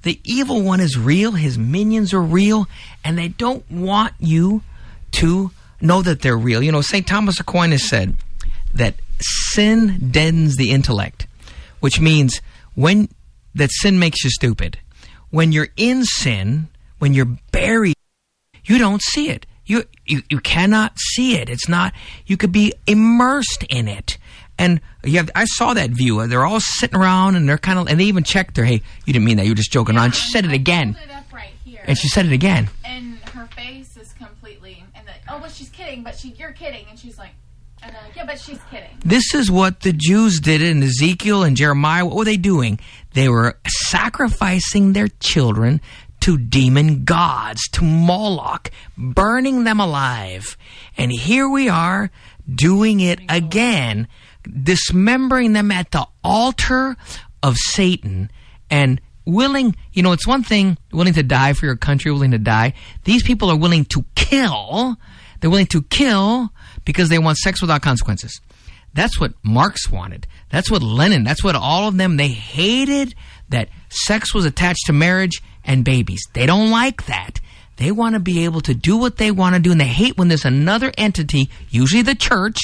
The 0.02 0.20
evil 0.24 0.62
one 0.62 0.80
is 0.80 0.98
real. 0.98 1.32
His 1.32 1.58
minions 1.58 2.12
are 2.12 2.22
real, 2.22 2.66
and 3.04 3.16
they 3.16 3.28
don't 3.28 3.68
want 3.70 4.14
you 4.18 4.62
to 5.12 5.50
know 5.80 6.02
that 6.02 6.22
they're 6.22 6.36
real. 6.36 6.62
You 6.62 6.72
know, 6.72 6.80
St. 6.80 7.06
Thomas 7.06 7.40
Aquinas 7.40 7.88
said 7.88 8.16
that 8.74 8.94
sin 9.20 10.10
deadens 10.10 10.56
the 10.56 10.70
intellect, 10.70 11.26
which 11.80 12.00
means 12.00 12.40
when 12.74 13.08
that 13.54 13.70
sin 13.70 13.98
makes 13.98 14.24
you 14.24 14.30
stupid. 14.30 14.78
When 15.30 15.52
you're 15.52 15.68
in 15.76 16.04
sin, 16.04 16.68
when 16.98 17.14
you're 17.14 17.38
buried, 17.52 17.96
you 18.64 18.78
don't 18.78 19.02
see 19.02 19.28
it. 19.30 19.46
You, 19.64 19.84
you 20.06 20.22
you 20.28 20.40
cannot 20.40 20.98
see 20.98 21.36
it. 21.36 21.48
It's 21.48 21.68
not. 21.68 21.94
You 22.26 22.36
could 22.36 22.52
be 22.52 22.74
immersed 22.86 23.64
in 23.70 23.88
it. 23.88 24.18
And 24.58 24.80
you 25.02 25.16
have, 25.16 25.30
I 25.34 25.44
saw 25.46 25.74
that 25.74 25.90
view. 25.90 26.26
They're 26.26 26.44
all 26.44 26.60
sitting 26.60 26.98
around 26.98 27.36
and 27.36 27.48
they're 27.48 27.58
kind 27.58 27.78
of, 27.78 27.88
and 27.88 27.98
they 27.98 28.04
even 28.04 28.22
checked 28.22 28.56
her. 28.58 28.64
Hey, 28.64 28.82
you 29.06 29.12
didn't 29.12 29.24
mean 29.24 29.38
that. 29.38 29.44
You 29.44 29.52
were 29.52 29.56
just 29.56 29.72
joking 29.72 29.96
around. 29.96 30.14
She 30.14 30.30
said 30.30 30.44
it 30.44 30.52
again. 30.52 30.96
And 31.84 31.98
she 31.98 32.08
said 32.08 32.26
it 32.26 32.32
again. 32.32 32.68
And 32.84 33.18
her 33.30 33.46
face 33.56 33.96
is 33.96 34.12
completely, 34.12 34.84
and 34.94 35.06
the, 35.06 35.12
oh, 35.32 35.38
well, 35.40 35.50
she's 35.50 35.70
kidding, 35.70 36.02
but 36.02 36.16
she, 36.16 36.30
you're 36.38 36.52
kidding. 36.52 36.86
And 36.88 36.98
she's 36.98 37.18
like, 37.18 37.30
and 37.82 37.96
yeah, 38.14 38.24
but 38.24 38.38
she's 38.38 38.60
kidding. 38.70 38.96
This 39.04 39.34
is 39.34 39.50
what 39.50 39.80
the 39.80 39.92
Jews 39.92 40.38
did 40.38 40.62
in 40.62 40.82
Ezekiel 40.82 41.42
and 41.42 41.56
Jeremiah. 41.56 42.04
What 42.06 42.14
were 42.14 42.24
they 42.24 42.36
doing? 42.36 42.78
They 43.14 43.28
were 43.28 43.58
sacrificing 43.66 44.92
their 44.92 45.08
children 45.20 45.80
to 46.20 46.38
demon 46.38 47.04
gods, 47.04 47.68
to 47.72 47.82
Moloch, 47.82 48.70
burning 48.96 49.64
them 49.64 49.80
alive. 49.80 50.56
And 50.96 51.10
here 51.10 51.48
we 51.48 51.68
are 51.68 52.12
doing 52.48 53.00
it 53.00 53.18
again, 53.28 54.06
dismembering 54.62 55.52
them 55.52 55.72
at 55.72 55.90
the 55.90 56.06
altar 56.22 56.96
of 57.42 57.56
Satan 57.56 58.30
and 58.70 59.00
willing, 59.24 59.74
you 59.92 60.04
know, 60.04 60.12
it's 60.12 60.26
one 60.26 60.44
thing 60.44 60.78
willing 60.92 61.14
to 61.14 61.22
die 61.24 61.52
for 61.54 61.66
your 61.66 61.76
country, 61.76 62.12
willing 62.12 62.30
to 62.30 62.38
die. 62.38 62.74
These 63.02 63.24
people 63.24 63.50
are 63.50 63.56
willing 63.56 63.84
to 63.86 64.04
kill. 64.14 64.96
They're 65.42 65.50
willing 65.50 65.66
to 65.66 65.82
kill 65.82 66.52
because 66.84 67.08
they 67.08 67.18
want 67.18 67.36
sex 67.36 67.60
without 67.60 67.82
consequences. 67.82 68.40
That's 68.94 69.18
what 69.18 69.34
Marx 69.42 69.90
wanted. 69.90 70.28
That's 70.50 70.70
what 70.70 70.82
Lenin, 70.82 71.24
that's 71.24 71.42
what 71.42 71.56
all 71.56 71.88
of 71.88 71.96
them, 71.96 72.16
they 72.16 72.28
hated 72.28 73.14
that 73.48 73.68
sex 73.88 74.32
was 74.32 74.44
attached 74.44 74.86
to 74.86 74.92
marriage 74.92 75.42
and 75.64 75.84
babies. 75.84 76.20
They 76.32 76.46
don't 76.46 76.70
like 76.70 77.06
that. 77.06 77.40
They 77.76 77.90
want 77.90 78.14
to 78.14 78.20
be 78.20 78.44
able 78.44 78.60
to 78.62 78.74
do 78.74 78.96
what 78.96 79.16
they 79.16 79.32
want 79.32 79.56
to 79.56 79.60
do, 79.60 79.72
and 79.72 79.80
they 79.80 79.86
hate 79.86 80.16
when 80.16 80.28
there's 80.28 80.44
another 80.44 80.92
entity, 80.96 81.50
usually 81.70 82.02
the 82.02 82.14
church, 82.14 82.58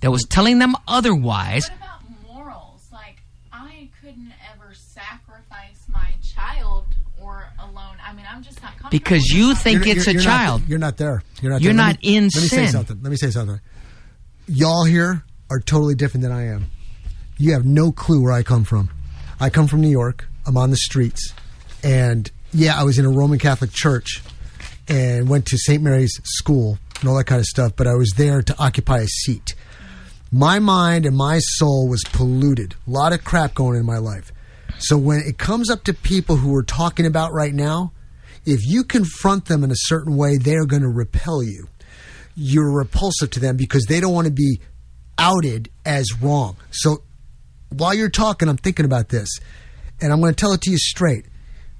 that 0.00 0.10
was 0.10 0.24
telling 0.24 0.58
them 0.58 0.76
otherwise. 0.86 1.70
What 1.70 1.78
about 1.78 2.34
morals? 2.34 2.86
Like, 2.92 3.16
I 3.52 3.88
couldn't 4.00 4.32
ever 4.52 4.74
sacrifice 4.74 5.86
my 5.88 6.10
child 6.22 6.84
or 7.20 7.48
alone. 7.58 7.96
I 8.06 8.12
mean, 8.12 8.26
I'm 8.30 8.42
just 8.42 8.62
not 8.62 8.78
comfortable. 8.78 8.81
Because 8.92 9.24
you 9.30 9.54
think 9.56 9.80
You're- 9.86 9.90
it's 9.98 10.06
you're- 10.06 10.18
a 10.18 10.22
you're 10.22 10.30
not- 10.30 10.38
child. 10.38 10.62
you're 10.68 10.78
not 10.78 10.96
there. 10.98 11.22
You're 11.40 11.50
not. 11.52 11.60
You're 11.62 11.72
there. 11.72 11.86
Not 11.86 12.02
me- 12.02 12.16
in 12.16 12.24
Let 12.32 12.42
me 12.42 12.48
say 12.48 12.66
something. 12.68 12.98
Let 13.02 13.10
me 13.10 13.16
say 13.16 13.30
something. 13.30 13.58
Y'all 14.46 14.84
here 14.84 15.24
are 15.50 15.58
totally 15.60 15.94
different 15.94 16.22
than 16.22 16.30
I 16.32 16.46
am. 16.48 16.66
You 17.38 17.52
have 17.54 17.64
no 17.64 17.90
clue 17.90 18.22
where 18.22 18.32
I 18.32 18.42
come 18.42 18.64
from. 18.64 18.90
I 19.40 19.50
come 19.50 19.66
from 19.66 19.80
New 19.80 19.90
York. 19.90 20.28
I'm 20.46 20.56
on 20.56 20.70
the 20.70 20.76
streets, 20.76 21.32
and 21.82 22.30
yeah, 22.52 22.78
I 22.78 22.84
was 22.84 22.98
in 22.98 23.04
a 23.06 23.10
Roman 23.10 23.38
Catholic 23.38 23.72
church 23.72 24.22
and 24.88 25.28
went 25.28 25.46
to 25.46 25.56
St. 25.58 25.82
Mary's 25.82 26.20
School 26.24 26.78
and 27.00 27.08
all 27.08 27.16
that 27.16 27.24
kind 27.24 27.40
of 27.40 27.46
stuff. 27.46 27.72
But 27.76 27.86
I 27.86 27.94
was 27.94 28.10
there 28.16 28.42
to 28.42 28.54
occupy 28.62 28.98
a 28.98 29.06
seat. 29.06 29.54
My 30.30 30.58
mind 30.58 31.06
and 31.06 31.16
my 31.16 31.38
soul 31.38 31.88
was 31.88 32.02
polluted. 32.12 32.74
A 32.86 32.90
lot 32.90 33.12
of 33.12 33.24
crap 33.24 33.54
going 33.54 33.78
in 33.78 33.86
my 33.86 33.98
life. 33.98 34.32
So 34.78 34.98
when 34.98 35.20
it 35.20 35.38
comes 35.38 35.70
up 35.70 35.84
to 35.84 35.94
people 35.94 36.36
who 36.36 36.50
we're 36.52 36.62
talking 36.62 37.06
about 37.06 37.32
right 37.32 37.54
now, 37.54 37.92
if 38.44 38.60
you 38.66 38.84
confront 38.84 39.46
them 39.46 39.62
in 39.64 39.70
a 39.70 39.76
certain 39.76 40.16
way, 40.16 40.36
they're 40.36 40.66
going 40.66 40.82
to 40.82 40.88
repel 40.88 41.42
you. 41.42 41.68
You're 42.34 42.72
repulsive 42.72 43.30
to 43.30 43.40
them 43.40 43.56
because 43.56 43.84
they 43.84 44.00
don't 44.00 44.14
want 44.14 44.26
to 44.26 44.32
be 44.32 44.60
outed 45.18 45.70
as 45.84 46.06
wrong. 46.20 46.56
So 46.70 47.02
while 47.70 47.94
you're 47.94 48.08
talking, 48.08 48.48
I'm 48.48 48.56
thinking 48.56 48.84
about 48.84 49.08
this, 49.08 49.28
and 50.00 50.12
I'm 50.12 50.20
going 50.20 50.34
to 50.34 50.40
tell 50.40 50.52
it 50.52 50.62
to 50.62 50.70
you 50.70 50.78
straight. 50.78 51.26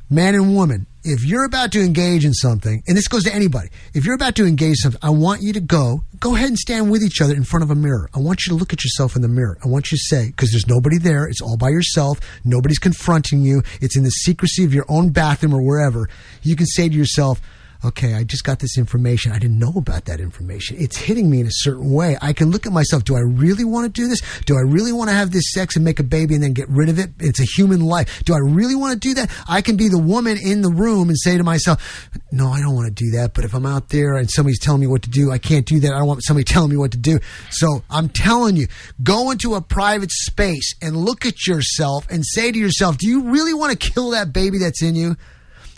Man 0.09 0.35
and 0.35 0.55
woman, 0.55 0.87
if 1.05 1.25
you're 1.25 1.45
about 1.45 1.73
to 1.73 1.81
engage 1.81 2.25
in 2.25 2.33
something, 2.33 2.83
and 2.87 2.97
this 2.97 3.09
goes 3.09 3.25
to 3.25 3.35
anybody, 3.35 3.69
if 3.95 4.05
you're 4.05 4.15
about 4.15 4.37
to 4.37 4.47
engage 4.47 4.71
in 4.71 4.75
something, 4.77 5.01
I 5.03 5.11
want 5.11 5.43
you 5.43 5.53
to 5.53 5.61
go, 5.61 6.05
go 6.21 6.37
ahead 6.37 6.49
and 6.49 6.59
stand 6.59 6.91
with 6.91 7.03
each 7.03 7.21
other 7.21 7.35
in 7.35 7.45
front 7.45 7.65
of 7.65 7.71
a 7.71 7.75
mirror. 7.75 8.09
I 8.15 8.21
want 8.21 8.47
you 8.47 8.51
to 8.51 8.57
look 8.57 8.73
at 8.73 8.85
yourself 8.85 9.17
in 9.17 9.23
the 9.23 9.29
mirror. 9.29 9.59
I 9.65 9.69
want 9.69 9.91
you 9.91 9.99
to 9.99 10.05
say, 10.05 10.27
because 10.29 10.51
there's 10.51 10.69
nobody 10.69 10.99
there, 10.99 11.27
it's 11.27 11.41
all 11.41 11.57
by 11.57 11.71
yourself, 11.71 12.21
nobody's 12.45 12.79
confronting 12.79 13.43
you, 13.43 13.63
it's 13.81 13.97
in 13.97 14.05
the 14.05 14.11
secrecy 14.11 14.65
of 14.65 14.73
your 14.73 14.87
own 14.89 15.11
bathroom 15.11 15.55
or 15.55 15.63
wherever. 15.63 16.09
You 16.43 16.57
can 16.57 16.67
say 16.67 16.89
to 16.89 16.95
yourself, 16.95 17.41
okay, 17.85 18.15
I 18.15 18.25
just 18.25 18.45
got 18.45 18.59
this 18.59 18.79
information. 18.79 19.33
I 19.33 19.39
didn't 19.39 19.59
know 19.59 19.73
about 19.77 20.05
that 20.07 20.21
information. 20.21 20.77
It's 20.79 20.97
hitting 20.97 21.29
me 21.29 21.41
in 21.41 21.47
a 21.47 21.53
certain 21.53 21.93
way. 21.93 22.17
I 22.23 22.33
can 22.33 22.51
look 22.51 22.67
at 22.67 22.73
myself. 22.73 23.05
Do 23.05 23.17
I 23.17 23.21
really 23.21 23.65
want 23.65 23.93
to 23.93 24.01
do 24.01 24.09
this? 24.09 24.21
Do 24.47 24.57
I 24.57 24.61
really 24.61 24.93
want 24.93 25.11
to 25.11 25.15
have 25.15 25.31
this 25.33 25.53
sex 25.53 25.77
and 25.77 25.85
make 25.85 25.99
a 25.99 26.05
baby 26.05 26.35
and 26.35 26.43
then 26.43 26.53
get 26.53 26.69
rid 26.69 26.89
of 26.89 26.99
it? 26.99 27.11
It's 27.19 27.41
a 27.41 27.45
human 27.45 27.81
life. 27.81 28.23
Do 28.25 28.35
I 28.35 28.39
really 28.39 28.75
want 28.75 28.95
to 28.95 28.99
do 28.99 29.15
that? 29.15 29.31
I 29.49 29.63
can 29.63 29.77
be 29.77 29.89
the 29.89 29.99
woman 29.99 30.39
in 30.43 30.63
the 30.63 30.71
room 30.71 31.09
and 31.09 31.19
say 31.19 31.37
to 31.37 31.45
myself, 31.45 32.11
no, 32.31 32.49
I 32.49 32.61
don't 32.61 32.75
want 32.75 32.95
to 32.95 33.05
do 33.05 33.11
that. 33.19 33.35
But 33.35 33.45
if 33.45 33.55
I'm 33.55 33.67
out 33.67 33.89
there 33.89 34.17
and 34.17 34.31
somebody's 34.31 34.61
telling 34.61 34.81
me 34.81 34.87
what 34.87 35.03
to 35.03 35.11
do, 35.11 35.31
I 35.31 35.39
can't 35.39 35.67
do 35.67 35.81
that. 35.81 35.93
I 35.93 35.99
don't 35.99 36.07
want 36.07 36.25
somebody 36.25 36.45
telling 36.45 36.71
me 36.71 36.77
what 36.77 36.93
to 36.93 36.99
do. 36.99 37.19
So 37.51 37.83
I'm 37.91 38.09
telling 38.09 38.57
you, 38.57 38.67
go 39.03 39.31
into 39.31 39.55
a 39.55 39.61
private 39.61 40.11
space 40.11 40.75
and 40.81 40.97
look 40.97 41.27
at 41.27 41.47
yourself 41.47 42.07
and 42.11 42.25
say 42.25 42.53
to 42.53 42.59
yourself, 42.59 42.99
do 42.99 43.09
you 43.09 43.31
really 43.31 43.55
want 43.55 43.79
to 43.79 43.91
kill 43.91 44.11
that 44.11 44.33
baby 44.33 44.59
that's 44.59 44.83
in 44.83 44.95
you? 44.95 45.17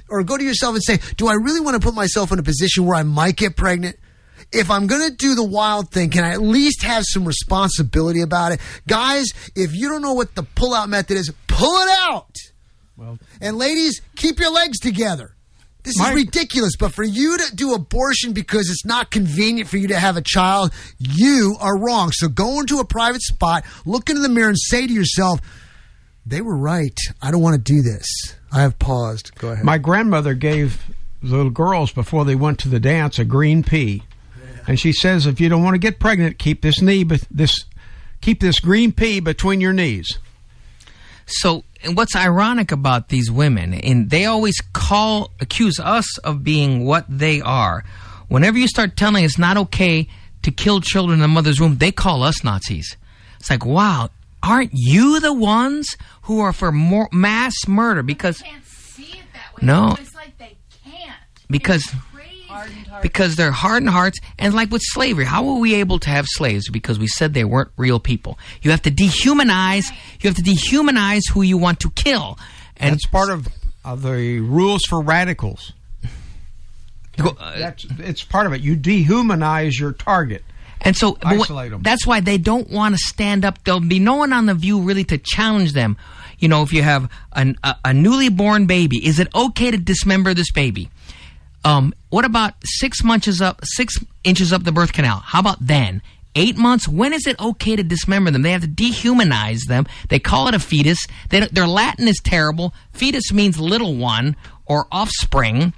Or 0.09 0.23
go 0.23 0.37
to 0.37 0.45
yourself 0.45 0.75
and 0.75 0.85
say, 0.85 0.99
do 1.17 1.27
I 1.29 1.35
really 1.35 1.61
want 1.61 1.81
to 1.81 1.85
put 1.87 1.95
myself 1.95 2.33
in 2.33 2.39
a 2.39 2.43
position 2.43 2.85
where 2.87 2.97
I 2.97 3.03
might 3.03 3.37
get 3.37 3.57
pregnant? 3.57 3.97
If 4.53 4.71
I'm 4.71 4.87
going 4.87 5.09
to 5.09 5.15
do 5.17 5.35
the 5.35 5.45
wild 5.45 5.91
thing, 5.91 6.11
can 6.11 6.25
I 6.25 6.33
at 6.33 6.43
least 6.43 6.83
have 6.83 7.05
some 7.07 7.25
responsibility 7.25 8.21
about 8.21 8.53
it? 8.53 8.61
Guys, 8.87 9.27
if 9.57 9.75
you 9.75 9.89
don't 9.89 10.03
know 10.03 10.13
what 10.13 10.35
the 10.35 10.43
pull 10.43 10.75
out 10.75 10.89
method 10.89 11.17
is, 11.17 11.33
pull 11.47 11.75
it 11.83 11.89
out. 12.03 12.35
Well, 12.97 13.19
And 13.41 13.57
ladies, 13.59 14.01
keep 14.17 14.39
your 14.39 14.53
legs 14.53 14.79
together. 14.79 15.35
This 15.83 15.99
My- 15.99 16.11
is 16.11 16.15
ridiculous, 16.15 16.77
but 16.79 16.93
for 16.95 17.03
you 17.03 17.37
to 17.37 17.55
do 17.57 17.75
abortion 17.75 18.33
because 18.33 18.71
it's 18.71 18.85
not 18.87 19.11
convenient 19.11 19.69
for 19.69 19.77
you 19.77 19.89
to 19.89 19.99
have 19.99 20.17
a 20.17 20.23
child, 20.23 20.73
you 20.99 21.57
are 21.61 21.77
wrong. 21.79 22.11
So 22.13 22.29
go 22.29 22.61
into 22.61 22.79
a 22.79 22.85
private 22.85 23.23
spot, 23.23 23.65
look 23.85 24.09
into 24.09 24.23
the 24.23 24.29
mirror, 24.29 24.49
and 24.49 24.59
say 24.59 24.87
to 24.87 24.93
yourself, 24.93 25.41
they 26.27 26.41
were 26.41 26.57
right. 26.57 26.99
I 27.21 27.31
don't 27.31 27.43
want 27.43 27.57
to 27.57 27.73
do 27.73 27.83
this. 27.83 28.07
I 28.53 28.63
have 28.63 28.79
paused. 28.79 29.35
Go 29.37 29.51
ahead. 29.51 29.65
My 29.65 29.79
grandmother 29.79 30.35
gave 30.35 30.83
the 31.23 31.37
little 31.37 31.51
girls 31.51 31.93
before 31.93 32.25
they 32.25 32.35
went 32.35 32.59
to 32.61 32.69
the 32.69 32.81
dance 32.81 33.19
a 33.19 33.25
green 33.25 33.63
pea, 33.63 34.03
and 34.67 34.79
she 34.79 34.93
says 34.93 35.27
if 35.27 35.41
you 35.41 35.49
don't 35.49 35.63
want 35.63 35.75
to 35.75 35.79
get 35.79 35.99
pregnant, 35.99 36.39
keep 36.39 36.63
this 36.63 36.81
knee, 36.81 37.05
but 37.05 37.25
this 37.31 37.65
keep 38.21 38.41
this 38.41 38.61
green 38.61 38.93
pea 38.93 39.21
between 39.21 39.61
your 39.61 39.73
knees. 39.73 40.19
So, 41.27 41.65
and 41.83 41.97
what's 41.97 42.17
ironic 42.17 42.73
about 42.73 43.09
these 43.09 43.31
women, 43.31 43.75
and 43.75 44.11
they 44.11 44.27
always 44.27 44.61
call, 44.73 45.31
accuse 45.41 45.81
us 45.81 46.19
of 46.19 46.45
being 46.45 46.85
what 46.85 47.07
they 47.09 47.41
are. 47.41 47.85
Whenever 48.29 48.59
you 48.59 48.69
start 48.69 48.97
telling 48.97 49.25
it's 49.25 49.39
not 49.39 49.57
okay 49.57 50.09
to 50.43 50.51
kill 50.51 50.81
children 50.81 51.15
in 51.15 51.21
the 51.21 51.29
mother's 51.29 51.61
womb, 51.61 51.79
they 51.79 51.93
call 51.93 52.23
us 52.23 52.45
Nazis. 52.45 52.97
It's 53.41 53.51
like, 53.51 53.65
wow, 53.65 54.11
aren't 54.45 54.71
you 54.73 55.21
the 55.21 55.33
ones 55.33 55.97
who 56.23 56.41
are 56.41 56.53
for 56.53 56.71
more 56.73 57.09
mass 57.13 57.55
murder? 57.67 58.03
Because 58.03 58.43
no, 59.63 59.97
It's 59.99 60.15
like 60.15 60.37
they 60.39 60.57
can't. 60.85 61.13
because 61.49 61.91
because 63.03 63.37
they're 63.37 63.51
hardened 63.53 63.91
hearts. 63.91 64.19
And 64.39 64.55
like 64.55 64.71
with 64.71 64.83
slavery, 64.85 65.25
how 65.25 65.45
were 65.45 65.59
we 65.59 65.75
able 65.77 65.99
to 66.01 66.11
have 66.11 66.27
slaves? 66.29 66.69
Because 66.69 66.99
we 66.99 67.07
said 67.07 67.35
they 67.35 67.45
weren't 67.45 67.71
real 67.77 67.99
people. 68.01 68.39
You 68.63 68.71
have 68.71 68.83
to 68.83 68.91
dehumanize. 68.91 69.91
You 70.21 70.29
have 70.31 70.37
to 70.37 70.43
dehumanize 70.43 71.23
who 71.33 71.43
you 71.43 71.57
want 71.59 71.81
to 71.81 71.91
kill. 71.91 72.39
And 72.77 72.95
That's 72.95 73.07
part 73.07 73.31
of, 73.31 73.49
of 73.85 74.03
the 74.03 74.41
rules 74.41 74.83
for 74.85 75.01
radicals. 75.01 75.73
uh, 77.19 77.33
That's 77.59 77.87
it's 77.99 78.23
part 78.25 78.47
of 78.47 78.53
it. 78.53 78.61
You 78.61 78.77
dehumanize 78.77 79.79
your 79.79 79.93
target. 79.93 80.45
And 80.81 80.97
so 80.97 81.17
what- 81.39 81.49
that's 81.83 82.07
why 82.07 82.21
they 82.21 82.39
don't 82.39 82.71
want 82.71 82.95
to 82.95 82.99
stand 82.99 83.45
up. 83.45 83.63
There'll 83.65 83.81
be 83.81 83.99
no 83.99 84.15
one 84.17 84.33
on 84.33 84.47
the 84.47 84.55
view 84.55 84.81
really 84.81 85.05
to 85.05 85.19
challenge 85.19 85.73
them. 85.73 85.97
You 86.39 86.49
know, 86.49 86.63
if 86.63 86.73
you 86.73 86.83
have 86.83 87.09
an, 87.33 87.57
a, 87.63 87.77
a 87.87 87.95
newly 87.95 88.29
born 88.29 88.67
baby, 88.67 89.07
is 89.07 89.19
it 89.19 89.29
okay 89.35 89.71
to 89.71 89.79
dismember 89.79 90.35
this 90.35 90.51
baby? 90.51 90.91
Um, 91.65 91.95
what 92.11 92.25
about 92.25 92.55
six 92.65 93.03
inches 93.03 93.41
up, 93.41 93.61
six 93.65 93.99
inches 94.25 94.53
up 94.53 94.65
the 94.65 94.73
birth 94.73 94.93
canal? 94.93 95.21
How 95.25 95.41
about 95.41 95.67
then? 95.67 96.03
Eight 96.37 96.57
months? 96.59 96.89
When 96.89 97.13
is 97.13 97.27
it 97.27 97.39
okay 97.41 97.77
to 97.77 97.83
dismember 97.83 98.31
them? 98.31 98.43
They 98.43 98.51
have 98.51 98.63
to 98.63 98.69
dehumanize 98.69 99.61
them. 99.69 99.87
They 100.09 100.19
call 100.19 100.49
it 100.49 100.55
a 100.55 100.59
fetus. 100.59 101.07
They, 101.31 101.41
their 101.47 101.69
Latin 101.69 102.09
is 102.09 102.21
terrible. 102.23 102.75
Fetus 102.93 103.33
means 103.33 103.59
little 103.59 103.95
one 103.95 104.37
or 104.67 104.87
offspring, 104.91 105.73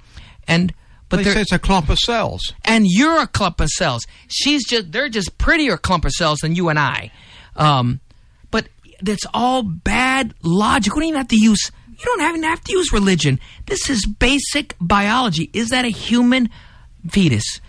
and 0.47 0.73
but 1.09 1.17
They 1.17 1.23
say 1.33 1.41
it's 1.41 1.51
a 1.51 1.59
clump 1.59 1.89
of 1.89 1.97
cells. 1.99 2.53
and 2.65 2.85
you're 2.87 3.21
a 3.21 3.27
clump 3.27 3.59
of 3.61 3.69
cells. 3.69 4.05
She's 4.27 4.67
just 4.67 4.91
they're 4.91 5.09
just 5.09 5.37
prettier 5.37 5.77
clump 5.77 6.05
of 6.05 6.11
cells 6.11 6.39
than 6.39 6.55
you 6.55 6.69
and 6.69 6.77
I. 6.77 7.11
Um, 7.55 7.99
but 8.51 8.67
that's 9.01 9.25
all 9.33 9.63
bad 9.63 10.33
logic. 10.43 10.93
We 10.95 11.01
don't 11.01 11.09
even 11.09 11.17
have 11.17 11.27
to 11.29 11.39
use. 11.39 11.71
You 11.97 12.05
don't 12.05 12.21
even 12.29 12.43
have 12.43 12.63
to 12.65 12.71
use 12.73 12.91
religion. 12.93 13.39
This 13.65 13.89
is 13.89 14.05
basic 14.05 14.75
biology. 14.79 15.49
Is 15.53 15.69
that 15.69 15.83
a 15.85 15.89
human 15.89 16.49
fetus? 17.09 17.59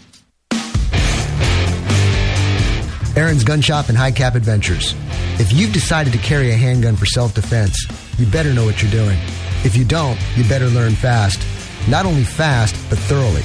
Aaron's 3.21 3.45
Gun 3.45 3.61
Shop 3.61 3.91
and 3.91 3.99
High 3.99 4.13
Cap 4.13 4.35
Adventures. 4.35 4.95
If 5.39 5.53
you've 5.53 5.75
decided 5.75 6.15
to 6.15 6.19
carry 6.21 6.53
a 6.53 6.57
handgun 6.57 6.97
for 6.97 7.05
self 7.05 7.35
defense, 7.35 7.87
you 8.19 8.25
better 8.25 8.55
know 8.55 8.65
what 8.65 8.81
you're 8.81 8.91
doing. 8.91 9.19
If 9.63 9.77
you 9.77 9.85
don't, 9.85 10.19
you 10.39 10.49
better 10.49 10.69
learn 10.69 10.95
fast. 10.95 11.39
Not 11.87 12.07
only 12.07 12.25
fast, 12.25 12.75
but 12.89 12.99
thoroughly. 12.99 13.43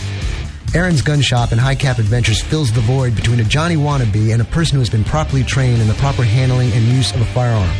Aaron's 0.73 1.01
Gun 1.01 1.19
Shop 1.19 1.51
and 1.51 1.59
High 1.59 1.75
Cap 1.75 1.99
Adventures 1.99 2.41
fills 2.41 2.71
the 2.71 2.79
void 2.79 3.17
between 3.17 3.41
a 3.41 3.43
Johnny 3.43 3.75
wannabe 3.75 4.31
and 4.31 4.41
a 4.41 4.45
person 4.45 4.75
who 4.75 4.79
has 4.79 4.89
been 4.89 5.03
properly 5.03 5.43
trained 5.43 5.81
in 5.81 5.89
the 5.89 5.93
proper 5.95 6.23
handling 6.23 6.71
and 6.71 6.85
use 6.85 7.13
of 7.13 7.19
a 7.19 7.25
firearm. 7.25 7.75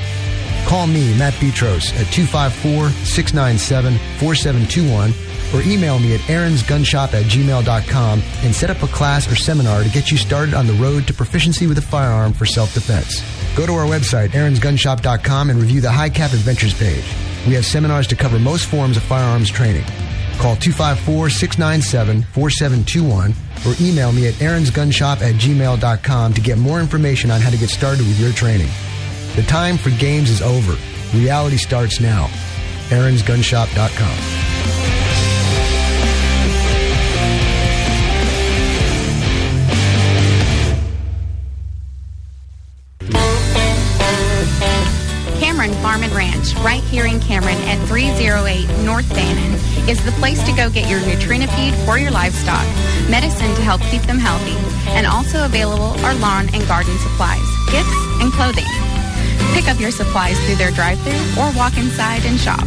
Call 0.66 0.88
me, 0.88 1.18
Matt 1.18 1.36
Petros, 1.36 1.94
at 1.94 2.12
254 2.12 2.90
697 3.06 3.94
4721 4.20 5.14
or 5.54 5.62
email 5.62 6.00
me 6.00 6.16
at 6.16 6.22
aaronsgunshop 6.22 7.14
at 7.14 7.26
gmail.com 7.26 8.22
and 8.44 8.56
set 8.56 8.70
up 8.70 8.82
a 8.84 8.88
class 8.88 9.32
or 9.32 9.36
seminar 9.36 9.84
to 9.84 9.90
get 9.90 10.12
you 10.12 10.18
started 10.18 10.54
on 10.54 10.68
the 10.68 10.74
road 10.74 11.08
to 11.08 11.14
proficiency 11.14 11.68
with 11.68 11.78
a 11.78 11.82
firearm 11.82 12.34
for 12.34 12.46
self 12.46 12.74
defense. 12.74 13.22
Go 13.56 13.66
to 13.66 13.74
our 13.74 13.86
website, 13.86 14.30
aaronsgunshop.com, 14.30 15.50
and 15.50 15.60
review 15.60 15.82
the 15.82 15.92
High 15.92 16.10
Cap 16.10 16.34
Adventures 16.34 16.74
page. 16.74 17.06
We 17.48 17.54
have 17.54 17.66
seminars 17.66 18.08
to 18.08 18.16
cover 18.16 18.40
most 18.40 18.66
forms 18.66 18.98
of 18.98 19.04
firearms 19.04 19.50
training. 19.50 19.86
Call 20.40 20.56
254 20.58 21.30
697 21.30 22.24
4721 22.34 23.34
or 23.66 23.76
email 23.80 24.12
me 24.12 24.28
at 24.28 24.34
aaronsgunshop 24.36 25.22
at 25.22 25.36
gmail.com 25.36 26.34
to 26.34 26.42
get 26.42 26.58
more 26.58 26.80
information 26.82 27.32
on 27.32 27.40
how 27.40 27.50
to 27.50 27.58
get 27.58 27.70
started 27.70 28.06
with 28.06 28.20
your 28.20 28.34
training. 28.34 28.70
The 29.36 29.44
time 29.44 29.78
for 29.78 29.92
games 29.92 30.30
is 30.30 30.42
over. 30.42 30.76
Reality 31.18 31.58
starts 31.58 32.02
now. 32.02 32.28
aaronsgunshop.com. 32.90 34.55
Farm 45.86 46.02
and 46.02 46.14
Ranch, 46.14 46.56
right 46.66 46.82
here 46.82 47.06
in 47.06 47.20
Cameron 47.20 47.62
at 47.70 47.78
308 47.86 48.66
North 48.84 49.08
Bannon, 49.14 49.54
is 49.88 50.04
the 50.04 50.10
place 50.14 50.42
to 50.42 50.52
go 50.58 50.68
get 50.68 50.90
your 50.90 51.00
Nutrena 51.02 51.46
feed 51.54 51.76
for 51.86 52.00
your 52.00 52.10
livestock, 52.10 52.66
medicine 53.08 53.54
to 53.54 53.62
help 53.62 53.82
keep 53.94 54.02
them 54.10 54.18
healthy, 54.18 54.58
and 54.98 55.06
also 55.06 55.46
available 55.46 55.94
are 56.04 56.16
lawn 56.16 56.50
and 56.56 56.68
garden 56.68 56.98
supplies, 56.98 57.46
gifts, 57.70 57.94
and 58.18 58.34
clothing. 58.34 58.66
Pick 59.54 59.70
up 59.70 59.80
your 59.80 59.92
supplies 59.92 60.44
through 60.48 60.56
their 60.56 60.72
drive-thru 60.72 61.14
or 61.38 61.54
walk 61.54 61.78
inside 61.78 62.26
and 62.26 62.40
shop. 62.40 62.66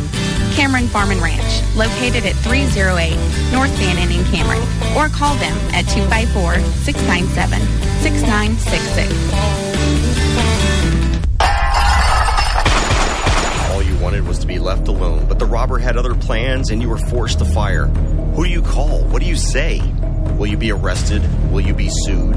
Cameron 0.54 0.86
Farm 0.86 1.10
and 1.10 1.18
Ranch, 1.18 1.66
located 1.74 2.22
at 2.22 2.38
308 2.46 3.18
North 3.50 3.74
Bannon 3.82 4.14
in 4.14 4.22
Cameron, 4.30 4.62
or 4.94 5.10
call 5.10 5.34
them 5.42 5.58
at 5.74 5.90
254 5.90 6.54
wanted 14.18 14.28
was 14.28 14.38
to 14.40 14.46
be 14.46 14.58
left 14.58 14.88
alone, 14.88 15.26
but 15.28 15.38
the 15.38 15.46
robber 15.46 15.78
had 15.78 15.96
other 15.96 16.14
plans 16.14 16.70
and 16.70 16.82
you 16.82 16.88
were 16.88 16.98
forced 16.98 17.38
to 17.38 17.44
fire. 17.44 17.86
Who 17.86 18.44
do 18.44 18.50
you 18.50 18.62
call? 18.62 19.04
What 19.04 19.22
do 19.22 19.28
you 19.28 19.36
say? 19.36 19.80
Will 20.36 20.48
you 20.48 20.56
be 20.56 20.72
arrested? 20.72 21.22
Will 21.52 21.60
you 21.60 21.74
be 21.74 21.88
sued? 21.88 22.36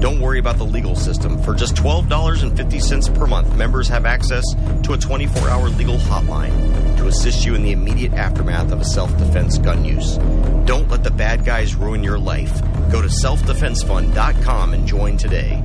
Don't 0.00 0.20
worry 0.20 0.38
about 0.38 0.56
the 0.56 0.64
legal 0.64 0.96
system. 0.96 1.38
For 1.42 1.54
just 1.54 1.74
$12.50 1.74 3.14
per 3.18 3.26
month, 3.26 3.54
members 3.54 3.86
have 3.88 4.06
access 4.06 4.44
to 4.84 4.94
a 4.94 4.98
24 4.98 5.48
hour 5.50 5.68
legal 5.68 5.98
hotline 5.98 6.96
to 6.96 7.06
assist 7.06 7.44
you 7.44 7.54
in 7.54 7.62
the 7.64 7.72
immediate 7.72 8.14
aftermath 8.14 8.72
of 8.72 8.80
a 8.80 8.84
self 8.84 9.14
defense 9.18 9.58
gun 9.58 9.84
use. 9.84 10.16
Don't 10.64 10.88
let 10.88 11.04
the 11.04 11.10
bad 11.10 11.44
guys 11.44 11.74
ruin 11.74 12.02
your 12.02 12.18
life. 12.18 12.62
Go 12.90 13.02
to 13.02 13.08
selfdefensefund.com 13.08 14.72
and 14.72 14.86
join 14.86 15.18
today. 15.18 15.62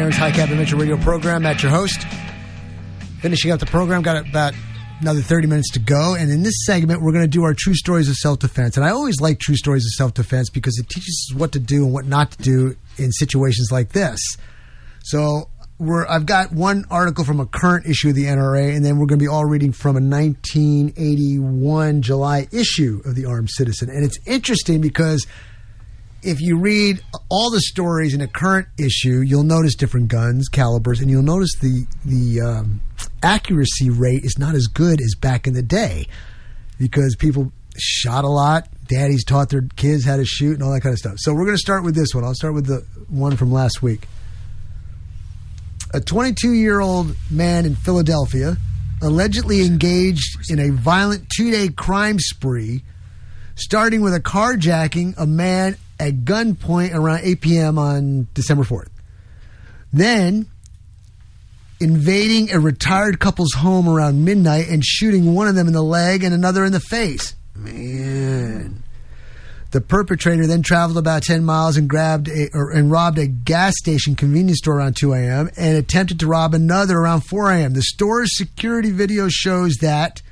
Aaron's 0.00 0.16
High 0.16 0.30
Cap 0.30 0.48
Adventure 0.48 0.76
Radio 0.76 0.96
program. 0.96 1.42
Matt, 1.42 1.62
your 1.62 1.70
host. 1.70 2.06
Finishing 3.20 3.50
up 3.50 3.60
the 3.60 3.66
program, 3.66 4.00
got 4.00 4.26
about 4.26 4.54
another 5.02 5.20
30 5.20 5.46
minutes 5.46 5.72
to 5.72 5.78
go. 5.78 6.14
And 6.14 6.30
in 6.30 6.42
this 6.42 6.64
segment, 6.64 7.02
we're 7.02 7.12
going 7.12 7.24
to 7.24 7.28
do 7.28 7.44
our 7.44 7.52
true 7.52 7.74
stories 7.74 8.08
of 8.08 8.14
self 8.14 8.38
defense. 8.38 8.78
And 8.78 8.86
I 8.86 8.92
always 8.92 9.20
like 9.20 9.40
true 9.40 9.56
stories 9.56 9.84
of 9.84 9.90
self 9.90 10.14
defense 10.14 10.48
because 10.48 10.78
it 10.78 10.88
teaches 10.88 11.28
us 11.28 11.38
what 11.38 11.52
to 11.52 11.58
do 11.58 11.84
and 11.84 11.92
what 11.92 12.06
not 12.06 12.30
to 12.30 12.38
do 12.38 12.76
in 12.96 13.12
situations 13.12 13.70
like 13.70 13.90
this. 13.90 14.38
So 15.02 15.50
we're, 15.78 16.06
I've 16.06 16.24
got 16.24 16.50
one 16.50 16.86
article 16.90 17.26
from 17.26 17.38
a 17.38 17.44
current 17.44 17.84
issue 17.84 18.08
of 18.08 18.14
the 18.14 18.24
NRA, 18.24 18.74
and 18.74 18.82
then 18.82 18.96
we're 18.96 19.04
going 19.04 19.18
to 19.18 19.22
be 19.22 19.28
all 19.28 19.44
reading 19.44 19.72
from 19.72 19.96
a 19.96 20.00
1981 20.00 22.00
July 22.00 22.48
issue 22.52 23.02
of 23.04 23.16
the 23.16 23.26
Armed 23.26 23.50
Citizen. 23.50 23.90
And 23.90 24.02
it's 24.02 24.18
interesting 24.26 24.80
because 24.80 25.26
if 26.22 26.40
you 26.40 26.58
read 26.58 27.02
all 27.28 27.50
the 27.50 27.60
stories 27.60 28.14
in 28.14 28.20
a 28.20 28.28
current 28.28 28.68
issue, 28.78 29.20
you'll 29.20 29.42
notice 29.42 29.74
different 29.74 30.08
guns, 30.08 30.48
calibers, 30.48 31.00
and 31.00 31.10
you'll 31.10 31.22
notice 31.22 31.54
the 31.60 31.86
the 32.04 32.40
um, 32.40 32.80
accuracy 33.22 33.90
rate 33.90 34.24
is 34.24 34.38
not 34.38 34.54
as 34.54 34.66
good 34.66 35.00
as 35.00 35.14
back 35.14 35.46
in 35.46 35.54
the 35.54 35.62
day 35.62 36.06
because 36.78 37.16
people 37.16 37.52
shot 37.76 38.24
a 38.24 38.28
lot. 38.28 38.68
Daddies 38.86 39.24
taught 39.24 39.48
their 39.50 39.62
kids 39.76 40.04
how 40.04 40.16
to 40.16 40.24
shoot 40.24 40.54
and 40.54 40.62
all 40.62 40.72
that 40.72 40.82
kind 40.82 40.92
of 40.92 40.98
stuff. 40.98 41.14
So 41.18 41.32
we're 41.32 41.44
going 41.44 41.56
to 41.56 41.58
start 41.58 41.84
with 41.84 41.94
this 41.94 42.14
one. 42.14 42.24
I'll 42.24 42.34
start 42.34 42.54
with 42.54 42.66
the 42.66 42.84
one 43.08 43.36
from 43.36 43.52
last 43.52 43.82
week. 43.82 44.06
A 45.92 46.00
22 46.00 46.52
year 46.52 46.80
old 46.80 47.16
man 47.30 47.66
in 47.66 47.74
Philadelphia 47.74 48.56
allegedly 49.02 49.64
engaged 49.64 50.50
in 50.50 50.58
a 50.58 50.70
violent 50.70 51.28
two 51.34 51.50
day 51.50 51.68
crime 51.68 52.18
spree, 52.18 52.82
starting 53.54 54.00
with 54.00 54.14
a 54.14 54.20
carjacking 54.20 55.14
a 55.16 55.26
man 55.26 55.76
at 56.00 56.24
gunpoint 56.24 56.94
around 56.94 57.20
8 57.22 57.40
p.m. 57.40 57.78
on 57.78 58.26
December 58.34 58.64
4th. 58.64 58.88
Then 59.92 60.48
invading 61.78 62.52
a 62.52 62.58
retired 62.60 63.20
couple's 63.20 63.52
home 63.54 63.88
around 63.88 64.24
midnight 64.24 64.68
and 64.68 64.84
shooting 64.84 65.34
one 65.34 65.48
of 65.48 65.54
them 65.54 65.66
in 65.66 65.72
the 65.72 65.82
leg 65.82 66.24
and 66.24 66.34
another 66.34 66.64
in 66.64 66.72
the 66.72 66.80
face. 66.80 67.34
Man. 67.54 68.82
The 69.70 69.80
perpetrator 69.80 70.46
then 70.46 70.62
traveled 70.62 70.98
about 70.98 71.22
10 71.22 71.44
miles 71.44 71.76
and 71.76 71.88
grabbed 71.88 72.28
a, 72.28 72.50
or, 72.52 72.70
and 72.72 72.90
robbed 72.90 73.18
a 73.18 73.26
gas 73.28 73.74
station 73.78 74.16
convenience 74.16 74.58
store 74.58 74.78
around 74.78 74.96
2 74.96 75.12
a.m. 75.12 75.48
and 75.56 75.76
attempted 75.76 76.18
to 76.20 76.26
rob 76.26 76.54
another 76.54 76.98
around 76.98 77.20
4 77.20 77.52
a.m. 77.52 77.74
The 77.74 77.82
store's 77.82 78.36
security 78.36 78.90
video 78.90 79.28
shows 79.28 79.76
that 79.76 80.22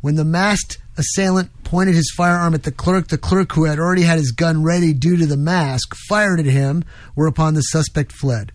when 0.00 0.14
the 0.14 0.24
masked 0.24 0.78
assailant 0.96 1.50
pointed 1.66 1.96
his 1.96 2.14
firearm 2.16 2.54
at 2.54 2.62
the 2.62 2.70
clerk, 2.70 3.08
the 3.08 3.18
clerk, 3.18 3.52
who 3.52 3.64
had 3.64 3.80
already 3.80 4.02
had 4.02 4.18
his 4.18 4.30
gun 4.30 4.62
ready 4.62 4.92
due 4.92 5.16
to 5.16 5.26
the 5.26 5.36
mask, 5.36 5.96
fired 6.08 6.38
at 6.38 6.46
him, 6.46 6.84
whereupon 7.16 7.54
the 7.54 7.60
suspect 7.60 8.12
fled. 8.12 8.52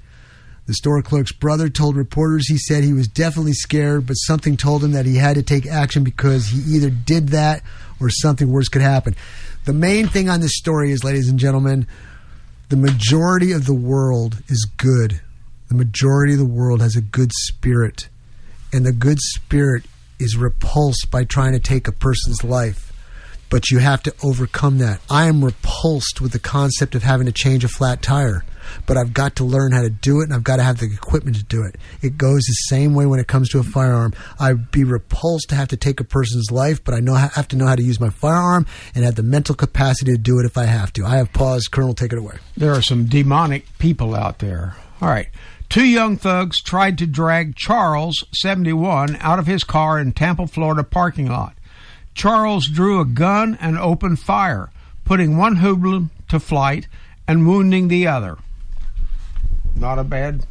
The 0.65 0.75
store 0.75 1.01
clerk's 1.01 1.33
brother 1.33 1.67
told 1.67 1.97
reporters 1.97 2.47
he 2.47 2.57
said 2.57 2.85
he 2.85 2.93
was 2.93 3.09
definitely 3.09 3.51
scared, 3.51 4.07
but 4.07 4.13
something 4.13 4.55
told 4.55 4.81
him 4.81 4.93
that 4.93 5.05
he 5.05 5.17
had 5.17 5.35
to 5.35 5.43
take 5.43 5.67
action 5.67 6.05
because 6.05 6.47
he 6.47 6.59
either 6.77 6.89
did 6.89 7.29
that 7.29 7.63
or 7.99 8.09
something 8.09 8.49
worse 8.49 8.69
could 8.69 8.81
happen. 8.81 9.17
The 9.65 9.73
main 9.73 10.07
thing 10.07 10.29
on 10.29 10.39
this 10.39 10.55
story 10.55 10.91
is, 10.91 11.03
ladies 11.03 11.27
and 11.27 11.37
gentlemen, 11.37 11.87
the 12.69 12.77
majority 12.77 13.51
of 13.51 13.65
the 13.65 13.73
world 13.73 14.41
is 14.47 14.65
good. 14.77 15.19
The 15.67 15.75
majority 15.75 16.31
of 16.33 16.39
the 16.39 16.45
world 16.45 16.79
has 16.79 16.95
a 16.95 17.01
good 17.01 17.33
spirit. 17.33 18.07
And 18.71 18.85
the 18.85 18.93
good 18.93 19.19
spirit 19.19 19.83
is 20.17 20.37
repulsed 20.37 21.11
by 21.11 21.25
trying 21.25 21.51
to 21.51 21.59
take 21.59 21.89
a 21.89 21.91
person's 21.91 22.45
life. 22.45 22.90
But 23.51 23.69
you 23.69 23.79
have 23.79 24.01
to 24.03 24.15
overcome 24.23 24.79
that. 24.79 25.01
I 25.09 25.27
am 25.27 25.43
repulsed 25.45 26.21
with 26.21 26.31
the 26.31 26.39
concept 26.39 26.95
of 26.95 27.03
having 27.03 27.27
to 27.27 27.33
change 27.33 27.63
a 27.63 27.67
flat 27.67 28.01
tire, 28.01 28.45
but 28.85 28.95
I've 28.95 29.13
got 29.13 29.35
to 29.35 29.43
learn 29.43 29.73
how 29.73 29.81
to 29.81 29.89
do 29.89 30.21
it 30.21 30.23
and 30.23 30.33
I've 30.33 30.43
got 30.43 30.55
to 30.55 30.63
have 30.63 30.79
the 30.79 30.85
equipment 30.85 31.35
to 31.35 31.43
do 31.43 31.63
it. 31.63 31.75
It 32.01 32.17
goes 32.17 32.43
the 32.43 32.53
same 32.53 32.93
way 32.93 33.05
when 33.05 33.19
it 33.19 33.27
comes 33.27 33.49
to 33.49 33.59
a 33.59 33.63
firearm. 33.63 34.13
I'd 34.39 34.71
be 34.71 34.85
repulsed 34.85 35.49
to 35.49 35.55
have 35.55 35.67
to 35.67 35.77
take 35.77 35.99
a 35.99 36.05
person's 36.05 36.49
life, 36.49 36.81
but 36.81 36.93
I 36.95 37.01
know 37.01 37.13
I 37.13 37.29
have 37.35 37.49
to 37.49 37.57
know 37.57 37.67
how 37.67 37.75
to 37.75 37.83
use 37.83 37.99
my 37.99 38.09
firearm 38.09 38.65
and 38.95 39.03
have 39.03 39.15
the 39.15 39.23
mental 39.23 39.53
capacity 39.53 40.13
to 40.13 40.17
do 40.17 40.39
it 40.39 40.45
if 40.45 40.57
I 40.57 40.63
have 40.63 40.93
to. 40.93 41.05
I 41.05 41.17
have 41.17 41.33
paused. 41.33 41.71
Colonel, 41.71 41.93
take 41.93 42.13
it 42.13 42.19
away. 42.19 42.37
There 42.55 42.71
are 42.71 42.81
some 42.81 43.05
demonic 43.05 43.65
people 43.79 44.15
out 44.15 44.39
there. 44.39 44.77
All 45.01 45.09
right. 45.09 45.27
Two 45.67 45.85
young 45.85 46.17
thugs 46.17 46.61
tried 46.61 46.97
to 46.97 47.05
drag 47.05 47.55
Charles, 47.55 48.25
71, 48.33 49.17
out 49.21 49.39
of 49.39 49.47
his 49.47 49.63
car 49.63 49.99
in 49.99 50.11
Tampa, 50.11 50.47
Florida 50.47 50.83
parking 50.83 51.27
lot. 51.27 51.53
Charles 52.13 52.67
drew 52.67 52.99
a 52.99 53.05
gun 53.05 53.57
and 53.61 53.77
opened 53.77 54.19
fire, 54.19 54.69
putting 55.05 55.37
one 55.37 55.57
hoodlum 55.57 56.11
to 56.29 56.39
flight 56.39 56.87
and 57.27 57.47
wounding 57.47 57.87
the 57.87 58.07
other. 58.07 58.37
Not 59.75 59.99
a 59.99 60.03
bad 60.03 60.45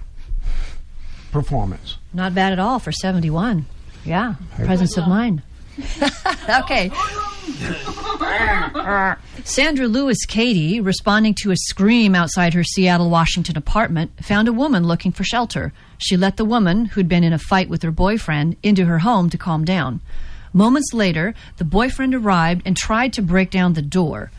performance. 1.30 1.98
Not 2.12 2.34
bad 2.34 2.52
at 2.52 2.58
all 2.58 2.78
for 2.78 2.92
71. 2.92 3.66
Yeah, 4.04 4.34
presence 4.56 4.96
of 4.96 5.06
mind. 5.06 5.42
okay. 6.62 6.90
Sandra 9.44 9.86
Lewis 9.86 10.24
Cady, 10.26 10.80
responding 10.80 11.34
to 11.42 11.50
a 11.50 11.56
scream 11.56 12.14
outside 12.14 12.54
her 12.54 12.64
Seattle, 12.64 13.10
Washington 13.10 13.56
apartment, 13.56 14.12
found 14.24 14.48
a 14.48 14.52
woman 14.52 14.84
looking 14.84 15.12
for 15.12 15.24
shelter. 15.24 15.72
She 15.98 16.16
let 16.16 16.36
the 16.36 16.44
woman, 16.44 16.86
who'd 16.86 17.08
been 17.08 17.24
in 17.24 17.32
a 17.32 17.38
fight 17.38 17.68
with 17.68 17.82
her 17.82 17.90
boyfriend, 17.90 18.56
into 18.62 18.86
her 18.86 19.00
home 19.00 19.30
to 19.30 19.38
calm 19.38 19.64
down. 19.64 20.00
Moments 20.52 20.92
later, 20.92 21.34
the 21.58 21.64
boyfriend 21.64 22.14
arrived 22.14 22.62
and 22.64 22.76
tried 22.76 23.12
to 23.12 23.22
break 23.22 23.50
down 23.50 23.74
the 23.74 23.82
door. 23.82 24.30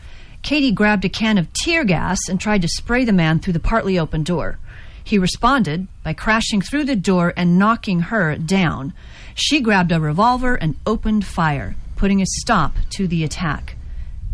Katie 0.42 0.72
grabbed 0.72 1.04
a 1.04 1.08
can 1.08 1.38
of 1.38 1.52
tear 1.52 1.84
gas 1.84 2.18
and 2.28 2.40
tried 2.40 2.62
to 2.62 2.68
spray 2.68 3.04
the 3.04 3.12
man 3.12 3.38
through 3.38 3.54
the 3.54 3.60
partly 3.60 3.98
open 3.98 4.22
door. 4.22 4.58
He 5.04 5.18
responded 5.18 5.88
by 6.02 6.12
crashing 6.12 6.60
through 6.60 6.84
the 6.84 6.96
door 6.96 7.32
and 7.36 7.58
knocking 7.58 8.00
her 8.00 8.36
down. 8.36 8.92
She 9.34 9.60
grabbed 9.60 9.92
a 9.92 10.00
revolver 10.00 10.54
and 10.54 10.76
opened 10.86 11.24
fire, 11.24 11.76
putting 11.96 12.20
a 12.20 12.26
stop 12.26 12.76
to 12.90 13.08
the 13.08 13.24
attack. 13.24 13.76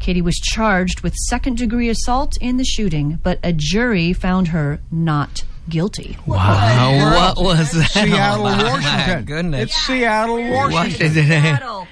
Katie 0.01 0.23
was 0.23 0.37
charged 0.37 1.01
with 1.01 1.15
second 1.15 1.59
degree 1.59 1.89
assault 1.89 2.37
in 2.41 2.57
the 2.57 2.65
shooting, 2.65 3.19
but 3.23 3.39
a 3.43 3.53
jury 3.53 4.13
found 4.13 4.49
her 4.49 4.81
not 4.91 5.45
guilty. 5.69 6.17
Wow, 6.27 7.35
what 7.35 7.45
was 7.45 7.73
that? 7.73 7.91
Seattle, 7.91 8.47
Oh, 8.47 8.57
my 8.57 8.63
Washington. 8.65 9.25
goodness. 9.25 9.63
It's 9.65 9.75
Seattle, 9.87 10.37
Washington. 10.51 11.15
Washington. 11.15 11.87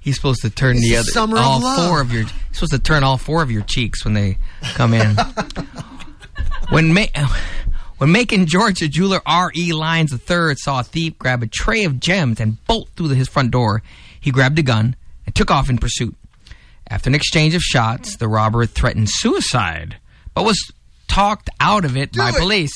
He's 0.00 0.16
supposed 0.16 0.40
to 0.42 0.50
turn 0.50 0.76
It's 0.76 0.84
the 0.86 0.90
the 0.90 0.96
other 0.96 1.10
summer 1.10 1.36
of 1.36 1.42
all 1.44 1.60
love. 1.60 1.88
four 1.88 2.00
of 2.00 2.12
your. 2.12 2.22
He's 2.22 2.32
supposed 2.52 2.72
to 2.72 2.78
turn 2.78 3.04
all 3.04 3.18
four 3.18 3.42
of 3.42 3.50
your 3.50 3.62
cheeks 3.62 4.04
when 4.04 4.14
they 4.14 4.38
come 4.74 4.94
in. 4.94 5.14
when 6.70 6.94
Ma- 6.94 7.06
when 7.98 8.12
Macon, 8.12 8.46
Georgia 8.46 8.88
jeweler 8.88 9.20
R. 9.26 9.52
E. 9.54 9.72
Lyons 9.72 10.12
III 10.12 10.54
saw 10.56 10.80
a 10.80 10.82
thief 10.84 11.18
grab 11.18 11.42
a 11.42 11.46
tray 11.46 11.84
of 11.84 12.00
gems 12.00 12.40
and 12.40 12.64
bolt 12.66 12.88
through 12.96 13.08
his 13.10 13.28
front 13.28 13.50
door, 13.50 13.82
he 14.20 14.30
grabbed 14.30 14.58
a 14.58 14.62
gun 14.62 14.96
and 15.26 15.34
took 15.34 15.50
off 15.50 15.68
in 15.68 15.76
pursuit. 15.78 16.16
After 16.88 17.08
an 17.10 17.14
exchange 17.14 17.54
of 17.54 17.62
shots, 17.62 18.16
the 18.16 18.26
robber 18.26 18.64
threatened 18.66 19.08
suicide, 19.10 19.98
but 20.34 20.44
was 20.44 20.58
talked 21.10 21.50
out 21.60 21.84
of 21.84 21.96
it 21.96 22.12
by 22.16 22.30
police. 22.32 22.72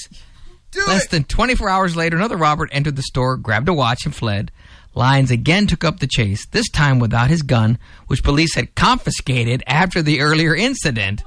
Less 0.88 1.06
than 1.06 1.24
24 1.24 1.68
hours 1.68 1.94
later, 1.96 2.16
another 2.16 2.36
robber 2.36 2.68
entered 2.72 2.96
the 2.96 3.02
store, 3.02 3.36
grabbed 3.36 3.68
a 3.68 3.72
watch, 3.72 4.04
and 4.04 4.14
fled. 4.14 4.50
Lyons 4.96 5.30
again 5.30 5.66
took 5.66 5.84
up 5.84 6.00
the 6.00 6.06
chase, 6.06 6.46
this 6.46 6.68
time 6.68 6.98
without 6.98 7.30
his 7.30 7.42
gun, 7.42 7.78
which 8.08 8.22
police 8.22 8.54
had 8.54 8.74
confiscated 8.74 9.62
after 9.66 10.02
the 10.02 10.20
earlier 10.20 10.54
incident. 10.54 11.22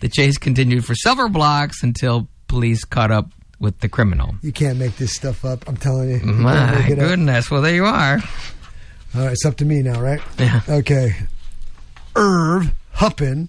The 0.00 0.08
chase 0.08 0.38
continued 0.38 0.84
for 0.84 0.94
several 0.94 1.28
blocks 1.28 1.82
until 1.82 2.28
police 2.48 2.84
caught 2.84 3.10
up 3.10 3.30
with 3.58 3.80
the 3.80 3.88
criminal. 3.88 4.34
You 4.42 4.52
can't 4.52 4.78
make 4.78 4.96
this 4.96 5.14
stuff 5.14 5.44
up. 5.44 5.68
I'm 5.68 5.76
telling 5.76 6.10
you. 6.10 6.16
You 6.18 6.24
My 6.26 6.86
it 6.86 6.92
up. 6.92 7.08
goodness. 7.08 7.50
Well, 7.50 7.62
there 7.62 7.74
you 7.74 7.86
are. 7.86 8.18
All 9.14 9.22
right, 9.22 9.32
it's 9.32 9.44
up 9.46 9.56
to 9.58 9.64
me 9.64 9.82
now, 9.82 10.00
right? 10.00 10.20
Yeah. 10.38 10.60
Okay. 10.68 11.16
Irv 12.16 12.72
Huppin 12.96 13.48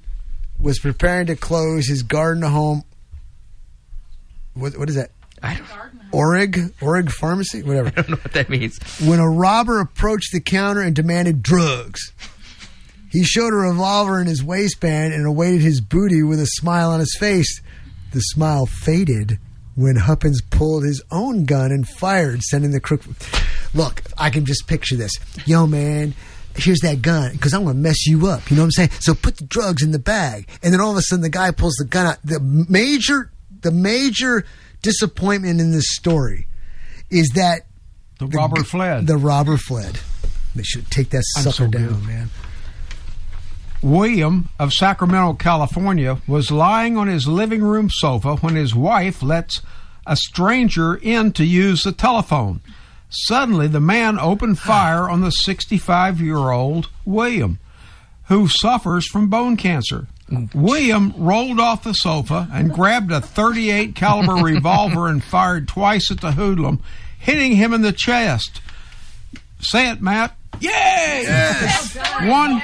was 0.59 0.79
preparing 0.79 1.27
to 1.27 1.35
close 1.35 1.87
his 1.87 2.03
garden 2.03 2.43
home. 2.43 2.83
What, 4.55 4.77
what 4.77 4.89
is 4.89 4.95
that? 4.95 5.11
I 5.43 5.55
don't 5.55 5.67
Orig? 6.11 6.73
Orig 6.81 7.11
Pharmacy? 7.11 7.61
Whatever. 7.61 7.89
I 7.97 8.01
don't 8.01 8.09
know 8.09 8.15
what 8.17 8.33
that 8.33 8.49
means. 8.49 8.79
when 9.01 9.19
a 9.19 9.29
robber 9.29 9.79
approached 9.79 10.31
the 10.31 10.39
counter 10.39 10.81
and 10.81 10.95
demanded 10.95 11.43
drugs. 11.43 12.11
He 13.11 13.23
showed 13.23 13.53
a 13.53 13.57
revolver 13.57 14.19
in 14.19 14.27
his 14.27 14.43
waistband 14.43 15.13
and 15.13 15.25
awaited 15.25 15.61
his 15.61 15.79
booty 15.79 16.21
with 16.23 16.39
a 16.39 16.47
smile 16.47 16.89
on 16.91 16.99
his 16.99 17.15
face. 17.17 17.61
The 18.11 18.19
smile 18.19 18.65
faded 18.65 19.39
when 19.75 19.97
Huppins 19.97 20.41
pulled 20.49 20.83
his 20.83 21.01
own 21.11 21.45
gun 21.45 21.71
and 21.71 21.87
fired, 21.87 22.41
sending 22.41 22.71
the 22.71 22.79
crook. 22.79 23.01
Look, 23.73 24.01
I 24.17 24.29
can 24.29 24.45
just 24.45 24.67
picture 24.67 24.95
this. 24.95 25.11
Yo, 25.45 25.67
man, 25.67 26.13
here's 26.55 26.79
that 26.79 27.01
gun 27.01 27.33
because 27.33 27.53
I'm 27.53 27.63
going 27.63 27.75
to 27.75 27.81
mess 27.81 28.05
you 28.05 28.27
up. 28.27 28.49
You 28.49 28.57
know 28.57 28.63
what 28.63 28.67
I'm 28.67 28.71
saying? 28.71 28.89
So 28.99 29.13
put 29.13 29.37
the 29.37 29.45
drugs 29.45 29.83
in 29.83 29.91
the 29.91 29.99
bag. 29.99 30.47
And 30.63 30.73
then 30.73 30.81
all 30.81 30.91
of 30.91 30.97
a 30.97 31.01
sudden 31.01 31.23
the 31.23 31.29
guy 31.29 31.51
pulls 31.51 31.75
the 31.75 31.85
gun 31.85 32.07
out. 32.07 32.17
The 32.23 32.39
major, 32.39 33.31
the 33.61 33.71
major 33.71 34.45
disappointment 34.81 35.59
in 35.59 35.71
this 35.71 35.93
story 35.95 36.47
is 37.09 37.29
that 37.35 37.61
The 38.19 38.27
robber 38.27 38.63
fled. 38.63 39.07
the 39.07 39.17
robber 39.17 39.57
fled. 39.57 39.99
They 40.55 40.63
should 40.63 40.89
take 40.89 41.09
that 41.09 41.23
sucker 41.25 41.51
so 41.51 41.67
down, 41.67 41.87
good. 41.87 42.03
man. 42.05 42.29
William 43.81 44.49
of 44.57 44.73
Sacramento, 44.73 45.33
California, 45.33 46.19
was 46.27 46.49
lying 46.51 46.97
on 46.97 47.07
his 47.07 47.27
living 47.27 47.61
room 47.61 47.89
sofa 47.91 48.35
when 48.37 48.55
his 48.55 48.73
wife 48.73 49.21
lets 49.21 49.61
a 50.07 50.15
stranger 50.15 50.95
in 50.95 51.31
to 51.33 51.43
use 51.45 51.83
the 51.83 51.91
telephone. 51.91 52.61
Suddenly, 53.09 53.67
the 53.67 53.79
man 53.79 54.17
opened 54.19 54.59
fire 54.59 55.09
on 55.09 55.21
the 55.21 55.29
65 55.31 56.19
year 56.21 56.37
old 56.51 56.89
William, 57.05 57.59
who 58.27 58.47
suffers 58.47 59.07
from 59.07 59.29
bone 59.29 59.55
cancer. 59.57 60.07
William 60.53 61.13
rolled 61.17 61.59
off 61.59 61.83
the 61.83 61.93
sofa 61.93 62.47
and 62.51 62.73
grabbed 62.73 63.11
a 63.11 63.21
38 63.21 63.93
caliber 63.95 64.33
revolver 64.43 65.07
and 65.07 65.23
fired 65.23 65.67
twice 65.67 66.09
at 66.09 66.21
the 66.21 66.31
hoodlum, 66.31 66.81
hitting 67.19 67.55
him 67.55 67.73
in 67.73 67.81
the 67.83 67.91
chest. 67.93 68.61
Say 69.59 69.89
it, 69.89 70.01
Matt. 70.01 70.35
Yay! 70.59 70.69
Yes. 71.23 71.95
One 72.23 72.61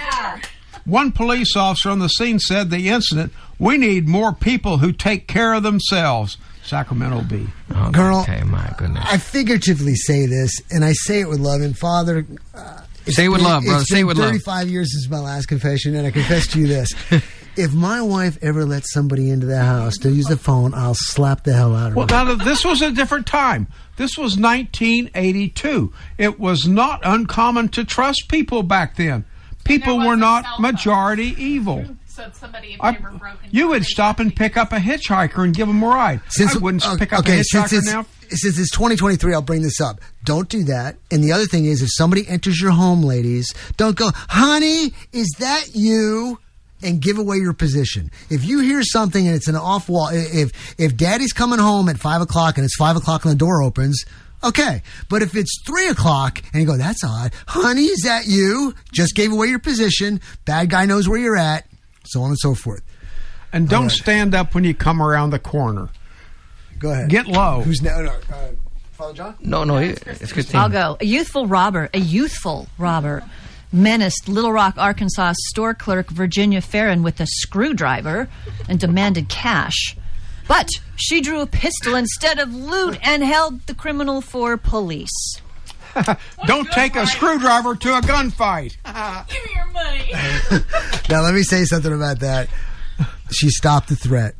one 0.86 1.12
police 1.12 1.56
officer 1.56 1.90
on 1.90 2.00
the 2.00 2.08
scene 2.08 2.40
said 2.40 2.70
the 2.72 2.90
incident, 2.90 3.32
we 3.60 3.78
need 3.78 4.08
more 4.08 4.34
people 4.34 4.80
who 4.80 4.92
take 4.92 5.28
care 5.28 5.54
of 5.54 5.62
themselves. 5.64 6.38
Sacramento 6.64 7.22
Bee. 7.22 7.48
Colonel, 7.94 8.22
Okay, 8.22 8.44
my 8.44 8.74
goodness. 8.78 9.04
I 9.08 9.18
figuratively 9.18 9.94
say 9.96 10.26
this, 10.26 10.54
and 10.72 10.84
I 10.86 10.94
say 10.94 11.20
it 11.22 11.30
with 11.30 11.40
love. 11.40 11.62
And 11.62 11.78
Father, 11.78 12.26
uh, 12.56 12.82
it's 13.06 13.16
Say 13.16 13.26
it 13.26 13.30
with 13.30 13.40
been- 13.42 13.46
love, 13.50 13.64
brother. 13.64 13.82
it's 13.82 13.90
Say 13.90 13.98
it 13.98 14.00
been 14.02 14.08
with 14.08 14.18
love. 14.18 14.28
35 14.30 14.70
years 14.70 14.92
since 14.94 15.10
my 15.12 15.20
last 15.20 15.48
confession, 15.48 15.96
and 15.96 16.08
I 16.08 16.12
confess 16.12 16.48
to 16.48 16.60
you 16.60 16.68
this. 16.68 16.90
if 17.56 17.74
my 17.74 18.02
wife 18.02 18.38
ever 18.42 18.66
lets 18.66 18.94
somebody 18.94 19.30
into 19.30 19.46
the 19.46 19.60
house 19.60 19.98
to 19.98 20.10
use 20.10 20.26
the 20.26 20.38
phone, 20.38 20.74
I'll 20.74 20.96
slap 20.96 21.44
the 21.44 21.54
hell 21.54 21.76
out 21.76 21.88
of 21.88 21.94
her. 21.94 21.98
Well, 21.98 22.08
now 22.08 22.36
this 22.36 22.64
was 22.64 22.82
a 22.82 22.92
different 22.92 23.28
time. 23.28 23.68
This 23.98 24.18
was 24.18 24.38
1982. 24.38 25.94
It 26.18 26.40
was 26.40 26.68
not 26.68 27.02
uncommon 27.04 27.70
to 27.70 27.84
trust 27.84 28.30
people 28.30 28.64
back 28.64 28.96
then. 28.96 29.26
People 29.64 30.00
were 30.00 30.16
not 30.16 30.60
majority 30.60 31.36
evil. 31.38 31.86
So 32.08 32.30
somebody, 32.34 32.74
if 32.74 32.82
I- 32.82 32.92
they 32.92 33.00
were 33.00 33.12
broken, 33.12 33.50
you 33.52 33.70
would 33.70 33.86
stop 33.86 34.20
and 34.20 34.36
pick 34.36 34.58
up 34.58 34.74
a 34.74 34.78
hitchhiker 34.78 35.44
and 35.44 35.56
give 35.56 35.68
them 35.68 35.82
a 35.82 35.88
ride. 35.88 36.22
Since, 36.28 36.56
I 36.56 36.60
wouldn't 36.60 36.86
uh, 36.86 36.98
pick 36.98 37.14
up 37.14 37.20
okay, 37.20 37.40
a 37.40 37.44
since 37.44 37.72
hitchhiker 37.72 37.78
it's, 37.78 37.88
now. 37.88 38.06
Since 38.30 38.60
it's 38.60 38.72
2023, 38.72 39.34
I'll 39.34 39.42
bring 39.42 39.62
this 39.62 39.80
up. 39.80 40.02
Don't 40.24 40.50
do 40.50 40.64
that. 40.64 40.98
And 41.10 41.24
the 41.24 41.32
other 41.32 41.46
thing 41.46 41.66
is, 41.66 41.82
if 41.82 41.90
somebody 41.92 42.28
enters 42.28 42.60
your 42.60 42.72
home, 42.72 43.02
ladies, 43.02 43.54
don't 43.78 43.96
go, 43.96 44.10
honey, 44.14 44.94
is 45.14 45.30
that 45.40 45.74
you? 45.74 46.40
And 46.84 47.02
give 47.02 47.18
away 47.18 47.38
your 47.38 47.54
position. 47.54 48.12
If 48.30 48.44
you 48.46 48.60
hear 48.60 48.82
something 48.84 49.28
and 49.28 49.36
it's 49.36 49.48
an 49.48 49.56
off 49.56 49.88
wall, 49.90 50.10
if 50.12 50.80
if 50.80 50.98
daddy's 50.98 51.34
coming 51.34 51.60
home 51.60 51.90
at 51.90 51.98
five 51.98 52.22
o'clock 52.22 52.58
and 52.58 52.66
it's 52.66 52.76
five 52.76 52.96
o'clock 52.96 53.24
and 53.24 53.32
the 53.32 53.38
door 53.38 53.62
opens, 53.62 54.04
okay. 54.44 54.82
But 55.10 55.22
if 55.22 55.36
it's 55.36 55.62
three 55.66 55.88
o'clock 55.88 56.42
and 56.54 56.62
you 56.62 56.68
go, 56.68 56.78
that's 56.78 57.04
odd, 57.04 57.34
honey, 57.48 57.84
is 57.86 58.02
that 58.02 58.26
you? 58.26 58.74
Just 58.92 59.16
gave 59.16 59.32
away 59.32 59.48
your 59.48 59.60
position. 59.60 60.22
Bad 60.46 60.70
guy 60.70 60.86
knows 60.86 61.08
where 61.08 61.20
you're 61.20 61.38
at. 61.38 61.68
So 62.06 62.22
on 62.24 62.30
and 62.30 62.40
so 62.40 62.56
forth. 62.56 62.82
And 63.54 63.68
don't 63.70 63.90
stand 63.90 64.34
up 64.34 64.56
when 64.56 64.64
you 64.64 64.74
come 64.74 65.02
around 65.02 65.32
the 65.32 65.40
corner. 65.40 65.90
Go 66.80 66.92
ahead. 66.92 67.10
Get 67.10 67.28
low. 67.28 67.62
Who's 67.62 67.82
now? 67.82 68.02
No, 68.02 68.12
uh, 68.12 68.48
Father 68.94 69.14
John. 69.14 69.36
No, 69.40 69.64
no, 69.64 69.78
it's 69.78 70.32
Christine. 70.32 70.60
I'll 70.60 70.70
go. 70.70 70.98
A 71.00 71.06
youthful 71.06 71.46
robber, 71.48 71.90
a 71.94 72.00
youthful 72.00 72.68
robber, 72.78 73.24
menaced 73.72 74.28
Little 74.28 74.52
Rock, 74.52 74.76
Arkansas 74.78 75.34
store 75.50 75.74
clerk 75.74 76.10
Virginia 76.10 76.62
Farron 76.62 77.04
with 77.04 77.20
a 77.20 77.26
screwdriver 77.28 78.28
and 78.68 78.80
demanded 78.80 79.30
cash. 79.30 79.96
But 80.48 80.70
she 80.96 81.22
drew 81.22 81.42
a 81.42 81.48
pistol 81.48 81.96
instead 81.96 82.40
of 82.40 82.54
loot 82.54 82.98
and 83.08 83.24
held 83.24 83.62
the 83.68 83.74
criminal 83.76 84.22
for 84.22 84.58
police. 84.58 85.42
Don't 86.46 86.70
take 86.72 86.96
a 86.96 87.06
screwdriver 87.08 87.76
to 87.76 87.98
a 87.98 88.02
gunfight. 88.02 88.76
Give 89.30 89.46
me 89.46 89.52
your 89.56 89.68
money. 89.72 90.64
Now, 91.10 91.22
let 91.24 91.34
me 91.34 91.44
say 91.44 91.66
something 91.66 91.92
about 91.94 92.20
that. 92.20 92.48
She 93.32 93.50
stopped 93.50 93.90
the 93.90 93.96
threat. 93.98 94.36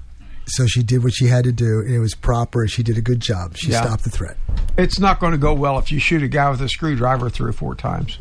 So 0.48 0.66
she 0.68 0.84
did 0.84 1.04
what 1.04 1.14
she 1.14 1.28
had 1.28 1.44
to 1.46 1.52
do, 1.52 1.80
and 1.80 1.94
it 1.94 2.00
was 2.00 2.16
proper, 2.16 2.68
she 2.68 2.82
did 2.84 2.98
a 2.98 3.02
good 3.02 3.20
job. 3.20 3.56
She 3.58 3.72
Yeah. 3.72 3.82
stopped 3.84 4.04
the 4.04 4.10
threat. 4.10 4.38
It's 4.78 5.00
not 5.00 5.20
going 5.20 5.34
to 5.34 5.38
go 5.38 5.54
well 5.54 5.78
if 5.80 5.92
you 5.92 6.00
shoot 6.00 6.24
a 6.24 6.28
guy 6.28 6.50
with 6.50 6.62
a 6.62 6.68
screwdriver 6.70 7.30
three 7.30 7.50
or 7.50 7.54
four 7.54 7.76
times. 7.76 8.18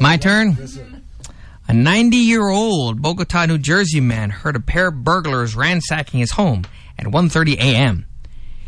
My 0.00 0.16
turn. 0.16 0.56
A 1.68 1.74
90 1.74 2.16
year 2.16 2.48
old 2.48 3.02
Bogota, 3.02 3.44
New 3.44 3.58
Jersey 3.58 4.00
man 4.00 4.30
heard 4.30 4.56
a 4.56 4.60
pair 4.60 4.88
of 4.88 5.04
burglars 5.04 5.54
ransacking 5.54 6.20
his 6.20 6.32
home 6.32 6.64
at 6.98 7.04
1:30 7.04 7.58
a.m. 7.58 8.06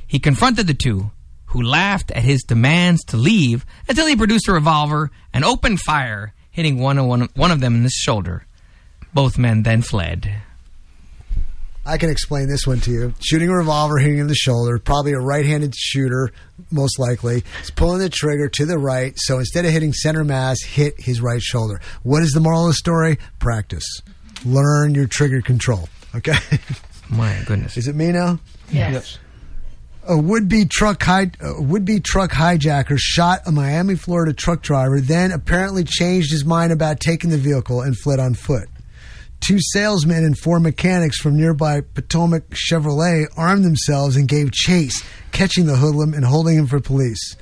He 0.06 0.18
confronted 0.18 0.66
the 0.66 0.74
two, 0.74 1.10
who 1.46 1.62
laughed 1.62 2.10
at 2.10 2.22
his 2.22 2.42
demands 2.42 3.02
to 3.04 3.16
leave 3.16 3.64
until 3.88 4.06
he 4.06 4.14
produced 4.14 4.46
a 4.46 4.52
revolver 4.52 5.10
and 5.32 5.42
opened 5.42 5.80
fire, 5.80 6.34
hitting 6.50 6.78
one 6.78 7.02
one, 7.06 7.30
one 7.34 7.50
of 7.50 7.60
them 7.60 7.76
in 7.76 7.82
the 7.82 7.88
shoulder. 7.88 8.44
Both 9.14 9.38
men 9.38 9.62
then 9.62 9.80
fled. 9.80 10.42
I 11.84 11.98
can 11.98 12.10
explain 12.10 12.48
this 12.48 12.66
one 12.66 12.80
to 12.80 12.90
you. 12.92 13.14
Shooting 13.20 13.48
a 13.48 13.54
revolver, 13.56 13.98
hitting 13.98 14.16
him 14.16 14.22
in 14.22 14.26
the 14.28 14.34
shoulder, 14.36 14.78
probably 14.78 15.12
a 15.12 15.18
right 15.18 15.44
handed 15.44 15.74
shooter, 15.74 16.30
most 16.70 16.98
likely. 16.98 17.42
He's 17.58 17.70
pulling 17.72 17.98
the 17.98 18.08
trigger 18.08 18.48
to 18.50 18.66
the 18.66 18.78
right, 18.78 19.14
so 19.16 19.38
instead 19.40 19.64
of 19.64 19.72
hitting 19.72 19.92
center 19.92 20.22
mass, 20.22 20.62
hit 20.62 21.00
his 21.00 21.20
right 21.20 21.42
shoulder. 21.42 21.80
What 22.04 22.22
is 22.22 22.32
the 22.32 22.40
moral 22.40 22.62
of 22.66 22.68
the 22.68 22.74
story? 22.74 23.18
Practice. 23.40 23.84
Learn 24.44 24.94
your 24.94 25.06
trigger 25.08 25.40
control. 25.42 25.88
Okay? 26.14 26.36
My 27.10 27.42
goodness. 27.46 27.76
Is 27.76 27.88
it 27.88 27.96
me 27.96 28.12
now? 28.12 28.38
Yes. 28.70 29.18
A 30.08 30.16
would-be 30.16 30.64
truck 30.66 31.02
hi- 31.02 31.30
a 31.40 31.62
would-be 31.62 32.00
truck 32.00 32.30
hijacker 32.32 32.96
shot 32.98 33.40
a 33.46 33.52
Miami, 33.52 33.94
Florida 33.96 34.32
truck 34.32 34.62
driver, 34.62 35.00
then 35.00 35.30
apparently 35.30 35.84
changed 35.84 36.30
his 36.32 36.44
mind 36.44 36.72
about 36.72 36.98
taking 37.00 37.30
the 37.30 37.38
vehicle 37.38 37.80
and 37.82 37.96
fled 37.96 38.18
on 38.18 38.34
foot. 38.34 38.68
Two 39.42 39.58
salesmen 39.60 40.24
and 40.24 40.38
four 40.38 40.60
mechanics 40.60 41.18
from 41.18 41.36
nearby 41.36 41.80
Potomac 41.80 42.48
Chevrolet 42.50 43.26
armed 43.36 43.64
themselves 43.64 44.14
and 44.14 44.28
gave 44.28 44.52
chase, 44.52 45.02
catching 45.32 45.66
the 45.66 45.74
hoodlum 45.74 46.14
and 46.14 46.24
holding 46.24 46.56
him 46.56 46.68
for 46.68 46.78
police. 46.78 47.36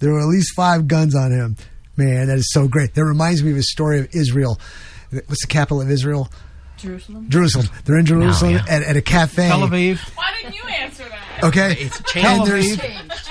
There 0.00 0.10
were 0.10 0.18
at 0.18 0.26
least 0.26 0.52
five 0.56 0.88
guns 0.88 1.14
on 1.14 1.30
him. 1.30 1.56
Man, 1.96 2.26
that 2.26 2.38
is 2.38 2.50
so 2.52 2.66
great. 2.66 2.94
That 2.94 3.04
reminds 3.04 3.44
me 3.44 3.52
of 3.52 3.56
a 3.56 3.62
story 3.62 4.00
of 4.00 4.12
Israel. 4.12 4.58
What's 5.12 5.42
the 5.42 5.48
capital 5.48 5.80
of 5.80 5.92
Israel? 5.92 6.28
Jerusalem. 6.76 7.28
Jerusalem. 7.30 7.68
They're 7.84 7.98
in 7.98 8.06
Jerusalem 8.06 8.54
yeah. 8.54 8.64
at, 8.68 8.82
at 8.82 8.96
a 8.96 9.02
cafe. 9.02 9.48
Tel 9.48 9.60
Aviv. 9.60 9.98
Why 10.16 10.32
didn't 10.40 10.54
you 10.54 10.62
answer 10.68 11.04
that? 11.08 11.44
Okay, 11.44 11.76
It's 11.78 11.96
and, 11.98 12.06
changed. 12.06 12.46
there's, 12.46 12.72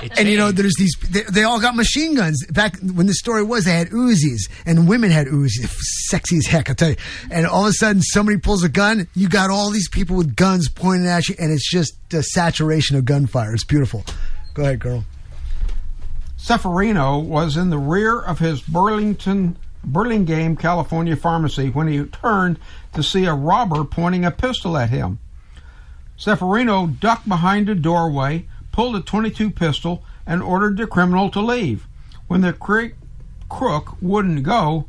It 0.04 0.20
and 0.20 0.28
you 0.28 0.38
know 0.38 0.52
there's 0.52 0.76
these 0.78 0.96
they, 1.10 1.22
they 1.24 1.44
all 1.44 1.60
got 1.60 1.76
machine 1.76 2.16
guns. 2.16 2.46
Back 2.48 2.78
when 2.80 3.08
the 3.08 3.14
story 3.14 3.44
was, 3.44 3.66
they 3.66 3.72
had 3.72 3.90
Uzis 3.90 4.50
and 4.66 4.88
women 4.88 5.10
had 5.10 5.28
Uzis, 5.28 5.70
sexy 6.10 6.38
as 6.38 6.46
heck. 6.46 6.70
I 6.70 6.74
tell 6.74 6.90
you. 6.90 6.96
And 7.32 7.48
all 7.48 7.64
of 7.64 7.70
a 7.70 7.74
sudden, 7.74 8.02
somebody 8.02 8.38
pulls 8.38 8.64
a 8.64 8.70
gun. 8.70 9.08
You 9.16 9.30
got 9.30 9.50
all 9.50 9.70
these 9.72 9.88
people 9.90 10.16
with 10.18 10.36
guns 10.36 10.70
pointing 10.70 11.08
at 11.08 11.30
you, 11.30 11.36
and 11.40 11.52
it's 11.52 11.70
just 11.70 11.96
a 12.14 12.22
saturation 12.24 12.98
of 12.98 13.06
gunfire. 13.06 13.54
It's 13.54 13.64
beautiful. 13.66 14.04
Go 14.54 14.64
ahead, 14.64 14.80
girl. 14.80 15.06
Seferino 16.38 17.24
was 17.24 17.56
in 17.56 17.70
the 17.70 17.78
rear 17.78 18.20
of 18.20 18.40
his 18.40 18.62
Burlington 18.62 19.56
Burlingame, 19.84 20.56
California 20.58 21.16
pharmacy 21.16 21.70
when 21.70 21.88
he 21.88 22.04
turned 22.06 22.60
to 22.94 23.04
see 23.04 23.26
a 23.26 23.34
robber 23.34 23.84
pointing 23.84 24.26
a 24.26 24.32
pistol 24.32 24.78
at 24.78 24.90
him. 24.90 25.20
Seferino 26.18 27.00
ducked 27.00 27.28
behind 27.28 27.70
a 27.70 27.76
doorway, 27.76 28.48
pulled 28.72 28.96
a 28.96 29.02
22 29.02 29.52
pistol, 29.52 30.04
and 30.26 30.42
ordered 30.42 30.78
the 30.78 30.88
criminal 30.88 31.30
to 31.32 31.42
leave. 31.42 31.88
When 32.28 32.42
the 32.42 32.54
cre- 32.54 32.96
crook 33.50 34.02
wouldn't 34.02 34.44
go, 34.44 34.88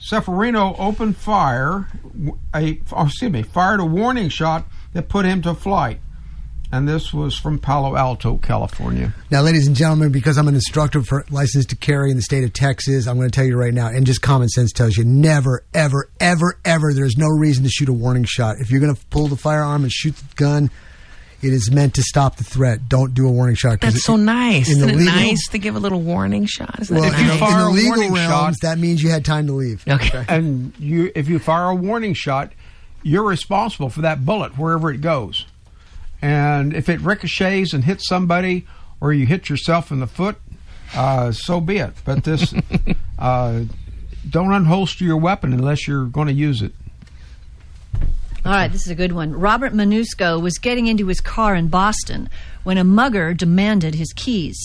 Seferino 0.00 0.74
opened 0.78 1.16
fire, 1.16 1.88
a 2.54 2.80
oh, 2.92 3.06
excuse 3.06 3.30
me, 3.30 3.42
fired 3.42 3.80
a 3.80 3.84
warning 3.84 4.28
shot 4.28 4.66
that 4.92 5.08
put 5.08 5.26
him 5.26 5.42
to 5.42 5.54
flight. 5.54 6.00
And 6.72 6.88
this 6.88 7.12
was 7.12 7.36
from 7.36 7.58
Palo 7.58 7.96
Alto, 7.96 8.36
California. 8.36 9.12
Now, 9.30 9.42
ladies 9.42 9.66
and 9.66 9.74
gentlemen, 9.74 10.12
because 10.12 10.38
I'm 10.38 10.46
an 10.46 10.54
instructor 10.54 11.02
for 11.02 11.24
license 11.28 11.66
to 11.66 11.76
carry 11.76 12.10
in 12.12 12.16
the 12.16 12.22
state 12.22 12.44
of 12.44 12.52
Texas, 12.52 13.08
I'm 13.08 13.16
going 13.16 13.28
to 13.28 13.34
tell 13.34 13.44
you 13.44 13.56
right 13.56 13.74
now, 13.74 13.88
and 13.88 14.06
just 14.06 14.22
common 14.22 14.48
sense 14.48 14.70
tells 14.72 14.96
you 14.96 15.02
never, 15.04 15.64
ever, 15.74 16.08
ever, 16.20 16.56
ever, 16.64 16.94
there's 16.94 17.16
no 17.16 17.26
reason 17.26 17.64
to 17.64 17.70
shoot 17.70 17.88
a 17.88 17.92
warning 17.92 18.22
shot. 18.24 18.56
If 18.60 18.70
you're 18.70 18.80
going 18.80 18.94
to 18.94 19.06
pull 19.06 19.26
the 19.26 19.36
firearm 19.36 19.82
and 19.82 19.90
shoot 19.90 20.14
the 20.16 20.34
gun, 20.36 20.70
it 21.42 21.52
is 21.52 21.72
meant 21.72 21.94
to 21.94 22.02
stop 22.04 22.36
the 22.36 22.44
threat. 22.44 22.88
Don't 22.88 23.14
do 23.14 23.26
a 23.26 23.32
warning 23.32 23.56
shot. 23.56 23.80
That's 23.80 24.04
so 24.04 24.14
nice. 24.14 24.68
Isn't 24.68 24.90
it 24.90 24.94
legal- 24.94 25.12
nice 25.14 25.48
to 25.48 25.58
give 25.58 25.74
a 25.74 25.80
little 25.80 26.02
warning 26.02 26.46
shot? 26.46 26.78
Isn't 26.80 26.94
Well, 26.96 27.10
that 27.10 27.18
in, 27.18 27.26
the, 27.26 27.32
nice? 27.34 27.40
in 27.40 27.46
fire 27.48 27.60
the 27.62 27.66
a 27.66 27.70
legal 27.70 27.90
warning 27.90 28.12
realms, 28.12 28.56
shot- 28.58 28.68
that 28.68 28.78
means 28.78 29.02
you 29.02 29.10
had 29.10 29.24
time 29.24 29.48
to 29.48 29.54
leave. 29.54 29.82
Okay. 29.88 30.24
and 30.28 30.72
you 30.78 31.10
if 31.16 31.28
you 31.28 31.40
fire 31.40 31.70
a 31.70 31.74
warning 31.74 32.14
shot, 32.14 32.52
you're 33.02 33.24
responsible 33.24 33.88
for 33.88 34.02
that 34.02 34.24
bullet 34.24 34.56
wherever 34.56 34.90
it 34.92 35.00
goes. 35.00 35.46
And 36.22 36.74
if 36.74 36.88
it 36.88 37.00
ricochets 37.00 37.72
and 37.72 37.84
hits 37.84 38.06
somebody, 38.08 38.66
or 39.00 39.12
you 39.12 39.26
hit 39.26 39.48
yourself 39.48 39.90
in 39.90 40.00
the 40.00 40.06
foot, 40.06 40.36
uh, 40.94 41.32
so 41.32 41.60
be 41.60 41.78
it. 41.78 41.94
But 42.04 42.24
this, 42.24 42.52
uh, 43.18 43.64
don't 44.28 44.48
unholster 44.48 45.02
your 45.02 45.16
weapon 45.16 45.52
unless 45.52 45.88
you're 45.88 46.06
going 46.06 46.28
to 46.28 46.34
use 46.34 46.62
it. 46.62 46.72
All 48.44 48.52
right, 48.52 48.72
this 48.72 48.86
is 48.86 48.90
a 48.90 48.94
good 48.94 49.12
one. 49.12 49.38
Robert 49.38 49.74
Manusco 49.74 50.40
was 50.40 50.58
getting 50.58 50.86
into 50.86 51.06
his 51.06 51.20
car 51.20 51.54
in 51.54 51.68
Boston 51.68 52.28
when 52.62 52.78
a 52.78 52.84
mugger 52.84 53.34
demanded 53.34 53.94
his 53.94 54.12
keys. 54.14 54.58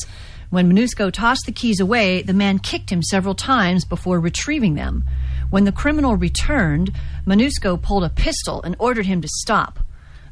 When 0.49 0.71
Minusko 0.71 1.11
tossed 1.11 1.45
the 1.45 1.51
keys 1.51 1.81
away, 1.81 2.21
the 2.21 2.33
man 2.33 2.59
kicked 2.59 2.89
him 2.89 3.01
several 3.01 3.35
times 3.35 3.83
before 3.83 4.19
retrieving 4.19 4.75
them. 4.75 5.03
When 5.49 5.65
the 5.65 5.73
criminal 5.73 6.15
returned, 6.15 6.91
Minusko 7.25 7.81
pulled 7.81 8.05
a 8.05 8.09
pistol 8.09 8.61
and 8.63 8.75
ordered 8.79 9.07
him 9.07 9.21
to 9.21 9.27
stop. 9.27 9.84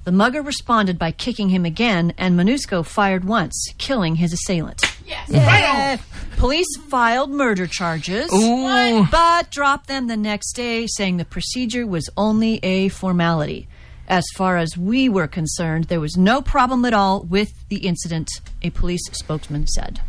The 0.03 0.11
mugger 0.11 0.41
responded 0.41 0.99
by 0.99 1.11
kicking 1.11 1.49
him 1.49 1.63
again, 1.63 2.13
and 2.17 2.37
Minusko 2.37 2.85
fired 2.85 3.23
once, 3.23 3.73
killing 3.77 4.15
his 4.15 4.33
assailant. 4.33 4.81
Yes. 5.05 6.01
Police 6.35 6.75
filed 6.89 7.31
murder 7.31 7.67
charges, 7.67 8.29
Ooh. 8.33 9.07
but 9.09 9.49
dropped 9.49 9.87
them 9.87 10.07
the 10.07 10.17
next 10.17 10.53
day, 10.53 10.87
saying 10.87 11.17
the 11.17 11.25
procedure 11.25 11.87
was 11.87 12.09
only 12.17 12.59
a 12.63 12.89
formality. 12.89 13.69
As 14.09 14.25
far 14.35 14.57
as 14.57 14.77
we 14.77 15.07
were 15.07 15.27
concerned, 15.27 15.85
there 15.85 16.01
was 16.01 16.17
no 16.17 16.41
problem 16.41 16.83
at 16.83 16.93
all 16.93 17.21
with 17.21 17.53
the 17.69 17.77
incident, 17.77 18.29
a 18.61 18.71
police 18.71 19.01
spokesman 19.13 19.67
said. 19.67 20.01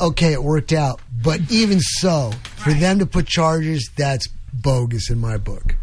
Okay, 0.00 0.32
it 0.32 0.42
worked 0.42 0.72
out. 0.72 1.00
But 1.22 1.40
even 1.50 1.78
so, 1.80 2.32
for 2.56 2.72
them 2.72 2.98
to 2.98 3.06
put 3.06 3.26
charges, 3.26 3.88
that's 3.96 4.26
bogus 4.52 5.10
in 5.10 5.18
my 5.20 5.36
book. 5.36 5.76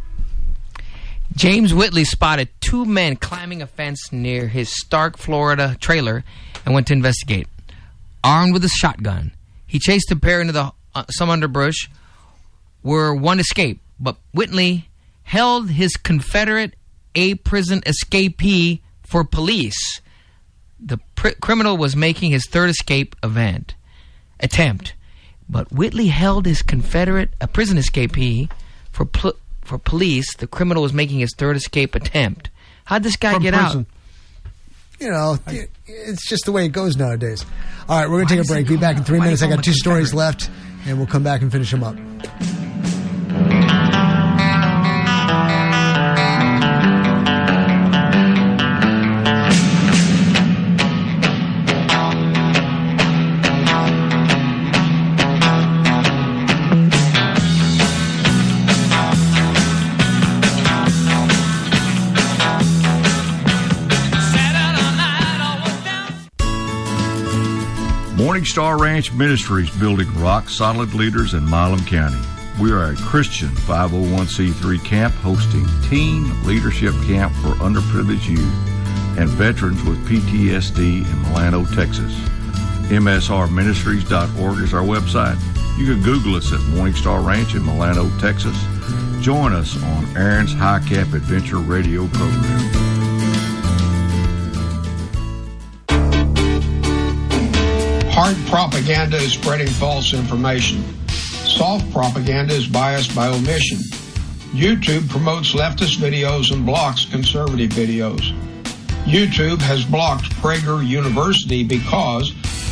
James 1.35 1.73
Whitley 1.73 2.05
spotted 2.05 2.47
two 2.61 2.85
men 2.85 3.17
climbing 3.17 3.61
a 3.61 3.67
fence 3.67 4.11
near 4.11 4.47
his 4.47 4.69
Starke, 4.69 5.17
Florida 5.17 5.75
trailer 5.81 6.23
and 6.65 6.73
went 6.73 6.87
to 6.87 6.93
investigate. 6.93 7.47
Armed 8.23 8.53
with 8.53 8.63
a 8.63 8.69
shotgun, 8.69 9.33
he 9.67 9.77
chased 9.77 10.07
the 10.07 10.15
pair 10.15 10.39
into 10.39 10.53
the 10.53 10.71
uh, 10.95 11.03
some 11.09 11.29
underbrush 11.29 11.89
where 12.81 13.13
one 13.13 13.39
escaped, 13.39 13.81
but 13.99 14.15
Whitley 14.33 14.87
held 15.23 15.71
his 15.71 15.97
Confederate 15.97 16.75
a 17.15 17.35
prison 17.35 17.81
escapee 17.81 18.79
for 19.03 19.25
police. 19.25 20.01
The 20.79 20.99
criminal 21.41 21.75
was 21.75 21.95
making 21.95 22.31
his 22.31 22.47
third 22.47 22.69
escape 22.69 23.15
event 23.23 23.75
attempt, 24.39 24.93
but 25.49 25.71
Whitley 25.71 26.07
held 26.07 26.45
his 26.45 26.61
Confederate 26.61 27.31
a 27.41 27.47
prison 27.47 27.77
escapee 27.77 28.49
for 28.91 29.05
for 29.65 29.77
police. 29.77 30.35
The 30.37 30.47
criminal 30.47 30.83
was 30.83 30.93
making 30.93 31.19
his 31.19 31.33
third 31.37 31.55
escape 31.57 31.95
attempt. 31.95 32.49
How'd 32.85 33.03
this 33.03 33.15
guy 33.17 33.33
From 33.33 33.43
get 33.43 33.53
prison. 33.53 33.79
out? 33.81 34.51
You 35.01 35.11
know, 35.11 35.37
it- 35.47 35.71
it's 35.87 36.27
just 36.29 36.45
the 36.45 36.51
way 36.51 36.65
it 36.65 36.69
goes 36.71 36.95
nowadays. 36.95 37.45
All 37.89 37.99
right, 37.99 38.09
we're 38.09 38.17
going 38.17 38.27
to 38.27 38.35
take 38.35 38.45
a 38.45 38.47
break. 38.47 38.67
Be 38.67 38.77
back 38.77 38.97
in 38.97 39.03
three 39.03 39.19
minutes. 39.19 39.41
I 39.43 39.49
got 39.49 39.63
two 39.63 39.73
stories 39.73 40.13
left, 40.13 40.49
and 40.85 40.97
we'll 40.97 41.07
come 41.07 41.23
back 41.23 41.41
and 41.41 41.51
finish 41.51 41.69
them 41.71 41.83
up. 41.83 41.95
Morning 68.25 68.43
Star 68.43 68.79
Ranch 68.79 69.13
Ministries 69.13 69.69
building 69.77 70.11
rock 70.15 70.49
solid 70.49 70.95
leaders 70.95 71.35
in 71.35 71.45
Milam 71.45 71.85
County. 71.85 72.17
We 72.59 72.71
are 72.71 72.85
a 72.85 72.95
Christian 72.95 73.49
501c3 73.49 74.83
camp 74.83 75.13
hosting 75.13 75.63
teen 75.87 76.43
leadership 76.43 76.95
camp 77.05 77.31
for 77.35 77.49
underprivileged 77.61 78.27
youth 78.27 79.19
and 79.19 79.29
veterans 79.29 79.83
with 79.83 80.03
PTSD 80.07 81.05
in 81.07 81.21
Milano, 81.21 81.65
Texas. 81.65 82.15
MSRministries.org 82.89 84.57
is 84.57 84.73
our 84.73 84.81
website. 84.81 85.37
You 85.77 85.85
can 85.93 86.01
Google 86.01 86.33
us 86.35 86.51
at 86.51 86.61
Morning 86.75 86.95
Star 86.95 87.21
Ranch 87.21 87.53
in 87.53 87.63
Milano, 87.63 88.09
Texas. 88.17 88.57
Join 89.21 89.53
us 89.53 89.79
on 89.83 90.17
Aaron's 90.17 90.51
High 90.51 90.79
Cap 90.79 91.13
Adventure 91.13 91.59
Radio 91.59 92.07
program. 92.07 92.94
Hard 98.17 98.37
propaganda 98.47 99.17
is 99.17 99.33
spreading 99.33 99.67
false 99.67 100.13
information. 100.13 100.81
Soft 101.09 101.91
propaganda 101.91 102.53
is 102.53 102.65
biased 102.65 103.13
by 103.13 103.27
omission. 103.27 103.77
YouTube 104.53 105.09
promotes 105.09 105.51
leftist 105.51 105.97
videos 105.97 106.53
and 106.53 106.65
blocks 106.65 107.03
conservative 107.03 107.71
videos. 107.71 108.31
YouTube 109.03 109.59
has 109.59 109.83
blocked 109.83 110.31
Prager 110.35 110.79
University 110.87 111.61
because 111.65 112.31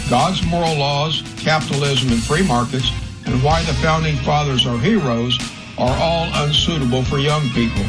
God's 0.09 0.41
moral 0.45 0.77
laws, 0.77 1.22
capitalism, 1.39 2.13
and 2.13 2.23
free 2.23 2.47
markets, 2.47 2.89
and 3.25 3.43
why 3.43 3.63
the 3.63 3.73
founding 3.73 4.15
fathers 4.23 4.65
are 4.65 4.80
heroes 4.80 5.38
are 5.77 5.97
all 6.01 6.45
unsuitable 6.45 7.03
for 7.03 7.17
young 7.19 7.49
people. 7.49 7.83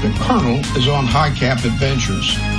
The 0.00 0.10
Colonel 0.20 0.60
is 0.74 0.88
on 0.88 1.04
High 1.04 1.34
Cap 1.34 1.66
Adventures. 1.66 2.57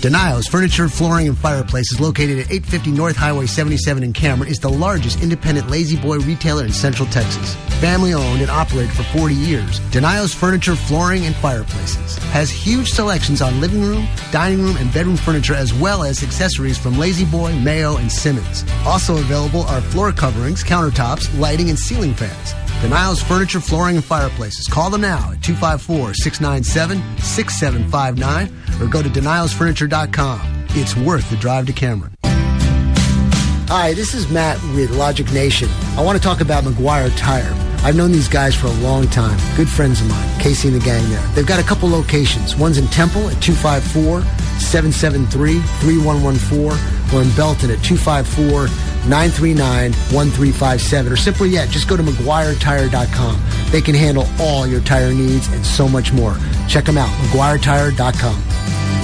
Daniel's 0.00 0.46
Furniture, 0.46 0.88
Flooring, 0.88 1.28
and 1.28 1.36
Fireplaces, 1.36 2.00
located 2.00 2.38
at 2.38 2.50
850 2.50 2.90
North 2.92 3.16
Highway 3.16 3.44
77 3.44 4.02
in 4.02 4.14
Cameron, 4.14 4.50
is 4.50 4.58
the 4.58 4.70
largest 4.70 5.22
independent 5.22 5.68
La-Z-Boy 5.68 6.20
retailer 6.20 6.64
in 6.64 6.72
Central 6.72 7.06
Texas. 7.08 7.54
Family 7.80 8.14
owned 8.14 8.40
and 8.40 8.50
operated 8.50 8.92
for 8.92 9.02
40 9.18 9.34
years, 9.34 9.78
Daniel's 9.90 10.32
Furniture, 10.32 10.74
Flooring, 10.74 11.26
and 11.26 11.36
Fireplaces 11.36 12.16
has 12.30 12.50
huge 12.50 12.88
selections 12.88 13.42
on 13.42 13.60
living 13.60 13.82
room, 13.82 14.08
dining 14.32 14.62
room, 14.62 14.76
and 14.78 14.90
bedroom 14.94 15.18
furniture, 15.18 15.54
as 15.54 15.74
well 15.74 16.02
as 16.02 16.22
accessories 16.22 16.78
from 16.78 16.98
La-Z-Boy, 16.98 17.52
Mayo, 17.56 17.96
and 17.98 18.10
Simmons. 18.10 18.64
Also 18.86 19.18
available 19.18 19.62
are 19.64 19.82
floor 19.82 20.12
coverings, 20.12 20.64
countertops, 20.64 21.38
lighting, 21.38 21.68
and 21.68 21.78
ceiling 21.78 22.14
fans. 22.14 22.54
Daniel's 22.82 23.22
Furniture, 23.22 23.60
Flooring, 23.60 23.96
and 23.96 24.04
Fireplaces. 24.04 24.66
Call 24.66 24.90
them 24.90 25.02
now 25.02 25.32
at 25.32 25.42
254 25.42 26.14
697 26.14 27.18
6759 27.18 28.80
or 28.80 28.90
go 28.90 29.02
to 29.02 29.08
danielsfurniture.com. 29.08 30.40
It's 30.70 30.96
worth 30.96 31.28
the 31.30 31.36
drive 31.36 31.66
to 31.66 31.72
Cameron. 31.72 32.14
Hi, 32.22 33.94
this 33.94 34.14
is 34.14 34.28
Matt 34.30 34.60
with 34.74 34.90
Logic 34.90 35.30
Nation. 35.32 35.68
I 35.96 36.02
want 36.02 36.18
to 36.18 36.22
talk 36.22 36.40
about 36.40 36.64
McGuire 36.64 37.12
Tire. 37.16 37.69
I've 37.82 37.96
known 37.96 38.12
these 38.12 38.28
guys 38.28 38.54
for 38.54 38.66
a 38.66 38.72
long 38.80 39.08
time. 39.08 39.38
Good 39.56 39.68
friends 39.68 40.00
of 40.00 40.08
mine, 40.08 40.40
Casey 40.40 40.68
and 40.68 40.80
the 40.80 40.84
gang 40.84 41.08
there. 41.08 41.26
They've 41.34 41.46
got 41.46 41.60
a 41.60 41.66
couple 41.66 41.88
locations. 41.88 42.56
One's 42.56 42.78
in 42.78 42.86
Temple 42.88 43.28
at 43.28 43.40
254 43.42 44.22
773 44.60 45.60
3114 45.80 47.14
or 47.14 47.22
in 47.22 47.30
Belton 47.36 47.70
at 47.70 47.82
254 47.82 48.68
939 49.08 49.92
1357. 49.92 51.12
Or 51.12 51.16
simply 51.16 51.48
yet, 51.48 51.70
just 51.70 51.88
go 51.88 51.96
to 51.96 52.02
McGuireTire.com. 52.02 53.42
They 53.70 53.80
can 53.80 53.94
handle 53.94 54.26
all 54.38 54.66
your 54.66 54.82
tire 54.82 55.12
needs 55.12 55.48
and 55.48 55.64
so 55.64 55.88
much 55.88 56.12
more. 56.12 56.36
Check 56.68 56.84
them 56.84 56.98
out, 56.98 57.08
McGuireTire.com. 57.30 58.99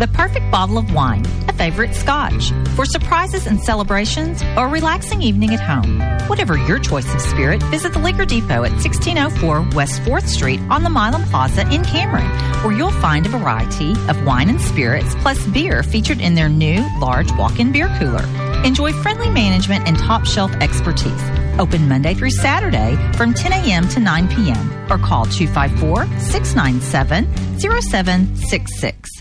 The 0.00 0.08
perfect 0.08 0.50
bottle 0.50 0.78
of 0.78 0.94
wine, 0.94 1.26
a 1.46 1.52
favorite 1.52 1.94
scotch, 1.94 2.52
for 2.74 2.86
surprises 2.86 3.46
and 3.46 3.60
celebrations 3.60 4.42
or 4.56 4.64
a 4.64 4.70
relaxing 4.70 5.20
evening 5.20 5.52
at 5.52 5.60
home. 5.60 6.00
Whatever 6.26 6.56
your 6.56 6.78
choice 6.78 7.12
of 7.12 7.20
spirit, 7.20 7.62
visit 7.64 7.92
the 7.92 7.98
Liquor 7.98 8.24
Depot 8.24 8.64
at 8.64 8.72
1604 8.72 9.76
West 9.76 10.00
4th 10.00 10.26
Street 10.26 10.58
on 10.70 10.84
the 10.84 10.88
Milam 10.88 11.24
Plaza 11.24 11.70
in 11.70 11.84
Cameron, 11.84 12.30
where 12.64 12.72
you'll 12.72 12.98
find 13.02 13.26
a 13.26 13.28
variety 13.28 13.92
of 14.08 14.24
wine 14.24 14.48
and 14.48 14.58
spirits 14.58 15.14
plus 15.16 15.46
beer 15.48 15.82
featured 15.82 16.22
in 16.22 16.34
their 16.34 16.48
new 16.48 16.82
large 16.98 17.30
walk-in 17.32 17.70
beer 17.70 17.94
cooler. 17.98 18.24
Enjoy 18.64 18.94
friendly 19.02 19.28
management 19.28 19.86
and 19.86 19.98
top 19.98 20.24
shelf 20.24 20.50
expertise. 20.62 21.22
Open 21.58 21.86
Monday 21.90 22.14
through 22.14 22.30
Saturday 22.30 22.96
from 23.18 23.34
10 23.34 23.52
a.m. 23.52 23.86
to 23.90 24.00
9 24.00 24.28
p.m. 24.28 24.90
or 24.90 24.96
call 24.96 25.26
254 25.26 26.06
697 26.20 27.58
0766. 27.60 29.19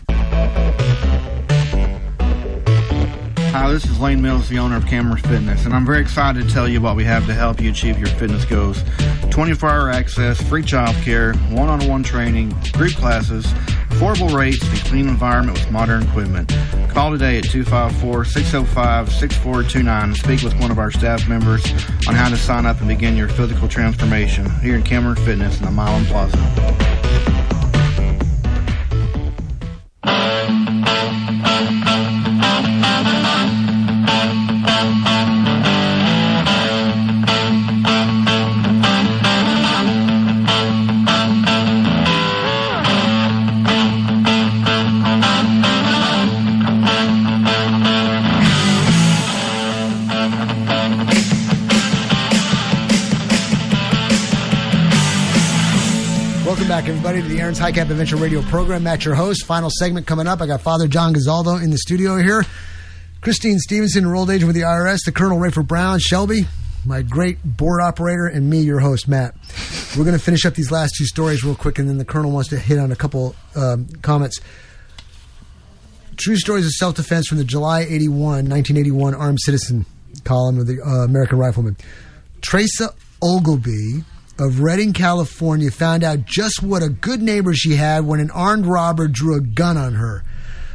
Hi, 3.51 3.71
this 3.73 3.85
is 3.85 3.99
Lane 3.99 4.21
Mills, 4.21 4.47
the 4.47 4.57
owner 4.59 4.77
of 4.77 4.85
Cameron 4.87 5.17
Fitness, 5.17 5.65
and 5.65 5.73
I'm 5.73 5.85
very 5.85 6.01
excited 6.01 6.47
to 6.47 6.53
tell 6.53 6.67
you 6.67 6.81
what 6.81 6.95
we 6.95 7.03
have 7.03 7.25
to 7.25 7.33
help 7.33 7.59
you 7.61 7.69
achieve 7.69 7.99
your 7.99 8.07
fitness 8.07 8.45
goals. 8.45 8.83
24 9.31 9.69
hour 9.69 9.89
access, 9.89 10.41
free 10.41 10.63
child 10.63 10.95
care, 10.97 11.33
one 11.49 11.69
on 11.69 11.87
one 11.87 12.03
training, 12.03 12.55
group 12.73 12.93
classes, 12.93 13.45
affordable 13.89 14.33
rates, 14.33 14.61
and 14.65 14.77
a 14.77 14.81
clean 14.85 15.07
environment 15.09 15.57
with 15.57 15.71
modern 15.71 16.03
equipment. 16.03 16.49
Call 16.89 17.11
today 17.11 17.37
at 17.39 17.43
254 17.43 18.25
605 18.25 19.11
6429 19.11 20.03
and 20.03 20.15
speak 20.15 20.41
with 20.41 20.57
one 20.59 20.71
of 20.71 20.79
our 20.79 20.89
staff 20.89 21.27
members 21.27 21.65
on 22.07 22.15
how 22.15 22.29
to 22.29 22.37
sign 22.37 22.65
up 22.65 22.79
and 22.79 22.87
begin 22.87 23.17
your 23.17 23.27
physical 23.27 23.67
transformation 23.67 24.49
here 24.61 24.75
in 24.75 24.83
Cameron 24.83 25.15
Fitness 25.17 25.59
in 25.59 25.65
the 25.65 25.71
Milam 25.71 26.05
Plaza. 26.05 26.88
Aaron's 57.39 57.57
High 57.57 57.71
Cap 57.71 57.89
Adventure 57.89 58.17
Radio 58.17 58.41
program. 58.41 58.83
Matt, 58.83 59.05
your 59.05 59.15
host. 59.15 59.45
Final 59.45 59.69
segment 59.71 60.05
coming 60.05 60.27
up. 60.27 60.41
I 60.41 60.47
got 60.47 60.59
Father 60.59 60.87
John 60.87 61.13
Gazaldo 61.13 61.63
in 61.63 61.69
the 61.69 61.77
studio 61.77 62.17
here. 62.17 62.43
Christine 63.21 63.59
Stevenson, 63.59 64.03
enrolled 64.03 64.29
agent 64.29 64.47
with 64.47 64.57
the 64.57 64.63
IRS, 64.63 64.99
the 65.05 65.13
Colonel 65.13 65.37
Rayford 65.37 65.67
Brown, 65.67 65.99
Shelby, 65.99 66.47
my 66.85 67.01
great 67.01 67.37
board 67.43 67.81
operator, 67.81 68.27
and 68.27 68.49
me, 68.49 68.59
your 68.59 68.79
host, 68.79 69.07
Matt. 69.07 69.35
We're 69.97 70.03
going 70.03 70.17
to 70.17 70.23
finish 70.23 70.45
up 70.45 70.53
these 70.53 70.69
last 70.69 70.95
two 70.97 71.05
stories 71.05 71.43
real 71.43 71.55
quick, 71.55 71.79
and 71.79 71.87
then 71.87 71.97
the 71.97 72.03
Colonel 72.03 72.31
wants 72.31 72.49
to 72.49 72.59
hit 72.59 72.77
on 72.77 72.91
a 72.91 72.95
couple 72.95 73.35
um, 73.55 73.87
comments. 74.01 74.39
True 76.17 76.35
Stories 76.35 76.65
of 76.65 76.73
Self 76.73 76.95
Defense 76.95 77.27
from 77.27 77.37
the 77.37 77.45
July 77.45 77.81
81, 77.81 78.49
1981 78.49 79.15
Armed 79.15 79.39
Citizen 79.39 79.85
column 80.25 80.59
of 80.59 80.67
the 80.67 80.81
uh, 80.81 81.05
American 81.05 81.37
Rifleman. 81.37 81.77
Teresa 82.41 82.93
Ogilvy 83.21 84.03
of 84.39 84.61
Redding, 84.61 84.93
California, 84.93 85.69
found 85.69 86.03
out 86.03 86.25
just 86.25 86.63
what 86.63 86.81
a 86.81 86.89
good 86.89 87.21
neighbor 87.21 87.53
she 87.53 87.75
had 87.75 88.05
when 88.05 88.19
an 88.19 88.31
armed 88.31 88.65
robber 88.65 89.07
drew 89.07 89.35
a 89.35 89.41
gun 89.41 89.77
on 89.77 89.95
her. 89.95 90.23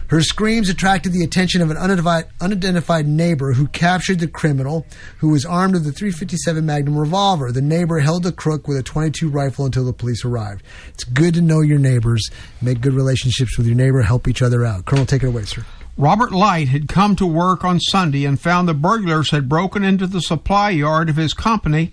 Her 0.08 0.20
screams 0.20 0.68
attracted 0.68 1.12
the 1.12 1.24
attention 1.24 1.62
of 1.62 1.70
an 1.70 1.78
unidentified, 1.78 3.08
neighbor 3.08 3.54
who 3.54 3.66
captured 3.68 4.20
the 4.20 4.28
criminal, 4.28 4.86
who 5.18 5.30
was 5.30 5.46
armed 5.46 5.72
with 5.74 5.86
a 5.86 5.92
357 5.92 6.64
Magnum 6.64 6.98
revolver. 6.98 7.50
The 7.50 7.62
neighbor 7.62 8.00
held 8.00 8.22
the 8.22 8.32
crook 8.32 8.68
with 8.68 8.76
a 8.76 8.82
22 8.82 9.30
rifle 9.30 9.64
until 9.64 9.86
the 9.86 9.94
police 9.94 10.24
arrived. 10.24 10.62
It's 10.90 11.04
good 11.04 11.32
to 11.34 11.40
know 11.40 11.62
your 11.62 11.78
neighbors, 11.78 12.28
make 12.60 12.82
good 12.82 12.92
relationships 12.92 13.56
with 13.56 13.66
your 13.66 13.76
neighbor, 13.76 14.02
help 14.02 14.28
each 14.28 14.42
other 14.42 14.64
out. 14.64 14.84
Colonel, 14.84 15.06
take 15.06 15.22
it 15.22 15.28
away, 15.28 15.44
sir. 15.44 15.64
Robert 15.96 16.32
Light 16.32 16.68
had 16.68 16.88
come 16.88 17.16
to 17.16 17.26
work 17.26 17.64
on 17.64 17.80
Sunday 17.80 18.24
and 18.24 18.38
found 18.38 18.68
the 18.68 18.74
burglars 18.74 19.30
had 19.30 19.48
broken 19.48 19.84
into 19.84 20.06
the 20.06 20.20
supply 20.20 20.70
yard 20.70 21.08
of 21.08 21.16
his 21.16 21.32
company 21.32 21.92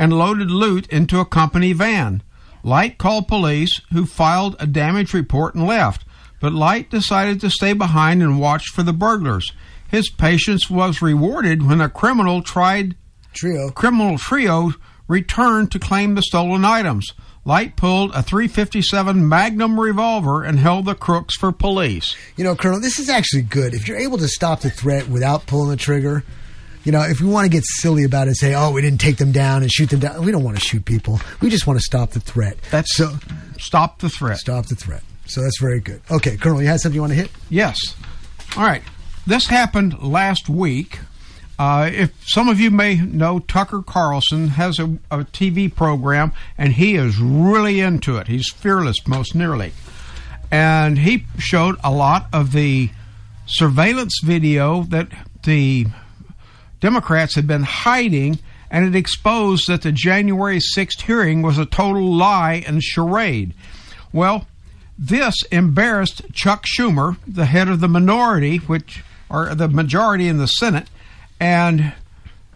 and 0.00 0.14
loaded 0.14 0.50
loot 0.50 0.86
into 0.86 1.20
a 1.20 1.26
company 1.26 1.74
van. 1.74 2.22
Light 2.62 2.96
called 2.96 3.28
police, 3.28 3.82
who 3.92 4.06
filed 4.06 4.56
a 4.58 4.66
damage 4.66 5.12
report 5.12 5.54
and 5.54 5.66
left, 5.66 6.06
but 6.40 6.54
Light 6.54 6.88
decided 6.88 7.38
to 7.42 7.50
stay 7.50 7.74
behind 7.74 8.22
and 8.22 8.40
watch 8.40 8.68
for 8.68 8.82
the 8.82 8.94
burglars. 8.94 9.52
His 9.90 10.08
patience 10.08 10.70
was 10.70 11.02
rewarded 11.02 11.68
when 11.68 11.82
a 11.82 11.90
criminal 11.90 12.40
tried 12.40 12.96
trio 13.34 13.68
criminal 13.70 14.16
trio 14.16 14.72
returned 15.06 15.70
to 15.72 15.78
claim 15.78 16.14
the 16.14 16.22
stolen 16.22 16.64
items. 16.64 17.12
Light 17.44 17.76
pulled 17.76 18.14
a 18.14 18.22
357 18.22 19.28
Magnum 19.28 19.78
revolver 19.78 20.42
and 20.42 20.58
held 20.58 20.86
the 20.86 20.94
crooks 20.94 21.36
for 21.36 21.52
police. 21.52 22.16
You 22.36 22.44
know, 22.44 22.54
Colonel, 22.54 22.80
this 22.80 22.98
is 22.98 23.10
actually 23.10 23.42
good. 23.42 23.74
If 23.74 23.86
you're 23.86 23.98
able 23.98 24.18
to 24.18 24.28
stop 24.28 24.60
the 24.60 24.70
threat 24.70 25.08
without 25.08 25.46
pulling 25.46 25.70
the 25.70 25.76
trigger, 25.76 26.24
you 26.84 26.92
know, 26.92 27.02
if 27.02 27.20
we 27.20 27.28
want 27.28 27.44
to 27.44 27.50
get 27.50 27.64
silly 27.64 28.04
about 28.04 28.26
it 28.26 28.30
and 28.30 28.36
say, 28.36 28.54
"Oh, 28.54 28.70
we 28.70 28.80
didn't 28.80 29.00
take 29.00 29.18
them 29.18 29.32
down 29.32 29.62
and 29.62 29.70
shoot 29.70 29.90
them 29.90 30.00
down," 30.00 30.24
we 30.24 30.32
don't 30.32 30.44
want 30.44 30.58
to 30.58 30.64
shoot 30.64 30.84
people. 30.84 31.20
We 31.40 31.50
just 31.50 31.66
want 31.66 31.78
to 31.78 31.84
stop 31.84 32.10
the 32.10 32.20
threat. 32.20 32.56
That's 32.70 32.96
so. 32.96 33.16
Stop 33.58 33.98
the 34.00 34.08
threat. 34.08 34.38
Stop 34.38 34.66
the 34.66 34.74
threat. 34.74 35.02
So 35.26 35.42
that's 35.42 35.60
very 35.60 35.80
good. 35.80 36.00
Okay, 36.10 36.36
Colonel, 36.36 36.60
you 36.60 36.68
had 36.68 36.80
something 36.80 36.96
you 36.96 37.02
want 37.02 37.12
to 37.12 37.18
hit? 37.18 37.30
Yes. 37.50 37.78
All 38.56 38.64
right. 38.64 38.82
This 39.26 39.46
happened 39.46 40.02
last 40.02 40.48
week. 40.48 40.98
Uh, 41.58 41.90
if 41.92 42.12
some 42.26 42.48
of 42.48 42.58
you 42.58 42.70
may 42.70 42.96
know, 42.96 43.38
Tucker 43.38 43.82
Carlson 43.82 44.48
has 44.48 44.78
a, 44.78 44.98
a 45.10 45.18
TV 45.24 45.72
program, 45.72 46.32
and 46.56 46.72
he 46.72 46.96
is 46.96 47.18
really 47.18 47.80
into 47.80 48.16
it. 48.16 48.28
He's 48.28 48.50
fearless, 48.50 49.06
most 49.06 49.34
nearly. 49.34 49.72
And 50.50 50.98
he 50.98 51.26
showed 51.38 51.76
a 51.84 51.92
lot 51.92 52.28
of 52.32 52.52
the 52.52 52.90
surveillance 53.46 54.20
video 54.24 54.84
that 54.84 55.08
the 55.44 55.86
Democrats 56.80 57.34
had 57.34 57.46
been 57.46 57.62
hiding, 57.62 58.38
and 58.70 58.84
it 58.84 58.98
exposed 58.98 59.68
that 59.68 59.82
the 59.82 59.92
January 59.92 60.58
6th 60.58 61.02
hearing 61.02 61.42
was 61.42 61.58
a 61.58 61.66
total 61.66 62.14
lie 62.14 62.64
and 62.66 62.82
charade. 62.82 63.54
Well, 64.12 64.46
this 64.98 65.34
embarrassed 65.50 66.22
Chuck 66.32 66.64
Schumer, 66.66 67.16
the 67.26 67.46
head 67.46 67.68
of 67.68 67.80
the 67.80 67.88
minority, 67.88 68.58
which 68.58 69.02
or 69.30 69.54
the 69.54 69.68
majority 69.68 70.26
in 70.28 70.38
the 70.38 70.46
Senate, 70.46 70.88
and 71.38 71.94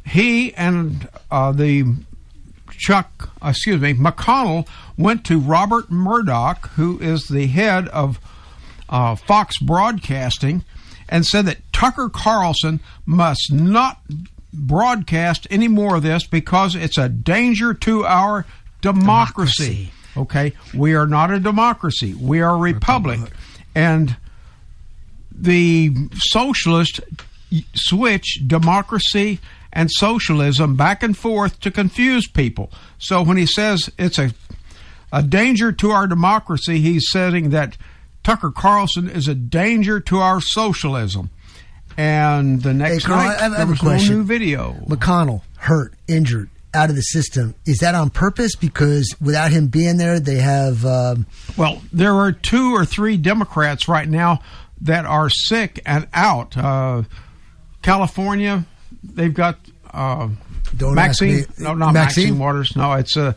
he 0.05 0.53
and 0.55 1.09
uh, 1.31 1.53
the 1.53 1.85
Chuck, 2.71 3.31
excuse 3.43 3.81
me, 3.81 3.95
McConnell 3.95 4.67
went 4.99 5.25
to 5.27 5.39
Robert 5.39 5.91
Murdoch, 5.91 6.69
who 6.71 6.99
is 6.99 7.29
the 7.29 7.47
head 7.47 7.89
of 7.89 8.19
uh, 8.89 9.15
Fox 9.15 9.59
Broadcasting, 9.59 10.65
and 11.09 11.25
said 11.25 11.47
that 11.47 11.59
Tucker 11.75 12.09
Carlson 12.09 12.81
must 13.05 13.53
not 13.53 14.01
broadcast 14.53 15.47
any 15.51 15.69
more 15.69 15.97
of 15.97 16.03
this 16.03 16.25
because 16.25 16.75
it's 16.75 16.97
a 16.97 17.09
danger 17.09 17.75
to 17.75 18.07
our 18.07 18.47
democracy. 18.81 19.91
Okay, 20.17 20.53
we 20.73 20.95
are 20.95 21.07
not 21.07 21.33
a 21.33 21.41
democracy; 21.41 22.15
we 22.15 22.41
are 22.41 22.55
a 22.55 22.59
republic, 22.59 23.21
and 23.75 24.17
the 25.31 25.93
socialist 26.15 27.01
switch 27.75 28.41
democracy 28.47 29.41
and 29.73 29.91
socialism 29.91 30.77
back 30.77 31.03
and 31.03 31.19
forth 31.19 31.59
to 31.61 31.71
confuse 31.73 32.29
people. 32.29 32.71
So 32.99 33.23
when 33.23 33.37
he 33.37 33.47
says 33.47 33.91
it's 33.99 34.19
a 34.19 34.33
a 35.13 35.23
danger 35.23 35.71
to 35.71 35.91
our 35.91 36.07
democracy, 36.09 36.81
he's 36.81 37.09
saying 37.11 37.51
that 37.51 37.77
Tucker 38.25 38.51
Carlson 38.51 39.09
is 39.09 39.29
a 39.29 39.35
danger 39.35 40.01
to 40.01 40.19
our 40.19 40.41
socialism. 40.41 41.31
And 41.97 42.63
the 42.63 42.75
next 42.75 43.05
Hey, 43.05 43.11
night 43.13 43.19
I 43.19 43.23
have- 43.25 43.41
I 43.41 43.49
there 43.49 43.59
have 43.59 43.69
a 43.69 43.71
was 43.73 44.09
no 44.09 44.17
new 44.17 44.25
video. 44.25 44.73
McConnell 44.89 45.43
hurt, 45.59 45.95
injured, 46.09 46.49
out 46.73 46.91
of 46.91 46.97
the 46.97 47.03
system. 47.03 47.55
Is 47.67 47.79
that 47.79 47.95
on 47.95 48.11
purpose? 48.11 48.57
Because 48.57 49.15
without 49.21 49.53
him 49.53 49.69
being 49.69 49.97
there, 49.97 50.19
they 50.21 50.37
have. 50.41 50.85
Um, 50.85 51.27
Well, 51.57 51.83
there 51.93 52.15
are 52.17 52.33
two 52.33 52.75
or 52.75 52.85
three 52.85 53.17
Democrats 53.17 53.87
right 53.89 54.09
now 54.09 54.41
that 54.81 55.05
are 55.05 55.31
sick 55.31 55.81
and 55.87 56.07
out. 56.13 56.57
Uh, 56.57 57.03
California, 57.83 58.65
they've 59.03 59.35
got 59.35 59.59
uh, 59.93 60.29
Maxine. 60.81 61.37
me- 61.37 61.45
No, 61.59 61.75
not 61.75 61.93
Maxine? 61.95 62.25
Maxine? 62.25 62.39
Waters. 62.39 62.77
No, 62.77 62.93
it's 62.95 63.17
uh, 63.17 63.35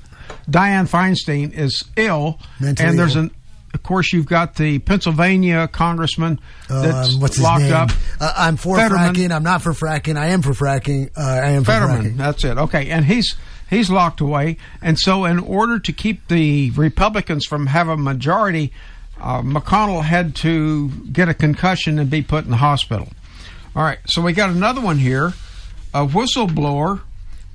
Dianne 0.50 0.90
Feinstein 0.90 1.54
is 1.54 1.84
ill, 1.96 2.40
Mentally 2.60 2.90
and 2.90 2.98
there's 3.00 3.16
ill. 3.16 3.24
an. 3.24 3.32
Of 3.78 3.84
course, 3.84 4.12
you've 4.12 4.26
got 4.26 4.56
the 4.56 4.80
Pennsylvania 4.80 5.68
congressman 5.68 6.40
that's 6.68 7.14
um, 7.14 7.22
what's 7.22 7.40
locked 7.40 7.66
up. 7.66 7.92
Uh, 8.20 8.34
I'm 8.36 8.58
for 8.58 8.76
Fetterman. 8.76 9.14
fracking. 9.14 9.32
I'm 9.32 9.44
not 9.44 9.62
for 9.62 9.72
fracking. 9.72 10.18
I 10.18 10.30
am 10.30 10.42
for 10.42 10.54
fracking. 10.54 11.12
Uh, 11.16 11.22
I 11.22 11.50
am 11.52 11.64
for 11.64 11.74
Fetterman. 11.74 12.02
fracking. 12.14 12.18
That's 12.18 12.44
it. 12.44 12.58
Okay, 12.58 12.90
and 12.90 13.06
he's 13.06 13.36
he's 13.70 13.92
locked 13.92 14.20
away, 14.20 14.58
and 14.82 14.98
so 14.98 15.26
in 15.26 15.38
order 15.38 15.78
to 15.78 15.94
keep 15.94 16.28
the 16.28 16.72
Republicans 16.72 17.46
from 17.46 17.68
having 17.68 17.94
a 17.94 17.98
majority, 17.98 18.74
uh, 19.22 19.44
McConnell 19.44 20.04
had 20.04 20.36
to 20.38 20.90
get 20.90 21.30
a 21.30 21.36
concussion 21.36 22.00
and 22.00 22.10
be 22.10 22.24
put 22.24 22.46
in 22.46 22.50
the 22.50 22.58
hospital. 22.58 23.10
All 23.76 23.84
right, 23.84 24.00
so 24.08 24.24
we 24.24 24.34
got 24.34 24.50
another 24.50 24.82
one 24.82 24.98
here. 24.98 25.34
A 25.94 26.08
whistleblower 26.08 27.02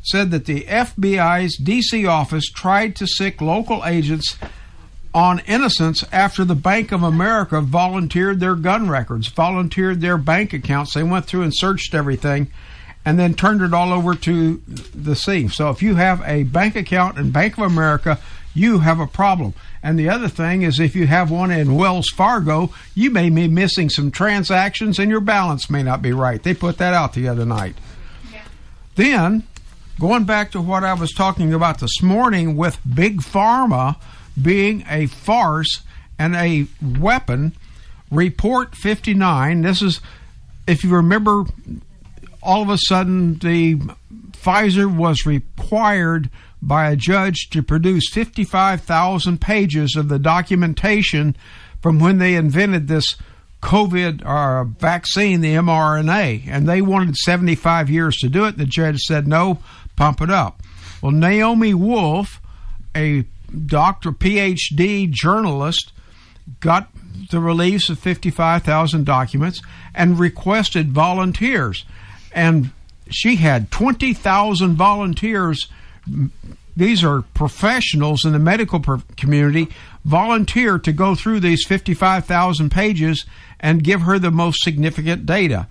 said 0.03 0.31
that 0.31 0.45
the 0.45 0.61
FBI's 0.63 1.59
DC 1.61 2.09
office 2.09 2.49
tried 2.49 2.95
to 2.95 3.09
sic 3.09 3.41
local 3.41 3.85
agents 3.85 4.37
on 5.15 5.41
innocence 5.41 6.05
after 6.11 6.45
the 6.45 6.55
Bank 6.55 6.93
of 6.93 7.03
America 7.03 7.61
volunteered 7.61 8.41
their 8.41 8.55
gun 8.55 8.89
records, 8.89 9.29
volunteered 9.29 10.01
their 10.01 10.17
bank 10.17 10.53
accounts. 10.53 10.95
They 10.95 11.03
went 11.03 11.27
through 11.27 11.43
and 11.43 11.55
searched 11.55 11.95
everything 11.95 12.51
and 13.05 13.19
then 13.19 13.35
turned 13.35 13.63
it 13.63 13.75
all 13.75 13.93
over 13.93 14.15
to 14.15 14.63
the 14.67 15.17
sea. 15.17 15.49
So 15.49 15.71
if 15.71 15.83
you 15.83 15.97
have 15.97 16.23
a 16.25 16.45
bank 16.45 16.77
account 16.77 17.19
in 17.19 17.31
Bank 17.31 17.59
of 17.59 17.65
America, 17.65 18.19
you 18.55 18.79
have 18.79 19.01
a 19.01 19.07
problem. 19.07 19.55
And 19.83 19.99
the 19.99 20.09
other 20.09 20.29
thing 20.29 20.63
is 20.63 20.79
if 20.79 20.95
you 20.95 21.07
have 21.09 21.31
one 21.31 21.51
in 21.51 21.75
Wells 21.75 22.09
Fargo, 22.09 22.73
you 22.95 23.11
may 23.11 23.29
be 23.29 23.49
missing 23.49 23.91
some 23.91 24.11
transactions 24.11 24.99
and 24.99 25.11
your 25.11 25.21
balance 25.21 25.69
may 25.69 25.83
not 25.83 26.01
be 26.01 26.13
right. 26.13 26.43
They 26.43 26.55
put 26.55 26.79
that 26.79 26.95
out 26.95 27.15
the 27.15 27.29
other 27.29 27.45
night. 27.45 27.75
Then, 28.95 29.45
going 29.99 30.25
back 30.25 30.51
to 30.53 30.61
what 30.61 30.85
I 30.85 30.95
was 30.95 31.13
talking 31.13 31.53
about 31.53 31.81
this 31.81 32.03
morning 32.03 32.57
with 32.57 32.79
Big 32.95 33.21
Pharma 33.21 33.97
being 34.41 34.85
a 34.89 35.07
farce 35.07 35.81
and 36.19 36.35
a 36.35 36.67
weapon, 36.81 37.53
Report 38.11 38.75
59, 38.75 39.63
this 39.63 39.81
is, 39.81 40.01
if 40.67 40.85
you 40.85 40.95
remember, 40.95 41.45
all 42.43 42.63
of 42.63 42.69
a 42.69 42.79
sudden 42.79 43.39
the 43.39 43.77
Pfizer 44.33 44.95
was 44.95 45.25
required 45.25 46.29
by 46.61 46.91
a 46.91 46.97
judge 46.97 47.49
to 47.51 47.63
produce 47.63 48.11
55,000 48.13 49.41
pages 49.41 49.97
of 49.97 50.09
the 50.09 50.19
documentation 50.19 51.37
from 51.81 51.99
when 51.99 52.19
they 52.19 52.35
invented 52.35 52.87
this 52.87 53.17
COVID 53.63 54.23
uh, 54.25 54.65
vaccine, 54.65 55.41
the 55.41 55.55
mRNA, 55.55 56.45
and 56.49 56.69
they 56.69 56.83
wanted 56.83 57.17
75 57.17 57.89
years 57.89 58.17
to 58.19 58.29
do 58.29 58.45
it. 58.45 58.59
The 58.59 58.67
judge 58.67 58.99
said, 59.01 59.27
no, 59.27 59.59
pump 59.97 60.21
it 60.21 60.31
up. 60.31 60.63
Well, 61.01 61.13
Naomi 61.13 61.75
Wolf, 61.75 62.41
a 62.95 63.25
doctor, 63.67 64.13
PhD 64.13 65.11
journalist, 65.11 65.93
got 66.61 66.91
the 67.31 67.41
release 67.41 67.89
of 67.89 67.99
55,000 67.99 69.05
documents 69.05 69.63
and 69.95 70.19
requested 70.19 70.93
volunteers. 70.93 71.85
And 72.33 72.71
she 73.11 73.37
had 73.37 73.71
20,000 73.71 74.75
volunteers 74.75 75.69
these 76.77 77.05
are 77.05 77.23
professionals 77.23 78.25
in 78.25 78.33
the 78.33 78.39
medical 78.39 78.81
community 79.17 79.69
volunteer 80.05 80.79
to 80.79 80.93
go 80.93 81.15
through 81.15 81.41
these 81.41 81.65
55,000 81.67 82.71
pages 82.71 83.25
and 83.61 83.85
give 83.85 84.03
her 84.03 84.19
the 84.19 84.31
most 84.31 84.63
significant 84.63 85.27
data. 85.27 85.69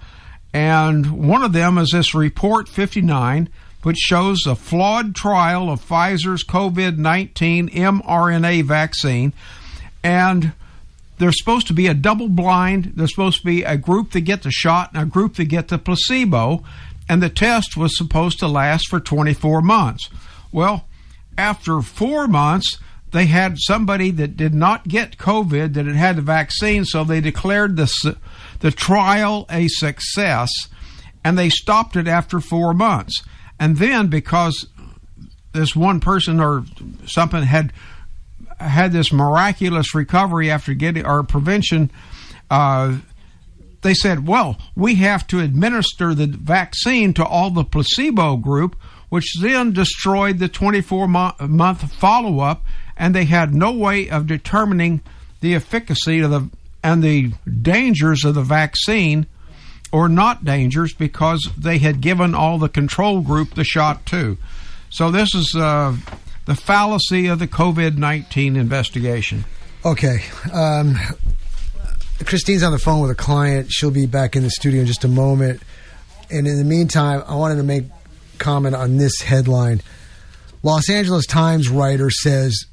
And 0.53 1.27
one 1.27 1.43
of 1.43 1.53
them 1.53 1.77
is 1.77 1.89
this 1.91 2.13
report 2.13 2.69
59, 2.69 3.49
which 3.83 3.97
shows 3.97 4.45
a 4.45 4.55
flawed 4.55 5.15
trial 5.15 5.69
of 5.69 5.85
Pfizer's 5.85 6.43
COVID 6.43 6.97
19 6.97 7.69
mRNA 7.69 8.63
vaccine. 8.63 9.33
And 10.03 10.53
there's 11.17 11.37
supposed 11.37 11.67
to 11.67 11.73
be 11.73 11.87
a 11.87 11.93
double 11.93 12.29
blind. 12.29 12.93
There's 12.95 13.11
supposed 13.11 13.41
to 13.41 13.45
be 13.45 13.63
a 13.63 13.77
group 13.77 14.11
that 14.11 14.21
get 14.21 14.43
the 14.43 14.51
shot 14.51 14.91
and 14.93 15.03
a 15.03 15.05
group 15.05 15.35
that 15.35 15.45
get 15.45 15.67
the 15.67 15.77
placebo. 15.77 16.63
And 17.07 17.21
the 17.21 17.29
test 17.29 17.75
was 17.75 17.97
supposed 17.97 18.39
to 18.39 18.47
last 18.47 18.87
for 18.87 18.99
24 18.99 19.61
months. 19.61 20.09
Well, 20.51 20.85
after 21.37 21.81
four 21.81 22.27
months, 22.27 22.77
they 23.11 23.25
had 23.25 23.57
somebody 23.59 24.11
that 24.11 24.37
did 24.37 24.53
not 24.53 24.87
get 24.87 25.17
COVID 25.17 25.73
that 25.73 25.85
had 25.85 25.95
had 25.95 26.15
the 26.15 26.21
vaccine, 26.21 26.85
so 26.85 27.03
they 27.03 27.21
declared 27.21 27.75
the 27.75 28.15
the 28.59 28.71
trial 28.71 29.45
a 29.49 29.67
success, 29.67 30.49
and 31.23 31.37
they 31.37 31.49
stopped 31.49 31.95
it 31.95 32.07
after 32.07 32.39
four 32.39 32.73
months. 32.73 33.21
And 33.61 33.77
then 33.77 34.07
because 34.07 34.67
this 35.53 35.75
one 35.75 35.99
person 35.99 36.39
or 36.39 36.65
something 37.05 37.43
had 37.43 37.71
had 38.59 38.91
this 38.91 39.13
miraculous 39.13 39.93
recovery 39.93 40.49
after 40.49 40.73
getting 40.73 41.05
or 41.05 41.21
prevention, 41.21 41.91
uh, 42.49 42.97
they 43.83 43.93
said, 43.93 44.27
well, 44.27 44.57
we 44.75 44.95
have 44.95 45.27
to 45.27 45.39
administer 45.39 46.15
the 46.15 46.25
vaccine 46.25 47.13
to 47.13 47.23
all 47.23 47.51
the 47.51 47.63
placebo 47.63 48.35
group, 48.37 48.75
which 49.09 49.35
then 49.39 49.73
destroyed 49.73 50.39
the 50.39 50.47
24 50.47 51.07
month 51.07 51.93
follow 51.93 52.39
up, 52.39 52.65
and 52.97 53.13
they 53.13 53.25
had 53.25 53.53
no 53.53 53.71
way 53.71 54.09
of 54.09 54.25
determining 54.25 55.01
the 55.41 55.53
efficacy 55.53 56.19
of 56.21 56.31
the 56.31 56.49
and 56.83 57.03
the 57.03 57.31
dangers 57.61 58.25
of 58.25 58.33
the 58.33 58.41
vaccine 58.41 59.27
or 59.91 60.07
not 60.07 60.45
dangerous 60.45 60.93
because 60.93 61.49
they 61.57 61.77
had 61.79 62.01
given 62.01 62.33
all 62.33 62.57
the 62.57 62.69
control 62.69 63.21
group 63.21 63.53
the 63.55 63.63
shot 63.63 64.05
too. 64.05 64.37
So 64.89 65.11
this 65.11 65.33
is 65.35 65.55
uh, 65.55 65.95
the 66.45 66.55
fallacy 66.55 67.27
of 67.27 67.39
the 67.39 67.47
COVID 67.47 67.97
19 67.97 68.55
investigation. 68.55 69.45
Okay. 69.85 70.23
Um, 70.53 70.95
Christine's 72.25 72.63
on 72.63 72.71
the 72.71 72.79
phone 72.79 73.01
with 73.01 73.11
a 73.11 73.15
client. 73.15 73.71
She'll 73.71 73.91
be 73.91 74.05
back 74.05 74.35
in 74.35 74.43
the 74.43 74.49
studio 74.49 74.81
in 74.81 74.87
just 74.87 75.03
a 75.03 75.07
moment. 75.07 75.61
And 76.29 76.47
in 76.47 76.57
the 76.57 76.63
meantime, 76.63 77.23
I 77.27 77.35
wanted 77.35 77.55
to 77.55 77.63
make 77.63 77.85
comment 78.37 78.75
on 78.75 78.97
this 78.97 79.21
headline. 79.21 79.81
Los 80.63 80.89
Angeles 80.89 81.25
Times 81.25 81.69
writer 81.69 82.09
says 82.09 82.65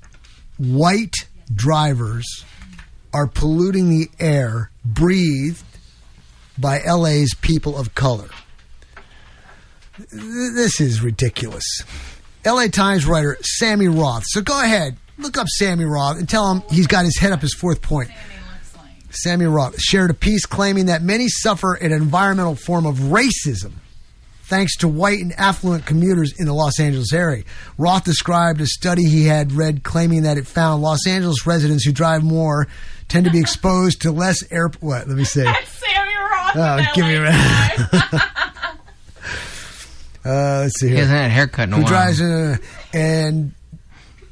white 0.58 1.14
drivers 1.52 2.44
are 3.12 3.26
polluting 3.26 3.88
the 3.88 4.10
air 4.20 4.70
breathed 4.84 5.62
by 6.58 6.80
LA's 6.80 7.34
people 7.34 7.76
of 7.76 7.94
color. 7.94 8.28
This 10.12 10.80
is 10.80 11.02
ridiculous. 11.02 11.82
LA 12.44 12.68
Times 12.68 13.06
writer 13.06 13.36
Sammy 13.42 13.88
Roth. 13.88 14.24
So 14.26 14.40
go 14.40 14.62
ahead, 14.62 14.96
look 15.18 15.36
up 15.36 15.48
Sammy 15.48 15.84
Roth 15.84 16.18
and 16.18 16.28
tell 16.28 16.52
him 16.52 16.62
he's 16.70 16.86
got 16.86 17.04
his 17.04 17.18
head 17.18 17.32
up 17.32 17.40
his 17.40 17.54
fourth 17.54 17.82
point. 17.82 18.10
Sammy 19.10 19.46
Roth 19.46 19.80
shared 19.80 20.10
a 20.10 20.14
piece 20.14 20.46
claiming 20.46 20.86
that 20.86 21.02
many 21.02 21.28
suffer 21.28 21.74
an 21.74 21.92
environmental 21.92 22.54
form 22.54 22.86
of 22.86 22.96
racism 22.96 23.72
thanks 24.42 24.76
to 24.76 24.88
white 24.88 25.20
and 25.20 25.32
affluent 25.38 25.84
commuters 25.84 26.32
in 26.38 26.46
the 26.46 26.54
Los 26.54 26.80
Angeles 26.80 27.12
area. 27.12 27.44
Roth 27.76 28.04
described 28.04 28.60
a 28.60 28.66
study 28.66 29.04
he 29.04 29.26
had 29.26 29.52
read 29.52 29.82
claiming 29.82 30.22
that 30.22 30.38
it 30.38 30.46
found 30.46 30.82
Los 30.82 31.06
Angeles 31.06 31.46
residents 31.46 31.84
who 31.84 31.92
drive 31.92 32.22
more 32.22 32.66
tend 33.08 33.26
to 33.26 33.30
be 33.30 33.40
exposed 33.40 34.02
to 34.02 34.10
less 34.10 34.42
air. 34.50 34.70
What? 34.80 35.08
Let 35.08 35.16
me 35.16 35.24
say. 35.24 35.44
Sammy 36.54 36.60
Roth. 36.60 36.88
Oh, 36.88 36.92
give 36.94 37.04
me 37.06 37.16
a 37.16 37.20
minute. 37.20 38.22
uh, 40.24 40.60
let's 40.62 40.80
see 40.80 40.86
here. 40.88 40.94
He 40.96 41.00
hasn't 41.00 41.18
had 41.18 41.26
a 41.26 41.28
haircut 41.30 41.68
in 41.68 41.72
a 41.72 41.76
Who 41.76 41.82
while. 41.82 41.90
drives? 41.90 42.20
Uh, 42.20 42.56
and 42.92 43.52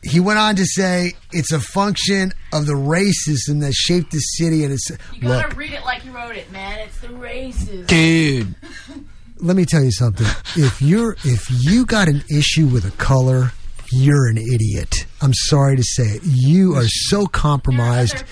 he 0.03 0.21
went 0.21 0.39
on 0.39 0.57
to 0.57 0.65
say 0.67 1.13
it's 1.33 1.53
a 1.53 1.61
function 1.61 2.33
of 2.53 2.67
the 2.67 2.75
racism 2.75 3.61
that 3.61 3.73
shaped 3.75 4.13
the 4.13 4.19
city 4.19 4.65
and 4.65 4.73
it's 4.73 4.89
You 5.15 5.23
gotta 5.29 5.49
look. 5.49 5.57
read 5.57 5.73
it 5.73 5.85
like 5.85 6.05
you 6.05 6.13
wrote 6.13 6.37
it, 6.37 6.51
man. 6.53 6.79
It's 6.81 6.99
the 7.01 7.09
racism. 7.09 7.87
Dude. 7.87 8.55
Let 9.39 9.55
me 9.57 9.67
tell 9.67 9.83
you 9.85 9.91
something. 9.93 10.27
If 10.57 10.81
you're 10.81 11.15
if 11.25 11.47
you 11.51 11.85
got 11.85 12.09
an 12.09 12.25
issue 12.31 12.67
with 12.67 12.87
a 12.87 12.91
color, 12.97 13.53
you're 13.93 14.29
an 14.29 14.39
idiot. 14.39 15.07
I'm 15.21 15.35
sorry 15.35 15.77
to 15.77 15.83
say 15.83 16.05
it. 16.05 16.23
You 16.25 16.75
are 16.77 16.87
so 16.87 17.27
compromised. 17.27 18.25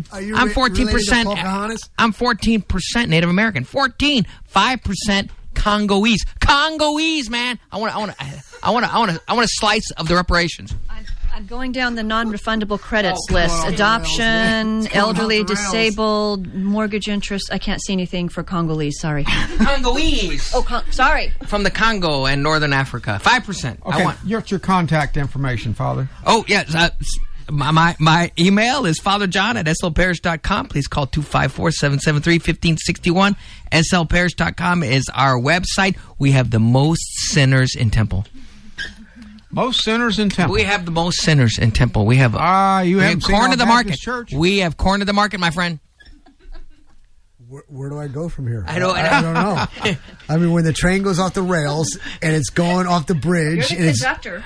four. 0.03 0.17
Are 0.17 0.21
you 0.23 0.35
I'm 0.37 0.49
re- 0.49 0.55
fourteen 0.55 0.87
related 0.87 1.05
to 1.05 1.11
percent. 1.11 1.29
Pocahontas? 1.29 1.91
I'm 1.99 2.13
fourteen 2.13 2.63
percent 2.63 3.11
Native 3.11 3.29
American. 3.31 3.65
Fourteen. 3.65 4.27
Five 4.45 4.83
percent 4.83 5.31
Congolese. 5.55 6.25
Congolese, 6.41 7.29
man. 7.31 7.59
I 7.71 7.77
want. 7.79 7.95
I 7.95 7.99
want. 7.99 8.15
I 8.63 8.71
want. 8.71 8.95
I 8.95 8.99
want. 8.99 9.19
I 9.29 9.35
want 9.35 9.45
a 9.45 9.53
slice 9.53 9.91
of 9.93 10.09
the 10.09 10.15
reparations. 10.17 10.75
I'm 11.35 11.47
going 11.47 11.73
down 11.73 11.95
the 11.95 12.03
non-refundable 12.03 12.79
credits 12.81 13.27
Oh, 13.31 13.35
list. 13.35 13.55
well, 13.55 13.69
Adoption, 13.73 14.79
it's 14.81 14.87
going 14.87 14.87
off 14.87 14.95
elderly, 15.17 15.45
disabled, 15.45 16.53
mortgage 16.55 17.09
interest. 17.09 17.51
I 17.53 17.59
can't 17.59 17.81
see 17.83 17.93
anything 17.93 18.29
for 18.29 18.43
Congolese. 18.43 18.99
Sorry. 19.01 19.25
Congolese. 19.25 20.53
Oh, 20.55 20.63
Con- 20.63 20.91
sorry. 20.93 21.33
From 21.47 21.63
the 21.63 21.71
Congo 21.71 22.27
and 22.27 22.43
Northern 22.43 22.73
Africa. 22.73 23.19
Five 23.21 23.45
percent. 23.45 23.81
Okay, 23.87 24.03
I 24.03 24.05
want. 24.05 24.19
your, 24.25 24.43
your 24.49 24.61
contact 24.61 25.17
information, 25.17 25.73
Father. 25.75 26.09
Oh, 26.27 26.45
yes. 26.49 26.75
Uh, 26.75 26.91
my, 27.51 27.71
my, 27.73 27.97
my 27.99 28.31
email 28.39 28.87
is 28.87 29.01
fatherjohn 29.01 29.57
at 29.57 29.67
slparish.com. 29.67 30.69
Please 30.69 30.87
call 30.87 31.07
254-773-1561. 31.09 33.35
slparish.com 33.73 34.83
is 34.85 35.11
our 35.15 35.41
website. 35.41 35.97
We 36.19 36.31
have 36.33 36.51
the 36.51 36.61
most 36.61 37.03
sinners 37.31 37.75
in 37.75 37.91
Temple. 37.91 38.27
Most 39.53 39.83
sinners 39.83 40.19
in 40.19 40.29
Temple. 40.31 40.55
We 40.55 40.63
have 40.63 40.85
the 40.85 40.91
most 40.93 41.21
sinners 41.23 41.59
in 41.59 41.73
Temple. 41.73 42.07
We 42.07 42.17
have 42.19 42.37
Ah, 42.37 42.81
you 42.83 42.99
haven't 42.99 43.23
have 43.25 43.31
corn 43.31 43.47
our 43.47 43.53
of 43.53 43.59
the 43.59 43.67
market. 43.67 43.97
church? 43.99 44.33
We 44.33 44.59
have 44.59 44.77
corn 44.77 45.01
of 45.01 45.07
the 45.09 45.13
market, 45.13 45.41
my 45.41 45.51
friend. 45.51 45.81
Where, 47.49 47.65
where 47.67 47.91
do 47.91 47.99
I 47.99 48.07
go 48.07 48.29
from 48.29 48.47
here? 48.47 48.65
I 48.69 48.79
don't- 48.79 48.97
I, 48.97 49.21
don't 49.21 49.35
know. 49.35 49.97
I 50.29 50.37
mean, 50.37 50.53
when 50.53 50.63
the 50.63 50.73
train 50.73 51.03
goes 51.03 51.19
off 51.19 51.35
the 51.35 51.43
rails 51.43 51.99
and 52.23 52.33
it's 52.33 52.51
going 52.51 52.87
off 52.87 53.07
the 53.09 53.17
bridge, 53.17 53.73
and 53.73 53.85
it's, 53.87 54.01
conductor. 54.01 54.45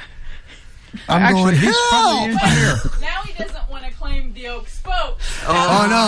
I'm 1.08 1.20
Actually, 1.23 1.42
going, 1.42 1.55
he's 1.57 1.76
probably 1.91 2.33
help! 2.34 2.41
the 2.41 2.47
engineer. 2.47 3.00
Now 3.02 3.23
he 3.23 3.42
doesn't 3.44 3.64
want 4.05 4.15
to 4.15 4.20
claim 4.20 4.33
the 4.33 4.49
oak 4.49 4.68
spoke. 4.68 5.18
Oh, 5.47 5.86
no. 5.89 6.05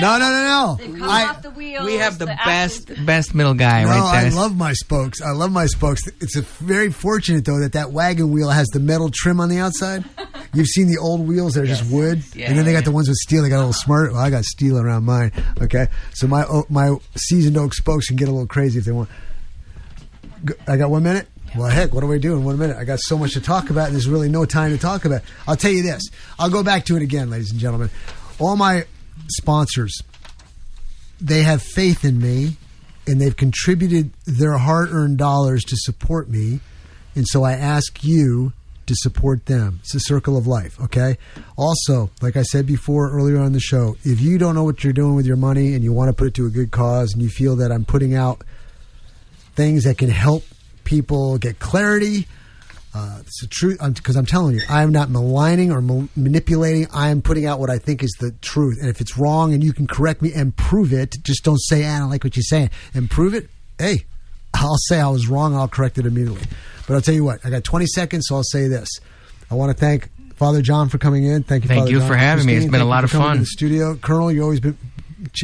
No, 0.00 0.18
no, 0.18 0.28
no, 0.30 0.76
They've 0.78 0.90
no. 0.90 0.98
come 0.98 1.08
I, 1.10 1.24
off 1.24 1.42
the 1.42 1.50
wheels. 1.50 1.86
We 1.86 1.94
have 1.94 2.18
the 2.18 2.26
the 2.26 2.38
best 2.44 3.06
best 3.06 3.34
middle 3.34 3.54
guy 3.54 3.82
no, 3.82 3.90
right 3.90 4.22
there. 4.22 4.32
I 4.32 4.34
love 4.34 4.56
my 4.56 4.72
spokes. 4.72 5.20
I 5.22 5.30
love 5.30 5.50
my 5.52 5.66
spokes. 5.66 6.02
It's 6.20 6.36
a 6.36 6.42
very 6.42 6.90
fortunate 6.90 7.44
though 7.44 7.60
that 7.60 7.72
that 7.72 7.92
wagon 7.92 8.30
wheel 8.30 8.50
has 8.50 8.66
the 8.68 8.80
metal 8.80 9.10
trim 9.12 9.40
on 9.40 9.48
the 9.48 9.58
outside 9.58 10.04
You've 10.54 10.66
seen 10.66 10.88
the 10.88 10.98
old 10.98 11.26
wheels 11.26 11.54
that 11.54 11.64
are 11.64 11.66
just 11.66 11.90
wood, 11.90 12.22
Yeah, 12.34 12.48
and 12.48 12.56
then 12.56 12.64
they 12.64 12.72
yeah, 12.72 12.78
got 12.78 12.84
the 12.84 12.90
ones 12.90 13.08
with 13.08 13.16
steel. 13.18 13.42
They 13.42 13.50
got 13.50 13.56
a 13.56 13.68
little 13.68 13.72
smart. 13.74 14.12
Well, 14.12 14.20
I 14.20 14.30
got 14.30 14.44
steel 14.44 14.78
around 14.78 15.04
mine. 15.04 15.32
Okay, 15.60 15.88
so 16.14 16.26
my 16.26 16.44
oh, 16.44 16.64
my 16.70 16.96
seasoned 17.16 17.56
oak 17.56 17.74
spokes 17.74 18.06
can 18.06 18.16
get 18.16 18.28
a 18.28 18.32
little 18.32 18.46
crazy 18.46 18.78
if 18.78 18.84
they 18.84 18.92
want. 18.92 19.10
G- 20.44 20.54
I 20.66 20.76
got 20.76 20.90
one 20.90 21.02
minute. 21.02 21.28
Well, 21.56 21.68
heck, 21.70 21.92
what 21.92 22.02
do 22.02 22.06
we 22.06 22.18
do 22.18 22.34
in 22.34 22.44
one 22.44 22.58
minute? 22.58 22.76
I 22.76 22.84
got 22.84 23.00
so 23.00 23.16
much 23.16 23.32
to 23.32 23.40
talk 23.40 23.70
about, 23.70 23.86
and 23.86 23.94
there's 23.94 24.08
really 24.08 24.28
no 24.28 24.44
time 24.44 24.70
to 24.70 24.78
talk 24.78 25.04
about. 25.04 25.22
I'll 25.46 25.56
tell 25.56 25.70
you 25.70 25.82
this. 25.82 26.02
I'll 26.38 26.50
go 26.50 26.62
back 26.62 26.84
to 26.86 26.96
it 26.96 27.02
again, 27.02 27.30
ladies 27.30 27.50
and 27.50 27.58
gentlemen. 27.58 27.90
All 28.38 28.56
my 28.56 28.84
sponsors, 29.28 30.02
they 31.20 31.42
have 31.42 31.62
faith 31.62 32.04
in 32.04 32.20
me, 32.20 32.56
and 33.06 33.20
they've 33.20 33.36
contributed 33.36 34.12
their 34.26 34.58
hard-earned 34.58 35.16
dollars 35.16 35.64
to 35.64 35.76
support 35.76 36.28
me, 36.28 36.60
and 37.14 37.26
so 37.26 37.44
I 37.44 37.52
ask 37.52 38.04
you 38.04 38.52
to 38.86 38.94
support 38.94 39.46
them. 39.46 39.80
It's 39.80 39.94
a 39.94 40.00
circle 40.00 40.36
of 40.36 40.46
life, 40.46 40.78
okay? 40.80 41.18
Also, 41.56 42.10
like 42.22 42.36
I 42.36 42.42
said 42.42 42.66
before 42.66 43.10
earlier 43.10 43.38
on 43.38 43.52
the 43.52 43.60
show, 43.60 43.96
if 44.04 44.20
you 44.20 44.38
don't 44.38 44.54
know 44.54 44.64
what 44.64 44.84
you're 44.84 44.92
doing 44.92 45.14
with 45.14 45.26
your 45.26 45.36
money 45.36 45.74
and 45.74 45.82
you 45.82 45.92
want 45.92 46.08
to 46.08 46.12
put 46.12 46.28
it 46.28 46.34
to 46.34 46.46
a 46.46 46.50
good 46.50 46.70
cause, 46.70 47.12
and 47.14 47.22
you 47.22 47.28
feel 47.28 47.56
that 47.56 47.72
I'm 47.72 47.84
putting 47.84 48.14
out 48.14 48.42
things 49.56 49.84
that 49.84 49.98
can 49.98 50.10
help 50.10 50.44
people 50.88 51.36
get 51.36 51.58
clarity. 51.58 52.26
Uh, 52.94 53.18
it's 53.20 53.42
the 53.42 53.46
truth 53.46 53.78
because 53.94 54.16
I'm 54.16 54.24
telling 54.24 54.54
you, 54.56 54.62
I 54.70 54.82
am 54.82 54.90
not 54.90 55.10
maligning 55.10 55.70
or 55.70 55.82
ma- 55.82 56.06
manipulating. 56.16 56.86
I 56.92 57.10
am 57.10 57.20
putting 57.20 57.44
out 57.44 57.60
what 57.60 57.68
I 57.68 57.76
think 57.78 58.02
is 58.02 58.16
the 58.18 58.32
truth, 58.40 58.78
and 58.80 58.88
if 58.88 59.02
it's 59.02 59.18
wrong, 59.18 59.52
and 59.52 59.62
you 59.62 59.74
can 59.74 59.86
correct 59.86 60.22
me 60.22 60.32
and 60.32 60.56
prove 60.56 60.94
it, 60.94 61.14
just 61.22 61.44
don't 61.44 61.58
say 61.60 61.84
"Ah, 61.84 61.96
I 61.96 61.98
don't 62.00 62.08
like 62.10 62.24
what 62.24 62.34
you're 62.36 62.42
saying 62.42 62.70
and 62.94 63.10
prove 63.10 63.34
it. 63.34 63.50
Hey, 63.78 64.06
I'll 64.54 64.78
say 64.88 64.98
I 64.98 65.08
was 65.08 65.28
wrong. 65.28 65.54
I'll 65.54 65.68
correct 65.68 65.98
it 65.98 66.06
immediately. 66.06 66.42
But 66.86 66.94
I'll 66.94 67.02
tell 67.02 67.14
you 67.14 67.24
what, 67.24 67.44
I 67.44 67.50
got 67.50 67.62
20 67.64 67.84
seconds, 67.86 68.24
so 68.26 68.36
I'll 68.36 68.42
say 68.42 68.66
this. 68.66 68.88
I 69.50 69.54
want 69.54 69.70
to 69.70 69.78
thank 69.78 70.08
Father 70.36 70.62
John 70.62 70.88
for 70.88 70.96
coming 70.96 71.24
in. 71.24 71.42
Thank 71.42 71.64
you. 71.64 71.68
Thank 71.68 71.80
Father 71.80 71.90
you 71.90 71.98
John. 71.98 72.08
for 72.08 72.16
having 72.16 72.46
me. 72.46 72.54
It's 72.54 72.64
been 72.66 72.80
a 72.80 72.86
lot 72.86 73.04
of 73.04 73.10
fun. 73.10 73.34
to 73.34 73.40
the 73.40 73.46
studio, 73.46 73.96
Colonel. 73.96 74.32
You 74.32 74.42
always 74.42 74.60
been, 74.60 74.78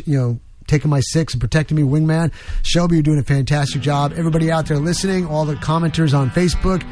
you 0.07 0.19
know, 0.19 0.41
taking 0.67 0.91
my 0.91 1.01
six 1.01 1.35
and 1.35 1.41
protecting 1.41 1.77
me, 1.77 1.83
wingman. 1.83 2.33
Shelby, 2.63 2.97
you're 2.97 3.03
doing 3.03 3.19
a 3.19 3.25
fantastic 3.25 3.83
job. 3.83 4.13
Everybody 4.17 4.51
out 4.51 4.67
there 4.67 4.79
listening, 4.79 5.27
all 5.27 5.45
the 5.45 5.55
commenters 5.57 6.17
on 6.17 6.31
Facebook, 6.31 6.83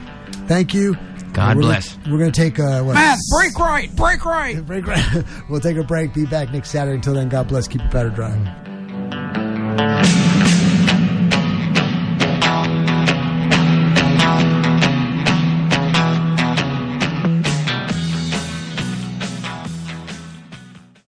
thank 0.49 0.75
you. 0.75 0.97
God 1.33 1.57
We're 1.57 1.62
gonna- 1.62 1.75
bless. 1.75 1.97
we're 2.10 2.18
going 2.18 2.33
to 2.33 2.41
take 2.41 2.59
uh, 2.60 2.83
what? 2.83 2.92
Matt, 2.94 3.18
break 3.31 3.59
right, 3.59 3.97
break 3.97 4.25
right. 4.26 4.67
break 4.67 4.86
right. 4.86 5.25
we'll 5.49 5.60
take 5.60 5.78
a 5.78 5.83
break. 5.84 6.12
Be 6.12 6.26
back 6.26 6.52
next 6.52 6.70
Saturday. 6.70 6.97
Until 6.97 7.15
then, 7.15 7.31
God 7.31 7.49
bless. 7.49 7.67
Keep 7.68 7.81
your 7.83 7.91
powder 7.91 8.10
dry. 8.10 8.59